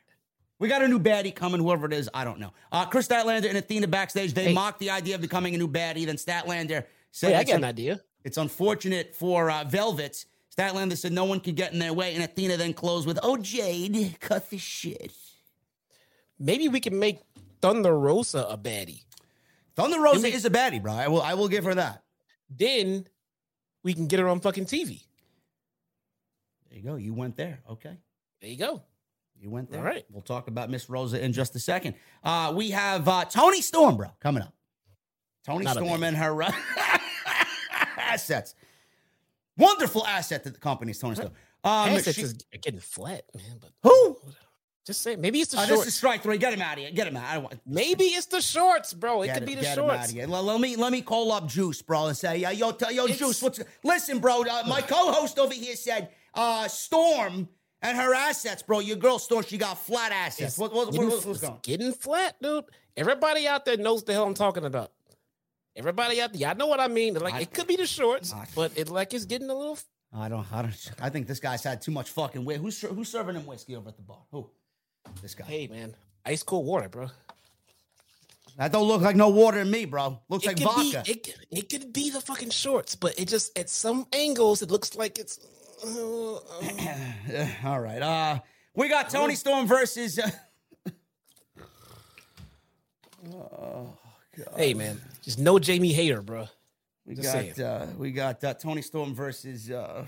We 0.59 0.69
got 0.69 0.81
a 0.81 0.87
new 0.87 0.99
baddie 0.99 1.35
coming, 1.35 1.59
whoever 1.61 1.85
it 1.85 1.93
is, 1.93 2.09
I 2.13 2.23
don't 2.23 2.39
know. 2.39 2.53
Uh, 2.71 2.85
Kris 2.85 3.07
Statlander 3.07 3.49
and 3.49 3.57
Athena 3.57 3.87
backstage, 3.87 4.33
they 4.33 4.45
Hey. 4.45 4.53
mocked 4.53 4.79
the 4.79 4.89
idea 4.89 5.15
of 5.15 5.21
becoming 5.21 5.53
a 5.53 5.57
new 5.57 5.67
baddie. 5.67 6.05
Then 6.05 6.15
Statlander 6.15 6.85
said, 7.11 7.31
Wait, 7.33 7.35
I 7.35 7.43
got 7.43 7.55
an 7.57 7.63
idea. 7.65 8.01
it's 8.23 8.37
unfortunate 8.37 9.13
for 9.15 9.49
uh, 9.49 9.65
Velvets. 9.65 10.25
Statlander 10.57 10.95
said 10.97 11.11
no 11.11 11.25
one 11.25 11.41
could 11.41 11.55
get 11.57 11.73
in 11.73 11.79
their 11.79 11.91
way, 11.93 12.13
and 12.15 12.23
Athena 12.23 12.55
then 12.55 12.73
closed 12.73 13.05
with, 13.05 13.19
"Oh 13.21 13.35
Jade, 13.35 14.15
cut 14.21 14.49
the 14.49 14.57
shit." 14.57 15.11
Maybe 16.39 16.69
we 16.69 16.79
can 16.79 16.97
make 16.97 17.19
Thunder 17.61 17.97
Rosa 17.97 18.45
a 18.49 18.57
baddie. 18.57 19.03
Thunder 19.75 19.99
Rosa 19.99 20.21
me- 20.21 20.31
is 20.33 20.45
a 20.45 20.49
baddie, 20.49 20.81
bro. 20.81 20.93
I 20.93 21.09
will, 21.09 21.21
I 21.21 21.33
will 21.33 21.49
give 21.49 21.65
her 21.65 21.75
that. 21.75 22.03
Then 22.49 23.05
we 23.83 23.93
can 23.93 24.07
get 24.07 24.19
her 24.21 24.29
on 24.29 24.39
fucking 24.39 24.65
TV. 24.65 25.01
There 26.69 26.79
you 26.79 26.83
go. 26.85 26.95
You 26.95 27.13
went 27.13 27.35
there. 27.35 27.59
Okay. 27.69 27.97
There 28.39 28.49
you 28.49 28.57
go. 28.57 28.81
You 29.39 29.49
went 29.49 29.69
there. 29.71 29.79
All 29.79 29.85
right. 29.85 30.05
We'll 30.09 30.21
talk 30.21 30.47
about 30.47 30.69
Miss 30.69 30.89
Rosa 30.89 31.23
in 31.23 31.33
just 31.33 31.55
a 31.55 31.59
second. 31.59 31.95
Uh, 32.23 32.53
we 32.55 32.71
have 32.71 33.07
uh, 33.07 33.25
Toni 33.25 33.61
Storm, 33.61 33.97
bro, 33.97 34.07
coming 34.19 34.41
up. 34.43 34.53
Toni 35.45 35.65
Not 35.65 35.75
Storm 35.75 36.03
and 36.03 36.17
her 36.17 36.41
uh, 36.43 36.51
assets. 37.97 38.55
Wonderful 39.57 40.05
asset 40.05 40.43
that 40.43 40.53
the 40.53 40.59
company 40.59 40.91
is 40.91 40.99
Toni 40.99 41.15
Storm. 41.15 41.31
Um, 41.63 41.89
Assets 41.89 42.15
she- 42.15 42.21
is 42.23 42.33
getting 42.61 42.79
flat, 42.79 43.23
man. 43.35 43.57
But 43.59 43.71
who? 43.83 44.17
just 44.85 45.01
say 45.01 45.15
maybe 45.15 45.39
it's 45.39 45.51
the 45.51 45.57
Uh, 45.57 45.65
shorts. 45.65 45.81
this 45.85 45.87
is 45.93 45.95
strike 45.95 46.21
three. 46.21 46.37
Get 46.37 46.53
him 46.53 46.61
out 46.61 46.73
of 46.73 46.79
here. 46.83 46.91
Get 46.91 47.07
him 47.07 47.17
out. 47.17 47.25
I 47.27 47.33
don't 47.35 47.43
want. 47.43 47.59
maybe 47.65 48.03
it's 48.03 48.27
the 48.27 48.39
shorts, 48.41 48.93
bro. 48.93 49.23
It 49.23 49.33
could 49.33 49.43
it- 49.43 49.45
be 49.47 49.55
the 49.55 49.61
get 49.61 49.77
him 49.77 49.85
out 49.85 49.89
of 49.91 49.95
shorts. 50.01 50.11
here. 50.11 50.27
Let, 50.27 50.43
let 50.43 50.59
me 50.59 50.75
let 50.75 50.91
me 50.91 51.01
call 51.01 51.31
up 51.31 51.47
Juice, 51.47 51.81
bro, 51.81 52.07
and 52.07 52.17
say, 52.17 52.37
yeah, 52.37 52.51
yo, 52.51 52.71
tell 52.71 52.91
yo, 52.91 53.05
It's- 53.05 53.17
Juice, 53.17 53.41
what's 53.41 53.59
listen, 53.83 54.19
bro? 54.19 54.43
Uh, 54.43 54.63
my 54.67 54.81
co-host 54.87 55.39
over 55.39 55.53
here 55.53 55.75
said, 55.75 56.09
uh, 56.35 56.67
Storm 56.67 57.49
and 57.81 57.97
her 57.97 58.13
assets, 58.13 58.63
bro. 58.63 58.79
Your 58.79 58.97
girl 58.97 59.19
Storm, 59.19 59.43
she 59.43 59.57
got 59.57 59.77
flat 59.77 60.11
assets. 60.11 60.53
It's 60.53 60.57
What, 60.57 60.73
what, 60.73 60.91
getting, 60.91 61.09
what's, 61.09 61.41
going? 61.41 61.59
getting 61.63 61.93
flat, 61.93 62.35
dude. 62.41 62.65
Everybody 62.97 63.47
out 63.47 63.65
there 63.65 63.77
knows 63.77 64.03
the 64.03 64.13
hell 64.13 64.23
I'm 64.25 64.33
talking 64.33 64.65
about. 64.65 64.91
Everybody 65.75 66.21
out 66.21 66.31
there, 66.31 66.41
y'all 66.41 66.55
know 66.55 66.67
what 66.67 66.79
I 66.79 66.87
mean. 66.87 67.15
Like 67.15 67.33
I- 67.33 67.39
it 67.41 67.53
could 67.53 67.67
be 67.67 67.75
the 67.75 67.85
shorts, 67.87 68.33
I- 68.33 68.47
but 68.55 68.71
it 68.77 68.89
like 68.89 69.13
it's 69.13 69.25
getting 69.25 69.49
a 69.49 69.53
little. 69.55 69.77
I 70.13 70.29
don't, 70.29 70.45
I 70.53 70.61
don't. 70.61 70.91
I 71.01 71.09
think 71.09 71.27
this 71.27 71.41
guy's 71.41 71.61
had 71.63 71.81
too 71.81 71.91
much 71.91 72.09
fucking 72.11 72.45
whiskey. 72.45 72.61
Who's 72.63 72.81
who's 72.81 73.09
serving 73.09 73.35
him 73.35 73.45
whiskey 73.45 73.75
over 73.75 73.89
at 73.89 73.97
the 73.97 74.03
bar? 74.03 74.19
Who? 74.31 74.49
This 75.21 75.35
guy. 75.35 75.43
Hey, 75.45 75.67
man, 75.67 75.93
ice 76.25 76.41
cold 76.43 76.65
water, 76.65 76.87
bro. 76.87 77.09
That 78.57 78.71
don't 78.71 78.87
look 78.87 79.01
like 79.01 79.17
no 79.17 79.27
water 79.29 79.61
to 79.61 79.69
me, 79.69 79.83
bro. 79.83 80.17
Looks 80.29 80.45
like 80.45 80.57
vodka. 80.59 81.03
Be, 81.05 81.11
it, 81.11 81.35
it 81.51 81.69
could 81.69 81.91
be 81.91 82.09
the 82.09 82.21
fucking 82.21 82.51
shorts, 82.51 82.95
but 82.95 83.19
it 83.19 83.27
just 83.27 83.57
at 83.59 83.69
some 83.69 84.07
angles 84.13 84.61
it 84.61 84.71
looks 84.71 84.95
like 84.95 85.19
it's. 85.19 85.39
All 87.63 87.79
right. 87.79 88.01
Uh, 88.01 88.39
we 88.75 88.87
got 88.87 89.09
Toni 89.09 89.35
Storm 89.35 89.67
versus. 89.67 90.19
Uh, 90.19 90.31
hey, 94.55 94.73
man, 94.73 94.99
just 95.21 95.39
no 95.39 95.59
Jamie 95.59 95.93
Hayter, 95.93 96.21
bro. 96.21 96.47
we 97.05 97.15
Just 97.15 97.57
got 97.57 97.59
uh, 97.59 97.85
we 97.97 98.11
got 98.11 98.43
uh, 98.43 98.53
Toni 98.53 98.81
Storm 98.81 99.13
versus. 99.13 99.69
Uh, 99.69 100.05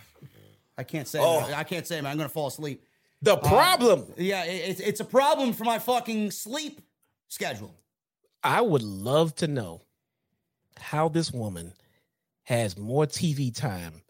I 0.78 0.84
can't 0.84 1.08
say. 1.08 1.20
Oh. 1.22 1.52
I 1.54 1.64
can't 1.64 1.86
say, 1.86 2.02
man. 2.02 2.12
I'm 2.12 2.18
gonna 2.18 2.30
fall 2.30 2.48
asleep. 2.48 2.84
The 3.22 3.38
problem. 3.38 4.06
Yeah, 4.18 4.46
it, 4.46 4.70
it's 4.70 4.80
it's 4.80 5.00
a 5.00 5.06
problem 5.06 5.54
for 5.54 5.64
my 5.64 5.80
fucking 5.80 6.32
sleep 6.32 6.82
schedule. 7.28 7.74
I 8.44 8.62
would 8.62 8.84
love 8.84 9.36
to 9.36 9.48
know 9.48 9.82
how 10.80 11.10
this 11.10 11.32
woman 11.32 11.74
has 12.44 12.78
more 12.78 13.06
TV 13.06 13.54
time 13.54 14.02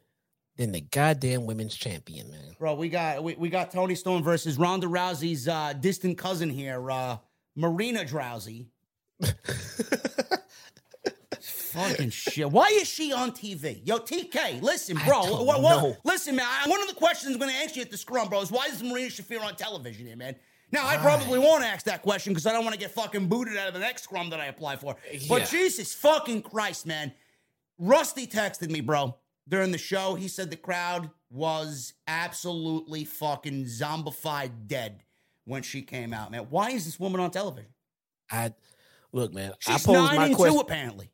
than 0.57 0.71
the 0.71 0.81
goddamn 0.81 1.45
women's 1.45 1.75
champion, 1.75 2.29
man. 2.29 2.55
Bro, 2.59 2.75
we 2.75 2.89
got 2.89 3.23
we, 3.23 3.35
we 3.35 3.49
got 3.49 3.71
Toni 3.71 3.95
Storm 3.95 4.23
versus 4.23 4.57
Ronda 4.57 4.87
Rousey's 4.87 5.47
uh, 5.47 5.73
distant 5.73 6.17
cousin 6.17 6.49
here, 6.49 6.91
uh, 6.91 7.17
Marina 7.55 8.03
Drowsy. 8.03 8.67
Fucking 11.41 12.09
shit. 12.09 12.49
Why 12.49 12.67
is 12.69 12.87
she 12.87 13.13
on 13.13 13.31
TV? 13.31 13.81
Yo, 13.85 13.99
TK, 13.99 14.61
listen, 14.63 14.97
bro. 15.05 15.43
What, 15.43 15.61
what, 15.61 15.99
listen, 16.03 16.35
man. 16.35 16.47
I, 16.49 16.67
one 16.67 16.81
of 16.81 16.87
the 16.87 16.95
questions 16.95 17.33
I'm 17.33 17.39
going 17.39 17.51
to 17.51 17.57
ask 17.57 17.75
you 17.75 17.83
at 17.83 17.91
the 17.91 17.97
scrum, 17.97 18.29
bro, 18.29 18.41
is 18.41 18.51
why 18.51 18.65
is 18.65 18.81
Marina 18.81 19.09
Shafir 19.09 19.41
on 19.41 19.55
television 19.55 20.07
here, 20.07 20.15
man? 20.15 20.35
Now, 20.71 20.87
I 20.87 20.97
probably 20.97 21.37
won't 21.39 21.63
ask 21.63 21.85
that 21.85 22.01
question 22.01 22.33
because 22.33 22.47
I 22.47 22.51
don't 22.51 22.63
want 22.63 22.73
to 22.73 22.79
get 22.79 22.91
fucking 22.91 23.27
booted 23.27 23.57
out 23.57 23.67
of 23.67 23.73
the 23.73 23.79
next 23.79 24.03
scrum 24.03 24.31
that 24.31 24.39
I 24.39 24.47
apply 24.47 24.77
for. 24.77 24.95
But 25.29 25.47
Jesus 25.49 25.93
fucking 25.93 26.41
Christ, 26.41 26.87
man. 26.87 27.13
Rusty 27.77 28.25
texted 28.25 28.69
me, 28.71 28.81
bro, 28.81 29.15
during 29.47 29.71
the 29.71 29.77
show. 29.77 30.15
He 30.15 30.27
said 30.27 30.49
the 30.49 30.57
crowd 30.57 31.09
was 31.29 31.93
absolutely 32.07 33.05
fucking 33.05 33.65
zombified 33.65 34.51
dead 34.67 35.03
when 35.45 35.63
she 35.63 35.81
came 35.81 36.13
out, 36.13 36.31
man. 36.31 36.47
Why 36.49 36.71
is 36.71 36.85
this 36.85 36.99
woman 36.99 37.21
on 37.21 37.31
television? 37.31 37.71
I 38.31 38.53
look, 39.11 39.33
man. 39.33 39.53
I 39.67 39.73
She's 39.73 39.85
posed 39.85 39.99
nine 39.99 40.15
my 40.31 40.33
question. 40.33 40.59
apparently. 40.59 41.11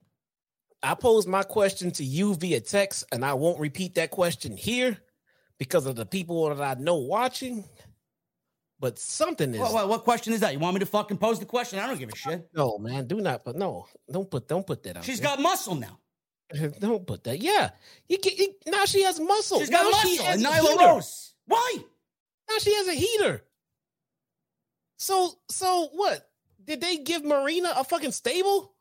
I 0.82 0.96
posed 0.96 1.28
my 1.30 1.44
question 1.44 1.92
to 1.92 2.04
you 2.04 2.36
via 2.36 2.60
text, 2.60 3.06
and 3.12 3.24
I 3.24 3.36
won't 3.36 3.60
repeat 3.60 3.96
that 3.96 4.12
question 4.12 4.58
here 4.58 4.98
because 5.58 5.86
of 5.86 5.96
the 5.96 6.06
people 6.06 6.54
that 6.54 6.60
I 6.62 6.80
know 6.82 6.98
watching. 6.98 7.64
But 8.80 9.00
something 9.00 9.54
is 9.54 9.62
What, 9.62 9.74
what, 9.74 9.88
what 9.88 10.04
question 10.04 10.34
is 10.34 10.42
that? 10.42 10.52
You 10.52 10.60
want 10.60 10.74
me 10.74 10.80
to 10.82 10.86
fucking 10.86 11.18
pose 11.18 11.40
the 11.40 11.46
question? 11.46 11.80
I 11.80 11.88
don't 11.88 11.98
give 11.98 12.10
a 12.10 12.16
shit. 12.16 12.50
no, 12.54 12.78
man. 12.80 13.08
Do 13.08 13.22
not, 13.22 13.46
but 13.46 13.56
no, 13.56 13.88
don't 14.12 14.30
put, 14.30 14.48
don't 14.50 14.68
put 14.68 14.84
that 14.84 14.98
out. 14.98 15.06
She's 15.06 15.22
there. 15.22 15.30
got 15.30 15.40
muscle 15.40 15.76
now. 15.76 16.00
don't 16.80 17.06
put 17.06 17.24
that. 17.26 17.42
Yeah, 17.42 17.72
you 18.08 18.18
get 18.18 18.38
you, 18.38 18.54
now. 18.68 18.86
She 18.86 19.04
has 19.04 19.20
muscle. 19.20 19.60
She's 19.60 19.70
got 19.70 19.84
now 19.84 19.92
muscle. 19.92 20.10
She 20.10 20.18
has 20.18 20.44
Nyla. 20.44 20.78
Rose. 20.78 21.34
Why? 21.46 21.78
Now 22.50 22.58
she 22.60 22.74
has 22.76 22.88
a 22.88 22.94
heater. 22.94 23.44
So 24.98 25.34
so 25.50 25.90
what? 25.94 26.30
Did 26.64 26.82
they 26.82 26.98
give 26.98 27.26
Marina 27.26 27.74
a 27.76 27.84
fucking 27.84 28.12
stable? 28.12 28.74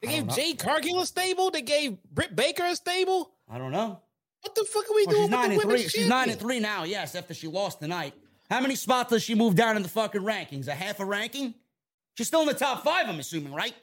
They 0.00 0.08
gave 0.08 0.28
don't 0.28 0.58
Cargill 0.58 1.00
a 1.00 1.06
stable. 1.06 1.50
They 1.50 1.62
gave 1.62 2.02
Britt 2.04 2.34
Baker 2.34 2.64
a 2.64 2.76
stable. 2.76 3.32
I 3.48 3.58
don't 3.58 3.72
know. 3.72 4.00
What 4.40 4.54
the 4.54 4.64
fuck 4.64 4.88
are 4.90 4.94
we 4.94 5.04
Well, 5.06 5.16
doing 5.16 5.28
she's 5.28 5.30
with 5.30 5.30
nine 5.30 5.48
the 5.50 5.54
and 5.54 5.62
three. 5.62 5.88
She's 5.88 6.08
nine 6.08 6.30
and 6.30 6.40
three 6.40 6.60
now. 6.60 6.84
Yes, 6.84 7.14
after 7.14 7.34
she 7.34 7.48
lost 7.48 7.80
tonight. 7.80 8.14
How 8.48 8.60
many 8.60 8.74
spots 8.74 9.10
does 9.10 9.22
she 9.22 9.34
move 9.34 9.54
down 9.54 9.76
in 9.76 9.82
the 9.82 9.88
fucking 9.88 10.22
rankings? 10.22 10.68
A 10.68 10.74
half 10.74 10.98
a 11.00 11.04
ranking? 11.04 11.54
She's 12.14 12.26
still 12.26 12.40
in 12.40 12.46
the 12.48 12.54
top 12.54 12.82
five, 12.82 13.08
I'm 13.08 13.20
assuming, 13.20 13.52
right? 13.52 13.74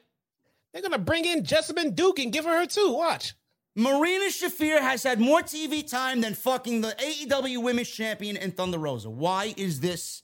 They're 0.72 0.82
gonna 0.82 0.98
bring 0.98 1.24
in 1.24 1.42
Jessamyn 1.44 1.94
Duke 1.94 2.18
and 2.18 2.32
give 2.32 2.44
her 2.44 2.60
her 2.60 2.66
two. 2.66 2.92
Watch. 2.92 3.34
Marina 3.76 4.26
Shafir 4.26 4.80
has 4.80 5.02
had 5.02 5.20
more 5.20 5.40
TV 5.40 5.88
time 5.88 6.20
than 6.20 6.34
fucking 6.34 6.80
the 6.80 6.94
AEW 6.98 7.62
Women's 7.62 7.88
Champion 7.88 8.36
and 8.36 8.56
Thunder 8.56 8.78
Rosa. 8.78 9.08
Why 9.08 9.54
is 9.56 9.80
this 9.80 10.22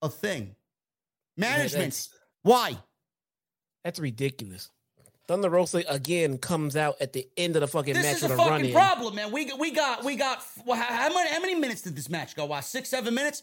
a 0.00 0.08
thing? 0.08 0.56
Management. 1.36 1.72
that's- 1.92 2.08
Why? 2.42 2.78
That's 3.84 3.98
ridiculous. 3.98 4.70
Thunder 5.26 5.48
Rosa 5.50 5.82
again 5.88 6.38
comes 6.38 6.76
out 6.76 6.96
at 7.00 7.12
the 7.12 7.26
end 7.36 7.56
of 7.56 7.60
the 7.60 7.68
fucking 7.68 7.94
This 7.94 8.02
match 8.04 8.16
is 8.16 8.22
with 8.22 8.30
a 8.32 8.34
a 8.34 8.36
run 8.38 8.48
fucking 8.48 8.66
in. 8.66 8.72
problem, 8.72 9.14
man. 9.14 9.32
We 9.32 9.50
we 9.54 9.70
got 9.70 10.04
we 10.04 10.16
got 10.16 10.42
well, 10.66 10.78
how, 10.78 10.84
how 10.94 11.08
many 11.14 11.30
how 11.30 11.40
many 11.40 11.54
minutes 11.54 11.82
did 11.82 11.96
this 11.96 12.08
match 12.10 12.36
go? 12.36 12.44
Why 12.46 12.60
six 12.60 12.88
seven 12.90 13.14
minutes, 13.14 13.42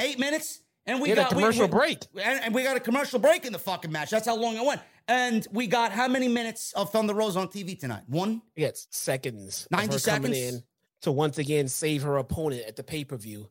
eight 0.00 0.18
minutes, 0.18 0.60
and 0.86 0.98
we 1.00 1.04
We 1.04 1.08
had 1.10 1.18
a 1.18 1.22
got 1.22 1.32
we- 1.34 1.42
commercial 1.42 1.62
we- 1.66 1.70
break. 1.72 1.98
and, 2.22 2.40
and 2.44 2.54
we 2.54 2.62
got 2.62 2.76
a 2.76 2.80
commercial 2.80 3.18
break 3.18 3.46
in 3.46 3.52
the 3.52 3.58
fucking 3.58 3.90
match. 3.90 4.10
That's 4.10 4.26
how 4.26 4.36
long 4.36 4.56
it 4.56 4.64
went. 4.64 4.80
And 5.08 5.46
we 5.52 5.66
got 5.66 5.92
how 5.92 6.08
many 6.08 6.28
minutes 6.28 6.72
of 6.74 6.90
Thunder 6.92 7.14
Rosa 7.14 7.40
on 7.40 7.48
TV 7.48 7.78
tonight? 7.78 8.02
One. 8.06 8.42
Yes, 8.56 8.86
seconds. 8.90 9.66
of 9.66 9.72
90 9.72 9.94
her 9.94 10.00
coming 10.00 10.34
seconds? 10.34 10.54
in 10.56 10.62
to 11.02 11.12
once 11.12 11.38
again 11.38 11.68
save 11.68 12.02
her 12.02 12.18
opponent 12.18 12.62
at 12.66 12.76
the 12.76 12.82
pay 12.84 13.04
per 13.04 13.16
view. 13.16 13.48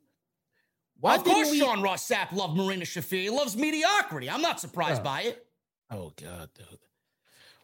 Why 1.00 1.16
of 1.16 1.24
course, 1.24 1.50
we? 1.52 1.60
Sean 1.60 1.82
Ross 1.82 2.08
Sapp 2.08 2.32
loved 2.32 2.56
Marina 2.56 2.86
Shafir. 2.86 3.24
He 3.24 3.30
loves 3.30 3.58
mediocrity. 3.58 4.30
I'm 4.30 4.42
not 4.42 4.60
surprised 4.60 5.00
Yeah. 5.00 5.04
by 5.04 5.22
it. 5.24 5.46
Oh 5.90 6.14
god, 6.16 6.50
dude. 6.54 6.80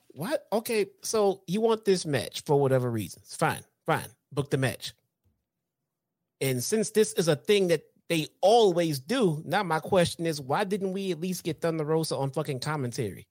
What? 0.09 0.47
Okay, 0.51 0.87
so 1.03 1.43
you 1.47 1.61
want 1.61 1.85
this 1.85 2.05
match 2.05 2.41
for 2.43 2.59
whatever 2.59 2.89
reasons. 2.89 3.35
Fine, 3.35 3.63
fine. 3.85 4.07
Book 4.31 4.49
the 4.49 4.57
match. 4.57 4.93
And 6.41 6.63
since 6.63 6.89
this 6.91 7.13
is 7.13 7.27
a 7.27 7.35
thing 7.35 7.67
that 7.67 7.83
they 8.09 8.27
always 8.41 8.99
do, 8.99 9.41
now 9.45 9.63
my 9.63 9.79
question 9.79 10.25
is 10.25 10.41
why 10.41 10.63
didn't 10.63 10.93
we 10.93 11.11
at 11.11 11.19
least 11.21 11.43
get 11.43 11.61
Thunder 11.61 11.83
Rosa 11.85 12.15
on 12.15 12.31
fucking 12.31 12.59
commentary 12.59 13.27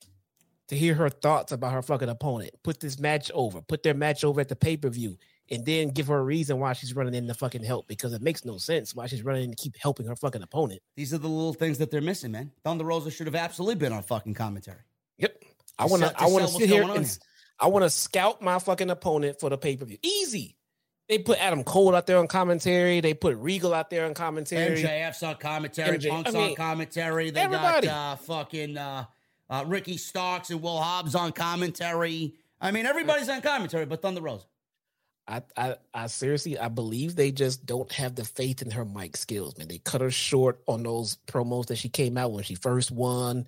to 0.69 0.77
hear 0.77 0.95
her 0.95 1.09
thoughts 1.09 1.53
about 1.53 1.73
her 1.73 1.83
fucking 1.83 2.09
opponent? 2.09 2.51
Put 2.63 2.81
this 2.81 2.99
match 2.99 3.31
over, 3.35 3.61
put 3.63 3.83
their 3.83 3.95
match 3.95 4.25
over 4.25 4.41
at 4.41 4.49
the 4.49 4.57
pay-per-view, 4.57 5.17
and 5.51 5.65
then 5.65 5.91
give 5.91 6.09
her 6.09 6.19
a 6.19 6.25
reason 6.25 6.59
why 6.59 6.73
she's 6.73 6.95
running 6.95 7.15
in 7.15 7.27
the 7.27 7.35
fucking 7.35 7.63
help 7.63 7.87
because 7.89 8.13
it 8.13 8.23
makes 8.23 8.45
no 8.45 8.59
sense 8.59 8.95
why 8.95 9.07
she's 9.07 9.23
running 9.23 9.45
in 9.45 9.51
to 9.51 9.57
keep 9.57 9.77
helping 9.81 10.07
her 10.07 10.17
fucking 10.17 10.43
opponent. 10.43 10.81
These 10.97 11.15
are 11.15 11.19
the 11.19 11.29
little 11.29 11.55
things 11.55 11.79
that 11.79 11.91
they're 11.91 12.01
missing, 12.01 12.33
man. 12.33 12.53
Thunder 12.65 12.85
Rosa 12.85 13.11
should 13.11 13.27
have 13.27 13.37
absolutely 13.37 13.77
been 13.77 13.93
on 13.93 14.03
fucking 14.03 14.35
commentary. 14.35 14.81
Yep. 15.19 15.43
I 15.79 15.87
want 15.87 16.03
to. 16.03 16.13
I 16.21 16.27
want 16.27 16.47
to 16.47 16.51
sit 16.51 16.69
here 16.69 16.83
and 16.83 17.07
here. 17.07 17.17
I 17.59 17.69
want 17.69 17.85
to 17.85 17.91
scout 17.91 18.43
my 18.43 18.59
fucking 18.59 18.91
opponent 18.91 19.41
for 19.41 19.51
the 19.51 19.59
pay 19.59 19.77
per 19.77 19.85
view. 19.85 19.99
Easy. 20.03 20.57
They 21.09 21.19
put 21.19 21.39
Adam 21.39 21.63
Cole 21.63 21.95
out 21.95 22.07
there 22.07 22.19
on 22.19 22.27
commentary. 22.27 23.01
They 23.01 23.15
put 23.15 23.37
Regal 23.37 23.73
out 23.73 23.91
there 23.91 24.07
on 24.07 24.15
commentary. 24.15 24.83
MJF's 24.83 25.23
on 25.23 25.37
commentary. 25.37 25.99
MJ 25.99 26.11
Punk's 26.11 26.35
I 26.35 26.39
mean, 26.39 26.51
on 26.51 26.57
commentary. 26.57 27.31
They 27.31 27.43
everybody. 27.43 27.87
got 27.87 28.13
uh, 28.13 28.17
fucking 28.17 28.77
uh, 28.77 29.05
uh, 29.49 29.65
Ricky 29.67 29.97
Starks 29.97 30.51
and 30.51 30.63
Will 30.63 30.79
Hobbs 30.79 31.15
on 31.15 31.33
commentary. 31.33 32.35
I 32.61 32.71
mean, 32.71 32.87
everybody's 32.87 33.29
on 33.29 33.43
commentary, 33.43 33.87
but 33.87 34.03
Thunder 34.03 34.21
Rosa. 34.23 34.47
I, 35.29 35.43
I, 35.57 35.77
I 35.93 36.07
seriously, 36.07 36.59
I 36.59 36.69
believe 36.69 37.17
they 37.17 37.33
just 37.33 37.67
don't 37.67 37.91
have 37.93 38.15
the 38.15 38.25
faith 38.25 38.63
in 38.63 38.71
her 38.71 38.85
mic 38.85 39.17
skills, 39.17 39.59
man. 39.59 39.67
They 39.67 39.79
cut 39.79 40.01
her 40.01 40.11
short 40.11 40.63
on 40.69 40.85
those 40.85 41.19
promos 41.27 41.67
that 41.67 41.77
she 41.77 41.89
came 41.89 42.17
out 42.17 42.33
when 42.33 42.45
she 42.45 42.55
first 42.55 42.93
won. 42.93 43.47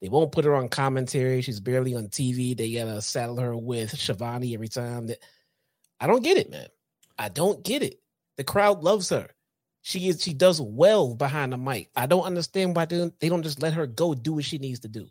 They 0.00 0.08
won't 0.08 0.32
put 0.32 0.44
her 0.44 0.54
on 0.54 0.68
commentary. 0.68 1.40
She's 1.40 1.60
barely 1.60 1.94
on 1.94 2.08
TV. 2.08 2.56
They 2.56 2.72
gotta 2.72 3.02
saddle 3.02 3.40
her 3.40 3.56
with 3.56 3.98
Schiavone 3.98 4.54
every 4.54 4.68
time. 4.68 5.06
That 5.08 5.18
I 5.98 6.06
don't 6.06 6.22
get 6.22 6.36
it, 6.36 6.50
man. 6.50 6.68
I 7.18 7.28
don't 7.28 7.64
get 7.64 7.82
it. 7.82 8.00
The 8.36 8.44
crowd 8.44 8.84
loves 8.84 9.08
her. 9.08 9.30
She 9.86 10.08
is. 10.08 10.22
She 10.22 10.32
does 10.32 10.62
well 10.62 11.14
behind 11.14 11.52
the 11.52 11.58
mic. 11.58 11.90
I 11.94 12.06
don't 12.06 12.22
understand 12.22 12.74
why 12.74 12.86
they 12.86 12.96
don't, 12.96 13.20
they 13.20 13.28
don't 13.28 13.42
just 13.42 13.60
let 13.60 13.74
her 13.74 13.86
go 13.86 14.14
do 14.14 14.32
what 14.32 14.44
she 14.44 14.56
needs 14.56 14.80
to 14.80 14.88
do. 14.88 15.06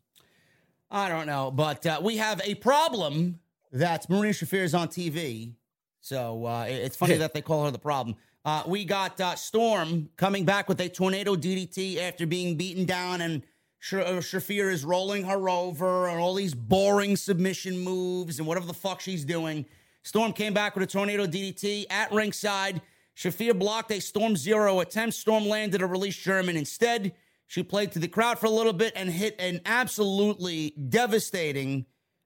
I 0.89 1.09
don't 1.09 1.27
know, 1.27 1.51
but 1.51 1.85
uh, 1.85 2.01
we 2.03 2.17
have 2.17 2.41
a 2.43 2.55
problem 2.55 3.39
that 3.71 4.09
Marina 4.09 4.33
Shafir 4.33 4.63
is 4.63 4.73
on 4.73 4.87
TV. 4.87 5.53
So 6.01 6.47
uh, 6.47 6.65
it's 6.67 6.95
funny 6.95 7.17
that 7.17 7.35
they 7.35 7.41
call 7.41 7.65
her 7.65 7.69
the 7.69 7.77
problem. 7.77 8.15
Uh, 8.43 8.63
we 8.65 8.83
got 8.83 9.21
uh, 9.21 9.35
Storm 9.35 10.09
coming 10.17 10.43
back 10.43 10.67
with 10.67 10.81
a 10.81 10.89
tornado 10.89 11.35
DDT 11.35 11.99
after 11.99 12.25
being 12.25 12.57
beaten 12.57 12.85
down, 12.85 13.21
and 13.21 13.43
Sh- 13.77 13.93
uh, 13.93 14.21
Shafir 14.21 14.71
is 14.71 14.83
rolling 14.83 15.23
her 15.25 15.49
over 15.49 16.07
and 16.07 16.19
all 16.19 16.33
these 16.33 16.55
boring 16.55 17.15
submission 17.15 17.77
moves 17.77 18.39
and 18.39 18.47
whatever 18.47 18.65
the 18.65 18.73
fuck 18.73 19.01
she's 19.01 19.23
doing. 19.23 19.67
Storm 20.01 20.33
came 20.33 20.55
back 20.55 20.75
with 20.75 20.83
a 20.83 20.87
tornado 20.87 21.27
DDT 21.27 21.85
at 21.91 22.11
ringside. 22.11 22.81
Shafir 23.15 23.57
blocked 23.57 23.91
a 23.91 23.99
Storm 23.99 24.35
Zero 24.35 24.79
attempt. 24.79 25.15
Storm 25.15 25.47
landed 25.47 25.81
a 25.81 25.85
release 25.85 26.17
German 26.17 26.57
instead. 26.57 27.13
She 27.47 27.61
played 27.61 27.91
to 27.91 27.99
the 27.99 28.07
crowd 28.07 28.39
for 28.39 28.47
a 28.47 28.51
little 28.51 28.73
bit 28.73 28.93
and 28.95 29.09
hit 29.09 29.35
an 29.39 29.61
absolutely 29.65 30.71
devastating, 30.71 31.85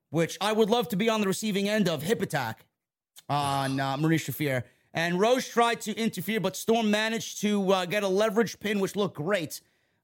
which 0.10 0.38
I 0.40 0.54
would 0.54 0.70
love 0.70 0.88
to 0.90 0.96
be 0.96 1.10
on 1.10 1.22
the 1.22 1.28
receiving 1.28 1.68
end 1.68 1.90
of, 1.90 2.04
hip 2.04 2.22
attack 2.22 2.66
on 3.28 3.80
uh, 3.80 3.98
Marie 3.98 4.20
Shafir. 4.20 4.64
And 4.94 5.20
Rose 5.20 5.48
tried 5.48 5.82
to 5.82 5.96
interfere, 5.96 6.40
but 6.40 6.56
Storm 6.56 6.90
managed 6.90 7.42
to 7.42 7.72
uh, 7.72 7.86
get 7.86 8.04
a 8.04 8.08
leverage 8.08 8.60
pin, 8.60 8.80
which 8.80 8.96
looked 8.96 9.18
great 9.18 9.62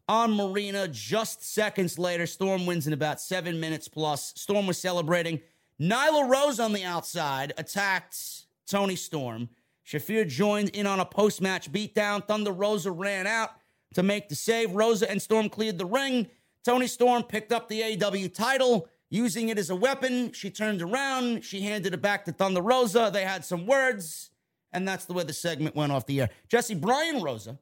on 0.10 0.36
Marina. 0.36 0.88
Just 0.88 1.44
seconds 1.44 1.98
later, 1.98 2.28
Storm 2.28 2.66
wins 2.66 2.86
in 2.86 2.94
about 2.94 3.22
seven 3.22 3.60
minutes 3.60 3.88
plus. 3.88 4.34
Storm 4.36 4.68
was 4.68 4.78
celebrating. 4.78 5.40
Nyla 5.80 6.30
Rose 6.30 6.60
on 6.60 6.74
the 6.74 6.84
outside 6.84 7.54
attacked 7.58 8.46
Toni 8.68 8.96
Storm. 8.96 9.50
Shafir 9.86 10.28
joined 10.28 10.70
in 10.70 10.88
on 10.88 11.00
a 11.00 11.06
post 11.06 11.42
match 11.42 11.72
beatdown. 11.72 12.26
Thunder 12.26 12.52
Rosa 12.52 12.92
ran 12.92 13.28
out 13.28 13.52
to 13.94 14.04
make 14.04 14.30
the 14.30 14.36
save. 14.36 14.72
Rosa 14.72 15.10
and 15.10 15.22
Storm 15.22 15.50
cleared 15.50 15.78
the 15.78 15.86
ring. 15.86 16.28
Toni 16.64 16.88
Storm 16.88 17.24
picked 17.24 17.52
up 17.52 17.68
the 17.68 17.84
AW 17.84 18.28
title, 18.34 18.88
using 19.10 19.50
it 19.50 19.58
as 19.58 19.70
a 19.70 19.76
weapon. 19.76 20.32
She 20.32 20.50
turned 20.50 20.82
around. 20.82 21.44
She 21.44 21.62
handed 21.62 21.94
it 21.94 22.02
back 22.02 22.26
to 22.26 22.32
Thunder 22.32 22.62
Rosa. 22.62 23.10
They 23.12 23.26
had 23.26 23.44
some 23.44 23.66
words, 23.68 24.32
and 24.72 24.88
that's 24.88 25.06
the 25.06 25.14
way 25.14 25.24
the 25.24 25.34
segment 25.34 25.76
went 25.76 25.92
off 25.92 26.06
the 26.06 26.22
air. 26.22 26.30
Jesse 26.48 26.76
Brian 26.76 27.22
Rosa, 27.22 27.60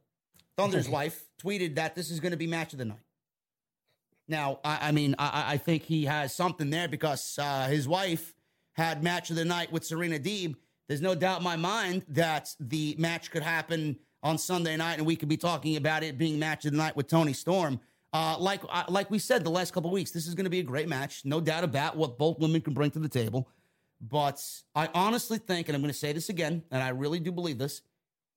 Thunder's 0.56 0.88
wife, 0.98 1.24
tweeted 1.42 1.76
that 1.76 1.96
this 1.96 2.12
is 2.12 2.20
going 2.20 2.32
to 2.32 2.38
be 2.38 2.48
match 2.48 2.74
of 2.74 2.80
the 2.80 2.86
night. 2.86 3.00
Now, 4.28 4.60
I, 4.64 4.90
I 4.90 4.92
mean, 4.92 5.16
I, 5.18 5.54
I, 5.54 5.58
think 5.58 5.84
he 5.84 6.06
has 6.06 6.34
something 6.34 6.70
there 6.70 6.88
because 6.88 7.38
uh, 7.38 7.68
his 7.68 7.86
wife 7.88 8.34
had 8.74 9.04
match 9.04 9.30
of 9.30 9.36
the 9.36 9.44
night 9.44 9.74
with 9.74 9.84
Serena 9.84 10.20
Deeb. 10.20 10.56
There's 10.92 11.00
no 11.00 11.16
doubt 11.16 11.38
in 11.38 11.46
my 11.46 11.56
mind 11.56 12.04
that 12.10 12.54
the 12.60 12.98
match 13.00 13.32
could 13.32 13.44
happen 13.44 13.96
on 14.24 14.38
Sunday 14.38 14.76
night, 14.76 14.98
and 14.98 15.08
we 15.08 15.16
could 15.16 15.30
be 15.30 15.38
talking 15.38 15.78
about 15.78 16.04
it 16.04 16.18
being 16.18 16.38
match 16.38 16.66
of 16.66 16.74
the 16.74 16.78
night 16.78 16.98
with 16.98 17.08
Toni 17.08 17.32
Storm. 17.32 17.80
Uh, 18.12 18.36
like 18.38 18.62
uh, 18.68 18.84
like 18.90 19.10
we 19.10 19.18
said 19.18 19.46
the 19.46 19.50
last 19.50 19.72
couple 19.72 19.90
weeks, 19.90 20.12
this 20.12 20.28
is 20.28 20.36
going 20.36 20.44
to 20.44 20.50
be 20.50 20.60
a 20.60 20.64
great 20.64 20.90
match, 20.90 21.22
no 21.24 21.40
doubt 21.40 21.64
about 21.64 21.96
what 21.96 22.18
both 22.18 22.40
women 22.40 22.60
can 22.60 22.74
bring 22.74 22.92
to 22.92 23.00
the 23.00 23.08
table. 23.08 23.48
But 24.02 24.42
I 24.76 24.90
honestly 24.94 25.38
think, 25.38 25.70
and 25.70 25.78
I'm 25.78 25.82
going 25.82 25.94
to 25.94 25.98
say 25.98 26.12
this 26.12 26.28
again, 26.28 26.62
and 26.72 26.84
I 26.84 26.90
really 26.90 27.22
do 27.22 27.32
believe 27.32 27.58
this. 27.58 27.84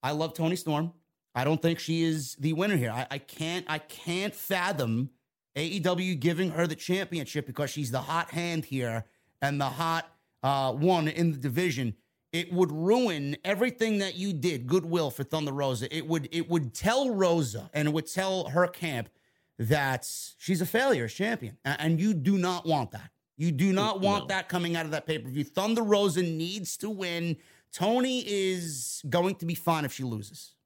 I 0.01 0.13
love 0.13 0.33
Toni 0.33 0.55
Storm. 0.55 0.93
I 1.35 1.43
don't 1.43 1.61
think 1.61 1.81
she 1.81 2.05
is 2.05 2.37
the 2.37 2.53
winner 2.53 2.77
here. 2.77 2.93
I, 2.93 3.09
I 3.11 3.19
can't 3.19 3.67
I 3.69 3.79
can't 3.79 4.33
fathom 4.33 5.11
AEW 5.57 6.21
giving 6.21 6.51
her 6.51 6.69
the 6.69 6.77
championship 6.77 7.49
because 7.49 7.71
she's 7.71 7.91
the 7.91 8.03
hot 8.03 8.31
hand 8.31 8.65
here 8.65 9.07
and 9.43 9.61
the 9.61 9.71
hot 9.71 10.09
uh, 10.45 10.73
one 10.73 11.09
in 11.09 11.33
the 11.33 11.39
division. 11.39 11.97
It 12.35 12.53
would 12.53 12.73
ruin 12.73 13.37
everything 13.45 13.99
that 13.99 14.17
you 14.17 14.33
did, 14.33 14.67
goodwill 14.67 15.13
for 15.13 15.23
Thunder 15.23 15.53
Rosa. 15.53 15.95
It 15.97 16.09
would 16.09 16.29
it 16.33 16.51
would 16.51 16.75
tell 16.75 17.15
Rosa 17.15 17.71
and 17.73 17.87
it 17.87 17.95
would 17.95 18.13
tell 18.13 18.49
her 18.49 18.67
camp 18.67 19.09
that 19.57 20.05
she's 20.37 20.61
a 20.61 20.67
failure 20.67 21.05
as 21.05 21.15
champion, 21.15 21.57
and 21.65 22.01
you 22.01 22.13
do 22.13 22.37
not 22.37 22.67
want 22.67 22.91
that. 22.91 23.11
You 23.37 23.53
do 23.53 23.73
not 23.73 24.01
want 24.01 24.25
no. 24.25 24.35
that 24.35 24.49
coming 24.49 24.75
out 24.75 24.85
of 24.85 24.91
that 24.91 25.07
pay 25.07 25.17
per 25.21 25.29
view. 25.29 25.45
Thunder 25.45 25.85
Rosa 25.85 26.25
needs 26.25 26.77
to 26.79 26.91
win. 26.91 27.37
Toni 27.73 28.25
is 28.27 29.01
going 29.09 29.37
to 29.37 29.47
be 29.47 29.55
fine 29.55 29.85
if 29.85 29.93
she 29.93 30.03
loses. 30.03 30.57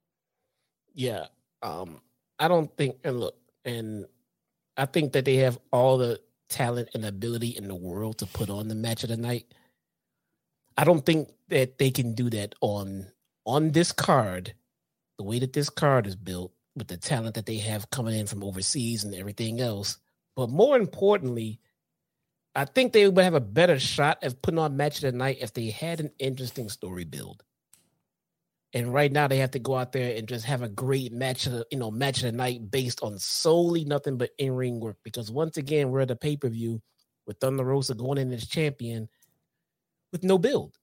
Yeah, 0.95 1.27
um, 1.61 2.01
I 2.39 2.47
don't 2.47 2.75
think. 2.77 2.95
And 3.03 3.19
look, 3.19 3.35
and 3.63 4.05
I 4.75 4.87
think 4.87 5.13
that 5.13 5.23
they 5.23 5.35
have 5.35 5.59
all 5.71 5.99
the 5.99 6.19
talent 6.49 6.89
and 6.95 7.05
ability 7.05 7.49
in 7.49 7.67
the 7.67 7.75
world 7.75 8.17
to 8.17 8.25
put 8.25 8.49
on 8.49 8.69
the 8.69 8.75
match 8.75 9.03
of 9.03 9.09
the 9.09 9.17
night. 9.17 9.53
I 10.79 10.85
don't 10.85 11.05
think 11.05 11.27
that 11.49 11.77
they 11.77 11.91
can 11.91 12.13
do 12.13 12.29
that 12.29 12.55
on 12.61 13.05
on 13.45 13.71
this 13.71 13.91
card, 13.91 14.53
the 15.17 15.25
way 15.25 15.39
that 15.39 15.51
this 15.51 15.69
card 15.69 16.07
is 16.07 16.15
built, 16.15 16.53
with 16.73 16.87
the 16.87 16.95
talent 16.95 17.35
that 17.35 17.45
they 17.45 17.57
have 17.57 17.89
coming 17.89 18.17
in 18.17 18.27
from 18.27 18.45
overseas 18.45 19.03
and 19.03 19.13
everything 19.13 19.59
else. 19.59 19.97
But 20.37 20.49
more 20.49 20.77
importantly, 20.77 21.59
I 22.55 22.63
think 22.63 22.93
they 22.93 23.09
would 23.09 23.21
have 23.21 23.33
a 23.33 23.41
better 23.41 23.77
shot 23.77 24.23
of 24.23 24.41
putting 24.41 24.57
on 24.57 24.77
match 24.77 25.03
of 25.03 25.11
the 25.11 25.11
night 25.11 25.39
if 25.41 25.53
they 25.53 25.69
had 25.69 25.99
an 25.99 26.11
interesting 26.17 26.69
story 26.69 27.03
build. 27.03 27.43
And 28.71 28.93
right 28.93 29.11
now 29.11 29.27
they 29.27 29.39
have 29.39 29.51
to 29.51 29.59
go 29.59 29.75
out 29.75 29.91
there 29.91 30.15
and 30.15 30.29
just 30.29 30.45
have 30.45 30.61
a 30.61 30.69
great 30.69 31.11
match 31.11 31.45
of 31.45 31.51
the, 31.51 31.67
you 31.71 31.77
know, 31.77 31.91
match 31.91 32.23
of 32.23 32.31
the 32.31 32.37
night 32.37 32.71
based 32.71 33.03
on 33.03 33.19
solely 33.19 33.83
nothing 33.83 34.17
but 34.17 34.29
in-ring 34.37 34.79
work. 34.79 34.95
Because 35.03 35.29
once 35.29 35.57
again, 35.57 35.89
we're 35.89 35.99
at 36.01 36.11
a 36.11 36.15
pay-per-view 36.15 36.81
with 37.27 37.37
Thunder 37.41 37.65
Rosa 37.65 37.95
going 37.95 38.19
in 38.19 38.31
as 38.31 38.47
champion 38.47 39.09
with 40.11 40.23
no 40.23 40.37
build. 40.37 40.77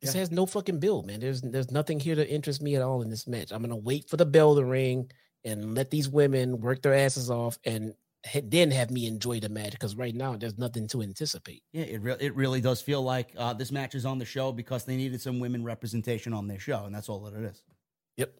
This 0.00 0.14
yeah. 0.14 0.20
has 0.20 0.30
no 0.30 0.46
fucking 0.46 0.80
build, 0.80 1.06
man. 1.06 1.20
There's 1.20 1.42
there's 1.42 1.70
nothing 1.70 2.00
here 2.00 2.14
to 2.14 2.28
interest 2.28 2.62
me 2.62 2.74
at 2.74 2.82
all 2.82 3.02
in 3.02 3.10
this 3.10 3.26
match. 3.26 3.52
I'm 3.52 3.62
gonna 3.62 3.76
wait 3.76 4.08
for 4.08 4.16
the 4.16 4.24
bell 4.24 4.54
to 4.56 4.64
ring 4.64 5.10
and 5.44 5.74
let 5.74 5.90
these 5.90 6.08
women 6.08 6.60
work 6.60 6.82
their 6.82 6.94
asses 6.94 7.30
off 7.30 7.58
and 7.64 7.94
then 8.44 8.70
have 8.70 8.90
me 8.90 9.06
enjoy 9.06 9.40
the 9.40 9.48
match 9.48 9.72
because 9.72 9.96
right 9.96 10.14
now 10.14 10.36
there's 10.36 10.58
nothing 10.58 10.86
to 10.88 11.02
anticipate. 11.02 11.62
Yeah, 11.72 11.84
it 11.84 12.02
re- 12.02 12.16
it 12.20 12.34
really 12.34 12.60
does 12.60 12.80
feel 12.80 13.02
like 13.02 13.32
uh, 13.36 13.52
this 13.54 13.72
match 13.72 13.94
is 13.94 14.04
on 14.04 14.18
the 14.18 14.24
show 14.24 14.52
because 14.52 14.84
they 14.84 14.96
needed 14.96 15.20
some 15.20 15.40
women 15.40 15.64
representation 15.64 16.32
on 16.32 16.46
their 16.46 16.58
show, 16.58 16.84
and 16.84 16.94
that's 16.94 17.08
all 17.08 17.20
that 17.20 17.34
it 17.34 17.44
is. 17.44 17.62
Yep. 18.16 18.34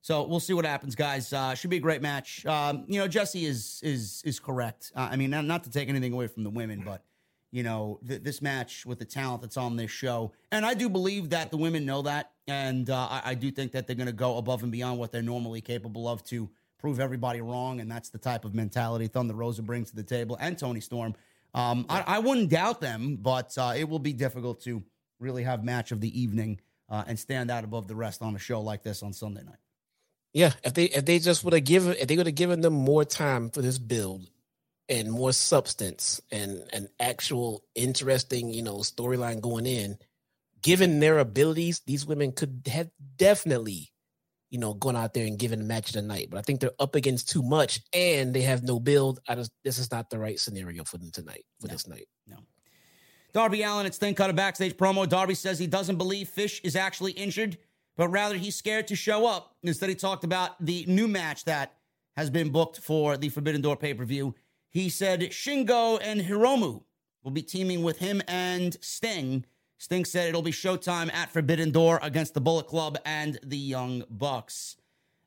So 0.00 0.26
we'll 0.26 0.40
see 0.40 0.54
what 0.54 0.64
happens, 0.64 0.94
guys. 0.94 1.32
Uh, 1.32 1.54
should 1.54 1.70
be 1.70 1.76
a 1.76 1.80
great 1.80 2.00
match. 2.00 2.46
Um, 2.46 2.84
you 2.88 2.98
know, 2.98 3.08
Jesse 3.08 3.44
is 3.44 3.80
is 3.82 4.22
is 4.24 4.40
correct. 4.40 4.92
Uh, 4.94 5.08
I 5.10 5.16
mean, 5.16 5.30
not, 5.30 5.44
not, 5.44 5.64
to 5.64 5.70
take 5.70 5.88
anything 5.88 6.12
away 6.12 6.26
from 6.26 6.44
the 6.44 6.50
women, 6.50 6.82
but 6.84 7.02
you 7.50 7.62
know, 7.62 7.98
th- 8.06 8.22
this 8.22 8.42
match 8.42 8.84
with 8.84 8.98
the 8.98 9.04
talent 9.04 9.42
that's 9.42 9.56
on 9.56 9.76
this 9.76 9.90
show, 9.90 10.32
and 10.52 10.64
I 10.64 10.74
do 10.74 10.88
believe 10.88 11.30
that 11.30 11.50
the 11.50 11.56
women 11.56 11.86
know 11.86 12.02
that, 12.02 12.32
and 12.46 12.88
uh, 12.90 13.08
I, 13.10 13.22
I 13.26 13.34
do 13.34 13.50
think 13.50 13.72
that 13.72 13.86
they're 13.86 13.96
going 13.96 14.06
to 14.06 14.12
go 14.12 14.38
above 14.38 14.62
and 14.62 14.72
beyond 14.72 14.98
what 14.98 15.12
they're 15.12 15.22
normally 15.22 15.60
capable 15.60 16.08
of 16.08 16.22
to 16.24 16.50
prove 16.78 17.00
everybody 17.00 17.40
wrong, 17.40 17.80
and 17.80 17.90
that's 17.90 18.10
the 18.10 18.18
type 18.18 18.44
of 18.44 18.54
mentality 18.54 19.08
Thunder 19.08 19.34
Rosa 19.34 19.62
brings 19.62 19.90
to 19.90 19.96
the 19.96 20.02
table, 20.02 20.36
and 20.40 20.58
Toni 20.58 20.80
Storm. 20.80 21.14
Um, 21.54 21.86
I, 21.88 22.04
I, 22.06 22.18
wouldn't 22.18 22.50
doubt 22.50 22.80
them, 22.80 23.16
but 23.20 23.56
uh, 23.56 23.72
it 23.74 23.88
will 23.88 23.98
be 23.98 24.12
difficult 24.12 24.60
to 24.64 24.82
really 25.18 25.42
have 25.42 25.64
match 25.64 25.92
of 25.92 26.00
the 26.00 26.20
evening 26.20 26.60
uh, 26.90 27.04
and 27.06 27.18
stand 27.18 27.50
out 27.50 27.64
above 27.64 27.88
the 27.88 27.96
rest 27.96 28.22
on 28.22 28.36
a 28.36 28.38
show 28.38 28.60
like 28.60 28.82
this 28.82 29.02
on 29.02 29.12
Sunday 29.12 29.42
night. 29.42 29.56
Yeah, 30.34 30.52
if 30.62 30.74
they 30.74 30.84
if 30.84 31.04
they 31.06 31.18
just 31.18 31.42
would 31.44 31.54
have 31.54 31.64
given 31.64 31.96
if 31.98 32.06
they 32.06 32.16
would 32.16 32.26
have 32.26 32.34
given 32.34 32.60
them 32.60 32.74
more 32.74 33.04
time 33.04 33.50
for 33.50 33.62
this 33.62 33.78
build 33.78 34.28
and 34.88 35.10
more 35.10 35.32
substance 35.32 36.20
and 36.30 36.62
an 36.72 36.88
actual 36.98 37.64
interesting 37.74 38.48
you 38.52 38.62
know 38.62 38.76
storyline 38.76 39.40
going 39.40 39.66
in, 39.66 39.98
given 40.62 41.00
their 41.00 41.18
abilities, 41.18 41.82
these 41.86 42.06
women 42.06 42.32
could 42.32 42.62
have 42.66 42.90
definitely 43.16 43.92
you 44.50 44.58
know, 44.58 44.74
going 44.74 44.96
out 44.96 45.14
there 45.14 45.26
and 45.26 45.38
giving 45.38 45.60
a 45.60 45.64
match 45.64 45.88
of 45.88 45.94
the 45.94 46.02
night. 46.02 46.28
But 46.30 46.38
I 46.38 46.42
think 46.42 46.60
they're 46.60 46.70
up 46.78 46.94
against 46.94 47.28
too 47.28 47.42
much 47.42 47.80
and 47.92 48.32
they 48.32 48.42
have 48.42 48.62
no 48.62 48.80
build. 48.80 49.20
I 49.28 49.34
just 49.34 49.52
this 49.64 49.78
is 49.78 49.90
not 49.90 50.10
the 50.10 50.18
right 50.18 50.38
scenario 50.38 50.84
for 50.84 50.98
them 50.98 51.10
tonight, 51.10 51.44
for 51.60 51.68
no, 51.68 51.72
this 51.72 51.86
night. 51.86 52.08
No. 52.26 52.36
Darby 53.32 53.62
Allin, 53.62 53.86
it's 53.86 53.98
then 53.98 54.14
cut 54.14 54.30
a 54.30 54.32
backstage 54.32 54.76
promo. 54.76 55.08
Darby 55.08 55.34
says 55.34 55.58
he 55.58 55.66
doesn't 55.66 55.96
believe 55.96 56.28
Fish 56.28 56.60
is 56.64 56.76
actually 56.76 57.12
injured, 57.12 57.58
but 57.96 58.08
rather 58.08 58.36
he's 58.36 58.56
scared 58.56 58.88
to 58.88 58.96
show 58.96 59.26
up. 59.26 59.54
Instead, 59.62 59.90
he 59.90 59.94
talked 59.94 60.24
about 60.24 60.64
the 60.64 60.84
new 60.88 61.06
match 61.06 61.44
that 61.44 61.74
has 62.16 62.30
been 62.30 62.50
booked 62.50 62.78
for 62.78 63.16
the 63.16 63.28
Forbidden 63.28 63.60
Door 63.60 63.76
pay 63.76 63.92
per 63.92 64.04
view. 64.04 64.34
He 64.78 64.90
said 64.90 65.22
Shingo 65.32 65.98
and 66.00 66.20
Hiromu 66.20 66.84
will 67.24 67.32
be 67.32 67.42
teaming 67.42 67.82
with 67.82 67.98
him 67.98 68.22
and 68.28 68.76
Sting 68.80 69.44
Sting 69.76 70.04
said 70.04 70.28
it'll 70.28 70.40
be 70.40 70.52
showtime 70.52 71.12
at 71.12 71.32
Forbidden 71.32 71.72
Door 71.72 71.98
against 72.00 72.32
the 72.32 72.40
Bullet 72.40 72.68
Club 72.68 72.96
and 73.04 73.40
the 73.42 73.58
Young 73.58 74.04
Bucks. 74.08 74.76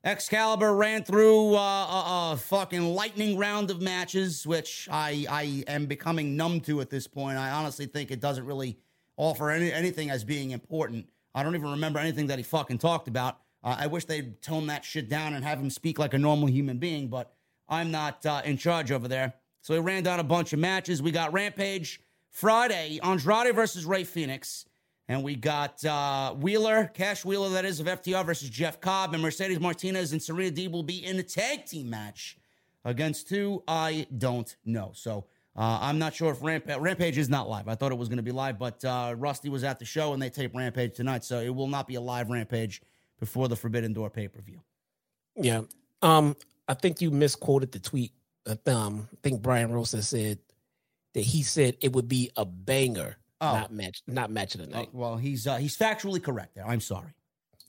Excalibur 0.04 0.74
ran 0.74 1.04
through 1.04 1.54
uh, 1.54 1.58
a, 1.58 2.30
a, 2.32 2.36
fucking 2.38 2.94
lightning 2.94 3.36
round 3.36 3.70
of 3.70 3.82
matches, 3.82 4.46
which 4.46 4.88
I, 4.90 5.26
I 5.28 5.64
am 5.66 5.84
becoming 5.84 6.34
numb 6.34 6.62
to 6.62 6.80
at 6.80 6.88
this 6.88 7.06
point. 7.06 7.36
I 7.36 7.50
honestly 7.50 7.84
think 7.84 8.10
it 8.10 8.20
doesn't 8.20 8.46
really 8.46 8.78
offer 9.18 9.50
any, 9.50 9.70
anything 9.70 10.08
as 10.08 10.24
being 10.24 10.52
important. 10.52 11.10
I 11.34 11.42
don't 11.42 11.54
even 11.54 11.72
remember 11.72 11.98
anything 11.98 12.28
that 12.28 12.38
he 12.38 12.42
fucking 12.42 12.78
talked 12.78 13.06
about. 13.06 13.36
Uh, 13.62 13.76
I 13.80 13.86
wish 13.86 14.06
they'd 14.06 14.40
tone 14.40 14.68
that 14.68 14.82
shit 14.82 15.10
down 15.10 15.34
and 15.34 15.44
have 15.44 15.60
him 15.60 15.68
speak 15.68 15.98
like 15.98 16.14
a 16.14 16.18
normal 16.18 16.48
human 16.48 16.78
being, 16.78 17.08
but 17.08 17.34
I'm 17.68 17.90
not 17.90 18.24
uh, 18.24 18.40
in 18.46 18.56
charge 18.56 18.90
over 18.90 19.08
there. 19.08 19.34
So 19.62 19.74
we 19.74 19.80
ran 19.80 20.02
down 20.02 20.20
a 20.20 20.24
bunch 20.24 20.52
of 20.52 20.58
matches. 20.58 21.00
We 21.00 21.10
got 21.12 21.32
Rampage 21.32 22.00
Friday, 22.30 22.98
Andrade 23.02 23.54
versus 23.54 23.84
Rey 23.84 24.04
Fenix. 24.04 24.66
And 25.08 25.22
we 25.22 25.34
got 25.34 25.84
uh, 25.84 26.32
Wheeler, 26.34 26.90
Cash 26.94 27.24
Wheeler, 27.24 27.50
that 27.50 27.64
is, 27.64 27.80
of 27.80 27.86
FTR 27.86 28.24
versus 28.24 28.48
Jeff 28.48 28.80
Cobb. 28.80 29.14
And 29.14 29.22
Mercedes 29.22 29.60
Martinez 29.60 30.12
and 30.12 30.22
Serena 30.22 30.50
Deeb 30.50 30.70
will 30.72 30.82
be 30.82 31.04
in 31.04 31.18
a 31.18 31.22
tag 31.22 31.66
team 31.66 31.90
match 31.90 32.38
against 32.84 33.28
who 33.28 33.62
I 33.68 34.06
don't 34.18 34.54
know. 34.64 34.90
So 34.94 35.26
Uh, 35.54 35.78
I'm 35.82 35.98
not 35.98 36.14
sure 36.14 36.32
if 36.32 36.42
Ramp- 36.42 36.64
Rampage 36.80 37.18
is 37.18 37.28
not 37.28 37.46
live. 37.46 37.68
I 37.68 37.74
thought 37.74 37.92
it 37.92 37.98
was 37.98 38.08
going 38.08 38.16
to 38.16 38.22
be 38.22 38.32
live, 38.32 38.58
but 38.58 38.82
uh, 38.86 39.14
Rusty 39.18 39.50
was 39.50 39.64
at 39.64 39.78
the 39.78 39.84
show 39.84 40.14
and 40.14 40.22
they 40.22 40.30
tape 40.30 40.54
Rampage 40.54 40.94
tonight, 40.96 41.24
so 41.24 41.40
it 41.40 41.54
will 41.54 41.66
not 41.68 41.86
be 41.86 41.96
a 41.96 42.00
live 42.00 42.30
Rampage 42.30 42.80
before 43.20 43.48
the 43.48 43.56
Forbidden 43.56 43.92
Door 43.92 44.10
pay 44.10 44.28
per 44.28 44.40
view. 44.40 44.62
Yeah. 45.36 45.62
Um, 46.00 46.36
I 46.68 46.72
think 46.74 47.02
you 47.02 47.10
misquoted 47.10 47.70
the 47.70 47.80
tweet. 47.80 48.12
Um, 48.66 49.08
I 49.12 49.16
think 49.22 49.42
Brian 49.42 49.72
Rosa 49.72 50.02
said 50.02 50.38
that 51.14 51.20
he 51.20 51.42
said 51.42 51.76
it 51.80 51.92
would 51.92 52.08
be 52.08 52.30
a 52.36 52.44
banger, 52.44 53.16
Oh. 53.40 53.52
not 53.54 53.72
match, 53.72 54.02
not 54.06 54.30
match 54.30 54.54
of 54.54 54.60
the 54.62 54.66
night. 54.68 54.88
Uh, 54.88 54.90
well, 54.92 55.16
he's 55.16 55.46
uh, 55.46 55.56
he's 55.56 55.76
factually 55.76 56.22
correct 56.22 56.54
there. 56.54 56.66
I'm 56.66 56.80
sorry. 56.80 57.14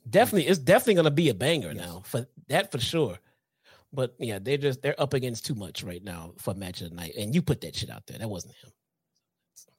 Definitely, 0.08 0.48
it's 0.48 0.58
definitely 0.58 0.94
gonna 0.94 1.10
be 1.10 1.28
a 1.30 1.34
banger 1.34 1.72
Yes. 1.72 1.76
now 1.76 2.02
for 2.04 2.26
that 2.48 2.70
for 2.72 2.78
sure. 2.78 3.18
But 3.92 4.14
yeah, 4.18 4.38
they're 4.40 4.56
just 4.58 4.82
they're 4.82 5.00
up 5.00 5.14
against 5.14 5.46
too 5.46 5.54
much 5.54 5.82
right 5.84 6.02
now 6.02 6.32
for 6.38 6.54
match 6.54 6.80
of 6.80 6.90
the 6.90 6.96
night. 6.96 7.14
And 7.16 7.34
you 7.34 7.42
put 7.42 7.60
that 7.62 7.76
shit 7.76 7.90
out 7.90 8.06
there. 8.06 8.18
That 8.18 8.28
wasn't 8.28 8.54
him. 8.56 8.70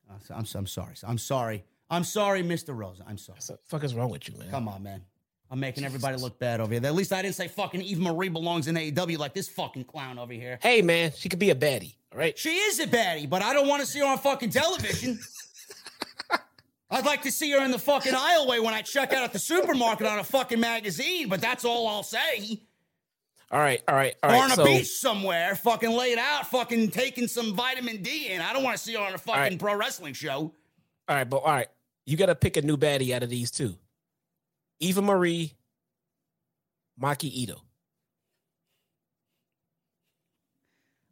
Uh, 0.10 0.14
so- 0.20 0.34
I'm, 0.36 0.46
I'm 0.56 0.68
sorry. 0.68 0.96
I'm 1.04 1.18
sorry. 1.18 1.66
I'm 1.90 2.04
sorry, 2.04 2.42
Mr. 2.42 2.76
Rosa. 2.76 3.04
I'm 3.08 3.18
sorry. 3.18 3.40
So, 3.42 3.58
fuck 3.66 3.84
is 3.84 3.94
wrong 3.94 4.10
with 4.10 4.28
you, 4.28 4.38
man? 4.40 4.50
Come 4.50 4.68
on, 4.68 4.82
man. 4.84 5.04
I'm 5.52 5.60
making 5.60 5.84
everybody 5.86 6.18
look 6.18 6.40
bad 6.40 6.60
over 6.60 6.74
here. 6.74 6.86
At 6.86 6.96
least 6.96 7.14
I 7.14 7.22
didn't 7.22 7.36
say 7.36 7.48
fucking 7.48 7.82
Eva 7.82 8.02
Marie 8.02 8.30
belongs 8.30 8.68
in 8.68 8.76
AEW 8.76 9.18
like 9.18 9.34
this 9.34 9.48
fucking 9.48 9.86
clown 9.86 10.18
over 10.18 10.34
here. 10.34 10.58
Hey, 10.62 10.82
man, 10.82 11.12
she 11.16 11.30
could 11.30 11.40
be 11.40 11.52
a 11.52 11.56
baddie. 11.56 11.96
All 12.12 12.18
right. 12.18 12.38
She 12.38 12.50
is 12.50 12.80
a 12.80 12.88
baddie, 12.88 13.30
but 13.30 13.42
I 13.42 13.54
don't 13.54 13.68
want 13.68 13.82
to 13.82 13.88
see 13.88 14.00
her 14.00 14.06
on 14.06 14.18
fucking 14.18 14.50
television. 14.50 15.20
I'd 16.90 17.06
like 17.06 17.24
to 17.24 17.32
see 17.32 17.52
her 17.52 17.64
in 17.64 17.72
the 17.72 17.80
fucking 17.80 18.14
aisleway 18.14 18.64
when 18.64 18.74
I 18.74 18.82
check 18.82 19.12
out 19.12 19.24
at 19.24 19.34
the 19.34 19.40
supermarket 19.40 20.08
on 20.08 20.20
a 20.20 20.24
fucking 20.24 20.60
magazine, 20.60 21.30
but 21.30 21.42
that's 21.42 21.66
all 21.66 21.88
I'll 21.88 22.04
say. 22.04 22.62
All 23.52 23.60
right. 23.60 23.82
All 23.88 23.96
right. 23.96 24.16
All 24.24 24.30
or 24.30 24.34
right. 24.34 24.44
on 24.44 24.52
a 24.52 24.56
so, 24.56 24.66
beach 24.66 24.88
somewhere, 24.88 25.56
fucking 25.56 25.92
laid 25.92 26.18
out, 26.18 26.48
fucking 26.48 26.92
taking 26.92 27.28
some 27.28 27.54
vitamin 27.54 28.02
D 28.02 28.30
in. 28.30 28.42
I 28.42 28.54
don't 28.54 28.64
want 28.64 28.78
to 28.78 28.84
see 28.84 28.94
her 28.94 29.00
on 29.00 29.14
a 29.14 29.18
fucking 29.18 29.42
right. 29.42 29.60
pro 29.60 29.76
wrestling 29.76 30.14
show. 30.14 30.54
all 31.08 31.16
right, 31.16 31.30
but 31.30 31.38
all 31.38 31.54
right, 31.54 31.68
you 32.06 32.18
got 32.18 32.28
to 32.28 32.36
pick 32.36 32.58
a 32.58 32.62
new 32.62 32.78
baddie 32.78 33.12
out 33.12 33.24
of 33.24 33.30
these 33.30 33.52
two: 33.52 33.76
Eva 34.80 35.02
Marie, 35.02 35.54
Maki 37.02 37.30
Ito. 37.34 37.62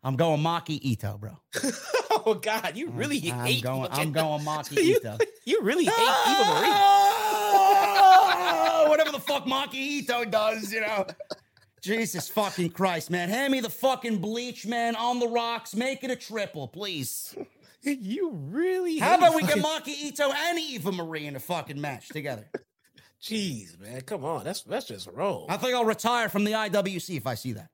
I'm 0.03 0.15
going 0.17 0.41
Maki 0.41 0.79
Ito, 0.81 1.17
bro. 1.17 1.39
oh 2.25 2.33
God, 2.41 2.75
you 2.75 2.89
really 2.89 3.31
I'm 3.31 3.45
hate. 3.45 3.63
going. 3.63 3.87
I'm 3.91 4.11
going 4.11 4.41
Maki 4.43 4.77
Ito. 4.97 5.17
you 5.45 5.61
really 5.61 5.85
hate 5.85 5.93
Eva 5.93 6.43
Marie. 6.53 6.69
Ah, 8.35 8.85
Whatever 8.89 9.11
the 9.11 9.19
fuck 9.19 9.45
Maki 9.45 9.75
Ito 9.75 10.25
does, 10.25 10.73
you 10.73 10.81
know. 10.81 11.05
Jesus 11.81 12.27
fucking 12.29 12.69
Christ, 12.71 13.09
man. 13.11 13.29
Hand 13.29 13.51
me 13.51 13.59
the 13.61 13.69
fucking 13.69 14.19
bleach, 14.19 14.65
man, 14.65 14.95
on 14.95 15.19
the 15.19 15.27
rocks. 15.27 15.75
Make 15.75 16.03
it 16.03 16.11
a 16.11 16.15
triple, 16.15 16.67
please. 16.67 17.35
You 17.85 18.31
really. 18.31 18.97
How 18.99 19.15
about 19.17 19.35
we 19.35 19.41
get 19.41 19.57
Maki 19.57 19.89
Ito 19.89 20.31
and 20.31 20.57
Eva 20.57 20.93
Marie 20.93 21.25
in 21.27 21.35
a 21.35 21.39
fucking 21.41 21.81
match 21.81 22.07
together? 22.07 22.49
Jeez, 23.23 23.79
man, 23.79 24.01
come 24.01 24.25
on. 24.25 24.43
That's 24.43 24.63
that's 24.63 24.85
just 24.85 25.07
wrong. 25.13 25.45
I 25.47 25.55
think 25.57 25.73
I'll 25.73 25.85
retire 25.85 26.27
from 26.27 26.43
the 26.43 26.51
IWC 26.51 27.15
if 27.17 27.25
I 27.25 27.35
see 27.35 27.53
that. 27.53 27.69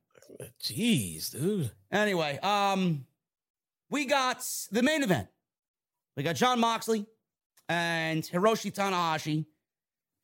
Jeez, 0.62 1.32
dude. 1.32 1.72
Anyway, 1.92 2.38
um, 2.44 3.06
we 3.90 4.06
got 4.06 4.46
the 4.72 4.84
main 4.84 5.02
event. 5.02 5.28
We 6.16 6.24
got 6.24 6.36
Jon 6.36 6.60
Moxley 6.60 7.08
and 7.68 8.24
Hiroshi 8.24 8.72
Tanahashi 8.74 9.46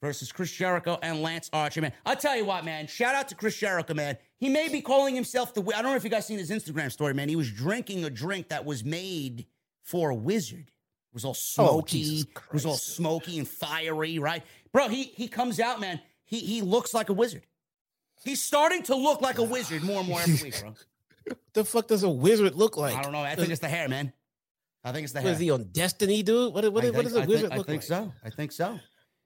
versus 0.01 0.31
Chris 0.31 0.51
Jericho 0.51 0.99
and 1.01 1.21
Lance 1.23 1.49
Archer. 1.51 1.81
Man, 1.81 1.93
I'll 2.05 2.15
tell 2.15 2.35
you 2.35 2.45
what, 2.45 2.63
man. 2.63 2.85
Shout 2.85 3.15
out 3.15 3.27
to 3.29 3.35
Chris 3.35 3.57
Jericho, 3.57 3.93
man. 3.95 4.17
He 4.37 4.49
may 4.49 4.69
be 4.69 4.81
calling 4.81 5.15
himself 5.15 5.53
the. 5.53 5.61
I 5.75 5.81
don't 5.81 5.91
know 5.91 5.95
if 5.95 6.03
you 6.03 6.09
guys 6.09 6.27
seen 6.27 6.37
his 6.37 6.51
Instagram 6.51 6.91
story, 6.91 7.13
man. 7.15 7.29
He 7.29 7.35
was 7.35 7.51
drinking 7.51 8.03
a 8.05 8.09
drink 8.11 8.49
that 8.49 8.65
was 8.65 8.83
made 8.83 9.47
for 9.83 10.11
a 10.11 10.15
wizard. 10.15 10.69
It 10.69 11.13
was 11.13 11.25
all 11.25 11.33
smoky. 11.33 12.03
Jesus 12.03 12.25
it 12.25 12.53
was 12.53 12.65
all 12.65 12.75
smoky 12.75 13.39
and 13.39 13.47
fiery, 13.47 14.19
right, 14.19 14.43
bro? 14.75 14.87
He 14.89 15.03
he 15.03 15.27
comes 15.27 15.59
out, 15.59 15.79
man. 15.79 15.99
He 16.25 16.39
he 16.39 16.61
looks 16.61 16.93
like 16.93 17.09
a 17.09 17.13
wizard. 17.13 17.45
He's 18.23 18.41
starting 18.41 18.83
to 18.83 18.95
look 18.95 19.21
like 19.21 19.37
a 19.37 19.43
wizard 19.43 19.83
more 19.83 19.99
and 19.99 20.07
more 20.09 20.19
every 20.21 20.39
week, 20.43 20.59
bro. 20.61 20.73
The 21.53 21.63
fuck 21.65 21.87
does 21.87 22.03
a 22.03 22.09
wizard 22.09 22.53
look 22.55 22.77
like? 22.77 22.95
I 22.95 23.01
don't 23.01 23.11
know. 23.13 23.21
I 23.21 23.33
think 23.35 23.49
it's 23.49 23.61
the 23.61 23.67
hair, 23.69 23.87
man. 23.89 24.13
I 24.83 24.91
think 24.91 25.05
it's 25.05 25.13
the 25.13 25.19
What 25.19 25.23
hair. 25.25 25.33
is 25.33 25.39
he 25.39 25.49
on 25.49 25.63
Destiny, 25.71 26.21
dude? 26.21 26.53
What, 26.53 26.71
what, 26.71 26.85
I 26.85 26.89
what 26.91 27.03
does 27.03 27.15
a 27.15 27.21
I 27.21 27.25
wizard 27.25 27.49
think, 27.49 27.53
I 27.53 27.55
think 27.63 27.67
like? 27.67 27.81
so. 27.83 28.13
I 28.23 28.29
think 28.29 28.51
so. 28.51 28.79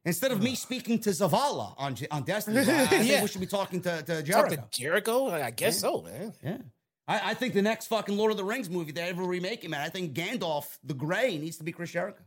Instead 0.06 0.32
of 0.32 0.42
me 0.42 0.56
speaking 0.56 1.00
to 1.00 1.10
Zavala 1.10 1.74
on 1.78 1.96
on 2.12 2.24
Destiny, 2.24 2.60
I 2.84 2.86
think 2.88 3.06
Yeah. 3.10 3.22
we 3.22 3.28
should 3.28 3.42
be 3.42 3.48
talking 3.48 3.82
to, 3.82 4.02
to 4.04 4.16
Talk 4.18 4.26
Jericho. 4.26 4.56
to 4.56 4.64
Jericho? 4.72 5.30
I 5.32 5.52
guess 5.52 5.80
so, 5.80 6.02
man. 6.04 6.34
Yeah. 6.44 6.58
I, 7.08 7.32
I 7.32 7.34
think 7.34 7.54
the 7.54 7.62
next 7.62 7.88
fucking 7.88 8.16
Lord 8.16 8.32
of 8.32 8.38
the 8.38 8.46
Rings 8.46 8.70
movie 8.70 8.92
they 8.94 9.02
ever 9.10 9.24
remake 9.24 9.64
it, 9.66 9.70
man. 9.70 9.82
I 9.82 9.90
think 9.90 10.14
Gandalf 10.14 10.78
the 10.84 10.94
Grey 10.94 11.38
needs 11.38 11.58
to 11.58 11.64
be 11.66 11.72
Chris 11.74 11.92
Jericho. 11.92 12.24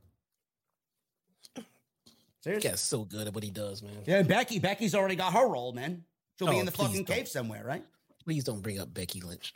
He 2.42 2.48
Seriously. 2.50 2.70
gets 2.70 2.82
so 2.82 3.04
good 3.04 3.26
at 3.28 3.34
what 3.34 3.44
he 3.44 3.50
does, 3.50 3.82
man. 3.82 3.92
Yeah, 4.04 4.22
Becky. 4.22 4.58
Becky's 4.58 4.94
already 4.94 5.14
got 5.16 5.32
her 5.32 5.46
role, 5.48 5.72
man. 5.72 6.04
She'll 6.38 6.48
be 6.48 6.56
Oh, 6.56 6.60
in 6.60 6.66
the 6.66 6.72
fucking 6.72 7.04
don't. 7.04 7.16
cave 7.16 7.28
somewhere, 7.28 7.62
right? 7.64 7.84
Please 8.24 8.42
don't 8.44 8.60
bring 8.62 8.78
up 8.80 8.92
Becky 8.92 9.20
Lynch. 9.20 9.52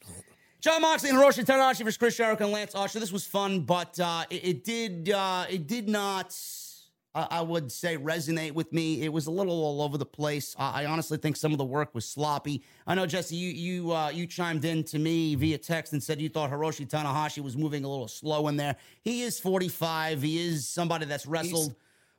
Jon 0.61 0.81
Moxley 0.83 1.11
and 1.11 1.19
Hiroshi 1.19 1.45
Tanahashi 1.45 1.81
versus 1.85 1.97
Chris 1.97 2.17
Jericho 2.17 2.45
and 2.45 2.53
Lance 2.53 2.75
Archer. 2.75 2.99
This 3.01 3.13
was 3.13 3.25
fun, 3.25 3.61
but 3.61 3.99
uh, 4.01 4.25
it, 4.31 4.45
it 4.45 4.65
did 4.65 5.11
uh, 5.11 5.47
it 5.51 5.67
did 5.67 5.89
not. 5.89 6.35
I 7.15 7.27
I 7.31 7.41
would 7.41 7.71
say 7.73 7.97
resonate 7.97 8.53
with 8.53 8.73
me. 8.73 9.03
It 9.03 9.13
was 9.13 9.27
a 9.27 9.31
little 9.31 9.53
all 9.65 9.83
over 9.83 9.99
the 9.99 10.07
place. 10.07 10.55
I 10.59 10.83
I 10.83 10.87
honestly 10.87 11.19
think 11.19 11.37
some 11.37 11.53
of 11.53 11.59
the 11.59 11.65
work 11.65 11.95
was 11.95 12.05
sloppy. 12.09 12.63
I 12.87 12.95
know 12.95 13.07
Jesse, 13.07 13.37
you 13.37 13.51
you 13.51 13.93
uh, 13.93 14.11
you 14.11 14.27
chimed 14.27 14.65
in 14.65 14.83
to 14.85 14.99
me 14.99 15.35
via 15.35 15.59
text 15.59 15.93
and 15.93 16.03
said 16.03 16.21
you 16.21 16.29
thought 16.29 16.51
Hiroshi 16.51 16.87
Tanahashi 16.89 17.43
was 17.43 17.57
moving 17.57 17.85
a 17.85 17.89
little 17.89 18.09
slow 18.09 18.49
in 18.49 18.57
there. 18.57 18.77
He 19.03 19.23
is 19.23 19.39
45. 19.39 20.23
He 20.23 20.39
is 20.47 20.67
somebody 20.69 21.07
that's 21.07 21.27
wrestled 21.27 21.75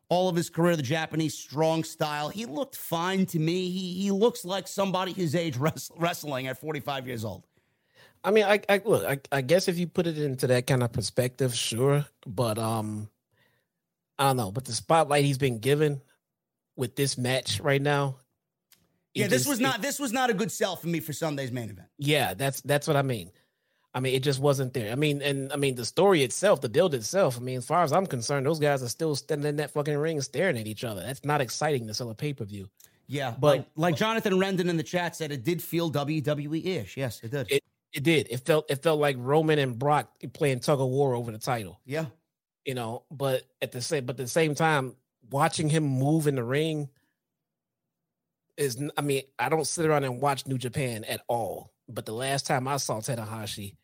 all 0.10 0.30
of 0.30 0.36
his 0.36 0.50
career 0.50 0.76
the 0.76 0.82
Japanese 0.84 1.34
strong 1.38 1.84
style. 1.84 2.30
He 2.30 2.46
looked 2.46 2.76
fine 2.76 3.26
to 3.28 3.40
me. 3.40 3.70
He 3.70 3.94
he 4.02 4.12
looks 4.12 4.46
like 4.46 4.68
somebody 4.68 5.12
his 5.14 5.36
age 5.36 5.58
wrest- 5.66 5.92
wrestling 5.98 6.48
at 6.48 6.58
45 6.60 7.08
years 7.08 7.26
old. 7.26 7.44
I 8.24 8.32
mean, 8.32 8.46
I, 8.46 8.60
I 8.68 8.82
look. 8.84 9.06
I, 9.06 9.20
I 9.32 9.42
guess 9.42 9.68
if 9.68 9.78
you 9.78 9.88
put 9.88 10.08
it 10.08 10.18
into 10.18 10.48
that 10.48 10.68
kind 10.68 10.82
of 10.84 10.92
perspective, 10.92 11.54
sure. 11.54 12.06
But 12.26 12.58
um, 12.58 13.10
I 14.18 14.28
don't 14.28 14.38
know. 14.38 14.52
But 14.52 14.66
the 14.66 14.74
spotlight 14.74 15.24
he's 15.24 15.38
been 15.38 15.60
given 15.60 16.02
with 16.76 16.96
this 16.96 17.18
match 17.18 17.60
right 17.60 17.82
now. 17.82 18.18
Yeah, 19.14 19.28
this 19.28 19.42
just- 19.42 19.50
was 19.50 19.60
it- 19.60 19.64
not 19.64 19.82
this 19.82 20.00
was 20.00 20.12
not 20.14 20.30
a 20.30 20.34
good 20.34 20.52
sell 20.52 20.76
for 20.76 20.88
me 20.88 21.00
for 21.00 21.14
Sunday's 21.14 21.52
main 21.52 21.70
event. 21.70 21.88
yeah, 21.98 22.34
that's 22.34 22.62
that's 22.62 22.88
what 22.88 22.96
I 22.98 23.02
mean. 23.02 23.32
I 23.98 24.00
mean, 24.00 24.14
it 24.14 24.22
just 24.22 24.40
wasn't 24.40 24.74
there. 24.74 24.92
I 24.92 24.96
mean, 24.96 25.22
and 25.24 25.52
I 25.52 25.56
mean 25.56 25.74
the 25.76 25.84
story 25.86 26.22
itself, 26.24 26.62
the 26.62 26.70
build 26.70 26.94
itself. 26.94 27.36
I 27.38 27.40
mean, 27.42 27.58
as 27.58 27.66
far 27.66 27.82
as 27.84 27.92
I'm 27.92 28.06
concerned, 28.06 28.46
those 28.46 28.60
guys 28.60 28.84
are 28.84 28.88
still 28.90 29.16
standing 29.16 29.50
in 29.50 29.56
that 29.56 29.72
fucking 29.72 29.98
ring 29.98 30.22
staring 30.22 30.58
at 30.58 30.68
each 30.68 30.84
other. 30.84 31.02
That's 31.02 31.26
not 31.26 31.42
exciting 31.42 31.88
to 31.88 31.94
sell 31.96 32.10
a 32.12 32.14
pay 32.16 32.34
per 32.34 32.46
view. 32.46 32.70
Yeah, 33.08 33.34
But- 33.40 33.58
like, 33.58 33.66
like 33.76 33.96
Jonathan 33.96 34.34
Rendon 34.34 34.70
in 34.70 34.78
the 34.78 34.84
chat 34.84 35.16
said, 35.16 35.32
it 35.32 35.44
did 35.44 35.64
feel 35.64 35.90
WWE 35.92 36.64
ish. 36.66 36.96
Yes, 36.96 37.22
it 37.24 37.32
did. 37.32 37.52
It 37.52 37.64
it 37.94 38.04
did. 38.04 38.28
It 38.30 38.46
felt 38.46 38.70
it 38.70 38.84
felt 38.84 39.00
like 39.00 39.16
Roman 39.18 39.58
and 39.60 39.80
Brock 39.80 40.12
playing 40.34 40.60
tug 40.60 40.80
of 40.80 40.88
war 40.90 41.16
over 41.16 41.32
the 41.32 41.40
title. 41.40 41.80
yeah, 41.86 42.06
you 42.66 42.76
know 42.76 43.04
but 43.10 43.44
at 43.62 43.72
the 43.72 43.82
same 43.82 44.06
but 44.06 44.14
at 44.14 44.18
the 44.18 44.28
same 44.28 44.54
time 44.56 44.94
watching 45.32 45.70
him 45.70 45.84
move 45.84 46.28
in 46.28 46.36
the 46.36 46.44
ring 46.44 46.90
is 48.58 48.82
I 48.98 49.02
mean 49.02 49.24
i 49.40 49.48
don't 49.50 49.66
sit 49.66 49.86
around 49.86 50.04
and 50.04 50.20
watch 50.22 50.46
new 50.48 50.58
japan 50.58 51.04
at 51.06 51.22
all 51.30 51.72
but 51.88 52.06
the 52.06 52.12
last 52.14 52.46
time 52.46 52.68
i 52.68 52.76
saw 52.78 53.00
tanahashi 53.00 53.76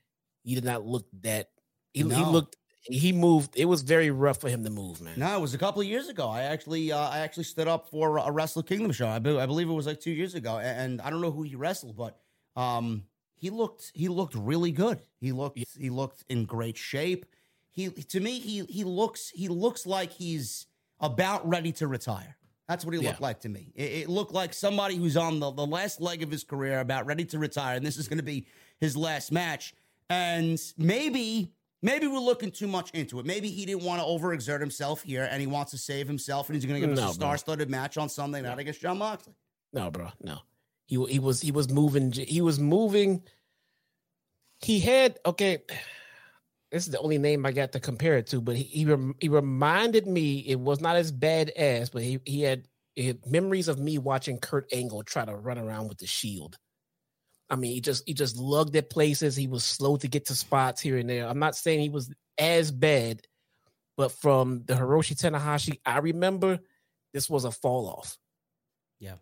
he 0.43 0.55
did 0.55 0.63
not 0.63 0.85
look 0.85 1.07
that 1.21 1.49
he, 1.93 2.01
he 2.01 2.25
looked 2.25 2.57
he 2.81 3.11
moved 3.13 3.55
it 3.55 3.65
was 3.65 3.81
very 3.81 4.11
rough 4.11 4.41
for 4.41 4.49
him 4.49 4.63
to 4.63 4.69
move 4.69 4.99
man 5.01 5.13
no, 5.17 5.37
it 5.37 5.39
was 5.41 5.53
a 5.53 5.57
couple 5.57 5.81
of 5.81 5.87
years 5.87 6.09
ago. 6.09 6.27
I 6.27 6.41
actually, 6.43 6.91
uh, 6.91 6.97
I 7.09 7.19
actually 7.19 7.45
stood 7.45 7.67
up 7.67 7.89
for 7.89 8.17
a 8.17 8.29
Wrestle 8.31 8.61
Kingdom 8.63 8.91
show. 8.91 9.07
I, 9.07 9.19
be- 9.19 9.39
I 9.39 9.45
believe 9.45 9.69
it 9.69 9.73
was 9.73 9.85
like 9.87 10.01
two 10.01 10.11
years 10.11 10.35
ago, 10.35 10.57
and 10.59 10.99
I 11.01 11.09
don't 11.09 11.21
know 11.21 11.31
who 11.31 11.43
he 11.43 11.55
wrestled, 11.55 11.95
but 11.95 12.17
um, 12.57 13.03
he 13.35 13.49
looked, 13.49 13.91
he 13.93 14.09
looked 14.09 14.35
really 14.35 14.71
good. 14.71 15.01
He 15.21 15.31
looked, 15.31 15.59
he 15.79 15.89
looked 15.89 16.25
in 16.27 16.43
great 16.45 16.77
shape. 16.77 17.25
He, 17.71 17.89
to 17.89 18.19
me, 18.19 18.39
he 18.39 18.65
he 18.65 18.83
looks, 18.83 19.29
he 19.29 19.47
looks 19.47 19.85
like 19.85 20.11
he's 20.11 20.67
about 20.99 21.47
ready 21.47 21.71
to 21.73 21.87
retire. 21.87 22.35
That's 22.67 22.83
what 22.85 22.93
he 22.93 22.99
looked 22.99 23.19
Yeah. 23.19 23.25
like 23.25 23.39
to 23.41 23.49
me. 23.49 23.71
It, 23.75 23.91
it 24.03 24.09
looked 24.09 24.33
like 24.33 24.53
somebody 24.53 24.95
who's 24.97 25.15
on 25.17 25.39
the, 25.39 25.51
the 25.51 25.65
last 25.65 26.01
leg 26.01 26.21
of 26.21 26.29
his 26.31 26.43
career, 26.43 26.79
about 26.81 27.05
ready 27.05 27.23
to 27.25 27.39
retire, 27.39 27.77
and 27.77 27.85
this 27.85 27.97
is 27.97 28.07
going 28.09 28.19
to 28.19 28.23
be 28.23 28.45
his 28.79 28.97
last 28.97 29.31
match. 29.31 29.73
And 30.13 30.61
maybe, 30.77 31.51
maybe 31.81 32.07
we're 32.07 32.19
looking 32.19 32.51
too 32.51 32.67
much 32.67 32.91
into 32.91 33.19
it. 33.19 33.25
Maybe 33.25 33.49
he 33.49 33.65
didn't 33.65 33.83
want 33.83 34.01
to 34.01 34.05
overexert 34.05 34.59
himself 34.59 35.01
here, 35.01 35.27
and 35.29 35.41
he 35.41 35.47
wants 35.47 35.71
to 35.71 35.77
save 35.77 36.07
himself, 36.07 36.47
and 36.49 36.55
he's 36.55 36.65
going 36.65 36.79
to 36.79 36.87
give 36.87 36.95
us 36.97 37.03
No, 37.03 37.09
a 37.09 37.13
star-studded 37.13 37.69
match 37.69 37.97
on 37.97 38.09
Sunday 38.09 38.41
night 38.41 38.59
against 38.59 38.81
Jon 38.81 38.97
Moxley. 38.97 39.33
no 39.73 39.89
bro 39.89 40.09
no 40.21 40.37
he 40.85 41.03
he 41.05 41.19
was 41.19 41.41
he 41.41 41.51
was 41.51 41.69
moving 41.71 42.11
he 42.11 42.41
was 42.41 42.59
moving 42.59 43.23
he 44.61 44.79
had 44.79 45.17
okay 45.25 45.63
this 46.71 46.85
is 46.85 46.91
the 46.91 46.99
only 46.99 47.17
name 47.19 47.45
I 47.45 47.51
got 47.51 47.71
to 47.73 47.79
compare 47.79 48.17
it 48.17 48.27
to, 48.27 48.41
but 48.41 48.55
he 48.55 48.63
he, 48.63 48.85
rem, 48.85 49.13
he 49.19 49.29
reminded 49.29 50.07
me 50.07 50.39
it 50.39 50.59
was 50.59 50.81
not 50.81 50.95
as 50.95 51.11
bad 51.11 51.49
as, 51.51 51.89
but 51.91 52.01
he 52.01 52.19
he 52.25 52.41
had, 52.41 52.67
he 52.95 53.05
had 53.07 53.25
memories 53.27 53.67
of 53.67 53.77
me 53.77 53.99
watching 53.99 54.39
Kurt 54.39 54.65
Angle 54.73 55.03
try 55.03 55.23
to 55.23 55.35
run 55.35 55.59
around 55.59 55.87
with 55.87 55.99
the 55.99 56.07
shield. 56.07 56.57
I 57.49 57.55
mean, 57.55 57.73
he 57.73 57.81
just 57.81 58.03
he 58.05 58.13
just 58.13 58.37
lugged 58.37 58.75
at 58.75 58.89
places. 58.89 59.35
He 59.35 59.47
was 59.47 59.63
slow 59.63 59.97
to 59.97 60.07
get 60.07 60.25
to 60.27 60.35
spots 60.35 60.81
here 60.81 60.97
and 60.97 61.09
there. 61.09 61.27
I'm 61.27 61.39
not 61.39 61.55
saying 61.55 61.81
he 61.81 61.89
was 61.89 62.11
as 62.37 62.71
bad, 62.71 63.21
but 63.97 64.11
from 64.11 64.63
the 64.65 64.73
Hiroshi 64.73 65.15
Tanahashi, 65.15 65.79
I 65.85 65.99
remember 65.99 66.59
this 67.13 67.29
was 67.29 67.45
a 67.45 67.51
fall 67.51 67.87
off. 67.87 68.17
Yeah. 68.99 69.15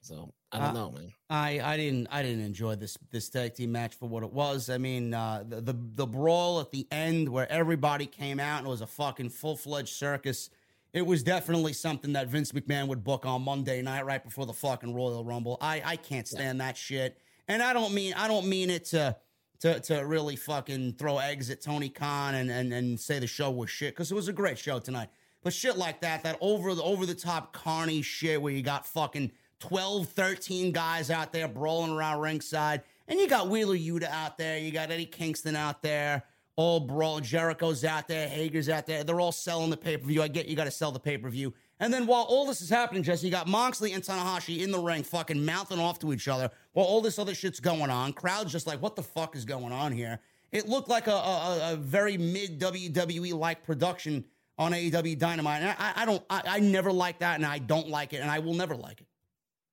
So 0.00 0.32
I 0.52 0.58
don't 0.58 0.68
uh, 0.68 0.72
know, 0.72 0.90
man. 0.90 1.12
I, 1.30 1.60
I 1.60 1.76
didn't 1.76 2.08
I 2.10 2.22
didn't 2.22 2.44
enjoy 2.44 2.76
this 2.76 2.96
this 3.10 3.28
tag 3.28 3.54
team 3.54 3.72
match 3.72 3.94
for 3.94 4.08
what 4.08 4.22
it 4.22 4.32
was. 4.32 4.68
I 4.68 4.78
mean, 4.78 5.14
uh, 5.14 5.44
the, 5.46 5.60
the 5.60 5.74
the 5.94 6.06
brawl 6.06 6.60
at 6.60 6.70
the 6.70 6.86
end 6.90 7.28
where 7.28 7.50
everybody 7.50 8.06
came 8.06 8.40
out 8.40 8.58
and 8.58 8.66
it 8.66 8.70
was 8.70 8.80
a 8.80 8.86
fucking 8.86 9.30
full 9.30 9.56
fledged 9.56 9.94
circus 9.94 10.50
it 10.92 11.06
was 11.06 11.22
definitely 11.22 11.72
something 11.72 12.14
that 12.14 12.28
Vince 12.28 12.52
McMahon 12.52 12.88
would 12.88 13.04
book 13.04 13.26
on 13.26 13.42
Monday 13.42 13.82
night 13.82 14.06
right 14.06 14.22
before 14.22 14.46
the 14.46 14.52
fucking 14.52 14.94
Royal 14.94 15.24
Rumble. 15.24 15.58
I, 15.60 15.82
I 15.84 15.96
can't 15.96 16.26
stand 16.26 16.58
yeah. 16.58 16.66
that 16.66 16.76
shit. 16.76 17.18
And 17.48 17.62
I 17.62 17.72
don't 17.72 17.92
mean 17.94 18.14
I 18.14 18.28
don't 18.28 18.46
mean 18.46 18.70
it 18.70 18.84
to 18.86 19.16
to 19.60 19.80
to 19.80 19.96
really 20.00 20.36
fucking 20.36 20.94
throw 20.94 21.18
eggs 21.18 21.50
at 21.50 21.60
Tony 21.60 21.88
Khan 21.88 22.34
and 22.34 22.50
and, 22.50 22.72
and 22.72 23.00
say 23.00 23.18
the 23.18 23.26
show 23.26 23.50
was 23.50 23.70
shit 23.70 23.94
because 23.94 24.12
it 24.12 24.14
was 24.14 24.28
a 24.28 24.32
great 24.32 24.58
show 24.58 24.78
tonight. 24.78 25.08
But 25.42 25.52
shit 25.52 25.76
like 25.76 26.00
that, 26.00 26.24
that 26.24 26.36
over 26.40 26.74
the 26.74 26.82
over 26.82 27.06
the 27.06 27.14
top 27.14 27.52
carny 27.52 28.02
shit 28.02 28.40
where 28.40 28.52
you 28.52 28.62
got 28.62 28.86
fucking 28.86 29.32
12, 29.60 30.08
13 30.08 30.72
guys 30.72 31.10
out 31.10 31.32
there 31.32 31.48
brawling 31.48 31.92
around 31.92 32.20
ringside, 32.20 32.82
and 33.08 33.18
you 33.18 33.28
got 33.28 33.48
Wheeler 33.48 33.76
Yuta 33.76 34.08
out 34.10 34.38
there, 34.38 34.58
you 34.58 34.70
got 34.70 34.90
Eddie 34.90 35.06
Kingston 35.06 35.56
out 35.56 35.82
there 35.82 36.22
all 36.58 36.80
brawl. 36.80 37.20
Jericho's 37.20 37.84
out 37.84 38.08
there, 38.08 38.28
Hager's 38.28 38.68
out 38.68 38.84
there. 38.84 39.04
They're 39.04 39.20
all 39.20 39.30
selling 39.30 39.70
the 39.70 39.76
pay 39.76 39.96
per 39.96 40.04
view. 40.04 40.20
I 40.20 40.28
get 40.28 40.46
you 40.46 40.56
got 40.56 40.64
to 40.64 40.72
sell 40.72 40.90
the 40.90 40.98
pay 40.98 41.16
per 41.16 41.30
view. 41.30 41.54
And 41.80 41.92
then 41.94 42.06
while 42.06 42.22
all 42.22 42.46
this 42.46 42.60
is 42.60 42.70
happening, 42.70 43.02
Jesse, 43.02 43.26
you 43.26 43.30
got 43.30 43.46
Moxley 43.46 43.92
and 43.92 44.02
Tanahashi 44.02 44.62
in 44.62 44.70
the 44.70 44.80
ring, 44.80 45.02
fucking 45.04 45.44
mouthing 45.44 45.78
off 45.78 45.98
to 46.00 46.12
each 46.12 46.28
other 46.28 46.50
while 46.72 46.86
all 46.86 47.00
this 47.00 47.18
other 47.18 47.34
shit's 47.34 47.60
going 47.60 47.90
on. 47.90 48.12
Crowd's 48.12 48.52
just 48.52 48.66
like, 48.66 48.82
what 48.82 48.96
the 48.96 49.02
fuck 49.02 49.36
is 49.36 49.44
going 49.44 49.72
on 49.72 49.92
here? 49.92 50.18
It 50.50 50.68
looked 50.68 50.88
like 50.88 51.06
a, 51.06 51.12
a, 51.12 51.72
a 51.72 51.76
very 51.76 52.18
mid 52.18 52.58
WWE 52.58 53.34
like 53.34 53.62
production 53.64 54.24
on 54.58 54.72
AEW 54.72 55.18
Dynamite. 55.18 55.62
And 55.62 55.76
I, 55.78 55.92
I 56.02 56.04
don't, 56.04 56.24
I, 56.28 56.42
I 56.46 56.60
never 56.60 56.92
like 56.92 57.20
that, 57.20 57.36
and 57.36 57.46
I 57.46 57.58
don't 57.58 57.88
like 57.88 58.12
it, 58.12 58.18
and 58.18 58.30
I 58.30 58.40
will 58.40 58.54
never 58.54 58.74
like 58.74 59.00
it. 59.00 59.06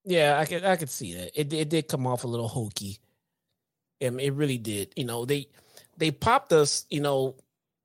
Yeah, 0.04 0.38
I 0.38 0.46
could, 0.46 0.64
I 0.64 0.76
could 0.76 0.92
see 0.92 1.16
that. 1.16 1.32
It, 1.40 1.52
it 1.54 1.70
did 1.70 1.88
come 1.88 2.06
off 2.06 2.24
a 2.24 2.28
little 2.28 2.48
hokey. 2.48 3.00
and 4.02 4.20
it 4.20 4.34
really 4.34 4.58
did. 4.58 4.94
You 4.96 5.06
know, 5.06 5.26
they 5.26 5.48
they 5.98 6.12
popped 6.12 6.54
us, 6.54 6.86
you 6.90 7.02
know, 7.02 7.36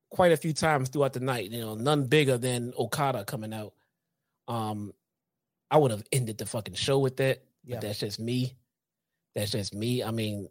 quite 0.09 0.31
a 0.31 0.37
few 0.37 0.53
times 0.53 0.89
throughout 0.89 1.13
the 1.13 1.19
night. 1.19 1.49
You 1.51 1.61
know, 1.61 1.75
none 1.75 2.05
bigger 2.05 2.37
than 2.37 2.73
Okada 2.77 3.25
coming 3.25 3.53
out. 3.53 3.73
Um, 4.51 4.93
I 5.69 5.77
would 5.77 5.91
have 5.91 6.03
ended 6.11 6.37
the 6.37 6.45
fucking 6.45 6.73
show 6.73 6.99
with 6.99 7.17
that. 7.17 7.43
Yeah. 7.63 7.75
But 7.75 7.81
that's 7.81 7.99
just 7.99 8.19
me. 8.19 8.57
That's 9.33 9.51
just 9.51 9.73
me. 9.73 10.03
I 10.03 10.11
mean, 10.11 10.49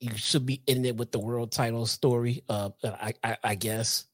you 0.00 0.14
should 0.16 0.44
be 0.44 0.62
in 0.66 0.84
it 0.84 0.96
with 0.96 1.10
the 1.10 1.18
world 1.18 1.50
title 1.50 1.86
story. 1.86 2.42
Uh, 2.48 2.70
I, 2.84 3.14
I, 3.24 3.36
I 3.42 3.54
guess. 3.54 4.04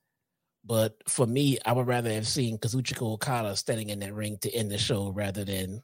But 0.64 0.96
for 1.08 1.26
me, 1.26 1.58
I 1.64 1.72
would 1.72 1.86
rather 1.86 2.12
have 2.12 2.26
seen 2.26 2.58
Kazuchika 2.58 3.02
Okada 3.02 3.56
standing 3.56 3.90
in 3.90 3.98
that 4.00 4.14
ring 4.14 4.38
to 4.42 4.54
end 4.54 4.70
the 4.70 4.78
show 4.78 5.10
rather 5.10 5.44
than 5.44 5.82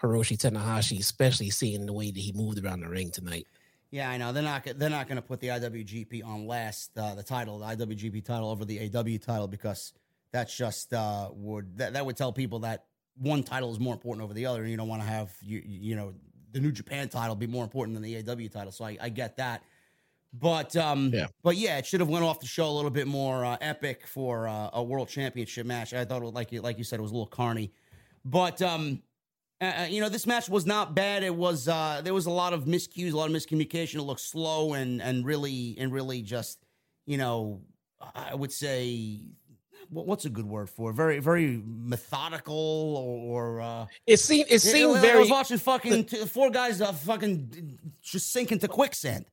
Hiroshi 0.00 0.38
Tanahashi, 0.38 0.98
especially 0.98 1.50
seeing 1.50 1.84
the 1.84 1.92
way 1.92 2.10
that 2.10 2.20
he 2.20 2.32
moved 2.32 2.62
around 2.64 2.80
the 2.80 2.88
ring 2.88 3.10
tonight. 3.10 3.46
Yeah, 3.90 4.08
I 4.08 4.18
know 4.18 4.32
they're 4.32 4.42
not 4.42 4.66
they're 4.76 4.88
not 4.88 5.08
going 5.08 5.16
to 5.16 5.22
put 5.22 5.40
the 5.40 5.48
IWGP 5.48 6.24
on 6.24 6.46
last 6.46 6.96
uh, 6.96 7.14
the 7.14 7.22
title 7.22 7.58
the 7.58 7.66
IWGP 7.66 8.24
title 8.24 8.50
over 8.50 8.64
the 8.64 8.88
AW 8.88 9.18
title 9.18 9.48
because 9.48 9.92
that's 10.32 10.56
just 10.56 10.92
uh, 10.92 11.28
would 11.32 11.78
that, 11.78 11.94
that 11.94 12.04
would 12.04 12.16
tell 12.16 12.32
people 12.32 12.60
that 12.60 12.84
one 13.16 13.42
title 13.42 13.70
is 13.72 13.80
more 13.80 13.94
important 13.94 14.24
over 14.24 14.34
the 14.34 14.46
other, 14.46 14.62
and 14.62 14.70
you 14.70 14.76
don't 14.76 14.88
want 14.88 15.02
to 15.02 15.08
have 15.08 15.32
you 15.42 15.62
you 15.64 15.96
know 15.96 16.14
the 16.52 16.60
New 16.60 16.72
Japan 16.72 17.08
title 17.08 17.34
be 17.36 17.46
more 17.46 17.64
important 17.64 17.94
than 17.94 18.02
the 18.02 18.16
AW 18.18 18.48
title. 18.48 18.72
So 18.72 18.84
I, 18.84 18.96
I 19.00 19.08
get 19.08 19.36
that, 19.36 19.62
but 20.32 20.76
um, 20.76 21.10
yeah, 21.12 21.26
but 21.42 21.56
yeah, 21.56 21.78
it 21.78 21.86
should 21.86 22.00
have 22.00 22.08
went 22.08 22.24
off 22.24 22.40
the 22.40 22.46
show 22.46 22.68
a 22.68 22.72
little 22.72 22.90
bit 22.90 23.06
more 23.06 23.44
uh, 23.44 23.56
epic 23.60 24.06
for 24.06 24.48
uh, 24.48 24.70
a 24.72 24.82
world 24.82 25.08
championship 25.08 25.66
match. 25.66 25.92
I 25.92 26.04
thought, 26.04 26.22
it 26.22 26.24
was, 26.24 26.34
like 26.34 26.52
you 26.52 26.60
like 26.60 26.78
you 26.78 26.84
said, 26.84 26.98
it 26.98 27.02
was 27.02 27.10
a 27.10 27.14
little 27.14 27.26
carny, 27.26 27.72
but 28.24 28.62
um, 28.62 29.02
uh, 29.60 29.86
you 29.90 30.00
know, 30.00 30.08
this 30.08 30.26
match 30.26 30.48
was 30.48 30.64
not 30.64 30.94
bad. 30.94 31.22
It 31.22 31.34
was 31.34 31.68
uh, 31.68 32.00
there 32.02 32.14
was 32.14 32.26
a 32.26 32.30
lot 32.30 32.52
of 32.52 32.64
miscues, 32.64 33.12
a 33.12 33.16
lot 33.16 33.28
of 33.28 33.36
miscommunication. 33.36 33.96
It 33.96 34.02
looked 34.02 34.22
slow 34.22 34.72
and 34.74 35.02
and 35.02 35.24
really 35.24 35.76
and 35.78 35.92
really 35.92 36.22
just 36.22 36.64
you 37.06 37.18
know, 37.18 37.60
I 38.14 38.34
would 38.34 38.52
say 38.52 39.20
what's 39.90 40.24
a 40.24 40.30
good 40.30 40.46
word 40.46 40.70
for 40.70 40.90
it? 40.90 40.94
very 40.94 41.18
very 41.18 41.62
methodical 41.66 42.96
or, 42.96 43.58
or 43.58 43.60
uh, 43.60 43.86
it 44.06 44.18
seemed 44.18 44.46
it 44.50 44.60
seemed 44.60 44.96
it, 44.96 45.00
very. 45.00 45.18
I 45.18 45.20
was 45.20 45.30
watching 45.30 45.58
fucking 45.58 46.04
the, 46.04 46.26
four 46.26 46.50
guys 46.50 46.80
uh, 46.80 46.92
fucking 46.92 47.78
just 48.02 48.32
sink 48.32 48.52
into 48.52 48.68
quicksand. 48.68 49.26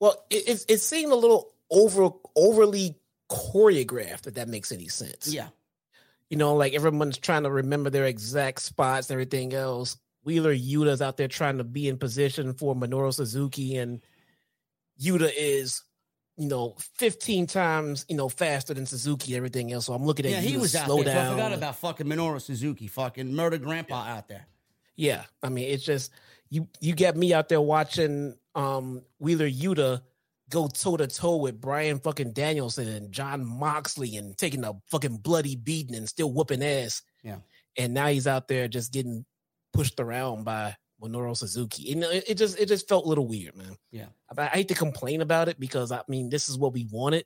Well, 0.00 0.24
it, 0.30 0.48
it, 0.48 0.64
it 0.68 0.78
seemed 0.78 1.12
a 1.12 1.16
little 1.16 1.52
over 1.70 2.10
overly 2.36 2.96
choreographed. 3.30 4.26
If 4.26 4.34
that 4.34 4.48
makes 4.48 4.72
any 4.72 4.88
sense. 4.88 5.32
Yeah 5.32 5.48
you 6.32 6.38
know, 6.38 6.54
like 6.54 6.72
everyone's 6.72 7.18
trying 7.18 7.42
to 7.42 7.50
remember 7.50 7.90
their 7.90 8.06
exact 8.06 8.62
spots 8.62 9.10
and 9.10 9.16
everything 9.16 9.52
else. 9.52 9.98
Wheeler 10.24 10.56
Yuta's 10.56 11.02
out 11.02 11.18
there 11.18 11.28
trying 11.28 11.58
to 11.58 11.64
be 11.64 11.88
in 11.88 11.98
position 11.98 12.54
for 12.54 12.74
Minoru 12.74 13.12
Suzuki, 13.12 13.76
and 13.76 14.00
Yuta 14.98 15.30
is, 15.36 15.82
you 16.36 16.48
know, 16.48 16.76
15 16.96 17.46
times, 17.46 18.06
you 18.08 18.16
know, 18.16 18.28
faster 18.28 18.74
than 18.74 18.86
Suzuki, 18.86 19.36
everything 19.36 19.72
else. 19.72 19.86
So 19.86 19.92
I'm 19.92 20.04
looking 20.04 20.26
at 20.26 20.32
yeah, 20.32 20.40
he 20.40 20.56
was 20.56 20.72
slow 20.72 21.00
out 21.00 21.04
there. 21.04 21.14
down. 21.14 21.26
I 21.26 21.30
forgot 21.30 21.52
about 21.52 21.76
fucking 21.76 22.06
Minoru 22.06 22.40
Suzuki, 22.40 22.86
fucking 22.86 23.34
murder 23.34 23.58
grandpa 23.58 24.04
yeah. 24.04 24.16
out 24.16 24.28
there. 24.28 24.46
Yeah. 24.96 25.22
I 25.42 25.48
mean, 25.48 25.68
it's 25.68 25.84
just 25.84 26.10
you 26.48 26.68
you 26.80 26.94
get 26.94 27.16
me 27.16 27.32
out 27.34 27.48
there 27.48 27.60
watching 27.60 28.36
um 28.54 29.02
Wheeler 29.18 29.48
Yuta 29.48 30.02
go 30.50 30.68
toe 30.68 30.96
to 30.98 31.06
toe 31.06 31.36
with 31.36 31.60
Bryan 31.60 31.98
fucking 31.98 32.32
Danielson 32.32 32.88
and 32.88 33.10
Jon 33.10 33.44
Moxley 33.44 34.16
and 34.16 34.36
taking 34.36 34.64
a 34.64 34.74
fucking 34.90 35.16
bloody 35.18 35.56
beating 35.56 35.96
and 35.96 36.08
still 36.08 36.30
whooping 36.30 36.62
ass. 36.62 37.02
Yeah. 37.22 37.38
And 37.78 37.94
now 37.94 38.08
he's 38.08 38.26
out 38.26 38.48
there 38.48 38.68
just 38.68 38.92
getting 38.92 39.24
pushed 39.72 39.98
around 39.98 40.44
by 40.44 40.76
Minoru 41.02 41.36
Suzuki. 41.36 41.82
You 41.82 41.96
know, 41.96 42.10
it, 42.10 42.24
it 42.28 42.34
just 42.36 42.58
it 42.58 42.66
just 42.68 42.88
felt 42.88 43.04
a 43.04 43.08
little 43.08 43.26
weird, 43.26 43.56
man. 43.56 43.76
Yeah. 43.90 44.06
I, 44.36 44.42
I, 44.42 44.46
hate 44.46 44.68
to 44.68 44.74
complain 44.74 45.20
about 45.20 45.48
it 45.48 45.58
because 45.58 45.92
I 45.92 46.00
mean 46.08 46.30
this 46.30 46.48
is 46.48 46.58
what 46.58 46.72
we 46.72 46.86
wanted 46.90 47.24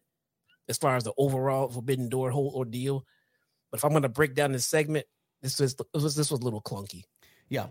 as 0.69 0.79
far 0.79 0.97
as 0.97 1.05
the 1.05 1.13
overall 1.17 1.69
Forbidden 1.69 2.09
Door 2.09 2.31
whole 2.31 2.53
ordeal. 2.55 3.05
But 3.71 3.79
if 3.79 3.85
I'm 3.85 3.93
gonna 3.93 4.09
break 4.09 4.35
down 4.35 4.53
this 4.53 4.67
segment, 4.67 5.07
this 5.43 5.61
was 5.61 5.75
this 5.75 6.03
was 6.03 6.17
this 6.17 6.31
was 6.31 6.41
a 6.41 6.45
little 6.45 6.63
clunky. 6.63 7.05
Yeah. 7.49 7.67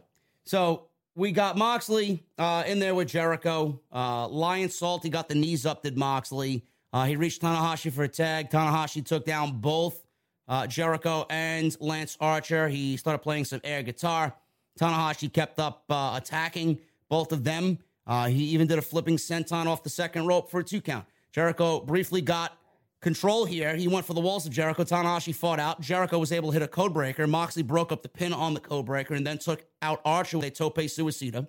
So 0.45 0.87
we 1.15 1.31
got 1.31 1.57
Moxley 1.57 2.23
uh, 2.37 2.63
in 2.67 2.79
there 2.79 2.93
with 2.93 3.07
Jericho. 3.07 3.81
Uh, 3.91 4.27
Lionsault, 4.27 5.03
he 5.03 5.09
got 5.09 5.29
the 5.29 5.35
knees 5.35 5.65
up, 5.65 5.83
did 5.83 5.97
Moxley. 5.97 6.65
Uh, 6.93 7.05
he 7.05 7.15
reached 7.15 7.41
Tanahashi 7.41 7.91
for 7.91 8.03
a 8.03 8.07
tag. 8.07 8.49
Tanahashi 8.49 9.05
took 9.05 9.25
down 9.25 9.59
both 9.59 10.05
uh, 10.47 10.67
Jericho 10.67 11.25
and 11.29 11.75
Lance 11.79 12.17
Archer. 12.19 12.67
He 12.67 12.97
started 12.97 13.19
playing 13.19 13.45
some 13.45 13.61
air 13.63 13.83
guitar. 13.83 14.35
Tanahashi 14.79 15.31
kept 15.31 15.59
up 15.59 15.83
uh, 15.89 16.13
attacking 16.15 16.79
both 17.09 17.31
of 17.31 17.43
them. 17.43 17.79
Uh, 18.07 18.27
he 18.27 18.43
even 18.45 18.67
did 18.67 18.77
a 18.77 18.81
flipping 18.81 19.17
senton 19.17 19.65
off 19.65 19.83
the 19.83 19.89
second 19.89 20.27
rope 20.27 20.51
for 20.51 20.59
a 20.59 20.63
two 20.63 20.81
count. 20.81 21.05
Jericho 21.31 21.79
briefly 21.79 22.21
got 22.21 22.57
control 23.01 23.45
here. 23.45 23.75
He 23.75 23.87
went 23.87 24.05
for 24.05 24.13
the 24.13 24.21
walls 24.21 24.45
of 24.45 24.51
Jericho. 24.51 24.83
Tanahashi 24.83 25.33
fought 25.33 25.59
out. 25.59 25.81
Jericho 25.81 26.17
was 26.17 26.31
able 26.31 26.49
to 26.49 26.53
hit 26.53 26.61
a 26.61 26.67
code 26.67 26.93
breaker. 26.93 27.27
Moxley 27.27 27.63
broke 27.63 27.91
up 27.91 28.01
the 28.01 28.09
pin 28.09 28.33
on 28.33 28.53
the 28.53 28.59
code 28.59 28.85
breaker 28.85 29.13
and 29.13 29.25
then 29.25 29.37
took 29.37 29.65
out 29.81 30.01
Archer 30.05 30.37
with 30.37 30.47
a 30.47 30.51
tope 30.51 30.77
suicida. 30.77 31.47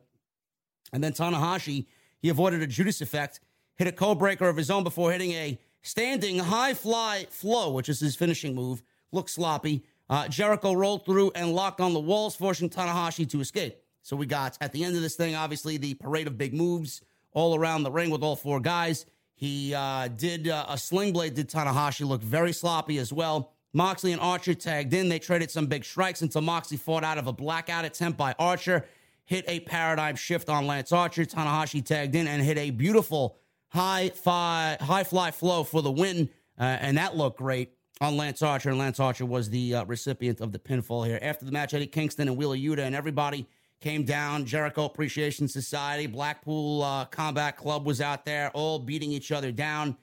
And 0.93 1.03
then 1.03 1.13
Tanahashi, 1.13 1.87
he 2.19 2.29
avoided 2.29 2.63
a 2.63 2.67
Judas 2.67 3.01
effect, 3.01 3.41
hit 3.77 3.87
a 3.87 3.93
code 3.93 4.19
breaker 4.19 4.49
of 4.49 4.57
his 4.57 4.71
own 4.71 4.85
before 4.85 5.13
hitting 5.13 5.33
a 5.33 5.59
standing 5.83 6.39
high 6.39 6.75
fly 6.75 7.27
flow, 7.31 7.73
which 7.73 7.89
is 7.89 8.01
his 8.01 8.17
finishing 8.17 8.55
move. 8.55 8.83
Looked 9.13 9.31
sloppy. 9.31 9.85
Uh, 10.09 10.29
Jericho 10.29 10.73
rolled 10.73 11.05
through 11.05 11.33
and 11.35 11.53
locked 11.53 11.81
on 11.81 11.93
the 11.93 12.01
walls, 12.01 12.37
forcing 12.37 12.71
Tanahashi 12.71 13.29
to 13.31 13.41
escape. 13.41 13.77
So 14.03 14.15
we 14.15 14.27
got 14.27 14.57
at 14.61 14.73
the 14.73 14.85
end 14.85 14.95
of 14.95 15.03
this 15.03 15.17
thing, 15.17 15.35
obviously, 15.35 15.79
the 15.79 15.95
parade 15.95 16.29
of 16.29 16.39
big 16.39 16.55
moves 16.55 17.03
all 17.33 17.57
around 17.57 17.83
the 17.83 17.91
ring 17.91 18.11
with 18.11 18.23
all 18.23 18.37
four 18.37 18.61
guys. 18.61 19.05
He 19.35 19.75
uh, 19.75 20.09
did 20.09 20.49
uh, 20.49 20.65
a 20.69 20.79
sling 20.79 21.13
blade, 21.13 21.35
did 21.35 21.51
Tanahashi 21.51 22.07
look 22.07 22.23
very 22.23 22.53
sloppy 22.53 22.99
as 22.99 23.13
well. 23.13 23.53
Moxley 23.73 24.13
and 24.13 24.21
Archer 24.21 24.55
tagged 24.55 24.95
in. 24.95 25.09
They 25.09 25.19
traded 25.19 25.51
some 25.51 25.67
big 25.67 25.85
strikes 25.85 26.23
until 26.23 26.41
Moxley 26.41 26.79
fought 26.79 27.05
out 27.05 27.19
of 27.19 27.27
a 27.27 27.33
blackout 27.33 27.85
attempt 27.85 28.17
by 28.17 28.35
Archer, 28.39 28.87
hit 29.27 29.45
a 29.49 29.61
paradigm 29.61 30.17
shift 30.17 30.49
on 30.49 30.67
Lance 30.67 30.93
Archer. 30.93 31.25
Tanahashi 31.25 31.85
tagged 31.85 32.15
in 32.15 32.27
and 32.27 32.43
hit 32.43 32.57
a 32.57 32.71
beautiful 32.71 33.37
high 33.69 34.09
fly, 34.11 34.79
high 34.81 35.05
fly 35.05 35.31
flow 35.31 35.65
for 35.65 35.83
the 35.83 35.91
win, 35.91 36.31
uh, 36.59 36.63
and 36.63 36.97
that 36.97 37.17
looked 37.17 37.39
great 37.39 37.76
on 38.01 38.17
Lance 38.17 38.43
Archer. 38.43 38.71
And 38.71 38.79
Lance 38.79 39.01
Archer 39.01 39.27
was 39.27 39.51
the 39.51 39.77
uh, 39.77 39.85
recipient 39.85 40.41
of 40.41 40.53
the 40.53 40.59
pinfall 40.59 41.07
here. 41.07 41.19
After 41.23 41.45
the 41.45 41.53
match, 41.53 41.75
Eddie 41.75 41.87
Kingston 41.87 42.29
and 42.29 42.37
Wheeler 42.37 42.57
Yuta 42.57 42.81
and 42.81 42.95
everybody 42.95 43.47
came 43.81 44.05
down. 44.05 44.45
Jericho 44.45 44.85
Appreciation 44.85 45.49
Society, 45.49 46.07
Blackpool 46.07 46.83
uh, 46.83 47.05
Combat 47.07 47.57
Club 47.57 47.87
was 47.87 48.01
out 48.01 48.25
there, 48.25 48.51
all 48.51 48.79
beating 48.79 49.11
each 49.11 49.33
other 49.33 49.53
down. 49.53 49.97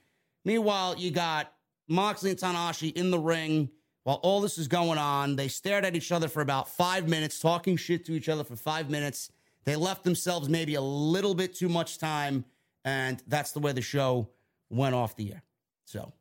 Meanwhile, 0.46 0.96
you 0.98 1.12
got 1.12 1.54
Moxley 1.88 2.32
and 2.32 2.40
Tanahashi 2.40 2.96
in 2.96 3.12
the 3.12 3.20
ring. 3.20 3.70
While 4.04 4.18
all 4.18 4.42
this 4.42 4.58
is 4.58 4.68
going 4.68 4.98
on, 4.98 5.38
they 5.38 5.48
stared 5.48 5.86
at 5.86 5.96
each 5.96 6.12
other 6.12 6.28
for 6.28 6.42
about 6.42 6.68
five 6.68 7.08
minutes, 7.08 7.40
talking 7.40 7.78
shit 7.78 8.06
to 8.06 8.14
each 8.14 8.28
other 8.28 8.44
for 8.44 8.58
five 8.58 8.90
minutes. 8.90 9.32
They 9.64 9.78
left 9.78 10.04
themselves 10.04 10.50
maybe 10.50 10.76
a 10.76 10.82
little 10.82 11.34
bit 11.34 11.56
too 11.56 11.70
much 11.70 12.00
time, 12.00 12.44
and 12.84 13.24
that's 13.28 13.54
the 13.54 13.62
way 13.62 13.72
the 13.72 13.82
show 13.82 14.28
went 14.70 14.94
off 14.94 15.16
the 15.16 15.32
air. 15.32 15.44
So 15.86 16.12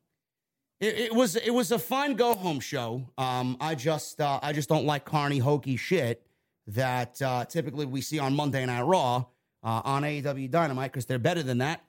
it, 0.83 0.97
it 0.99 1.13
was 1.15 1.35
it 1.35 1.51
was 1.51 1.71
a 1.71 1.79
fun 1.79 2.15
go 2.15 2.33
home 2.35 2.59
show. 2.59 3.03
Um, 3.17 3.57
I 3.59 3.75
just 3.75 4.19
uh, 4.19 4.39
I 4.43 4.53
just 4.53 4.69
don't 4.69 4.85
like 4.85 5.05
carny 5.05 5.39
hokey 5.39 5.77
shit 5.77 6.21
that 6.67 7.21
uh, 7.21 7.45
typically 7.45 7.85
we 7.85 8.01
see 8.01 8.19
on 8.19 8.35
Monday 8.35 8.65
Night 8.65 8.81
Raw 8.83 9.25
uh, 9.63 9.81
on 9.83 10.03
AEW 10.03 10.49
Dynamite 10.51 10.91
because 10.91 11.05
they're 11.05 11.19
better 11.19 11.43
than 11.43 11.59
that, 11.59 11.81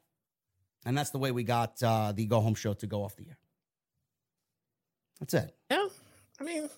and 0.87 0.97
that's 0.97 1.11
the 1.11 1.19
way 1.19 1.33
we 1.33 1.43
got 1.45 1.83
uh, 1.83 2.13
the 2.13 2.27
go 2.27 2.41
home 2.41 2.55
show 2.55 2.75
to 2.75 2.87
go 2.87 3.03
off 3.05 3.17
the 3.17 3.27
air. 3.29 3.39
That's 5.21 5.35
it. 5.35 5.55
Yeah, 5.71 5.87
I 6.41 6.45
mean, 6.45 6.69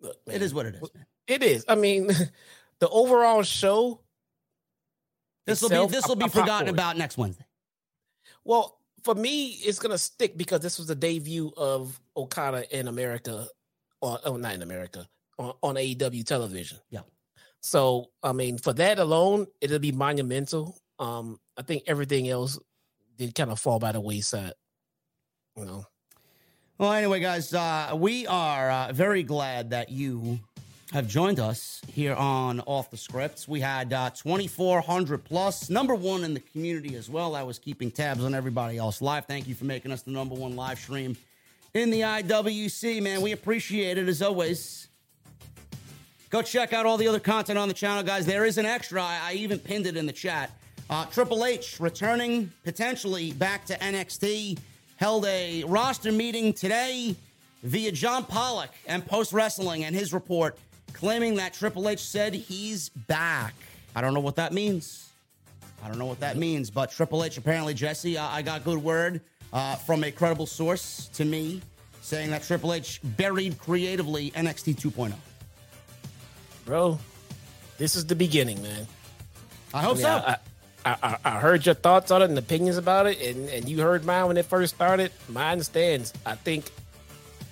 look, 0.00 0.16
It 0.26 0.42
is 0.42 0.52
what 0.54 0.66
it 0.66 0.74
is, 0.76 0.90
man. 0.94 1.06
It 1.26 1.42
is. 1.42 1.64
I 1.68 1.74
mean, 1.74 2.06
the 2.78 2.88
overall 2.88 3.42
show. 3.42 4.00
This 5.46 5.62
will 5.62 5.68
be 5.68 5.92
this 5.92 6.08
will 6.08 6.16
be 6.16 6.22
I'm- 6.24 6.30
I'm 6.30 6.32
hot 6.32 6.40
forgotten 6.42 6.66
for 6.68 6.74
about 6.74 6.96
next 6.96 7.16
Wednesday. 7.16 7.46
Well, 8.44 8.78
for 9.06 9.14
me, 9.14 9.50
it's 9.64 9.78
gonna 9.78 9.96
stick 9.96 10.36
because 10.36 10.60
this 10.60 10.78
was 10.78 10.88
the 10.88 10.96
debut 10.96 11.52
of 11.56 12.00
Okada 12.16 12.66
in 12.76 12.88
America, 12.88 13.46
or 14.00 14.18
oh, 14.24 14.36
not 14.36 14.54
in 14.54 14.62
America, 14.62 15.06
on, 15.38 15.52
on 15.62 15.76
AEW 15.76 16.24
television. 16.24 16.78
Yeah. 16.90 17.02
So, 17.60 18.10
I 18.20 18.32
mean, 18.32 18.58
for 18.58 18.72
that 18.72 18.98
alone, 18.98 19.46
it'll 19.60 19.78
be 19.78 19.92
monumental. 19.92 20.76
Um, 20.98 21.38
I 21.56 21.62
think 21.62 21.84
everything 21.86 22.28
else 22.28 22.58
did 23.16 23.32
kind 23.32 23.52
of 23.52 23.60
fall 23.60 23.78
by 23.78 23.92
the 23.92 24.00
wayside. 24.00 24.54
You 25.56 25.66
know, 25.66 25.86
Well, 26.76 26.92
anyway, 26.92 27.20
guys, 27.20 27.54
uh, 27.54 27.92
we 27.94 28.26
are 28.26 28.70
uh, 28.70 28.92
very 28.92 29.22
glad 29.22 29.70
that 29.70 29.88
you 29.88 30.40
have 30.92 31.08
joined 31.08 31.40
us 31.40 31.80
here 31.92 32.14
on 32.14 32.60
Off 32.60 32.90
the 32.90 32.96
Scripts. 32.96 33.48
We 33.48 33.60
had 33.60 33.92
uh, 33.92 34.10
2,400 34.10 35.24
plus, 35.24 35.68
number 35.68 35.94
one 35.94 36.22
in 36.22 36.32
the 36.32 36.40
community 36.40 36.94
as 36.94 37.10
well. 37.10 37.34
I 37.34 37.42
was 37.42 37.58
keeping 37.58 37.90
tabs 37.90 38.24
on 38.24 38.34
everybody 38.34 38.78
else 38.78 39.02
live. 39.02 39.26
Thank 39.26 39.48
you 39.48 39.54
for 39.54 39.64
making 39.64 39.90
us 39.90 40.02
the 40.02 40.12
number 40.12 40.34
one 40.34 40.54
live 40.54 40.78
stream 40.78 41.16
in 41.74 41.90
the 41.90 42.02
IWC, 42.02 43.02
man. 43.02 43.20
We 43.20 43.32
appreciate 43.32 43.98
it 43.98 44.08
as 44.08 44.22
always. 44.22 44.88
Go 46.30 46.42
check 46.42 46.72
out 46.72 46.86
all 46.86 46.96
the 46.96 47.08
other 47.08 47.20
content 47.20 47.58
on 47.58 47.68
the 47.68 47.74
channel, 47.74 48.02
guys. 48.02 48.24
There 48.26 48.44
is 48.44 48.56
an 48.58 48.66
extra. 48.66 49.02
I, 49.02 49.20
I 49.22 49.32
even 49.34 49.58
pinned 49.58 49.86
it 49.86 49.96
in 49.96 50.06
the 50.06 50.12
chat. 50.12 50.50
Uh, 50.88 51.04
Triple 51.06 51.44
H 51.44 51.80
returning 51.80 52.52
potentially 52.62 53.32
back 53.32 53.66
to 53.66 53.74
NXT 53.78 54.58
held 54.96 55.26
a 55.26 55.64
roster 55.64 56.12
meeting 56.12 56.52
today 56.52 57.16
via 57.62 57.90
John 57.90 58.24
Pollock 58.24 58.70
and 58.86 59.04
Post 59.04 59.32
Wrestling 59.32 59.84
and 59.84 59.94
his 59.94 60.12
report 60.12 60.56
claiming 60.96 61.34
that 61.36 61.52
Triple 61.52 61.88
H 61.88 62.00
said 62.00 62.34
he's 62.34 62.88
back. 62.88 63.54
I 63.94 64.00
don't 64.00 64.14
know 64.14 64.20
what 64.20 64.36
that 64.36 64.52
means. 64.52 65.10
I 65.84 65.88
don't 65.88 65.98
know 65.98 66.06
what 66.06 66.20
that 66.20 66.36
means, 66.36 66.70
but 66.70 66.90
Triple 66.90 67.22
H 67.22 67.36
apparently, 67.36 67.74
Jesse, 67.74 68.18
I, 68.18 68.38
I 68.38 68.42
got 68.42 68.64
good 68.64 68.82
word 68.82 69.20
uh, 69.52 69.76
from 69.76 70.04
a 70.04 70.10
credible 70.10 70.46
source 70.46 71.08
to 71.14 71.24
me 71.24 71.60
saying 72.00 72.30
that 72.30 72.42
Triple 72.42 72.72
H 72.72 73.00
buried 73.02 73.58
creatively 73.58 74.30
NXT 74.30 74.76
2.0. 74.76 75.12
bro, 76.64 76.98
this 77.78 77.94
is 77.94 78.06
the 78.06 78.14
beginning, 78.14 78.62
man. 78.62 78.86
I 79.74 79.82
hope 79.82 79.92
I, 79.92 79.94
mean, 79.94 80.02
so. 80.02 80.08
I, 80.08 80.36
I, 80.84 80.96
I, 81.02 81.18
I 81.24 81.30
heard 81.40 81.66
your 81.66 81.74
thoughts 81.74 82.10
on 82.10 82.22
it 82.22 82.30
and 82.30 82.38
opinions 82.38 82.78
about 82.78 83.06
it, 83.06 83.20
and, 83.20 83.48
and 83.50 83.68
you 83.68 83.80
heard 83.80 84.04
mine 84.04 84.28
when 84.28 84.36
it 84.36 84.46
first 84.46 84.74
started. 84.74 85.12
Mine 85.28 85.62
stands. 85.62 86.12
I 86.24 86.36
think 86.36 86.70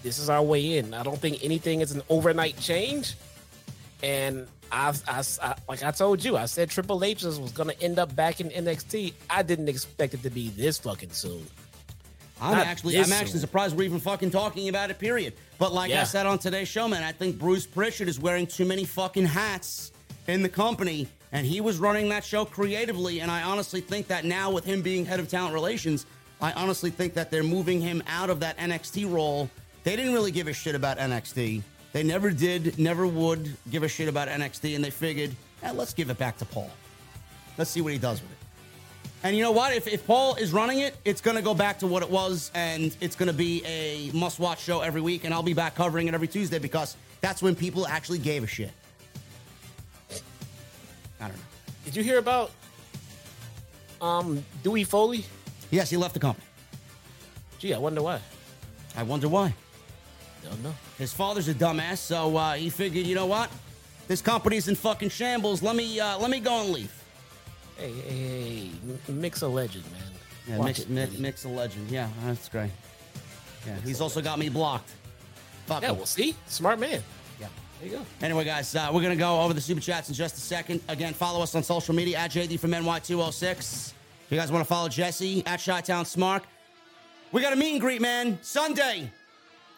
this 0.02 0.18
is 0.18 0.30
our 0.30 0.42
way 0.42 0.78
in. 0.78 0.94
I 0.94 1.02
don't 1.02 1.18
think 1.18 1.44
anything 1.44 1.80
is 1.80 1.92
an 1.92 2.02
overnight 2.08 2.58
change. 2.58 3.14
And 4.02 4.46
I, 4.70 4.92
I, 5.08 5.22
I 5.42 5.54
like 5.68 5.82
I 5.82 5.90
told 5.90 6.24
you, 6.24 6.36
I 6.36 6.46
said 6.46 6.70
Triple 6.70 7.02
H 7.04 7.22
was 7.22 7.38
going 7.52 7.70
to 7.70 7.82
end 7.82 7.98
up 7.98 8.14
back 8.14 8.40
in 8.40 8.50
NXT. 8.50 9.14
I 9.30 9.42
didn't 9.42 9.68
expect 9.68 10.14
it 10.14 10.22
to 10.22 10.30
be 10.30 10.48
this 10.50 10.78
fucking 10.78 11.10
soon. 11.10 11.46
I'm 12.40 12.56
Not 12.56 12.66
actually, 12.66 12.96
I'm 12.96 13.12
actually 13.12 13.32
soon. 13.32 13.40
surprised 13.40 13.76
we're 13.76 13.84
even 13.84 14.00
fucking 14.00 14.30
talking 14.30 14.68
about 14.68 14.90
it. 14.90 14.98
Period. 14.98 15.34
But 15.58 15.72
like 15.72 15.92
I 15.92 16.04
said 16.04 16.26
on 16.26 16.38
today's 16.38 16.68
show, 16.68 16.88
man, 16.88 17.02
I 17.02 17.12
think 17.12 17.38
Bruce 17.38 17.66
Prichard 17.66 18.08
is 18.08 18.18
wearing 18.18 18.46
too 18.46 18.64
many 18.64 18.84
fucking 18.84 19.26
hats 19.26 19.92
in 20.26 20.42
the 20.42 20.48
company, 20.48 21.06
and 21.32 21.46
he 21.46 21.60
was 21.60 21.78
running 21.78 22.08
that 22.08 22.24
show 22.24 22.44
creatively. 22.44 23.20
And 23.20 23.30
I 23.30 23.42
honestly 23.42 23.80
think 23.80 24.08
that 24.08 24.24
now, 24.24 24.50
with 24.50 24.64
him 24.64 24.82
being 24.82 25.04
head 25.04 25.20
of 25.20 25.28
talent 25.28 25.54
relations, 25.54 26.06
I 26.40 26.52
honestly 26.52 26.90
think 26.90 27.14
that 27.14 27.30
they're 27.30 27.44
moving 27.44 27.80
him 27.80 28.02
out 28.08 28.30
of 28.30 28.40
that 28.40 28.58
NXT 28.58 29.10
role. 29.10 29.48
They 29.84 29.94
didn't 29.96 30.12
really 30.12 30.32
give 30.32 30.48
a 30.48 30.52
shit 30.52 30.74
about 30.74 30.98
NXT. 30.98 31.62
They 31.94 32.02
never 32.02 32.32
did, 32.32 32.76
never 32.76 33.06
would 33.06 33.56
give 33.70 33.84
a 33.84 33.88
shit 33.88 34.08
about 34.08 34.26
NXT, 34.26 34.74
and 34.74 34.84
they 34.84 34.90
figured, 34.90 35.30
eh, 35.62 35.70
let's 35.70 35.94
give 35.94 36.10
it 36.10 36.18
back 36.18 36.36
to 36.38 36.44
Paul. 36.44 36.68
Let's 37.56 37.70
see 37.70 37.82
what 37.82 37.92
he 37.92 38.00
does 38.00 38.20
with 38.20 38.32
it. 38.32 38.36
And 39.22 39.36
you 39.36 39.44
know 39.44 39.52
what? 39.52 39.72
If, 39.72 39.86
if 39.86 40.04
Paul 40.04 40.34
is 40.34 40.52
running 40.52 40.80
it, 40.80 40.96
it's 41.04 41.20
going 41.20 41.36
to 41.36 41.42
go 41.42 41.54
back 41.54 41.78
to 41.78 41.86
what 41.86 42.02
it 42.02 42.10
was, 42.10 42.50
and 42.52 42.96
it's 43.00 43.14
going 43.14 43.28
to 43.28 43.32
be 43.32 43.64
a 43.64 44.10
must 44.12 44.40
watch 44.40 44.60
show 44.60 44.80
every 44.80 45.00
week. 45.00 45.22
And 45.22 45.32
I'll 45.32 45.44
be 45.44 45.54
back 45.54 45.76
covering 45.76 46.08
it 46.08 46.14
every 46.14 46.26
Tuesday 46.26 46.58
because 46.58 46.96
that's 47.20 47.40
when 47.40 47.54
people 47.54 47.86
actually 47.86 48.18
gave 48.18 48.42
a 48.42 48.48
shit. 48.48 48.72
I 51.20 51.28
don't 51.28 51.36
know. 51.36 51.42
Did 51.84 51.94
you 51.94 52.02
hear 52.02 52.18
about 52.18 52.50
um 54.00 54.44
Dewey 54.64 54.82
Foley? 54.82 55.24
Yes, 55.70 55.90
he 55.90 55.96
left 55.96 56.14
the 56.14 56.20
company. 56.20 56.46
Gee, 57.60 57.72
I 57.72 57.78
wonder 57.78 58.02
why. 58.02 58.18
I 58.96 59.04
wonder 59.04 59.28
why. 59.28 59.54
His 60.98 61.12
father's 61.12 61.48
a 61.48 61.54
dumbass, 61.54 61.98
so 61.98 62.36
uh, 62.36 62.54
he 62.54 62.70
figured, 62.70 63.06
you 63.06 63.14
know 63.14 63.26
what? 63.26 63.50
This 64.08 64.20
company's 64.20 64.68
in 64.68 64.74
fucking 64.74 65.08
shambles. 65.08 65.62
Let 65.62 65.76
me 65.76 65.98
uh, 65.98 66.18
let 66.18 66.30
me 66.30 66.40
go 66.40 66.60
and 66.62 66.70
leave. 66.70 66.92
Hey, 67.76 67.90
hey, 67.92 68.70
hey, 69.06 69.12
mix 69.12 69.42
a 69.42 69.48
legend, 69.48 69.84
man. 69.92 70.02
Yeah, 70.46 70.58
Watch 70.58 70.66
mix, 70.66 70.78
it, 70.80 70.90
mix, 70.90 71.18
mix 71.18 71.44
a 71.44 71.48
legend. 71.48 71.90
Yeah, 71.90 72.08
that's 72.24 72.48
great. 72.48 72.70
Yeah, 73.66 73.76
he's 73.84 74.00
also 74.00 74.20
got 74.20 74.38
me 74.38 74.48
blocked. 74.50 74.90
Fuck 75.66 75.82
Yeah, 75.82 75.90
him. 75.90 75.96
well, 75.96 76.06
see, 76.06 76.36
smart 76.46 76.78
man. 76.78 77.02
Yeah. 77.40 77.48
There 77.80 77.90
you 77.90 77.96
go. 77.96 78.02
Anyway, 78.20 78.44
guys, 78.44 78.76
uh, 78.76 78.90
we're 78.92 79.00
going 79.00 79.16
to 79.16 79.20
go 79.20 79.40
over 79.40 79.54
the 79.54 79.60
super 79.60 79.80
chats 79.80 80.08
in 80.10 80.14
just 80.14 80.36
a 80.36 80.40
second. 80.40 80.82
Again, 80.88 81.14
follow 81.14 81.42
us 81.42 81.54
on 81.54 81.62
social 81.62 81.94
media 81.94 82.18
at 82.18 82.30
JD 82.30 82.60
from 82.60 82.70
NY206. 82.72 83.92
If 84.26 84.26
you 84.30 84.36
guys 84.38 84.52
want 84.52 84.62
to 84.62 84.68
follow 84.68 84.88
Jesse 84.88 85.42
at 85.46 85.62
Chi 85.64 85.80
Town 85.80 86.04
Smart, 86.04 86.44
we 87.32 87.40
got 87.40 87.52
a 87.54 87.56
meet 87.56 87.72
and 87.72 87.80
greet, 87.80 88.00
man. 88.02 88.38
Sunday, 88.42 89.10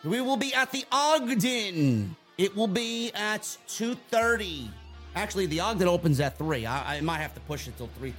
we 0.07 0.21
will 0.21 0.37
be 0.37 0.55
at 0.55 0.71
the 0.73 0.85
Ogden. 0.93 2.17
It 2.39 2.55
will 2.55 2.67
be 2.69 3.11
at 3.15 3.43
2.30. 3.69 4.69
Actually, 5.15 5.47
the 5.47 5.61
Ogden 5.61 5.89
opens 5.89 6.21
at 6.21 6.37
3. 6.37 6.67
I, 6.67 6.97
I 6.97 7.01
might 7.01 7.19
have 7.19 7.35
to 7.35 7.41
push 7.41 7.67
it 7.67 7.77
till 7.77 7.89
3.30. 8.01 8.13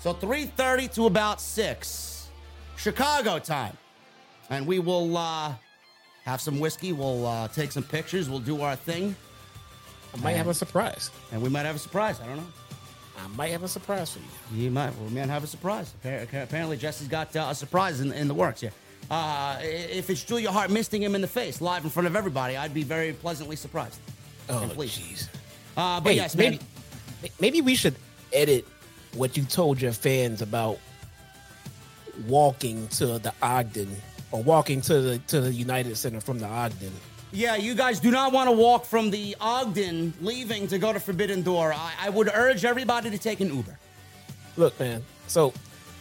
So 0.00 0.14
3.30 0.14 0.94
to 0.94 1.06
about 1.06 1.40
6. 1.40 2.28
Chicago 2.76 3.38
time. 3.38 3.76
And 4.50 4.66
we 4.66 4.78
will 4.78 5.16
uh, 5.16 5.54
have 6.24 6.40
some 6.40 6.60
whiskey. 6.60 6.92
We'll 6.92 7.26
uh, 7.26 7.48
take 7.48 7.72
some 7.72 7.82
pictures. 7.82 8.28
We'll 8.28 8.40
do 8.40 8.62
our 8.62 8.76
thing. 8.76 9.16
I 10.12 10.18
might 10.18 10.32
have 10.32 10.48
a 10.48 10.54
surprise. 10.54 11.10
And 11.32 11.42
we 11.42 11.48
might 11.48 11.66
have 11.66 11.76
a 11.76 11.80
surprise. 11.80 12.20
I 12.20 12.26
don't 12.26 12.36
know. 12.36 12.46
I 13.18 13.26
might 13.28 13.48
have 13.48 13.62
a 13.62 13.68
surprise 13.68 14.12
for 14.12 14.20
you. 14.20 14.64
You 14.64 14.70
might. 14.70 14.92
We 14.98 15.08
might 15.08 15.28
have 15.28 15.44
a 15.44 15.46
surprise. 15.46 15.92
Apparently, 16.04 16.76
Jesse's 16.76 17.08
got 17.08 17.34
uh, 17.34 17.48
a 17.50 17.54
surprise 17.54 18.00
in, 18.00 18.12
in 18.12 18.28
the 18.28 18.34
works 18.34 18.60
here. 18.60 18.72
Uh, 19.10 19.58
if 19.62 20.08
it's 20.10 20.24
Julia 20.24 20.50
Hart 20.50 20.70
misting 20.70 21.02
him 21.02 21.14
in 21.14 21.20
the 21.20 21.26
face 21.28 21.60
live 21.60 21.84
in 21.84 21.90
front 21.90 22.06
of 22.06 22.16
everybody, 22.16 22.56
I'd 22.56 22.74
be 22.74 22.82
very 22.82 23.12
pleasantly 23.12 23.56
surprised. 23.56 23.98
Oh, 24.48 24.70
jeez. 24.76 25.28
Uh, 25.76 26.00
but 26.00 26.10
Hey, 26.10 26.16
yes, 26.16 26.34
man. 26.36 26.58
maybe, 27.22 27.32
maybe 27.40 27.60
we 27.60 27.74
should 27.74 27.94
edit 28.32 28.66
what 29.14 29.36
you 29.36 29.44
told 29.44 29.80
your 29.80 29.92
fans 29.92 30.42
about 30.42 30.78
walking 32.26 32.88
to 32.88 33.18
the 33.18 33.32
Ogden 33.42 33.94
or 34.30 34.42
walking 34.42 34.80
to 34.82 35.00
the 35.00 35.18
to 35.28 35.40
the 35.40 35.52
United 35.52 35.96
Center 35.96 36.20
from 36.20 36.38
the 36.38 36.46
Ogden. 36.46 36.92
Yeah, 37.32 37.56
you 37.56 37.74
guys 37.74 37.98
do 37.98 38.10
not 38.12 38.32
want 38.32 38.48
to 38.48 38.52
walk 38.52 38.84
from 38.84 39.10
the 39.10 39.34
Ogden 39.40 40.14
leaving 40.20 40.68
to 40.68 40.78
go 40.78 40.92
to 40.92 41.00
Forbidden 41.00 41.42
Door. 41.42 41.72
I, 41.72 41.92
I 42.02 42.08
would 42.10 42.30
urge 42.32 42.64
everybody 42.64 43.10
to 43.10 43.18
take 43.18 43.40
an 43.40 43.52
Uber. 43.54 43.76
Look, 44.56 44.78
man. 44.78 45.02
So, 45.26 45.52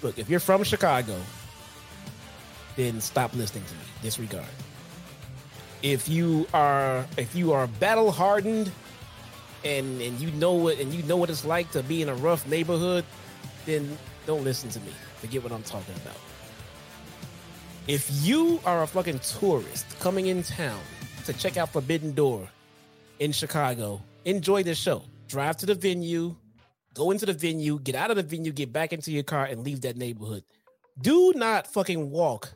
look, 0.04 0.20
if 0.20 0.30
you're 0.30 0.40
from 0.40 0.64
Chicago, 0.64 1.20
then 2.76 3.02
stop 3.02 3.34
listening 3.36 3.64
to 3.66 3.74
me. 3.74 3.82
Disregard. 4.02 4.46
If 5.82 6.08
you 6.08 6.48
are 6.54 7.06
if 7.18 7.36
you 7.36 7.52
are 7.52 7.68
battle 7.68 8.12
hardened 8.12 8.72
and 9.64 10.02
and 10.02 10.20
you 10.20 10.32
know 10.32 10.54
what 10.54 10.80
and 10.80 10.94
you 10.94 11.04
know 11.04 11.18
what 11.18 11.30
it's 11.30 11.46
like 11.46 11.72
to 11.72 11.84
be 11.84 12.02
in 12.02 12.10
a 12.10 12.16
rough 12.16 12.48
neighborhood, 12.48 13.06
then 13.66 13.98
don't 14.26 14.44
listen 14.44 14.70
to 14.70 14.80
me. 14.82 14.92
Forget 15.18 15.44
what 15.44 15.52
I'm 15.52 15.64
talking 15.64 15.96
about. 15.96 16.18
If 17.88 18.10
you 18.26 18.62
are 18.66 18.84
a 18.84 18.88
fucking 18.88 19.20
tourist 19.20 19.86
coming 20.00 20.28
in 20.28 20.42
town 20.44 20.80
to 21.26 21.34
check 21.34 21.58
out 21.58 21.74
Forbidden 21.74 22.14
Door 22.14 22.48
in 23.20 23.34
Chicago, 23.34 24.02
enjoy 24.24 24.64
the 24.64 24.74
show. 24.74 25.04
Drive 25.28 25.58
to 25.58 25.66
the 25.66 25.76
venue, 25.76 26.36
go 26.94 27.12
into 27.12 27.26
the 27.26 27.34
venue, 27.34 27.80
get 27.80 27.96
out 27.96 28.10
of 28.10 28.16
the 28.16 28.24
venue, 28.24 28.54
get 28.54 28.72
back 28.72 28.94
into 28.94 29.12
your 29.12 29.24
car, 29.24 29.46
and 29.46 29.66
leave 29.66 29.82
that 29.82 29.98
neighborhood. 29.98 30.44
Do 31.02 31.34
not 31.36 31.68
fucking 31.68 32.12
walk 32.12 32.54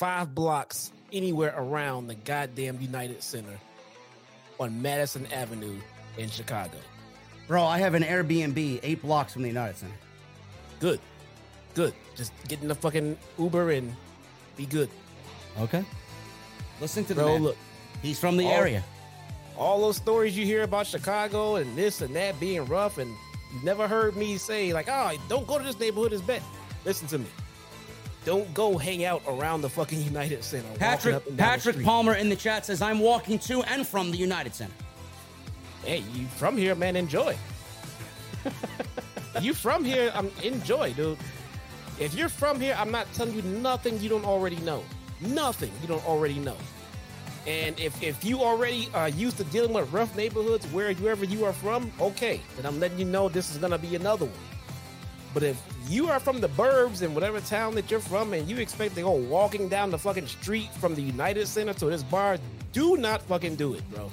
five 0.00 0.34
blocks 0.34 0.92
anywhere 1.12 1.52
around 1.58 2.06
the 2.06 2.14
goddamn 2.14 2.80
United 2.80 3.22
Center 3.22 3.58
on 4.58 4.80
Madison 4.80 5.26
Avenue 5.30 5.76
in 6.16 6.30
Chicago. 6.30 6.78
Bro, 7.46 7.64
I 7.64 7.78
have 7.80 7.92
an 7.92 8.02
Airbnb 8.02 8.80
eight 8.82 9.02
blocks 9.02 9.34
from 9.34 9.42
the 9.42 9.48
United 9.48 9.76
Center. 9.76 9.92
Good, 10.80 11.00
good. 11.74 11.92
Just 12.16 12.32
get 12.48 12.62
in 12.62 12.68
the 12.68 12.74
fucking 12.74 13.18
Uber 13.38 13.72
and 13.72 13.94
be 14.56 14.64
good. 14.64 14.88
Okay. 15.60 15.84
Listen 16.80 17.04
to 17.04 17.12
the 17.12 17.20
Bro, 17.22 17.32
man. 17.34 17.42
look, 17.42 17.56
He's 18.00 18.18
from 18.18 18.38
the 18.38 18.46
all- 18.46 18.52
area. 18.52 18.82
all 19.58 19.82
those 19.82 19.98
stories 19.98 20.34
you 20.34 20.46
hear 20.46 20.62
about 20.62 20.86
Chicago 20.86 21.56
and 21.56 21.76
this 21.76 22.00
and 22.00 22.16
that 22.16 22.40
being 22.40 22.64
rough, 22.64 22.96
and 22.96 23.10
you 23.52 23.60
never 23.62 23.86
heard 23.86 24.16
me 24.16 24.38
say 24.38 24.72
like, 24.72 24.88
"Oh, 24.88 25.12
don't 25.28 25.46
go 25.46 25.58
to 25.58 25.64
this 25.64 25.78
neighborhood; 25.78 26.14
it's 26.14 26.22
bad." 26.22 26.40
Listen 26.86 27.06
to 27.08 27.18
me. 27.18 27.26
Don't 28.24 28.52
go 28.52 28.76
hang 28.76 29.04
out 29.04 29.22
around 29.26 29.62
the 29.62 29.70
fucking 29.70 30.02
United 30.02 30.44
Center. 30.44 30.68
Patrick 30.76 31.14
up 31.14 31.26
and 31.26 31.36
down 31.36 31.58
the 31.58 31.64
Patrick. 31.64 31.84
Palmer 31.84 32.14
in 32.14 32.28
the 32.28 32.36
chat 32.36 32.66
says 32.66 32.82
I'm 32.82 32.98
walking 32.98 33.38
to 33.40 33.62
and 33.62 33.86
from 33.86 34.10
the 34.10 34.18
United 34.18 34.54
Center. 34.54 34.74
Hey, 35.84 36.04
you 36.12 36.26
from 36.26 36.56
here, 36.56 36.74
man? 36.74 36.96
Enjoy. 36.96 37.36
you 39.40 39.54
from 39.54 39.84
here? 39.84 40.12
I'm 40.14 40.30
enjoy, 40.42 40.92
dude. 40.92 41.18
If 41.98 42.14
you're 42.14 42.28
from 42.28 42.60
here, 42.60 42.76
I'm 42.78 42.90
not 42.90 43.10
telling 43.14 43.34
you 43.34 43.42
nothing 43.42 43.98
you 44.00 44.08
don't 44.08 44.24
already 44.24 44.56
know. 44.56 44.84
Nothing 45.20 45.72
you 45.80 45.88
don't 45.88 46.06
already 46.06 46.38
know. 46.38 46.56
And 47.46 47.78
if 47.80 48.02
if 48.02 48.22
you 48.22 48.42
already 48.42 48.88
are 48.92 49.08
used 49.08 49.38
to 49.38 49.44
dealing 49.44 49.72
with 49.72 49.90
rough 49.92 50.14
neighborhoods 50.14 50.66
where 50.66 50.92
wherever 50.94 51.24
you 51.24 51.46
are 51.46 51.54
from, 51.54 51.90
okay, 51.98 52.40
then 52.56 52.66
I'm 52.66 52.78
letting 52.78 52.98
you 52.98 53.06
know 53.06 53.30
this 53.30 53.50
is 53.50 53.56
gonna 53.56 53.78
be 53.78 53.96
another 53.96 54.26
one. 54.26 54.49
But 55.32 55.42
if 55.44 55.62
you 55.88 56.08
are 56.08 56.18
from 56.18 56.40
the 56.40 56.48
burbs 56.48 57.02
in 57.02 57.14
whatever 57.14 57.40
town 57.40 57.74
that 57.76 57.90
you're 57.90 58.00
from 58.00 58.32
and 58.32 58.48
you 58.48 58.58
expect 58.58 58.96
to 58.96 59.02
go 59.02 59.12
walking 59.12 59.68
down 59.68 59.90
the 59.90 59.98
fucking 59.98 60.26
street 60.26 60.70
from 60.74 60.94
the 60.94 61.02
United 61.02 61.46
Center 61.46 61.72
to 61.74 61.86
this 61.86 62.02
bar, 62.02 62.38
do 62.72 62.96
not 62.96 63.22
fucking 63.22 63.54
do 63.56 63.74
it, 63.74 63.88
bro. 63.90 64.10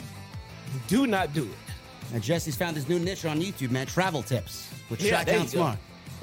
Do 0.87 1.07
not 1.07 1.33
do 1.33 1.43
it. 1.43 2.13
And 2.13 2.21
Jesse's 2.23 2.55
found 2.55 2.75
his 2.75 2.87
new 2.87 2.99
niche 2.99 3.25
on 3.25 3.41
YouTube, 3.41 3.71
man. 3.71 3.87
Travel 3.87 4.21
tips 4.21 4.71
with 4.89 5.01
Yeah, 5.01 5.17
Shot 5.17 5.25
Down. 5.25 5.47
Smart. 5.47 5.77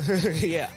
yeah. 0.40 0.70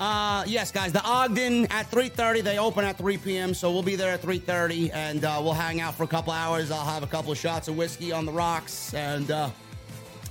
Uh, 0.00 0.42
yes, 0.46 0.72
guys. 0.72 0.92
The 0.92 1.02
Ogden 1.04 1.66
at 1.66 1.88
3:30. 1.90 2.42
They 2.42 2.58
open 2.58 2.84
at 2.84 2.98
3 2.98 3.16
p.m. 3.18 3.54
So 3.54 3.70
we'll 3.70 3.82
be 3.82 3.94
there 3.94 4.12
at 4.12 4.22
3:30, 4.22 4.92
and 4.92 5.24
uh, 5.24 5.38
we'll 5.42 5.52
hang 5.54 5.80
out 5.80 5.94
for 5.94 6.02
a 6.02 6.08
couple 6.08 6.32
hours. 6.32 6.70
I'll 6.72 6.84
have 6.84 7.04
a 7.04 7.06
couple 7.06 7.30
of 7.30 7.38
shots 7.38 7.68
of 7.68 7.76
whiskey 7.76 8.10
on 8.10 8.26
the 8.26 8.32
rocks, 8.32 8.92
and 8.92 9.30
uh, 9.30 9.50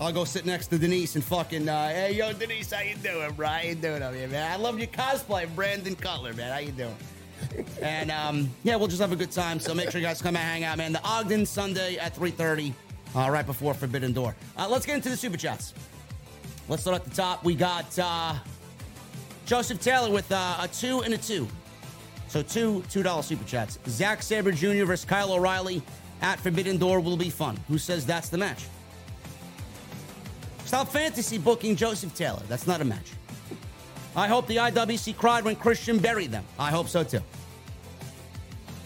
I'll 0.03 0.11
go 0.11 0.25
sit 0.25 0.45
next 0.45 0.67
to 0.67 0.77
Denise 0.77 1.15
and 1.15 1.23
fucking. 1.23 1.69
Uh, 1.69 1.87
hey, 1.87 2.13
yo, 2.13 2.33
Denise, 2.33 2.73
how 2.73 2.81
you 2.81 2.95
doing, 2.95 3.31
bro? 3.31 3.47
How 3.47 3.61
you 3.61 3.73
doing 3.73 4.03
over 4.03 4.15
here, 4.15 4.27
man? 4.27 4.51
I 4.51 4.57
love 4.57 4.77
your 4.77 4.89
cosplay, 4.89 5.47
Brandon 5.55 5.95
Cutler, 5.95 6.33
man. 6.33 6.51
How 6.51 6.59
you 6.59 6.73
doing? 6.73 6.95
and 7.81 8.11
um, 8.11 8.49
yeah, 8.63 8.75
we'll 8.75 8.89
just 8.89 9.01
have 9.01 9.13
a 9.13 9.15
good 9.15 9.31
time. 9.31 9.59
So 9.59 9.73
make 9.73 9.91
sure 9.91 10.01
you 10.01 10.07
guys 10.07 10.21
come 10.21 10.35
and 10.35 10.43
hang 10.43 10.65
out, 10.65 10.77
man. 10.77 10.91
The 10.91 11.01
Ogden 11.03 11.45
Sunday 11.45 11.95
at 11.97 12.13
3:30, 12.15 12.73
uh, 13.15 13.29
right 13.29 13.45
before 13.45 13.73
Forbidden 13.73 14.11
Door. 14.11 14.35
Uh, 14.57 14.67
let's 14.69 14.85
get 14.85 14.95
into 14.95 15.07
the 15.07 15.15
super 15.15 15.37
chats. 15.37 15.73
Let's 16.67 16.81
start 16.81 16.97
at 16.97 17.05
the 17.05 17.15
top. 17.15 17.45
We 17.45 17.55
got. 17.55 17.97
Uh, 17.97 18.35
Joseph 19.45 19.81
Taylor 19.81 20.09
with 20.11 20.31
uh, 20.31 20.57
a 20.59 20.67
two 20.67 21.01
and 21.01 21.13
a 21.13 21.17
two. 21.17 21.47
So 22.27 22.41
two 22.41 22.83
$2 22.89 23.23
super 23.23 23.43
chats. 23.45 23.77
Zack 23.87 24.21
Sabre 24.21 24.51
Jr. 24.51 24.85
versus 24.85 25.05
Kyle 25.05 25.31
O'Reilly 25.33 25.81
at 26.21 26.39
Forbidden 26.39 26.77
Door 26.77 27.01
will 27.01 27.17
be 27.17 27.29
fun. 27.29 27.57
Who 27.67 27.77
says 27.77 28.05
that's 28.05 28.29
the 28.29 28.37
match? 28.37 28.65
Stop 30.65 30.89
fantasy 30.89 31.37
booking 31.37 31.75
Joseph 31.75 32.15
Taylor. 32.15 32.41
That's 32.47 32.67
not 32.67 32.81
a 32.81 32.85
match. 32.85 33.11
I 34.15 34.27
hope 34.27 34.47
the 34.47 34.57
IWC 34.57 35.17
cried 35.17 35.43
when 35.43 35.55
Christian 35.55 35.97
buried 35.97 36.31
them. 36.31 36.45
I 36.59 36.69
hope 36.69 36.87
so 36.87 37.03
too. 37.03 37.21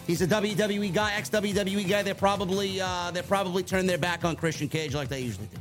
He's 0.08 0.22
a 0.22 0.28
WWE 0.28 0.94
guy, 0.94 1.14
ex 1.16 1.30
WWE 1.30 1.88
guy. 1.88 2.02
They're 2.02 2.16
probably 2.16 2.80
uh, 2.80 3.12
they're 3.12 3.24
probably 3.24 3.62
turned 3.62 3.90
their 3.90 3.98
back 3.98 4.24
on 4.24 4.38
Christian 4.38 4.70
Cage 4.70 4.96
like 4.96 5.10
they 5.10 5.20
usually 5.20 5.48
do. 5.48 5.58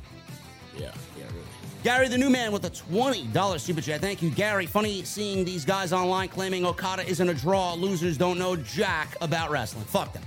Yeah, 0.80 0.92
yeah, 1.18 1.24
really. 1.24 1.40
Gary 1.82 2.08
the 2.08 2.18
new 2.18 2.30
man 2.30 2.52
with 2.52 2.64
a 2.64 2.70
$20 2.70 3.60
super 3.60 3.80
chat. 3.80 4.00
Thank 4.00 4.22
you, 4.22 4.30
Gary. 4.30 4.66
Funny 4.66 5.02
seeing 5.02 5.44
these 5.44 5.64
guys 5.64 5.92
online 5.92 6.28
claiming 6.28 6.64
Okada 6.64 7.04
isn't 7.08 7.28
a 7.28 7.34
draw. 7.34 7.74
Losers 7.74 8.16
don't 8.16 8.38
know 8.38 8.54
jack 8.54 9.16
about 9.20 9.50
wrestling. 9.50 9.84
Fuck 9.84 10.12
them. 10.12 10.22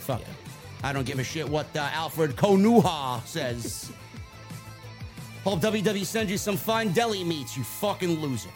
Fuck 0.00 0.24
them. 0.24 0.34
I 0.82 0.92
don't 0.92 1.06
give 1.06 1.20
a 1.20 1.24
shit 1.24 1.48
what 1.48 1.66
uh, 1.76 1.88
Alfred 1.92 2.36
Konuwa 2.36 3.24
says. 3.26 3.92
Hope 5.44 5.60
WWE 5.60 6.04
sends 6.04 6.30
you 6.30 6.38
some 6.38 6.56
fine 6.56 6.92
deli 6.92 7.24
meats, 7.24 7.56
you 7.56 7.64
fucking 7.64 8.20
loser. 8.20 8.50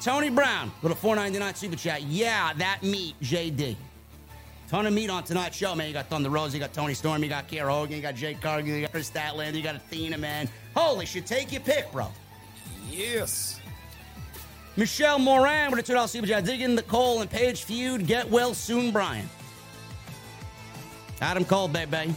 Tony 0.00 0.30
Brown 0.30 0.72
with 0.82 0.92
a 0.92 0.94
499 0.94 1.54
super 1.54 1.76
chat. 1.76 2.02
Yeah, 2.02 2.52
that 2.54 2.82
meat, 2.82 3.14
JD. 3.20 3.76
Ton 4.68 4.86
of 4.86 4.92
meat 4.92 5.10
on 5.10 5.24
tonight's 5.24 5.56
show, 5.56 5.74
man. 5.74 5.88
You 5.88 5.92
got 5.92 6.06
Thunder 6.06 6.30
Rose, 6.30 6.54
you 6.54 6.60
got 6.60 6.72
Toni 6.72 6.94
Storm, 6.94 7.22
you 7.22 7.28
got 7.28 7.48
Kiera 7.48 7.70
Hogan, 7.70 7.96
you 7.96 8.02
got 8.02 8.14
Jade 8.14 8.40
Cargill, 8.40 8.74
you 8.76 8.82
got 8.82 8.92
Kris 8.92 9.10
Statlander, 9.10 9.54
you 9.54 9.62
got 9.62 9.74
Athena, 9.74 10.16
man. 10.16 10.48
Holy 10.74 11.06
shit, 11.06 11.26
take 11.26 11.52
your 11.52 11.60
pick, 11.60 11.90
bro. 11.92 12.06
Yes. 12.88 13.60
Michelle 14.76 15.18
Moran 15.18 15.70
with 15.70 15.88
a 15.88 15.92
$2 15.92 16.08
super 16.08 16.26
chat. 16.26 16.44
Digging 16.44 16.76
the 16.76 16.82
Cole 16.82 17.20
and 17.20 17.30
Page 17.30 17.64
feud. 17.64 18.06
Get 18.06 18.30
well 18.30 18.54
soon, 18.54 18.92
Bryan. 18.92 19.28
Adam 21.20 21.44
Cole, 21.44 21.68
baby. 21.68 22.14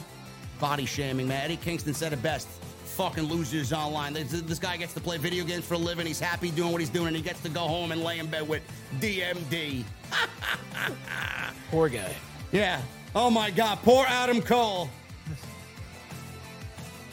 Body 0.60 0.86
shaming, 0.86 1.28
man. 1.28 1.44
Eddie 1.44 1.58
Kingston 1.58 1.94
said 1.94 2.14
it 2.14 2.22
best. 2.24 2.48
Fucking 2.96 3.24
losers 3.24 3.74
online. 3.74 4.14
This, 4.14 4.42
this 4.42 4.60
guy 4.60 4.78
gets 4.78 4.94
to 4.94 5.00
play 5.00 5.18
video 5.18 5.44
games 5.44 5.66
for 5.66 5.74
a 5.74 5.78
living. 5.80 6.06
He's 6.06 6.20
happy 6.20 6.52
doing 6.52 6.72
what 6.72 6.80
he's 6.80 6.90
doing, 6.90 7.08
and 7.08 7.16
he 7.16 7.24
gets 7.24 7.42
to 7.42 7.50
go 7.50 7.62
home 7.62 7.92
and 7.92 8.04
lay 8.04 8.20
in 8.20 8.28
bed 8.28 8.48
with 8.48 8.62
DMD. 9.00 9.84
Poor 11.72 11.90
guy. 11.90 12.14
Yeah. 12.52 12.82
Oh 13.16 13.32
my 13.32 13.50
God. 13.50 13.80
Poor 13.84 14.06
Adam 14.08 14.42
Cole. 14.42 14.90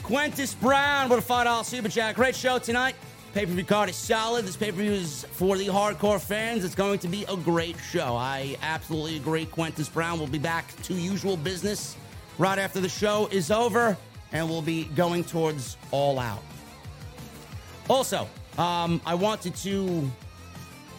Quentis 0.02 0.59
Brown 0.61 1.09
with 1.09 1.20
a 1.20 1.23
five 1.23 1.47
dollar 1.47 1.65
super 1.65 1.89
chat. 1.89 2.15
Great 2.15 2.36
show 2.36 2.59
tonight. 2.59 2.94
Pay 3.32 3.47
per 3.47 3.52
view 3.52 3.65
card 3.65 3.89
is 3.89 3.97
solid. 3.97 4.44
This 4.44 4.57
pay 4.57 4.73
per 4.73 4.78
view 4.78 4.93
is 4.93 5.24
for 5.32 5.57
the 5.57 5.69
hardcore 5.69 6.20
fans. 6.20 6.65
It's 6.65 6.74
going 6.74 6.98
to 6.98 7.09
be 7.09 7.24
a 7.24 7.36
great 7.36 7.77
show. 7.78 8.16
I 8.16 8.57
absolutely 8.61 9.16
agree. 9.16 9.47
Quentis 9.47 9.90
Brown 9.90 10.19
will 10.19 10.27
be 10.27 10.39
back 10.39 10.74
to 10.82 10.94
usual 10.94 11.36
business 11.36 11.97
right 12.39 12.59
after 12.59 12.81
the 12.81 12.89
show 12.89 13.28
is 13.31 13.51
over, 13.51 13.97
and 14.32 14.48
we'll 14.48 14.62
be 14.62 14.85
going 14.97 15.24
towards 15.24 15.77
all 15.90 16.19
out. 16.19 16.43
Also, 17.89 18.28
um, 18.59 19.01
I 19.05 19.15
wanted 19.15 19.55
to 19.57 20.11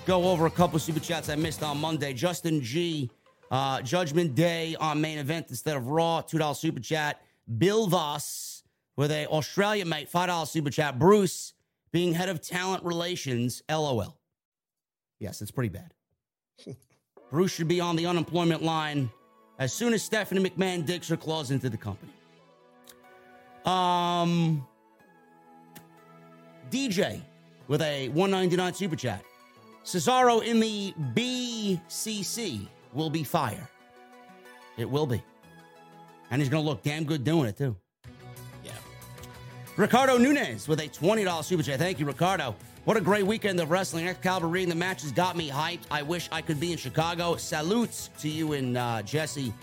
go 0.05 0.29
over 0.29 0.45
a 0.45 0.51
couple 0.51 0.77
super 0.79 0.99
chats 0.99 1.29
I 1.29 1.35
missed 1.35 1.63
on 1.63 1.79
Monday. 1.79 2.13
Justin 2.13 2.61
G, 2.61 3.09
uh, 3.49 3.81
Judgment 3.81 4.35
Day 4.35 4.75
on 4.79 4.99
main 4.99 5.17
event 5.17 5.47
instead 5.49 5.77
of 5.77 5.87
Raw, 5.87 6.21
$2 6.21 6.55
super 6.55 6.79
chat. 6.79 7.21
Bill 7.57 7.87
Voss 7.87 8.63
with 8.97 9.11
a 9.11 9.27
Australia 9.27 9.85
mate, 9.85 10.11
$5 10.11 10.47
super 10.47 10.69
chat. 10.69 10.99
Bruce 10.99 11.53
being 11.91 12.13
head 12.13 12.29
of 12.29 12.41
talent 12.41 12.83
relations, 12.83 13.61
LOL. 13.69 14.17
Yes, 15.19 15.41
it's 15.41 15.51
pretty 15.51 15.69
bad. 15.69 15.93
Bruce 17.31 17.51
should 17.51 17.67
be 17.67 17.79
on 17.79 17.95
the 17.95 18.05
unemployment 18.05 18.63
line 18.63 19.09
as 19.59 19.71
soon 19.71 19.93
as 19.93 20.01
Stephanie 20.01 20.49
McMahon 20.49 20.85
digs 20.85 21.07
her 21.07 21.17
claws 21.17 21.51
into 21.51 21.69
the 21.69 21.77
company. 21.77 22.11
Um, 23.65 24.67
DJ 26.69 27.21
with 27.67 27.81
a 27.81 28.09
199 28.09 28.73
super 28.73 28.95
chat. 28.95 29.23
Cesaro 29.83 30.43
in 30.43 30.59
the 30.59 30.93
BCC 31.13 32.67
will 32.93 33.09
be 33.09 33.23
fire. 33.23 33.69
It 34.77 34.89
will 34.89 35.05
be. 35.05 35.21
And 36.29 36.41
he's 36.41 36.49
going 36.49 36.63
to 36.63 36.69
look 36.69 36.81
damn 36.83 37.03
good 37.03 37.23
doing 37.23 37.47
it, 37.47 37.57
too. 37.57 37.75
Yeah. 38.63 38.71
Ricardo 39.75 40.17
Nunez 40.17 40.67
with 40.67 40.79
a 40.79 40.87
$20 40.87 41.43
super 41.43 41.63
chat. 41.63 41.79
Thank 41.79 41.99
you, 41.99 42.05
Ricardo. 42.05 42.55
What 42.85 42.97
a 42.97 43.01
great 43.01 43.25
weekend 43.25 43.59
of 43.59 43.69
wrestling. 43.69 44.07
Excalibur 44.07 44.47
reading 44.47 44.69
the 44.69 44.75
matches 44.75 45.11
got 45.11 45.35
me 45.35 45.49
hyped. 45.49 45.81
I 45.91 46.01
wish 46.01 46.29
I 46.31 46.41
could 46.41 46.59
be 46.59 46.71
in 46.71 46.77
Chicago. 46.77 47.35
Salutes 47.35 48.09
to 48.19 48.29
you 48.29 48.53
and 48.53 48.77
uh, 48.77 49.01
Jesse. 49.03 49.53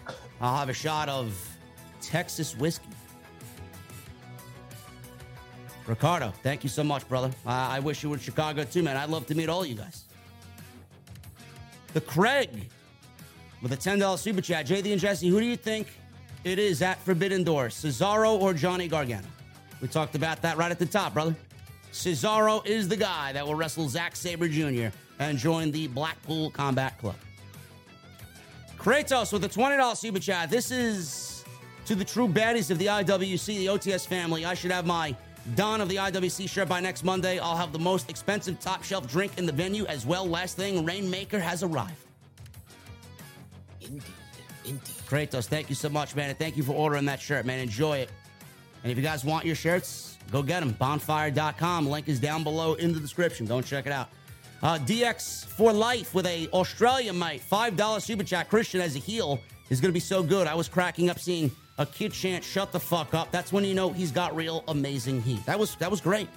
I'll 0.41 0.57
have 0.57 0.69
a 0.69 0.75
shot 0.75 1.09
of 1.09 1.35
Texas 2.01 2.57
whiskey. 2.57 2.87
Ricardo, 5.89 6.35
thank 6.43 6.63
you 6.63 6.69
so 6.69 6.85
much, 6.85 7.09
brother. 7.09 7.31
I 7.47 7.81
wish 7.81 8.03
you 8.03 8.11
were 8.11 8.17
in 8.17 8.21
Chicago 8.21 8.63
too, 8.65 8.83
man. 8.83 8.99
I'd 8.99 9.09
love 9.09 9.27
to 9.27 9.35
meet 9.35 9.49
all 9.49 9.65
you 9.65 9.75
guys. 9.75 10.05
The 11.95 12.03
Craig 12.03 12.69
with 13.63 13.73
a 13.73 13.77
$10 13.77 14.19
super 14.19 14.43
chat. 14.43 14.67
JD 14.67 14.93
and 14.93 15.01
Jesse, 15.01 15.29
who 15.29 15.41
do 15.41 15.47
you 15.47 15.57
think 15.57 15.89
it 16.45 16.59
is 16.59 16.83
at 16.83 17.01
Forbidden 17.01 17.43
Door? 17.43 17.69
Cesaro 17.69 18.39
or 18.39 18.53
Johnny 18.53 18.87
Gargano? 18.87 19.27
We 19.81 19.89
talked 19.89 20.15
about 20.15 20.43
that 20.43 20.59
right 20.59 20.71
at 20.71 20.79
the 20.79 20.87
top, 20.87 21.15
brother. 21.15 21.35
Cesaro 21.91 22.65
is 22.67 22.87
the 22.87 22.97
guy 22.97 23.33
that 23.33 23.47
will 23.47 23.55
wrestle 23.55 23.89
Zack 23.89 24.15
Sabre 24.15 24.47
Jr. 24.47 24.95
and 25.19 25.39
join 25.39 25.71
the 25.71 25.87
Blackpool 25.89 26.51
Combat 26.51 26.99
Club. 26.99 27.17
Kratos 28.77 29.33
with 29.33 29.43
a 29.43 29.49
$20 29.49 29.97
super 29.97 30.19
chat. 30.19 30.51
This 30.51 30.71
is 30.71 31.45
to 31.87 31.95
the 31.95 32.05
true 32.05 32.29
baddies 32.29 32.71
of 32.71 32.79
the 32.79 32.87
IWC, 32.87 33.47
the 33.47 33.67
OTS 33.69 34.07
family. 34.07 34.45
I 34.45 34.53
should 34.53 34.71
have 34.71 34.85
my 34.85 35.17
Don 35.55 35.81
of 35.81 35.89
the 35.89 35.97
IWC 35.97 36.49
shirt 36.49 36.69
by 36.69 36.81
next 36.81 37.05
Monday. 37.05 37.39
I'll 37.39 37.57
have 37.57 37.73
the 37.73 37.79
most 37.79 38.11
expensive 38.11 38.61
top 38.61 38.85
shelf 38.85 39.09
drink 39.09 39.39
in 39.39 39.47
the 39.47 39.53
venue 39.53 39.87
as 39.87 40.05
well. 40.05 40.27
Last 40.27 40.57
thing, 40.57 40.85
Rainmaker 40.85 41.39
has 41.39 41.63
arrived. 41.63 42.05
Indeed. 43.81 44.03
Indeed. 44.65 44.83
Kratos, 45.09 45.47
thank 45.47 45.69
you 45.69 45.75
so 45.75 45.89
much, 45.89 46.15
man. 46.15 46.31
And 46.31 46.39
thank 46.39 46.57
you 46.57 46.63
for 46.63 46.73
ordering 46.73 47.07
that 47.07 47.21
shirt, 47.21 47.47
man. 47.47 47.61
Enjoy 47.61 47.99
it. 47.99 48.11
And 48.83 48.93
if 48.93 48.99
you 48.99 49.05
guys 49.05 49.25
want 49.25 49.47
your 49.47 49.55
shirts, 49.55 50.19
go 50.31 50.43
get 50.43 50.61
them. 50.61 50.73
Bonfire.com. 50.73 51.89
Link 51.89 52.09
is 52.09 52.21
down 52.21 52.45
below 52.45 52.75
in 52.75 52.93
the 52.93 53.01
description. 53.01 53.47
Go 53.47 53.57
and 53.57 53.67
check 53.67 53.87
it 53.87 53.93
out. 53.93 54.09
Uh, 54.63 54.79
DX 54.79 55.47
for 55.47 55.73
life 55.73 56.15
with 56.15 56.27
a 56.27 56.49
Australian 56.49 57.19
mate. 57.19 57.43
$5 57.51 58.03
super 58.03 58.25
chat. 58.25 58.49
Christian 58.49 58.81
as 58.81 58.97
a 58.97 58.99
heel 58.99 59.41
is 59.71 59.81
going 59.81 59.91
to 59.91 59.95
be 59.95 60.01
so 60.01 60.23
good. 60.23 60.47
I 60.47 60.55
was 60.55 60.69
cracking 60.69 61.11
up 61.11 61.19
seeing 61.19 61.51
a 61.79 61.87
kid 61.87 62.13
chant, 62.13 62.45
shut 62.45 62.73
the 62.73 62.81
fuck 62.81 63.15
up. 63.15 63.31
That's 63.31 63.53
when 63.53 63.65
you 63.65 63.75
know 63.75 63.91
he's 63.93 64.11
got 64.13 64.35
real 64.37 64.65
amazing 64.69 65.23
heat. 65.23 65.45
That 65.47 65.59
was 65.59 65.75
that 65.77 65.91
was 65.91 66.01
great. 66.01 66.29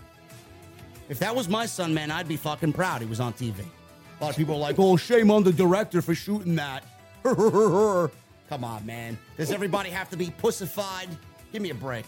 If 1.10 1.20
that 1.20 1.36
was 1.36 1.50
my 1.50 1.66
son, 1.66 1.94
man, 1.94 2.10
I'd 2.12 2.28
be 2.28 2.38
fucking 2.38 2.74
proud 2.74 3.02
he 3.02 3.08
was 3.08 3.20
on 3.20 3.34
TV. 3.34 3.56
A 3.60 4.24
lot 4.24 4.30
of 4.30 4.38
people 4.38 4.56
are 4.56 4.60
like, 4.60 4.76
oh, 4.80 4.96
shame 4.98 5.30
on 5.32 5.44
the 5.44 5.52
director 5.52 6.02
for 6.02 6.14
shooting 6.16 6.56
that. 6.56 6.84
Come 7.24 8.64
on, 8.64 8.86
man. 8.86 9.18
Does 9.38 9.52
everybody 9.52 9.90
have 9.90 10.10
to 10.12 10.18
be 10.18 10.30
pussified? 10.38 11.10
Give 11.52 11.62
me 11.62 11.72
a 11.72 11.76
break. 11.76 12.06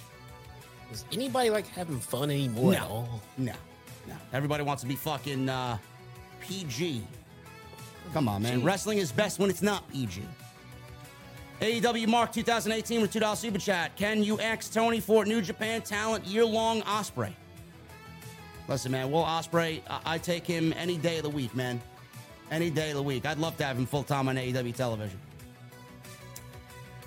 Is 0.91 1.05
anybody 1.11 1.49
like 1.49 1.68
having 1.68 1.99
fun 1.99 2.30
anymore? 2.30 2.73
at 2.73 2.81
No. 2.81 2.88
all? 2.88 3.22
No. 3.38 3.53
No. 4.07 4.15
Everybody 4.31 4.64
wants 4.64 4.84
to 4.84 4.88
be 4.88 4.95
fucking 4.95 5.49
uh, 5.49 5.77
PG. 6.41 7.03
Come 8.14 8.27
on, 8.27 8.43
man. 8.43 8.64
Wrestling 8.64 8.99
is 8.99 9.11
best 9.11 9.39
when 9.39 9.49
it's 9.49 9.61
not 9.61 9.89
PG. 9.91 10.22
AEW 11.64 12.07
Mark 12.07 12.34
2018 12.34 12.99
with 12.99 13.14
$2 13.14 13.38
Super 13.38 13.57
Chat. 13.57 13.95
Can 13.95 14.22
you 14.22 14.38
ask 14.41 14.73
Tony 14.73 14.99
for 14.99 15.23
New 15.23 15.41
Japan 15.41 15.81
talent 15.81 16.26
year 16.26 16.44
long 16.44 16.81
Ospreay? 16.81 17.31
Listen, 18.68 18.91
man, 18.91 19.10
Will 19.10 19.23
Ospreay, 19.23 19.81
I-, 19.90 20.02
I 20.06 20.18
take 20.18 20.45
him 20.45 20.73
any 20.76 20.98
day 20.98 21.15
of 21.19 21.23
the 21.23 21.30
week, 21.30 21.56
man. 21.56 21.81
Any 22.52 22.69
day 22.69 22.90
of 22.90 22.98
the 22.98 23.03
week. 23.03 23.26
I'd 23.26 23.38
love 23.38 23.56
to 23.57 23.64
have 23.64 23.77
him 23.77 23.85
full 23.85 24.03
time 24.03 24.27
on 24.27 24.35
AEW 24.35 24.76
television. 24.76 25.18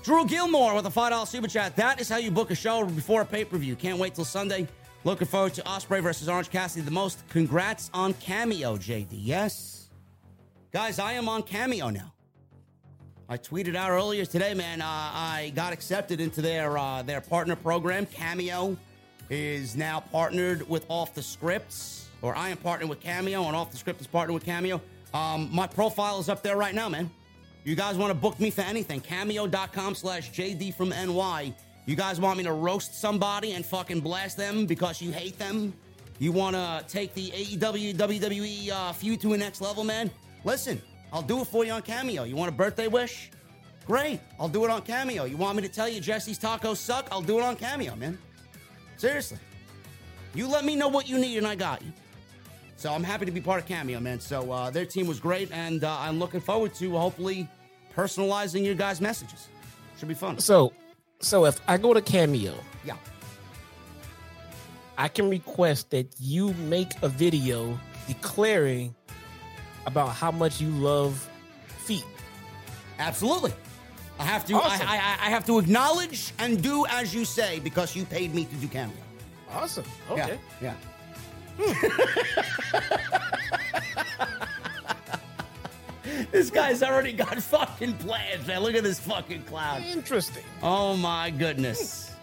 Drew 0.02 0.24
Gilmore 0.24 0.74
with 0.74 0.86
a 0.86 0.90
$5 0.90 1.26
super 1.26 1.48
chat. 1.48 1.76
That 1.76 2.00
is 2.00 2.08
how 2.08 2.16
you 2.16 2.30
book 2.30 2.50
a 2.50 2.54
show 2.54 2.82
before 2.86 3.20
a 3.20 3.26
pay 3.26 3.44
per 3.44 3.58
view. 3.58 3.76
Can't 3.76 3.98
wait 3.98 4.14
till 4.14 4.24
Sunday. 4.24 4.66
Looking 5.04 5.26
forward 5.26 5.52
to 5.52 5.62
Ospreay 5.64 6.00
versus 6.00 6.30
Orange 6.30 6.48
Cassidy 6.48 6.82
the 6.82 6.90
most. 6.90 7.22
Congrats 7.28 7.90
on 7.92 8.14
Cameo, 8.14 8.78
JD. 8.78 9.08
Yes. 9.10 9.90
Guys, 10.72 10.98
I 10.98 11.12
am 11.12 11.28
on 11.28 11.42
Cameo 11.42 11.90
now. 11.90 12.14
I 13.28 13.36
tweeted 13.36 13.74
out 13.74 13.90
earlier 13.90 14.24
today, 14.24 14.54
man. 14.54 14.80
Uh, 14.80 14.86
I 14.86 15.52
got 15.56 15.72
accepted 15.72 16.20
into 16.20 16.40
their 16.40 16.78
uh, 16.78 17.02
their 17.02 17.20
partner 17.20 17.56
program. 17.56 18.06
Cameo 18.06 18.76
is 19.30 19.74
now 19.74 19.98
partnered 19.98 20.68
with 20.68 20.86
Off 20.88 21.12
the 21.12 21.22
Scripts, 21.22 22.08
or 22.22 22.36
I 22.36 22.50
am 22.50 22.56
partnered 22.56 22.88
with 22.88 23.00
Cameo, 23.00 23.42
and 23.44 23.56
Off 23.56 23.72
the 23.72 23.78
Script 23.78 24.00
is 24.00 24.06
partnered 24.06 24.34
with 24.34 24.44
Cameo. 24.44 24.80
Um, 25.12 25.48
my 25.52 25.66
profile 25.66 26.20
is 26.20 26.28
up 26.28 26.44
there 26.44 26.56
right 26.56 26.74
now, 26.74 26.88
man. 26.88 27.10
You 27.64 27.74
guys 27.74 27.96
want 27.96 28.10
to 28.10 28.14
book 28.14 28.38
me 28.38 28.50
for 28.52 28.60
anything? 28.60 29.00
Cameo.com 29.00 29.96
slash 29.96 30.30
JD 30.30 30.74
from 30.74 30.90
NY. 30.90 31.52
You 31.84 31.96
guys 31.96 32.20
want 32.20 32.38
me 32.38 32.44
to 32.44 32.52
roast 32.52 33.00
somebody 33.00 33.52
and 33.52 33.66
fucking 33.66 34.00
blast 34.00 34.36
them 34.36 34.66
because 34.66 35.02
you 35.02 35.10
hate 35.10 35.36
them? 35.36 35.72
You 36.20 36.30
want 36.30 36.54
to 36.54 36.84
take 36.86 37.12
the 37.14 37.30
AEW, 37.30 37.94
WWE 37.94 38.70
uh, 38.70 38.92
feud 38.92 39.20
to 39.22 39.32
a 39.32 39.36
next 39.36 39.60
level, 39.60 39.82
man? 39.82 40.12
Listen, 40.44 40.80
I'll 41.16 41.22
do 41.22 41.40
it 41.40 41.46
for 41.46 41.64
you 41.64 41.72
on 41.72 41.80
Cameo. 41.80 42.24
You 42.24 42.36
want 42.36 42.50
a 42.50 42.52
birthday 42.52 42.88
wish? 42.88 43.30
Great, 43.86 44.20
I'll 44.38 44.50
do 44.50 44.66
it 44.66 44.70
on 44.70 44.82
Cameo. 44.82 45.24
You 45.24 45.38
want 45.38 45.56
me 45.56 45.62
to 45.62 45.68
tell 45.68 45.88
you 45.88 45.98
Jesse's 45.98 46.38
tacos 46.38 46.76
suck? 46.76 47.08
I'll 47.10 47.22
do 47.22 47.38
it 47.38 47.42
on 47.42 47.56
Cameo, 47.56 47.96
man. 47.96 48.18
Seriously. 48.98 49.38
You 50.34 50.46
let 50.46 50.66
me 50.66 50.76
know 50.76 50.88
what 50.88 51.08
you 51.08 51.16
need 51.18 51.38
and 51.38 51.46
I 51.46 51.54
got 51.54 51.80
you. 51.80 51.90
So 52.76 52.92
I'm 52.92 53.02
happy 53.02 53.24
to 53.24 53.32
be 53.32 53.40
part 53.40 53.62
of 53.62 53.66
Cameo, 53.66 53.98
man. 53.98 54.20
So 54.20 54.52
uh, 54.52 54.68
their 54.68 54.84
team 54.84 55.06
was 55.06 55.18
great, 55.18 55.50
and 55.52 55.84
uh, 55.84 55.96
I'm 55.98 56.18
looking 56.18 56.40
forward 56.40 56.74
to 56.74 56.90
hopefully 56.90 57.48
personalizing 57.96 58.62
your 58.62 58.74
guys' 58.74 59.00
messages. 59.00 59.48
Should 59.98 60.08
be 60.08 60.14
fun. 60.14 60.38
So, 60.38 60.74
so 61.20 61.46
if 61.46 61.58
I 61.66 61.78
go 61.78 61.94
to 61.94 62.02
Cameo, 62.02 62.52
Yeah. 62.84 62.96
I 64.98 65.08
can 65.08 65.30
request 65.30 65.90
that 65.92 66.14
you 66.20 66.52
make 66.54 66.90
a 67.00 67.08
video 67.08 67.78
declaring 68.06 68.94
about 69.86 70.08
how 70.08 70.30
much 70.30 70.60
you 70.60 70.70
love 70.70 71.28
feet. 71.78 72.04
Absolutely. 72.98 73.52
I 74.18 74.24
have 74.24 74.44
to. 74.46 74.54
Awesome. 74.54 74.86
I, 74.86 74.94
I, 74.94 75.26
I 75.26 75.30
have 75.30 75.46
to 75.46 75.58
acknowledge 75.58 76.32
and 76.38 76.62
do 76.62 76.86
as 76.86 77.14
you 77.14 77.24
say 77.24 77.60
because 77.60 77.94
you 77.94 78.04
paid 78.04 78.34
me 78.34 78.44
to 78.46 78.54
do 78.56 78.68
cameo. 78.68 78.96
Awesome. 79.50 79.84
Okay. 80.10 80.38
Yeah. 80.60 80.74
Hmm. 81.58 81.72
this 86.32 86.50
guy's 86.50 86.82
already 86.82 87.12
got 87.12 87.40
fucking 87.42 87.94
plans, 87.94 88.46
man. 88.46 88.60
Look 88.62 88.74
at 88.74 88.82
this 88.82 88.98
fucking 89.00 89.42
clown. 89.44 89.82
Interesting. 89.82 90.44
Oh 90.62 90.96
my 90.96 91.30
goodness. 91.30 92.15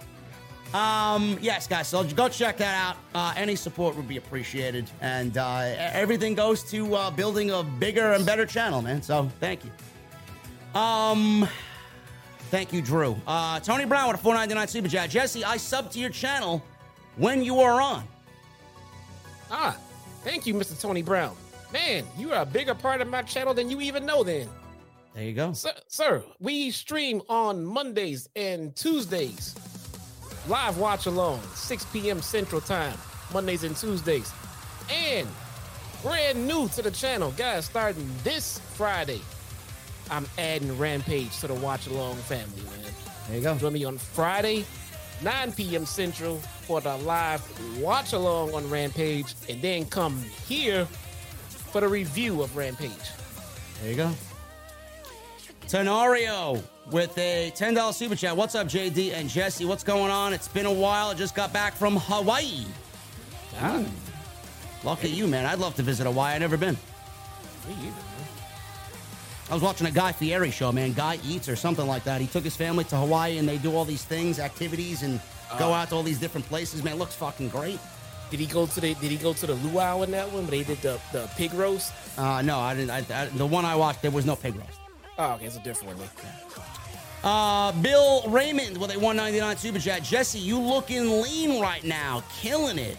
Um, 0.74 1.38
yes, 1.40 1.68
guys, 1.68 1.88
so 1.88 2.04
go 2.04 2.28
check 2.28 2.58
that 2.58 2.74
out. 2.76 2.98
Uh, 3.14 3.34
any 3.38 3.56
support 3.56 3.95
would 3.95 4.08
be 4.08 4.18
appreciated. 4.18 4.90
And 5.02 5.38
uh, 5.38 5.76
everything 5.78 6.34
goes 6.34 6.64
to 6.72 6.95
uh, 6.95 7.12
building 7.12 7.52
a 7.52 7.64
bigger 7.64 8.14
and 8.14 8.26
better 8.26 8.45
channel, 8.45 8.82
man. 8.82 9.02
So 9.02 9.30
thank 9.40 9.62
you. 9.64 10.80
Um, 10.80 11.48
thank 12.50 12.74
you, 12.74 12.82
Drew. 12.82 13.16
Uh, 13.28 13.60
Tony 13.60 13.86
Brown 13.86 14.08
with 14.08 14.20
a 14.20 14.24
499 14.24 14.68
Super 14.68 14.90
Chat. 14.90 15.10
Jesse, 15.12 15.44
I 15.44 15.58
sub 15.58 15.91
to 15.91 16.00
your 16.00 16.10
channel 16.10 16.64
when 17.18 17.44
you 17.44 17.60
are 17.60 17.80
on. 17.80 18.04
Ah, 19.52 19.78
thank 20.24 20.48
you, 20.48 20.56
Mr. 20.56 20.80
Tony 20.80 21.04
Brown. 21.04 21.36
Man, 21.72 22.04
you 22.18 22.32
are 22.32 22.41
a 22.41 22.45
bigger 22.45 22.74
part 22.74 23.02
of 23.02 23.08
my 23.08 23.22
channel 23.22 23.54
than 23.54 23.70
you 23.70 23.80
even 23.82 24.06
know 24.06 24.24
then. 24.24 24.50
There 25.14 25.24
you 25.24 25.34
go. 25.34 25.54
Sir, 25.54 25.74
sir, 25.88 26.24
we 26.40 26.72
stream 26.72 27.22
on 27.30 27.64
Mondays 27.64 28.30
and 28.36 28.76
Tuesdays. 28.76 29.54
Live 30.48 30.78
watch 30.78 31.06
along, 31.06 31.41
6 31.56 31.86
p.m. 31.86 32.22
Central 32.22 32.60
Time, 32.60 32.98
Mondays 33.32 33.64
and 33.64 33.78
Tuesdays. 33.78 34.30
And 34.91 35.26
brand 36.02 36.45
new 36.45 36.68
to 36.70 36.82
the 36.82 36.91
channel, 36.91 37.32
guys, 37.38 37.65
starting 37.65 38.10
this 38.26 38.60
Friday, 38.74 39.22
I'm 40.11 40.26
adding 40.38 40.78
Rampage 40.78 41.40
to 41.40 41.48
the 41.48 41.53
watch 41.53 41.88
along 41.88 42.18
family, 42.18 42.61
man. 42.64 42.91
There 43.28 43.38
you 43.38 43.44
go. 43.44 43.56
Join 43.56 43.72
me 43.72 43.86
on 43.86 43.98
Friday, 43.98 44.65
9 45.22 45.53
p.m. 45.53 45.86
Central 45.86 46.40
for 46.68 46.82
the 46.82 46.98
live 46.98 47.41
watch 47.80 48.11
along 48.11 48.53
on 48.53 48.70
Rampage, 48.70 49.36
and 49.48 49.61
then 49.61 49.86
come 49.86 50.22
here 50.45 50.86
for 51.72 51.80
the 51.80 51.88
review 51.88 52.41
of 52.44 52.57
Rampage. 52.57 52.91
There 53.82 53.91
you 53.91 53.95
go. 53.95 54.11
Tenario 55.68 56.61
with 56.92 57.18
a 57.18 57.52
$10 57.56 57.94
super 57.94 58.16
chat. 58.16 58.36
What's 58.36 58.56
up, 58.56 58.68
JD 58.68 59.14
and 59.14 59.30
Jesse? 59.30 59.66
What's 59.66 59.84
going 59.84 60.12
on? 60.12 60.34
It's 60.34 60.48
been 60.48 60.66
a 60.66 60.74
while. 60.74 61.10
I 61.10 61.14
just 61.14 61.36
got 61.36 61.54
back 61.54 61.74
from 61.74 61.98
Hawaii. 61.98 62.66
Damn. 63.52 63.86
lucky 64.84 65.10
you, 65.10 65.28
man. 65.28 65.46
I'd 65.46 65.60
love 65.60 65.76
to 65.76 65.84
visit 65.84 66.06
Hawaii. 66.06 66.36
I've 66.36 66.42
never 66.42 66.58
been. 66.58 66.76
Me 67.68 67.74
either, 67.74 67.84
man. 67.84 68.28
I 69.50 69.54
was 69.54 69.64
watching 69.64 69.88
a 69.88 69.92
Guy 69.92 70.12
Fieri 70.12 70.52
show, 70.52 70.72
man. 70.72 70.94
Guy 70.94 71.20
Eats 71.24 71.48
or 71.48 71.56
something 71.56 71.88
like 71.88 72.04
that. 72.06 72.20
He 72.22 72.28
took 72.28 72.44
his 72.44 72.56
family 72.56 72.84
to 72.86 72.98
Hawaii 72.98 73.38
and 73.38 73.48
they 73.48 73.58
do 73.58 73.76
all 73.76 73.86
these 73.86 74.04
things, 74.04 74.40
activities, 74.40 75.04
and 75.04 75.20
go 75.60 75.74
out 75.74 75.90
to 75.90 75.96
all 75.96 76.04
these 76.04 76.20
different 76.20 76.48
places. 76.48 76.84
Man, 76.84 76.94
it 76.94 77.00
looks 77.00 77.16
fucking 77.16 77.50
great. 77.50 77.80
Did 78.32 78.40
he 78.40 78.46
go 78.48 78.66
to 78.66 78.82
the 78.82 78.96
Did 78.96 79.12
he 79.12 79.18
go 79.18 79.34
to 79.34 79.46
the 79.46 79.54
luau 79.56 80.02
in 80.02 80.12
that 80.12 80.32
one? 80.32 80.46
But 80.46 80.52
they 80.52 80.64
did 80.64 80.82
the, 80.82 81.00
the 81.12 81.30
pig 81.38 81.54
roast. 81.54 81.94
Uh, 82.18 82.42
no, 82.42 82.58
I 82.58 82.74
didn't. 82.74 82.90
I, 82.90 83.06
I, 83.14 83.26
the 83.26 83.46
one 83.46 83.64
I 83.64 83.76
watched, 83.76 84.02
there 84.02 84.12
was 84.12 84.26
no 84.26 84.36
pig 84.36 84.56
roast. 84.56 84.80
Oh, 85.20 85.34
okay, 85.34 85.46
it's 85.46 85.58
a 85.58 85.60
different 85.60 85.98
one. 85.98 86.08
then. 86.22 86.62
Uh, 87.24 87.72
Bill 87.82 88.24
Raymond 88.28 88.78
with 88.78 88.91
a 88.91 89.00
199 89.00 89.58
super 89.58 89.80
chat. 89.80 90.04
Jesse, 90.04 90.40
you 90.40 90.60
looking 90.60 91.22
lean 91.22 91.62
right 91.62 91.84
now, 91.84 92.22
killing 92.41 92.78
it. 92.78 92.98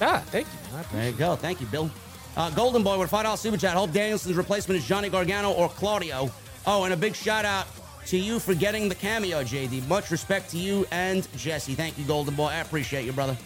Ah, 0.00 0.22
thank 0.26 0.46
you. 0.46 0.76
man. 0.76 0.84
There 0.92 1.10
you 1.10 1.16
go. 1.16 1.36
Thank 1.36 1.60
you, 1.60 1.66
Bill. 1.66 1.90
Uh, 2.36 2.50
Golden 2.50 2.82
Boy 2.82 2.98
with 2.98 3.12
a 3.12 3.16
$5 3.16 3.38
super 3.38 3.56
chat. 3.56 3.74
Hope 3.76 3.92
Danielson's 3.92 4.36
replacement 4.36 4.78
is 4.80 4.86
Johnny 4.86 5.08
Gargano 5.08 5.52
or 5.52 5.68
Claudio. 5.68 6.30
Oh, 6.66 6.84
and 6.84 6.94
a 6.94 6.96
big 6.96 7.14
shout 7.14 7.44
out 7.44 7.66
to 8.06 8.18
you 8.18 8.38
for 8.38 8.54
getting 8.54 8.88
the 8.88 8.94
cameo, 8.94 9.42
JD. 9.44 9.86
Much 9.88 10.10
respect 10.10 10.50
to 10.50 10.58
you 10.58 10.86
and 10.90 11.28
Jesse. 11.36 11.74
Thank 11.74 11.98
you, 11.98 12.04
Golden 12.04 12.34
Boy. 12.34 12.46
I 12.46 12.56
appreciate 12.56 13.04
you, 13.04 13.12
brother. 13.12 13.36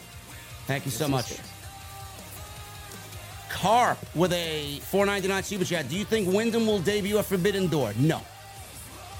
Thank 0.66 0.84
you 0.84 0.90
so 0.90 1.08
much. 1.08 1.38
Carp 3.48 3.98
with 4.14 4.32
a 4.32 4.78
499 4.84 5.42
super 5.42 5.64
chat. 5.64 5.88
Do 5.88 5.96
you 5.96 6.04
think 6.04 6.32
Windham 6.32 6.66
will 6.66 6.78
debut 6.78 7.18
a 7.18 7.22
Forbidden 7.22 7.66
Door? 7.66 7.94
No, 7.98 8.20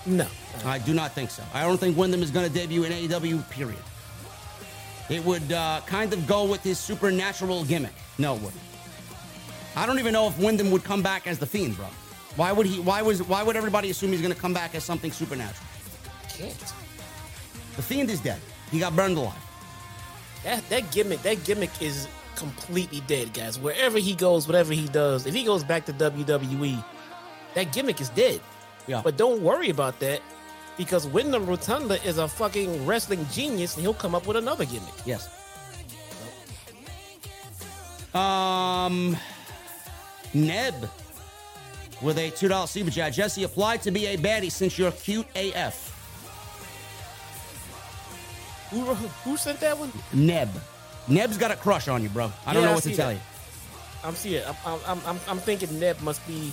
No. 0.06 0.26
I 0.64 0.78
do 0.78 0.94
not 0.94 1.12
think 1.12 1.30
so. 1.30 1.42
I 1.52 1.62
don't 1.62 1.78
think 1.78 1.96
Windham 1.96 2.22
is 2.22 2.30
going 2.30 2.46
to 2.46 2.52
debut 2.52 2.84
in 2.84 2.92
AEW, 2.92 3.48
period. 3.50 3.78
It 5.08 5.24
would 5.24 5.52
uh, 5.52 5.80
kind 5.86 6.12
of 6.12 6.26
go 6.26 6.44
with 6.44 6.62
his 6.62 6.78
supernatural 6.78 7.64
gimmick. 7.64 7.92
No, 8.18 8.34
it 8.34 8.42
wouldn't. 8.42 8.62
I 9.76 9.86
don't 9.86 9.98
even 9.98 10.12
know 10.12 10.28
if 10.28 10.38
Windham 10.38 10.70
would 10.70 10.84
come 10.84 11.02
back 11.02 11.26
as 11.26 11.38
the 11.38 11.46
Fiend, 11.46 11.76
bro. 11.76 11.86
Why 12.36 12.52
would 12.52 12.66
he? 12.66 12.80
Why 12.80 13.00
was? 13.02 13.22
Why 13.22 13.42
would 13.42 13.56
everybody 13.56 13.90
assume 13.90 14.10
he's 14.12 14.20
going 14.20 14.34
to 14.34 14.40
come 14.40 14.52
back 14.52 14.74
as 14.74 14.84
something 14.84 15.12
supernatural? 15.12 15.66
Can't. 16.28 16.74
The 17.76 17.82
Fiend 17.82 18.10
is 18.10 18.20
dead. 18.20 18.40
He 18.70 18.78
got 18.78 18.94
burned 18.94 19.16
alive. 19.16 19.34
That 20.44 20.68
that 20.68 20.90
gimmick 20.92 21.22
that 21.22 21.44
gimmick 21.44 21.70
is 21.80 22.06
completely 22.36 23.00
dead, 23.06 23.32
guys. 23.32 23.58
Wherever 23.58 23.98
he 23.98 24.14
goes, 24.14 24.46
whatever 24.46 24.72
he 24.72 24.88
does, 24.88 25.26
if 25.26 25.34
he 25.34 25.44
goes 25.44 25.64
back 25.64 25.86
to 25.86 25.92
WWE, 25.92 26.84
that 27.54 27.72
gimmick 27.72 28.00
is 28.00 28.10
dead. 28.10 28.40
Yeah. 28.89 29.02
But 29.05 29.16
don't 29.16 29.40
worry 29.43 29.70
about 29.70 30.01
that 30.01 30.20
because 30.77 31.06
Windham 31.06 31.47
Rotunda 31.47 32.02
is 32.05 32.19
a 32.19 32.27
fucking 32.27 32.86
wrestling 32.86 33.27
genius, 33.32 33.74
and 33.77 33.82
he'll 33.82 33.94
come 33.94 34.15
up 34.15 34.27
with 34.27 34.36
another 34.36 34.65
gimmick. 34.65 34.94
Yes. 35.05 35.28
Um, 38.15 39.16
Neb 40.32 40.74
with 42.01 42.19
a 42.19 42.31
two 42.31 42.48
dollar 42.48 42.66
super 42.66 42.90
chat. 42.90 43.12
Jesse 43.12 43.44
applied 43.44 43.82
to 43.82 43.90
be 43.90 44.06
a 44.06 44.16
baddie 44.16 44.51
since 44.51 44.78
you're 44.78 44.90
cute 44.93 45.27
AF. 45.36 45.85
Who 48.70 48.82
who 48.85 49.36
sent 49.36 49.60
that 49.60 49.78
one? 49.78 49.93
Neb. 50.12 50.48
Neb's 51.06 51.39
got 51.39 51.51
a 51.51 51.56
crush 51.56 51.89
on 51.89 52.02
you, 52.02 52.09
bro. 52.09 52.31
I 52.47 52.52
don't 52.52 52.62
Yeah, 52.62 52.69
know 52.69 52.74
what 52.74 52.82
to 52.85 52.89
see 52.90 52.97
tell 52.97 53.09
that. 53.09 53.15
you. 53.15 53.20
I'm 54.05 54.15
seeing. 54.15 54.43
I'm, 54.65 54.78
I'm, 54.86 55.01
I'm, 55.06 55.20
I'm 55.28 55.39
thinking 55.39 55.78
Neb 55.81 56.01
must 56.02 56.27
be, 56.27 56.52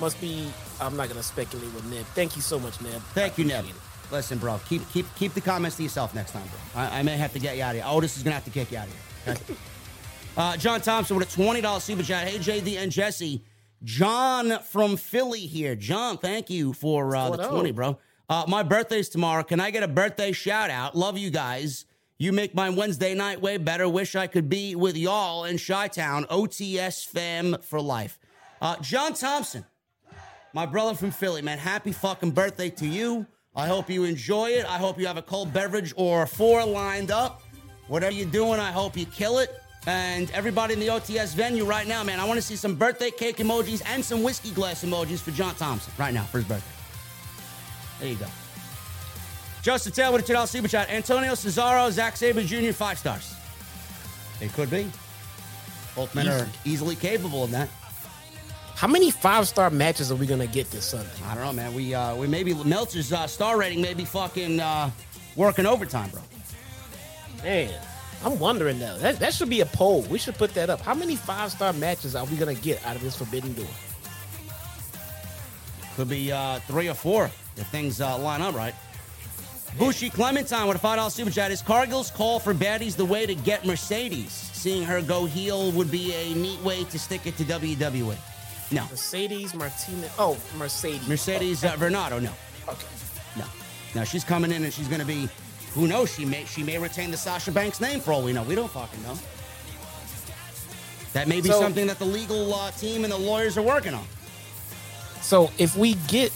must 0.00 0.20
be. 0.20 0.50
I'm 0.80 0.96
not 0.96 1.08
gonna 1.08 1.22
speculate 1.22 1.72
with 1.74 1.84
Neb. 1.86 2.04
Thank 2.14 2.36
you 2.36 2.42
so 2.42 2.58
much, 2.58 2.80
Neb. 2.80 3.00
Thank 3.14 3.38
you, 3.38 3.44
Neb. 3.44 3.64
it. 3.64 3.74
Listen, 4.10 4.38
bro, 4.38 4.60
keep 4.68 4.88
keep 4.90 5.06
keep 5.16 5.34
the 5.34 5.40
comments 5.40 5.76
to 5.76 5.82
yourself 5.82 6.14
next 6.14 6.32
time, 6.32 6.46
bro. 6.48 6.82
I, 6.82 7.00
I 7.00 7.02
may 7.02 7.16
have 7.16 7.32
to 7.34 7.38
get 7.38 7.56
you 7.56 7.62
out 7.62 7.70
of 7.70 7.82
here. 7.82 7.84
Otis 7.86 8.16
is 8.16 8.22
gonna 8.22 8.34
have 8.34 8.44
to 8.44 8.50
kick 8.50 8.70
you 8.72 8.78
out 8.78 8.86
of 8.86 8.92
here. 8.92 9.34
Okay? 9.34 9.54
uh, 10.36 10.56
John 10.56 10.80
Thompson 10.80 11.16
with 11.16 11.28
a 11.28 11.32
twenty 11.32 11.60
dollars 11.60 11.84
super 11.84 12.02
chat. 12.02 12.26
Hey, 12.26 12.38
JD 12.38 12.78
and 12.78 12.90
Jesse. 12.90 13.44
John 13.84 14.58
from 14.64 14.96
Philly 14.96 15.40
here. 15.40 15.76
John, 15.76 16.18
thank 16.18 16.50
you 16.50 16.72
for 16.72 17.14
uh, 17.14 17.30
the 17.30 17.48
twenty, 17.48 17.72
bro. 17.72 17.98
Uh, 18.28 18.44
my 18.46 18.62
birthday's 18.62 19.08
tomorrow. 19.08 19.42
Can 19.42 19.60
I 19.60 19.70
get 19.70 19.82
a 19.82 19.88
birthday 19.88 20.32
shout 20.32 20.70
out? 20.70 20.94
Love 20.94 21.16
you 21.16 21.30
guys. 21.30 21.86
You 22.18 22.32
make 22.32 22.54
my 22.54 22.68
Wednesday 22.68 23.14
night 23.14 23.40
way 23.40 23.58
better. 23.58 23.88
Wish 23.88 24.16
I 24.16 24.26
could 24.26 24.48
be 24.48 24.74
with 24.74 24.96
y'all 24.96 25.44
in 25.44 25.56
Chi 25.56 25.88
Town. 25.88 26.24
OTS 26.24 27.06
fam 27.06 27.56
for 27.62 27.80
life. 27.80 28.18
Uh, 28.60 28.76
John 28.80 29.14
Thompson, 29.14 29.64
my 30.52 30.66
brother 30.66 30.94
from 30.94 31.10
Philly, 31.10 31.42
man. 31.42 31.58
Happy 31.58 31.92
fucking 31.92 32.30
birthday 32.32 32.70
to 32.70 32.86
you. 32.86 33.26
I 33.54 33.66
hope 33.66 33.90
you 33.90 34.04
enjoy 34.04 34.50
it. 34.50 34.64
I 34.66 34.78
hope 34.78 34.98
you 34.98 35.06
have 35.06 35.16
a 35.16 35.22
cold 35.22 35.52
beverage 35.52 35.92
or 35.96 36.26
four 36.26 36.64
lined 36.64 37.10
up. 37.10 37.42
Whatever 37.88 38.12
you're 38.12 38.30
doing, 38.30 38.60
I 38.60 38.70
hope 38.70 38.96
you 38.96 39.06
kill 39.06 39.38
it. 39.38 39.50
And 39.86 40.30
everybody 40.32 40.74
in 40.74 40.80
the 40.80 40.88
OTS 40.88 41.34
venue 41.34 41.64
right 41.64 41.86
now, 41.86 42.04
man, 42.04 42.20
I 42.20 42.24
want 42.24 42.36
to 42.38 42.42
see 42.42 42.56
some 42.56 42.74
birthday 42.74 43.10
cake 43.10 43.38
emojis 43.38 43.82
and 43.86 44.04
some 44.04 44.22
whiskey 44.22 44.50
glass 44.50 44.84
emojis 44.84 45.20
for 45.20 45.30
John 45.30 45.54
Thompson 45.54 45.92
right 45.98 46.12
now 46.12 46.24
for 46.24 46.38
his 46.38 46.46
birthday. 46.46 46.74
There 48.00 48.08
you 48.10 48.16
go. 48.16 48.26
Justin 49.62 49.92
Taylor 49.92 50.12
with 50.12 50.28
a 50.28 50.32
$2 50.32 50.46
super 50.46 50.68
chat. 50.68 50.88
Antonio 50.90 51.32
Cesaro, 51.32 51.90
Zack 51.90 52.16
Sabre 52.16 52.42
Jr., 52.42 52.72
five 52.72 52.98
stars. 52.98 53.34
They 54.40 54.48
could 54.48 54.70
be. 54.70 54.90
Both 55.96 56.14
men 56.14 56.28
are 56.28 56.46
easily 56.64 56.94
capable 56.94 57.42
of 57.42 57.50
that. 57.50 57.68
How 58.78 58.86
many 58.86 59.10
five 59.10 59.48
star 59.48 59.70
matches 59.70 60.12
are 60.12 60.14
we 60.14 60.24
gonna 60.24 60.46
get 60.46 60.70
this 60.70 60.84
Sunday? 60.84 61.10
I 61.26 61.34
don't 61.34 61.42
know, 61.42 61.52
man. 61.52 61.74
We 61.74 61.96
uh, 61.96 62.14
we 62.14 62.28
maybe 62.28 62.54
Meltzer's 62.54 63.12
uh, 63.12 63.26
star 63.26 63.58
rating 63.58 63.82
may 63.82 63.92
be 63.92 64.04
fucking 64.04 64.60
uh, 64.60 64.92
working 65.34 65.66
overtime, 65.66 66.10
bro. 66.10 66.22
Man, 67.42 67.74
I'm 68.24 68.38
wondering 68.38 68.78
though. 68.78 68.96
That 68.98 69.18
that 69.18 69.34
should 69.34 69.50
be 69.50 69.62
a 69.62 69.66
poll. 69.66 70.02
We 70.02 70.16
should 70.16 70.36
put 70.36 70.54
that 70.54 70.70
up. 70.70 70.80
How 70.80 70.94
many 70.94 71.16
five 71.16 71.50
star 71.50 71.72
matches 71.72 72.14
are 72.14 72.24
we 72.26 72.36
gonna 72.36 72.54
get 72.54 72.86
out 72.86 72.94
of 72.94 73.02
this 73.02 73.16
Forbidden 73.16 73.52
Door? 73.54 73.66
Could 75.96 76.08
be 76.08 76.30
uh, 76.30 76.60
three 76.60 76.88
or 76.88 76.94
four 76.94 77.24
if 77.56 77.66
things 77.72 78.00
uh, 78.00 78.16
line 78.16 78.42
up 78.42 78.54
right. 78.54 78.76
Bushi 79.76 80.08
Clementine 80.08 80.68
with 80.68 80.76
a 80.76 80.78
five 80.78 80.98
dollar 80.98 81.10
super 81.10 81.32
chat. 81.32 81.50
Is 81.50 81.62
Cargill's 81.62 82.12
call 82.12 82.38
for 82.38 82.54
baddies 82.54 82.94
the 82.94 83.04
way 83.04 83.26
to 83.26 83.34
get 83.34 83.66
Mercedes? 83.66 84.30
Seeing 84.30 84.84
her 84.84 85.02
go 85.02 85.26
heel 85.26 85.72
would 85.72 85.90
be 85.90 86.14
a 86.14 86.32
neat 86.36 86.60
way 86.60 86.84
to 86.84 86.96
stick 86.96 87.26
it 87.26 87.36
to 87.38 87.42
WWE. 87.42 88.16
No, 88.70 88.84
Mercedes 88.90 89.54
Martinez. 89.54 90.10
Oh, 90.18 90.36
Mercedes. 90.56 91.06
Mercedes 91.08 91.64
uh, 91.64 91.72
Varnado. 91.76 92.20
No, 92.22 92.30
Okay. 92.68 92.86
no, 93.36 93.44
no. 93.94 94.04
She's 94.04 94.24
coming 94.24 94.52
in 94.52 94.62
and 94.64 94.72
she's 94.72 94.88
going 94.88 95.00
to 95.00 95.06
be. 95.06 95.28
Who 95.74 95.86
knows? 95.86 96.14
She 96.14 96.24
may 96.24 96.44
she 96.44 96.62
may 96.62 96.78
retain 96.78 97.10
the 97.10 97.16
Sasha 97.16 97.50
Banks 97.52 97.80
name 97.80 98.00
for 98.00 98.12
all 98.12 98.22
we 98.22 98.32
know. 98.32 98.42
We 98.42 98.54
don't 98.54 98.70
fucking 98.70 99.02
know. 99.02 99.16
That 101.14 101.28
may 101.28 101.40
be 101.40 101.48
So- 101.48 101.60
something 101.60 101.86
that 101.86 101.98
the 101.98 102.04
legal 102.04 102.52
uh, 102.54 102.70
team 102.72 103.04
and 103.04 103.12
the 103.12 103.16
lawyers 103.18 103.56
are 103.56 103.62
working 103.62 103.94
on. 103.94 104.04
So 105.22 105.50
if 105.58 105.76
we 105.76 105.94
get 106.06 106.30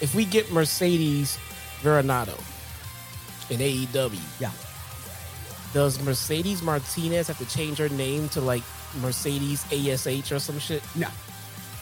if 0.00 0.14
we 0.14 0.24
get 0.24 0.50
Mercedes 0.52 1.38
Veronado 1.82 2.38
in 3.50 3.58
AEW, 3.60 4.20
Yeah. 4.40 4.50
does 5.72 6.00
Mercedes 6.02 6.62
Martinez 6.62 7.26
have 7.28 7.38
to 7.38 7.46
change 7.46 7.78
her 7.78 7.88
name 7.88 8.28
to 8.30 8.40
like 8.40 8.62
Mercedes 9.00 9.64
ASH 9.72 10.32
or 10.32 10.38
some 10.38 10.58
shit? 10.58 10.82
No. 10.94 11.08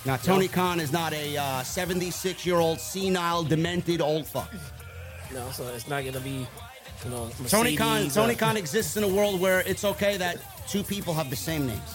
Now, 0.05 0.17
Tony 0.17 0.47
No? 0.47 0.53
Khan 0.53 0.81
is 0.81 0.93
not 0.93 1.13
a 1.13 1.63
76 1.65 2.47
year 2.47 2.57
old, 2.57 2.81
senile, 2.81 3.43
demented 3.43 4.01
old 4.01 4.27
fuck. 4.27 4.53
No, 5.33 5.51
so 5.51 5.67
it's 5.75 5.89
not 5.89 6.05
gonna 6.05 6.21
be, 6.21 6.47
you 7.05 7.11
know, 7.11 7.25
Mercedes, 7.25 7.51
Tony 7.51 7.77
Khan, 7.77 8.09
Tony 8.09 8.35
uh, 8.35 8.39
Khan 8.39 8.57
exists 8.57 8.97
in 8.97 9.03
a 9.03 9.09
world 9.09 9.41
where 9.41 9.61
it's 9.61 9.85
okay 9.85 10.17
that 10.17 10.39
two 10.69 10.85
people 10.85 11.13
have 11.15 11.31
the 11.31 11.37
same 11.37 11.67
names. 11.67 11.93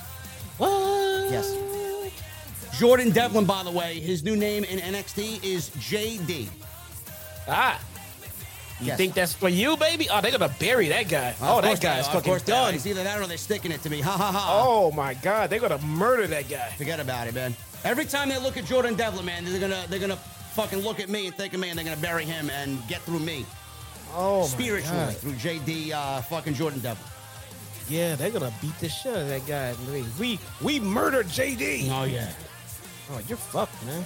What? 0.58 0.70
Yes. 1.32 1.58
Jordan 2.78 3.12
Devlin, 3.12 3.46
by 3.46 3.64
the 3.64 3.72
way, 3.72 4.00
his 4.00 4.24
new 4.24 4.36
name 4.36 4.64
in 4.64 4.80
NXT 4.80 5.44
is 5.44 5.70
JD. 5.72 6.50
Ah. 7.48 7.80
You 8.82 8.88
Yes. 8.88 8.98
think 8.98 9.14
that's 9.14 9.34
for 9.34 9.48
you, 9.48 9.78
baby? 9.78 10.10
Oh, 10.10 10.22
they're 10.22 10.32
gonna 10.32 10.54
bury 10.60 10.88
that 10.90 11.08
guy. 11.08 11.36
Well, 11.40 11.60
oh, 11.60 11.62
that 11.62 11.80
guy's. 11.80 12.08
Of 12.08 12.14
fucking 12.14 12.30
course 12.32 12.42
done. 12.42 12.74
It's 12.74 12.86
either 12.88 13.04
that 13.04 13.22
or 13.22 13.28
they're 13.28 13.38
sticking 13.38 13.72
it 13.72 13.84
to 13.84 13.90
me. 13.92 14.02
Ha 14.02 14.12
ha 14.12 14.32
ha. 14.32 14.62
Oh 14.66 14.92
my 14.92 15.14
god, 15.14 15.50
they're 15.52 15.60
gonna 15.60 15.78
murder 15.80 16.26
that 16.28 16.50
guy. 16.50 16.70
Forget 16.78 17.00
about 17.00 17.28
it, 17.28 17.36
man. 17.36 17.56
Every 17.84 18.06
time 18.06 18.30
they 18.30 18.40
look 18.40 18.58
at 18.58 18.66
Jordan 18.66 18.96
Devlin, 18.96 19.26
man, 19.26 19.46
they're 19.46 19.60
gonna 19.60 19.86
they're 19.88 20.00
gonna 20.00 20.16
fucking 20.56 20.80
look 20.80 21.00
at 21.00 21.10
me 21.10 21.28
and 21.28 21.36
think 21.36 21.54
of 21.54 21.60
me, 21.60 21.70
and 21.70 21.78
they're 21.78 21.86
gonna 21.86 21.98
bury 21.98 22.26
him 22.26 22.50
and 22.50 22.86
get 22.88 23.02
through 23.02 23.20
me 23.20 23.46
Oh 24.16 24.46
spiritually 24.46 25.14
through 25.14 25.34
JD 25.34 25.92
uh, 25.94 26.22
fucking 26.22 26.56
Jordan 26.56 26.80
Devlin. 26.80 27.08
Yeah, 27.88 28.16
they're 28.16 28.32
gonna 28.32 28.52
beat 28.62 28.78
the 28.80 28.90
shit 28.90 29.14
out 29.14 29.20
of 29.22 29.28
that 29.30 29.46
guy. 29.46 29.76
We 30.20 30.40
we 30.62 30.80
murdered 30.80 31.28
JD. 31.28 31.90
Oh 31.92 32.04
yeah. 32.06 32.30
Oh, 33.12 33.20
you're 33.28 33.38
fucked, 33.38 33.86
man. 33.86 34.06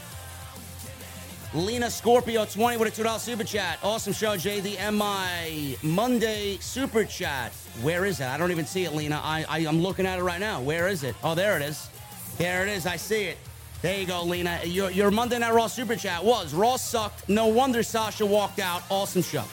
Lena 1.56 1.90
Scorpio 1.90 2.44
20 2.44 2.76
with 2.76 3.00
a 3.00 3.02
$2 3.02 3.18
super 3.18 3.46
chat. 3.46 3.80
Awesome 3.82 4.12
show, 4.12 4.36
JD. 4.36 4.78
And 4.78 4.98
my 4.98 5.78
Monday 5.82 6.58
super 6.60 7.06
chat. 7.06 7.54
Where 7.82 8.04
is 8.04 8.20
it? 8.20 8.28
I 8.28 8.38
don't 8.38 8.52
even 8.52 8.66
see 8.66 8.84
it, 8.84 8.94
Lena. 8.94 9.22
I, 9.24 9.46
I, 9.48 9.60
I'm 9.60 9.82
looking 9.82 10.06
at 10.06 10.20
it 10.20 10.24
right 10.24 10.40
now. 10.40 10.62
Where 10.62 10.90
is 10.90 11.04
it? 11.04 11.16
Oh, 11.24 11.34
there 11.34 11.56
it 11.56 11.62
is. 11.62 11.90
There 12.38 12.64
it 12.64 12.70
is. 12.70 12.86
I 12.86 12.98
see 12.98 13.24
it. 13.24 13.38
There 13.82 13.98
you 13.98 14.06
go, 14.06 14.24
Lena. 14.24 14.60
Your, 14.66 14.92
your 14.92 15.12
Monday 15.12 15.40
Night 15.40 15.54
Raw 15.54 15.68
super 15.68 15.96
chat 15.96 16.22
was 16.22 16.54
Raw 16.54 16.76
sucked. 16.76 17.30
No 17.30 17.48
wonder 17.48 17.84
Sasha 17.84 18.26
walked 18.26 18.60
out. 18.60 18.84
Awesome 18.90 19.22
show. 19.22 19.46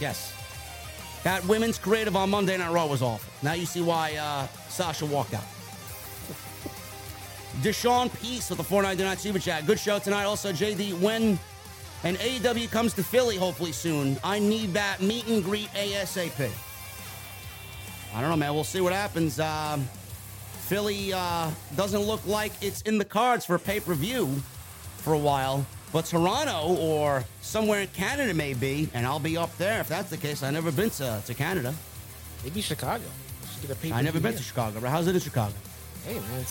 Yes. 0.00 0.32
That 1.24 1.44
women's 1.46 1.78
creative 1.78 2.16
on 2.16 2.30
Monday 2.30 2.56
Night 2.56 2.72
Raw 2.72 2.86
was 2.86 3.02
awful. 3.02 3.30
Now 3.42 3.52
you 3.52 3.66
see 3.66 3.82
why 3.82 4.14
uh, 4.14 4.46
Sasha 4.68 5.04
walked 5.04 5.34
out. 5.34 5.44
Deshaun 7.64 8.12
Peace 8.20 8.50
with 8.50 8.58
the 8.58 8.64
499 8.64 9.16
Super 9.16 9.38
Chat. 9.38 9.66
Good 9.66 9.80
show 9.80 9.98
tonight. 9.98 10.24
Also, 10.24 10.52
JD, 10.52 11.00
when 11.00 11.38
an 12.02 12.16
AEW 12.16 12.70
comes 12.70 12.92
to 12.92 13.02
Philly, 13.02 13.36
hopefully 13.36 13.72
soon, 13.72 14.18
I 14.22 14.38
need 14.38 14.74
that 14.74 15.00
meet 15.00 15.26
and 15.28 15.42
greet 15.42 15.70
ASAP. 15.70 16.50
I 18.14 18.20
don't 18.20 18.28
know, 18.28 18.36
man. 18.36 18.52
We'll 18.52 18.64
see 18.64 18.82
what 18.82 18.92
happens. 18.92 19.40
Um, 19.40 19.88
Philly 20.66 21.14
uh, 21.14 21.50
doesn't 21.74 22.02
look 22.02 22.26
like 22.26 22.52
it's 22.60 22.82
in 22.82 22.98
the 22.98 23.04
cards 23.04 23.46
for 23.46 23.58
pay 23.58 23.80
per 23.80 23.94
view 23.94 24.26
for 24.98 25.14
a 25.14 25.18
while, 25.18 25.64
but 25.90 26.04
Toronto 26.04 26.76
or 26.78 27.24
somewhere 27.40 27.80
in 27.80 27.88
Canada 27.88 28.34
may 28.34 28.52
be, 28.52 28.90
and 28.92 29.06
I'll 29.06 29.18
be 29.18 29.38
up 29.38 29.56
there 29.56 29.80
if 29.80 29.88
that's 29.88 30.10
the 30.10 30.18
case. 30.18 30.42
I've 30.42 30.52
never 30.52 30.70
been 30.70 30.90
to, 30.90 31.22
to 31.24 31.32
Canada. 31.32 31.74
Maybe 32.42 32.60
Chicago. 32.60 33.04
Get 33.62 33.70
a 33.70 33.74
pay 33.74 33.90
I've 33.90 34.04
never 34.04 34.20
been 34.20 34.36
to 34.36 34.42
Chicago. 34.42 34.80
but 34.80 34.90
How's 34.90 35.06
it 35.06 35.14
in 35.14 35.20
Chicago? 35.22 35.54
Hey 36.04 36.20
man, 36.20 36.44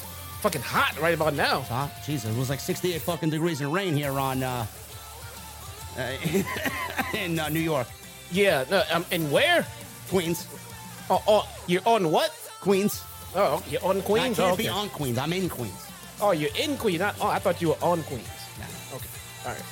fucking 0.43 0.61
hot 0.61 0.99
right 0.99 1.13
about 1.13 1.33
now. 1.35 1.61
Hot? 1.61 1.89
Jesus, 2.05 2.29
it 2.29 2.37
was 2.37 2.49
like 2.49 2.59
68 2.59 3.01
fucking 3.01 3.29
degrees 3.29 3.61
and 3.61 3.71
rain 3.71 3.95
here 3.95 4.19
on 4.19 4.43
uh, 4.43 4.65
uh, 5.97 6.11
in 7.17 7.39
uh, 7.39 7.47
New 7.47 7.61
York, 7.61 7.87
Yeah, 8.29 8.65
no, 8.69 8.83
um, 8.91 9.05
and 9.11 9.31
where? 9.31 9.65
Queens, 10.09 10.47
Oh, 11.09 11.23
oh, 11.27 11.49
you're 11.67 11.81
on 11.85 12.11
what? 12.11 12.31
Queens. 12.59 13.03
Oh, 13.35 13.63
you're 13.69 13.83
on 13.85 14.01
Queens. 14.01 14.37
I 14.37 14.43
can't 14.43 14.53
oh, 14.53 14.57
be 14.57 14.69
okay. 14.69 14.77
on 14.77 14.89
Queens. 14.89 15.17
I'm 15.17 15.31
in 15.31 15.47
Queens. 15.47 15.87
oh, 16.21 16.31
you're 16.31 16.49
in 16.59 16.77
Queens. 16.77 16.99
Not, 16.99 17.15
oh, 17.21 17.27
I 17.27 17.39
thought 17.39 17.61
you 17.61 17.69
were 17.69 17.81
on 17.81 18.03
Queens. 18.03 18.27
Nah. 18.59 18.97
Okay, 18.97 19.07
all 19.45 19.51
right. 19.53 19.63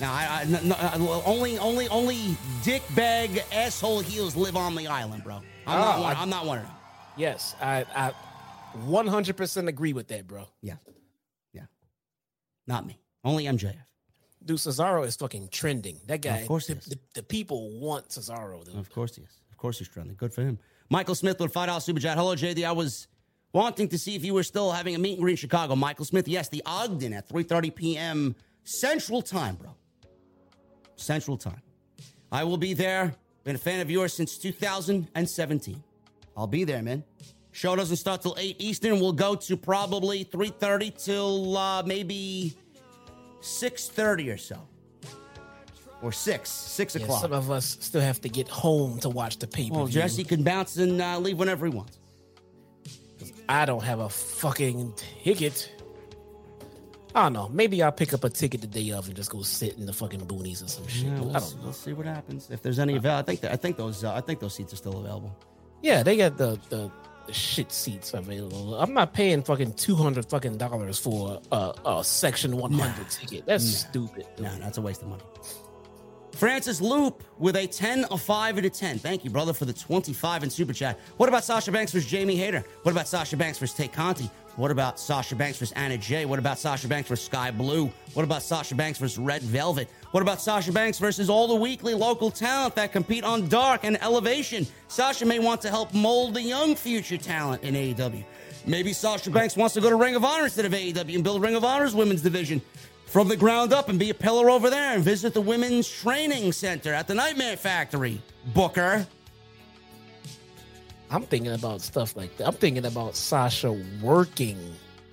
Now, 0.00 0.12
I, 0.14 0.40
I, 0.40 0.44
no, 0.62 0.74
uh, 0.74 1.22
only, 1.26 1.58
only, 1.58 1.86
only 1.88 2.34
dick 2.62 2.82
bag 2.94 3.42
asshole 3.52 4.00
heels 4.00 4.36
live 4.36 4.56
on 4.56 4.74
the 4.74 4.86
island, 4.86 5.22
bro. 5.24 5.40
I'm, 5.66 5.78
not, 5.78 5.98
Oh, 5.98 6.02
one, 6.02 6.16
I- 6.16 6.22
I'm 6.22 6.30
not 6.30 6.46
one 6.46 6.58
of 6.58 6.64
them. 6.64 6.72
Yes, 7.16 7.54
I, 7.60 7.84
I 7.94 8.12
100% 8.76 9.68
agree 9.68 9.92
with 9.92 10.08
that, 10.08 10.26
bro. 10.26 10.46
Yeah, 10.62 10.74
yeah, 11.52 11.62
not 12.66 12.86
me. 12.86 12.98
Only 13.24 13.44
MJF. 13.44 13.74
Dude, 14.44 14.58
Cesaro 14.58 15.04
is 15.06 15.16
fucking 15.16 15.48
trending. 15.50 15.98
That 16.06 16.22
guy, 16.22 16.38
Of 16.38 16.48
course 16.48 16.68
he 16.68 16.74
the, 16.74 16.78
is. 16.80 16.86
the, 16.86 16.98
the 17.14 17.22
people 17.22 17.78
want 17.80 18.08
Cesaro. 18.08 18.64
Dude. 18.64 18.76
Of 18.76 18.90
course 18.90 19.16
he 19.16 19.22
is. 19.22 19.30
Of 19.50 19.56
course 19.58 19.78
he's 19.78 19.88
trending. 19.88 20.14
Good 20.16 20.32
for 20.32 20.42
him. 20.42 20.58
Michael 20.90 21.14
Smith 21.14 21.38
with 21.40 21.52
five 21.52 21.66
dollars 21.66 21.84
super 21.84 22.00
chat. 22.00 22.16
Hello, 22.16 22.34
JD. 22.36 22.64
I 22.66 22.72
was 22.72 23.08
wanting 23.52 23.88
to 23.88 23.98
see 23.98 24.14
if 24.14 24.24
you 24.24 24.32
were 24.34 24.42
still 24.44 24.70
having 24.70 24.94
a 24.94 24.98
meet 24.98 25.14
and 25.14 25.22
greet 25.22 25.32
in 25.32 25.36
Chicago. 25.36 25.74
Michael 25.74 26.04
Smith, 26.04 26.28
yes, 26.28 26.48
the 26.48 26.62
Ogden 26.64 27.12
at 27.12 27.28
3:30 27.28 27.74
p.m. 27.74 28.36
Central 28.64 29.20
Time, 29.22 29.56
bro. 29.56 29.74
Central 30.96 31.36
Time. 31.36 31.60
I 32.30 32.44
will 32.44 32.58
be 32.58 32.74
there. 32.74 33.14
Been 33.44 33.56
a 33.56 33.58
fan 33.58 33.80
of 33.80 33.90
yours 33.90 34.12
since 34.12 34.36
2017. 34.38 35.82
I'll 36.36 36.46
be 36.46 36.64
there, 36.64 36.82
man. 36.82 37.02
Show 37.52 37.74
doesn't 37.76 37.96
start 37.96 38.22
till 38.22 38.36
8 38.38 38.56
Eastern. 38.58 39.00
We'll 39.00 39.12
go 39.12 39.34
to 39.34 39.56
probably 39.56 40.24
3.30 40.24 41.04
till 41.04 41.56
uh, 41.56 41.82
maybe 41.82 42.54
6.30 43.40 44.34
or 44.34 44.36
so. 44.36 44.68
Or 46.00 46.12
6, 46.12 46.48
6 46.50 46.94
Yeah, 46.94 47.02
o'clock. 47.02 47.22
some 47.22 47.32
of 47.32 47.50
us 47.50 47.76
still 47.80 48.00
have 48.00 48.20
to 48.20 48.28
get 48.28 48.46
home 48.48 49.00
to 49.00 49.08
watch 49.08 49.38
the 49.38 49.48
pay 49.48 49.68
per 49.68 49.74
well, 49.76 49.86
Jesse 49.88 50.22
can 50.22 50.44
bounce 50.44 50.76
and 50.76 51.00
uh, 51.00 51.18
leave 51.18 51.38
whenever 51.38 51.66
he 51.66 51.72
wants. 51.72 51.98
I 53.48 53.64
don't 53.64 53.82
have 53.82 53.98
a 53.98 54.08
fucking 54.08 54.92
ticket. 55.24 55.72
I 57.16 57.22
don't 57.24 57.32
know. 57.32 57.48
Maybe 57.48 57.82
I'll 57.82 57.90
pick 57.90 58.12
up 58.14 58.22
a 58.22 58.30
ticket 58.30 58.60
the 58.60 58.66
day 58.68 58.92
of 58.92 59.06
and 59.08 59.16
just 59.16 59.30
go 59.30 59.42
sit 59.42 59.76
in 59.76 59.86
the 59.86 59.92
fucking 59.92 60.20
boonies 60.20 60.62
or 60.64 60.68
some 60.68 60.86
shit. 60.86 61.06
Yeah, 61.06 61.16
I 61.16 61.20
we'll, 61.20 61.32
don't 61.32 61.56
know. 61.56 61.60
we'll 61.64 61.72
see 61.72 61.94
what 61.94 62.06
happens. 62.06 62.48
If 62.50 62.62
there's 62.62 62.78
any 62.78 62.94
available, 62.94 63.18
I 63.18 63.22
think 63.22 63.40
that, 63.40 63.52
I 63.52 63.56
think 63.56 63.76
those 63.76 64.04
uh, 64.04 64.14
I 64.14 64.20
think 64.20 64.38
those 64.38 64.54
seats 64.54 64.72
are 64.74 64.76
still 64.76 64.98
available. 65.00 65.34
Yeah, 65.82 66.02
they 66.04 66.16
got 66.16 66.36
the, 66.36 66.60
the 66.68 66.90
the 67.28 67.34
shit 67.34 67.70
seats 67.70 68.14
available. 68.14 68.74
I'm 68.74 68.94
not 68.94 69.12
paying 69.12 69.42
fucking 69.42 69.74
two 69.74 69.94
hundred 69.94 70.28
fucking 70.28 70.56
dollars 70.56 70.98
for 70.98 71.40
a, 71.52 71.72
a 71.86 72.02
section 72.02 72.56
one 72.56 72.72
hundred 72.72 73.08
ticket. 73.10 73.44
That's 73.46 73.64
stupid. 73.64 74.26
dude. 74.36 74.46
No, 74.46 74.58
that's 74.58 74.78
a 74.78 74.82
waste 74.82 75.02
of 75.02 75.08
money. 75.08 75.22
Francis 76.32 76.80
Loop 76.80 77.24
with 77.38 77.56
a 77.56 77.66
10, 77.66 78.06
a 78.12 78.16
5, 78.16 78.58
and 78.58 78.66
a 78.66 78.70
10. 78.70 79.00
Thank 79.00 79.24
you, 79.24 79.30
brother, 79.30 79.52
for 79.52 79.64
the 79.64 79.72
25 79.72 80.44
in 80.44 80.50
Super 80.50 80.72
Chat. 80.72 81.00
What 81.16 81.28
about 81.28 81.42
Sasha 81.42 81.72
Banks 81.72 81.90
versus 81.90 82.08
Jamie 82.08 82.36
Hayter? 82.36 82.64
What 82.84 82.92
about 82.92 83.08
Sasha 83.08 83.36
Banks 83.36 83.58
versus 83.58 83.76
Tay 83.76 83.88
Conti? 83.88 84.30
What 84.54 84.70
about 84.70 85.00
Sasha 85.00 85.34
Banks 85.34 85.58
versus 85.58 85.72
Anna 85.76 85.98
Jay? 85.98 86.26
What 86.26 86.38
about 86.38 86.58
Sasha 86.58 86.86
Banks 86.86 87.08
versus 87.08 87.26
Skye 87.26 87.50
Blue? 87.50 87.90
What 88.14 88.22
about 88.22 88.42
Sasha 88.42 88.76
Banks 88.76 89.00
versus 89.00 89.18
Red 89.18 89.42
Velvet? 89.42 89.88
What 90.10 90.22
about 90.22 90.40
Sasha 90.40 90.72
Banks 90.72 90.98
versus 90.98 91.28
all 91.28 91.46
the 91.46 91.54
weekly 91.54 91.92
local 91.92 92.30
talent 92.30 92.74
that 92.76 92.92
compete 92.92 93.24
on 93.24 93.46
Dark 93.48 93.84
and 93.84 94.02
Elevation? 94.02 94.66
Sasha 94.88 95.26
may 95.26 95.38
want 95.38 95.60
to 95.62 95.68
help 95.68 95.92
mold 95.92 96.32
the 96.32 96.40
young 96.40 96.74
future 96.74 97.18
talent 97.18 97.62
in 97.62 97.74
AEW. 97.74 98.24
Maybe 98.66 98.94
Sasha 98.94 99.30
Banks 99.30 99.54
wants 99.54 99.74
to 99.74 99.82
go 99.82 99.90
to 99.90 99.96
Ring 99.96 100.16
of 100.16 100.24
Honor 100.24 100.44
instead 100.44 100.64
of 100.64 100.72
AEW 100.72 101.14
and 101.14 101.22
build 101.22 101.42
Ring 101.42 101.56
of 101.56 101.64
Honor's 101.64 101.94
women's 101.94 102.22
division 102.22 102.62
from 103.04 103.28
the 103.28 103.36
ground 103.36 103.74
up 103.74 103.90
and 103.90 103.98
be 103.98 104.08
a 104.08 104.14
pillar 104.14 104.48
over 104.48 104.70
there 104.70 104.94
and 104.94 105.04
visit 105.04 105.34
the 105.34 105.42
women's 105.42 105.88
training 105.88 106.52
center 106.52 106.94
at 106.94 107.06
the 107.06 107.14
Nightmare 107.14 107.58
Factory. 107.58 108.20
Booker. 108.54 109.06
I'm 111.10 111.22
thinking 111.24 111.52
about 111.52 111.82
stuff 111.82 112.16
like 112.16 112.34
that. 112.38 112.46
I'm 112.46 112.54
thinking 112.54 112.86
about 112.86 113.14
Sasha 113.14 113.72
working 114.02 114.58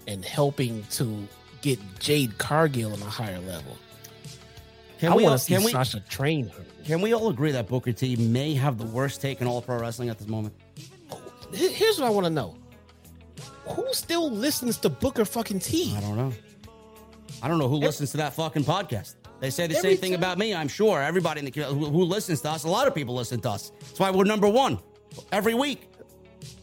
and 0.07 0.23
helping 0.23 0.83
to 0.91 1.27
get 1.61 1.79
Jade 1.99 2.37
Cargill 2.37 2.93
on 2.93 3.01
a 3.01 3.05
higher 3.09 3.39
level. 3.39 3.77
Can 4.99 5.11
I 5.11 5.15
we, 5.15 5.23
want 5.23 5.33
all, 5.33 5.37
to 5.37 5.43
see 5.43 5.57
we, 5.57 5.71
Sasha 5.71 5.99
train 6.01 6.47
her. 6.49 6.63
can 6.85 7.01
we 7.01 7.13
all 7.13 7.29
agree 7.29 7.51
that 7.51 7.67
Booker 7.67 7.91
T 7.91 8.15
may 8.15 8.53
have 8.53 8.77
the 8.77 8.85
worst 8.85 9.21
take 9.21 9.41
in 9.41 9.47
all 9.47 9.61
pro 9.61 9.79
wrestling 9.79 10.09
at 10.09 10.17
this 10.17 10.27
moment? 10.27 10.53
Here's 11.53 11.99
what 11.99 12.07
I 12.07 12.09
want 12.09 12.25
to 12.25 12.29
know: 12.29 12.55
Who 13.67 13.85
still 13.91 14.31
listens 14.31 14.77
to 14.79 14.89
Booker 14.89 15.25
fucking 15.25 15.59
T? 15.59 15.93
I 15.95 16.01
don't 16.01 16.15
know. 16.15 16.33
I 17.43 17.47
don't 17.47 17.59
know 17.59 17.67
who 17.67 17.75
listens 17.75 18.11
to 18.11 18.17
that 18.17 18.33
fucking 18.33 18.63
podcast. 18.63 19.15
They 19.39 19.49
say 19.49 19.67
the 19.67 19.75
same 19.75 19.97
thing 19.97 20.11
time- 20.11 20.19
about 20.19 20.37
me. 20.37 20.55
I'm 20.55 20.67
sure 20.69 21.01
everybody 21.01 21.39
in 21.39 21.45
the 21.45 21.61
who, 21.63 21.85
who 21.85 22.03
listens 22.03 22.41
to 22.41 22.49
us, 22.51 22.63
a 22.63 22.69
lot 22.69 22.87
of 22.87 22.95
people 22.95 23.13
listen 23.15 23.41
to 23.41 23.49
us. 23.51 23.71
That's 23.79 23.99
why 23.99 24.09
we're 24.11 24.23
number 24.23 24.47
one 24.47 24.79
every 25.31 25.53
week. 25.53 25.89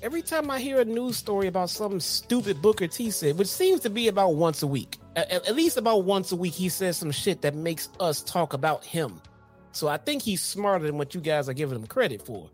Every 0.03 0.23
time 0.23 0.51
I 0.51 0.59
hear 0.61 0.81
a 0.81 0.85
news 0.85 1.17
story 1.17 1.47
about 1.47 1.71
some 1.71 2.01
stupid 2.01 2.61
Booker 2.63 2.87
T 2.87 3.11
said, 3.11 3.39
which 3.39 3.49
seems 3.49 3.81
to 3.81 3.91
be 3.91 4.09
about 4.09 4.35
once 4.35 4.63
a 4.63 4.67
week, 4.67 4.99
at, 5.17 5.31
at 5.31 5.55
least 5.55 5.77
about 5.77 6.05
once 6.05 6.33
a 6.33 6.37
week, 6.37 6.53
he 6.55 6.69
says 6.69 6.97
some 6.97 7.11
shit 7.11 7.43
that 7.43 7.55
makes 7.55 7.89
us 8.01 8.23
talk 8.23 8.53
about 8.53 8.85
him. 8.85 9.21
So 9.73 9.89
I 9.89 9.97
think 9.97 10.23
he's 10.23 10.43
smarter 10.43 10.85
than 10.87 10.99
what 10.99 11.15
you 11.15 11.21
guys 11.21 11.49
are 11.49 11.53
giving 11.55 11.77
him 11.79 11.87
credit 11.87 12.25
for. 12.25 12.51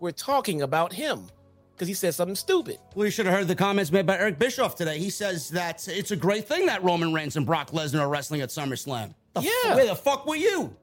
We're 0.00 0.10
talking 0.12 0.62
about 0.62 0.92
him 0.92 1.28
because 1.72 1.88
he 1.88 1.94
said 1.94 2.14
something 2.14 2.36
stupid. 2.36 2.78
Well, 2.94 3.04
you 3.06 3.10
should 3.10 3.26
have 3.26 3.34
heard 3.34 3.48
the 3.48 3.56
comments 3.56 3.90
made 3.90 4.06
by 4.06 4.18
Eric 4.18 4.38
Bischoff 4.38 4.76
today. 4.76 4.98
He 4.98 5.10
says 5.10 5.48
that 5.50 5.86
it's 5.88 6.10
a 6.12 6.16
great 6.16 6.46
thing 6.46 6.66
that 6.66 6.82
Roman 6.84 7.12
Reigns 7.12 7.36
and 7.36 7.44
Brock 7.46 7.70
Lesnar 7.72 8.00
are 8.00 8.08
wrestling 8.08 8.40
at 8.42 8.50
SummerSlam. 8.50 9.14
The 9.34 9.40
f- 9.40 9.46
Yeah. 9.64 9.74
where 9.74 9.86
the 9.86 9.96
fuck 9.96 10.26
were 10.26 10.36
you? 10.36 10.76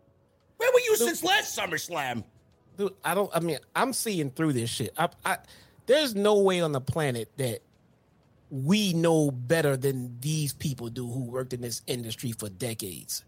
Where 0.58 0.72
were 0.74 0.80
you 0.80 0.96
since 0.98 1.24
last 1.24 1.58
SummerSlam? 1.58 2.24
Dude, 2.78 2.94
I 3.04 3.14
don't. 3.16 3.30
I 3.34 3.40
mean, 3.40 3.58
I'm 3.76 3.94
seeing 3.94 4.30
through 4.32 4.54
this 4.54 4.70
shit. 4.70 4.94
I, 4.98 5.10
I, 5.26 5.38
there's 5.92 6.16
no 6.16 6.40
way 6.40 6.62
on 6.62 6.72
the 6.72 6.82
planet 6.82 7.30
that 7.38 7.60
we 8.50 8.94
know 8.94 9.30
better 9.30 9.76
than 9.76 10.18
these 10.22 10.54
people 10.54 10.88
do 10.88 11.06
who 11.06 11.24
worked 11.26 11.54
in 11.54 11.62
this 11.62 11.82
industry 11.86 12.32
for 12.32 12.50
decades. 12.50 13.26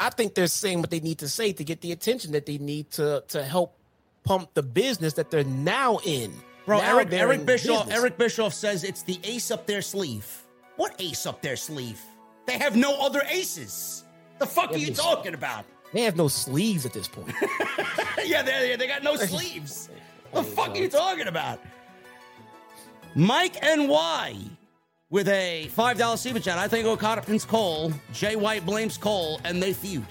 I 0.00 0.10
think 0.10 0.34
they're 0.34 0.46
saying 0.48 0.80
what 0.80 0.90
they 0.90 1.00
need 1.00 1.18
to 1.18 1.28
say 1.28 1.52
to 1.52 1.64
get 1.64 1.80
the 1.80 1.92
attention 1.92 2.32
that 2.32 2.46
they 2.46 2.58
need 2.58 2.90
to 2.92 3.24
to 3.28 3.44
help 3.44 3.78
pump 4.24 4.54
the 4.54 4.62
business 4.62 5.14
that 5.14 5.30
they're 5.30 5.44
now 5.44 5.98
in. 6.04 6.32
Bro, 6.66 6.78
Now 6.78 6.98
Eric, 6.98 7.12
Eric 7.12 7.46
Bischoff 7.46 7.86
business. 7.86 8.00
Eric 8.00 8.18
Bischoff 8.18 8.54
says 8.54 8.84
it's 8.84 9.02
the 9.02 9.18
ace 9.24 9.50
up 9.50 9.66
their 9.66 9.82
sleeve. 9.82 10.26
What 10.76 10.94
ace 10.98 11.26
up 11.26 11.42
their 11.42 11.56
sleeve? 11.56 12.00
They 12.46 12.58
have 12.58 12.76
no 12.76 13.00
other 13.00 13.22
aces. 13.28 14.04
The 14.38 14.46
fuck 14.46 14.72
are 14.72 14.76
you 14.76 14.94
talking 14.94 15.34
about? 15.34 15.64
They 15.92 16.02
have 16.02 16.16
no 16.16 16.28
sleeves 16.28 16.84
at 16.84 16.92
this 16.92 17.08
point. 17.08 17.34
yeah, 18.24 18.42
they, 18.42 18.76
they 18.76 18.86
got 18.86 19.02
no 19.02 19.16
sleeves. 19.16 19.88
The 20.32 20.42
fuck 20.42 20.70
are 20.70 20.76
you 20.76 20.88
talking 20.88 21.26
about? 21.28 21.60
Mike 23.14 23.56
and 23.62 23.88
NY 23.88 24.36
with 25.10 25.28
a 25.28 25.68
$5 25.76 26.18
super 26.18 26.38
chat. 26.38 26.58
I 26.58 26.68
think 26.68 26.86
Okada 26.86 27.22
pins 27.22 27.44
Cole. 27.44 27.92
Jay 28.12 28.36
White 28.36 28.64
blames 28.66 28.96
Cole, 28.98 29.40
and 29.44 29.62
they 29.62 29.72
feud. 29.72 30.04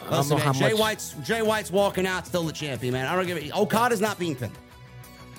I 0.00 0.10
don't 0.10 0.18
Listen, 0.18 0.38
know 0.38 0.44
man, 0.44 0.54
Jay 0.54 0.70
much. 0.72 0.80
White's 0.80 1.14
Jay 1.22 1.42
White's 1.42 1.70
walking 1.70 2.06
out 2.06 2.26
still 2.26 2.42
the 2.42 2.52
champion, 2.52 2.92
man. 2.92 3.06
I 3.06 3.14
don't 3.14 3.26
give 3.26 3.38
it. 3.38 3.56
Okada's 3.56 4.00
not 4.00 4.18
being 4.18 4.34
pinned. 4.34 4.52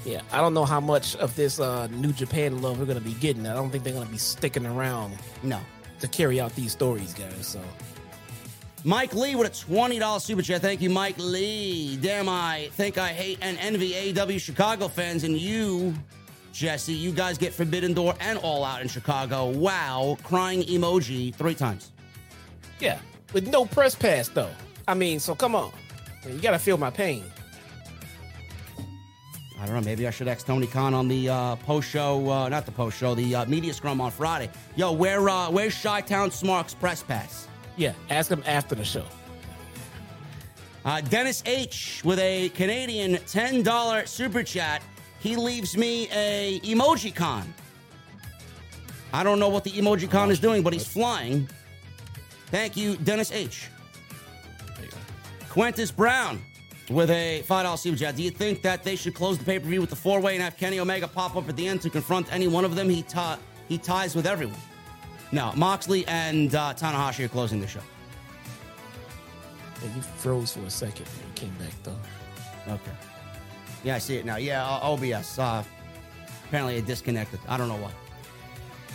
Yeah, 0.06 0.22
I 0.32 0.38
don't 0.38 0.54
know 0.54 0.66
how 0.66 0.80
much 0.80 1.16
of 1.18 1.36
this 1.36 1.60
uh, 1.60 1.88
New 1.88 2.12
Japan 2.14 2.62
love 2.62 2.80
we're 2.80 2.86
gonna 2.86 3.00
be 3.02 3.14
getting. 3.16 3.46
I 3.46 3.54
don't 3.54 3.70
think 3.70 3.84
they're 3.84 3.94
gonna 3.94 4.06
be 4.06 4.18
sticking 4.18 4.66
around 4.66 5.18
No. 5.44 5.60
to 6.00 6.08
carry 6.08 6.40
out 6.42 6.56
these 6.56 6.72
stories, 6.72 7.14
guys. 7.14 7.46
So 7.48 7.62
Mike 8.86 9.14
Lee 9.14 9.36
with 9.36 9.48
a 9.48 9.52
$20 9.74 10.20
super 10.22 10.42
chat. 10.42 10.62
Thank 10.62 10.82
you, 10.82 10.90
Mike 10.90 11.16
Lee. 11.18 11.98
Damn, 11.98 12.28
I 12.28 12.70
think 12.74 12.98
I 12.98 13.10
hate 13.10 13.38
and 13.42 13.58
envy 13.60 14.20
AW 14.20 14.38
Chicago 14.38 14.90
fans. 14.90 15.24
And 15.24 15.38
you, 15.38 15.94
Jesse, 16.52 16.92
you 16.94 17.12
guys 17.14 17.38
get 17.38 17.54
Forbidden 17.54 17.94
Door 17.94 18.16
and 18.20 18.38
All 18.40 18.66
Out 18.66 18.82
in 18.82 18.90
Chicago. 18.90 19.48
Wow. 19.50 20.18
Crying 20.24 20.64
emoji 20.64 21.34
three 21.34 21.56
times. 21.56 21.92
yeah, 22.80 23.00
with 23.32 23.48
no 23.48 23.64
press 23.66 23.96
pass 23.96 24.28
though. 24.28 24.52
I 24.86 24.94
mean, 24.96 25.20
so 25.20 25.34
come 25.34 25.56
on, 25.56 25.72
you 26.28 26.40
gotta 26.40 26.60
feel 26.60 26.78
my 26.78 26.90
pain. 26.90 27.24
I 29.62 29.66
don't 29.66 29.76
know. 29.76 29.82
Maybe 29.82 30.06
I 30.08 30.10
should 30.10 30.28
ask 30.28 30.46
Tony 30.46 30.68
Khan 30.68 30.94
on 30.94 31.08
the 31.08 31.30
uh, 31.30 31.56
post 31.58 31.90
show, 31.90 32.30
uh, 32.30 32.50
not 32.50 32.66
the 32.66 32.74
post 32.74 32.98
show, 32.98 33.16
the 33.16 33.34
uh, 33.34 33.46
media 33.46 33.74
scrum 33.74 34.02
on 34.02 34.12
Friday. 34.12 34.50
Yo, 34.76 34.92
where 34.92 35.30
uh, 35.30 35.50
where's 35.50 35.82
Chi 35.82 36.02
Town 36.02 36.32
Smarks 36.32 36.74
press 36.74 37.02
pass? 37.02 37.48
Yeah, 37.76 37.94
ask 38.10 38.30
him 38.30 38.44
after 38.46 38.76
the 38.76 38.86
show. 38.86 39.06
Uh, 40.86 41.02
Dennis 41.02 41.42
H 41.46 42.02
with 42.04 42.20
a 42.20 42.50
Canadian 42.50 43.14
$10 43.16 44.08
super 44.08 44.44
chat. 44.44 44.84
He 45.20 45.36
leaves 45.36 45.78
me 45.78 46.10
a 46.12 46.60
emoji 46.62 47.16
con. 47.16 47.54
I 49.14 49.24
don't 49.24 49.40
know 49.40 49.48
what 49.48 49.64
the 49.64 49.72
emoji 49.72 50.10
con 50.10 50.30
is 50.30 50.40
doing, 50.40 50.62
but 50.62 50.74
he's 50.74 50.86
flying. 50.86 51.48
Thank 52.48 52.76
you, 52.76 52.98
Dennis 52.98 53.32
H. 53.32 53.70
Quintus 55.50 55.92
Brown 55.92 56.42
with 56.90 57.10
a 57.12 57.44
$5 57.48 57.78
super 57.78 57.98
chat. 57.98 58.16
Do 58.16 58.24
you 58.24 58.32
think 58.32 58.62
that 58.64 58.84
they 58.84 58.96
should 58.96 59.16
close 59.16 59.38
the 59.38 59.46
pay 59.46 59.60
per 59.60 59.68
view 59.68 59.80
with 59.80 59.90
the 59.90 59.96
four 59.96 60.20
way 60.20 60.34
and 60.36 60.44
have 60.44 60.58
Kenny 60.58 60.80
Omega 60.80 61.08
pop 61.08 61.36
up 61.38 61.48
at 61.48 61.56
the 61.56 61.68
end 61.68 61.82
to 61.82 61.90
confront 61.90 62.32
any 62.34 62.48
one 62.48 62.66
of 62.66 62.76
them? 62.76 62.90
He, 62.90 63.04
ta- 63.04 63.40
he 63.70 63.78
ties 63.78 64.16
with 64.16 64.28
everyone. 64.28 64.60
No, 65.34 65.52
Moxley 65.56 66.06
and 66.08 66.54
uh, 66.54 66.76
Tanahashi 66.76 67.26
are 67.26 67.28
closing 67.28 67.60
the 67.60 67.66
show. 67.66 67.80
Yeah, 69.82 69.96
you 69.96 70.02
froze 70.04 70.54
for 70.54 70.60
a 70.60 70.70
second. 70.70 71.08
and 71.08 71.28
You 71.28 71.34
came 71.34 71.54
back 71.58 71.74
though. 71.82 71.98
Okay. 72.72 72.92
Yeah, 73.84 73.96
I 73.96 73.98
see 73.98 74.18
it 74.18 74.26
now. 74.26 74.36
Yeah, 74.36 74.64
uh, 74.64 74.92
OBS. 74.92 75.40
Uh, 75.40 75.64
apparently 76.46 76.78
it 76.78 76.86
disconnected. 76.86 77.40
I 77.48 77.58
don't 77.58 77.68
know 77.68 77.78
why. 77.78 77.92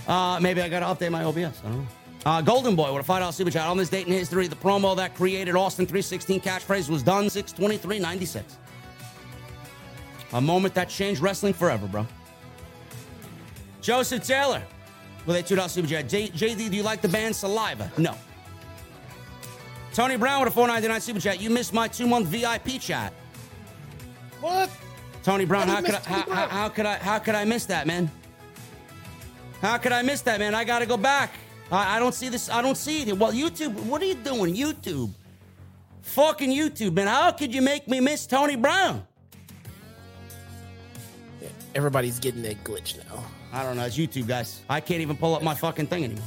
Uh, 0.06 0.38
maybe 0.38 0.62
I 0.62 0.68
got 0.68 0.78
to 0.80 0.86
update 0.86 1.10
my 1.10 1.24
OBS. 1.24 1.60
I 1.64 1.68
don't 1.68 1.78
know. 1.78 1.86
Uh, 2.24 2.40
Golden 2.40 2.76
Boy 2.76 2.94
with 2.94 3.06
a 3.08 3.12
$5 3.12 3.32
super 3.32 3.50
chat. 3.50 3.66
On 3.66 3.76
this 3.76 3.88
date 3.88 4.06
in 4.06 4.12
history, 4.12 4.46
the 4.46 4.56
promo 4.56 4.96
that 4.96 5.16
created 5.16 5.56
Austin 5.56 5.86
316 5.86 6.40
catchphrase 6.40 6.88
was 6.88 7.02
done 7.02 7.24
623.96. 7.24 8.42
A 10.34 10.40
moment 10.40 10.72
that 10.74 10.88
changed 10.88 11.20
wrestling 11.20 11.52
forever, 11.52 11.88
bro. 11.88 12.06
Joseph 13.80 14.24
Taylor 14.24 14.62
with 15.28 15.36
a 15.36 15.42
$2 15.54 15.68
super 15.68 15.86
chat. 15.86 16.08
J- 16.08 16.30
JD, 16.30 16.70
do 16.70 16.76
you 16.76 16.82
like 16.82 17.02
the 17.02 17.08
band 17.08 17.36
Saliva? 17.36 17.92
No. 17.98 18.14
Tony 19.92 20.16
Brown 20.16 20.40
with 20.40 20.48
a 20.48 20.54
499 20.54 21.00
super 21.02 21.20
chat. 21.20 21.40
You 21.40 21.50
missed 21.50 21.74
my 21.74 21.86
two 21.86 22.06
month 22.06 22.28
VIP 22.28 22.80
chat. 22.80 23.12
What? 24.40 24.70
Tony 25.22 25.44
Brown, 25.44 25.68
How 25.68 25.82
could 25.82 25.90
I 25.94 25.98
miss 25.98 26.06
how, 26.06 26.20
how, 26.22 26.48
how 26.48 26.68
could 26.70 26.86
I 26.86 26.96
how 26.96 27.18
could 27.18 27.34
I 27.34 27.44
miss 27.44 27.66
that, 27.66 27.86
man? 27.86 28.10
How 29.60 29.76
could 29.76 29.92
I 29.92 30.00
miss 30.02 30.22
that, 30.22 30.38
man? 30.38 30.54
I 30.54 30.64
got 30.64 30.78
to 30.78 30.86
go 30.86 30.96
back. 30.96 31.34
I, 31.70 31.96
I 31.96 31.98
don't 31.98 32.14
see 32.14 32.28
this. 32.28 32.48
I 32.48 32.62
don't 32.62 32.76
see 32.76 33.02
it. 33.02 33.18
Well, 33.18 33.32
YouTube, 33.32 33.74
what 33.84 34.00
are 34.00 34.06
you 34.06 34.14
doing? 34.14 34.54
YouTube. 34.54 35.10
Fucking 36.02 36.50
YouTube, 36.50 36.94
man. 36.94 37.08
How 37.08 37.32
could 37.32 37.52
you 37.52 37.60
make 37.60 37.86
me 37.88 38.00
miss 38.00 38.26
Tony 38.26 38.56
Brown? 38.56 39.06
Everybody's 41.74 42.18
getting 42.18 42.42
that 42.42 42.62
glitch 42.64 42.96
now. 43.10 43.24
I 43.52 43.62
don't 43.62 43.76
know. 43.76 43.84
It's 43.84 43.96
YouTube, 43.96 44.26
guys. 44.26 44.62
I 44.68 44.80
can't 44.80 45.00
even 45.00 45.16
pull 45.16 45.34
up 45.34 45.42
my 45.42 45.54
fucking 45.54 45.86
thing 45.86 46.04
anymore. 46.04 46.24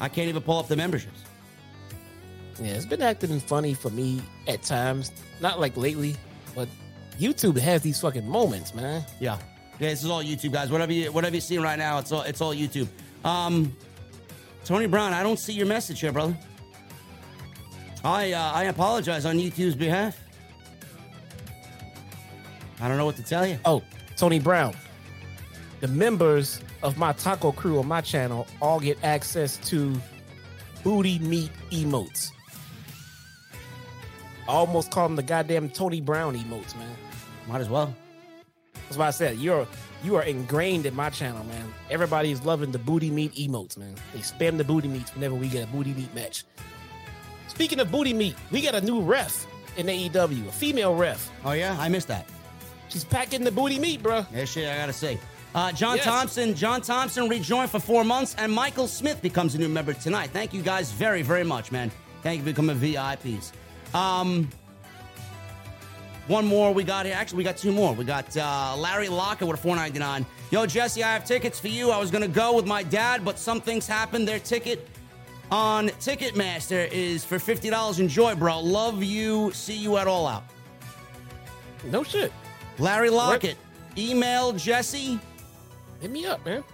I 0.00 0.08
can't 0.08 0.28
even 0.28 0.42
pull 0.42 0.58
up 0.58 0.68
the 0.68 0.76
memberships. 0.76 1.24
Yeah, 2.60 2.72
it's 2.72 2.86
been 2.86 3.02
acting 3.02 3.38
funny 3.40 3.74
for 3.74 3.90
me 3.90 4.22
at 4.48 4.62
times. 4.62 5.12
Not 5.40 5.60
like 5.60 5.76
lately, 5.76 6.16
but 6.54 6.68
YouTube 7.18 7.58
has 7.58 7.82
these 7.82 8.00
fucking 8.00 8.28
moments, 8.28 8.74
man. 8.74 9.04
Yeah. 9.18 9.38
Yeah, 9.78 9.90
this 9.90 10.04
is 10.04 10.10
all 10.10 10.22
YouTube, 10.22 10.52
guys. 10.52 10.70
Whatever 10.70 10.92
you 10.92 11.10
whatever 11.12 11.36
you're 11.36 11.40
seeing 11.40 11.62
right 11.62 11.78
now, 11.78 11.98
it's 11.98 12.12
all 12.12 12.22
it's 12.22 12.40
all 12.40 12.54
YouTube. 12.54 12.88
Um 13.24 13.74
Tony 14.64 14.86
Brown, 14.86 15.14
I 15.14 15.22
don't 15.22 15.38
see 15.38 15.54
your 15.54 15.66
message 15.66 16.00
here, 16.00 16.12
brother. 16.12 16.36
I 18.04 18.32
uh, 18.32 18.52
I 18.52 18.64
apologize 18.64 19.24
on 19.24 19.36
YouTube's 19.38 19.74
behalf. 19.74 20.18
I 22.80 22.88
don't 22.88 22.96
know 22.96 23.06
what 23.06 23.16
to 23.16 23.22
tell 23.22 23.46
you. 23.46 23.58
Oh, 23.64 23.82
Tony 24.16 24.38
Brown. 24.38 24.74
The 25.80 25.88
members 25.88 26.60
of 26.82 26.98
my 26.98 27.12
taco 27.14 27.52
crew 27.52 27.78
on 27.78 27.88
my 27.88 28.02
channel 28.02 28.46
all 28.60 28.80
get 28.80 28.98
access 29.02 29.56
to 29.68 29.98
booty 30.84 31.18
meat 31.18 31.50
emotes. 31.70 32.30
I 34.46 34.52
almost 34.52 34.90
call 34.90 35.08
them 35.08 35.16
the 35.16 35.22
goddamn 35.22 35.70
Tony 35.70 36.00
Brown 36.00 36.36
emotes, 36.36 36.76
man. 36.76 36.94
Might 37.48 37.60
as 37.60 37.68
well. 37.68 37.94
That's 38.74 38.98
why 38.98 39.06
I 39.06 39.10
said 39.10 39.38
you're 39.38 39.66
you 40.02 40.16
are 40.16 40.22
ingrained 40.22 40.86
in 40.86 40.94
my 40.94 41.10
channel, 41.10 41.44
man. 41.44 41.72
Everybody 41.90 42.30
is 42.30 42.44
loving 42.44 42.72
the 42.72 42.78
booty 42.78 43.10
meat 43.10 43.34
emotes, 43.34 43.76
man. 43.78 43.94
They 44.12 44.20
spam 44.20 44.58
the 44.58 44.64
booty 44.64 44.88
meats 44.88 45.14
whenever 45.14 45.34
we 45.34 45.48
get 45.48 45.64
a 45.64 45.66
booty 45.70 45.94
meat 45.94 46.14
match. 46.14 46.44
Speaking 47.48 47.80
of 47.80 47.90
booty 47.90 48.12
meat, 48.12 48.34
we 48.50 48.60
got 48.62 48.74
a 48.74 48.80
new 48.80 49.00
ref 49.00 49.46
in 49.76 49.86
AEW, 49.86 50.48
a 50.48 50.52
female 50.52 50.94
ref. 50.94 51.30
Oh 51.44 51.52
yeah, 51.52 51.76
I 51.78 51.88
missed 51.88 52.08
that. 52.08 52.26
She's 52.88 53.04
packing 53.04 53.44
the 53.44 53.52
booty 53.52 53.78
meat, 53.78 54.02
bro. 54.02 54.26
Yeah, 54.34 54.44
shit, 54.44 54.68
I 54.68 54.76
gotta 54.76 54.92
say. 54.92 55.18
Uh, 55.54 55.72
John 55.72 55.96
Yes. 55.96 56.04
Thompson, 56.04 56.54
John 56.54 56.80
Thompson 56.80 57.28
rejoined 57.28 57.70
for 57.70 57.80
four 57.80 58.04
months, 58.04 58.36
and 58.38 58.52
Michael 58.52 58.86
Smith 58.86 59.20
becomes 59.20 59.54
a 59.54 59.58
new 59.58 59.68
member 59.68 59.92
tonight. 59.92 60.30
Thank 60.32 60.54
you 60.54 60.62
guys 60.62 60.92
very, 60.92 61.22
very 61.22 61.42
much, 61.44 61.72
man. 61.72 61.90
Thank 62.22 62.38
you 62.38 62.42
for 62.44 62.50
becoming 62.50 62.76
VIPs. 62.78 63.50
Um, 63.94 64.48
one 66.28 66.46
more 66.46 66.72
we 66.72 66.84
got 66.84 67.06
here. 67.06 67.16
Actually, 67.16 67.38
we 67.38 67.44
got 67.44 67.56
two 67.56 67.72
more. 67.72 67.92
We 67.94 68.04
got 68.04 68.36
uh, 68.36 68.76
Larry 68.78 69.08
Locker 69.08 69.46
with 69.46 69.58
a 69.58 69.60
four 69.62 69.74
ninety 69.74 69.98
nine. 69.98 70.24
Yo, 70.52 70.64
Jesse, 70.66 71.02
I 71.02 71.12
have 71.12 71.24
tickets 71.24 71.58
for 71.58 71.68
you. 71.68 71.90
I 71.90 71.98
was 71.98 72.10
gonna 72.12 72.28
go 72.28 72.54
with 72.54 72.66
my 72.66 72.84
dad, 72.84 73.24
but 73.24 73.36
some 73.38 73.60
things 73.60 73.88
happened. 73.88 74.28
Their 74.28 74.38
ticket 74.38 74.86
on 75.50 75.88
Ticketmaster 75.88 76.88
is 76.92 77.24
for 77.24 77.40
fifty 77.40 77.70
dollars. 77.70 77.98
Enjoy, 77.98 78.36
bro. 78.36 78.60
Love 78.60 79.02
you. 79.02 79.50
See 79.52 79.76
you 79.76 79.96
at 79.96 80.06
All 80.06 80.28
Out. 80.28 80.44
No 81.86 82.04
shit. 82.04 82.32
Larry 82.78 83.10
Lockett. 83.10 83.56
Email 83.98 84.52
Jesse. 84.52 85.18
Hit 86.00 86.10
me 86.10 86.26
up, 86.26 86.44
man. 86.44 86.64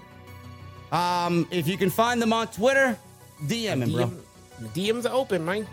Um, 0.93 1.48
if 1.51 1.66
you 1.66 1.77
can 1.77 1.90
find 1.90 2.23
them 2.23 2.32
on 2.32 2.48
Twitter, 2.48 2.98
DM 3.44 3.82
him, 3.82 3.93
bro. 3.93 4.12
The 4.61 4.69
DMs 4.69 5.05
are 5.05 5.12
open, 5.12 5.44
man. 5.44 5.66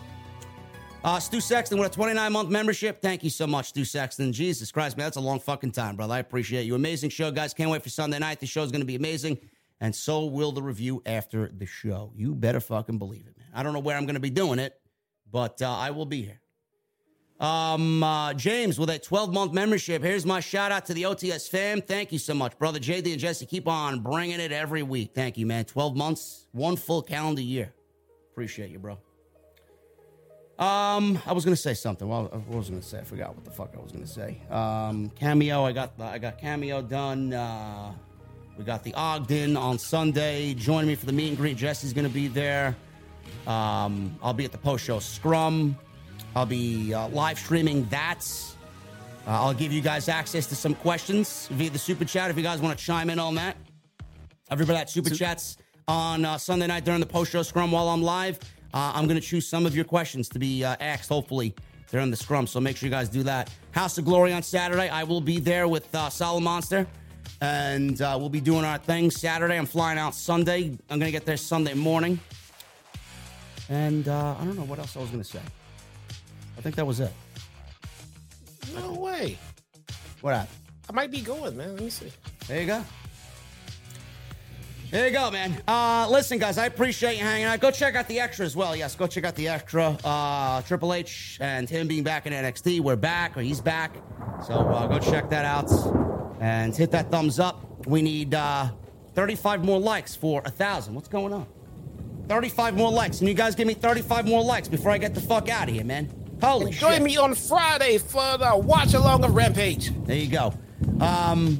Uh, 1.04 1.20
Stu 1.20 1.42
Sexton 1.42 1.78
with 1.78 1.92
a 1.92 1.94
29 1.94 2.32
month 2.32 2.50
membership. 2.50 3.02
Thank 3.02 3.24
you 3.24 3.30
so 3.30 3.46
much, 3.46 3.70
Stu 3.70 3.84
Sexton. 3.84 4.32
Jesus 4.32 4.72
Christ, 4.72 4.98
man, 4.98 5.06
that's 5.06 5.18
a 5.18 5.22
long 5.22 5.40
fucking 5.40 5.72
time, 5.72 5.96
brother. 5.98 6.14
I 6.14 6.20
appreciate 6.20 6.64
you. 6.64 6.76
Amazing 6.76 7.10
show, 7.10 7.30
guys. 7.30 7.54
Can't 7.54 7.70
wait 7.70 7.84
for 7.84 7.90
Sunday 7.90 8.20
night. 8.20 8.40
The 8.40 8.46
show's 8.46 8.72
going 8.72 8.82
to 8.82 8.88
be 8.88 8.96
amazing. 8.96 9.38
And 9.82 9.94
so 9.94 10.26
will 10.26 10.54
the 10.54 10.62
review 10.62 11.02
after 11.06 11.50
the 11.50 11.66
show. 11.66 12.14
You 12.16 12.34
better 12.34 12.62
fucking 12.62 13.00
believe 13.00 13.28
it, 13.28 13.38
man. 13.38 13.48
I 13.54 13.64
don't 13.64 13.74
know 13.74 13.80
where 13.80 13.98
I'm 13.98 14.06
going 14.06 14.16
to 14.16 14.22
be 14.22 14.30
doing 14.30 14.60
it, 14.60 14.80
but 15.30 15.62
uh, 15.62 15.70
I 15.70 15.92
will 15.92 16.06
be 16.06 16.22
here. 16.22 16.40
Um, 17.44 18.02
uh, 18.02 18.34
James 18.34 18.80
with 18.80 18.90
a 18.90 18.98
12 18.98 19.34
month 19.34 19.52
membership. 19.52 20.02
Here's 20.02 20.26
my 20.26 20.40
shout 20.40 20.72
out 20.72 20.86
to 20.86 20.94
the 20.94 21.04
OTS 21.04 21.50
fam. 21.50 21.82
Thank 21.82 22.14
you 22.14 22.20
so 22.20 22.34
much, 22.34 22.58
brother. 22.58 22.80
JD 22.80 23.12
and 23.12 23.20
Jesse, 23.20 23.46
keep 23.46 23.68
on 23.68 24.00
bringing 24.00 24.40
it 24.40 24.54
every 24.54 24.82
week. 24.82 25.12
Thank 25.14 25.38
you, 25.38 25.46
man. 25.46 25.66
12 25.66 25.94
months, 25.98 26.46
one 26.54 26.78
full 26.78 27.02
calendar 27.02 27.42
year. 27.42 27.74
Appreciate 28.32 28.72
you, 28.72 28.80
bro. 28.80 28.98
Um, 30.58 31.20
I 31.26 31.34
was 31.34 31.44
gonna 31.44 31.58
say 31.58 31.74
something. 31.74 32.08
Well, 32.08 32.30
what 32.48 32.58
was 32.58 32.70
gonna 32.70 32.82
say? 32.82 33.00
I 33.00 33.04
forgot 33.04 33.36
what 33.36 33.44
the 33.44 33.52
fuck 33.52 33.74
I 33.78 33.82
was 33.82 33.92
gonna 33.92 34.08
say. 34.08 34.40
Um, 34.50 35.10
cameo. 35.10 35.66
I 35.66 35.74
got 35.74 35.98
the, 35.98 36.06
I 36.06 36.20
got 36.20 36.38
cameo 36.38 36.82
done. 36.82 37.34
Uh, 37.34 37.92
we 38.58 38.64
got 38.64 38.84
the 38.84 38.94
Ogden 38.94 39.58
on 39.58 39.78
Sunday. 39.80 40.54
Join 40.54 40.88
me 40.88 40.96
for 40.96 41.08
the 41.08 41.12
meet 41.12 41.30
and 41.30 41.38
greet. 41.38 41.58
Jesse's 41.58 41.92
gonna 41.92 42.08
be 42.08 42.30
there. 42.30 42.74
Um, 43.48 44.18
I'll 44.24 44.34
be 44.34 44.46
at 44.46 44.54
the 44.54 44.58
post 44.58 44.86
show 44.86 45.00
Scrum. 45.00 45.78
I'll 46.36 46.46
be 46.46 46.94
uh, 46.94 47.08
live 47.10 47.38
streaming 47.38 47.86
that. 47.86 48.28
Uh, 49.26 49.32
I'll 49.32 49.54
give 49.54 49.72
you 49.72 49.82
guys 49.82 50.10
access 50.10 50.48
to 50.48 50.56
some 50.56 50.74
questions 50.74 51.48
via 51.52 51.70
the 51.70 51.80
super 51.80 52.06
chat 52.06 52.30
if 52.30 52.38
you 52.38 52.44
guys 52.44 52.60
want 52.60 52.78
to 52.78 52.84
chime 52.84 53.10
in 53.10 53.20
on 53.20 53.36
that. 53.36 53.56
Everybody 54.50 54.80
that 54.80 54.90
super 54.90 55.10
chats 55.10 55.58
on 55.88 56.26
uh, 56.26 56.38
Sunday 56.38 56.68
night 56.68 56.86
during 56.86 57.00
the 57.00 57.06
post 57.06 57.32
show 57.32 57.44
scrum 57.44 57.72
while 57.72 57.88
I'm 57.90 58.02
live. 58.02 58.40
Uh, 58.74 58.92
I'm 58.96 59.06
going 59.06 59.20
to 59.20 59.26
choose 59.26 59.48
some 59.48 59.66
of 59.66 59.76
your 59.76 59.86
questions 59.86 60.28
to 60.30 60.40
be 60.40 60.64
uh, 60.64 60.76
asked, 60.80 61.10
hopefully, 61.10 61.54
during 61.92 62.10
the 62.10 62.18
scrum. 62.18 62.48
So 62.48 62.60
make 62.60 62.78
sure 62.78 62.88
you 62.88 62.92
guys 62.92 63.08
do 63.08 63.24
that. 63.24 63.52
House 63.72 63.98
of 63.98 64.06
Glory 64.06 64.34
on 64.34 64.42
Saturday. 64.42 64.90
I 64.90 65.04
will 65.04 65.22
be 65.22 65.40
there 65.40 65.68
with 65.68 65.94
uh, 65.94 66.10
Solid 66.10 66.42
Monster. 66.42 66.88
And 67.42 68.02
uh, 68.02 68.18
we'll 68.20 68.30
be 68.30 68.42
doing 68.42 68.66
our 68.66 68.78
thing 68.78 69.12
Saturday. 69.12 69.58
I'm 69.58 69.66
flying 69.66 70.00
out 70.00 70.16
Sunday. 70.16 70.78
I'm 70.90 71.00
going 71.00 71.02
to 71.02 71.12
get 71.12 71.26
there 71.26 71.38
Sunday 71.38 71.74
morning. 71.74 72.20
And 73.70 74.08
uh, 74.08 74.36
I 74.40 74.44
don't 74.44 74.58
know 74.58 74.66
what 74.66 74.80
else 74.80 74.98
I 74.98 75.00
was 75.00 75.10
going 75.10 75.24
to 75.24 75.30
say. 75.30 75.40
I 76.64 76.68
think 76.72 76.78
that 76.78 76.88
was 76.88 77.02
it. 77.02 77.12
No 78.74 78.94
way. 78.94 79.38
What 80.22 80.34
happened? 80.34 80.58
I 80.90 80.94
might 80.94 81.12
be 81.12 81.20
going, 81.20 81.58
man. 81.58 81.74
Let 81.74 81.84
me 81.84 81.90
see. 81.90 82.10
There 82.48 82.62
you 82.62 82.68
go. 82.68 82.82
There 84.90 85.06
you 85.06 85.12
go, 85.12 85.30
man. 85.30 85.62
Uh, 85.68 86.08
listen, 86.10 86.40
guys, 86.40 86.58
I 86.58 86.68
appreciate 86.68 87.18
you 87.18 87.24
hanging 87.26 87.48
out. 87.48 87.60
Go 87.60 87.70
check 87.70 87.96
out 87.96 88.08
the 88.08 88.22
extra 88.22 88.46
as 88.46 88.56
well. 88.56 88.78
Yes, 88.78 88.96
go 88.96 89.08
check 89.08 89.26
out 89.26 89.36
the 89.36 89.50
extra. 89.50 89.98
Uh, 90.06 90.62
Triple 90.62 90.94
H 90.94 91.38
and 91.42 91.70
him 91.70 91.86
being 91.86 92.02
back 92.02 92.28
in 92.28 92.32
NXT. 92.32 92.80
We're 92.80 92.96
back, 92.96 93.36
or 93.36 93.42
he's 93.42 93.60
back. 93.60 93.94
So 94.48 94.54
uh, 94.54 94.88
go 94.88 95.00
check 95.00 95.30
that 95.32 95.44
out 95.44 95.70
and 96.40 96.74
hit 96.74 96.92
that 96.92 97.12
thumbs 97.12 97.40
up. 97.42 97.86
We 97.88 98.02
need 98.02 98.36
uh, 98.36 98.70
35 99.16 99.66
more 99.66 99.82
likes 99.82 100.16
for 100.16 100.42
a 100.46 100.50
thousand. 100.50 100.94
What's 100.96 101.10
going 101.10 101.34
on? 101.34 101.46
35 102.30 102.78
more 102.78 102.90
likes. 102.90 103.20
And 103.20 103.28
you 103.28 103.34
guys 103.34 103.54
give 103.54 103.68
me 103.68 103.74
35 103.74 104.26
more 104.26 104.42
likes 104.42 104.70
before 104.70 104.92
I 104.92 104.98
get 104.98 105.14
the 105.14 105.20
fuck 105.20 105.50
out 105.50 105.68
of 105.68 105.76
here, 105.76 105.84
man. 105.84 106.23
Holy 106.42 106.72
shit. 106.72 106.82
Join 106.82 107.04
me 107.04 107.18
on 107.18 107.36
Friday 107.36 107.98
for 107.98 108.38
the 108.38 108.58
watch 108.58 108.94
along 108.94 109.24
of 109.24 109.34
Rampage. 109.34 109.92
There 110.06 110.16
you 110.16 110.30
go. 110.30 110.54
Um, 111.00 111.58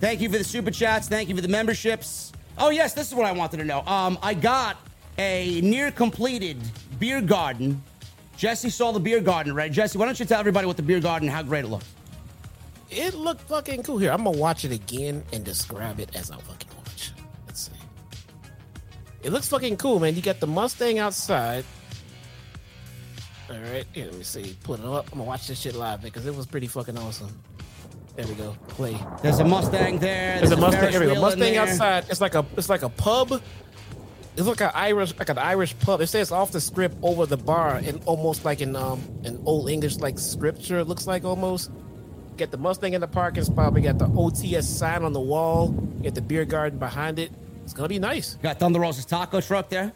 thank 0.00 0.20
you 0.20 0.28
for 0.30 0.38
the 0.38 0.44
super 0.44 0.70
chats. 0.70 1.08
Thank 1.08 1.28
you 1.28 1.34
for 1.34 1.40
the 1.40 1.48
memberships. 1.48 2.32
Oh 2.58 2.70
yes, 2.70 2.94
this 2.94 3.08
is 3.08 3.14
what 3.14 3.26
I 3.26 3.32
wanted 3.32 3.56
to 3.58 3.64
know. 3.64 3.80
Um, 3.86 4.18
I 4.22 4.34
got 4.34 4.76
a 5.18 5.60
near 5.60 5.90
completed 5.90 6.58
beer 6.98 7.20
garden. 7.20 7.82
Jesse 8.36 8.70
saw 8.70 8.92
the 8.92 9.00
beer 9.00 9.20
garden, 9.20 9.54
right? 9.54 9.70
Jesse, 9.70 9.98
why 9.98 10.06
don't 10.06 10.18
you 10.18 10.26
tell 10.26 10.40
everybody 10.40 10.66
what 10.66 10.76
the 10.76 10.82
beer 10.82 11.00
garden, 11.00 11.28
how 11.28 11.42
great 11.42 11.64
it 11.64 11.68
looks? 11.68 11.86
It 12.90 13.14
looked 13.14 13.42
fucking 13.42 13.82
cool. 13.82 13.98
Here, 13.98 14.12
I'm 14.12 14.24
gonna 14.24 14.38
watch 14.38 14.64
it 14.64 14.72
again 14.72 15.24
and 15.32 15.44
describe 15.44 15.98
it 16.00 16.14
as 16.14 16.30
I 16.30 16.36
fucking 16.36 16.70
watch. 16.76 17.12
Let's 17.46 17.66
see. 17.66 17.72
It 19.22 19.32
looks 19.32 19.48
fucking 19.48 19.76
cool, 19.78 19.98
man. 19.98 20.14
You 20.14 20.22
got 20.22 20.40
the 20.40 20.46
Mustang 20.46 20.98
outside. 20.98 21.64
All 23.54 23.60
right, 23.60 23.86
here, 23.92 24.06
let 24.06 24.14
me 24.14 24.24
see. 24.24 24.56
Put 24.64 24.80
it 24.80 24.86
up. 24.86 25.06
I'm 25.12 25.18
gonna 25.18 25.28
watch 25.28 25.46
this 25.46 25.60
shit 25.60 25.76
live 25.76 26.02
because 26.02 26.26
it 26.26 26.34
was 26.34 26.44
pretty 26.44 26.66
fucking 26.66 26.98
awesome. 26.98 27.28
There 28.16 28.26
we 28.26 28.34
go. 28.34 28.56
Play. 28.68 28.98
There's 29.22 29.38
a 29.38 29.44
Mustang 29.44 29.98
there. 29.98 30.38
There's 30.38 30.50
a 30.50 30.56
Mustang. 30.56 30.80
Ferris 30.80 30.94
Here 30.96 31.08
we 31.08 31.14
go. 31.14 31.20
Mustang 31.20 31.56
outside. 31.56 32.06
It's 32.08 32.20
like 32.20 32.34
a. 32.34 32.44
It's 32.56 32.68
like 32.68 32.82
a 32.82 32.88
pub. 32.88 33.40
It's 34.36 34.46
like 34.46 34.60
an 34.60 34.72
Irish, 34.74 35.16
like 35.16 35.28
an 35.28 35.38
Irish 35.38 35.78
pub. 35.78 36.00
It 36.00 36.08
says 36.08 36.32
off 36.32 36.50
the 36.50 36.60
script 36.60 36.96
over 37.02 37.26
the 37.26 37.36
bar, 37.36 37.76
and 37.76 38.02
almost 38.06 38.44
like 38.44 38.60
in 38.60 38.74
um 38.74 39.00
an 39.24 39.40
old 39.46 39.70
English 39.70 39.98
like 39.98 40.18
scripture. 40.18 40.80
It 40.80 40.88
looks 40.88 41.06
like 41.06 41.24
almost. 41.24 41.70
Get 42.36 42.50
the 42.50 42.58
Mustang 42.58 42.94
in 42.94 43.00
the 43.00 43.06
parking 43.06 43.44
spot. 43.44 43.72
We 43.72 43.80
got 43.80 43.98
the 43.98 44.08
OTS 44.08 44.64
sign 44.64 45.04
on 45.04 45.12
the 45.12 45.20
wall. 45.20 45.68
Get 46.02 46.16
the 46.16 46.22
beer 46.22 46.44
garden 46.44 46.80
behind 46.80 47.20
it. 47.20 47.30
It's 47.62 47.72
gonna 47.72 47.88
be 47.88 48.00
nice. 48.00 48.34
Got 48.42 48.58
Thunder 48.58 48.80
Rosa's 48.80 49.04
taco 49.04 49.40
truck 49.40 49.68
there. 49.68 49.92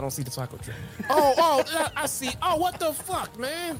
I 0.00 0.02
don't 0.02 0.10
see 0.12 0.22
the 0.22 0.30
taco 0.30 0.56
truck. 0.56 0.78
oh, 1.10 1.34
oh, 1.36 1.62
I- 1.68 2.04
I 2.04 2.06
see. 2.06 2.30
Oh, 2.40 2.56
what 2.56 2.80
the 2.80 2.90
fuck, 2.94 3.38
man? 3.38 3.78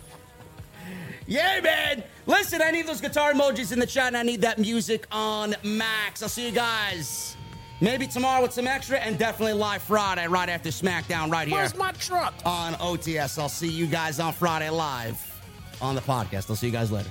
Yeah, 1.26 1.60
man. 1.62 2.04
Listen, 2.26 2.60
I 2.60 2.70
need 2.70 2.86
those 2.86 3.00
guitar 3.00 3.32
emojis 3.32 3.72
in 3.72 3.78
the 3.78 3.86
chat, 3.86 4.08
and 4.08 4.18
I 4.18 4.22
need 4.22 4.42
that 4.42 4.58
music 4.58 5.06
on 5.10 5.54
max. 5.64 6.22
I'll 6.22 6.28
see 6.28 6.44
you 6.44 6.52
guys 6.52 7.38
maybe 7.80 8.06
tomorrow 8.06 8.42
with 8.42 8.52
some 8.52 8.66
extra, 8.66 8.98
and 8.98 9.18
definitely 9.18 9.54
live 9.54 9.82
Friday 9.82 10.26
right 10.28 10.50
after 10.50 10.68
SmackDown 10.68 11.32
right 11.32 11.48
here 11.48 11.56
Where's 11.56 11.74
my 11.74 11.92
truck? 11.92 12.34
on 12.44 12.74
OTS. 12.74 13.38
I'll 13.38 13.48
see 13.48 13.68
you 13.70 13.86
guys 13.86 14.20
on 14.20 14.34
Friday 14.34 14.68
live 14.68 15.18
on 15.80 15.94
the 15.94 16.02
podcast. 16.02 16.50
I'll 16.50 16.56
see 16.56 16.66
you 16.66 16.72
guys 16.72 16.92
later. 16.92 17.10